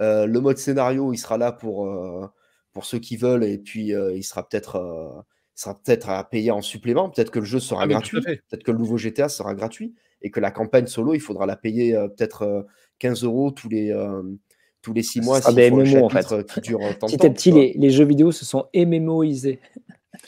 Euh, 0.00 0.26
le 0.26 0.40
mode 0.40 0.58
scénario, 0.58 1.12
il 1.12 1.18
sera 1.18 1.38
là 1.38 1.52
pour, 1.52 1.86
euh, 1.86 2.26
pour 2.72 2.84
ceux 2.84 2.98
qui 2.98 3.16
veulent 3.16 3.44
et 3.44 3.58
puis 3.58 3.94
euh, 3.94 4.12
il 4.14 4.24
sera 4.24 4.48
peut-être 4.48 5.24
sera 5.56 5.80
peut-être 5.80 6.08
à 6.08 6.28
payer 6.28 6.50
en 6.50 6.62
supplément. 6.62 7.08
Peut-être 7.10 7.30
que 7.30 7.38
le 7.38 7.44
jeu 7.44 7.60
sera 7.60 7.84
ah 7.84 7.86
gratuit. 7.86 8.20
Peut-être 8.20 8.64
que 8.64 8.72
le 8.72 8.78
nouveau 8.78 8.96
GTA 8.96 9.28
sera 9.28 9.54
gratuit 9.54 9.94
et 10.20 10.30
que 10.32 10.40
la 10.40 10.50
campagne 10.50 10.88
solo, 10.88 11.14
il 11.14 11.20
faudra 11.20 11.46
la 11.46 11.54
payer 11.54 11.92
peut-être 12.16 12.66
15 12.98 13.22
euros 13.22 13.52
tous 13.52 13.68
les, 13.68 13.94
tous 14.82 14.92
les 14.92 15.04
6 15.04 15.20
mois. 15.20 15.40
des 15.52 15.70
MMO 15.70 16.04
en 16.04 16.08
fait. 16.08 16.26
Qui 16.54 16.60
dure 16.60 16.80
petit 16.98 17.24
à 17.24 17.30
petit, 17.30 17.52
les, 17.52 17.72
les, 17.74 17.90
jeux 17.90 18.04
vidéo 18.04 18.32
se 18.32 18.44
sont 18.44 18.66
MMOisés 18.74 19.60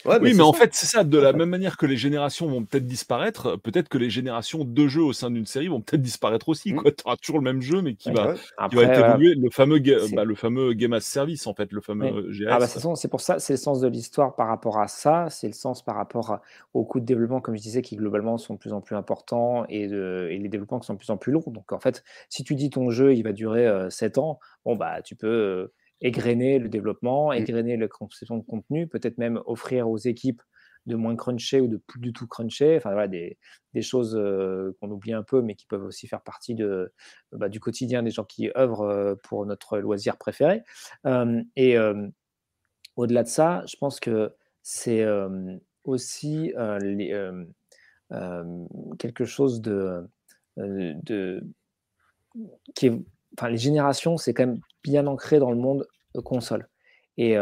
oui, 0.07 0.33
mais 0.33 0.41
en 0.41 0.53
fait, 0.53 0.73
c'est 0.73 0.85
ça. 0.85 1.03
De 1.03 1.17
la 1.17 1.33
même 1.33 1.49
manière 1.49 1.77
que 1.77 1.85
les 1.85 1.97
générations 1.97 2.47
vont 2.47 2.63
peut-être 2.63 2.85
disparaître, 2.85 3.57
peut-être 3.57 3.89
que 3.89 3.97
les 3.97 4.09
générations 4.09 4.63
de 4.63 4.87
jeux 4.87 5.03
au 5.03 5.13
sein 5.13 5.29
d'une 5.29 5.45
série 5.45 5.67
vont 5.67 5.81
peut-être 5.81 6.01
disparaître 6.01 6.49
aussi. 6.49 6.73
Mmh. 6.73 6.83
Tu 6.83 7.03
auras 7.05 7.17
toujours 7.17 7.39
le 7.39 7.43
même 7.43 7.61
jeu, 7.61 7.81
mais 7.81 7.95
qui, 7.95 8.11
va, 8.11 8.35
qui 8.69 8.75
va 8.75 8.83
évoluer. 8.83 9.35
Le 9.35 9.49
fameux, 9.49 9.79
bah, 10.13 10.23
le 10.23 10.35
fameux 10.35 10.73
Game 10.73 10.93
as 10.93 11.01
Service, 11.01 11.47
en 11.47 11.53
fait, 11.53 11.71
le 11.71 11.81
fameux 11.81 12.31
GS. 12.31 12.47
Ah 12.49 12.59
bah, 12.59 12.67
c'est 12.67 13.07
pour 13.07 13.21
ça, 13.21 13.39
c'est 13.39 13.53
le 13.53 13.57
sens 13.57 13.79
de 13.81 13.87
l'histoire 13.87 14.35
par 14.35 14.47
rapport 14.47 14.79
à 14.79 14.87
ça. 14.87 15.27
C'est 15.29 15.47
le 15.47 15.53
sens 15.53 15.83
par 15.83 15.95
rapport 15.95 16.39
aux 16.73 16.85
coûts 16.85 16.99
de 16.99 17.05
développement, 17.05 17.41
comme 17.41 17.55
je 17.55 17.61
disais, 17.61 17.81
qui 17.81 17.95
globalement 17.95 18.37
sont 18.37 18.55
de 18.55 18.59
plus 18.59 18.73
en 18.73 18.81
plus 18.81 18.95
importants 18.95 19.65
et, 19.69 19.87
de, 19.87 20.27
et 20.31 20.37
les 20.37 20.49
développements 20.49 20.79
qui 20.79 20.87
sont 20.87 20.93
de 20.93 20.99
plus 20.99 21.11
en 21.11 21.17
plus 21.17 21.31
longs. 21.31 21.43
Donc, 21.47 21.71
en 21.71 21.79
fait, 21.79 22.03
si 22.29 22.43
tu 22.43 22.55
dis 22.55 22.69
ton 22.69 22.89
jeu, 22.89 23.13
il 23.13 23.23
va 23.23 23.33
durer 23.33 23.67
7 23.89 24.17
ans, 24.17 24.39
bon, 24.65 24.75
bah, 24.75 25.01
tu 25.01 25.15
peux 25.15 25.71
égrener 26.01 26.59
le 26.59 26.69
développement, 26.69 27.29
mmh. 27.29 27.33
égrener 27.35 27.77
la 27.77 27.87
conception 27.87 28.37
de 28.37 28.43
contenu, 28.43 28.87
peut-être 28.87 29.17
même 29.17 29.41
offrir 29.45 29.89
aux 29.89 29.97
équipes 29.97 30.41
de 30.87 30.95
moins 30.95 31.15
cruncher 31.15 31.59
ou 31.59 31.67
de 31.67 31.77
plus 31.77 31.99
du 31.99 32.13
tout 32.13 32.27
cruncher, 32.27 32.77
enfin 32.77 32.91
voilà, 32.91 33.07
des, 33.07 33.37
choses 33.81 34.15
euh, 34.15 34.75
qu'on 34.79 34.89
oublie 34.89 35.13
un 35.13 35.21
peu, 35.21 35.41
mais 35.41 35.53
qui 35.53 35.67
peuvent 35.67 35.83
aussi 35.83 36.07
faire 36.07 36.21
partie 36.21 36.55
de, 36.55 36.91
bah, 37.33 37.49
du 37.49 37.59
quotidien 37.59 38.01
des 38.01 38.09
gens 38.09 38.23
qui 38.23 38.49
œuvrent 38.57 38.81
euh, 38.81 39.15
pour 39.23 39.45
notre 39.45 39.77
loisir 39.79 40.17
préféré. 40.17 40.63
et 41.55 41.77
au-delà 42.95 43.23
de 43.23 43.27
ça, 43.27 43.63
je 43.67 43.75
pense 43.75 43.99
que 43.99 44.33
c'est 44.63 45.05
aussi 45.83 46.53
quelque 48.97 49.25
chose 49.25 49.61
de, 49.61 50.07
de 50.55 51.43
qui 52.75 52.87
est 52.87 52.93
enfin, 53.37 53.49
les 53.49 53.57
générations, 53.57 54.17
c'est 54.17 54.33
quand 54.33 54.45
même 54.45 54.59
bien 54.83 55.07
ancré 55.07 55.39
dans 55.39 55.51
le 55.51 55.57
monde 55.57 55.87
console. 56.23 56.67
Et, 57.17 57.35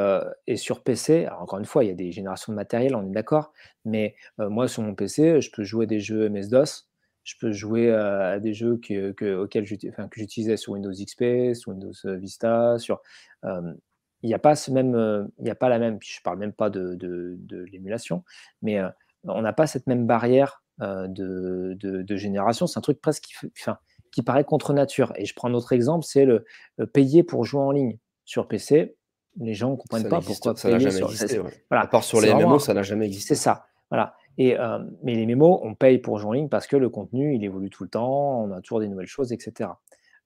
et, 0.48 0.56
sur 0.56 0.84
PC, 0.84 1.28
encore 1.40 1.60
une 1.60 1.66
fois, 1.66 1.84
il 1.84 1.88
y 1.88 1.92
a 1.92 1.96
des 1.96 2.12
générations 2.12 2.54
de 2.54 2.56
matériel, 2.56 2.96
on 2.96 3.06
est 3.06 3.12
d'accord, 3.12 3.52
mais 3.84 4.16
moi, 4.38 4.70
sur 4.70 4.84
mon 4.84 4.96
PC, 4.96 5.42
je 5.42 5.52
peux 5.52 5.64
jouer 5.64 5.86
des 5.86 6.00
jeux 6.00 6.30
MS-DOS, 6.30 6.88
je 7.26 7.34
peux 7.42 7.52
jouer 7.52 7.92
à 7.92 8.40
des 8.40 8.54
jeux 8.54 8.78
que, 8.78 9.12
que, 9.12 9.36
auxquels 9.36 9.66
j'utilisais 9.66 10.58
sur 10.58 10.74
Windows 10.74 10.92
XP, 10.92 11.56
sur 11.56 11.72
Windows 11.72 11.92
Vista, 12.18 12.78
sur. 12.80 13.02
il 13.44 13.76
n'y 14.24 14.34
a 14.34 14.40
pas 14.40 14.56
ce 14.56 14.72
même, 14.72 15.30
il 15.40 15.50
a 15.50 15.56
pas 15.56 15.68
la 15.68 15.80
même. 15.80 15.98
Je 16.02 16.22
parle 16.24 16.40
même 16.40 16.54
pas 16.54 16.70
de, 16.70 16.96
de, 16.96 17.66
l'émulation, 17.72 18.24
mais 18.62 18.80
on 19.24 19.42
n'a 19.42 19.54
pas 19.54 19.68
cette 19.68 19.88
même 19.88 20.06
barrière 20.06 20.64
de, 20.80 21.76
de, 21.78 22.16
génération. 22.16 22.68
C'est 22.68 22.78
un 22.78 22.82
truc 22.82 23.02
presque 23.02 23.30
enfin, 23.60 23.78
qui 24.16 24.22
paraît 24.22 24.46
contre 24.46 24.72
nature. 24.72 25.12
Et 25.18 25.26
je 25.26 25.36
prends 25.36 25.50
un 25.50 25.54
autre 25.54 25.74
exemple, 25.74 26.06
c'est 26.06 26.24
le, 26.24 26.46
payer 26.94 27.22
pour 27.22 27.44
jouer 27.44 27.60
en 27.60 27.72
ligne 27.72 27.98
sur 28.24 28.48
PC. 28.48 28.96
Les 29.42 29.54
gens 29.54 29.72
ne 29.72 29.76
comprennent 29.76 30.08
pas 30.08 30.22
pourquoi 30.22 30.56
ça 30.56 30.70
n'a 30.70 30.80
jamais 30.80 31.02
existé. 31.02 31.42
Voilà. 31.70 31.84
À 31.84 31.88
part 31.88 32.06
sur 32.06 32.22
les 32.22 32.34
MMO, 32.34 32.58
ça 32.60 32.74
n'a 32.74 32.82
jamais 32.82 33.08
existé. 33.08 33.36
C'est 33.36 33.42
ça. 33.42 33.66
Voilà. 33.92 34.16
Et, 34.38 34.56
mais 35.04 35.16
les 35.16 35.26
mémos, 35.26 35.60
on 35.64 35.76
paye 35.76 35.98
pour 35.98 36.18
jouer 36.18 36.30
en 36.30 36.32
ligne 36.32 36.48
parce 36.48 36.66
que 36.66 36.78
le 36.78 36.88
contenu, 36.88 37.36
il 37.36 37.44
évolue 37.44 37.70
tout 37.70 37.84
le 37.84 37.90
temps, 37.90 38.42
on 38.42 38.52
a 38.54 38.62
toujours 38.62 38.80
des 38.80 38.88
nouvelles 38.88 39.06
choses, 39.06 39.34
etc. 39.34 39.70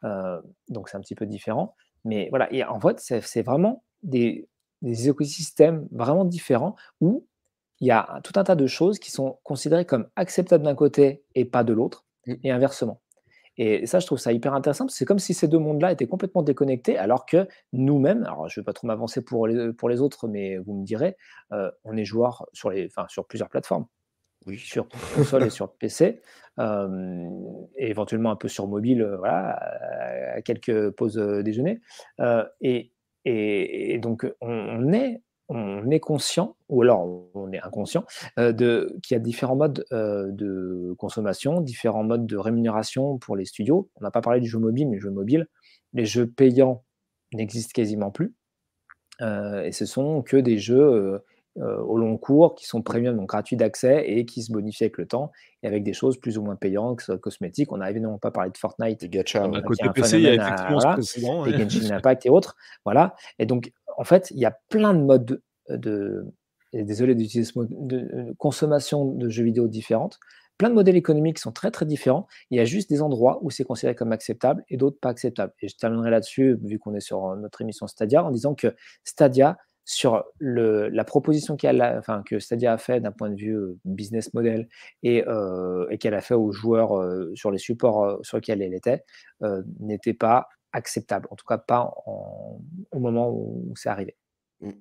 donc 0.04 0.88
c'est 0.90 0.98
un 0.98 1.02
petit 1.02 1.16
peu 1.16 1.26
différent. 1.26 1.76
Mais 2.06 2.28
voilà, 2.30 2.54
et 2.54 2.64
en 2.64 2.80
fait, 2.80 3.00
c'est 3.00 3.42
vraiment 3.42 3.84
des, 4.04 4.48
des, 4.84 5.10
écosystèmes 5.10 5.88
vraiment 5.92 6.26
différents 6.26 6.76
où 7.02 7.26
il 7.80 7.88
y 7.88 7.92
a 7.92 8.22
tout 8.24 8.34
un 8.36 8.44
tas 8.44 8.56
de 8.56 8.68
choses 8.68 9.00
qui 9.00 9.10
sont 9.10 9.40
considérées 9.44 9.86
comme 9.86 10.08
acceptables 10.16 10.64
d'un 10.64 10.76
côté 10.76 11.24
et 11.34 11.44
pas 11.44 11.64
de 11.64 11.74
l'autre, 11.74 12.06
mmh. 12.28 12.34
et 12.44 12.52
inversement. 12.52 13.02
Et 13.62 13.86
ça, 13.86 14.00
je 14.00 14.06
trouve 14.06 14.18
ça 14.18 14.32
hyper 14.32 14.54
intéressant. 14.54 14.88
C'est 14.88 15.04
comme 15.04 15.20
si 15.20 15.34
ces 15.34 15.50
deux 15.50 15.60
mondes-là 15.60 15.92
étaient 15.92 16.08
complètement 16.08 16.44
déconnectés, 16.44 16.98
alors 16.98 17.26
que 17.26 17.46
nous-mêmes, 17.74 18.24
alors 18.24 18.48
je 18.48 18.58
ne 18.58 18.64
vais 18.64 18.66
pas 18.66 18.72
trop 18.74 18.88
m'avancer 18.88 19.22
pour 19.22 19.48
les, 19.48 19.74
pour 19.74 19.90
les 19.90 20.00
autres, 20.00 20.30
mais 20.30 20.58
vous 20.58 20.74
me 20.74 20.86
direz, 20.86 21.18
on 21.52 21.98
est 21.98 22.06
joueur 22.06 22.48
sur, 22.54 22.70
les, 22.70 22.86
enfin, 22.86 23.06
sur 23.10 23.28
plusieurs 23.28 23.50
plateformes. 23.50 23.86
Oui. 24.46 24.58
Sur 24.58 24.88
console 25.14 25.44
et 25.44 25.50
sur 25.50 25.74
PC, 25.74 26.22
et 26.58 27.90
éventuellement 27.90 28.32
un 28.32 28.38
peu 28.38 28.48
sur 28.48 28.66
mobile, 28.68 29.04
voilà, 29.18 29.58
à 30.36 30.42
quelques 30.42 30.92
pauses 30.92 31.18
déjeuner. 31.18 31.82
Et, 32.62 32.94
et, 33.26 34.00
donc, 34.00 34.26
on, 34.42 34.94
est 34.94 35.22
on 35.50 35.90
est 35.90 36.00
conscient, 36.00 36.56
ou 36.70 36.84
alors 36.84 37.26
on 37.34 37.52
est 37.52 37.60
inconscient, 37.60 38.06
de, 38.38 38.96
qu'il 39.02 39.16
y 39.16 39.18
a 39.18 39.20
différents 39.20 39.56
modes 39.56 39.86
de 39.92 40.94
consommation, 40.98 41.60
différents 41.62 42.04
modes 42.04 42.28
de 42.28 42.38
rémunération 42.38 43.18
pour 43.18 43.36
les 43.36 43.46
studios. 43.46 43.90
On 43.96 44.04
n'a 44.04 44.12
pas 44.12 44.22
parlé 44.22 44.40
du 44.40 44.48
jeu 44.48 44.60
mobile, 44.60 44.88
mais 44.88 44.98
le 44.98 45.02
jeu 45.02 45.12
mobile, 45.12 45.48
les 45.94 46.06
jeux 46.06 46.28
payants 46.28 46.84
n'existent 47.34 47.74
quasiment 47.74 48.12
plus. 48.12 48.34
et 49.22 49.72
ce 49.72 49.86
sont 49.86 50.22
que 50.22 50.38
des 50.38 50.58
jeux 50.58 51.22
au 51.56 51.98
long 51.98 52.18
cours 52.18 52.56
qui 52.56 52.66
sont 52.66 52.82
premium, 52.82 53.18
donc 53.18 53.28
gratuits 53.28 53.58
d'accès 53.58 54.06
et 54.08 54.26
qui 54.26 54.44
se 54.44 54.52
bonifient 54.52 54.86
avec 54.86 54.98
le 54.98 55.06
temps 55.06 55.32
et 55.62 55.68
avec 55.68 55.84
des 55.84 55.92
choses 55.92 56.18
plus 56.18 56.38
ou 56.38 56.44
moins 56.44 56.56
payantes, 56.56 57.18
cosmétiques. 57.18 57.72
On 57.74 57.78
n'a 57.78 57.90
évidemment 57.90 58.18
pas 58.18 58.32
parlé 58.32 58.50
de 58.52 58.58
Fortnite. 58.58 59.02
Des 59.02 59.10
gacha. 59.10 59.44
À 59.44 59.62
côté 59.62 59.90
PC, 59.94 60.20
il 60.20 60.24
y 60.24 60.28
a 60.28 60.36
effectivement 60.36 61.44
des 61.44 61.58
Genshin 61.58 61.96
Impact 61.96 62.26
et 62.26 62.30
autres. 62.30 62.56
Voilà. 62.86 63.16
Et 63.40 63.46
donc, 63.46 63.74
en 64.00 64.06
fait, 64.06 64.32
il 64.32 64.40
y 64.40 64.46
a 64.46 64.58
plein 64.70 64.94
de 64.94 65.02
modes 65.02 65.42
de, 65.68 66.26
désolé 66.72 67.16
d'utiliser 67.16 67.52
ce 67.52 67.60
mot, 67.60 67.68
de 67.70 68.34
consommation 68.38 69.04
de 69.06 69.28
jeux 69.28 69.44
vidéo 69.44 69.68
différentes. 69.68 70.20
Plein 70.58 70.70
de 70.70 70.74
modèles 70.74 70.96
économiques 70.96 71.38
sont 71.38 71.52
très 71.52 71.70
très 71.70 71.86
différents. 71.86 72.26
Il 72.50 72.58
y 72.58 72.62
a 72.62 72.66
juste 72.66 72.90
des 72.90 73.02
endroits 73.02 73.40
où 73.42 73.52
c'est 73.52 73.66
considéré 73.66 73.96
comme 73.96 74.14
acceptable 74.14 74.64
et 74.70 74.78
d'autres 74.78 75.00
pas 75.02 75.10
acceptable. 75.10 75.52
Et 75.62 75.68
je 75.68 75.76
terminerai 75.76 76.12
là-dessus, 76.12 76.58
vu 76.64 76.80
qu'on 76.80 76.96
est 76.96 77.02
sur 77.02 77.36
notre 77.36 77.62
émission 77.62 77.88
Stadia, 77.88 78.24
en 78.24 78.32
disant 78.32 78.56
que 78.56 78.74
Stadia, 79.04 79.58
sur 79.84 80.24
la 80.40 81.04
proposition 81.04 81.58
enfin, 81.98 82.24
que 82.26 82.40
Stadia 82.40 82.72
a 82.72 82.78
fait 82.78 83.02
d'un 83.02 83.12
point 83.12 83.30
de 83.30 83.36
vue 83.36 83.56
euh, 83.56 83.78
business 83.84 84.34
model 84.34 84.70
et, 85.04 85.28
euh, 85.28 85.88
qu'elle 85.98 86.14
a 86.14 86.22
fait 86.22 86.36
aux 86.36 86.54
joueurs 86.54 86.96
euh, 86.96 87.32
sur 87.36 87.52
les 87.52 87.58
supports 87.58 88.20
sur 88.24 88.38
lesquels 88.38 88.62
elle 88.62 88.76
était, 88.76 89.04
n'était 89.80 90.14
pas 90.14 90.48
acceptable. 90.74 91.28
En 91.32 91.36
tout 91.36 91.46
cas, 91.46 91.58
pas 91.58 91.94
au 92.06 93.00
moment 93.00 93.30
où 93.32 93.74
c'est 93.76 93.90
arrivé. 93.90 94.16
Mmh. 94.62 94.72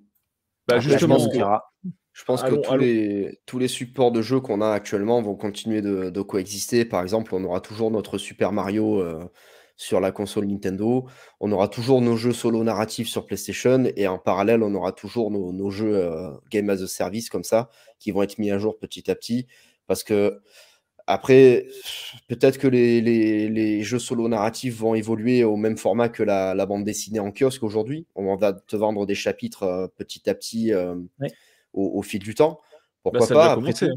Bah, 0.67 0.81
justement, 0.81 1.19
je 1.19 2.25
pense 2.25 2.43
que, 2.43 2.55
tous, 2.55 2.77
Les, 2.77 3.41
tous, 3.47 3.59
Les, 3.59 3.69
supports 3.69 4.11
de 4.13 4.23
jeu 4.23 4.41
qu'on 4.41 4.61
a 4.61 4.71
actuellement 4.71 5.23
vont 5.23 5.37
continuer 5.37 5.81
de, 5.81 6.21
coexister. 6.21 6.85
Par 6.85 7.03
exemple, 7.03 7.35
on 7.35 7.45
aura 7.45 7.61
toujours 7.61 7.91
notre 7.91 8.19
Super 8.19 8.53
Mario 8.53 9.03
sur 9.77 10.01
la 10.01 10.11
console 10.11 10.47
Nintendo. 10.47 11.07
On 11.41 11.53
aura 11.53 11.69
toujours 11.69 12.03
nos 12.03 12.17
jeux 12.17 12.33
solo 12.33 12.65
narratifs 12.65 13.09
sur 13.09 13.25
PlayStation. 13.25 13.85
Et 13.97 14.09
en 14.09 14.19
parallèle, 14.19 14.63
on 14.63 14.75
aura 14.75 14.93
toujours 14.93 15.31
nos, 15.31 15.71
jeux 15.71 16.11
Game 16.51 16.69
as 16.69 16.83
a 16.83 16.87
Service 16.87 17.31
comme 17.31 17.45
ça, 17.45 17.71
qui 17.99 18.11
vont 18.11 18.23
être 18.23 18.39
mis 18.39 18.51
à 18.51 18.59
jour 18.59 18.79
petit 18.79 19.11
à 19.11 19.15
petit. 19.15 19.47
Parce 19.87 20.03
que 20.03 20.41
après, 21.09 21.67
peut-être 22.29 22.59
que 22.59 22.69
les, 22.69 23.83
jeux 23.83 23.99
solo 23.99 24.29
narratifs 24.29 24.77
vont 24.77 24.95
évoluer 24.95 25.43
au 25.43 25.57
même 25.57 25.79
format 25.79 26.11
que 26.11 26.23
la, 26.23 26.67
bande 26.67 26.85
dessinée 26.85 27.19
en 27.19 27.33
kiosque 27.33 27.63
aujourd'hui. 27.63 28.07
On 28.15 28.37
va 28.37 28.53
te 28.53 28.77
vendre 28.77 29.07
des 29.07 29.15
chapitres 29.15 29.63
euh, 29.63 29.87
petit 29.97 30.29
à 30.29 30.35
petit 30.35 30.75
euh, 30.75 30.97
au, 31.73 32.03
fil 32.03 32.21
du 32.21 32.35
temps. 32.35 32.61
Pourquoi 33.03 33.27
pas 33.27 33.53
après 33.53 33.73
hein. 33.85 33.95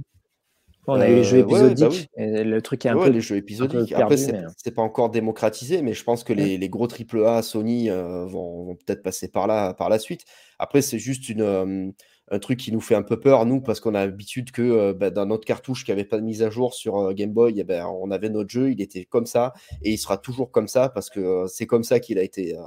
On 0.87 0.99
a 0.99 1.09
eu 1.09 1.15
les 1.15 1.23
jeux 1.23 1.43
bah 1.43 1.67
épisodiques. 1.67 2.09
le 2.17 2.59
truc 2.61 2.85
est 2.85 2.89
un 2.89 2.97
peu. 2.97 3.09
les 3.09 3.21
jeux 3.21 3.35
épisodiques. 3.35 3.91
après, 3.91 4.17
c'est 4.17 4.73
pas 4.73 4.81
encore 4.81 5.09
démocratisé, 5.09 5.81
mais 5.81 5.93
je 5.93 6.03
pense 6.05 6.23
que 6.23 6.31
les, 6.31 6.69
gros 6.69 6.87
AAA 6.87 7.41
Sony 7.41 7.89
euh, 7.89 8.25
vont, 8.25 8.63
vont 8.63 8.75
peut-être 8.75 9.03
passer 9.03 9.27
par 9.27 9.47
là 9.47 9.73
par 9.73 9.89
la 9.89 9.99
suite. 9.99 10.23
Après, 10.59 10.81
c'est 10.81 10.97
juste 10.97 11.27
une 11.27 11.93
un 12.31 12.39
truc 12.39 12.59
qui 12.59 12.71
nous 12.71 12.79
fait 12.79 12.95
un 12.95 13.03
peu 13.03 13.19
peur, 13.19 13.45
nous, 13.45 13.59
parce 13.59 13.81
qu'on 13.81 13.93
a 13.93 14.05
l'habitude 14.05 14.51
que 14.51 14.61
euh, 14.61 14.93
bah, 14.93 15.09
dans 15.09 15.25
notre 15.25 15.45
cartouche 15.45 15.83
qui 15.83 15.91
n'avait 15.91 16.05
pas 16.05 16.17
de 16.17 16.23
mise 16.23 16.41
à 16.41 16.49
jour 16.49 16.73
sur 16.73 16.97
euh, 16.97 17.13
Game 17.13 17.31
Boy, 17.31 17.59
eh 17.59 17.65
ben, 17.65 17.85
on 17.85 18.09
avait 18.09 18.29
notre 18.29 18.49
jeu, 18.49 18.71
il 18.71 18.81
était 18.81 19.03
comme 19.03 19.25
ça, 19.25 19.53
et 19.81 19.91
il 19.91 19.97
sera 19.97 20.17
toujours 20.17 20.49
comme 20.49 20.69
ça, 20.69 20.87
parce 20.87 21.09
que 21.09 21.19
euh, 21.19 21.47
c'est 21.47 21.67
comme 21.67 21.83
ça 21.83 21.99
qu'il 21.99 22.17
a, 22.17 22.23
été, 22.23 22.57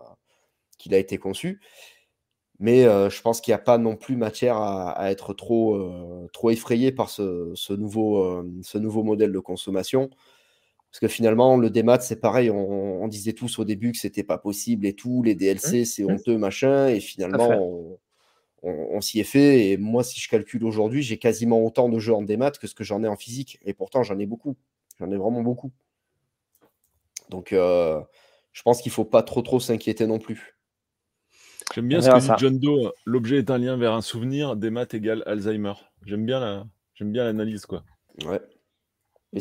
qu'il 0.79 0.95
a 0.95 0.99
été 0.99 1.17
conçu. 1.17 1.61
Mais 2.61 2.85
je 2.85 3.21
pense 3.21 3.41
qu'il 3.41 3.51
n'y 3.51 3.57
a 3.57 3.59
pas 3.59 3.79
non 3.79 3.97
plus 3.97 4.17
matière 4.17 4.57
à, 4.57 5.11
être 5.11 5.35
trop, 5.35 5.91
trop 6.33 6.51
effrayé 6.51 6.93
par 6.93 7.11
ce, 7.11 7.73
nouveau, 7.73 8.45
ce 8.63 8.79
nouveau 8.79 9.03
modèle 9.03 9.33
de 9.33 9.41
consommation. 9.41 10.09
Parce 10.91 11.01
que 11.01 11.09
finalement, 11.09 11.57
le 11.57 11.69
démat, 11.69 11.99
c'est 11.99 12.21
pareil, 12.21 12.51
on, 12.51 13.09
disait 13.09 13.33
tous 13.33 13.59
au 13.59 13.65
début 13.65 13.91
que 13.91 13.99
c'était 13.99 14.23
pas 14.23 14.39
possible 14.39 14.87
et 14.87 14.95
tout, 14.95 15.25
les 15.25 15.35
DLC, 15.35 15.81
mmh. 15.81 15.85
c'est 15.85 16.05
mmh. 16.05 16.11
honteux, 16.13 16.39
machin, 16.39 16.87
et 16.87 17.01
finalement, 17.01 17.51
on, 17.51 17.99
on, 18.65 19.01
s'y 19.01 19.21
est 19.21 19.25
fait. 19.25 19.69
Et 19.69 19.77
moi, 19.77 20.03
si 20.03 20.21
je 20.21 20.29
calcule 20.29 20.65
aujourd'hui, 20.65 21.03
j'ai 21.03 21.19
quasiment 21.19 21.65
autant 21.65 21.89
de 21.89 21.99
jeux 21.99 22.15
en 22.15 22.23
démat 22.23 22.53
que 22.53 22.67
ce 22.67 22.75
que 22.75 22.85
j'en 22.85 23.03
ai 23.05 23.09
en 23.09 23.17
physique. 23.17 23.59
Et 23.65 23.75
pourtant, 23.75 24.03
j'en 24.03 24.19
ai 24.19 24.27
beaucoup. 24.27 24.57
J'en 24.99 25.11
ai 25.11 25.17
vraiment 25.17 25.43
beaucoup. 25.43 25.73
Donc, 27.29 27.53
euh, 27.53 28.01
je 28.53 28.63
pense 28.63 28.81
qu'il 28.81 28.91
ne 28.91 28.95
faut 28.95 29.05
pas 29.05 29.23
trop 29.23 29.43
trop 29.43 29.61
s'inquiéter 29.61 30.07
non 30.07 30.19
plus. 30.19 30.57
J'aime 31.75 31.89
bien 31.89 32.01
ce 32.01 32.09
que 32.09 32.19
dit 32.19 32.33
John 32.39 32.59
Doe. 32.59 32.93
L'objet 33.05 33.39
est 33.39 33.51
un 33.51 33.59
lien 33.59 33.77
vers 33.77 33.93
un 33.93 34.03
souvenir. 34.03 34.57
Démat 34.57 34.87
égale 34.93 35.23
Alzheimer. 35.27 35.75
J'aime 36.07 36.25
bien 36.25 36.41
la, 36.41 36.67
j'aime 36.95 37.13
bien 37.13 37.25
l'analyse, 37.25 37.67
quoi. 37.67 37.85
Ouais. 38.25 38.41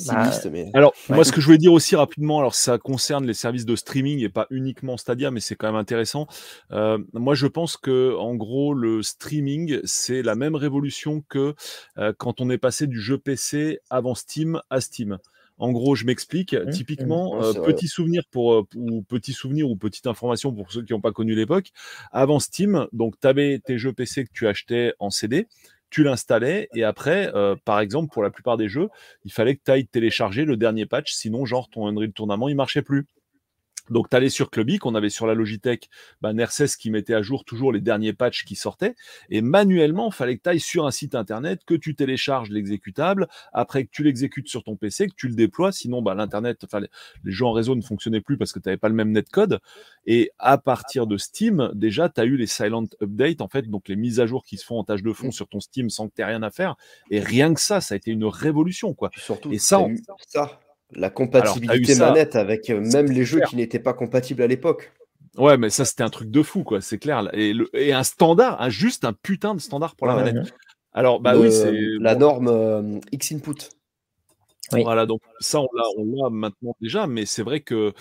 Bah, 0.08 0.32
alors, 0.74 0.94
moi, 1.10 1.24
ce 1.24 1.32
que 1.32 1.40
je 1.40 1.46
voulais 1.46 1.58
dire 1.58 1.74
aussi 1.74 1.96
rapidement, 1.96 2.40
alors 2.40 2.56
ça 2.56 2.78
concerne 2.78 3.26
les 3.26 3.34
services 3.34 3.66
de 3.66 3.76
streaming 3.76 4.20
et 4.20 4.30
pas 4.30 4.48
uniquement 4.50 4.98
Stadia, 4.98 5.30
mais 5.30 5.40
c'est 5.40 5.56
quand 5.56 5.68
même 5.68 5.76
intéressant. 5.76 6.28
Euh, 6.72 6.98
moi, 7.14 7.36
je 7.36 7.48
pense 7.48 7.78
que, 7.78 8.16
en 8.18 8.36
gros, 8.36 8.74
le 8.74 9.04
streaming, 9.04 9.80
c'est 9.84 10.24
la 10.24 10.36
même 10.36 10.56
révolution 10.56 11.24
que 11.30 11.54
euh, 11.98 12.14
quand 12.18 12.42
on 12.42 12.50
est 12.50 12.58
passé 12.58 12.88
du 12.88 13.00
jeu 13.00 13.18
PC 13.18 13.80
avant 13.90 14.16
Steam 14.16 14.60
à 14.70 14.82
Steam. 14.82 15.20
En 15.60 15.72
gros, 15.72 15.96
je 15.96 16.06
m'explique. 16.06 16.54
Mmh, 16.54 16.70
Typiquement, 16.72 17.36
mmh. 17.36 17.44
Euh, 17.44 17.54
petit 17.64 17.88
souvenir 17.88 18.24
pour 18.32 18.66
ou 18.76 19.04
petit 19.04 19.34
souvenir 19.34 19.70
ou 19.70 19.76
petite 19.76 20.08
information 20.08 20.52
pour 20.52 20.72
ceux 20.72 20.84
qui 20.84 20.94
n'ont 20.94 21.02
pas 21.02 21.12
connu 21.12 21.36
l'époque. 21.36 21.72
Avant 22.12 22.40
Steam, 22.40 22.88
donc 22.92 23.20
tu 23.22 23.28
avais 23.28 23.60
tes 23.60 23.78
jeux 23.78 23.94
PC 23.94 24.26
que 24.26 24.32
tu 24.34 24.48
achetais 24.48 24.94
en 25.00 25.12
CD 25.12 25.48
tu 25.94 26.04
l'installais 26.04 26.70
et 26.74 26.84
après, 26.84 27.32
euh, 27.36 27.56
par 27.66 27.80
exemple, 27.80 28.12
pour 28.12 28.24
la 28.24 28.32
plupart 28.32 28.58
des 28.58 28.68
jeux, 28.68 28.90
il 29.26 29.32
fallait 29.32 29.56
que 29.56 29.62
tu 29.64 29.72
ailles 29.72 29.86
télécharger 29.86 30.44
le 30.44 30.58
dernier 30.58 30.88
patch, 30.88 31.14
sinon, 31.14 31.46
genre, 31.46 31.70
ton 31.70 31.88
Unreal 31.88 32.12
Tournament, 32.12 32.50
il 32.50 32.56
marchait 32.56 32.82
plus. 32.82 33.06
Donc, 33.90 34.10
tu 34.10 34.16
allais 34.16 34.30
sur 34.30 34.50
Cluby, 34.50 34.80
qu'on 34.80 34.96
avait 34.96 35.10
sur 35.10 35.28
la 35.28 35.34
Logitech, 35.34 35.90
bah, 36.22 36.34
NERCES 36.34 36.78
qui 36.78 36.90
mettait 36.90 37.14
à 37.14 37.22
jour 37.22 37.44
toujours 37.44 37.72
les 37.72 37.82
derniers 37.82 38.14
patchs 38.14 38.46
qui 38.46 38.56
sortaient. 38.56 38.96
Et 39.30 39.42
manuellement, 39.42 40.10
il 40.10 40.14
fallait 40.14 40.38
que 40.38 40.44
tu 40.44 40.50
ailles 40.50 40.60
sur 40.60 40.86
un 40.86 40.92
site 40.92 41.16
internet, 41.16 41.62
que 41.66 41.74
tu 41.74 41.96
télécharges 41.96 42.50
l'exécutable, 42.50 43.28
après 43.52 43.86
que 43.86 43.90
tu 43.92 44.04
l'exécutes 44.04 44.48
sur 44.48 44.64
ton 44.64 44.76
PC, 44.76 45.08
que 45.08 45.16
tu 45.16 45.28
le 45.28 45.36
déploies. 45.36 45.72
Sinon, 45.72 46.02
bah, 46.02 46.16
l'Internet, 46.16 46.64
enfin, 46.64 46.80
les 46.80 47.32
jeux 47.32 47.46
en 47.46 47.52
réseau 47.52 47.76
ne 47.76 47.82
fonctionnaient 47.82 48.22
plus 48.22 48.38
parce 48.38 48.52
que 48.52 48.60
tu 48.60 48.70
n'avais 48.70 48.78
pas 48.78 48.90
le 48.90 48.96
même 48.96 49.12
netcode. 49.12 49.60
Et 50.06 50.32
à 50.40 50.58
partir 50.58 51.08
de 51.08 51.18
Steam, 51.18 51.72
déjà, 51.74 52.10
tu 52.10 52.22
as 52.22 52.26
eu 52.26 52.38
les 52.38 52.48
silent 52.48 52.86
updates, 53.02 53.42
en 53.42 53.48
fait, 53.48 53.70
donc 53.70 53.88
les 53.88 53.96
mises 53.96 54.20
à 54.20 54.26
jour 54.26 54.44
qui 54.46 54.58
se 54.58 54.66
font 54.66 54.80
en 54.80 54.84
tâche 54.84 55.04
de 55.04 55.14
fond 55.14 55.32
sur 55.32 55.48
ton 55.48 55.60
Steam 55.60 55.90
sans 55.90 56.08
que 56.08 56.16
tu 56.16 56.22
aies 56.22 56.26
rien 56.26 56.44
à 56.44 56.52
faire. 56.52 56.76
Et 57.10 57.20
rien 57.20 57.54
que 57.54 57.60
ça, 57.60 57.82
ça 57.82 57.96
a 57.96 57.98
été 57.98 58.12
une 58.12 58.26
révolution, 58.26 58.94
quoi. 58.94 59.12
surtout, 59.18 59.52
et 59.52 59.60
ça, 59.60 59.86
ça 60.28 60.60
La 60.96 61.10
compatibilité 61.10 61.96
manette 61.96 62.36
avec 62.36 62.70
même 62.70 63.12
les 63.12 63.26
jeux 63.26 63.42
qui 63.48 63.56
n'étaient 63.56 63.80
pas 63.80 63.94
compatibles 63.94 64.42
à 64.42 64.48
l'époque. 64.48 64.92
Ouais, 65.38 65.58
mais 65.58 65.70
ça, 65.70 65.84
c'était 65.84 66.04
un 66.04 66.10
truc 66.10 66.30
de 66.30 66.44
fou, 66.44 66.64
quoi, 66.64 66.80
c'est 66.82 67.00
clair. 67.00 67.28
Et, 67.34 67.54
et, 67.74 67.92
un 67.92 68.04
standard, 68.04 68.62
un, 68.62 68.70
juste 68.70 69.04
un 69.04 69.14
putain 69.14 69.56
de 69.56 69.60
standard 69.60 69.96
pour 69.96 70.08
la 70.08 70.16
manette. 70.16 70.54
Alors, 70.94 71.20
bah 71.20 71.36
oui, 71.36 71.52
c'est. 71.52 71.74
La 72.00 72.16
norme 72.16 73.02
X 73.12 73.32
input. 73.32 73.70
Voilà, 74.72 75.06
donc 75.06 75.22
ça, 75.40 75.60
on 75.60 75.68
l'a, 75.74 76.30
maintenant 76.30 76.76
déjà, 76.82 77.08
mais 77.08 77.26
c'est 77.26 77.44
vrai 77.44 77.62
que 77.62 77.94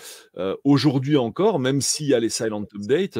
aujourd'hui 0.63 1.17
encore, 1.17 1.59
même 1.59 1.81
s'il 1.81 2.07
y 2.07 2.13
a 2.13 2.19
les 2.19 2.29
silent 2.29 2.65
updates, 2.75 3.19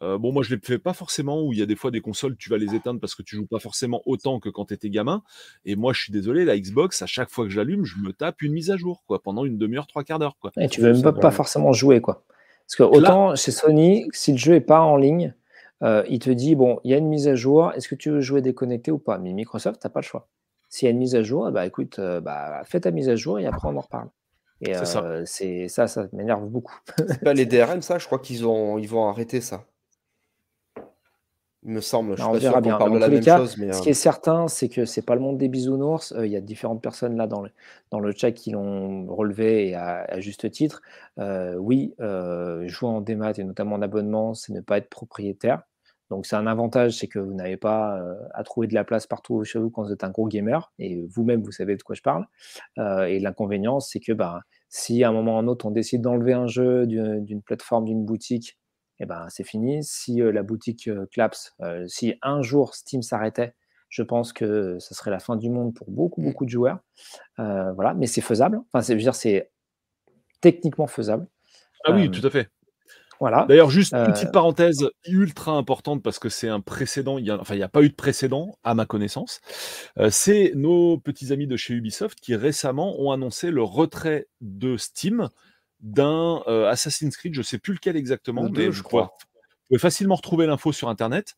bon, 0.00 0.32
moi 0.32 0.42
je 0.42 0.54
les 0.54 0.60
fais 0.62 0.78
pas 0.78 0.92
forcément, 0.92 1.42
où 1.42 1.52
il 1.52 1.58
y 1.58 1.62
a 1.62 1.66
des 1.66 1.76
fois 1.76 1.90
des 1.90 2.00
consoles, 2.00 2.36
tu 2.36 2.50
vas 2.50 2.58
les 2.58 2.74
éteindre 2.74 3.00
parce 3.00 3.14
que 3.14 3.22
tu 3.22 3.36
joues 3.36 3.46
pas 3.46 3.58
forcément 3.58 4.02
autant 4.06 4.40
que 4.40 4.48
quand 4.48 4.66
tu 4.66 4.74
étais 4.74 4.90
gamin. 4.90 5.22
Et 5.64 5.76
moi, 5.76 5.92
je 5.92 6.02
suis 6.02 6.12
désolé, 6.12 6.44
la 6.44 6.58
Xbox, 6.58 7.02
à 7.02 7.06
chaque 7.06 7.30
fois 7.30 7.44
que 7.44 7.50
j'allume, 7.50 7.84
je 7.84 7.98
me 7.98 8.12
tape 8.12 8.42
une 8.42 8.52
mise 8.52 8.70
à 8.70 8.76
jour, 8.76 9.02
quoi, 9.06 9.22
pendant 9.22 9.44
une 9.44 9.58
demi-heure, 9.58 9.86
trois 9.86 10.04
quarts 10.04 10.18
d'heure, 10.18 10.36
quoi. 10.40 10.52
Et 10.56 10.68
tu 10.68 10.80
veux 10.80 10.92
même 10.92 11.12
pas, 11.12 11.30
forcément 11.30 11.72
jouer, 11.72 12.00
quoi. 12.00 12.24
Parce 12.66 12.76
que 12.76 12.82
autant 12.82 13.34
chez 13.34 13.50
Sony, 13.50 14.08
si 14.12 14.32
le 14.32 14.38
jeu 14.38 14.54
est 14.54 14.60
pas 14.60 14.80
en 14.80 14.96
ligne, 14.96 15.34
il 15.82 16.18
te 16.18 16.30
dit 16.30 16.54
bon, 16.54 16.80
il 16.84 16.90
y 16.90 16.94
a 16.94 16.98
une 16.98 17.08
mise 17.08 17.28
à 17.28 17.34
jour, 17.34 17.72
est-ce 17.74 17.88
que 17.88 17.94
tu 17.94 18.10
veux 18.10 18.20
jouer 18.20 18.42
déconnecté 18.42 18.90
ou 18.90 18.98
pas? 18.98 19.18
Mais 19.18 19.32
Microsoft, 19.32 19.80
t'as 19.80 19.88
pas 19.88 20.00
le 20.00 20.04
choix. 20.04 20.28
S'il 20.68 20.84
y 20.84 20.88
a 20.88 20.90
une 20.90 20.98
mise 20.98 21.14
à 21.14 21.22
jour, 21.22 21.50
bah 21.50 21.64
écoute, 21.66 21.98
bah, 21.98 22.62
fais 22.64 22.80
ta 22.80 22.90
mise 22.90 23.08
à 23.08 23.16
jour 23.16 23.38
et 23.38 23.46
après 23.46 23.68
on 23.68 23.76
en 23.76 23.80
reparle. 23.80 24.08
Et 24.60 24.74
c'est 24.74 25.68
ça. 25.68 25.86
ça, 25.86 26.08
m'énerve 26.12 26.46
beaucoup. 26.46 26.74
c'est 26.96 27.22
pas 27.22 27.32
les 27.32 27.46
DRM, 27.46 27.80
ça 27.80 27.98
Je 27.98 28.06
crois 28.06 28.18
qu'ils 28.18 28.46
ont, 28.46 28.76
ils 28.76 28.88
vont 28.88 29.08
arrêter 29.08 29.40
ça. 29.40 29.64
Il 31.64 31.72
me 31.72 31.80
semble. 31.80 32.16
Je 32.16 32.22
suis 32.22 32.32
pas 32.32 32.40
sûr 32.40 32.60
bien. 32.60 32.78
Parle 32.78 32.94
de 32.94 32.98
la 32.98 33.08
même 33.08 33.22
chose, 33.22 33.56
mais, 33.58 33.72
Ce 33.72 33.82
qui 33.82 33.90
est 33.90 33.94
certain, 33.94 34.48
c'est 34.48 34.68
que 34.68 34.84
c'est 34.84 35.02
pas 35.02 35.14
le 35.14 35.20
monde 35.20 35.38
des 35.38 35.48
bisounours. 35.48 36.14
Il 36.16 36.30
y 36.30 36.36
a 36.36 36.40
différentes 36.40 36.80
personnes 36.80 37.16
là 37.16 37.26
dans 37.26 37.42
le, 37.42 37.50
dans 37.90 38.00
le 38.00 38.12
chat 38.12 38.32
qui 38.32 38.52
l'ont 38.52 39.06
relevé 39.06 39.68
et 39.68 39.74
à, 39.74 40.20
juste 40.20 40.50
titre. 40.50 40.82
oui, 41.18 41.94
jouer 41.98 42.88
en 42.88 43.00
démat 43.00 43.32
et 43.38 43.44
notamment 43.44 43.76
en 43.76 43.82
abonnement, 43.82 44.34
c'est 44.34 44.52
ne 44.52 44.60
pas 44.60 44.78
être 44.78 44.88
propriétaire. 44.88 45.62
Donc 46.10 46.24
c'est 46.24 46.36
un 46.36 46.46
avantage, 46.46 46.96
c'est 46.96 47.06
que 47.06 47.18
vous 47.18 47.34
n'avez 47.34 47.56
pas 47.56 47.98
euh, 48.00 48.14
à 48.32 48.42
trouver 48.42 48.66
de 48.66 48.74
la 48.74 48.84
place 48.84 49.06
partout 49.06 49.44
chez 49.44 49.58
vous 49.58 49.70
quand 49.70 49.82
vous 49.82 49.92
êtes 49.92 50.04
un 50.04 50.10
gros 50.10 50.26
gamer, 50.26 50.72
et 50.78 51.06
vous-même 51.06 51.42
vous 51.42 51.52
savez 51.52 51.76
de 51.76 51.82
quoi 51.82 51.94
je 51.94 52.02
parle. 52.02 52.26
Euh, 52.78 53.04
et 53.04 53.18
l'inconvénient, 53.18 53.80
c'est 53.80 54.00
que 54.00 54.12
bah, 54.12 54.40
si 54.68 55.04
à 55.04 55.10
un 55.10 55.12
moment 55.12 55.34
ou 55.34 55.36
à 55.36 55.40
un 55.40 55.48
autre 55.48 55.66
on 55.66 55.70
décide 55.70 56.02
d'enlever 56.02 56.32
un 56.32 56.46
jeu 56.46 56.86
d'une 56.86 57.42
plateforme, 57.42 57.84
d'une 57.84 58.04
boutique, 58.04 58.58
eh 59.00 59.06
ben 59.06 59.26
c'est 59.28 59.44
fini. 59.44 59.82
Si 59.84 60.20
euh, 60.20 60.32
la 60.32 60.42
boutique 60.42 60.90
collapse, 61.14 61.56
si 61.86 62.14
un 62.22 62.42
jour 62.42 62.74
Steam 62.74 63.02
s'arrêtait, 63.02 63.54
je 63.88 64.02
pense 64.02 64.32
que 64.32 64.78
ce 64.78 64.94
serait 64.94 65.10
la 65.10 65.18
fin 65.18 65.36
du 65.36 65.50
monde 65.50 65.74
pour 65.74 65.90
beaucoup 65.90 66.20
beaucoup 66.20 66.44
de 66.44 66.50
joueurs. 66.50 66.78
voilà, 67.36 67.94
mais 67.94 68.06
c'est 68.06 68.20
faisable. 68.20 68.60
Enfin, 68.72 68.82
c'est 68.82 68.96
dire 68.96 69.14
c'est 69.14 69.50
techniquement 70.40 70.86
faisable. 70.86 71.26
Ah 71.84 71.92
oui, 71.92 72.10
tout 72.10 72.26
à 72.26 72.30
fait. 72.30 72.50
D'ailleurs, 73.20 73.70
juste 73.70 73.92
une 73.92 74.12
petite 74.12 74.28
euh, 74.28 74.32
parenthèse 74.32 74.88
ultra 75.06 75.52
importante 75.52 76.02
parce 76.02 76.18
que 76.18 76.28
c'est 76.28 76.48
un 76.48 76.60
précédent. 76.60 77.18
Il 77.18 77.26
y 77.26 77.30
a, 77.30 77.40
enfin, 77.40 77.54
il 77.54 77.58
n'y 77.58 77.64
a 77.64 77.68
pas 77.68 77.82
eu 77.82 77.88
de 77.88 77.94
précédent 77.94 78.56
à 78.62 78.74
ma 78.74 78.86
connaissance. 78.86 79.40
Euh, 79.98 80.08
c'est 80.10 80.52
nos 80.54 80.98
petits 80.98 81.32
amis 81.32 81.46
de 81.46 81.56
chez 81.56 81.74
Ubisoft 81.74 82.20
qui 82.20 82.36
récemment 82.36 83.00
ont 83.00 83.10
annoncé 83.10 83.50
le 83.50 83.62
retrait 83.62 84.28
de 84.40 84.76
Steam 84.76 85.28
d'un 85.80 86.42
euh, 86.46 86.68
Assassin's 86.68 87.16
Creed. 87.16 87.34
Je 87.34 87.40
ne 87.40 87.44
sais 87.44 87.58
plus 87.58 87.74
lequel 87.74 87.96
exactement, 87.96 88.48
mais 88.48 88.72
je 88.72 88.82
crois. 88.82 89.16
Vous 89.20 89.74
pouvez 89.74 89.80
facilement 89.80 90.14
retrouver 90.14 90.46
l'info 90.46 90.72
sur 90.72 90.88
Internet 90.88 91.36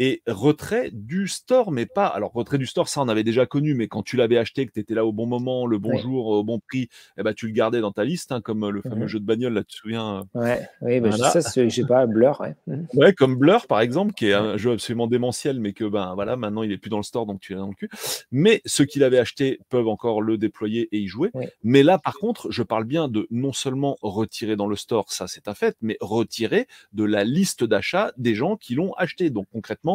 et 0.00 0.22
retrait 0.26 0.90
du 0.92 1.28
store, 1.28 1.70
mais 1.70 1.84
pas. 1.84 2.06
Alors, 2.06 2.32
retrait 2.32 2.56
du 2.56 2.64
store, 2.64 2.88
ça, 2.88 3.02
on 3.02 3.08
avait 3.08 3.22
déjà 3.22 3.44
connu, 3.44 3.74
mais 3.74 3.86
quand 3.86 4.02
tu 4.02 4.16
l'avais 4.16 4.38
acheté, 4.38 4.64
que 4.66 4.72
tu 4.72 4.80
étais 4.80 4.94
là 4.94 5.04
au 5.04 5.12
bon 5.12 5.26
moment, 5.26 5.66
le 5.66 5.78
bon 5.78 5.98
jour, 5.98 6.26
au 6.26 6.42
bon 6.42 6.58
prix, 6.58 6.88
eh 7.18 7.22
ben, 7.22 7.34
tu 7.34 7.46
le 7.46 7.52
gardais 7.52 7.82
dans 7.82 7.92
ta 7.92 8.02
liste, 8.02 8.32
hein, 8.32 8.40
comme 8.40 8.66
le 8.66 8.80
fameux 8.80 9.04
mmh 9.04 9.08
jeu 9.08 9.20
de 9.20 9.26
bagnole, 9.26 9.52
là, 9.52 9.62
tu 9.62 9.74
te 9.74 9.80
souviens 9.80 10.26
euh, 10.34 10.40
Ouais, 10.40 10.68
oui, 10.80 11.00
bah, 11.00 11.10
voilà. 11.10 11.42
ça, 11.42 11.68
j'ai 11.68 11.84
pas, 11.84 12.06
Blur, 12.06 12.40
ouais. 12.40 12.54
Mmh. 12.66 12.84
ouais. 12.94 13.12
comme 13.12 13.36
Blur, 13.36 13.66
par 13.66 13.82
exemple, 13.82 14.14
qui 14.14 14.28
est 14.28 14.32
un 14.32 14.56
jeu 14.56 14.72
absolument 14.72 15.06
démentiel, 15.06 15.60
mais 15.60 15.74
que, 15.74 15.84
ben 15.84 16.14
voilà, 16.14 16.34
maintenant, 16.36 16.62
il 16.62 16.72
est 16.72 16.78
plus 16.78 16.88
dans 16.88 16.96
le 16.96 17.02
store, 17.02 17.26
donc 17.26 17.40
tu 17.40 17.52
l'as 17.52 17.58
dans 17.58 17.68
le 17.68 17.74
cul. 17.74 17.90
Mais 18.32 18.62
ceux 18.64 18.86
qui 18.86 19.00
l'avaient 19.00 19.18
acheté 19.18 19.60
peuvent 19.68 19.88
encore 19.88 20.22
le 20.22 20.38
déployer 20.38 20.88
et 20.92 20.98
y 20.98 21.08
jouer. 21.08 21.30
Mais 21.62 21.82
là, 21.82 21.98
par 21.98 22.14
contre, 22.14 22.50
je 22.50 22.62
parle 22.62 22.84
bien 22.84 23.08
de 23.08 23.26
non 23.30 23.52
seulement 23.52 23.98
retirer 24.00 24.56
dans 24.56 24.66
le 24.66 24.76
store, 24.76 25.12
ça, 25.12 25.26
c'est 25.28 25.46
un 25.46 25.54
fait, 25.54 25.76
mais 25.82 25.98
retirer 26.00 26.68
de 26.94 27.04
la 27.04 27.24
liste 27.24 27.64
d'achat 27.64 28.12
des 28.16 28.34
gens 28.34 28.56
qui 28.56 28.74
l'ont 28.74 28.94
acheté. 28.94 29.28
Donc, 29.28 29.46
concrètement, 29.52 29.89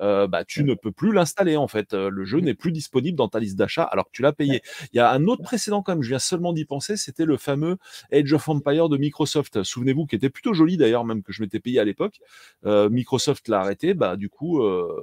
euh, 0.00 0.26
bah, 0.26 0.44
tu 0.44 0.64
ne 0.64 0.74
peux 0.74 0.92
plus 0.92 1.12
l'installer 1.12 1.56
en 1.56 1.68
fait. 1.68 1.94
Euh, 1.94 2.10
le 2.10 2.24
jeu 2.24 2.40
n'est 2.40 2.54
plus 2.54 2.72
disponible 2.72 3.16
dans 3.16 3.28
ta 3.28 3.40
liste 3.40 3.56
d'achat 3.56 3.84
alors 3.84 4.06
que 4.06 4.12
tu 4.12 4.22
l'as 4.22 4.32
payé. 4.32 4.62
Il 4.92 4.96
y 4.96 5.00
a 5.00 5.10
un 5.10 5.24
autre 5.26 5.42
précédent 5.42 5.82
quand 5.82 5.92
même, 5.92 6.02
je 6.02 6.10
viens 6.10 6.18
seulement 6.18 6.52
d'y 6.52 6.64
penser, 6.64 6.96
c'était 6.96 7.24
le 7.24 7.36
fameux 7.36 7.76
Age 8.12 8.32
of 8.32 8.48
Empire 8.48 8.88
de 8.88 8.96
Microsoft. 8.96 9.62
Souvenez-vous, 9.62 10.06
qui 10.06 10.16
était 10.16 10.30
plutôt 10.30 10.54
joli 10.54 10.76
d'ailleurs, 10.76 11.04
même 11.04 11.22
que 11.22 11.32
je 11.32 11.42
m'étais 11.42 11.60
payé 11.60 11.80
à 11.80 11.84
l'époque. 11.84 12.20
Euh, 12.66 12.88
Microsoft 12.88 13.48
l'a 13.48 13.60
arrêté, 13.60 13.94
bah 13.94 14.16
du 14.16 14.28
coup, 14.28 14.62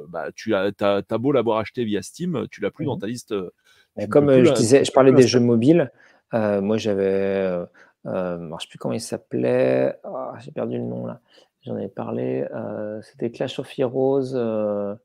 bah, 0.09 0.30
tu 0.35 0.55
as, 0.55 0.72
as, 0.80 1.17
beau 1.17 1.31
l'avoir 1.31 1.59
acheté 1.59 1.84
via 1.85 2.01
Steam, 2.01 2.47
tu 2.51 2.61
l'as 2.61 2.72
plus 2.72 2.85
dans 2.85 2.97
ta 2.97 3.07
liste. 3.07 3.34
comme 4.09 4.31
je 4.43 4.51
disais, 4.51 4.85
je 4.85 4.91
parlais 4.91 5.11
des 5.11 5.27
jeux 5.27 5.39
mobiles. 5.39 5.91
moi, 6.34 6.77
j'avais, 6.77 7.65
je 8.05 8.09
ne 8.09 8.57
sais 8.59 8.67
plus 8.69 8.77
comment 8.77 8.93
il 8.93 9.01
s'appelait. 9.01 9.95
Ah, 10.03 10.34
j'ai 10.39 10.51
perdu 10.51 10.77
le 10.77 10.84
nom 10.84 11.05
là. 11.05 11.19
J'en 11.65 11.77
ai 11.77 11.87
parlé. 11.87 12.45
Euh, 12.53 13.01
c'était 13.01 13.31
Clash 13.31 13.59
of 13.59 13.71
Heroes. 13.77 14.35
Euh, 14.35 14.95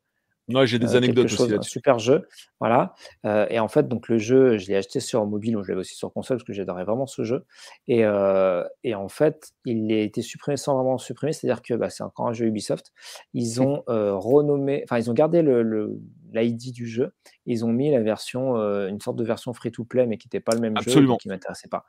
Ouais, 0.55 0.67
j'ai 0.67 0.79
des 0.79 0.95
euh, 0.95 0.99
anecdotes 0.99 1.27
aussi 1.27 1.55
Un 1.55 1.63
super 1.63 1.99
jeu, 1.99 2.27
voilà. 2.59 2.95
Euh, 3.25 3.47
et 3.51 3.61
en 3.61 3.69
fait, 3.69 3.89
donc 3.89 4.09
le 4.09 4.19
jeu, 4.19 4.59
je 4.59 4.69
l'ai 4.69 4.77
acheté 4.77 5.01
sur 5.01 5.25
mobile, 5.27 5.57
ou 5.57 5.63
je 5.63 5.69
l'avais 5.69 5.81
aussi 5.81 5.95
sur 5.95 6.13
console 6.13 6.39
parce 6.39 6.47
que 6.47 6.53
j'adorais 6.53 6.85
vraiment 6.85 7.07
ce 7.07 7.25
jeu. 7.25 7.45
Et, 7.89 8.05
euh, 8.05 8.65
et, 8.85 8.95
en 8.95 9.09
fait, 9.09 9.53
il 9.65 9.93
a 9.93 10.01
été 10.01 10.23
supprimé 10.23 10.57
sans 10.57 10.75
vraiment 10.75 10.99
supprimer, 10.99 11.33
c'est-à-dire 11.33 11.63
que 11.63 11.75
bah, 11.75 11.91
c'est 11.91 12.03
encore 12.03 12.27
un 12.27 12.33
jeu 12.33 12.47
Ubisoft. 12.47 12.93
Ils 13.35 13.61
mmh. 13.61 13.63
ont 13.63 13.83
renommé, 13.87 14.83
enfin, 14.85 14.99
ils 14.99 15.11
ont 15.11 15.15
gardé 15.15 15.43
le, 15.43 15.99
l'ID 16.33 16.73
du 16.73 16.87
jeu. 16.87 17.13
Ils 17.47 17.65
ont 17.65 17.73
mis 17.73 17.91
la 17.91 18.01
version, 18.01 18.57
une 18.57 19.01
sorte 19.01 19.17
de 19.17 19.25
version 19.25 19.53
free-to-play, 19.53 20.07
mais 20.07 20.17
qui 20.19 20.29
n'était 20.29 20.41
pas 20.41 20.55
le 20.55 20.61
même 20.61 20.77
Absolument. 20.77 21.15
jeu, 21.15 21.19
qui 21.23 21.29
m'intéressait 21.29 21.69
pas. 21.69 21.85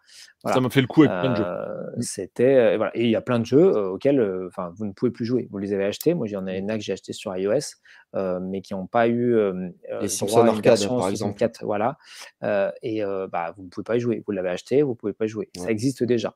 Ça 0.46 0.60
m'a 0.60 0.70
fait 0.70 0.82
le 0.82 0.88
coup 0.88 1.04
avec 1.04 1.20
plein 1.20 1.32
de 1.32 1.36
jeux. 1.38 1.44
Mmh. 1.44 2.02
C'était, 2.02 2.78
voilà. 2.78 2.92
Et 2.96 3.06
il 3.06 3.12
y 3.12 3.16
a 3.16 3.22
plein 3.22 3.40
de 3.40 3.46
jeux 3.46 3.78
auxquels, 3.90 4.22
enfin, 4.48 4.72
vous 4.76 4.86
ne 4.86 4.94
pouvez 4.94 5.12
plus 5.12 5.26
jouer. 5.26 5.48
Vous 5.52 5.58
les 5.58 5.74
avez 5.74 5.86
achetés. 5.86 6.14
Moi, 6.14 6.28
j'en 6.28 6.48
ai 6.48 6.58
une 6.58 6.68
que 6.68 6.80
j'ai 6.80 6.94
acheté 6.94 7.14
sur 7.14 7.36
iOS 7.36 7.60
mais 8.42 8.62
qui 8.62 8.74
n'ont 8.74 8.88
pas 8.88 9.08
eu 9.08 9.38
les 10.02 10.08
Simpsons 10.08 10.46
Arcade 10.46 10.88
par 10.88 11.10
exemple. 11.10 11.44
voilà. 11.62 11.98
et 12.82 13.04
bah, 13.32 13.54
vous 13.56 13.64
ne 13.64 13.70
pouvez 13.70 13.84
pas 13.84 13.98
y 13.98 14.00
jouer. 14.00 14.24
Vous 14.26 14.32
l'avez 14.32 14.50
acheté, 14.50 14.82
vous 14.82 14.92
ne 14.92 14.96
pouvez 14.96 15.14
pas 15.14 15.26
y 15.26 15.30
jouer. 15.30 15.50
Ça 15.56 15.72
existe 15.72 16.04
déjà. 16.04 16.36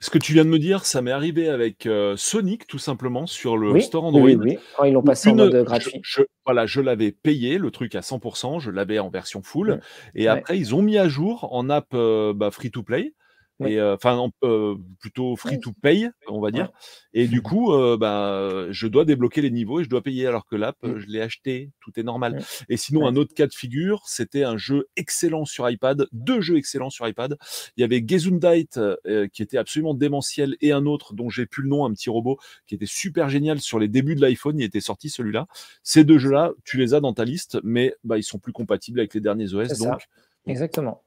Ce 0.00 0.10
que 0.10 0.18
tu 0.18 0.32
viens 0.32 0.44
de 0.44 0.50
me 0.50 0.58
dire, 0.58 0.84
ça 0.84 1.02
m'est 1.02 1.12
arrivé 1.12 1.48
avec 1.48 1.88
Sonic 2.16 2.66
tout 2.66 2.78
simplement 2.78 3.26
sur 3.26 3.56
le 3.56 3.78
store 3.80 4.04
Android. 4.04 4.22
Oui, 4.22 4.36
oui. 4.36 4.58
Quand 4.76 4.84
ils 4.84 4.92
l'ont 4.92 5.02
passé 5.02 5.30
en 5.30 5.34
mode 5.34 5.64
gratuit. 5.64 6.00
Je, 6.02 6.22
voilà, 6.44 6.66
je 6.66 6.80
l'avais 6.80 7.12
payé 7.12 7.58
le 7.58 7.70
truc 7.70 7.94
à 7.94 8.00
100%, 8.00 8.60
je 8.60 8.70
l'avais 8.70 8.98
en 8.98 9.10
version 9.10 9.42
full, 9.42 9.72
mmh. 9.72 9.80
et 10.14 10.28
après 10.28 10.58
ils 10.58 10.74
ont 10.74 10.82
mis 10.82 10.98
à 10.98 11.08
jour 11.08 11.52
en 11.52 11.70
app 11.70 11.88
bah, 11.92 12.50
free 12.50 12.70
to 12.70 12.82
play 12.82 13.14
et 13.64 13.80
enfin 13.80 14.28
plutôt 14.98 15.36
free 15.36 15.60
to 15.60 15.72
pay 15.82 16.08
on 16.28 16.40
va 16.40 16.50
dire. 16.50 16.70
Et 17.14 17.26
du 17.26 17.42
coup 17.42 17.72
bah, 17.98 18.66
je 18.70 18.86
dois 18.86 19.04
débloquer 19.04 19.40
les 19.40 19.50
niveaux 19.50 19.80
et 19.80 19.84
je 19.84 19.88
dois 19.88 20.02
payer 20.02 20.26
alors 20.26 20.46
que 20.46 20.56
l'app 20.56 20.76
mmh. 20.82 20.98
je 20.98 21.06
l'ai 21.06 21.20
acheté 21.20 21.70
tout 21.80 21.92
est 21.98 22.02
normal. 22.02 22.42
Et 22.68 22.76
sinon 22.76 23.06
un 23.06 23.16
autre 23.16 23.34
cas 23.34 23.46
de 23.46 23.54
figure 23.54 24.02
c'était 24.06 24.42
un 24.42 24.56
jeu 24.56 24.88
excellent 24.96 25.44
sur 25.44 25.68
iPad 25.68 26.06
deux 26.12 26.40
jeux 26.40 26.56
excellents 26.56 26.90
sur 26.90 27.06
iPad. 27.08 27.36
Il 27.76 27.80
y 27.80 27.84
avait 27.84 28.04
Gesundheit 28.06 28.78
qui 29.32 29.42
était 29.42 29.58
absolument 29.58 29.94
démentiel 29.94 30.56
et 30.60 30.72
un 30.72 30.86
autre 30.86 31.14
dont 31.14 31.30
j'ai 31.30 31.46
plus 31.46 31.62
le 31.62 31.68
nom 31.68 31.84
un 31.84 31.92
petit 31.92 32.10
robot 32.10 32.38
qui 32.66 32.74
était 32.74 32.86
super 32.86 33.28
génial 33.28 33.60
sur 33.60 33.78
les 33.78 33.88
débuts 33.88 34.14
de 34.14 34.20
l'iPhone 34.20 34.58
il 34.58 34.64
était 34.64 34.80
sorti 34.80 35.08
celui-là. 35.08 35.46
Ces 35.82 36.04
deux 36.04 36.18
jeux 36.18 36.32
là 36.32 36.52
tu 36.64 36.76
les 36.76 36.94
as 36.94 37.00
dans 37.00 37.14
ta 37.14 37.24
liste 37.24 37.58
mais 37.62 37.94
bah, 38.04 38.18
ils 38.18 38.24
sont 38.24 38.38
plus 38.38 38.52
compatibles 38.52 39.00
avec 39.00 39.14
les 39.14 39.20
derniers 39.20 39.54
OS 39.54 39.78
donc 39.78 40.00
exactement. 40.46 41.02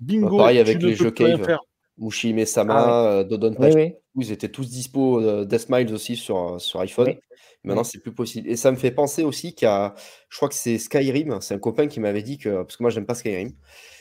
Bingo 0.00 0.36
bah, 0.36 0.44
pareil 0.44 0.58
avec 0.58 0.82
les 0.82 0.94
jeux 0.94 1.10
Cave 1.10 1.58
Mushi 2.00 2.46
Sama, 2.46 2.74
ah 2.74 3.06
euh, 3.06 3.24
Dodon 3.24 3.54
Patch, 3.54 3.92
ils 4.16 4.32
étaient 4.32 4.48
tous 4.48 4.68
dispo. 4.68 5.20
Euh, 5.20 5.44
Deathmiles 5.44 5.92
aussi 5.92 6.16
sur, 6.16 6.54
euh, 6.54 6.58
sur 6.58 6.80
iPhone. 6.80 7.14
Maintenant, 7.62 7.84
c'est 7.84 8.00
plus 8.00 8.14
possible. 8.14 8.48
Et 8.48 8.56
ça 8.56 8.70
me 8.70 8.76
fait 8.76 8.90
penser 8.90 9.22
aussi 9.22 9.54
a, 9.62 9.94
je 10.30 10.36
crois 10.36 10.48
que 10.48 10.54
c'est 10.54 10.78
Skyrim, 10.78 11.40
c'est 11.42 11.54
un 11.54 11.58
copain 11.58 11.88
qui 11.88 12.00
m'avait 12.00 12.22
dit 12.22 12.38
que, 12.38 12.62
parce 12.62 12.78
que 12.78 12.82
moi, 12.82 12.90
j'aime 12.90 13.04
pas 13.04 13.14
Skyrim, 13.14 13.50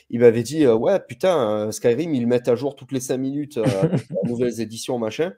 il 0.09 0.21
m'avait 0.21 0.43
dit, 0.43 0.65
ouais, 0.65 0.97
putain, 1.05 1.69
Skyrim, 1.71 2.15
ils 2.15 2.21
le 2.21 2.27
mettent 2.27 2.47
à 2.47 2.55
jour 2.55 2.76
toutes 2.76 2.93
les 2.93 3.01
5 3.01 3.17
minutes, 3.17 3.59
nouvelles 4.23 4.61
éditions, 4.61 4.97
machin. 4.97 5.34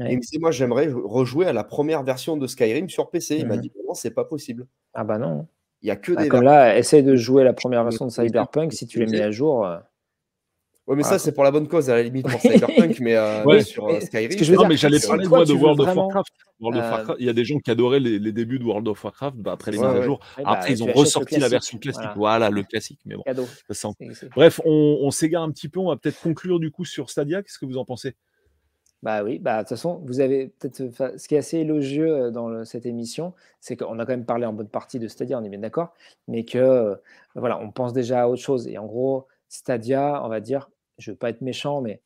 Et 0.00 0.12
il 0.12 0.16
me 0.16 0.22
dit, 0.22 0.38
moi, 0.38 0.50
j'aimerais 0.50 0.88
rejouer 0.90 1.46
à 1.46 1.52
la 1.52 1.64
première 1.64 2.02
version 2.02 2.38
de 2.38 2.46
Skyrim 2.46 2.88
sur 2.88 3.10
PC. 3.10 3.36
Il 3.38 3.46
m'a 3.46 3.56
mmh 3.56 3.60
dit, 3.60 3.72
non, 3.86 3.94
c'est 3.94 4.10
pas 4.10 4.24
possible. 4.24 4.66
Ah 4.94 5.04
bah 5.04 5.18
non. 5.18 5.46
Il 5.82 5.88
y 5.88 5.90
a 5.90 5.96
que 5.96 6.12
bah, 6.12 6.22
des. 6.22 6.28
Comme 6.28 6.42
là, 6.42 6.78
essaye 6.78 7.02
de 7.02 7.14
jouer 7.14 7.44
la 7.44 7.52
première 7.52 7.84
version 7.84 8.06
de 8.06 8.10
Cyberpunk, 8.10 8.72
si 8.72 8.86
tu 8.86 9.00
les 9.00 9.06
mets 9.06 9.20
à 9.20 9.30
jour. 9.30 9.66
Ouais, 10.86 10.94
mais 10.94 11.02
ça, 11.02 11.18
c'est 11.18 11.32
pour 11.32 11.42
la 11.42 11.50
bonne 11.50 11.66
cause, 11.66 11.90
à 11.90 11.96
la 11.96 12.02
limite, 12.02 12.28
pour 12.28 12.40
Cyberpunk, 12.40 13.00
mais 13.00 13.16
euh, 13.16 13.60
sur 13.60 13.88
euh, 13.88 13.98
Skyrim. 14.00 14.54
non, 14.54 14.68
mais 14.68 14.76
j'allais 14.76 15.00
parler, 15.00 15.26
moi, 15.26 15.44
de 15.44 15.52
World 15.52 15.80
of 15.80 15.96
Warcraft. 15.96 16.32
Il 17.18 17.26
y 17.26 17.28
a 17.28 17.32
des 17.32 17.44
gens 17.44 17.58
qui 17.58 17.70
adoraient 17.70 17.98
les, 17.98 18.32
débuts 18.32 18.60
de 18.60 18.64
World 18.64 18.86
of 18.86 19.02
Warcraft, 19.02 19.36
bah, 19.36 19.52
après 19.52 19.72
les 19.72 19.78
mises 19.78 19.86
à 19.86 20.02
jour. 20.02 20.20
Bah, 20.36 20.44
après, 20.46 20.72
ils 20.72 20.84
ont 20.84 20.92
ressorti 20.92 21.38
la 21.38 21.48
version 21.48 21.78
classique. 21.78 22.10
Voilà. 22.14 22.50
le 22.50 22.62
classique. 22.62 23.00
Mais 23.04 23.16
bon. 23.16 23.24
Bref, 24.36 24.60
on, 24.64 24.98
on 25.02 25.10
s'égare 25.10 25.42
un 25.42 25.50
petit 25.50 25.68
peu. 25.68 25.80
On 25.80 25.88
va 25.88 25.96
peut-être 25.96 26.20
conclure, 26.20 26.60
du 26.60 26.70
coup, 26.70 26.84
sur 26.84 27.10
Stadia. 27.10 27.42
Qu'est-ce 27.42 27.58
que 27.58 27.66
vous 27.66 27.78
en 27.78 27.84
pensez? 27.84 28.14
Bah 29.02 29.22
oui, 29.22 29.38
bah 29.38 29.58
de 29.58 29.60
toute 29.60 29.68
façon, 29.68 30.02
vous 30.06 30.20
avez 30.20 30.48
peut-être 30.58 31.18
ce 31.18 31.28
qui 31.28 31.34
est 31.34 31.38
assez 31.38 31.58
élogieux 31.58 32.30
dans 32.30 32.64
cette 32.64 32.86
émission, 32.86 33.34
c'est 33.60 33.76
qu'on 33.76 33.98
a 33.98 34.06
quand 34.06 34.12
même 34.12 34.24
parlé 34.24 34.46
en 34.46 34.54
bonne 34.54 34.68
partie 34.68 34.98
de 34.98 35.06
Stadia, 35.06 35.38
on 35.38 35.44
est 35.44 35.50
bien 35.50 35.60
d'accord, 35.60 35.94
mais 36.28 36.44
que 36.44 36.96
voilà, 37.34 37.60
on 37.60 37.70
pense 37.70 37.92
déjà 37.92 38.22
à 38.22 38.26
autre 38.26 38.42
chose. 38.42 38.66
Et 38.66 38.78
en 38.78 38.86
gros, 38.86 39.26
Stadia, 39.48 40.22
on 40.24 40.28
va 40.28 40.40
dire, 40.40 40.70
je 40.98 41.10
veux 41.10 41.16
pas 41.16 41.30
être 41.30 41.40
méchant, 41.40 41.80
mais 41.80 42.02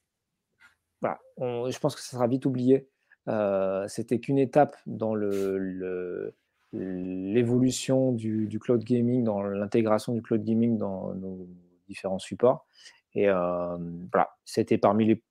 voilà, 1.01 1.19
je 1.39 1.79
pense 1.79 1.95
que 1.95 2.03
ça 2.03 2.11
sera 2.11 2.27
vite 2.27 2.47
oublié. 2.47 2.89
Euh, 3.29 3.87
C'était 3.89 4.19
qu'une 4.21 4.39
étape 4.39 4.77
dans 4.87 5.15
l'évolution 6.73 8.12
du, 8.12 8.59
cloud 8.61 8.85
gaming, 8.85 9.25
dans 9.25 9.43
l'intégration 9.43 10.12
du 10.12 10.23
cloud 10.23 10.43
gaming 10.45 10.79
dans 10.79 11.15
nos 11.15 11.47
différents 11.89 12.19
supports. 12.19 12.67
Et 13.15 13.29
euh, 13.29 13.77
voilà, 14.12 14.31
c'était 14.45 14.79
parmi 14.79 15.05
les. 15.05 15.23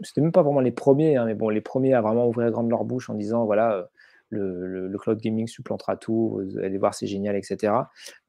C'était 0.00 0.20
même 0.20 0.32
pas 0.32 0.42
vraiment 0.42 0.60
les 0.60 0.72
premiers, 0.72 1.16
hein, 1.16 1.26
mais 1.26 1.34
bon, 1.34 1.48
les 1.48 1.60
premiers 1.60 1.94
à 1.94 2.00
vraiment 2.00 2.26
ouvrir 2.26 2.50
grande 2.50 2.68
leur 2.68 2.84
bouche 2.84 3.08
en 3.08 3.14
disant 3.14 3.44
voilà, 3.44 3.88
euh, 4.32 4.88
le, 4.88 4.98
cloud 4.98 5.20
gaming 5.20 5.46
supplantera 5.46 5.96
tout, 5.96 6.42
allez 6.60 6.78
voir, 6.78 6.94
c'est 6.94 7.06
génial, 7.06 7.36
etc. 7.36 7.72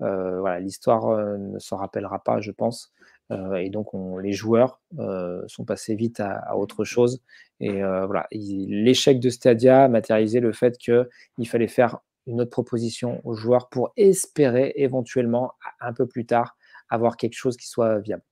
Euh, 0.01 0.39
voilà, 0.39 0.60
l'histoire 0.60 1.38
ne 1.38 1.57
s'en 1.57 1.77
rappellera 1.77 2.23
pas, 2.23 2.41
je 2.41 2.51
pense. 2.51 2.93
Euh, 3.34 3.55
et 3.55 3.69
donc, 3.69 3.93
on, 3.93 4.18
les 4.18 4.31
joueurs 4.31 4.81
euh, 4.99 5.41
sont 5.47 5.65
passés 5.65 5.95
vite 5.95 6.19
à, 6.19 6.55
autre 6.55 6.84
chose. 6.84 7.22
Et 7.60 7.84
euh, 7.84 8.05
voilà, 8.05 8.27
l'échec 8.31 9.19
de 9.19 9.30
Stadia 9.30 9.88
matérialisait 9.88 10.39
le 10.39 10.53
fait 10.53 10.77
qu'il 10.77 11.47
fallait 11.47 11.68
faire 11.68 11.99
une 12.26 12.41
autre 12.41 12.51
proposition 12.51 13.22
aux 13.26 13.34
joueurs 13.34 13.69
pour 13.69 13.91
espérer 13.97 14.73
éventuellement, 14.76 15.53
un 15.80 15.93
peu 15.93 16.07
plus 16.07 16.26
tard, 16.26 16.55
avoir 16.89 17.18
quelque 17.18 17.35
chose 17.35 17.57
qui 17.57 17.68
soit 17.68 17.99
viable. 17.99 18.23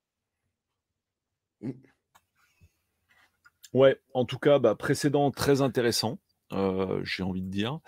Ouais, 3.73 3.99
en 4.13 4.25
tout 4.25 4.39
cas, 4.39 4.59
bah, 4.59 4.75
précédent 4.75 5.31
très 5.31 5.61
intéressant, 5.61 6.19
j'ai 7.03 7.23
envie 7.23 7.41
de 7.41 7.49
dire. 7.49 7.79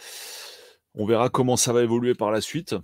On 0.95 1.05
verra 1.05 1.29
comment 1.29 1.57
ça 1.57 1.73
va 1.73 1.83
évoluer 1.83 2.13
par 2.13 2.31
la 2.31 2.39
suite 2.39 2.75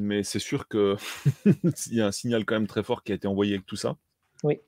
mais 0.00 0.22
c'est 0.22 0.38
sûr 0.38 0.66
qu'il 0.68 0.96
y 1.92 2.00
a 2.00 2.06
un 2.06 2.12
signal 2.12 2.44
quand 2.44 2.54
même 2.54 2.66
très 2.66 2.82
fort 2.82 3.02
qui 3.02 3.12
a 3.12 3.14
été 3.14 3.28
envoyé 3.28 3.54
avec 3.54 3.66
tout 3.66 3.76
ça. 3.76 3.96
Oui. 4.42 4.60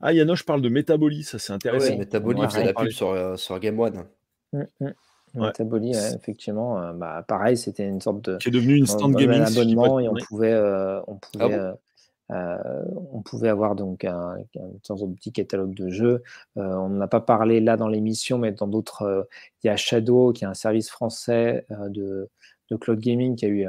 Ah, 0.00 0.12
Yanoche 0.12 0.44
parle 0.44 0.60
de 0.60 0.68
Métabolie, 0.68 1.22
ça 1.22 1.38
c'est 1.38 1.52
intéressant. 1.52 1.92
Oui, 1.92 1.98
Métabolie, 1.98 2.42
c'est 2.50 2.64
la 2.64 2.74
pub 2.74 2.90
sur, 2.90 3.10
euh, 3.10 3.36
sur, 3.36 3.58
Game 3.58 3.78
One. 3.78 4.04
Mmh, 4.52 4.62
mmh. 4.80 5.82
effectivement, 6.14 6.80
euh, 6.80 6.92
bah, 6.92 7.24
pareil, 7.26 7.56
c'était 7.56 7.86
une 7.86 8.00
sorte 8.00 8.22
de. 8.22 8.36
Qui 8.36 8.48
est 8.48 8.52
devenu 8.52 8.76
une 8.76 8.86
stand 8.86 9.14
gaming. 9.14 9.40
Un 9.40 9.44
abonnement 9.44 10.00
et 10.00 10.08
on 10.08 10.14
pouvait, 10.14 10.52
euh, 10.52 11.00
on 11.06 11.16
pouvait, 11.16 11.54
ah 12.28 12.58
on 13.12 13.22
pouvait 13.22 13.48
avoir 13.48 13.76
donc 13.76 14.04
un, 14.04 14.36
un, 14.58 15.14
petit 15.14 15.32
catalogue 15.32 15.74
de 15.74 15.88
jeux. 15.90 16.22
on 16.56 16.88
n'a 16.88 17.06
pas 17.06 17.20
parlé 17.20 17.60
là 17.60 17.76
dans 17.76 17.88
l'émission, 17.88 18.38
mais 18.38 18.52
dans 18.52 18.66
d'autres, 18.66 19.28
il 19.62 19.68
y 19.68 19.70
a 19.70 19.76
Shadow, 19.76 20.32
qui 20.32 20.44
est 20.44 20.48
un 20.48 20.54
service 20.54 20.90
français 20.90 21.64
de, 21.70 22.28
de 22.70 22.76
cloud 22.76 22.98
gaming 22.98 23.36
qui 23.36 23.46
a 23.46 23.48
eu 23.48 23.66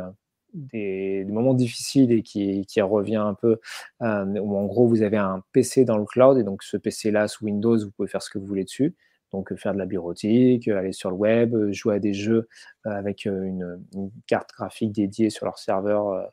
des, 0.58 1.26
moments 1.26 1.54
difficiles 1.54 2.12
et 2.12 2.24
qui, 2.24 2.82
revient 2.82 3.16
un 3.16 3.34
peu, 3.34 3.60
euh, 4.02 4.26
où 4.40 4.58
en 4.58 4.66
gros 4.66 4.88
vous 4.88 5.02
avez 5.02 5.18
un 5.18 5.44
PC 5.54 5.86
dans 5.86 5.98
le 5.98 6.06
cloud 6.06 6.38
et 6.38 6.44
donc 6.44 6.64
ce 6.64 6.78
PC-là 6.78 7.28
sous 7.28 7.46
Windows, 7.46 7.78
vous 7.78 7.92
pouvez 7.92 8.08
faire 8.08 8.22
ce 8.22 8.30
que 8.30 8.40
vous 8.40 8.46
voulez 8.46 8.64
dessus. 8.64 8.96
Donc 9.32 9.54
faire 9.56 9.74
de 9.74 9.78
la 9.78 9.86
bureautique, 9.86 10.70
aller 10.70 10.94
sur 10.94 11.10
le 11.12 11.18
web, 11.18 11.72
jouer 11.72 11.96
à 11.96 12.00
des 12.00 12.14
jeux 12.14 12.48
euh, 12.86 12.92
avec 12.92 13.28
euh, 13.28 13.44
une, 13.44 14.12
carte 14.26 14.52
graphique 14.54 14.94
dédiée 14.94 15.30
sur 15.30 15.46
leur 15.46 15.60
serveur 15.60 16.32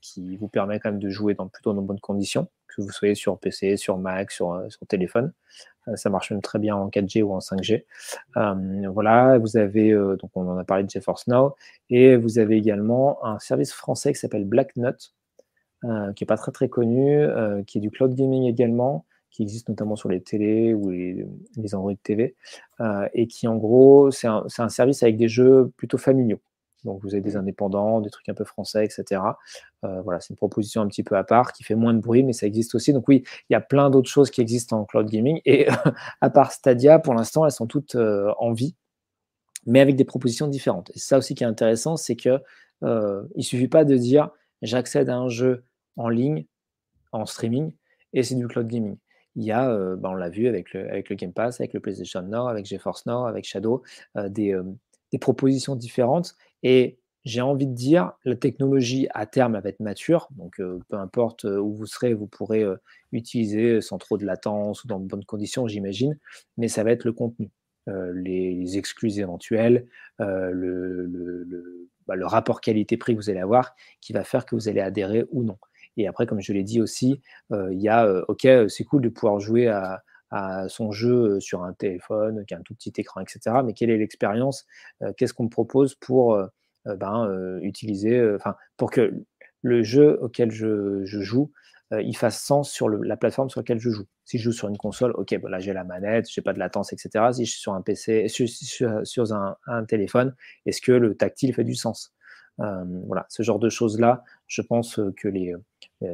qui 0.00 0.36
vous 0.36 0.46
permet 0.46 0.78
quand 0.78 0.92
même 0.92 1.00
de 1.00 1.10
jouer 1.10 1.34
dans 1.34 1.48
plutôt 1.48 1.72
de 1.72 1.80
bonnes 1.80 1.98
conditions, 1.98 2.46
que 2.68 2.82
vous 2.82 2.92
soyez 2.92 3.16
sur 3.16 3.36
PC, 3.40 3.76
sur 3.76 3.98
Mac, 3.98 4.30
sur 4.30 4.62
téléphone. 4.86 5.32
Euh, 5.88 5.96
ça 5.96 6.10
marche 6.10 6.30
même 6.30 6.42
très 6.42 6.58
bien 6.58 6.76
en 6.76 6.88
4G 6.88 7.22
ou 7.22 7.32
en 7.32 7.40
5G. 7.40 7.84
Euh, 8.36 8.88
voilà, 8.92 9.38
vous 9.38 9.56
avez, 9.56 9.90
euh, 9.90 10.16
donc 10.16 10.30
on 10.34 10.48
en 10.48 10.56
a 10.56 10.64
parlé 10.64 10.84
de 10.84 10.90
GeForce 10.90 11.26
Now, 11.26 11.54
et 11.90 12.16
vous 12.16 12.38
avez 12.38 12.56
également 12.56 13.24
un 13.24 13.38
service 13.38 13.72
français 13.72 14.12
qui 14.12 14.18
s'appelle 14.18 14.44
BlackNut, 14.44 15.14
qui 16.16 16.24
n'est 16.24 16.26
pas 16.26 16.38
très 16.38 16.50
très 16.50 16.70
connu, 16.70 17.26
qui 17.66 17.76
est 17.76 17.80
du 17.82 17.90
cloud 17.90 18.14
gaming 18.14 18.44
également, 18.44 19.04
qui 19.30 19.42
existe 19.42 19.68
notamment 19.68 19.96
sur 19.96 20.08
les 20.08 20.22
télés 20.22 20.72
ou 20.72 20.88
les, 20.88 21.74
Android 21.74 21.92
TV, 22.02 22.34
et 23.12 23.26
qui 23.26 23.46
en 23.46 23.56
gros, 23.56 24.10
c'est 24.10 24.26
un, 24.26 24.68
service 24.70 25.02
avec 25.02 25.18
des 25.18 25.28
jeux 25.28 25.70
plutôt 25.76 25.98
familiaux. 25.98 26.40
Donc 26.84 27.00
vous 27.02 27.14
avez 27.14 27.20
des 27.20 27.36
indépendants, 27.36 28.00
des 28.00 28.10
trucs 28.10 28.28
un 28.28 28.34
peu 28.34 28.44
français, 28.44 28.84
etc. 28.84 29.20
Euh, 29.84 30.00
voilà, 30.02 30.20
c'est 30.20 30.30
une 30.30 30.36
proposition 30.36 30.82
un 30.82 30.88
petit 30.88 31.02
peu 31.02 31.16
à 31.16 31.24
part 31.24 31.52
qui 31.52 31.64
fait 31.64 31.74
moins 31.74 31.94
de 31.94 32.00
bruit, 32.00 32.22
mais 32.22 32.32
ça 32.32 32.46
existe 32.46 32.74
aussi. 32.74 32.92
Donc 32.92 33.08
oui, 33.08 33.24
il 33.48 33.52
y 33.52 33.56
a 33.56 33.60
plein 33.60 33.90
d'autres 33.90 34.10
choses 34.10 34.30
qui 34.30 34.40
existent 34.40 34.78
en 34.78 34.84
cloud 34.84 35.08
gaming. 35.08 35.40
Et 35.44 35.66
à 36.20 36.30
part 36.30 36.52
Stadia, 36.52 36.98
pour 36.98 37.14
l'instant, 37.14 37.44
elles 37.44 37.52
sont 37.52 37.66
toutes 37.66 37.94
euh, 37.94 38.32
en 38.38 38.52
vie, 38.52 38.74
mais 39.66 39.80
avec 39.80 39.96
des 39.96 40.04
propositions 40.04 40.46
différentes. 40.46 40.90
Et 40.94 40.98
ça 40.98 41.18
aussi 41.18 41.34
qui 41.34 41.44
est 41.44 41.46
intéressant, 41.46 41.96
c'est 41.96 42.16
que 42.16 42.40
euh, 42.82 43.22
il 43.34 43.44
suffit 43.44 43.68
pas 43.68 43.84
de 43.84 43.96
dire 43.96 44.30
j'accède 44.62 45.08
à 45.08 45.16
un 45.16 45.28
jeu 45.28 45.64
en 45.96 46.08
ligne, 46.08 46.46
en 47.12 47.26
streaming, 47.26 47.72
et 48.12 48.22
c'est 48.22 48.34
du 48.34 48.46
cloud 48.46 48.66
gaming. 48.66 48.96
Il 49.36 49.44
y 49.44 49.52
a, 49.52 49.68
euh, 49.70 49.96
bah, 49.96 50.10
on 50.10 50.14
l'a 50.14 50.28
vu 50.28 50.46
avec 50.46 50.72
le, 50.72 50.88
avec 50.88 51.08
le 51.10 51.16
Game 51.16 51.32
Pass, 51.32 51.60
avec 51.60 51.72
le 51.72 51.80
PlayStation 51.80 52.22
Now, 52.22 52.46
avec 52.46 52.66
GeForce 52.66 53.06
Now, 53.06 53.24
avec 53.24 53.44
Shadow, 53.44 53.82
des, 54.28 54.56
des 55.14 55.18
propositions 55.18 55.76
différentes 55.76 56.36
et 56.64 56.98
j'ai 57.24 57.40
envie 57.40 57.66
de 57.66 57.74
dire, 57.74 58.12
la 58.24 58.36
technologie 58.36 59.06
à 59.14 59.26
terme 59.26 59.58
va 59.58 59.68
être 59.68 59.80
mature, 59.80 60.28
donc 60.32 60.60
euh, 60.60 60.78
peu 60.88 60.96
importe 60.96 61.46
euh, 61.46 61.58
où 61.58 61.72
vous 61.72 61.86
serez, 61.86 62.12
vous 62.12 62.26
pourrez 62.26 62.62
euh, 62.62 62.76
utiliser 63.12 63.80
sans 63.80 63.96
trop 63.96 64.18
de 64.18 64.26
latence 64.26 64.84
ou 64.84 64.88
dans 64.88 64.98
de 64.98 65.06
bonnes 65.06 65.24
conditions, 65.24 65.66
j'imagine, 65.66 66.18
mais 66.58 66.68
ça 66.68 66.84
va 66.84 66.90
être 66.90 67.04
le 67.04 67.12
contenu, 67.12 67.50
les, 67.86 68.76
exclus 68.76 69.18
éventuels, 69.18 69.86
bah, 70.18 70.50
le, 70.50 72.26
rapport 72.26 72.60
qualité-prix 72.60 73.14
que 73.14 73.20
vous 73.20 73.30
allez 73.30 73.40
avoir 73.40 73.74
qui 74.00 74.12
va 74.12 74.24
faire 74.24 74.44
que 74.44 74.54
vous 74.54 74.68
allez 74.68 74.80
adhérer 74.80 75.24
ou 75.30 75.44
non. 75.44 75.58
Et 75.96 76.06
après, 76.08 76.26
comme 76.26 76.40
je 76.40 76.52
l'ai 76.52 76.64
dit 76.64 76.80
aussi, 76.80 77.20
il 77.50 77.80
y 77.80 77.88
a, 77.88 78.24
ok, 78.28 78.48
c'est 78.68 78.84
cool 78.84 79.02
de 79.02 79.08
pouvoir 79.10 79.38
jouer 79.38 79.68
à, 79.68 80.02
à 80.30 80.68
son 80.68 80.90
jeu 80.90 81.38
sur 81.40 81.62
un 81.62 81.72
téléphone, 81.72 82.44
qui 82.46 82.54
a 82.54 82.58
un 82.58 82.62
tout 82.62 82.74
petit 82.74 82.92
écran, 82.96 83.20
etc. 83.20 83.56
Mais 83.64 83.72
quelle 83.72 83.90
est 83.90 83.98
l'expérience 83.98 84.66
Qu'est-ce 85.16 85.34
qu'on 85.34 85.44
me 85.44 85.48
propose 85.48 85.94
pour 85.94 86.38
ben, 86.84 87.58
utiliser, 87.62 88.36
pour 88.76 88.90
que 88.90 89.24
le 89.62 89.82
jeu 89.82 90.18
auquel 90.20 90.50
je, 90.50 91.04
joue, 91.04 91.52
il 91.92 92.16
fasse 92.16 92.42
sens 92.42 92.70
sur 92.70 92.88
la 92.88 93.16
plateforme 93.16 93.48
sur 93.48 93.60
laquelle 93.60 93.78
je 93.78 93.90
joue. 93.90 94.06
Si 94.24 94.38
je 94.38 94.44
joue 94.44 94.52
sur 94.52 94.68
une 94.68 94.76
console, 94.76 95.12
ok, 95.12 95.38
bon, 95.40 95.48
là 95.48 95.58
j'ai 95.58 95.72
la 95.72 95.84
manette, 95.84 96.28
j'ai 96.30 96.42
pas 96.42 96.52
de 96.52 96.58
latence, 96.58 96.92
etc. 96.92 97.26
Si 97.32 97.44
je 97.44 97.50
suis 97.50 97.60
sur 97.60 97.74
un 97.74 97.82
PC, 97.82 98.26
sur, 98.28 99.32
un, 99.32 99.84
téléphone, 99.84 100.34
est-ce 100.66 100.80
que 100.80 100.92
le 100.92 101.14
tactile 101.16 101.54
fait 101.54 101.64
du 101.64 101.74
sens? 101.74 102.14
Voilà, 102.58 103.26
ce 103.28 103.42
genre 103.42 103.58
de 103.58 103.68
choses-là, 103.68 104.22
je 104.46 104.62
pense 104.62 105.00
que 105.16 105.28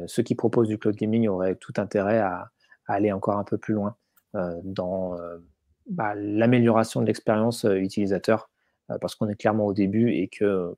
ceux 0.07 0.23
qui 0.23 0.35
proposent 0.35 0.67
du 0.67 0.77
cloud 0.77 0.95
gaming 0.95 1.27
auraient 1.27 1.55
tout 1.55 1.73
intérêt 1.77 2.19
à 2.19 2.49
aller 2.87 3.11
encore 3.11 3.37
un 3.37 3.43
peu 3.43 3.57
plus 3.57 3.73
loin. 3.73 3.95
Euh, 4.35 4.61
dans 4.63 5.19
euh, 5.19 5.39
bah, 5.87 6.15
l'amélioration 6.15 7.01
de 7.01 7.05
l'expérience 7.05 7.65
euh, 7.65 7.75
utilisateur, 7.75 8.49
parce 8.99 9.15
qu'on 9.15 9.29
est 9.29 9.35
clairement 9.35 9.65
au 9.65 9.73
début 9.73 10.11
et 10.11 10.27
que 10.27 10.75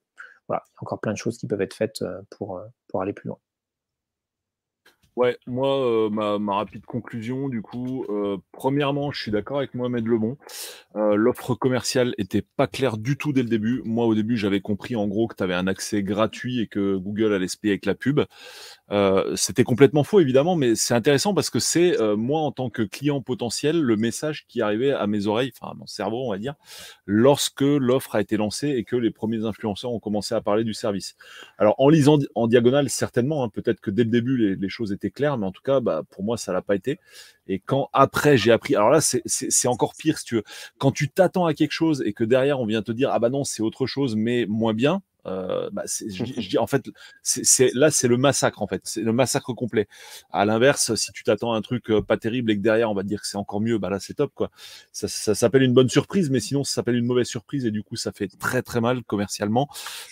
voilà, 0.47 0.63
il 0.67 0.73
y 0.73 0.77
a 0.77 0.81
encore 0.81 0.99
plein 0.99 1.13
de 1.13 1.17
choses 1.17 1.39
qui 1.39 1.47
peuvent 1.47 1.61
être 1.61 1.73
faites 1.73 2.03
pour 2.29 2.61
aller 3.01 3.11
plus 3.11 3.27
loin. 3.27 3.39
Ouais, 5.15 5.37
moi, 5.45 6.09
ma, 6.09 6.55
rapide 6.55 6.85
conclusion, 6.85 7.49
du 7.49 7.61
coup, 7.61 8.05
premièrement, 8.51 9.11
je 9.11 9.21
suis 9.21 9.31
d'accord 9.31 9.57
avec 9.57 9.73
Mohamed 9.75 10.07
Lebon. 10.07 10.37
L'offre 10.95 11.55
commerciale 11.55 12.13
était 12.17 12.41
pas 12.41 12.67
claire 12.67 12.97
du 12.97 13.17
tout 13.17 13.33
dès 13.33 13.43
le 13.43 13.49
début. 13.49 13.81
Moi, 13.85 14.05
au 14.05 14.15
début, 14.15 14.37
j'avais 14.37 14.61
compris 14.61 14.95
en 14.95 15.07
gros 15.07 15.27
que 15.27 15.35
tu 15.35 15.43
avais 15.43 15.53
un 15.53 15.67
accès 15.67 16.03
gratuit 16.03 16.61
et 16.61 16.67
que 16.67 16.95
Google 16.95 17.33
allait 17.33 17.47
se 17.47 17.57
payer 17.57 17.73
avec 17.73 17.85
la 17.85 17.95
pub. 17.95 18.21
Euh, 18.91 19.35
c'était 19.35 19.63
complètement 19.63 20.03
faux, 20.03 20.19
évidemment, 20.19 20.55
mais 20.55 20.75
c'est 20.75 20.93
intéressant 20.93 21.33
parce 21.33 21.49
que 21.49 21.59
c'est 21.59 21.99
euh, 21.99 22.15
moi, 22.15 22.41
en 22.41 22.51
tant 22.51 22.69
que 22.69 22.83
client 22.83 23.21
potentiel, 23.21 23.81
le 23.81 23.95
message 23.95 24.45
qui 24.47 24.61
arrivait 24.61 24.91
à 24.91 25.07
mes 25.07 25.25
oreilles, 25.27 25.51
enfin 25.57 25.71
à 25.71 25.75
mon 25.75 25.87
cerveau, 25.87 26.27
on 26.27 26.31
va 26.31 26.37
dire, 26.37 26.55
lorsque 27.05 27.61
l'offre 27.61 28.15
a 28.15 28.21
été 28.21 28.37
lancée 28.37 28.69
et 28.69 28.83
que 28.83 28.95
les 28.95 29.11
premiers 29.11 29.45
influenceurs 29.45 29.91
ont 29.91 29.99
commencé 29.99 30.35
à 30.35 30.41
parler 30.41 30.63
du 30.63 30.73
service. 30.73 31.15
Alors, 31.57 31.75
en 31.79 31.89
lisant 31.89 32.19
en 32.35 32.47
diagonale, 32.47 32.89
certainement, 32.89 33.43
hein, 33.43 33.49
peut-être 33.49 33.79
que 33.79 33.89
dès 33.89 34.03
le 34.03 34.09
début, 34.09 34.55
les, 34.55 34.69
choses 34.69 34.91
étaient 34.91 35.02
claires, 35.11 35.37
mais 35.37 35.45
en 35.45 35.51
tout 35.51 35.61
cas, 35.61 35.79
bah, 35.79 36.03
pour 36.09 36.23
moi, 36.23 36.37
ça 36.37 36.53
l'a 36.53 36.61
pas 36.61 36.75
été. 36.75 36.99
Et 37.47 37.59
quand 37.59 37.89
après 37.93 38.37
j'ai 38.37 38.51
appris, 38.51 38.75
alors 38.75 38.89
là 38.89 39.01
c'est 39.01 39.67
encore 39.67 39.95
pire 39.95 40.17
si 40.17 40.25
tu 40.25 40.35
veux, 40.35 40.43
quand 40.77 40.91
tu 40.91 41.09
t'attends 41.09 41.45
à 41.45 41.53
quelque 41.53 41.71
chose 41.71 42.01
et 42.05 42.13
que 42.13 42.23
derrière 42.23 42.61
on 42.61 42.65
vient 42.65 42.81
te 42.81 42.93
dire 42.93 43.09
ah 43.11 43.19
bah 43.19 43.29
non 43.29 43.43
c'est 43.43 43.61
autre 43.61 43.85
chose 43.85 44.15
mais 44.15 44.45
moins 44.47 44.73
bien, 44.73 45.01
bah, 45.25 45.83
en 46.57 46.67
fait, 46.67 46.89
c'est 47.21 47.71
là, 47.73 47.91
c'est 47.91 48.07
le 48.07 48.17
massacre, 48.17 48.61
en 48.61 48.67
fait. 48.67 48.81
C'est 48.83 49.01
le 49.01 49.13
massacre 49.13 49.53
complet. 49.53 49.87
À 50.31 50.45
l'inverse, 50.45 50.95
si 50.95 51.11
tu 51.11 51.23
t'attends 51.23 51.53
à 51.53 51.57
un 51.57 51.61
truc 51.61 51.91
pas 52.07 52.17
terrible 52.17 52.51
et 52.51 52.57
que 52.57 52.61
derrière, 52.61 52.91
on 52.91 52.93
va 52.93 53.03
dire 53.03 53.21
que 53.21 53.27
c'est 53.27 53.37
encore 53.37 53.61
mieux, 53.61 53.77
bah 53.77 53.89
là, 53.89 53.99
c'est 53.99 54.15
top, 54.15 54.31
quoi. 54.33 54.51
Ça, 54.91 55.07
ça 55.07 55.35
s'appelle 55.35 55.63
une 55.63 55.73
bonne 55.73 55.89
surprise, 55.89 56.29
mais 56.29 56.39
sinon, 56.39 56.63
ça 56.63 56.73
s'appelle 56.75 56.95
une 56.95 57.05
mauvaise 57.05 57.27
surprise 57.27 57.65
et 57.65 57.71
du 57.71 57.83
coup, 57.83 57.95
ça 57.95 58.11
fait 58.11 58.27
très, 58.27 58.61
très 58.61 58.81
mal 58.81 59.03
commercialement. 59.03 59.67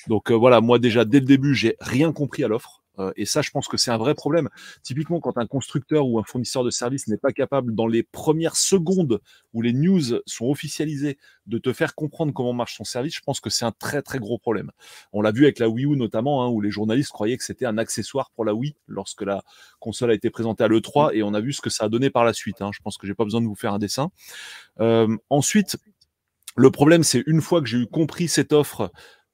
Donc 0.07 0.31
voilà, 0.31 0.61
moi, 0.61 0.79
déjà, 0.79 1.05
dès 1.05 1.19
le 1.19 1.25
début, 1.25 1.55
j'ai 1.55 1.75
rien 1.79 2.11
compris 2.13 2.43
à 2.43 2.47
l'offre. 2.47 2.80
Euh, 3.01 3.11
et 3.15 3.25
ça, 3.25 3.41
je 3.41 3.51
pense 3.51 3.67
que 3.67 3.77
c'est 3.77 3.91
un 3.91 3.97
vrai 3.97 4.15
problème. 4.15 4.49
Typiquement, 4.83 5.19
quand 5.19 5.37
un 5.37 5.47
constructeur 5.47 6.07
ou 6.07 6.19
un 6.19 6.23
fournisseur 6.23 6.63
de 6.63 6.69
services 6.69 7.07
n'est 7.07 7.17
pas 7.17 7.31
capable, 7.31 7.75
dans 7.75 7.87
les 7.87 8.03
premières 8.03 8.55
secondes 8.55 9.19
où 9.53 9.61
les 9.61 9.73
news 9.73 10.21
sont 10.25 10.45
officialisées, 10.45 11.17
de 11.47 11.57
te 11.57 11.73
faire 11.73 11.95
comprendre 11.95 12.33
comment 12.33 12.53
marche 12.53 12.77
son 12.77 12.83
service, 12.83 13.15
je 13.15 13.21
pense 13.21 13.39
que 13.39 13.49
c'est 13.49 13.65
un 13.65 13.71
très 13.71 14.01
très 14.01 14.19
gros 14.19 14.37
problème. 14.37 14.71
On 15.11 15.21
l'a 15.21 15.31
vu 15.31 15.43
avec 15.43 15.59
la 15.59 15.69
Wii 15.69 15.85
U 15.85 15.97
notamment, 15.97 16.43
hein, 16.43 16.49
où 16.49 16.61
les 16.61 16.71
journalistes 16.71 17.11
croyaient 17.11 17.37
que 17.37 17.43
c'était 17.43 17.65
un 17.65 17.77
accessoire 17.77 18.31
pour 18.31 18.45
la 18.45 18.53
Wii 18.53 18.75
lorsque 18.87 19.21
la 19.21 19.43
console 19.79 20.11
a 20.11 20.13
été 20.13 20.29
présentée 20.29 20.63
à 20.63 20.67
l'E3, 20.67 21.11
et 21.13 21.23
on 21.23 21.33
a 21.33 21.41
vu 21.41 21.53
ce 21.53 21.61
que 21.61 21.69
ça 21.69 21.85
a 21.85 21.89
donné 21.89 22.09
par 22.09 22.23
la 22.23 22.33
suite. 22.33 22.61
Hein. 22.61 22.71
Je 22.73 22.79
pense 22.81 22.97
que 22.97 23.07
j'ai 23.07 23.15
pas 23.15 23.23
besoin 23.23 23.41
de 23.41 23.47
vous 23.47 23.55
faire 23.55 23.73
un 23.73 23.79
dessin. 23.79 24.11
Euh, 24.79 25.15
ensuite, 25.29 25.77
le 26.55 26.69
problème, 26.69 27.03
c'est 27.03 27.23
une 27.27 27.41
fois 27.41 27.61
que 27.61 27.67
j'ai 27.67 27.77
eu 27.77 27.87
compris 27.87 28.27
cette 28.27 28.53
offre, 28.53 28.91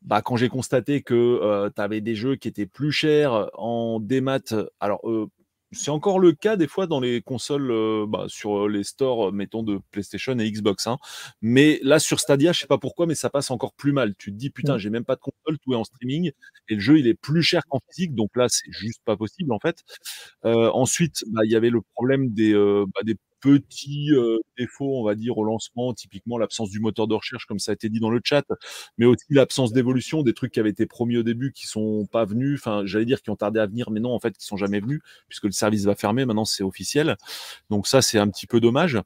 bah, 0.08 0.22
quand 0.22 0.38
j'ai 0.38 0.50
constaté 0.50 1.02
que 1.02 1.70
tu 1.76 1.82
avais 1.82 2.02
des 2.02 2.16
jeux 2.16 2.36
qui 2.38 2.48
étaient 2.48 2.66
plus 2.66 2.92
chers 2.92 3.50
en 3.54 4.00
démat, 4.00 4.40
alors 4.80 5.02
c'est 5.74 5.92
encore 5.92 6.20
le 6.20 6.32
cas 6.32 6.56
des 6.56 6.68
fois 6.68 6.88
dans 6.88 7.02
les 7.02 7.22
consoles, 7.22 7.74
bah, 8.08 8.26
sur 8.28 8.70
les 8.70 8.84
stores, 8.84 9.34
mettons, 9.34 9.64
de 9.64 9.80
PlayStation 9.92 10.38
et 10.40 10.50
Xbox. 10.50 10.88
Hein. 10.88 10.98
Mais 11.42 11.80
là, 11.84 12.00
sur 12.00 12.22
Stadia, 12.22 12.54
je 12.54 12.62
sais 12.62 12.68
pas 12.68 12.78
pourquoi, 12.78 13.06
mais 13.06 13.16
ça 13.16 13.30
passe 13.30 13.52
encore 13.52 13.74
plus 13.74 13.92
mal. 13.92 14.16
Tu 14.18 14.32
te 14.32 14.38
dis, 14.38 14.50
putain, 14.50 14.76
mmh. 14.76 14.80
j'ai 14.80 14.90
même 14.90 15.04
pas 15.06 15.16
de 15.16 15.22
console, 15.22 15.60
tout 15.60 15.74
est 15.74 15.76
en 15.76 15.84
streaming, 15.84 16.32
et 16.70 16.76
le 16.76 16.80
jeu, 16.80 17.00
il 17.00 17.08
est 17.08 17.16
plus 17.16 17.44
cher 17.44 17.64
qu'en 17.68 17.80
physique, 17.92 18.16
donc 18.16 18.30
là, 18.36 18.48
c'est 18.50 18.72
juste 18.72 19.02
pas 19.04 19.18
possible, 19.18 19.52
en 19.52 19.60
fait. 19.60 19.84
ensuite, 20.44 21.24
bah, 21.28 21.42
il 21.44 21.52
y 21.52 21.56
avait 21.56 21.70
le 21.70 21.82
problème 21.96 22.30
des, 22.34 22.54
bah, 22.54 23.02
des 23.04 23.16
petits 23.42 24.12
euh, 24.14 24.40
défauts, 24.58 25.00
on 25.00 25.04
va 25.04 25.16
dire, 25.16 25.38
au 25.38 25.44
lancement, 25.44 25.94
typiquement 25.94 26.38
l'absence 26.38 26.70
du 26.70 26.80
moteur 26.80 27.08
de 27.08 27.16
recherche, 27.16 27.46
comme 27.46 27.60
ça 27.60 27.72
a 27.72 27.74
été 27.74 27.90
dit 27.90 28.00
dans 28.00 28.10
le 28.10 28.22
chat, 28.24 28.46
mais 28.98 29.06
aussi 29.06 29.26
l'absence 29.30 29.74
d'évolution, 29.74 30.24
des 30.24 30.34
trucs 30.34 30.52
qui 30.52 30.60
avaient 30.60 30.70
été 30.70 30.86
promis 30.86 31.18
au 31.18 31.24
début, 31.24 31.52
qui 31.52 31.68
sont 31.68 32.08
pas 32.12 32.26
venus, 32.26 32.60
enfin, 32.60 32.84
j'allais 32.86 33.06
dire 33.06 33.22
qui 33.22 33.30
ont 33.30 33.36
tardé 33.36 33.60
à 33.60 33.66
venir, 33.66 33.92
mais 33.92 34.00
non, 34.00 34.14
en 34.14 34.20
fait, 34.20 34.38
qui 34.38 34.46
sont 34.46 34.58
jamais 34.58 34.80
venus, 34.80 35.02
puisque 35.28 35.46
le 35.46 35.52
service 35.52 35.86
va 35.86 35.96
fermer, 35.96 36.26
maintenant 36.26 36.46
c'est 36.46 36.64
officiel. 36.64 37.18
Donc 37.70 37.88
ça, 37.88 38.02
c'est 38.02 38.20
un 38.20 38.28
petit 38.30 38.48
peu 38.48 38.60
dommage. 38.60 39.00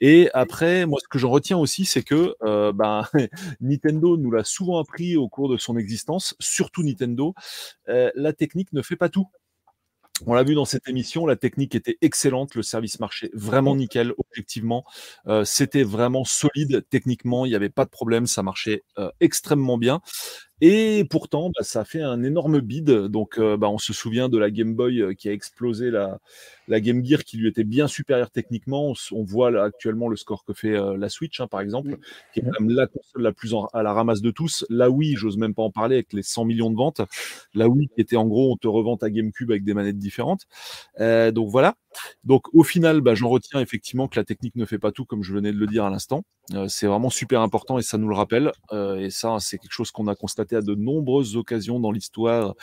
Et 0.00 0.30
après, 0.34 0.84
moi, 0.84 0.98
ce 1.00 1.08
que 1.08 1.18
j'en 1.18 1.30
retiens 1.30 1.58
aussi, 1.58 1.84
c'est 1.84 2.02
que 2.02 2.34
euh, 2.42 2.72
ben, 2.72 3.06
Nintendo 3.60 4.16
nous 4.16 4.32
l'a 4.32 4.44
souvent 4.44 4.78
appris 4.78 5.16
au 5.16 5.28
cours 5.28 5.48
de 5.48 5.56
son 5.56 5.76
existence, 5.76 6.34
surtout 6.40 6.82
Nintendo, 6.82 7.34
euh, 7.88 8.10
la 8.14 8.32
technique 8.32 8.72
ne 8.72 8.82
fait 8.82 8.96
pas 8.96 9.08
tout. 9.08 9.28
On 10.26 10.34
l'a 10.34 10.44
vu 10.44 10.54
dans 10.54 10.64
cette 10.64 10.88
émission, 10.88 11.26
la 11.26 11.36
technique 11.36 11.74
était 11.74 11.98
excellente, 12.00 12.54
le 12.54 12.62
service 12.62 13.00
marchait 13.00 13.30
vraiment 13.32 13.74
nickel, 13.74 14.12
objectivement. 14.18 14.84
Euh, 15.26 15.44
c'était 15.44 15.82
vraiment 15.82 16.24
solide 16.24 16.84
techniquement, 16.90 17.44
il 17.44 17.50
n'y 17.50 17.56
avait 17.56 17.68
pas 17.68 17.84
de 17.84 17.90
problème, 17.90 18.26
ça 18.26 18.42
marchait 18.42 18.84
euh, 18.98 19.10
extrêmement 19.20 19.78
bien. 19.78 20.00
Et 20.64 21.04
pourtant, 21.10 21.50
bah, 21.50 21.64
ça 21.64 21.80
a 21.80 21.84
fait 21.84 22.02
un 22.02 22.22
énorme 22.22 22.60
bid. 22.60 22.88
Donc, 22.88 23.36
euh, 23.36 23.56
bah, 23.56 23.68
on 23.68 23.78
se 23.78 23.92
souvient 23.92 24.28
de 24.28 24.38
la 24.38 24.48
Game 24.48 24.76
Boy 24.76 25.16
qui 25.16 25.28
a 25.28 25.32
explosé 25.32 25.90
la, 25.90 26.20
la 26.68 26.80
Game 26.80 27.04
Gear 27.04 27.24
qui 27.24 27.36
lui 27.36 27.48
était 27.48 27.64
bien 27.64 27.88
supérieure 27.88 28.30
techniquement. 28.30 28.94
On, 29.10 29.24
voit 29.24 29.60
actuellement 29.60 30.08
le 30.08 30.14
score 30.14 30.44
que 30.44 30.52
fait 30.52 30.76
euh, 30.76 30.96
la 30.96 31.08
Switch, 31.08 31.40
hein, 31.40 31.48
par 31.48 31.62
exemple, 31.62 31.98
qui 32.32 32.38
est 32.38 32.42
quand 32.44 32.60
même 32.60 32.70
la 32.70 32.86
console 32.86 33.22
la 33.22 33.32
plus 33.32 33.56
à 33.72 33.82
la 33.82 33.92
ramasse 33.92 34.20
de 34.20 34.30
tous. 34.30 34.64
La 34.70 34.88
Wii, 34.88 35.16
j'ose 35.16 35.36
même 35.36 35.52
pas 35.52 35.64
en 35.64 35.72
parler 35.72 35.96
avec 35.96 36.12
les 36.12 36.22
100 36.22 36.44
millions 36.44 36.70
de 36.70 36.76
ventes. 36.76 37.00
La 37.54 37.68
Wii 37.68 37.88
qui 37.88 38.00
était 38.00 38.14
en 38.14 38.26
gros, 38.26 38.52
on 38.52 38.56
te 38.56 38.68
revend 38.68 38.96
ta 38.96 39.10
GameCube 39.10 39.50
avec 39.50 39.64
des 39.64 39.74
manettes 39.74 39.98
différentes. 39.98 40.46
donc 40.98 41.50
voilà. 41.50 41.74
Donc 42.22 42.46
au 42.54 42.62
final, 42.62 43.00
bah, 43.00 43.14
j'en 43.14 43.28
retiens 43.28 43.60
effectivement 43.60 44.06
que 44.06 44.18
la 44.18 44.24
technique 44.24 44.54
ne 44.54 44.64
fait 44.64 44.78
pas 44.78 44.92
tout, 44.92 45.04
comme 45.04 45.24
je 45.24 45.34
venais 45.34 45.52
de 45.52 45.58
le 45.58 45.66
dire 45.66 45.84
à 45.84 45.90
l'instant. 45.90 46.22
c'est 46.68 46.86
vraiment 46.86 47.10
super 47.10 47.40
important 47.40 47.78
et 47.78 47.82
ça 47.82 47.98
nous 47.98 48.08
le 48.08 48.14
rappelle. 48.14 48.52
et 48.72 49.10
ça, 49.10 49.38
c'est 49.40 49.58
quelque 49.58 49.72
chose 49.72 49.90
qu'on 49.90 50.06
a 50.06 50.14
constaté 50.14 50.51
à 50.56 50.62
de 50.62 50.74
nombreuses 50.74 51.36
occasions 51.36 51.80
dans 51.80 51.90
l'histoire 51.90 52.54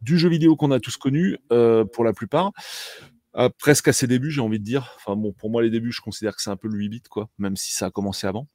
du 0.00 0.18
jeu 0.18 0.28
vidéo 0.28 0.56
qu'on 0.56 0.70
a 0.70 0.80
tous 0.80 0.96
connu, 0.96 1.36
euh, 1.52 1.84
pour 1.84 2.04
la 2.04 2.12
plupart. 2.12 2.52
presque 3.58 3.88
à 3.88 3.92
ses 3.92 4.06
débuts, 4.06 4.30
j'ai 4.30 4.40
envie 4.40 4.58
de 4.58 4.64
dire. 4.64 4.94
Enfin 4.96 5.16
bon, 5.16 5.32
pour 5.32 5.50
moi, 5.50 5.62
les 5.62 5.70
débuts, 5.70 5.92
je 5.92 6.00
considère 6.00 6.34
que 6.34 6.42
c'est 6.42 6.50
un 6.50 6.56
peu 6.56 6.68
le 6.68 6.76
8 6.76 6.88
bits, 6.88 7.02
quoi, 7.08 7.28
même 7.38 7.56
si 7.56 7.72
ça 7.72 7.86
a 7.86 7.90
commencé 7.90 8.26
avant. 8.26 8.48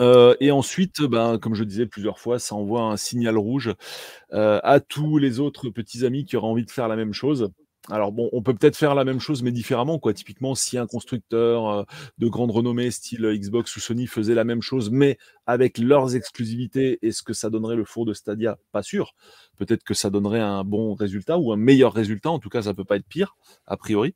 Euh, 0.00 0.34
et 0.40 0.50
ensuite, 0.50 1.02
ben, 1.02 1.38
comme 1.38 1.54
je 1.54 1.64
disais 1.64 1.86
plusieurs 1.86 2.18
fois, 2.18 2.38
ça 2.38 2.54
envoie 2.54 2.82
un 2.82 2.96
signal 2.96 3.36
rouge 3.36 3.74
euh, 4.32 4.60
à 4.62 4.80
tous 4.80 5.18
les 5.18 5.40
autres 5.40 5.68
petits 5.68 6.06
amis 6.06 6.24
qui 6.24 6.36
auraient 6.36 6.48
envie 6.48 6.64
de 6.64 6.70
faire 6.70 6.88
la 6.88 6.96
même 6.96 7.12
chose. 7.12 7.50
Alors 7.88 8.12
bon, 8.12 8.28
on 8.32 8.42
peut 8.42 8.54
peut-être 8.54 8.76
faire 8.76 8.94
la 8.94 9.04
même 9.04 9.20
chose, 9.20 9.42
mais 9.42 9.52
différemment. 9.52 9.98
Quoi. 9.98 10.12
Typiquement, 10.12 10.54
si 10.54 10.76
un 10.76 10.86
constructeur 10.86 11.68
euh, 11.68 11.84
de 12.18 12.28
grande 12.28 12.50
renommée, 12.50 12.90
style 12.90 13.26
Xbox 13.26 13.74
ou 13.74 13.80
Sony, 13.80 14.06
faisait 14.06 14.34
la 14.34 14.44
même 14.44 14.60
chose, 14.60 14.90
mais 14.90 15.16
avec 15.46 15.78
leurs 15.78 16.14
exclusivités, 16.14 16.98
est-ce 17.02 17.22
que 17.22 17.32
ça 17.32 17.48
donnerait 17.48 17.76
le 17.76 17.84
four 17.84 18.04
de 18.04 18.12
Stadia 18.12 18.58
Pas 18.70 18.82
sûr. 18.82 19.14
Peut-être 19.56 19.82
que 19.82 19.94
ça 19.94 20.10
donnerait 20.10 20.40
un 20.40 20.62
bon 20.62 20.94
résultat 20.94 21.38
ou 21.38 21.52
un 21.52 21.56
meilleur 21.56 21.94
résultat. 21.94 22.30
En 22.30 22.38
tout 22.38 22.50
cas, 22.50 22.62
ça 22.62 22.74
peut 22.74 22.84
pas 22.84 22.96
être 22.96 23.06
pire, 23.06 23.36
a 23.66 23.76
priori. 23.78 24.14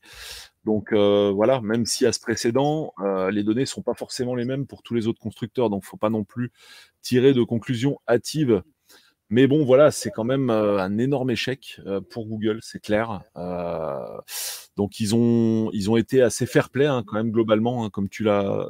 Donc 0.65 0.93
euh, 0.93 1.31
voilà, 1.31 1.61
même 1.61 1.85
si 1.87 2.07
à 2.07 2.13
ce 2.13 2.21
précédent, 2.21 2.95
euh, 3.01 3.31
les 3.31 3.43
données 3.43 3.67
sont 3.67 3.83
pas 3.83 3.95
forcément 3.95 4.35
les 4.35 4.45
mêmes 4.45 4.67
pour 4.67 4.83
tous 4.83 4.95
les 4.95 5.07
autres 5.07 5.21
constructeurs, 5.21 5.69
donc 5.69 5.85
faut 5.85 5.99
pas 5.99 6.11
non 6.11 6.25
plus 6.25 6.53
tirer 7.03 7.35
de 7.35 7.43
conclusions 7.43 7.99
hâtives 8.09 8.63
mais 9.31 9.47
bon, 9.47 9.65
voilà, 9.65 9.91
c'est 9.91 10.11
quand 10.11 10.25
même 10.25 10.51
euh, 10.51 10.79
un 10.79 10.99
énorme 10.99 11.31
échec 11.31 11.81
euh, 11.87 12.01
pour 12.01 12.27
Google, 12.27 12.59
c'est 12.63 12.81
clair. 12.81 13.23
Euh, 13.37 14.21
donc 14.77 15.01
ils 15.01 15.15
ont, 15.15 15.71
ils 15.73 15.91
ont 15.91 15.97
été 15.97 16.21
assez 16.23 16.47
fair-play 16.47 16.87
hein, 16.87 17.03
quand 17.07 17.17
même 17.17 17.31
globalement, 17.31 17.85
hein, 17.85 17.91
comme 17.91 18.09
tu 18.09 18.23
l'as. 18.23 18.67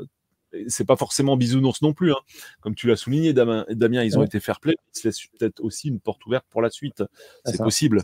C'est 0.68 0.86
pas 0.86 0.94
forcément 0.94 1.36
bisounours 1.36 1.82
non 1.82 1.92
plus, 1.92 2.12
hein. 2.12 2.20
comme 2.60 2.76
tu 2.76 2.86
l'as 2.86 2.94
souligné, 2.94 3.32
Damien, 3.32 3.64
ils 4.04 4.16
ont 4.16 4.22
été 4.22 4.38
fair-play. 4.38 4.76
Ils 4.94 5.00
se 5.00 5.08
laissent 5.08 5.26
peut-être 5.36 5.58
aussi 5.60 5.88
une 5.88 5.98
porte 5.98 6.24
ouverte 6.26 6.46
pour 6.48 6.62
la 6.62 6.70
suite. 6.70 7.02
C'est 7.44 7.58
possible. 7.58 8.02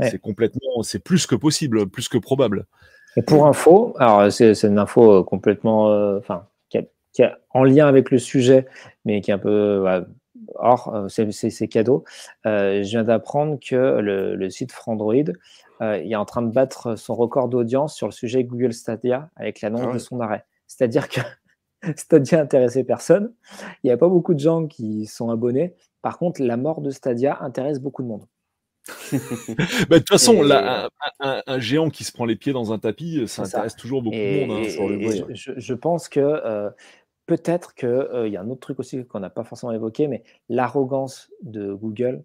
C'est 0.00 0.18
complètement, 0.18 0.82
c'est 0.82 0.98
plus 0.98 1.26
que 1.26 1.36
possible, 1.36 1.88
plus 1.88 2.08
que 2.08 2.18
probable. 2.18 2.66
Et 3.16 3.22
pour 3.22 3.46
info, 3.46 3.94
alors 4.00 4.32
c'est 4.32 4.64
une 4.64 4.80
info 4.80 5.22
complètement, 5.22 6.16
enfin, 6.16 6.48
qui, 6.70 6.78
qui, 7.12 7.22
est 7.22 7.30
en 7.50 7.62
lien 7.62 7.86
avec 7.86 8.10
le 8.10 8.18
sujet, 8.18 8.66
mais 9.04 9.20
qui 9.20 9.30
est 9.30 9.34
un 9.34 9.38
peu 9.38 10.04
Or, 10.54 10.94
euh, 10.94 11.08
c'est 11.08 11.68
cadeau. 11.68 12.04
Euh, 12.46 12.82
je 12.82 12.88
viens 12.90 13.04
d'apprendre 13.04 13.58
que 13.58 13.74
le, 14.00 14.50
site 14.50 14.72
Frandroid 14.72 15.14
euh, 15.80 15.94
est 15.94 16.14
en 16.14 16.24
train 16.24 16.42
de 16.42 16.50
battre 16.50 16.96
son 16.96 17.14
record 17.14 17.48
d'audience 17.48 17.94
sur 17.94 18.06
le 18.06 18.12
sujet 18.12 18.44
Google 18.44 18.72
Stadia 18.72 19.30
avec 19.36 19.60
l'annonce 19.60 19.86
ah 19.88 19.92
de 19.92 19.98
son 19.98 20.20
arrêt. 20.20 20.44
C'est-à-dire 20.66 21.08
que 21.08 21.20
Stadia 21.96 22.40
intéressait 22.40 22.84
personne. 22.84 23.32
Il 23.82 23.88
n'y 23.88 23.92
a 23.92 23.96
pas 23.96 24.08
beaucoup 24.08 24.34
de 24.34 24.40
gens 24.40 24.66
qui 24.66 25.06
sont 25.06 25.30
abonnés. 25.30 25.74
Par 26.02 26.18
contre, 26.18 26.42
la 26.42 26.56
mort 26.56 26.80
de 26.80 26.90
Stadia 26.90 27.38
intéresse 27.40 27.80
beaucoup 27.80 28.02
de 28.02 28.08
monde. 28.08 28.26
Bah, 29.88 29.96
de 29.96 29.98
toute 29.98 30.10
façon, 30.10 30.42
un, 31.20 31.58
géant 31.58 31.90
qui 31.90 32.04
se 32.04 32.12
prend 32.12 32.24
les 32.24 32.36
pieds 32.36 32.52
dans 32.52 32.72
un 32.72 32.78
tapis, 32.78 33.26
ça 33.26 33.42
intéresse 33.42 33.74
toujours 33.74 34.02
beaucoup 34.02 34.16
de 34.16 34.46
monde. 34.46 34.64
Hein, 34.64 35.34
je, 35.34 35.74
pense 35.74 36.08
que 36.08 36.70
peut-être 37.26 37.74
qu'il 37.74 37.88
euh, 37.88 38.28
y 38.28 38.36
a 38.36 38.40
un 38.40 38.50
autre 38.50 38.60
truc 38.60 38.78
aussi 38.80 39.04
qu'on 39.06 39.20
n'a 39.20 39.30
pas 39.30 39.44
forcément 39.44 39.72
évoqué, 39.72 40.08
mais 40.08 40.22
l'arrogance 40.48 41.30
de 41.42 41.72
Google 41.72 42.24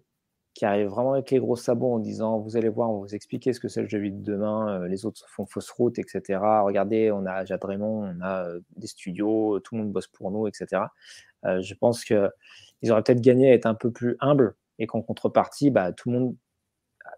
qui 0.54 0.64
arrive 0.66 0.88
vraiment 0.88 1.14
avec 1.14 1.30
les 1.30 1.38
gros 1.38 1.56
sabots 1.56 1.94
en 1.94 1.98
disant 1.98 2.38
vous 2.38 2.56
allez 2.56 2.68
voir, 2.68 2.90
on 2.90 3.00
va 3.00 3.06
vous 3.06 3.14
expliquer 3.14 3.52
ce 3.52 3.60
que 3.60 3.68
c'est 3.68 3.82
le 3.82 3.88
jeu 3.88 3.98
vidéo 3.98 4.20
de 4.20 4.24
demain, 4.24 4.82
euh, 4.82 4.88
les 4.88 5.06
autres 5.06 5.24
font 5.28 5.46
fausse 5.46 5.70
route, 5.70 5.98
etc. 5.98 6.40
Regardez, 6.64 7.10
on 7.10 7.26
a 7.26 7.44
Jade 7.44 7.64
Raymond, 7.64 8.14
on 8.16 8.20
a 8.20 8.46
euh, 8.46 8.60
des 8.76 8.86
studios, 8.86 9.60
tout 9.60 9.74
le 9.74 9.82
monde 9.82 9.92
bosse 9.92 10.08
pour 10.08 10.30
nous, 10.30 10.46
etc. 10.46 10.82
je 11.44 11.74
pense 11.74 12.04
qu'ils 12.04 12.92
auraient 12.92 13.02
peut-être 13.02 13.20
gagné 13.20 13.50
à 13.50 13.54
être 13.54 13.66
un 13.66 13.74
peu 13.74 13.90
plus 13.90 14.16
humbles 14.20 14.54
et 14.78 14.86
qu'en 14.86 15.02
contrepartie, 15.02 15.70
bah, 15.70 15.92
tout 15.92 16.10
le 16.10 16.18
monde 16.18 16.36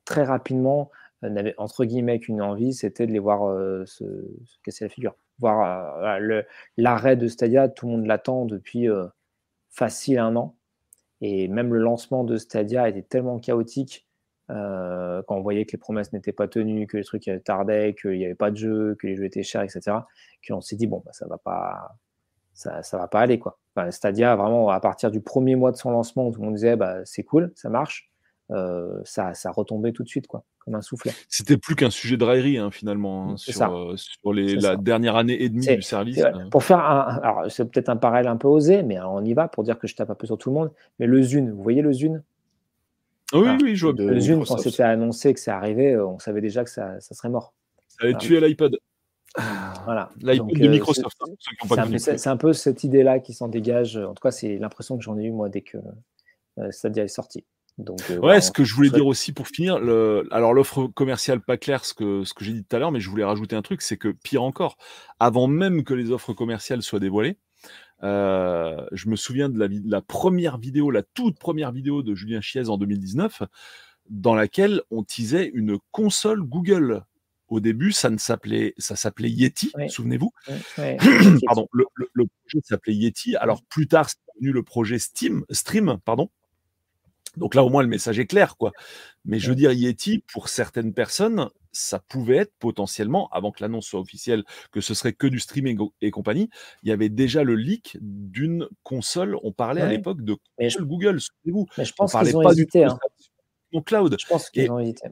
très 0.05 0.25
rapidement 0.25 0.91
n'avait 1.31 1.55
entre 1.59 1.85
guillemets 1.85 2.21
qu'une 2.21 2.43
envie, 2.43 2.75
c'était 2.75 3.07
de 3.07 3.13
les 3.13 3.19
voir 3.19 3.57
se, 3.87 4.05
se, 4.45 4.59
casser 4.63 4.85
la 4.85 4.89
figure 4.89 5.15
voir 5.39 5.99
euh, 6.03 6.43
l'arrêt 6.77 7.17
de 7.17 7.29
Stadia, 7.29 7.69
tout 7.69 7.87
le 7.87 7.93
monde 7.93 8.07
l'attend 8.07 8.45
depuis 8.45 8.89
euh, 8.89 9.07
facile 9.71 10.19
un 10.19 10.37
an. 10.37 10.57
Et 11.21 11.49
même 11.49 11.73
le 11.73 11.81
lancement 11.81 12.25
de 12.25 12.37
Stadia 12.37 12.89
était 12.89 13.03
tellement 13.03 13.39
chaotique 13.39 14.07
euh, 14.51 15.23
quand 15.27 15.37
on 15.37 15.43
voyait 15.43 15.65
que 15.65 15.73
les 15.73 15.79
promesses 15.79 16.13
n'étaient 16.13 16.33
pas 16.33 16.49
tenues, 16.49 16.87
que 16.87 16.97
les 16.97 17.05
trucs 17.05 17.31
tardaient, 17.45 17.95
qu'il 17.95 18.19
n'y 18.19 18.25
avait 18.25 18.35
pas 18.35 18.51
de 18.51 18.57
jeu, 18.57 18.97
que 19.01 19.07
les 19.07 19.17
jeux 19.17 19.25
étaient 19.25 19.43
chers, 19.43 19.63
etc. 19.63 19.99
Qu'on 20.47 20.61
s'est 20.61 20.77
dit 20.77 20.87
bon, 20.87 21.03
bah, 21.05 21.13
ça 21.13 21.27
va 21.27 21.39
ça, 22.53 22.83
ça 22.83 22.99
va 22.99 23.09
pas 23.09 23.21
aller 23.21 23.39
quoi. 23.39 23.59
Stadia 23.91 24.37
vraiment 24.37 24.69
à 24.69 24.79
partir 24.81 25.11
du 25.11 25.21
premier 25.21 25.57
mois 25.57 25.73
de 25.73 25.77
son 25.77 25.91
lancement, 25.91 26.31
tout 26.31 26.41
le 26.41 26.47
monde 26.47 26.55
disait 26.55 26.77
bah, 26.77 27.01
c'est 27.05 27.25
cool, 27.25 27.53
ça 27.57 27.69
marche. 27.71 28.11
Euh, 28.51 29.01
ça, 29.05 29.35
ça 29.35 29.51
retombait 29.51 29.93
tout 29.93 30.03
de 30.03 30.09
suite, 30.09 30.27
quoi, 30.27 30.45
comme 30.65 30.75
un 30.75 30.83
soufflet. 30.83 31.13
C'était 31.29 31.57
plus 31.57 31.77
qu'un 31.77 31.91
sujet 31.91 32.17
de 32.17 32.25
raillerie, 32.25 32.59
hein, 32.59 32.71
finalement, 32.71 33.33
hein, 33.33 33.37
sur, 33.37 33.63
euh, 33.63 33.97
sur 33.97 34.33
les, 34.33 34.57
la 34.57 34.77
dernière 34.77 35.17
année 35.17 35.43
et 35.43 35.49
demie 35.49 35.67
du 35.67 35.83
service. 35.83 36.19
Hein. 36.23 36.49
Pour 36.51 36.65
faire 36.65 36.79
un, 36.79 37.19
alors 37.23 37.51
c'est 37.51 37.71
peut-être 37.71 37.91
un 37.91 37.97
parallèle 37.97 38.29
un 38.29 38.37
peu 38.37 38.49
osé, 38.49 38.83
mais 38.83 38.99
on 39.01 39.23
y 39.25 39.35
va 39.35 39.49
pour 39.49 39.63
dire 39.63 39.79
que 39.79 39.87
je 39.87 39.95
tape 39.95 40.11
un 40.11 40.15
peu 40.15 40.27
sur 40.27 40.39
tout 40.39 40.51
le 40.51 40.55
monde. 40.55 40.73
Mais 40.99 41.07
le 41.07 41.23
Zune, 41.23 41.51
vous 41.51 41.63
voyez 41.63 41.83
le 41.83 41.93
Zune? 41.93 42.23
Oui, 43.33 43.49
oui, 43.63 43.77
je 43.77 43.87
vois. 43.87 44.21
Zoom, 44.21 44.45
quand 44.45 44.59
c'était 44.59 44.83
annoncé 44.83 45.35
que 45.35 45.41
c'est 45.41 45.51
arrivé, 45.51 45.99
on 45.99 46.19
savait 46.19 46.41
déjà 46.41 46.65
que 46.65 46.71
ça, 46.71 47.01
ça 47.01 47.15
serait 47.15 47.31
mort. 47.31 47.53
Ça 47.89 47.99
allait 48.03 48.15
tuer 48.15 48.41
l'iPod. 48.41 48.79
Voilà. 49.85 50.11
L'iPod 50.23 50.59
de 50.59 50.69
Microsoft. 50.69 51.17
C'est 51.99 52.29
un, 52.29 52.37
peu 52.37 52.53
cette 52.53 52.85
idée-là 52.85 53.19
qui 53.19 53.35
s'en 53.35 53.49
dégage. 53.49 53.97
En 53.97 54.15
tout 54.15 54.23
cas, 54.23 54.31
c'est 54.31 54.57
l'impression 54.59 54.97
que 54.97 55.03
j'en 55.03 55.19
ai 55.19 55.25
eu 55.25 55.33
moi 55.33 55.49
dès 55.49 55.63
que 55.63 55.79
Stadia 56.71 57.05
est 57.05 57.09
sorti. 57.09 57.45
Donc, 57.79 57.99
euh, 58.11 58.19
ouais, 58.19 58.41
ce 58.41 58.53
que 58.53 58.63
je 58.63 58.75
voulais 58.75 58.91
dire 58.91 59.07
aussi 59.07 59.33
pour 59.33 59.49
finir, 59.49 59.81
le... 59.81 60.29
alors 60.31 60.55
l'offre 60.55 60.87
commerciale 60.87 61.41
pas 61.41 61.57
claire, 61.57 61.85
ce 61.85 61.93
que, 61.93 62.23
ce 62.25 62.33
que 62.33 62.45
j'ai 62.45 62.53
dit 62.53 62.65
tout 62.65 62.77
à 62.77 62.79
l'heure, 62.79 62.93
mais 62.93 63.01
je 63.01 63.11
voulais 63.11 63.25
rajouter 63.25 63.57
un 63.57 63.63
truc, 63.63 63.83
c'est 63.83 63.97
que 63.97 64.09
pire 64.09 64.45
encore, 64.45 64.77
avant 65.19 65.49
même 65.49 65.83
que 65.83 65.93
les 65.93 66.13
offres 66.13 66.33
commerciales 66.33 66.83
soient 66.83 67.01
dévoilées, 67.01 67.39
euh, 68.05 68.87
je 68.93 69.09
me 69.09 69.17
souviens 69.17 69.49
de 69.49 69.59
la, 69.59 69.67
la, 69.85 70.03
première 70.03 70.59
vidéo, 70.59 70.91
la 70.91 71.03
toute 71.03 71.39
première 71.39 71.73
vidéo 71.73 72.03
de 72.03 72.15
Julien 72.15 72.41
Chiez 72.41 72.69
en 72.69 72.77
2019, 72.77 73.43
dans 74.09 74.35
laquelle 74.35 74.83
on 74.91 75.03
teasait 75.03 75.51
une 75.55 75.79
console 75.91 76.43
Google. 76.43 77.03
Au 77.49 77.61
début, 77.61 77.93
ça 77.93 78.09
ne 78.09 78.19
s'appelait, 78.19 78.75
ça 78.79 78.97
s'appelait 78.97 79.31
Yeti, 79.31 79.73
souvenez-vous. 79.89 80.33
pardon, 81.47 81.69
le, 81.73 81.85
le, 81.95 82.25
projet 82.27 82.61
s'appelait 82.65 82.95
Yeti. 82.95 83.37
Alors 83.37 83.63
plus 83.69 83.87
tard, 83.87 84.09
c'est 84.09 84.17
devenu 84.37 84.53
le 84.53 84.63
projet 84.63 84.99
Steam, 84.99 85.45
Stream, 85.51 85.99
pardon. 86.05 86.31
Donc 87.37 87.55
là, 87.55 87.65
au 87.65 87.69
moins, 87.69 87.83
le 87.83 87.89
message 87.89 88.19
est 88.19 88.27
clair, 88.27 88.57
quoi. 88.57 88.73
Mais 89.25 89.39
je 89.39 89.49
veux 89.49 89.57
dire, 89.57 89.73
Yeti, 89.73 90.23
pour 90.33 90.49
certaines 90.49 90.93
personnes, 90.93 91.49
ça 91.73 91.99
pouvait 91.99 92.37
être 92.37 92.53
potentiellement, 92.59 93.29
avant 93.33 93.51
que 93.51 93.63
l'annonce 93.63 93.87
soit 93.87 94.01
officielle, 94.01 94.45
que 94.71 94.81
ce 94.81 94.95
serait 94.95 95.13
que 95.13 95.27
du 95.27 95.41
streaming 95.41 95.79
et 96.01 96.11
compagnie, 96.11 96.49
il 96.83 96.89
y 96.89 96.93
avait 96.93 97.09
déjà 97.09 97.43
le 97.43 97.57
leak 97.57 97.99
d'une 98.01 98.69
console. 98.83 99.37
On 99.43 99.53
parlait 99.53 99.83
à 99.83 99.89
l'époque 99.89 100.23
de 100.23 100.37
Google, 100.81 101.21
souvenez-vous. 101.21 101.67
Mais 101.79 101.85
je 101.85 101.93
pense 101.95 102.13
qu'ils 102.13 102.37
ont 102.37 102.51
hésité. 102.51 102.85
Hein. 102.85 102.99
cloud. 103.85 104.17
Je 104.21 104.27
pense 104.27 104.51
qu'ils 104.51 104.71
ont 104.71 104.79
hésité. 104.79 105.09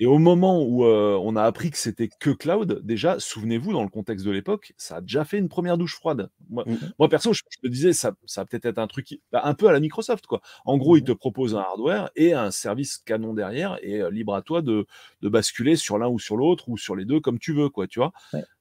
Et 0.00 0.06
au 0.06 0.18
moment 0.18 0.62
où 0.62 0.84
euh, 0.84 1.18
on 1.20 1.34
a 1.34 1.42
appris 1.42 1.70
que 1.70 1.78
c'était 1.78 2.08
que 2.08 2.30
cloud, 2.30 2.80
déjà, 2.84 3.18
souvenez-vous, 3.18 3.72
dans 3.72 3.82
le 3.82 3.88
contexte 3.88 4.24
de 4.24 4.30
l'époque, 4.30 4.72
ça 4.76 4.96
a 4.96 5.00
déjà 5.00 5.24
fait 5.24 5.38
une 5.38 5.48
première 5.48 5.76
douche 5.76 5.96
froide. 5.96 6.30
Moi, 6.50 6.64
mmh. 6.66 7.08
perso, 7.08 7.32
je, 7.32 7.42
me 7.64 7.68
disais, 7.68 7.92
ça, 7.92 8.12
ça 8.24 8.42
va 8.42 8.46
peut-être 8.46 8.66
être 8.66 8.78
un 8.78 8.86
truc 8.86 9.18
bah, 9.32 9.40
un 9.44 9.54
peu 9.54 9.68
à 9.68 9.72
la 9.72 9.80
Microsoft. 9.80 10.26
quoi. 10.26 10.40
En 10.64 10.78
gros, 10.78 10.96
ils 10.96 11.02
mmh. 11.02 11.06
te 11.06 11.12
proposent 11.12 11.56
un 11.56 11.60
hardware 11.60 12.10
et 12.14 12.32
un 12.32 12.52
service 12.52 12.98
canon 12.98 13.34
derrière, 13.34 13.78
et 13.82 14.00
euh, 14.00 14.10
libre 14.10 14.34
à 14.34 14.42
toi 14.42 14.62
de, 14.62 14.86
de 15.22 15.28
basculer 15.28 15.74
sur 15.74 15.98
l'un 15.98 16.08
ou 16.08 16.20
sur 16.20 16.36
l'autre, 16.36 16.68
ou 16.68 16.78
sur 16.78 16.94
les 16.94 17.04
deux, 17.04 17.18
comme 17.18 17.40
tu 17.40 17.52
veux, 17.52 17.68
quoi, 17.68 17.88
tu 17.88 17.98
vois. 17.98 18.12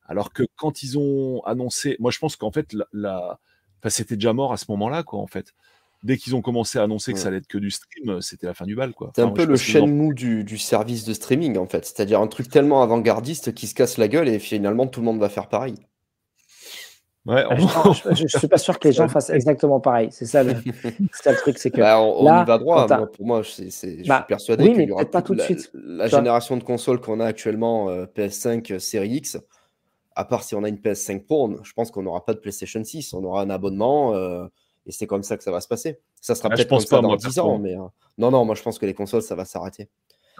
Alors 0.08 0.34
que 0.34 0.44
quand 0.56 0.82
ils 0.82 0.98
ont 0.98 1.44
annoncé, 1.44 1.98
moi 2.00 2.12
je 2.12 2.18
pense 2.18 2.36
qu'en 2.36 2.52
fait, 2.52 2.74
la, 2.74 2.86
la... 2.94 3.40
Enfin, 3.80 3.90
c'était 3.90 4.16
déjà 4.16 4.34
mort 4.34 4.54
à 4.54 4.58
ce 4.58 4.66
moment-là, 4.70 5.04
quoi, 5.04 5.20
en 5.20 5.28
fait 5.28 5.54
dès 6.04 6.18
qu'ils 6.18 6.36
ont 6.36 6.42
commencé 6.42 6.80
à 6.80 6.84
annoncer 6.84 7.14
que 7.14 7.20
ça 7.20 7.30
allait 7.30 7.38
être 7.38 7.48
que 7.48 7.58
du 7.58 7.72
stream, 7.72 8.10
euh, 8.10 8.22
c'était 8.22 8.48
la 8.48 8.54
fin 8.54 8.66
du 8.66 8.76
bal. 8.76 8.94
quoi. 8.94 9.12
C'est 9.16 9.22
un 9.22 9.30
peu 9.30 9.46
le 9.46 9.56
chêne 9.56 9.96
mou 9.96 10.14
du, 10.14 10.58
service 10.58 11.06
de 11.06 11.14
streaming, 11.14 11.58
en 11.58 11.68
fait. 11.68 11.86
C'est-à-dire 11.86 12.22
un 12.22 12.28
truc 12.28 12.50
tellement 12.50 12.82
avant-gardiste 12.82 13.54
qui 13.54 13.68
se 13.68 13.76
casse 13.76 13.98
la 13.98 14.08
gueule 14.08 14.28
et 14.28 14.40
finalement 14.40 14.88
tout 14.88 15.00
le 15.00 15.06
monde 15.06 15.20
va 15.20 15.30
faire 15.30 15.48
pareil. 15.48 15.76
Ouais, 17.26 17.44
je, 17.50 18.24
ne 18.24 18.28
suis 18.28 18.48
pas 18.48 18.58
sûr 18.58 18.80
que 18.80 18.88
les 18.88 18.94
gens 18.94 19.08
fassent 19.10 19.32
exactement 19.32 19.82
pareil. 19.82 20.08
C'est 20.12 20.26
ça 20.26 20.44
le, 20.44 20.54
truc, 21.42 21.58
c'est 21.58 21.72
que 21.72 21.82
bah, 21.82 22.02
on, 22.02 22.24
y 22.24 22.46
va 22.46 22.58
droit. 22.58 22.88
pour 22.88 23.26
moi, 23.26 23.42
je 23.42 23.70
suis 23.70 24.04
bah, 24.08 24.24
persuadé 24.26 24.64
oui, 24.64 24.74
qu'il 24.74 24.88
y 24.88 24.92
aura 24.92 25.04
pas 25.04 25.22
tout 25.22 25.36
de 25.36 25.42
suite. 25.42 25.70
La, 25.74 26.08
génération 26.08 26.56
de 26.56 26.64
consoles 26.64 27.02
qu'on 27.02 27.20
a 27.20 27.26
actuellement, 27.26 27.90
euh, 27.90 28.06
PS5, 28.06 28.72
euh, 28.72 28.80
série 28.80 29.10
X, 29.10 29.38
à 30.16 30.24
part 30.24 30.44
si 30.44 30.56
on 30.56 30.64
a 30.64 30.70
une 30.70 30.78
PS5 30.78 31.26
Pro, 31.26 31.54
je 31.64 31.74
pense 31.74 31.92
qu'on 31.92 32.04
n'aura 32.04 32.24
pas 32.24 32.34
de 32.34 32.40
PlayStation 32.40 32.82
6. 32.82 33.14
On 33.14 33.24
aura 33.26 33.42
un 33.42 33.50
abonnement. 33.50 34.14
Et 34.88 34.92
c'est 34.92 35.06
comme 35.06 35.22
ça 35.22 35.38
que 35.38 35.44
ça 35.44 35.52
va 35.52 35.62
se 35.62 35.68
passer. 35.68 36.00
Ça 36.22 36.34
sera 36.34 36.50
ah, 36.52 36.56
peut-être 36.56 36.70
comme 36.70 36.80
ça 36.80 37.02
dans 37.02 37.16
10 37.16 37.40
ans, 37.40 37.60
mais 37.60 37.76
euh, 37.76 37.84
non, 38.18 38.32
non, 38.32 38.46
moi 38.46 38.56
je 38.56 38.64
pense 38.64 38.80
que 38.80 38.86
les 38.86 38.94
consoles, 38.94 39.22
ça 39.22 39.36
va 39.36 39.46
s'arrêter. 39.46 39.90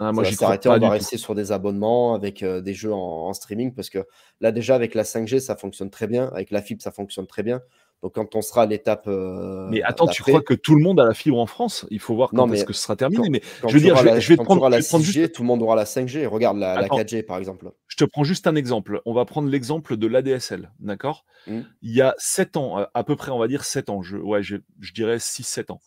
Ah, 0.00 0.12
moi, 0.12 0.24
ça 0.24 0.30
va 0.30 0.36
s'arrêter, 0.36 0.68
on 0.68 0.78
va 0.78 0.90
rester 0.90 1.18
sur 1.18 1.34
des 1.34 1.50
abonnements 1.50 2.14
avec 2.14 2.42
euh, 2.42 2.60
des 2.60 2.72
jeux 2.72 2.92
en, 2.92 3.32
streaming 3.32 3.74
parce 3.74 3.90
que 3.90 4.06
là, 4.40 4.52
déjà, 4.52 4.74
avec 4.74 4.94
la 4.94 5.02
5G, 5.02 5.40
ça 5.40 5.56
fonctionne 5.56 5.90
très 5.90 6.06
bien. 6.06 6.28
Avec 6.28 6.50
la 6.50 6.62
fibre, 6.62 6.80
ça 6.80 6.92
fonctionne 6.92 7.26
très 7.26 7.42
bien. 7.42 7.60
Donc, 8.02 8.14
quand 8.14 8.36
on 8.36 8.42
sera 8.42 8.62
à 8.62 8.66
l'étape. 8.66 9.08
Euh, 9.08 9.66
mais 9.70 9.82
attends, 9.82 10.06
tu 10.06 10.22
crois 10.22 10.40
que 10.40 10.54
tout 10.54 10.76
le 10.76 10.82
monde 10.82 11.00
a 11.00 11.04
la 11.04 11.14
fibre 11.14 11.38
en 11.38 11.46
France? 11.46 11.84
Il 11.90 11.98
faut 11.98 12.14
voir 12.14 12.30
quand 12.30 12.50
est-ce 12.52 12.64
que 12.64 12.72
ce 12.72 12.82
sera 12.82 12.94
terminé. 12.94 13.28
mais 13.28 13.42
je 13.66 13.74
veux 13.74 13.80
dire, 13.80 13.96
je, 13.96 14.28
vais 14.28 14.36
te 14.36 14.42
prendre 14.42 14.68
la 14.68 14.80
6G, 14.80 15.32
tout 15.32 15.42
le 15.42 15.48
monde 15.48 15.62
aura 15.62 15.74
la 15.74 15.84
5G. 15.84 16.26
Regarde 16.26 16.58
la, 16.58 16.86
4G, 16.86 17.24
par 17.24 17.38
exemple. 17.38 17.70
Je 17.88 17.96
te 17.96 18.04
prends 18.04 18.24
juste 18.24 18.46
un 18.46 18.54
exemple. 18.54 19.00
On 19.04 19.12
va 19.12 19.24
prendre 19.24 19.48
l'exemple 19.48 19.96
de 19.96 20.06
l'ADSL. 20.06 20.70
D'accord? 20.78 21.24
Mmh. 21.46 21.60
Il 21.82 21.94
y 21.94 22.00
a 22.00 22.14
7 22.18 22.56
ans, 22.56 22.86
à 22.94 23.04
peu 23.04 23.16
près, 23.16 23.32
on 23.32 23.38
va 23.38 23.48
dire 23.48 23.64
7 23.64 23.90
ans. 23.90 24.02
Je, 24.02 24.16
ouais, 24.16 24.42
je, 24.42 24.56
je 24.80 24.92
dirais 24.92 25.16
6-7 25.16 25.72
ans. 25.72 25.80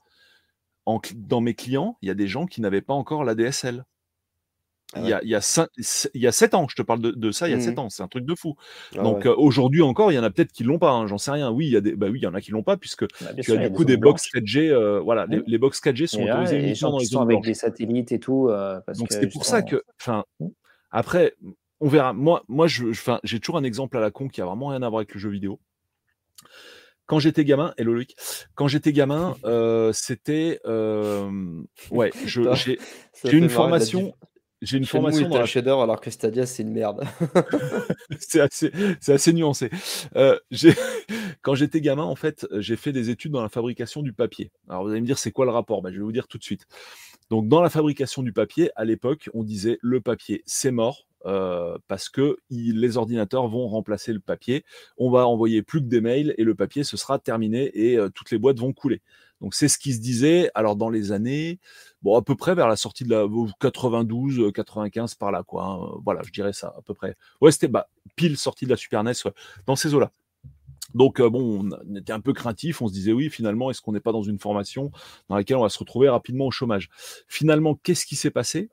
En, 0.85 0.99
dans 1.15 1.41
mes 1.41 1.53
clients, 1.53 1.97
il 2.01 2.07
y 2.07 2.11
a 2.11 2.15
des 2.15 2.27
gens 2.27 2.45
qui 2.45 2.59
n'avaient 2.59 2.81
pas 2.81 2.93
encore 2.93 3.23
l'ADSL. 3.23 3.85
Ah 4.93 4.99
il, 5.01 5.07
y 5.07 5.13
a, 5.13 5.21
il, 5.23 5.29
y 5.29 5.35
a 5.35 5.67
il 6.13 6.21
y 6.21 6.27
a 6.27 6.31
7 6.31 6.53
ans, 6.53 6.67
je 6.69 6.75
te 6.75 6.81
parle 6.81 6.99
de, 7.01 7.31
ça, 7.31 7.47
il 7.47 7.51
y 7.51 7.53
a 7.53 7.59
7 7.59 7.75
mmh 7.75 7.79
ans, 7.79 7.89
c'est 7.89 8.03
un 8.03 8.07
truc 8.09 8.25
de 8.25 8.35
fou. 8.35 8.55
Ah 8.97 9.03
Donc 9.03 9.25
aujourd'hui 9.25 9.81
encore, 9.81 10.11
il 10.11 10.15
y 10.15 10.19
en 10.19 10.23
a 10.23 10.29
peut-être 10.29 10.51
qui 10.51 10.63
l'ont 10.63 10.79
pas, 10.79 10.91
hein, 10.91 11.07
j'en 11.07 11.17
sais 11.17 11.31
rien. 11.31 11.49
Oui, 11.49 11.67
il 11.67 11.71
y 11.71 11.77
a 11.77 11.81
des, 11.81 11.95
bah 11.95 12.07
oui, 12.09 12.19
il 12.19 12.23
y 12.23 12.27
en 12.27 12.33
a 12.33 12.41
qui 12.41 12.51
l'ont 12.51 12.63
pas, 12.63 12.75
puisque 12.75 13.05
bah, 13.21 13.33
tu 13.41 13.53
as 13.53 13.57
du 13.57 13.71
coup 13.71 13.85
des 13.85 13.97
box 13.97 14.27
4G, 14.33 14.69
euh, 14.69 14.99
voilà, 14.99 15.25
les, 15.27 15.57
box 15.57 15.81
4G 15.81 16.07
sont 16.07 16.23
autorisés 16.23 16.59
uniquement 16.59 16.91
dans 16.91 16.97
les 16.97 17.05
zones 17.05 17.31
avec 17.31 17.43
des 17.43 17.53
satellites 17.53 18.11
et 18.11 18.19
tout. 18.19 18.49
Euh, 18.49 18.81
Donc 18.97 19.07
c'est 19.11 19.27
pour 19.27 19.45
ça 19.45 19.61
que, 19.61 19.83
enfin, 19.99 20.25
mmh. 20.39 20.47
après, 20.91 21.35
on 21.79 21.87
verra. 21.87 22.13
Moi, 22.13 22.43
moi, 22.47 22.67
je, 22.67 22.85
j'ai 23.23 23.39
toujours 23.39 23.57
un 23.57 23.63
exemple 23.63 23.97
à 23.97 24.01
la 24.01 24.11
con 24.11 24.27
qui 24.27 24.41
a 24.41 24.45
vraiment 24.45 24.67
rien 24.67 24.81
à 24.81 24.89
voir 24.89 24.99
avec 24.99 25.13
le 25.13 25.19
jeu 25.19 25.29
vidéo. 25.29 25.59
Quand 27.05 27.19
j'étais 27.19 27.43
gamin, 27.43 27.73
hello 27.77 27.93
Loïc, 27.93 28.15
quand 28.55 28.67
j'étais 28.67 28.93
gamin, 28.93 29.35
euh, 29.45 29.91
c'était, 29.93 30.59
ouais, 31.91 32.11
j'ai 32.25 32.77
une 33.31 33.49
formation. 33.49 34.13
J'ai 34.61 34.77
une 34.77 34.85
formation 34.85 35.27
dans 35.27 35.39
la 35.39 35.45
shader 35.45 35.71
alors 35.71 35.99
que 35.99 36.11
Stadia 36.11 36.45
c'est 36.45 36.61
une 36.63 36.71
merde. 36.71 37.03
c'est 38.19 38.41
assez, 38.41 38.71
assez, 39.07 39.33
nuancé. 39.33 39.69
Euh, 40.15 40.37
quand 41.41 41.55
j'étais 41.55 41.81
gamin, 41.81 42.03
en 42.03 42.15
fait, 42.15 42.45
j'ai 42.57 42.75
fait 42.75 42.91
des 42.91 43.09
études 43.09 43.31
dans 43.31 43.41
la 43.41 43.49
fabrication 43.49 44.03
du 44.03 44.13
papier. 44.13 44.51
Alors 44.69 44.83
vous 44.83 44.91
allez 44.91 45.01
me 45.01 45.05
dire 45.05 45.17
c'est 45.17 45.31
quoi 45.31 45.45
le 45.45 45.51
rapport? 45.51 45.81
Ben, 45.81 45.91
Je 45.91 45.97
vais 45.97 46.03
vous 46.03 46.11
dire 46.11 46.27
tout 46.27 46.37
de 46.37 46.43
suite. 46.43 46.67
Donc 47.29 47.47
dans 47.47 47.61
la 47.61 47.69
fabrication 47.69 48.21
du 48.21 48.33
papier, 48.33 48.69
à 48.75 48.85
l'époque, 48.85 49.29
on 49.33 49.43
disait 49.43 49.79
le 49.81 49.99
papier 49.99 50.43
c'est 50.45 50.71
mort. 50.71 51.07
Euh, 51.25 51.77
parce 51.87 52.09
que 52.09 52.37
les 52.49 52.97
ordinateurs 52.97 53.47
vont 53.47 53.67
remplacer 53.67 54.11
le 54.13 54.19
papier. 54.19 54.65
On 54.97 55.11
va 55.11 55.27
envoyer 55.27 55.61
plus 55.61 55.79
que 55.79 55.85
des 55.85 56.01
mails 56.01 56.33
et 56.37 56.43
le 56.43 56.55
papier 56.55 56.83
ce 56.83 56.97
sera 56.97 57.19
terminé 57.19 57.71
et 57.75 57.97
euh, 57.97 58.09
toutes 58.09 58.31
les 58.31 58.39
boîtes 58.39 58.59
vont 58.59 58.73
couler. 58.73 59.01
Donc 59.39 59.53
c'est 59.53 59.67
ce 59.67 59.77
qui 59.77 59.93
se 59.93 59.99
disait. 59.99 60.49
Alors 60.55 60.75
dans 60.75 60.89
les 60.89 61.11
années, 61.11 61.59
bon 62.01 62.15
à 62.15 62.21
peu 62.21 62.35
près 62.35 62.55
vers 62.55 62.67
la 62.67 62.75
sortie 62.75 63.03
de 63.03 63.09
la 63.09 63.27
92, 63.59 64.51
95 64.53 65.15
par 65.15 65.31
là 65.31 65.43
quoi. 65.43 65.65
Hein. 65.65 65.99
Voilà, 66.03 66.21
je 66.23 66.31
dirais 66.31 66.53
ça 66.53 66.73
à 66.77 66.81
peu 66.81 66.93
près. 66.93 67.15
Ouais, 67.39 67.51
c'était 67.51 67.67
bah, 67.67 67.87
pile 68.15 68.37
sortie 68.37 68.65
de 68.65 68.71
la 68.71 68.77
Super 68.77 69.03
NES 69.03 69.13
dans 69.65 69.75
ces 69.75 69.93
eaux-là. 69.93 70.11
Donc 70.93 71.19
euh, 71.19 71.29
bon, 71.29 71.69
on 71.71 71.95
était 71.95 72.13
un 72.13 72.19
peu 72.19 72.33
craintif, 72.33 72.81
on 72.81 72.87
se 72.87 72.93
disait 72.93 73.13
oui, 73.13 73.29
finalement, 73.29 73.69
est-ce 73.69 73.81
qu'on 73.81 73.93
n'est 73.93 73.99
pas 74.01 74.11
dans 74.11 74.23
une 74.23 74.39
formation 74.39 74.91
dans 75.29 75.35
laquelle 75.35 75.57
on 75.57 75.61
va 75.61 75.69
se 75.69 75.79
retrouver 75.79 76.09
rapidement 76.09 76.47
au 76.47 76.51
chômage? 76.51 76.89
Finalement, 77.27 77.75
qu'est-ce 77.75 78.05
qui 78.05 78.15
s'est 78.15 78.31
passé? 78.31 78.69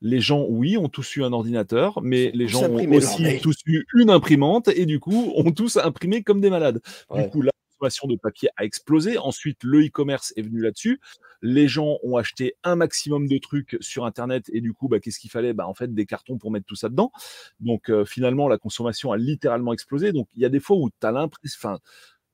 Les 0.00 0.20
gens, 0.20 0.44
oui, 0.48 0.76
ont 0.76 0.88
tous 0.88 1.16
eu 1.16 1.24
un 1.24 1.32
ordinateur, 1.32 2.00
mais 2.02 2.30
les 2.34 2.48
gens 2.48 2.68
ont 2.68 2.92
aussi 2.92 3.40
tous 3.40 3.56
eu 3.66 3.86
une 3.94 4.10
imprimante 4.10 4.68
et 4.68 4.86
du 4.86 5.00
coup, 5.00 5.32
ont 5.34 5.52
tous 5.52 5.76
imprimé 5.76 6.22
comme 6.22 6.40
des 6.40 6.50
malades. 6.50 6.80
Du 7.14 7.28
coup, 7.30 7.42
là, 7.42 7.50
consommation 7.76 8.08
de 8.08 8.16
papier 8.16 8.48
a 8.56 8.64
explosé. 8.64 9.18
Ensuite, 9.18 9.62
le 9.62 9.86
e-commerce 9.86 10.32
est 10.36 10.42
venu 10.42 10.60
là-dessus. 10.60 11.00
Les 11.42 11.68
gens 11.68 11.98
ont 12.02 12.16
acheté 12.16 12.54
un 12.64 12.76
maximum 12.76 13.28
de 13.28 13.38
trucs 13.38 13.76
sur 13.80 14.04
Internet 14.04 14.48
et 14.52 14.60
du 14.60 14.72
coup, 14.72 14.88
bah, 14.88 15.00
qu'est-ce 15.00 15.18
qu'il 15.18 15.30
fallait? 15.30 15.52
Bah, 15.52 15.66
En 15.66 15.74
fait, 15.74 15.94
des 15.94 16.06
cartons 16.06 16.38
pour 16.38 16.50
mettre 16.50 16.66
tout 16.66 16.76
ça 16.76 16.88
dedans. 16.88 17.12
Donc, 17.60 17.90
euh, 17.90 18.04
finalement, 18.04 18.48
la 18.48 18.58
consommation 18.58 19.12
a 19.12 19.16
littéralement 19.16 19.72
explosé. 19.72 20.12
Donc, 20.12 20.28
il 20.34 20.42
y 20.42 20.44
a 20.44 20.48
des 20.48 20.60
fois 20.60 20.76
où 20.76 20.88
tu 20.88 21.06
as 21.06 21.12
l'impression, 21.12 21.58
enfin, 21.60 21.78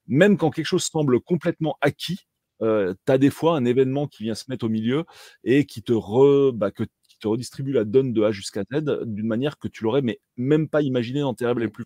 même 0.07 0.37
quand 0.37 0.51
quelque 0.51 0.65
chose 0.65 0.83
semble 0.83 1.19
complètement 1.19 1.77
acquis, 1.81 2.19
euh, 2.61 2.93
tu 3.05 3.11
as 3.11 3.17
des 3.17 3.29
fois 3.29 3.57
un 3.57 3.65
événement 3.65 4.07
qui 4.07 4.23
vient 4.23 4.35
se 4.35 4.45
mettre 4.47 4.65
au 4.65 4.69
milieu 4.69 5.03
et 5.43 5.65
qui 5.65 5.83
te, 5.83 5.91
re, 5.93 6.53
bah, 6.53 6.71
que, 6.71 6.83
te 7.23 7.27
redistribue 7.27 7.71
la 7.71 7.85
donne 7.85 8.13
de 8.13 8.21
A 8.23 8.31
jusqu'à 8.31 8.63
Z 8.71 9.03
d'une 9.05 9.27
manière 9.27 9.57
que 9.57 9.67
tu 9.67 9.83
l'aurais 9.83 10.01
mais 10.01 10.19
même 10.37 10.67
pas 10.67 10.81
imaginé 10.81 11.21
dans 11.21 11.33
tes 11.33 11.45
rêves 11.45 11.59
les 11.59 11.69
plus 11.69 11.85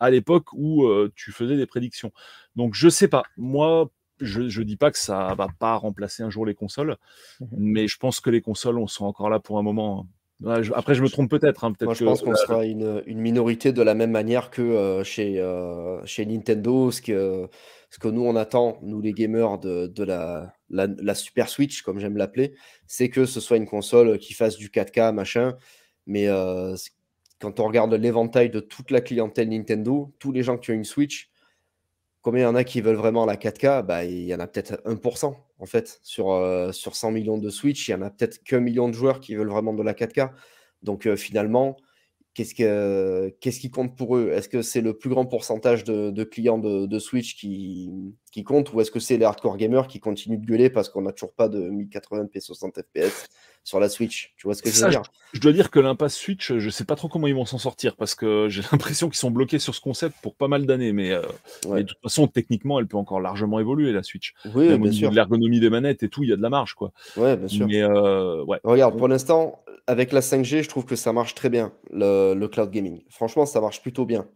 à 0.00 0.10
l'époque 0.10 0.52
où 0.52 0.86
tu 1.14 1.32
faisais 1.32 1.56
des 1.56 1.66
prédictions. 1.66 2.12
Donc 2.56 2.74
je 2.74 2.88
sais 2.88 3.08
pas. 3.08 3.22
Moi, 3.36 3.90
je 4.20 4.42
ne 4.42 4.64
dis 4.64 4.76
pas 4.76 4.90
que 4.90 4.98
ça 4.98 5.34
va 5.36 5.48
pas 5.58 5.76
remplacer 5.76 6.22
un 6.22 6.30
jour 6.30 6.46
les 6.46 6.54
consoles, 6.54 6.96
mmh 7.40 7.46
mais 7.56 7.88
je 7.88 7.98
pense 7.98 8.20
que 8.20 8.30
les 8.30 8.40
consoles, 8.40 8.78
on 8.78 8.86
sont 8.86 9.06
encore 9.06 9.30
là 9.30 9.40
pour 9.40 9.58
un 9.58 9.62
moment. 9.62 10.06
après, 10.74 10.94
je 10.94 11.02
me 11.02 11.08
trompe 11.08 11.30
peut-être. 11.30 11.64
Hein, 11.64 11.72
peut 11.72 11.84
Moi, 11.84 11.94
je 11.94 12.04
pense 12.04 12.22
qu'on 12.22 12.34
sera 12.34 12.64
une, 12.64 13.02
minorité 13.06 13.72
de 13.72 13.82
la 13.82 13.94
même 13.94 14.10
manière 14.10 14.50
que 14.50 15.02
chez, 15.04 15.42
chez 16.04 16.26
Nintendo, 16.26 16.90
ce 16.90 17.00
que, 17.00 17.48
ce 17.90 17.98
que 17.98 18.08
nous, 18.08 18.22
on 18.22 18.36
attend, 18.36 18.78
nous 18.82 19.00
les 19.00 19.12
gamers, 19.12 19.58
de, 19.58 19.86
de 19.86 20.04
la, 20.04 20.52
la, 20.74 21.14
Super 21.14 21.48
Switch, 21.48 21.82
comme 21.82 21.98
j'aime 21.98 22.16
l'appeler, 22.16 22.54
c'est 22.86 23.08
que 23.08 23.24
ce 23.26 23.40
soit 23.40 23.56
une 23.56 23.66
console 23.66 24.18
qui 24.18 24.34
fasse 24.34 24.56
du 24.56 24.68
4K, 24.68 25.12
machin. 25.12 25.56
Mais 26.06 26.28
quand 27.40 27.60
on 27.60 27.64
regarde 27.64 27.94
l'éventail 27.94 28.50
de 28.50 28.60
toute 28.60 28.90
la 28.90 29.00
clientèle 29.00 29.48
Nintendo, 29.48 30.12
tous 30.18 30.32
les 30.32 30.42
gens 30.42 30.58
qui 30.58 30.70
ont 30.70 30.74
une 30.74 30.84
Switch, 30.84 31.30
combien 32.22 32.42
il 32.42 32.44
y 32.44 32.46
en 32.46 32.54
a 32.54 32.64
qui 32.64 32.80
veulent 32.80 32.96
vraiment 32.96 33.26
la 33.26 33.36
4K 33.36 33.84
bah, 33.84 34.04
Il 34.04 34.24
y 34.24 34.34
en 34.34 34.40
a 34.40 34.46
peut-être 34.46 34.82
1% 34.86 35.36
en 35.58 35.66
fait. 35.66 36.00
Sur, 36.02 36.32
euh, 36.32 36.72
sur 36.72 36.96
100 36.96 37.10
millions 37.12 37.38
de 37.38 37.50
Switch, 37.50 37.88
il 37.88 37.92
y 37.92 37.94
en 37.94 38.02
a 38.02 38.10
peut-être 38.10 38.42
qu'un 38.42 38.60
million 38.60 38.88
de 38.88 38.94
joueurs 38.94 39.20
qui 39.20 39.34
veulent 39.34 39.50
vraiment 39.50 39.74
de 39.74 39.82
la 39.82 39.94
4K. 39.94 40.30
Donc 40.82 41.06
euh, 41.06 41.16
finalement, 41.16 41.76
qu'est-ce, 42.34 42.54
que, 42.54 43.34
qu'est-ce 43.40 43.60
qui 43.60 43.70
compte 43.70 43.96
pour 43.96 44.16
eux? 44.16 44.30
Est-ce 44.32 44.48
que 44.48 44.62
c'est 44.62 44.80
le 44.80 44.96
plus 44.96 45.10
grand 45.10 45.24
pourcentage 45.24 45.84
de, 45.84 46.24
clients 46.24 46.58
de, 46.58 46.98
Switch 46.98 47.36
qui, 47.36 47.90
qui 48.32 48.44
compte 48.44 48.72
ou 48.72 48.80
est-ce 48.80 48.90
que 48.90 49.00
c'est 49.00 49.16
les 49.16 49.24
hardcore 49.24 49.56
gamers 49.56 49.86
qui 49.86 50.00
continuent 50.00 50.40
de 50.40 50.46
gueuler 50.46 50.70
parce 50.70 50.88
qu'on 50.88 51.02
n'a 51.02 51.12
toujours 51.12 51.32
pas 51.32 51.48
de 51.48 51.70
1080p 51.70 52.40
60 52.40 52.80
fps 52.82 53.28
sur 53.64 53.80
la 53.80 53.88
Switch. 53.88 54.34
Tu 54.36 54.46
vois 54.46 54.54
ce 54.54 54.62
que 54.62 54.70
je 54.70 54.84
veux 54.84 54.90
dire 54.90 55.02
je, 55.32 55.40
dois 55.40 55.52
dire 55.52 55.70
que 55.70 55.80
l'impasse 55.80 56.14
Switch, 56.14 56.52
je 56.52 56.70
sais 56.70 56.84
pas 56.84 56.94
trop 56.94 57.08
comment 57.08 57.26
ils 57.26 57.34
vont 57.34 57.46
s'en 57.46 57.58
sortir 57.58 57.96
parce 57.96 58.14
que 58.14 58.46
j'ai 58.50 58.62
l'impression 58.70 59.08
qu'ils 59.08 59.18
sont 59.18 59.30
bloqués 59.30 59.58
sur 59.58 59.74
ce 59.74 59.80
concept 59.80 60.14
pour 60.22 60.36
pas 60.36 60.46
mal 60.46 60.66
d'années. 60.66 60.92
Mais, 60.92 61.12
euh, 61.12 61.22
de 61.64 61.82
toute 61.82 62.00
façon, 62.02 62.28
techniquement, 62.28 62.78
elle 62.78 62.86
peut 62.86 62.98
encore 62.98 63.20
largement 63.20 63.58
évoluer 63.58 63.92
la 63.92 64.02
Switch. 64.02 64.34
Oui, 64.54 64.76
bien 64.78 64.92
sûr. 64.92 65.10
L'ergonomie 65.10 65.60
des 65.60 65.70
manettes 65.70 66.02
et 66.02 66.08
tout, 66.08 66.22
il 66.22 66.28
y 66.28 66.32
a 66.32 66.36
de 66.36 66.42
la 66.42 66.50
marge, 66.50 66.74
quoi. 66.74 66.92
Ouais, 67.16 67.36
bien 67.36 67.48
sûr. 67.48 67.66
Mais 67.66 67.82
euh, 67.82 68.44
ouais. 68.44 68.60
Regarde, 68.62 68.96
pour 68.96 69.08
l'instant, 69.08 69.64
avec 69.86 70.12
la 70.12 70.20
5G, 70.20 70.62
je 70.62 70.68
trouve 70.68 70.84
que 70.84 70.96
ça 70.96 71.12
marche 71.12 71.34
très 71.34 71.50
bien 71.50 71.72
le, 71.90 72.34
le 72.34 72.48
cloud 72.48 72.70
gaming. 72.70 73.02
Franchement, 73.08 73.46
ça 73.46 73.60
marche 73.60 73.82
plutôt 73.82 74.04
bien 74.04 74.26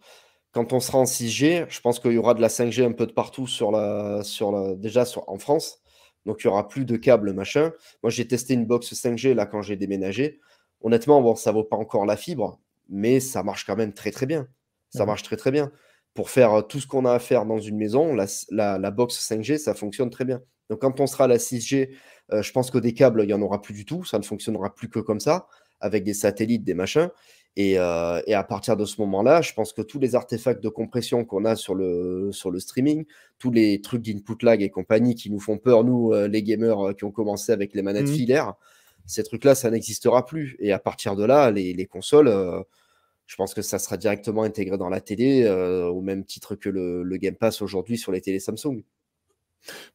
quand 0.52 0.72
on 0.72 0.80
sera 0.80 0.98
en 0.98 1.04
6G, 1.04 1.66
je 1.68 1.80
pense 1.80 2.00
qu'il 2.00 2.12
y 2.12 2.18
aura 2.18 2.34
de 2.34 2.40
la 2.40 2.48
5G 2.48 2.84
un 2.84 2.92
peu 2.92 3.06
de 3.06 3.12
partout 3.12 3.46
sur 3.46 3.70
la, 3.70 4.24
sur 4.24 4.50
la, 4.50 4.74
déjà 4.74 5.04
sur, 5.04 5.28
en 5.28 5.38
France. 5.38 5.80
Donc, 6.28 6.44
il 6.44 6.46
n'y 6.46 6.52
aura 6.52 6.68
plus 6.68 6.84
de 6.84 6.98
câbles, 6.98 7.32
machin. 7.32 7.72
Moi, 8.02 8.10
j'ai 8.10 8.28
testé 8.28 8.52
une 8.52 8.66
box 8.66 8.92
5G 8.92 9.32
là 9.32 9.46
quand 9.46 9.62
j'ai 9.62 9.76
déménagé. 9.76 10.40
Honnêtement, 10.82 11.22
bon, 11.22 11.34
ça 11.34 11.52
vaut 11.52 11.64
pas 11.64 11.76
encore 11.76 12.04
la 12.04 12.18
fibre, 12.18 12.60
mais 12.90 13.18
ça 13.18 13.42
marche 13.42 13.64
quand 13.64 13.76
même 13.76 13.94
très, 13.94 14.10
très 14.10 14.26
bien. 14.26 14.46
Ça 14.90 15.06
marche 15.06 15.22
très, 15.22 15.36
très 15.36 15.50
bien. 15.50 15.72
Pour 16.12 16.28
faire 16.28 16.52
euh, 16.52 16.60
tout 16.60 16.80
ce 16.80 16.86
qu'on 16.86 17.06
a 17.06 17.14
à 17.14 17.18
faire 17.18 17.46
dans 17.46 17.58
une 17.58 17.78
maison, 17.78 18.14
la, 18.14 18.26
la, 18.50 18.90
box 18.90 19.18
5G, 19.18 19.56
ça 19.56 19.72
fonctionne 19.72 20.10
très 20.10 20.26
bien. 20.26 20.42
Donc, 20.68 20.82
quand 20.82 21.00
on 21.00 21.06
sera 21.06 21.24
à 21.24 21.28
la 21.28 21.38
6G, 21.38 21.96
euh, 22.34 22.42
je 22.42 22.52
pense 22.52 22.70
que 22.70 22.76
des 22.76 22.92
câbles, 22.92 23.22
il 23.22 23.28
n'y 23.28 23.32
en 23.32 23.40
aura 23.40 23.62
plus 23.62 23.72
du 23.72 23.86
tout. 23.86 24.04
Ça 24.04 24.18
ne 24.18 24.22
fonctionnera 24.22 24.74
plus 24.74 24.90
que 24.90 24.98
comme 24.98 25.20
ça, 25.20 25.48
avec 25.80 26.04
des 26.04 26.12
satellites, 26.12 26.62
des 26.62 26.74
machins. 26.74 27.08
Euh, 27.58 28.22
et, 28.26 28.34
à 28.34 28.44
partir 28.44 28.76
de 28.76 28.84
ce 28.84 29.00
moment-là, 29.00 29.42
je 29.42 29.52
pense 29.52 29.72
que 29.72 29.82
tous 29.82 29.98
les 29.98 30.14
artefacts 30.14 30.62
de 30.62 30.68
compression 30.68 31.24
qu'on 31.24 31.44
a 31.44 31.56
sur 31.56 31.74
le, 31.74 32.30
sur 32.32 32.50
le 32.50 32.60
streaming, 32.60 33.04
tous 33.38 33.50
les 33.50 33.80
trucs 33.80 34.02
d'input 34.02 34.36
lag 34.42 34.62
et 34.62 34.70
compagnie 34.70 35.16
qui 35.16 35.28
nous 35.30 35.40
font 35.40 35.58
peur, 35.58 35.82
nous, 35.82 36.12
euh, 36.12 36.28
les 36.28 36.42
gamers 36.42 36.88
euh, 36.88 36.92
qui 36.92 37.04
ont 37.04 37.10
commencé 37.10 37.50
avec 37.50 37.74
les 37.74 37.82
manettes 37.82 38.08
mmh. 38.08 38.14
filaires, 38.14 38.54
ces 39.06 39.24
trucs-là, 39.24 39.54
ça 39.54 39.70
n'existera 39.70 40.24
plus. 40.24 40.56
Et 40.60 40.72
à 40.72 40.78
partir 40.78 41.16
de 41.16 41.24
là, 41.24 41.50
les, 41.50 41.86
consoles, 41.86 42.30
je 43.26 43.36
pense 43.36 43.54
que 43.54 43.62
ça 43.62 43.78
sera 43.78 43.96
directement 43.96 44.42
intégré 44.42 44.76
dans 44.76 44.90
la 44.90 45.00
télé, 45.00 45.48
au 45.48 46.02
même 46.02 46.24
titre 46.24 46.56
que 46.56 46.68
le, 46.68 47.02
le 47.02 47.16
Game 47.16 47.34
Pass 47.34 47.62
aujourd'hui 47.62 47.96
sur 47.96 48.12
les 48.12 48.20
télé 48.20 48.38
Samsung. 48.38 48.82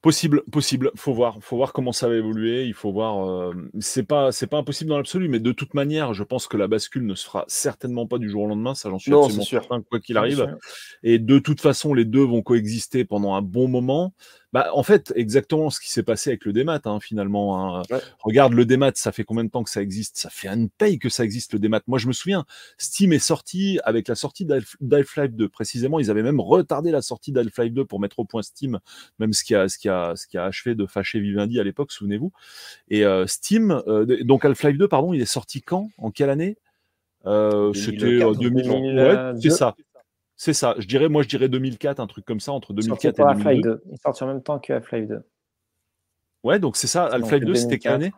Possible, 0.01 0.43
possible. 0.51 0.91
Faut 0.95 1.13
voir, 1.13 1.37
faut 1.41 1.57
voir 1.57 1.73
comment 1.73 1.91
ça 1.91 2.07
va 2.07 2.15
évoluer. 2.15 2.65
Il 2.65 2.73
faut 2.73 2.91
voir. 2.91 3.27
Euh, 3.27 3.53
c'est 3.79 4.03
pas, 4.03 4.31
c'est 4.31 4.47
pas 4.47 4.57
impossible 4.57 4.89
dans 4.89 4.97
l'absolu, 4.97 5.29
mais 5.29 5.39
de 5.39 5.51
toute 5.51 5.73
manière, 5.73 6.13
je 6.13 6.23
pense 6.23 6.47
que 6.47 6.57
la 6.57 6.67
bascule 6.67 7.05
ne 7.05 7.15
se 7.15 7.25
fera 7.25 7.45
certainement 7.47 8.05
pas 8.05 8.17
du 8.17 8.29
jour 8.29 8.43
au 8.43 8.47
lendemain. 8.47 8.75
Ça, 8.75 8.89
j'en 8.89 8.99
suis 8.99 9.13
absolument 9.13 9.43
certain, 9.43 9.81
quoi 9.81 9.99
qu'il 9.99 10.17
arrive. 10.17 10.57
Et 11.01 11.19
de 11.19 11.39
toute 11.39 11.61
façon, 11.61 11.93
les 11.93 12.05
deux 12.05 12.23
vont 12.23 12.41
coexister 12.41 13.05
pendant 13.05 13.33
un 13.35 13.41
bon 13.41 13.67
moment. 13.67 14.13
Bah, 14.53 14.69
en 14.73 14.83
fait, 14.83 15.11
exactement 15.15 15.71
ce 15.71 15.79
qui 15.79 15.89
s'est 15.89 16.03
passé 16.03 16.29
avec 16.29 16.45
le 16.45 16.53
démat, 16.53 16.79
hein, 16.85 16.99
finalement. 16.99 17.79
Hein. 17.79 17.81
Regarde, 18.19 18.53
le 18.53 18.65
démat, 18.65 18.91
ça 18.93 19.11
fait 19.11 19.23
combien 19.23 19.43
de 19.43 19.49
temps 19.49 19.63
que 19.63 19.69
ça 19.71 19.81
existe? 19.81 20.17
Ça 20.17 20.29
fait 20.29 20.47
une 20.47 20.69
paye 20.69 20.99
que 20.99 21.09
ça 21.09 21.23
existe, 21.23 21.53
le 21.53 21.59
démat. 21.59 21.81
Moi, 21.87 21.97
je 21.97 22.07
me 22.07 22.13
souviens, 22.13 22.45
Steam 22.77 23.13
est 23.13 23.19
sorti 23.19 23.79
avec 23.83 24.07
la 24.07 24.13
sortie 24.13 24.45
d'Half-Life 24.45 25.33
2. 25.33 25.49
Précisément, 25.49 25.99
ils 25.99 26.11
avaient 26.11 26.21
même 26.21 26.39
retardé 26.39 26.91
la 26.91 27.01
sortie 27.01 27.31
d'Half-Life 27.31 27.73
2 27.73 27.85
pour 27.85 27.99
mettre 27.99 28.19
au 28.19 28.25
point 28.25 28.43
Steam, 28.43 28.79
même 29.17 29.33
ce 29.33 29.43
qui 29.43 29.55
a, 29.55 29.67
ce 29.67 29.79
qui 29.79 29.89
a, 29.89 30.15
ce 30.15 30.27
qui 30.27 30.37
a 30.37 30.45
achevé 30.45 30.75
de 30.75 30.85
fâcher 30.85 31.19
Vivendi 31.19 31.59
à 31.59 31.63
l'époque, 31.63 31.91
souvenez-vous. 31.91 32.31
Et 32.89 33.05
euh, 33.05 33.25
Steam, 33.25 33.81
euh, 33.87 34.23
donc 34.23 34.45
Half-Life 34.45 34.77
2, 34.77 34.87
pardon, 34.87 35.13
il 35.13 35.21
est 35.21 35.25
sorti 35.25 35.63
quand? 35.63 35.89
En 35.97 36.11
quelle 36.11 36.29
année? 36.29 36.57
Euh, 37.25 37.73
C'était 37.73 38.19
2000. 38.19 38.69
Ouais, 38.99 39.33
c'est 39.41 39.49
ça. 39.49 39.75
C'est 40.43 40.51
ça. 40.51 40.75
Je 40.77 40.85
dirais, 40.87 41.07
moi, 41.07 41.23
je 41.23 41.29
dirais 41.29 41.47
2004, 41.47 42.01
un 42.01 42.07
truc 42.07 42.25
comme 42.25 42.41
ça, 42.41 42.51
entre 42.51 42.73
2004 42.73 43.17
et 43.17 43.43
2002. 43.45 43.81
Il 43.89 43.97
sort 43.97 44.21
en 44.23 44.27
même 44.27 44.43
temps 44.43 44.59
que 44.59 44.73
Half-Life 44.73 45.07
2. 45.07 45.23
Ouais, 46.43 46.59
donc 46.59 46.75
c'est 46.75 46.87
ça. 46.87 47.05
Half-Life 47.05 47.45
2, 47.45 47.55
c'était 47.55 47.79
quelle 47.79 47.93
année 47.93 48.13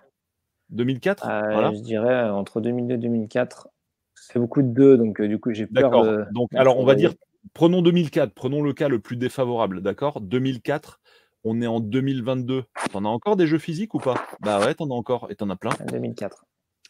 2004 0.69 1.29
euh, 1.29 1.71
Je 1.75 1.81
dirais 1.81 2.15
euh, 2.15 2.33
entre 2.33 2.61
2002 2.61 2.95
et 2.95 2.97
2004. 2.97 3.67
C'est 4.15 4.39
beaucoup 4.39 4.63
de 4.63 4.69
deux, 4.69 4.97
donc 4.97 5.21
euh, 5.21 5.27
du 5.27 5.37
coup, 5.37 5.53
j'ai 5.53 5.67
peur 5.67 6.03
de... 6.03 6.25
Donc, 6.31 6.49
alors, 6.55 6.79
on 6.79 6.83
va 6.83 6.95
dire, 6.95 7.13
prenons 7.53 7.83
2004, 7.83 8.33
prenons 8.33 8.63
le 8.63 8.73
cas 8.73 8.87
le 8.87 8.97
plus 8.97 9.17
défavorable, 9.17 9.81
d'accord 9.83 10.19
2004, 10.19 10.99
on 11.43 11.61
est 11.61 11.67
en 11.67 11.79
2022. 11.79 12.63
T'en 12.91 13.05
as 13.05 13.07
encore 13.07 13.35
des 13.35 13.45
jeux 13.45 13.59
physiques 13.59 13.93
ou 13.93 13.99
pas 13.99 14.15
Bah 14.39 14.65
ouais, 14.65 14.73
t'en 14.73 14.89
as 14.89 14.95
encore, 14.95 15.27
et 15.29 15.35
t'en 15.35 15.51
as 15.51 15.57
plein. 15.57 15.73
2004. 15.91 16.43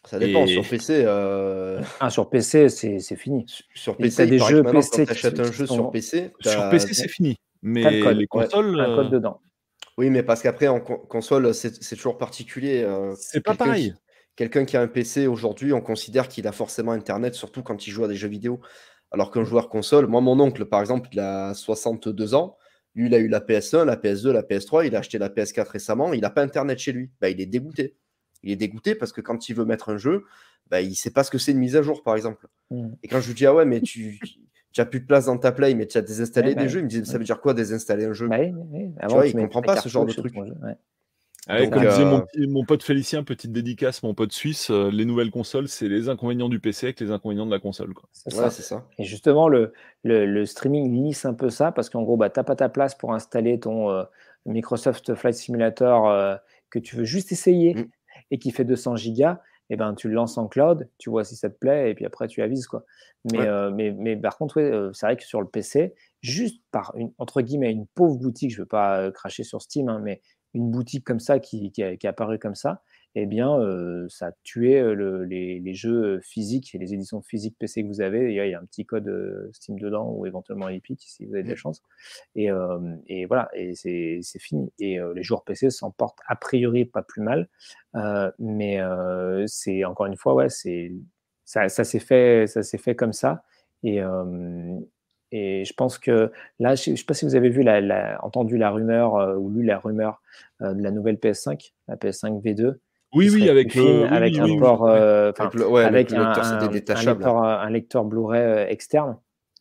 Ça 0.06 0.18
dépend. 0.18 0.46
Sur 0.46 0.66
PC. 0.66 1.02
Euh, 1.04 1.80
ah, 2.00 2.10
sur 2.10 2.30
PC, 2.30 2.68
c'est 2.68 3.16
fini. 3.16 3.44
Sur 3.74 3.96
PC, 3.96 4.26
des 4.26 4.38
jeux 4.38 4.62
PC. 4.62 4.72
Quand 4.72 5.04
tu 5.04 5.10
achètes 5.10 5.40
un 5.40 5.52
jeu 5.52 5.66
sur 5.66 5.90
PC. 5.90 6.32
Sur 6.40 6.70
PC, 6.70 6.94
c'est 6.94 7.08
fini. 7.08 7.36
Mais 7.62 8.14
les 8.14 8.26
consoles. 8.26 8.80
Un 8.80 8.94
code 8.94 9.06
euh, 9.06 9.10
dedans. 9.10 9.40
Oui, 9.98 10.10
mais 10.10 10.22
parce 10.22 10.42
qu'après, 10.42 10.68
en 10.68 10.80
console, 10.80 11.52
c'est 11.54 11.96
toujours 11.96 12.18
particulier. 12.18 12.82
Euh, 12.82 13.14
c'est 13.18 13.40
pas 13.42 13.54
pareil. 13.54 13.94
Quelqu'un 14.36 14.66
qui 14.66 14.76
a 14.76 14.82
un 14.82 14.86
PC 14.86 15.26
aujourd'hui, 15.26 15.72
on 15.72 15.80
considère 15.80 16.28
qu'il 16.28 16.46
a 16.46 16.52
forcément 16.52 16.92
Internet, 16.92 17.34
surtout 17.34 17.62
quand 17.62 17.86
il 17.86 17.90
joue 17.90 18.04
à 18.04 18.08
des 18.08 18.16
jeux 18.16 18.28
vidéo. 18.28 18.60
Alors 19.10 19.30
qu'un 19.30 19.44
joueur 19.44 19.70
console, 19.70 20.06
moi, 20.08 20.20
mon 20.20 20.38
oncle, 20.40 20.66
par 20.66 20.80
exemple, 20.80 21.08
il 21.12 21.20
a 21.20 21.54
62 21.54 22.34
ans. 22.34 22.58
Lui, 22.94 23.06
il 23.06 23.14
a 23.14 23.18
eu 23.18 23.28
la 23.28 23.40
PS1, 23.40 23.84
la 23.84 23.96
PS2, 23.96 24.30
la 24.30 24.42
PS3. 24.42 24.86
Il 24.86 24.94
a 24.94 24.98
acheté 24.98 25.16
la 25.16 25.30
PS4 25.30 25.70
récemment. 25.70 26.12
Il 26.12 26.20
n'a 26.20 26.30
pas 26.30 26.42
Internet 26.42 26.78
chez 26.78 26.92
lui. 26.92 27.10
Bah, 27.20 27.30
il 27.30 27.40
est 27.40 27.46
dégoûté 27.46 27.96
il 28.42 28.52
est 28.52 28.56
dégoûté 28.56 28.94
parce 28.94 29.12
que 29.12 29.20
quand 29.20 29.48
il 29.48 29.54
veut 29.54 29.64
mettre 29.64 29.90
un 29.90 29.96
jeu, 29.96 30.24
bah, 30.70 30.80
il 30.80 30.90
ne 30.90 30.94
sait 30.94 31.10
pas 31.10 31.24
ce 31.24 31.30
que 31.30 31.38
c'est 31.38 31.52
une 31.52 31.58
mise 31.58 31.76
à 31.76 31.82
jour, 31.82 32.02
par 32.02 32.16
exemple. 32.16 32.48
Mm. 32.70 32.88
Et 33.02 33.08
quand 33.08 33.20
je 33.20 33.28
lui 33.28 33.34
dis, 33.34 33.46
ah 33.46 33.54
ouais, 33.54 33.64
mais 33.64 33.80
tu 33.80 34.18
n'as 34.76 34.84
plus 34.84 35.00
de 35.00 35.06
place 35.06 35.26
dans 35.26 35.38
ta 35.38 35.52
play, 35.52 35.74
mais 35.74 35.86
tu 35.86 35.98
as 35.98 36.02
désinstallé 36.02 36.54
des 36.54 36.62
bah 36.62 36.68
jeux, 36.68 36.80
il 36.80 36.84
me 36.84 36.88
dit, 36.88 37.06
ça 37.06 37.18
veut 37.18 37.24
dire 37.24 37.40
quoi 37.40 37.54
désinstaller 37.54 38.04
un 38.04 38.12
jeu? 38.12 38.28
Bah 38.28 38.38
Tu 38.38 38.54
vois, 39.08 39.26
il 39.26 39.36
ne 39.36 39.42
comprend 39.42 39.62
pas 39.62 39.80
ce 39.80 39.88
genre 39.88 40.04
de 40.04 40.12
truc. 40.12 40.34
comme 40.34 40.50
disait 41.46 42.04
euh, 42.04 42.20
mon, 42.48 42.64
pote 42.64 42.82
Félicien, 42.82 43.22
petite 43.22 43.52
dédicace, 43.52 44.02
mon 44.02 44.14
pote 44.14 44.32
suisse, 44.32 44.70
euh, 44.70 44.90
les 44.90 45.04
nouvelles 45.04 45.30
consoles, 45.30 45.68
c'est 45.68 45.88
les 45.88 46.08
inconvénients 46.08 46.48
du 46.48 46.58
PC 46.58 46.86
avec 46.86 47.00
les 47.00 47.12
inconvénients 47.12 47.46
de 47.46 47.52
la 47.52 47.60
console. 47.60 47.94
C'est 48.12 48.32
ça. 48.32 48.50
ça. 48.50 48.84
Et 48.98 49.04
justement, 49.04 49.48
le, 49.48 49.72
le, 50.02 50.44
streaming 50.46 50.92
lisse 51.04 51.24
un 51.24 51.34
peu 51.34 51.48
ça 51.48 51.70
parce 51.70 51.88
qu'en 51.88 52.02
gros, 52.02 52.16
bah, 52.16 52.28
tu 52.28 52.40
n'as 52.40 52.44
pas 52.44 52.56
ta 52.56 52.68
place 52.68 52.96
pour 52.96 53.14
installer 53.14 53.60
ton 53.60 53.90
euh, 53.90 54.02
Microsoft 54.46 55.14
Flight 55.14 55.36
Simulator 55.36 56.40
que 56.70 56.80
tu 56.80 56.96
veux 56.96 57.04
juste 57.04 57.30
essayer. 57.30 57.74
Mm 57.74 57.88
et 58.30 58.38
qui 58.38 58.50
fait 58.50 58.64
200 58.64 58.96
gigas, 58.96 59.40
eh 59.70 59.76
ben, 59.76 59.94
tu 59.94 60.08
le 60.08 60.14
lances 60.14 60.38
en 60.38 60.46
cloud, 60.46 60.88
tu 60.98 61.10
vois 61.10 61.24
si 61.24 61.36
ça 61.36 61.50
te 61.50 61.56
plaît, 61.56 61.90
et 61.90 61.94
puis 61.94 62.04
après 62.04 62.28
tu 62.28 62.42
avises. 62.42 62.66
Quoi. 62.66 62.84
Mais, 63.32 63.40
euh, 63.40 63.70
mais, 63.70 63.92
mais 63.92 64.16
par 64.16 64.36
contre, 64.38 64.60
euh, 64.60 64.92
c'est 64.92 65.06
vrai 65.06 65.16
que 65.16 65.24
sur 65.24 65.40
le 65.40 65.48
PC, 65.48 65.94
juste 66.20 66.62
par 66.70 66.92
une, 66.96 67.12
entre 67.18 67.42
guillemets, 67.42 67.72
une 67.72 67.86
pauvre 67.86 68.16
boutique, 68.16 68.50
je 68.50 68.58
ne 68.58 68.62
veux 68.62 68.68
pas 68.68 69.00
euh, 69.00 69.10
cracher 69.10 69.42
sur 69.42 69.62
Steam, 69.62 69.88
hein, 69.88 70.00
mais 70.02 70.22
une 70.54 70.70
boutique 70.70 71.04
comme 71.04 71.20
ça 71.20 71.40
qui, 71.40 71.72
qui, 71.72 71.82
qui 71.98 72.06
est 72.06 72.06
apparue 72.06 72.38
comme 72.38 72.54
ça, 72.54 72.82
eh 73.18 73.24
bien, 73.24 73.58
euh, 73.58 74.06
ça 74.10 74.26
a 74.26 74.32
tué 74.42 74.78
euh, 74.78 75.24
les, 75.24 75.74
jeux 75.74 76.20
physiques 76.20 76.74
et 76.74 76.78
les 76.78 76.92
éditions 76.92 77.22
physiques 77.22 77.56
PC 77.58 77.82
que 77.82 77.88
vous 77.88 78.02
avez. 78.02 78.30
Il 78.30 78.34
y 78.34 78.54
a 78.54 78.60
un 78.60 78.64
petit 78.66 78.84
code 78.84 79.08
euh, 79.08 79.48
Steam 79.54 79.78
dedans 79.78 80.10
ou 80.10 80.26
éventuellement 80.26 80.68
Epic 80.68 81.02
si 81.02 81.24
vous 81.24 81.32
avez 81.32 81.42
de 81.42 81.48
la 81.48 81.56
chance. 81.56 81.82
Et, 82.34 82.50
voilà, 83.24 83.48
et 83.54 83.74
c'est 83.74 84.20
fini. 84.38 84.70
Et 84.78 84.98
les 85.14 85.22
joueurs 85.22 85.44
PC 85.44 85.70
s'en 85.70 85.90
portent 85.90 86.18
a 86.26 86.36
priori 86.36 86.84
pas 86.84 87.02
plus 87.02 87.22
mal. 87.22 87.48
mais 88.38 88.80
c'est 89.46 89.84
encore 89.86 90.06
une 90.06 90.16
fois, 90.16 90.34
ouais, 90.34 90.50
c'est 90.50 90.92
ça, 91.46 91.68
s'est 91.68 91.98
fait, 91.98 92.46
ça 92.46 92.62
s'est 92.62 92.78
fait 92.78 92.94
comme 92.96 93.14
ça. 93.14 93.44
Et, 93.82 94.00
et 95.32 95.64
je 95.64 95.72
pense 95.72 95.98
que 95.98 96.30
là, 96.58 96.74
je 96.74 96.90
ne 96.90 96.96
sais 96.96 97.04
pas 97.04 97.14
si 97.14 97.24
vous 97.24 97.34
avez 97.34 97.48
vu, 97.48 97.62
la, 97.62 98.22
entendu 98.22 98.58
la 98.58 98.70
rumeur 98.70 99.38
ou 99.40 99.50
lu 99.50 99.62
la 99.64 99.78
rumeur 99.78 100.20
de 100.60 100.82
la 100.82 100.90
nouvelle 100.90 101.16
PS5, 101.16 101.72
la 101.88 101.96
PS5 101.96 102.42
V2. 102.42 102.76
Oui, 103.16 103.30
oui, 103.32 103.48
avec, 103.48 103.74
le, 103.74 104.04
avec 104.12 104.36
un 104.36 104.58
port, 104.58 104.86
avec, 104.86 106.12
un, 106.12 107.70
lecteur, 107.70 108.04
Blu-ray 108.04 108.42
euh, 108.42 108.66
externe 108.68 109.18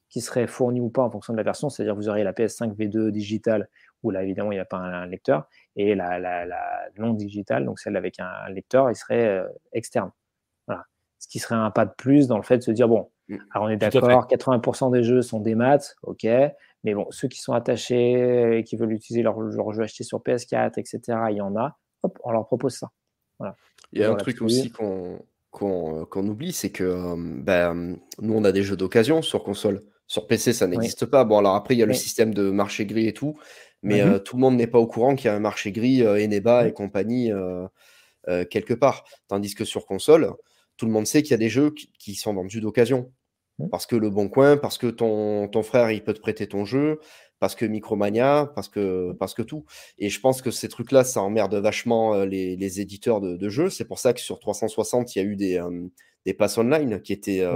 qui 0.10 0.20
serait 0.20 0.46
fourni 0.46 0.82
ou 0.82 0.90
pas 0.90 1.04
en 1.04 1.10
fonction 1.10 1.32
de 1.32 1.38
la 1.38 1.44
version. 1.44 1.70
C'est-à-dire 1.70 1.96
vous 1.96 2.10
auriez 2.10 2.26
la 2.26 2.34
PS5 2.34 2.76
V2 2.76 3.12
digital 3.12 3.70
où 4.04 4.12
là 4.12 4.24
évidemment 4.24 4.52
il 4.52 4.56
n'y 4.56 4.62
a 4.62 4.66
pas 4.66 4.80
un, 4.80 5.06
lecteur 5.06 5.48
et 5.78 5.96
la, 5.96 6.20
la, 6.20 6.46
non 6.98 7.14
digitale, 7.14 7.64
donc 7.64 7.80
celle 7.80 7.96
avec 7.96 8.20
un, 8.20 8.50
lecteur, 8.50 8.92
il 8.92 8.96
serait 8.96 9.26
euh, 9.26 9.48
externe. 9.72 10.12
Voilà. 10.68 10.84
Ce 11.20 11.30
qui 11.30 11.40
serait 11.40 11.56
un 11.56 11.72
pas 11.72 11.86
de 11.86 11.94
plus 11.98 12.28
dans 12.28 12.38
le 12.38 12.44
fait 12.44 12.58
de 12.58 12.64
se 12.64 12.72
dire 12.72 12.90
bon, 12.90 13.10
mmh. 13.30 13.38
alors 13.52 13.68
on 13.68 13.70
est 13.70 13.78
d'accord, 13.78 14.28
80% 14.28 14.92
des 14.92 15.04
jeux 15.04 15.22
sont 15.22 15.40
des 15.40 15.56
maths, 15.56 15.96
ok, 16.04 16.28
mais 16.84 16.94
bon, 16.94 17.08
ceux 17.10 17.30
qui 17.30 17.40
sont 17.40 17.54
attachés 17.54 18.58
et 18.58 18.66
qui 18.66 18.76
veulent 18.76 18.92
utiliser 18.92 19.24
leur, 19.24 19.40
leur 19.40 19.72
jeu 19.72 19.84
acheté 19.84 20.04
sur 20.04 20.20
PS4, 20.20 20.78
etc., 20.78 21.00
il 21.30 21.38
y 21.38 21.42
en 21.42 21.56
a, 21.56 21.78
hop, 22.04 22.20
on 22.26 22.32
leur 22.32 22.46
propose 22.46 22.76
ça. 22.76 22.90
Il 23.92 24.02
y 24.02 24.04
a 24.04 24.12
un 24.12 24.16
truc 24.16 24.42
aussi 24.42 24.72
qu'on 24.72 25.20
qu'on 25.52 26.28
oublie, 26.28 26.52
c'est 26.52 26.70
que 26.70 27.16
ben, 27.42 27.98
nous, 28.20 28.34
on 28.34 28.44
a 28.44 28.52
des 28.52 28.64
jeux 28.64 28.76
d'occasion 28.76 29.22
sur 29.22 29.42
console. 29.44 29.82
Sur 30.06 30.28
PC, 30.28 30.52
ça 30.52 30.68
n'existe 30.68 31.06
pas. 31.06 31.24
Bon, 31.24 31.38
alors 31.38 31.56
après, 31.56 31.76
il 31.76 31.78
y 31.78 31.84
a 31.84 31.86
le 31.86 31.94
système 31.94 32.34
de 32.34 32.50
marché 32.50 32.86
gris 32.86 33.08
et 33.08 33.14
tout, 33.14 33.38
mais 33.82 34.04
mmh 34.04 34.20
tout 34.20 34.36
le 34.36 34.42
monde 34.42 34.58
n'est 34.58 34.68
pas 34.68 34.80
au 34.80 34.88
courant 34.88 35.16
qu'il 35.16 35.28
y 35.28 35.30
a 35.30 35.36
un 35.36 35.40
marché 35.40 35.72
gris, 35.72 36.06
Eneba 36.06 36.68
et 36.68 36.74
compagnie 36.74 37.32
quelque 38.50 38.74
part. 38.74 39.06
Tandis 39.30 39.56
que 39.56 39.64
sur 39.64 39.86
console, 39.86 40.34
tout 40.78 40.86
le 40.86 40.92
monde 40.92 41.08
sait 41.08 41.22
qu'il 41.22 41.32
y 41.32 41.36
a 41.36 41.38
des 41.38 41.50
jeux 41.50 41.74
qui, 42.00 42.16
sont 42.16 42.34
vendus 42.34 42.62
d'occasion. 42.62 43.12
Mmh. 43.58 43.70
Parce 43.70 43.86
que 43.86 43.96
le 43.96 44.10
bon 44.10 44.28
coin, 44.28 44.58
parce 44.58 44.78
que 44.78 44.88
ton, 44.88 45.48
ton 45.48 45.64
frère, 45.64 45.90
il 45.92 46.04
peut 46.04 46.14
te 46.14 46.20
prêter 46.20 46.48
ton 46.48 46.66
jeu, 46.66 47.00
parce 47.46 47.54
que 47.54 47.66
Micromania, 47.66 48.52
parce 48.56 48.70
que, 48.70 49.14
parce 49.20 49.36
que 49.36 49.44
tout. 49.44 49.66
Et 50.00 50.10
je 50.10 50.20
pense 50.20 50.42
que 50.42 50.50
ces 50.50 50.68
trucs-là, 50.68 51.04
ça 51.04 51.22
emmerde 51.22 51.54
vachement 51.54 52.26
les, 52.26 52.56
les 52.56 52.82
éditeurs 52.82 53.22
de, 53.22 53.50
jeux. 53.50 53.70
C'est 53.70 53.86
pour 53.86 54.00
ça 54.00 54.14
que 54.14 54.20
sur 54.20 54.40
360, 54.40 55.16
il 55.16 55.20
y 55.20 55.22
a 55.22 55.26
eu 55.26 55.36
des, 55.36 55.64
des 56.26 56.34
passes 56.34 56.58
online 56.58 57.00
qui 57.04 57.14
étaient, 57.14 57.48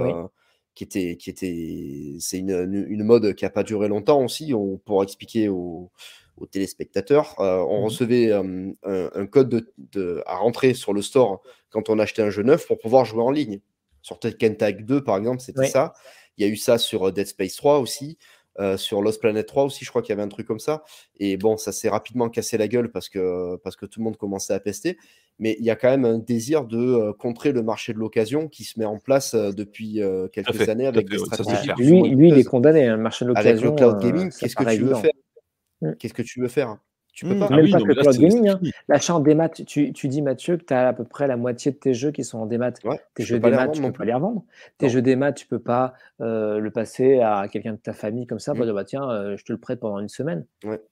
qui 0.76 0.84
était, 0.84 1.16
qui 1.16 1.28
était, 1.28 2.16
c'est 2.20 2.38
une, 2.38 2.86
une, 2.88 3.02
mode 3.02 3.34
qui 3.34 3.44
n'a 3.44 3.50
pas 3.50 3.64
duré 3.64 3.88
longtemps 3.88 4.22
aussi. 4.24 4.54
On, 4.54 4.78
pour 4.78 5.02
expliquer 5.02 5.48
aux, 5.48 5.90
aux 6.36 6.46
téléspectateurs, 6.46 7.34
euh, 7.40 7.64
on 7.68 7.80
mmh 7.80 7.84
recevait 7.84 8.32
un, 8.32 9.26
code 9.26 9.66
de, 9.76 10.22
à 10.24 10.36
rentrer 10.36 10.74
sur 10.74 10.92
le 10.92 11.02
store 11.02 11.42
quand 11.70 11.90
on 11.90 11.98
achetait 11.98 12.22
un 12.22 12.30
jeu 12.30 12.44
neuf 12.44 12.68
pour 12.68 12.78
pouvoir 12.78 13.04
jouer 13.04 13.24
en 13.24 13.32
ligne. 13.32 13.60
Sur 14.02 14.20
Tekken 14.20 14.56
Tag 14.56 14.86
2, 14.86 15.02
par 15.02 15.18
exemple, 15.18 15.40
c'était 15.40 15.66
ça. 15.66 15.94
Il 16.38 16.46
y 16.46 16.48
a 16.48 16.52
eu 16.52 16.56
ça 16.56 16.78
sur 16.78 17.08
euh, 17.08 17.12
Dead 17.12 17.26
Space 17.26 17.56
3 17.56 17.80
aussi. 17.80 18.16
Euh, 18.60 18.76
sur 18.76 19.00
Lost 19.00 19.20
Planet 19.20 19.46
3 19.46 19.64
aussi, 19.64 19.84
je 19.84 19.90
crois 19.90 20.02
qu'il 20.02 20.10
y 20.10 20.12
avait 20.12 20.22
un 20.22 20.28
truc 20.28 20.46
comme 20.46 20.58
ça. 20.58 20.82
Et 21.18 21.36
bon, 21.36 21.56
ça 21.56 21.72
s'est 21.72 21.88
rapidement 21.88 22.28
cassé 22.28 22.58
la 22.58 22.68
gueule 22.68 22.90
parce 22.90 23.08
que, 23.08 23.56
parce 23.56 23.74
que 23.76 23.86
tout 23.86 24.00
le 24.00 24.04
monde 24.04 24.16
commençait 24.16 24.52
à 24.52 24.60
pester. 24.60 24.98
Mais 25.38 25.56
il 25.58 25.64
y 25.64 25.70
a 25.70 25.76
quand 25.76 25.88
même 25.88 26.04
un 26.04 26.18
désir 26.18 26.64
de 26.66 26.76
euh, 26.76 27.12
contrer 27.14 27.52
le 27.52 27.62
marché 27.62 27.94
de 27.94 27.98
l'occasion 27.98 28.48
qui 28.48 28.64
se 28.64 28.78
met 28.78 28.84
en 28.84 28.98
place 28.98 29.32
euh, 29.32 29.52
depuis 29.52 30.00
quelques 30.32 30.68
années 30.68 30.86
avec 30.86 31.08
des 31.08 31.18
stratégies. 31.18 31.70
Lui, 31.78 32.02
lui, 32.10 32.28
il 32.28 32.38
est 32.38 32.44
condamné, 32.44 32.86
hein, 32.86 32.96
le 32.96 33.02
marché 33.02 33.24
de 33.24 33.30
l'occasion. 33.30 33.50
Avec 33.50 33.64
le 33.64 33.70
cloud 33.72 33.98
gaming, 34.00 34.30
qu'est-ce 34.38 34.56
que 34.56 34.74
tu 34.74 34.82
veux 34.82 34.94
faire? 34.94 35.96
Qu'est-ce 35.98 36.14
que 36.14 36.22
tu 36.22 36.40
veux 36.40 36.48
faire? 36.48 36.76
Tu 37.12 37.26
peux 37.26 37.34
mmh. 37.34 37.38
pas. 37.38 37.48
Même 37.50 37.66
ah 37.68 37.72
pas 37.72 37.82
que 37.82 37.88
le 37.88 37.94
cloud 37.94 38.18
gaming. 38.18 38.48
Hein. 38.48 38.60
L'achat 38.88 39.14
en 39.14 39.20
démat, 39.20 39.48
tu, 39.48 39.92
tu, 39.92 40.08
dis 40.08 40.22
Mathieu 40.22 40.56
que 40.56 40.64
tu 40.64 40.74
as 40.74 40.88
à 40.88 40.92
peu 40.92 41.04
près 41.04 41.26
la 41.26 41.36
moitié 41.36 41.72
de 41.72 41.76
tes 41.76 41.94
jeux 41.94 42.10
qui 42.10 42.24
sont 42.24 42.38
en 42.38 42.46
démat. 42.46 42.72
tes 42.72 43.24
jeux 43.24 43.38
démat, 43.38 43.68
tu 43.68 43.82
peux 43.82 43.92
pas 43.92 44.04
les 44.04 44.14
revendre. 44.14 44.44
Tes 44.78 44.88
jeux 44.88 45.02
démat, 45.02 45.32
tu 45.32 45.46
peux 45.46 45.58
pas 45.58 45.94
euh, 46.20 46.58
le 46.58 46.70
passer 46.70 47.20
à 47.20 47.48
quelqu'un 47.48 47.72
de 47.72 47.78
ta 47.78 47.92
famille 47.92 48.26
comme 48.26 48.38
ça 48.38 48.52
pour 48.52 48.62
mmh. 48.62 48.66
dire 48.66 48.74
bah, 48.74 48.84
tiens, 48.84 49.10
euh, 49.10 49.36
je 49.36 49.44
te 49.44 49.52
le 49.52 49.58
prête 49.58 49.80
pendant 49.80 49.98
une 49.98 50.08
semaine. 50.08 50.44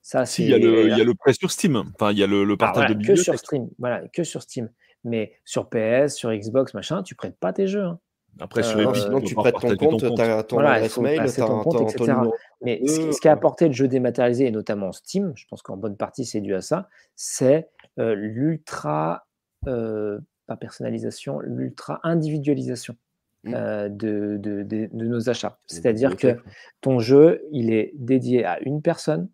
Ça, 0.03 0.27
si, 0.27 0.45
il 0.45 0.51
y, 0.51 0.55
a 0.55 0.59
le, 0.59 0.89
y 0.89 1.01
a 1.01 1.05
le 1.05 1.15
prêt 1.15 1.33
sur 1.33 1.51
Steam. 1.51 1.83
Enfin, 1.95 2.13
il 2.13 2.19
y 2.19 2.23
a 2.23 2.27
le, 2.27 2.45
le 2.45 2.55
ah, 2.55 2.57
partage 2.59 2.97
de 2.97 3.07
Que 3.07 3.17
sur 3.17 3.39
Steam. 3.39 3.69
Voilà, 3.79 4.03
que 4.09 4.25
sur 4.25 4.43
Steam. 4.43 4.71
Mais 5.05 5.33
sur 5.45 5.69
PS, 5.69 6.15
sur 6.15 6.33
Xbox, 6.33 6.75
machin, 6.75 7.03
tu 7.03 7.15
prêtes 7.15 7.39
pas 7.39 7.53
tes 7.53 7.69
jeux. 7.69 7.85
Hein. 7.85 8.01
Après, 8.41 8.63
sur 8.63 8.79
euh, 8.79 8.95
sinon, 8.95 9.21
tu 9.21 9.35
prêtes 9.35 9.55
ton 9.55 9.77
compte, 9.77 10.15
tu 10.15 10.23
as 10.23 10.43
ton 10.45 10.59
adresse 10.59 10.99
mail, 10.99 11.23
tu 11.29 11.41
ton 11.41 11.63
compte, 11.63 11.93
etc. 11.93 12.15
Mais 12.63 12.87
ce, 12.87 13.21
qui 13.21 13.29
a 13.29 13.33
apporté 13.33 13.67
le 13.67 13.73
jeu 13.73 13.89
dématérialisé, 13.89 14.47
et 14.47 14.51
notamment 14.51 14.93
Steam, 14.93 15.33
je 15.35 15.45
pense 15.49 15.63
qu'en 15.63 15.77
bonne 15.77 15.97
partie 15.97 16.25
c'est 16.25 16.41
dû 16.41 16.55
à 16.55 16.61
ça, 16.61 16.89
c'est 17.17 17.69
euh, 17.99 18.15
l'ultra, 18.15 19.27
euh, 19.67 20.19
pas 20.47 20.57
personnalisation, 20.57 21.41
l'ultra 21.41 22.01
individualisation 22.05 22.97
mmh. 23.45 23.53
de, 23.89 24.37
de, 24.39 24.63
de, 24.63 24.89
nos 24.93 25.29
achats. 25.29 25.59
C'est-à-dire 25.67 26.17
que 26.17 26.39
ton 26.81 27.01
jeu, 27.01 27.43
il 27.51 27.73
est 27.73 27.93
dédié 27.95 28.45
à 28.45 28.61
une 28.61 28.83
personne, 28.83 29.29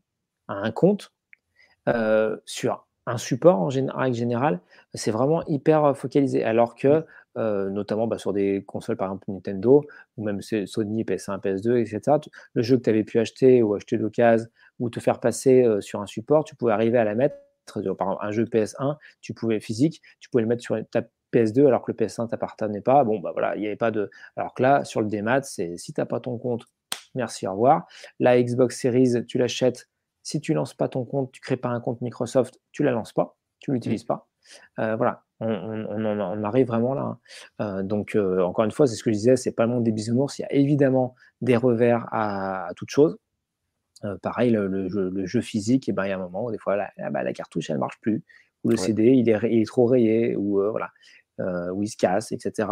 à 0.48 0.54
un 0.54 0.70
compte, 0.70 1.12
sur 2.46 2.86
un 3.06 3.18
support 3.18 3.60
en 3.60 3.68
règle 3.68 4.16
générale, 4.16 4.60
c'est 4.94 5.10
vraiment 5.10 5.44
hyper 5.46 5.96
focalisé. 5.96 6.44
Alors 6.44 6.74
que 6.74 7.00
mmh. 7.00 7.04
Euh, 7.36 7.68
notamment 7.68 8.06
bah, 8.06 8.16
sur 8.16 8.32
des 8.32 8.62
consoles 8.64 8.96
par 8.96 9.08
exemple 9.08 9.24
Nintendo 9.28 9.84
ou 10.16 10.24
même 10.24 10.40
Sony, 10.40 11.02
PS1, 11.02 11.40
PS2, 11.40 11.80
etc. 11.80 12.18
Le 12.52 12.62
jeu 12.62 12.76
que 12.76 12.82
tu 12.82 12.90
avais 12.90 13.02
pu 13.02 13.18
acheter 13.18 13.60
ou 13.60 13.74
acheter 13.74 13.98
d'occasion 13.98 14.48
ou 14.78 14.88
te 14.88 15.00
faire 15.00 15.18
passer 15.18 15.64
euh, 15.64 15.80
sur 15.80 16.00
un 16.00 16.06
support, 16.06 16.44
tu 16.44 16.54
pouvais 16.54 16.72
arriver 16.72 16.96
à 16.96 17.02
la 17.02 17.16
mettre, 17.16 17.34
par 17.66 17.78
exemple 17.78 18.04
un 18.20 18.30
jeu 18.30 18.44
PS1, 18.44 18.98
tu 19.20 19.34
pouvais 19.34 19.58
physique, 19.58 20.00
tu 20.20 20.30
pouvais 20.30 20.42
le 20.42 20.48
mettre 20.48 20.62
sur 20.62 20.76
ta 20.92 21.02
PS2 21.32 21.66
alors 21.66 21.82
que 21.82 21.90
le 21.90 21.96
PS1 21.96 22.28
t'appartenait 22.28 22.80
pas. 22.80 23.02
Bon, 23.02 23.18
bah 23.18 23.30
voilà, 23.32 23.56
il 23.56 23.60
n'y 23.60 23.66
avait 23.66 23.74
pas 23.74 23.90
de. 23.90 24.10
Alors 24.36 24.54
que 24.54 24.62
là, 24.62 24.84
sur 24.84 25.00
le 25.00 25.08
démat, 25.08 25.42
c'est 25.42 25.76
si 25.76 25.92
tu 25.92 26.00
n'as 26.00 26.06
pas 26.06 26.20
ton 26.20 26.38
compte, 26.38 26.66
merci, 27.16 27.48
au 27.48 27.52
revoir. 27.52 27.88
La 28.20 28.40
Xbox 28.40 28.80
Series, 28.80 29.26
tu 29.26 29.38
l'achètes. 29.38 29.88
Si 30.24 30.40
tu 30.40 30.54
lances 30.54 30.74
pas 30.74 30.88
ton 30.88 31.04
compte, 31.04 31.30
tu 31.30 31.40
crées 31.40 31.58
pas 31.58 31.68
un 31.68 31.80
compte 31.80 32.00
Microsoft, 32.00 32.58
tu 32.72 32.82
la 32.82 32.90
lances 32.90 33.12
pas, 33.12 33.36
tu 33.60 33.72
l'utilises 33.72 34.04
mmh. 34.04 34.08
pas. 34.08 34.28
Euh, 34.78 34.96
voilà, 34.96 35.22
on, 35.40 36.44
arrive 36.44 36.66
vraiment 36.66 36.94
là. 36.94 37.02
Hein. 37.02 37.18
Euh, 37.60 37.82
donc, 37.82 38.16
euh, 38.16 38.40
encore 38.40 38.64
une 38.64 38.70
fois, 38.70 38.86
c'est 38.86 38.96
ce 38.96 39.04
que 39.04 39.10
je 39.10 39.16
disais, 39.16 39.36
c'est 39.36 39.52
pas 39.52 39.66
le 39.66 39.72
monde 39.72 39.84
des 39.84 39.92
bisounours. 39.92 40.38
Il 40.38 40.42
y 40.42 40.44
a 40.46 40.52
évidemment 40.52 41.14
des 41.42 41.56
revers 41.56 42.06
à, 42.10 42.70
toute 42.74 42.90
chose. 42.90 43.18
pareil, 44.22 44.50
le, 44.50 45.26
jeu, 45.26 45.40
physique, 45.42 45.90
et 45.90 45.92
ben, 45.92 46.06
il 46.06 46.08
y 46.08 46.12
a 46.12 46.16
un 46.16 46.20
moment 46.20 46.46
où 46.46 46.50
des 46.50 46.58
fois 46.58 46.74
la, 46.76 46.90
la, 46.96 47.32
cartouche 47.32 47.68
elle 47.70 47.78
marche 47.78 48.00
plus, 48.00 48.22
ou 48.64 48.70
le 48.70 48.76
CD 48.76 49.12
il 49.12 49.28
est, 49.28 49.66
trop 49.66 49.86
rayé, 49.86 50.36
ou 50.36 50.60
voilà, 50.70 50.90
où 51.72 51.82
il 51.82 51.88
se 51.88 51.96
casse, 51.98 52.32
etc. 52.32 52.68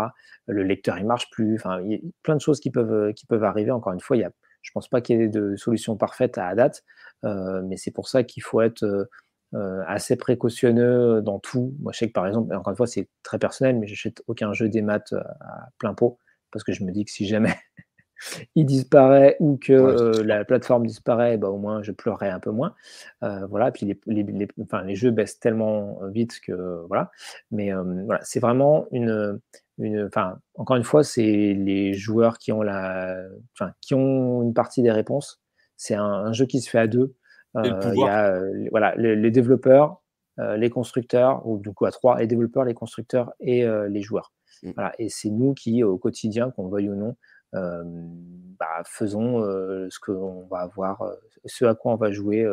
Le 0.46 0.62
lecteur 0.62 0.98
il 0.98 1.06
marche 1.06 1.30
plus. 1.30 1.56
Enfin, 1.56 1.80
il 1.82 1.92
y 1.92 1.94
a 1.96 1.98
plein 2.22 2.36
de 2.36 2.40
choses 2.40 2.60
qui 2.60 2.70
peuvent, 2.70 3.12
qui 3.12 3.26
peuvent 3.26 3.44
arriver. 3.44 3.70
Encore 3.70 3.92
une 3.92 4.00
fois, 4.00 4.16
il 4.16 4.20
y 4.20 4.24
a, 4.24 4.30
je 4.62 4.70
pense 4.72 4.88
pas 4.88 5.00
qu'il 5.00 5.20
y 5.20 5.22
ait 5.22 5.28
de 5.28 5.56
solution 5.56 5.96
parfaite 5.96 6.38
à 6.38 6.48
la 6.48 6.54
date, 6.54 6.84
mais 7.22 7.76
c'est 7.76 7.90
pour 7.90 8.08
ça 8.08 8.22
qu'il 8.22 8.42
faut 8.42 8.60
être 8.60 9.08
euh, 9.54 9.82
assez 9.86 10.16
précautionneux 10.16 11.20
dans 11.20 11.38
tout. 11.38 11.74
Moi, 11.80 11.92
je 11.92 11.98
sais 11.98 12.08
que 12.08 12.12
par 12.12 12.26
exemple, 12.26 12.54
encore 12.54 12.70
une 12.70 12.76
fois, 12.76 12.86
c'est 12.86 13.08
très 13.22 13.38
personnel, 13.38 13.78
mais 13.78 13.86
j'achète 13.86 14.22
aucun 14.26 14.54
jeu 14.54 14.70
des 14.70 14.80
maths 14.80 15.12
euh, 15.12 15.20
à 15.40 15.68
plein 15.76 15.92
pot 15.92 16.16
parce 16.50 16.64
que 16.64 16.72
je 16.72 16.82
me 16.84 16.90
dis 16.90 17.04
que 17.04 17.10
si 17.10 17.26
jamais 17.26 17.52
il 18.54 18.64
disparaît 18.64 19.36
ou 19.40 19.58
que 19.58 19.74
euh, 19.74 20.24
la 20.24 20.46
plateforme 20.46 20.86
disparaît, 20.86 21.36
bah, 21.36 21.50
au 21.50 21.58
moins 21.58 21.82
je 21.82 21.92
pleurerai 21.92 22.30
un 22.30 22.40
peu 22.40 22.50
moins. 22.50 22.74
voilà, 23.20 23.70
puis 23.72 23.84
les, 23.84 24.00
les, 24.06 24.22
les, 24.22 24.48
enfin, 24.62 24.84
les, 24.84 24.94
jeux 24.94 25.10
baissent 25.10 25.38
tellement 25.38 26.00
vite 26.08 26.40
que 26.40 26.86
voilà. 26.88 27.10
Mais 27.50 27.72
voilà, 28.06 28.20
c'est 28.22 28.40
vraiment 28.40 28.86
une, 28.90 29.38
une, 29.82 30.04
enfin, 30.04 30.38
encore 30.54 30.76
une 30.76 30.84
fois, 30.84 31.04
c'est 31.04 31.22
les 31.22 31.94
joueurs 31.94 32.38
qui 32.38 32.52
ont 32.52 32.62
la, 32.62 33.16
enfin, 33.54 33.72
qui 33.80 33.94
ont 33.94 34.42
une 34.42 34.54
partie 34.54 34.82
des 34.82 34.90
réponses. 34.90 35.40
C'est 35.76 35.94
un, 35.94 36.04
un, 36.04 36.32
jeu 36.32 36.46
qui 36.46 36.60
se 36.60 36.70
fait 36.70 36.78
à 36.78 36.86
deux. 36.86 37.14
Euh, 37.56 37.92
il 37.94 38.00
y 38.00 38.08
a 38.08 38.32
euh, 38.32 38.68
voilà, 38.70 38.94
les, 38.96 39.30
développeurs, 39.30 40.02
euh, 40.38 40.56
les 40.56 40.70
constructeurs, 40.70 41.46
ou 41.46 41.58
du 41.58 41.72
coup 41.72 41.84
à 41.84 41.90
trois, 41.90 42.18
les 42.18 42.26
développeurs, 42.26 42.64
les 42.64 42.74
constructeurs 42.74 43.32
et 43.40 43.66
les 43.88 44.02
joueurs. 44.02 44.32
Mm. 44.62 44.70
Voilà, 44.74 44.92
et 44.98 45.08
c'est 45.08 45.30
nous 45.30 45.54
qui, 45.54 45.82
au 45.82 45.98
quotidien, 45.98 46.50
qu'on 46.50 46.68
veuille 46.68 46.88
ou 46.88 46.94
non, 46.94 47.16
bah, 47.52 48.82
faisons 48.84 49.42
ce 49.42 50.00
qu'on 50.00 50.46
va 50.50 50.58
avoir, 50.60 51.04
ce 51.44 51.64
à 51.64 51.74
quoi 51.74 51.92
on 51.92 51.96
va 51.96 52.10
jouer 52.10 52.46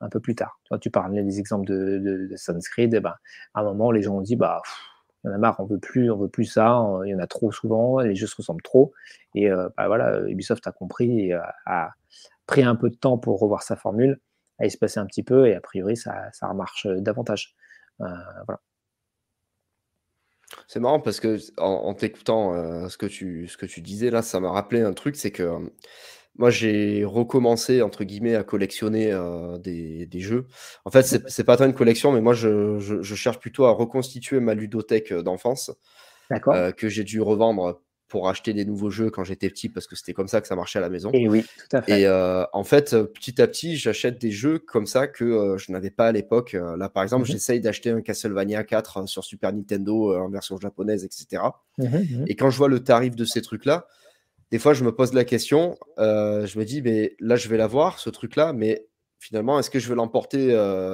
un 0.00 0.08
peu 0.08 0.20
plus 0.20 0.34
tard. 0.34 0.60
Toi, 0.64 0.78
tu 0.78 0.90
parlais 0.90 1.22
des 1.22 1.38
exemples 1.38 1.66
de, 1.66 1.98
de, 1.98 2.26
de 2.26 2.36
Sunscreen, 2.36 2.94
eh 2.94 3.00
ben, 3.00 3.14
à 3.54 3.60
un 3.60 3.64
moment, 3.64 3.90
les 3.90 4.02
gens 4.02 4.16
ont 4.16 4.22
dit, 4.22 4.36
bah, 4.36 4.62
il 5.24 5.28
y 5.28 5.30
en 5.30 5.34
a 5.34 5.38
marre, 5.38 5.60
on 5.60 5.64
veut 5.64 5.78
plus, 5.78 6.10
on 6.10 6.16
veut 6.16 6.28
plus 6.28 6.44
ça, 6.44 6.82
il 7.04 7.10
y 7.10 7.14
en 7.14 7.18
a 7.18 7.26
trop 7.26 7.52
souvent, 7.52 8.00
les 8.00 8.14
jeux 8.14 8.26
se 8.26 8.36
ressemblent 8.36 8.62
trop. 8.62 8.92
Et 9.34 9.50
bah, 9.50 9.86
voilà, 9.86 10.20
Ubisoft 10.28 10.66
a 10.66 10.72
compris 10.72 11.28
et 11.28 11.38
a 11.66 11.90
pris 12.46 12.62
un 12.62 12.74
peu 12.74 12.90
de 12.90 12.96
temps 12.96 13.18
pour 13.18 13.38
revoir 13.38 13.62
sa 13.62 13.76
formule 13.76 14.20
à 14.60 14.66
passer 14.78 15.00
un 15.00 15.06
petit 15.06 15.22
peu 15.22 15.46
et 15.46 15.54
a 15.54 15.60
priori 15.60 15.96
ça, 15.96 16.30
ça 16.32 16.48
remarche 16.48 16.86
euh, 16.86 17.00
davantage. 17.00 17.54
Euh. 18.00 18.06
C'est 20.66 20.80
marrant 20.80 21.00
parce 21.00 21.20
que 21.20 21.38
en, 21.58 21.94
t'écoutant 21.94 22.54
euh, 22.54 22.88
ce, 22.88 22.98
que 22.98 23.06
tu, 23.06 23.46
ce 23.48 23.56
que 23.56 23.66
tu 23.66 23.80
disais 23.80 24.10
là, 24.10 24.22
ça 24.22 24.40
m'a 24.40 24.50
rappelé 24.50 24.82
un 24.82 24.92
truc, 24.92 25.16
c'est 25.16 25.30
que 25.30 25.72
moi 26.36 26.50
j'ai 26.50 27.04
recommencé 27.04 27.82
entre 27.82 28.04
guillemets 28.04 28.34
à 28.34 28.44
collectionner 28.44 29.10
des, 29.62 30.06
des, 30.06 30.20
jeux. 30.20 30.46
En 30.84 30.90
fait, 30.90 31.02
c'est 31.02 31.44
pas 31.44 31.56
tant 31.56 31.66
une 31.66 31.74
collection, 31.74 32.12
mais 32.12 32.20
moi 32.20 32.34
je, 32.34 32.78
je, 32.78 33.14
cherche 33.14 33.38
plutôt 33.38 33.64
à 33.64 33.72
reconstituer 33.72 34.40
ma 34.40 34.54
ludothèque 34.54 35.12
d'enfance 35.12 35.70
que 36.76 36.88
j'ai 36.88 37.04
dû 37.04 37.20
revendre 37.20 37.80
pour 38.10 38.28
acheter 38.28 38.52
des 38.52 38.66
nouveaux 38.66 38.90
jeux 38.90 39.08
quand 39.08 39.24
j'étais 39.24 39.48
petit 39.48 39.68
parce 39.68 39.86
que 39.86 39.94
c'était 39.96 40.12
comme 40.12 40.28
ça 40.28 40.40
que 40.40 40.48
ça 40.48 40.56
marchait 40.56 40.80
à 40.80 40.82
la 40.82 40.90
maison. 40.90 41.10
Et 41.14 41.28
oui, 41.28 41.44
tout 41.56 41.76
à 41.76 41.80
fait. 41.80 42.00
Et 42.00 42.06
euh, 42.06 42.44
en 42.52 42.64
fait, 42.64 42.92
euh, 42.92 43.04
petit 43.04 43.40
à 43.40 43.46
petit, 43.46 43.76
j'achète 43.76 44.20
des 44.20 44.32
jeux 44.32 44.58
comme 44.58 44.86
ça 44.86 45.06
que 45.06 45.24
euh, 45.24 45.58
je 45.58 45.70
n'avais 45.72 45.90
pas 45.90 46.08
à 46.08 46.12
l'époque. 46.12 46.56
là, 46.76 46.88
par 46.88 47.04
exemple, 47.04 47.22
mmh 47.22 47.30
j'essaye 47.30 47.60
d'acheter 47.60 47.90
un 47.90 48.00
Castlevania 48.02 48.64
4 48.64 49.08
sur 49.08 49.24
Super 49.24 49.52
Nintendo 49.52 50.16
en 50.16 50.28
version 50.28 50.58
japonaise, 50.58 51.04
etc. 51.04 51.42
Mmh 51.78 51.84
mmh 51.84 52.24
Et 52.26 52.34
quand 52.34 52.50
je 52.50 52.58
vois 52.58 52.68
le 52.68 52.80
tarif 52.80 53.14
de 53.14 53.24
ces 53.24 53.40
trucs-là, 53.40 53.86
des 54.50 54.58
fois, 54.58 54.74
je 54.74 54.84
me 54.84 54.94
pose 54.94 55.12
la 55.12 55.24
question. 55.24 55.78
je 55.98 56.58
me 56.58 56.64
dis, 56.64 56.82
mais 56.82 57.16
là, 57.20 57.36
je 57.36 57.48
vais 57.48 57.56
l'avoir, 57.56 57.98
ce 57.98 58.10
truc-là, 58.10 58.52
mais 58.52 58.86
finalement, 59.18 59.58
est-ce 59.58 59.70
que 59.70 59.78
je 59.78 59.88
vais 59.88 59.94
l'emporter 59.94 60.48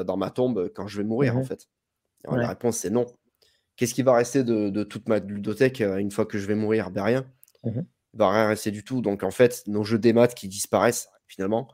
dans 0.07 0.17
ma 0.17 0.31
tombe 0.31 0.71
quand 0.75 0.87
je 0.87 0.99
vais 0.99 1.05
mourir, 1.05 1.37
en 1.37 1.45
fait? 1.45 1.69
La 2.31 2.49
réponse, 2.49 2.79
c'est 2.79 2.91
non. 2.91 3.07
Qu'est-ce 3.77 3.95
qui 3.95 4.03
va 4.03 4.15
rester 4.15 4.43
de, 4.43 4.83
toute 4.85 5.09
ma 5.09 5.19
ludothèque 5.19 5.81
euh, 5.81 5.99
une 5.99 6.11
fois 6.11 6.27
que 6.27 6.39
je 6.39 6.47
vais 6.47 6.55
mourir? 6.55 6.91
Ben 6.91 7.05
rien. 7.05 7.27
Mmh 7.63 7.81
Il 8.15 8.19
va 8.19 8.31
rien 8.31 8.49
rester 8.49 8.71
du 8.71 8.85
tout. 8.85 9.03
Donc 9.03 9.23
en 9.23 9.31
fait, 9.31 9.63
nos 9.67 9.85
jeux 9.85 9.99
des 9.99 10.13
maths 10.13 10.35
qui 10.35 10.49
disparaissent, 10.49 11.09
finalement, 11.27 11.69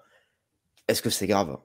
est-ce 0.89 1.01
que 1.01 1.11
c'est 1.11 1.29
grave? 1.29 1.59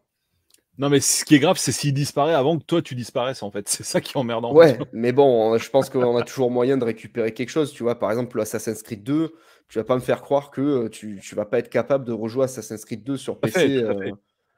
Non, 0.77 0.89
mais 0.89 0.99
ce 0.99 1.25
qui 1.25 1.33
est 1.33 1.39
grave, 1.39 1.57
c'est 1.57 1.71
s'il 1.71 1.93
disparaît 1.95 2.35
avant 2.35 2.59
que 2.59 2.63
toi 2.63 2.83
tu 2.83 2.93
disparaisses, 2.93 3.41
en 3.41 3.49
fait. 3.49 3.67
C'est 3.69 3.83
ça 3.83 3.99
qui 3.99 4.13
est 4.13 4.17
emmerdant. 4.17 4.53
Ouais, 4.53 4.77
mais 4.93 5.11
bon, 5.11 5.57
je 5.57 5.69
pense 5.71 5.89
qu'on 5.89 6.15
a 6.15 6.21
toujours 6.21 6.51
moyen 6.51 6.77
de 6.77 6.83
récupérer 6.83 7.33
quelque 7.33 7.49
chose. 7.49 7.73
Tu 7.73 7.81
vois, 7.81 7.97
par 7.97 8.11
exemple, 8.11 8.39
Assassin's 8.39 8.83
Creed 8.83 9.01
2, 9.01 9.33
tu 9.69 9.77
vas 9.77 9.83
pas 9.83 9.95
me 9.95 10.01
faire 10.01 10.21
croire 10.21 10.49
que 10.51 10.61
euh, 10.61 10.89
tu, 10.89 11.19
tu 11.21 11.35
vas 11.35 11.45
pas 11.45 11.59
être 11.59 11.69
capable 11.69 12.05
de 12.05 12.13
rejouer 12.13 12.45
Assassin's 12.45 12.83
Creed 12.85 13.03
2 13.03 13.17
sur 13.17 13.39
PC. 13.39 13.77
Euh, 13.77 14.11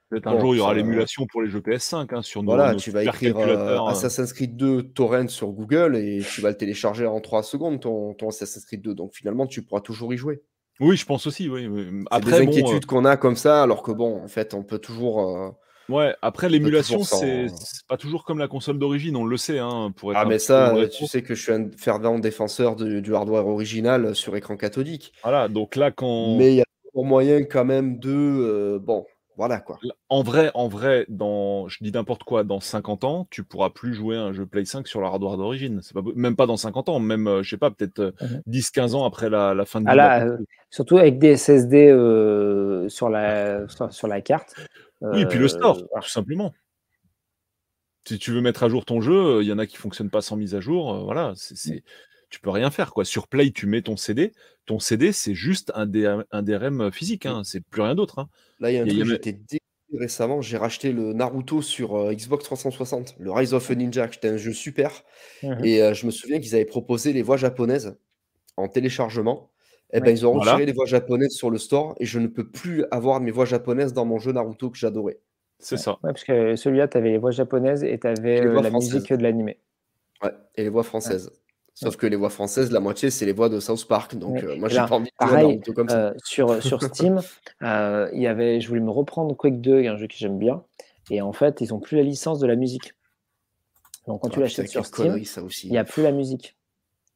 Peut-être 0.10 0.28
un 0.28 0.40
jour, 0.40 0.56
il 0.56 0.58
y 0.58 0.62
aura 0.62 0.74
l'émulation 0.74 1.28
pour 1.28 1.44
les 1.44 1.50
jeux 1.52 1.60
PS5 1.60 2.16
hein, 2.16 2.22
sur 2.24 2.42
nos, 2.42 2.56
Voilà, 2.56 2.74
tu 2.74 2.90
vas 2.90 3.04
écrire 3.04 3.38
euh, 3.38 3.86
Assassin's 3.86 4.34
Creed 4.34 4.58
2 4.58 4.84
torrent 4.90 5.28
sur 5.28 5.50
Google 5.50 5.96
et 5.96 6.24
tu 6.28 6.42
vas 6.42 6.50
le 6.50 6.58
télécharger 6.58 7.06
en 7.06 7.20
3 7.20 7.44
secondes, 7.44 7.80
ton, 7.80 8.16
ton 8.16 8.30
Assassin's 8.30 8.66
Creed 8.66 8.82
2. 8.82 8.96
Donc 8.96 9.14
finalement, 9.14 9.46
tu 9.46 9.62
pourras 9.62 9.82
toujours 9.82 10.12
y 10.12 10.18
jouer. 10.18 10.42
Oui, 10.80 10.98
je 10.98 11.06
pense 11.06 11.28
aussi. 11.28 11.48
Oui. 11.48 11.70
Après, 12.10 12.40
des 12.40 12.48
inquiétudes 12.48 12.88
qu'on 12.88 13.06
a 13.06 13.18
comme 13.18 13.36
ça, 13.36 13.62
alors 13.62 13.84
que 13.84 13.92
bon, 13.92 14.24
en 14.24 14.28
fait, 14.28 14.56
on 14.56 14.64
peut 14.64 14.80
toujours. 14.80 15.56
Ouais, 15.90 16.16
après 16.22 16.50
l'émulation, 16.50 17.04
c'est 17.04 17.48
pas 17.88 17.98
toujours 17.98 18.24
comme 18.24 18.38
la 18.38 18.48
console 18.48 18.78
d'origine, 18.78 19.16
on 19.16 19.26
le 19.26 19.38
sait. 19.38 19.60
Hein, 19.60 19.92
pour 19.96 20.12
être 20.12 20.20
ah, 20.22 20.26
mais 20.26 20.40
ça, 20.40 20.74
tu 20.92 21.08
sais 21.08 21.24
que 21.24 21.36
je 21.36 21.42
suis 21.42 21.52
un 21.52 21.70
fervent 21.78 22.20
défenseur 22.20 22.76
du 22.76 23.16
hardware 23.16 23.48
original 23.48 24.16
sur 24.16 24.36
écran 24.36 24.56
cathodique. 24.56 25.14
Voilà, 25.24 25.48
donc 25.48 25.76
là, 25.76 25.92
quand. 25.92 26.38
Mais 26.38 26.54
il 26.54 26.58
y 26.58 26.62
a 26.62 26.66
toujours 26.86 27.06
moyen 27.06 27.44
quand 27.44 27.66
même 27.66 28.00
de. 28.00 28.10
Euh, 28.10 28.80
bon, 28.80 29.06
voilà 29.40 29.60
quoi. 29.60 29.80
En 30.10 30.22
vrai, 30.22 30.52
en 30.54 30.68
vrai, 30.68 31.06
dans, 31.10 31.68
je 31.68 31.78
dis 31.82 31.92
n'importe 31.92 32.24
quoi, 32.24 32.44
dans 32.44 32.60
50 32.60 33.06
ans, 33.06 33.28
tu 33.32 33.44
pourras 33.44 33.70
plus 33.70 33.94
jouer 33.94 34.18
un 34.18 34.34
jeu 34.34 34.46
Play 34.46 34.66
5 34.66 34.88
sur 34.88 35.00
le 35.00 35.08
hardware 35.08 35.38
d'origine. 35.38 35.80
C'est 35.82 35.94
pas, 35.94 36.02
même 36.16 36.36
pas 36.36 36.46
dans 36.46 36.58
50 36.58 36.90
ans, 36.90 37.00
même, 37.00 37.28
euh, 37.28 37.42
je 37.42 37.50
sais 37.50 37.58
pas, 37.58 37.72
peut-être 37.72 38.14
10-15 38.48 38.80
euh, 38.80 38.88
mmh 38.88 38.96
ans 38.96 39.06
après 39.06 39.30
la, 39.30 39.66
fin 39.66 39.82
de 39.82 39.86
ah 39.90 39.96
là, 39.96 40.28
surtout 40.70 40.98
avec 40.98 41.20
des 41.20 41.38
SSD 41.38 41.88
sur, 42.90 43.10
la, 43.10 43.66
sur 43.90 44.08
la 44.08 44.22
carte. 44.22 44.56
Oui, 45.02 45.22
et 45.22 45.26
puis 45.26 45.40
le 45.40 45.48
store, 45.48 45.78
euh, 45.78 46.00
tout 46.02 46.10
simplement. 46.10 46.54
Si 48.06 48.18
tu 48.18 48.32
veux 48.32 48.42
mettre 48.42 48.64
à 48.64 48.70
jour 48.70 48.86
ton 48.86 49.02
jeu, 49.02 49.42
il 49.42 49.48
y 49.48 49.54
en 49.54 49.60
a 49.60 49.66
qui 49.66 49.76
ne 49.76 49.82
fonctionnent 49.82 50.10
pas 50.10 50.22
sans 50.22 50.36
mise 50.36 50.56
à 50.56 50.60
jour. 50.60 50.94
Euh, 50.94 51.04
voilà, 51.04 51.34
c'est, 51.36 51.76
mmh. 51.76 51.80
Tu 52.30 52.40
peux 52.40 52.50
rien 52.50 52.72
faire. 52.72 52.94
Quoi. 52.94 53.06
Sur 53.06 53.28
Play, 53.28 53.52
tu 53.52 53.66
mets 53.66 53.82
ton 53.82 53.98
CD. 53.98 54.32
Ton 54.66 54.80
CD, 54.80 55.12
c'est 55.12 55.34
juste 55.34 55.72
un, 55.76 55.86
DRM 55.86 56.92
physique. 56.92 57.26
Hein. 57.26 57.42
C'est 57.44 57.62
plus 57.62 57.82
rien 57.82 57.96
d'autre. 57.96 58.20
Hein. 58.20 58.30
Là, 58.60 58.72
il 58.72 58.76
y 58.76 58.78
a 58.78 58.84
un 58.84 58.86
truc, 58.86 59.06
j'étais 59.06 59.60
récemment. 59.98 60.42
J'ai 60.42 60.58
racheté 60.58 60.92
le 60.92 61.14
Naruto 61.14 61.62
sur 61.62 61.96
euh, 61.96 62.14
Xbox 62.14 62.44
360, 62.46 63.16
le 63.20 63.32
Rise 63.32 63.54
of 63.54 63.70
a 63.70 63.76
Ninja. 63.76 64.08
C'était 64.12 64.30
un 64.30 64.38
jeu 64.38 64.54
super. 64.54 65.04
Mmh 65.44 65.64
et 65.64 65.94
je 65.94 66.06
me 66.06 66.12
souviens 66.12 66.40
qu'ils 66.40 66.56
avaient 66.56 66.66
proposé 66.66 67.14
les 67.14 67.22
voix 67.22 67.38
japonaises 67.38 67.98
en 68.58 68.68
téléchargement. 68.68 69.50
Eh 69.92 70.02
ben, 70.02 70.12
ils 70.12 70.26
ont 70.26 70.34
retiré 70.34 70.68
les 70.68 70.74
voix 70.74 70.86
japonaises 70.86 71.32
sur 71.32 71.50
le 71.50 71.58
store 71.58 71.96
et 72.00 72.06
je 72.06 72.20
ne 72.20 72.28
peux 72.28 72.48
plus 72.48 72.86
avoir 72.92 73.20
mes 73.20 73.32
voix 73.32 73.46
japonaises 73.46 73.94
dans 73.94 74.06
mon 74.06 74.20
jeu 74.20 74.32
Naruto 74.32 74.70
que 74.70 74.78
j'adorais. 74.78 75.20
C'est 75.58 75.78
ça. 75.78 75.98
parce 76.02 76.24
que 76.24 76.56
celui-là, 76.56 76.88
tu 76.88 76.98
avais 76.98 77.10
les 77.10 77.18
voix 77.18 77.32
japonaises 77.32 77.84
et 77.84 78.00
tu 78.00 78.08
avais 78.08 78.46
euh, 78.46 78.62
la 78.62 78.70
musique 78.70 79.12
de 79.12 79.24
l'animé. 79.24 79.60
Ouais, 80.24 80.32
et 80.56 80.64
les 80.64 80.70
voix 80.70 80.84
françaises. 80.84 81.32
Sauf 81.82 81.96
que 81.96 82.08
les 82.08 82.18
voix 82.18 82.30
françaises, 82.30 82.72
la 82.72 82.82
moitié, 82.82 83.10
c'est 83.10 83.26
les 83.26 83.32
voix 83.32 83.48
de 83.48 83.62
South 83.62 83.88
Park. 83.88 84.16
Donc, 84.16 84.44
euh, 84.44 84.58
moi, 84.58 84.68
j'ai 84.68 84.78
pas 84.78 84.96
envie 84.96 85.06
de 85.06 85.16
pareil, 85.18 85.62
comme 85.74 85.88
ça. 85.88 86.08
Euh, 86.08 86.14
sur, 86.26 86.62
sur 86.62 86.84
Steam, 86.84 87.22
il 87.62 88.22
y 88.22 88.28
avait, 88.28 88.60
je 88.60 88.68
voulais 88.68 88.82
me 88.82 88.92
reprendre 88.92 89.34
Quake 89.36 89.62
2, 89.62 89.86
un 89.88 89.96
jeu 89.96 90.08
que 90.08 90.16
j'aime 90.16 90.38
bien. 90.38 90.62
Et 91.10 91.22
en 91.22 91.32
fait, 91.32 91.62
ils 91.62 91.70
n'ont 91.70 91.80
plus 91.80 91.96
la 91.96 92.04
licence 92.04 92.40
de 92.40 92.48
la 92.48 92.58
musique. 92.58 92.94
Donc, 94.08 94.22
quand 94.22 94.30
tu 94.30 94.40
ah, 94.40 94.44
l'achètes 94.44 94.68
sur 94.68 94.86
Steam, 94.86 95.18
il 95.64 95.72
n'y 95.72 95.78
a 95.78 95.86
plus 95.86 96.04
la 96.04 96.12
musique. 96.12 96.58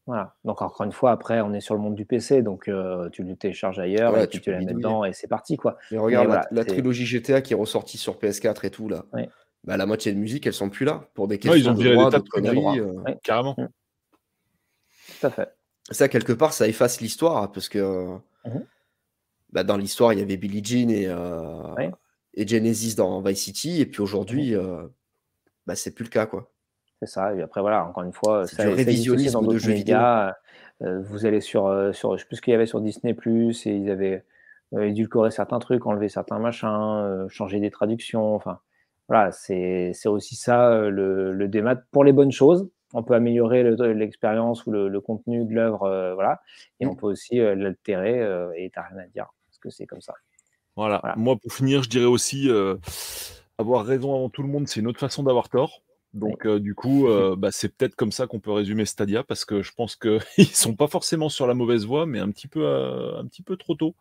Voilà. 0.06 0.35
Donc 0.44 0.61
encore 0.61 0.85
une 0.85 0.91
fois, 0.91 1.11
après, 1.11 1.40
on 1.41 1.53
est 1.53 1.61
sur 1.61 1.76
le 1.76 1.80
monde 1.80 1.95
du 1.95 2.06
PC, 2.06 2.41
donc 2.41 2.68
euh, 2.68 3.10
tu 3.10 3.23
le 3.23 3.35
télécharges 3.35 3.80
ailleurs 3.80 4.18
et 4.18 4.27
tu, 4.27 4.41
tu 4.41 4.52
la 4.52 4.60
mets 4.60 4.73
dedans 4.73 5.06
et 5.06 5.14
c'est 5.14 5.30
parti 5.30 5.56
quoi. 5.56 5.77
Mais 5.91 5.98
regarde 5.98 6.41
la, 6.52 6.65
trilogie 6.65 7.06
GTA 7.06 7.41
qui 7.41 7.53
est 7.53 7.56
ressortie 7.56 7.98
sur 7.98 8.18
PS4 8.18 8.65
et 8.65 8.69
tout 8.69 8.90
là. 8.90 9.06
Bah, 9.64 9.77
la 9.77 9.85
moitié 9.85 10.11
de 10.11 10.18
musique, 10.18 10.45
elles 10.45 10.53
sont 10.53 10.69
plus 10.69 10.84
là 10.84 11.07
pour 11.14 11.30
des 11.30 11.40
questions 11.40 11.57
ils 11.57 11.69
ont 11.69 11.73
de 11.73 11.94
droit, 11.94 12.11
de 12.11 12.18
conneries. 12.19 12.81
Euh. 12.81 12.91
Carrément. 13.23 13.56
Tout 15.23 15.27
à 15.27 15.31
fait. 15.31 15.55
Ça 15.89 16.07
quelque 16.09 16.33
part, 16.33 16.53
ça 16.53 16.67
efface 16.67 17.01
l'histoire 17.01 17.51
parce 17.51 17.69
que 17.69 18.17
mmh 18.45 18.59
bah, 19.51 19.63
dans 19.63 19.77
l'histoire, 19.77 20.13
il 20.13 20.19
y 20.19 20.21
avait 20.23 20.35
Billie 20.35 20.63
Jean 20.63 20.89
et, 20.89 21.05
euh, 21.07 21.89
et 22.33 22.47
Genesis 22.47 22.95
dans 22.95 23.21
Vice 23.21 23.39
City 23.43 23.81
et 23.81 23.85
puis 23.85 24.01
aujourd'hui, 24.01 24.55
mmh 24.55 24.89
bah, 25.65 25.75
c'est 25.75 25.93
plus 25.93 26.03
le 26.03 26.09
cas 26.09 26.25
quoi. 26.25 26.51
C'est 26.99 27.07
ça. 27.07 27.35
Et 27.35 27.41
après, 27.41 27.61
voilà, 27.61 27.85
encore 27.85 28.03
une 28.03 28.13
fois, 28.13 28.47
ça, 28.47 28.63
ça 28.63 28.69
révisionnisme 28.69 29.33
dans 29.33 29.41
d'autres 29.41 29.67
médias. 29.67 30.33
Euh, 30.81 31.01
vous 31.01 31.25
allez 31.25 31.41
sur, 31.41 31.67
euh, 31.67 31.91
sur, 31.93 32.17
je 32.17 32.21
sais 32.21 32.27
plus 32.27 32.37
ce 32.37 32.41
qu'il 32.41 32.51
y 32.51 32.55
avait 32.55 32.65
sur 32.65 32.81
Disney 32.81 33.13
Plus 33.13 33.65
et 33.67 33.71
ils 33.71 33.89
avaient 33.89 34.25
euh, 34.73 34.87
édulcoré 34.87 35.31
certains 35.31 35.59
trucs, 35.59 35.85
enlevé 35.85 36.09
certains 36.09 36.39
machins, 36.39 37.27
changé 37.29 37.59
des 37.59 37.71
traductions. 37.71 38.35
Enfin, 38.35 38.59
voilà, 39.07 39.31
c'est 39.31 39.93
aussi 40.05 40.35
ça 40.35 40.89
le, 40.89 41.31
le 41.31 41.47
démat 41.47 41.75
pour 41.91 42.03
les 42.03 42.13
bonnes 42.13 42.31
choses. 42.31 42.69
On 42.93 43.03
peut 43.03 43.15
améliorer 43.15 43.63
l'expérience 43.93 44.65
ou 44.65 44.71
le, 44.71 45.01
contenu 45.01 45.45
de 45.45 45.53
l'œuvre, 45.53 46.13
voilà, 46.13 46.41
et 46.79 46.85
on 46.85 46.93
mmh. 46.93 46.97
peut 46.97 47.07
aussi 47.07 47.37
l'altérer 47.37 48.19
et 48.55 48.69
t'as 48.69 48.83
rien 48.83 48.99
à 48.99 49.07
dire 49.07 49.27
parce 49.47 49.57
que 49.59 49.69
c'est 49.69 49.85
comme 49.85 50.01
ça. 50.01 50.13
Voilà. 50.75 51.01
Moi, 51.17 51.35
pour 51.35 51.51
finir, 51.51 51.83
je 51.83 51.89
dirais 51.89 52.05
aussi 52.05 52.49
avoir 53.57 53.85
raison 53.85 54.15
avant 54.15 54.29
tout 54.29 54.43
le 54.43 54.49
monde, 54.49 54.67
c'est 54.67 54.79
une 54.79 54.87
autre 54.87 54.99
façon 54.99 55.23
d'avoir 55.23 55.49
tort. 55.49 55.81
Donc, 56.13 56.47
du 56.47 56.75
coup, 56.75 57.07
bah, 57.37 57.49
c'est 57.51 57.75
peut-être 57.75 57.95
comme 57.95 58.11
ça 58.11 58.27
qu'on 58.27 58.39
peut 58.39 58.51
résumer 58.51 58.85
Stadia, 58.85 59.23
parce 59.23 59.45
que 59.45 59.61
je 59.63 59.71
pense 59.73 59.95
qu'ils 59.95 60.21
sont 60.53 60.75
pas 60.75 60.87
forcément 60.87 61.29
sur 61.29 61.47
la 61.47 61.55
mauvaise 61.55 61.85
voie, 61.85 62.05
mais 62.05 62.19
un 62.19 62.29
petit 62.29 62.47
peu, 62.47 62.67
un 62.67 63.25
petit 63.25 63.41
peu 63.41 63.57
trop 63.57 63.75
tôt, 63.75 63.95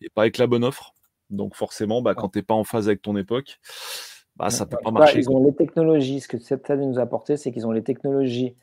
et 0.00 0.08
pas 0.08 0.22
avec 0.22 0.38
la 0.38 0.46
bonne 0.46 0.64
offre. 0.64 0.94
Donc, 1.32 1.56
forcément, 1.56 2.02
bah, 2.02 2.14
quand 2.14 2.28
tu 2.28 2.38
n'es 2.38 2.42
pas 2.42 2.54
en 2.54 2.64
phase 2.64 2.88
avec 2.88 3.02
ton 3.02 3.16
époque, 3.16 3.58
bah, 4.36 4.50
ça 4.50 4.66
peut 4.66 4.78
pas 4.82 4.90
bah, 4.90 5.00
marcher. 5.00 5.18
ils 5.18 5.30
ont 5.30 5.44
les 5.44 5.54
technologies. 5.54 6.20
Ce 6.20 6.28
que 6.28 6.38
cette 6.38 6.68
année 6.70 6.86
nous 6.86 6.98
a 6.98 7.02
apporté, 7.02 7.36
c'est 7.36 7.52
qu'ils 7.52 7.66
ont 7.66 7.72
les 7.72 7.82
technologies 7.82 8.54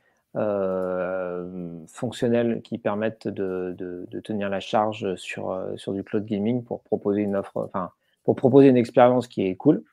fonctionnelles 1.87 2.61
qui 2.61 2.77
permettent 2.77 3.27
de, 3.27 3.75
de, 3.77 4.19
tenir 4.19 4.49
la 4.49 4.59
charge 4.59 5.15
sur, 5.15 5.59
sur 5.75 5.91
du 5.93 6.03
cloud 6.03 6.23
gaming 6.23 6.63
pour 6.63 6.81
proposer 6.81 7.21
une 7.21 7.35
offre, 7.35 7.57
enfin, 7.65 7.89
pour 8.23 8.35
proposer 8.35 8.67
une 8.67 8.77
expérience 8.77 9.27
qui 9.27 9.47
est 9.47 9.55
cool 9.55 9.83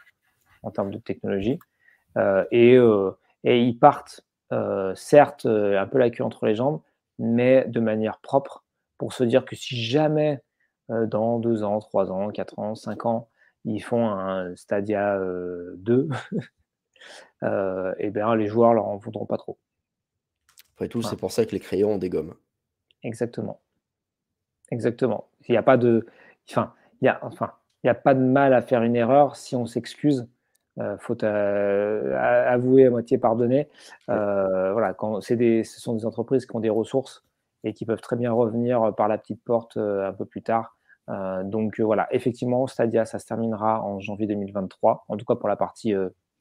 en 0.62 0.70
termes 0.70 0.90
de 0.90 0.98
technologie. 0.98 1.58
Euh, 2.18 2.44
et, 2.50 2.74
euh, 2.74 3.12
et, 3.44 3.60
ils 3.62 3.78
partent, 3.78 4.22
euh, 4.52 4.94
certes, 4.94 5.46
un 5.46 5.86
peu 5.86 5.98
la 5.98 6.10
queue 6.10 6.24
entre 6.24 6.46
les 6.46 6.54
jambes, 6.54 6.80
mais 7.18 7.64
de 7.68 7.80
manière 7.80 8.18
propre 8.18 8.64
pour 8.98 9.12
se 9.12 9.24
dire 9.24 9.44
que 9.44 9.56
si 9.56 9.82
jamais 9.82 10.40
dans 10.88 11.40
deux 11.40 11.64
ans, 11.64 11.80
trois 11.80 12.12
ans, 12.12 12.30
quatre 12.30 12.58
ans, 12.58 12.74
cinq 12.76 13.06
ans, 13.06 13.28
ils 13.66 13.80
font 13.80 14.08
un 14.08 14.54
Stadia 14.56 15.18
2, 15.18 16.08
euh, 17.42 17.94
et 17.98 18.10
bien 18.10 18.34
les 18.34 18.46
joueurs 18.46 18.74
leur 18.74 18.86
en 18.86 18.96
voudront 18.96 19.26
pas 19.26 19.36
trop. 19.36 19.58
Après 20.74 20.88
tout, 20.88 21.02
c'est 21.02 21.16
pour 21.16 21.32
ça 21.32 21.46
que 21.46 21.52
les 21.52 21.60
crayons 21.60 21.94
ont 21.94 21.98
des 21.98 22.10
gommes. 22.10 22.34
Exactement. 23.02 23.60
Exactement. 24.70 25.28
Il 25.48 25.52
n'y 25.52 25.58
a 25.58 25.62
pas 25.62 25.76
de. 25.76 26.06
Enfin, 26.50 26.74
il 27.00 27.06
y 27.06 27.08
a, 27.08 27.18
enfin, 27.22 27.52
il 27.82 27.86
n'y 27.86 27.90
a 27.90 27.94
pas 27.94 28.14
de 28.14 28.20
mal 28.20 28.52
à 28.52 28.62
faire 28.62 28.82
une 28.82 28.96
erreur 28.96 29.36
si 29.36 29.56
on 29.56 29.66
s'excuse 29.66 30.28
euh, 30.78 30.98
faute 30.98 31.24
à, 31.24 32.50
avouer 32.50 32.86
à 32.86 32.90
moitié 32.90 33.16
pardonner. 33.16 33.68
Euh, 34.10 34.72
voilà, 34.72 34.92
quand 34.92 35.20
des, 35.30 35.64
ce 35.64 35.80
sont 35.80 35.94
des 35.94 36.04
entreprises 36.04 36.44
qui 36.44 36.54
ont 36.54 36.60
des 36.60 36.70
ressources 36.70 37.24
et 37.64 37.72
qui 37.72 37.86
peuvent 37.86 38.00
très 38.00 38.16
bien 38.16 38.32
revenir 38.32 38.94
par 38.94 39.08
la 39.08 39.16
petite 39.16 39.42
porte 39.42 39.78
euh, 39.78 40.08
un 40.08 40.12
peu 40.12 40.26
plus 40.26 40.42
tard. 40.42 40.75
Donc 41.08 41.80
voilà, 41.80 42.08
effectivement, 42.10 42.66
Stadia, 42.66 43.04
ça 43.04 43.18
se 43.18 43.26
terminera 43.26 43.82
en 43.82 44.00
janvier 44.00 44.26
2023, 44.26 45.04
en 45.08 45.16
tout 45.16 45.24
cas 45.24 45.36
pour 45.36 45.48
la 45.48 45.56
partie 45.56 45.94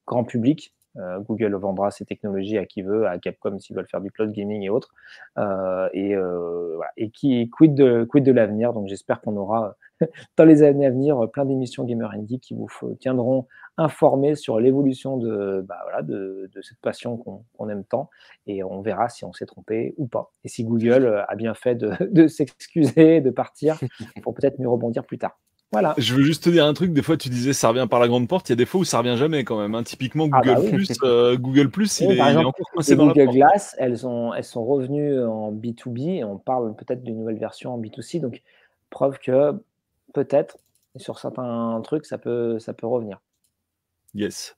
grand 0.07 0.23
public. 0.23 0.73
Google 0.95 1.53
vendra 1.55 1.91
ses 1.91 2.05
technologies 2.05 2.57
à 2.57 2.65
qui 2.65 2.81
veut, 2.81 3.05
à 3.05 3.19
Capcom 3.19 3.59
s'ils 3.59 3.75
veulent 3.75 3.87
faire 3.87 3.99
du 3.99 4.11
cloud 4.11 4.31
gaming 4.31 4.63
et 4.63 4.69
autres. 4.69 4.93
et, 5.37 6.15
voilà. 6.15 6.91
et 6.97 7.09
qui 7.09 7.49
quid 7.49 7.75
de, 7.75 8.05
quid 8.05 8.23
de 8.23 8.31
l'avenir? 8.31 8.73
Donc 8.73 8.87
j'espère 8.87 9.21
qu'on 9.21 9.35
aura 9.35 9.75
dans 10.37 10.45
les 10.45 10.63
années 10.63 10.85
à 10.85 10.91
venir 10.91 11.29
plein 11.31 11.45
d'émissions 11.45 11.83
Gamer 11.83 12.11
Indie 12.11 12.39
qui 12.39 12.53
vous 12.53 12.67
tiendront 12.99 13.47
informés 13.77 14.35
sur 14.35 14.59
l'évolution 14.59 15.17
de, 15.17 15.65
bah, 15.67 15.79
voilà, 15.83 16.01
de, 16.01 16.49
de, 16.53 16.61
cette 16.61 16.79
passion 16.79 17.17
qu'on 17.17 17.69
aime 17.69 17.83
tant 17.83 18.09
et 18.47 18.63
on 18.63 18.81
verra 18.81 19.09
si 19.09 19.25
on 19.25 19.33
s'est 19.33 19.45
trompé 19.45 19.93
ou 19.97 20.07
pas. 20.07 20.31
Et 20.43 20.47
si 20.47 20.63
Google 20.63 21.05
euh, 21.05 21.25
a 21.27 21.35
bien 21.35 21.53
fait 21.53 21.75
de, 21.75 21.91
de 22.11 22.27
s'excuser, 22.27 23.21
de 23.21 23.29
partir 23.29 23.79
pour 24.21 24.33
peut-être 24.33 24.59
mieux 24.59 24.69
rebondir 24.69 25.03
plus 25.03 25.17
tard. 25.17 25.37
Voilà. 25.71 25.93
Je 25.97 26.13
veux 26.13 26.21
juste 26.21 26.43
te 26.43 26.49
dire 26.49 26.65
un 26.65 26.73
truc. 26.73 26.93
Des 26.93 27.01
fois, 27.01 27.17
tu 27.17 27.27
disais 27.27 27.51
ça 27.51 27.69
revient 27.69 27.87
par 27.89 27.99
la 27.99 28.07
grande 28.07 28.29
porte. 28.29 28.47
Il 28.47 28.51
y 28.51 28.53
a 28.53 28.55
des 28.55 28.65
fois 28.65 28.81
où 28.81 28.83
ça 28.85 28.99
revient 28.99 29.15
jamais 29.17 29.43
quand 29.43 29.59
même. 29.59 29.75
Hein. 29.75 29.83
Typiquement, 29.83 30.27
Google 30.27 30.53
ah 30.55 30.61
bah 30.61 30.69
Plus, 30.69 30.93
euh, 31.03 31.37
Google 31.37 31.69
Plus, 31.69 31.99
il, 31.99 32.11
est, 32.11 32.21
encore 32.21 32.53
coincé 32.73 32.95
dans 32.95 33.07
Google 33.07 33.31
Glass, 33.31 33.75
elles, 33.77 33.97
sont 33.97 34.33
elles 34.33 34.43
sont 34.45 34.63
revenues 34.63 35.21
en 35.21 35.51
B2B 35.51 36.19
et 36.19 36.23
on 36.23 36.37
parle 36.37 36.75
peut-être 36.75 37.03
d'une 37.03 37.17
nouvelle 37.17 37.39
version 37.39 37.73
en 37.73 37.81
B2C. 37.81 38.21
Donc, 38.21 38.41
preuve 38.89 39.17
que 39.19 39.59
peut-être 40.15 40.57
sur 40.95 41.19
certains 41.19 41.81
trucs, 41.83 42.05
ça 42.05 42.17
peut, 42.17 42.57
ça 42.57 42.73
peut 42.73 42.87
revenir. 42.87 43.19
Yes. 44.13 44.55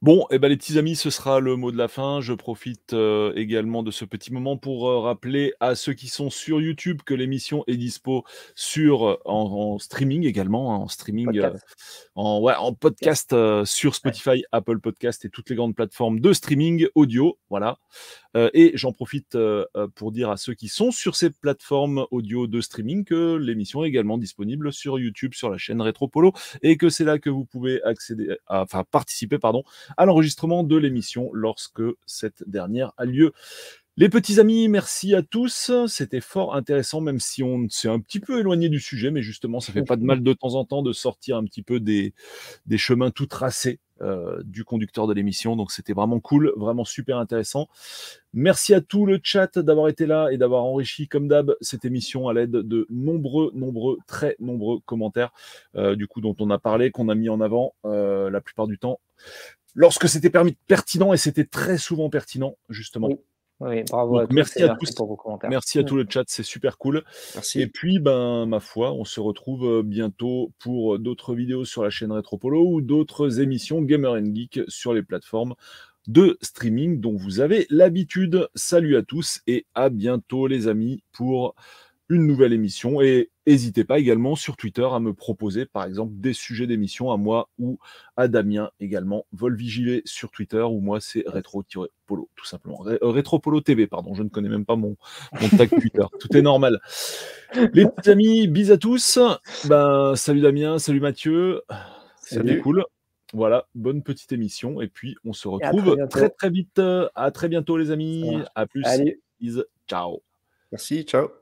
Bon, 0.00 0.26
eh 0.30 0.38
ben, 0.38 0.46
les 0.46 0.56
petits 0.56 0.78
amis, 0.78 0.94
ce 0.94 1.10
sera 1.10 1.40
le 1.40 1.56
mot 1.56 1.72
de 1.72 1.76
la 1.76 1.88
fin. 1.88 2.20
Je 2.20 2.32
profite 2.32 2.92
euh, 2.92 3.32
également 3.34 3.82
de 3.82 3.90
ce 3.90 4.04
petit 4.04 4.32
moment 4.32 4.56
pour 4.56 4.88
euh, 4.88 5.00
rappeler 5.00 5.54
à 5.58 5.74
ceux 5.74 5.92
qui 5.92 6.06
sont 6.06 6.30
sur 6.30 6.60
YouTube 6.60 7.00
que 7.04 7.14
l'émission 7.14 7.64
est 7.66 7.76
dispo 7.76 8.22
sur, 8.54 9.08
euh, 9.08 9.18
en, 9.24 9.76
streaming 9.80 10.24
également, 10.24 10.72
hein, 10.72 10.76
en 10.76 10.86
streaming, 10.86 11.42
en, 12.14 12.40
ouais, 12.40 12.54
en 12.54 12.74
podcast 12.74 13.34
sur 13.64 13.96
Spotify, 13.96 14.44
Apple 14.52 14.78
Podcast 14.78 15.24
et 15.24 15.30
toutes 15.30 15.50
les 15.50 15.56
grandes 15.56 15.74
plateformes 15.74 16.20
de 16.20 16.32
streaming 16.32 16.86
audio. 16.94 17.36
Voilà. 17.50 17.78
et 18.36 18.72
j'en 18.74 18.92
profite 18.92 19.36
pour 19.96 20.12
dire 20.12 20.30
à 20.30 20.36
ceux 20.36 20.54
qui 20.54 20.68
sont 20.68 20.92
sur 20.92 21.16
ces 21.16 21.30
plateformes 21.30 22.06
audio 22.12 22.46
de 22.46 22.60
streaming 22.60 23.04
que 23.04 23.34
l'émission 23.34 23.82
est 23.82 23.88
également 23.88 24.16
disponible 24.16 24.72
sur 24.72 24.98
YouTube, 24.98 25.34
sur 25.34 25.50
la 25.50 25.58
chaîne 25.58 25.80
Retropolo, 25.80 26.32
et 26.62 26.76
que 26.76 26.88
c'est 26.88 27.04
là 27.04 27.18
que 27.18 27.30
vous 27.30 27.46
pouvez 27.46 27.82
accéder, 27.82 28.36
enfin 28.46 28.84
participer, 28.84 29.38
pardon, 29.38 29.64
à 29.96 30.06
l'enregistrement 30.06 30.64
de 30.64 30.76
l'émission 30.76 31.30
lorsque 31.32 31.82
cette 32.06 32.48
dernière 32.48 32.92
a 32.96 33.04
lieu. 33.04 33.32
Les 33.96 34.08
petits 34.08 34.38
amis, 34.38 34.68
merci 34.68 35.16
à 35.16 35.22
tous. 35.22 35.72
C'était 35.88 36.20
fort 36.20 36.54
intéressant, 36.54 37.00
même 37.00 37.18
si 37.18 37.42
on 37.42 37.68
s'est 37.68 37.88
un 37.88 37.98
petit 37.98 38.20
peu 38.20 38.38
éloigné 38.38 38.68
du 38.68 38.78
sujet, 38.78 39.10
mais 39.10 39.22
justement, 39.22 39.58
ça 39.58 39.72
fait 39.72 39.82
pas 39.82 39.96
de 39.96 40.04
mal 40.04 40.22
de 40.22 40.32
temps 40.32 40.54
en 40.54 40.64
temps 40.64 40.82
de 40.82 40.92
sortir 40.92 41.36
un 41.36 41.42
petit 41.42 41.62
peu 41.62 41.80
des, 41.80 42.14
des 42.66 42.78
chemins 42.78 43.10
tout 43.10 43.26
tracés 43.26 43.80
euh, 44.00 44.40
du 44.44 44.64
conducteur 44.64 45.08
de 45.08 45.14
l'émission. 45.14 45.56
Donc 45.56 45.72
c'était 45.72 45.94
vraiment 45.94 46.20
cool, 46.20 46.52
vraiment 46.56 46.84
super 46.84 47.18
intéressant. 47.18 47.66
Merci 48.32 48.72
à 48.72 48.80
tout 48.80 49.04
le 49.04 49.18
chat 49.20 49.58
d'avoir 49.58 49.88
été 49.88 50.06
là 50.06 50.28
et 50.30 50.38
d'avoir 50.38 50.62
enrichi, 50.62 51.08
comme 51.08 51.26
d'hab, 51.26 51.56
cette 51.60 51.84
émission 51.84 52.28
à 52.28 52.34
l'aide 52.34 52.52
de 52.52 52.86
nombreux, 52.90 53.50
nombreux, 53.54 53.98
très 54.06 54.36
nombreux 54.38 54.78
commentaires, 54.86 55.32
euh, 55.74 55.96
du 55.96 56.06
coup, 56.06 56.20
dont 56.20 56.36
on 56.38 56.50
a 56.50 56.60
parlé, 56.60 56.92
qu'on 56.92 57.08
a 57.08 57.16
mis 57.16 57.28
en 57.28 57.40
avant 57.40 57.74
euh, 57.84 58.30
la 58.30 58.40
plupart 58.40 58.68
du 58.68 58.78
temps 58.78 59.00
lorsque 59.78 60.08
c'était 60.08 60.30
pertinent 60.66 61.12
et 61.12 61.16
c'était 61.16 61.44
très 61.44 61.78
souvent 61.78 62.10
pertinent, 62.10 62.58
justement. 62.68 63.10
Oui. 63.60 63.84
bravo 63.88 64.18
à 64.18 64.26
tous, 64.26 64.34
merci 64.34 64.62
à 64.62 64.76
tous 64.76 64.92
pour 64.92 65.06
vos 65.06 65.16
commentaires. 65.16 65.50
Merci 65.50 65.78
à 65.78 65.84
tout 65.84 65.96
le 65.96 66.04
chat, 66.08 66.24
c'est 66.26 66.42
super 66.42 66.78
cool. 66.78 67.04
Merci. 67.34 67.60
Et 67.60 67.68
puis, 67.68 68.00
ben, 68.00 68.44
ma 68.46 68.58
foi, 68.58 68.92
on 68.92 69.04
se 69.04 69.20
retrouve 69.20 69.64
euh, 69.66 69.82
bientôt 69.82 70.52
pour 70.58 70.94
euh, 70.94 70.98
d'autres 70.98 71.34
vidéos 71.34 71.64
sur 71.64 71.84
la 71.84 71.90
chaîne 71.90 72.10
Retropolo 72.10 72.64
ou 72.68 72.80
d'autres 72.80 73.40
émissions 73.40 73.80
Gamer 73.80 74.16
Geek 74.24 74.60
sur 74.66 74.92
les 74.92 75.02
plateformes 75.02 75.54
de 76.08 76.38
streaming 76.42 77.00
dont 77.00 77.16
vous 77.16 77.38
avez 77.38 77.66
l'habitude. 77.70 78.48
Salut 78.56 78.96
à 78.96 79.02
tous 79.02 79.42
et 79.46 79.64
à 79.74 79.90
bientôt 79.90 80.48
les 80.48 80.66
amis 80.66 81.04
pour 81.12 81.54
une 82.08 82.26
nouvelle 82.26 82.52
émission. 82.52 83.00
Et 83.00 83.30
n'hésitez 83.48 83.84
pas 83.84 83.98
également 83.98 84.36
sur 84.36 84.56
Twitter 84.56 84.86
à 84.90 85.00
me 85.00 85.14
proposer, 85.14 85.66
par 85.66 85.84
exemple, 85.84 86.12
des 86.16 86.32
sujets 86.32 86.66
d'émission 86.66 87.10
à 87.10 87.16
moi 87.16 87.48
ou 87.58 87.78
à 88.16 88.28
Damien 88.28 88.70
également. 88.80 89.26
Volvigilé 89.32 90.02
sur 90.04 90.30
Twitter 90.30 90.62
ou 90.62 90.80
moi, 90.80 91.00
c'est 91.00 91.24
rétro-polo, 91.26 92.28
tout 92.36 92.44
simplement. 92.44 92.84
Rétro-polo 93.00 93.60
TV, 93.60 93.86
pardon, 93.86 94.14
je 94.14 94.22
ne 94.22 94.28
connais 94.28 94.48
même 94.48 94.66
pas 94.66 94.76
mon, 94.76 94.96
mon 95.40 95.48
tag 95.48 95.70
Twitter. 95.70 96.04
Tout 96.20 96.36
est 96.36 96.42
normal. 96.42 96.80
Les 97.72 97.86
petits 97.86 98.10
amis, 98.10 98.48
bis 98.48 98.70
à 98.70 98.76
tous. 98.76 99.18
Ben, 99.64 100.14
salut 100.14 100.40
Damien, 100.40 100.78
salut 100.78 101.00
Mathieu. 101.00 101.62
C'était 102.20 102.58
cool. 102.58 102.84
Voilà, 103.34 103.66
bonne 103.74 104.02
petite 104.02 104.32
émission. 104.32 104.80
Et 104.80 104.88
puis, 104.88 105.16
on 105.24 105.32
se 105.32 105.48
retrouve 105.48 105.96
très, 106.08 106.30
très, 106.30 106.50
vite. 106.50 106.80
À 107.14 107.30
très 107.30 107.48
bientôt, 107.48 107.76
les 107.76 107.90
amis. 107.90 108.38
À 108.54 108.66
plus. 108.66 108.84
Ciao. 109.86 110.22
Merci, 110.70 111.02
ciao. 111.04 111.37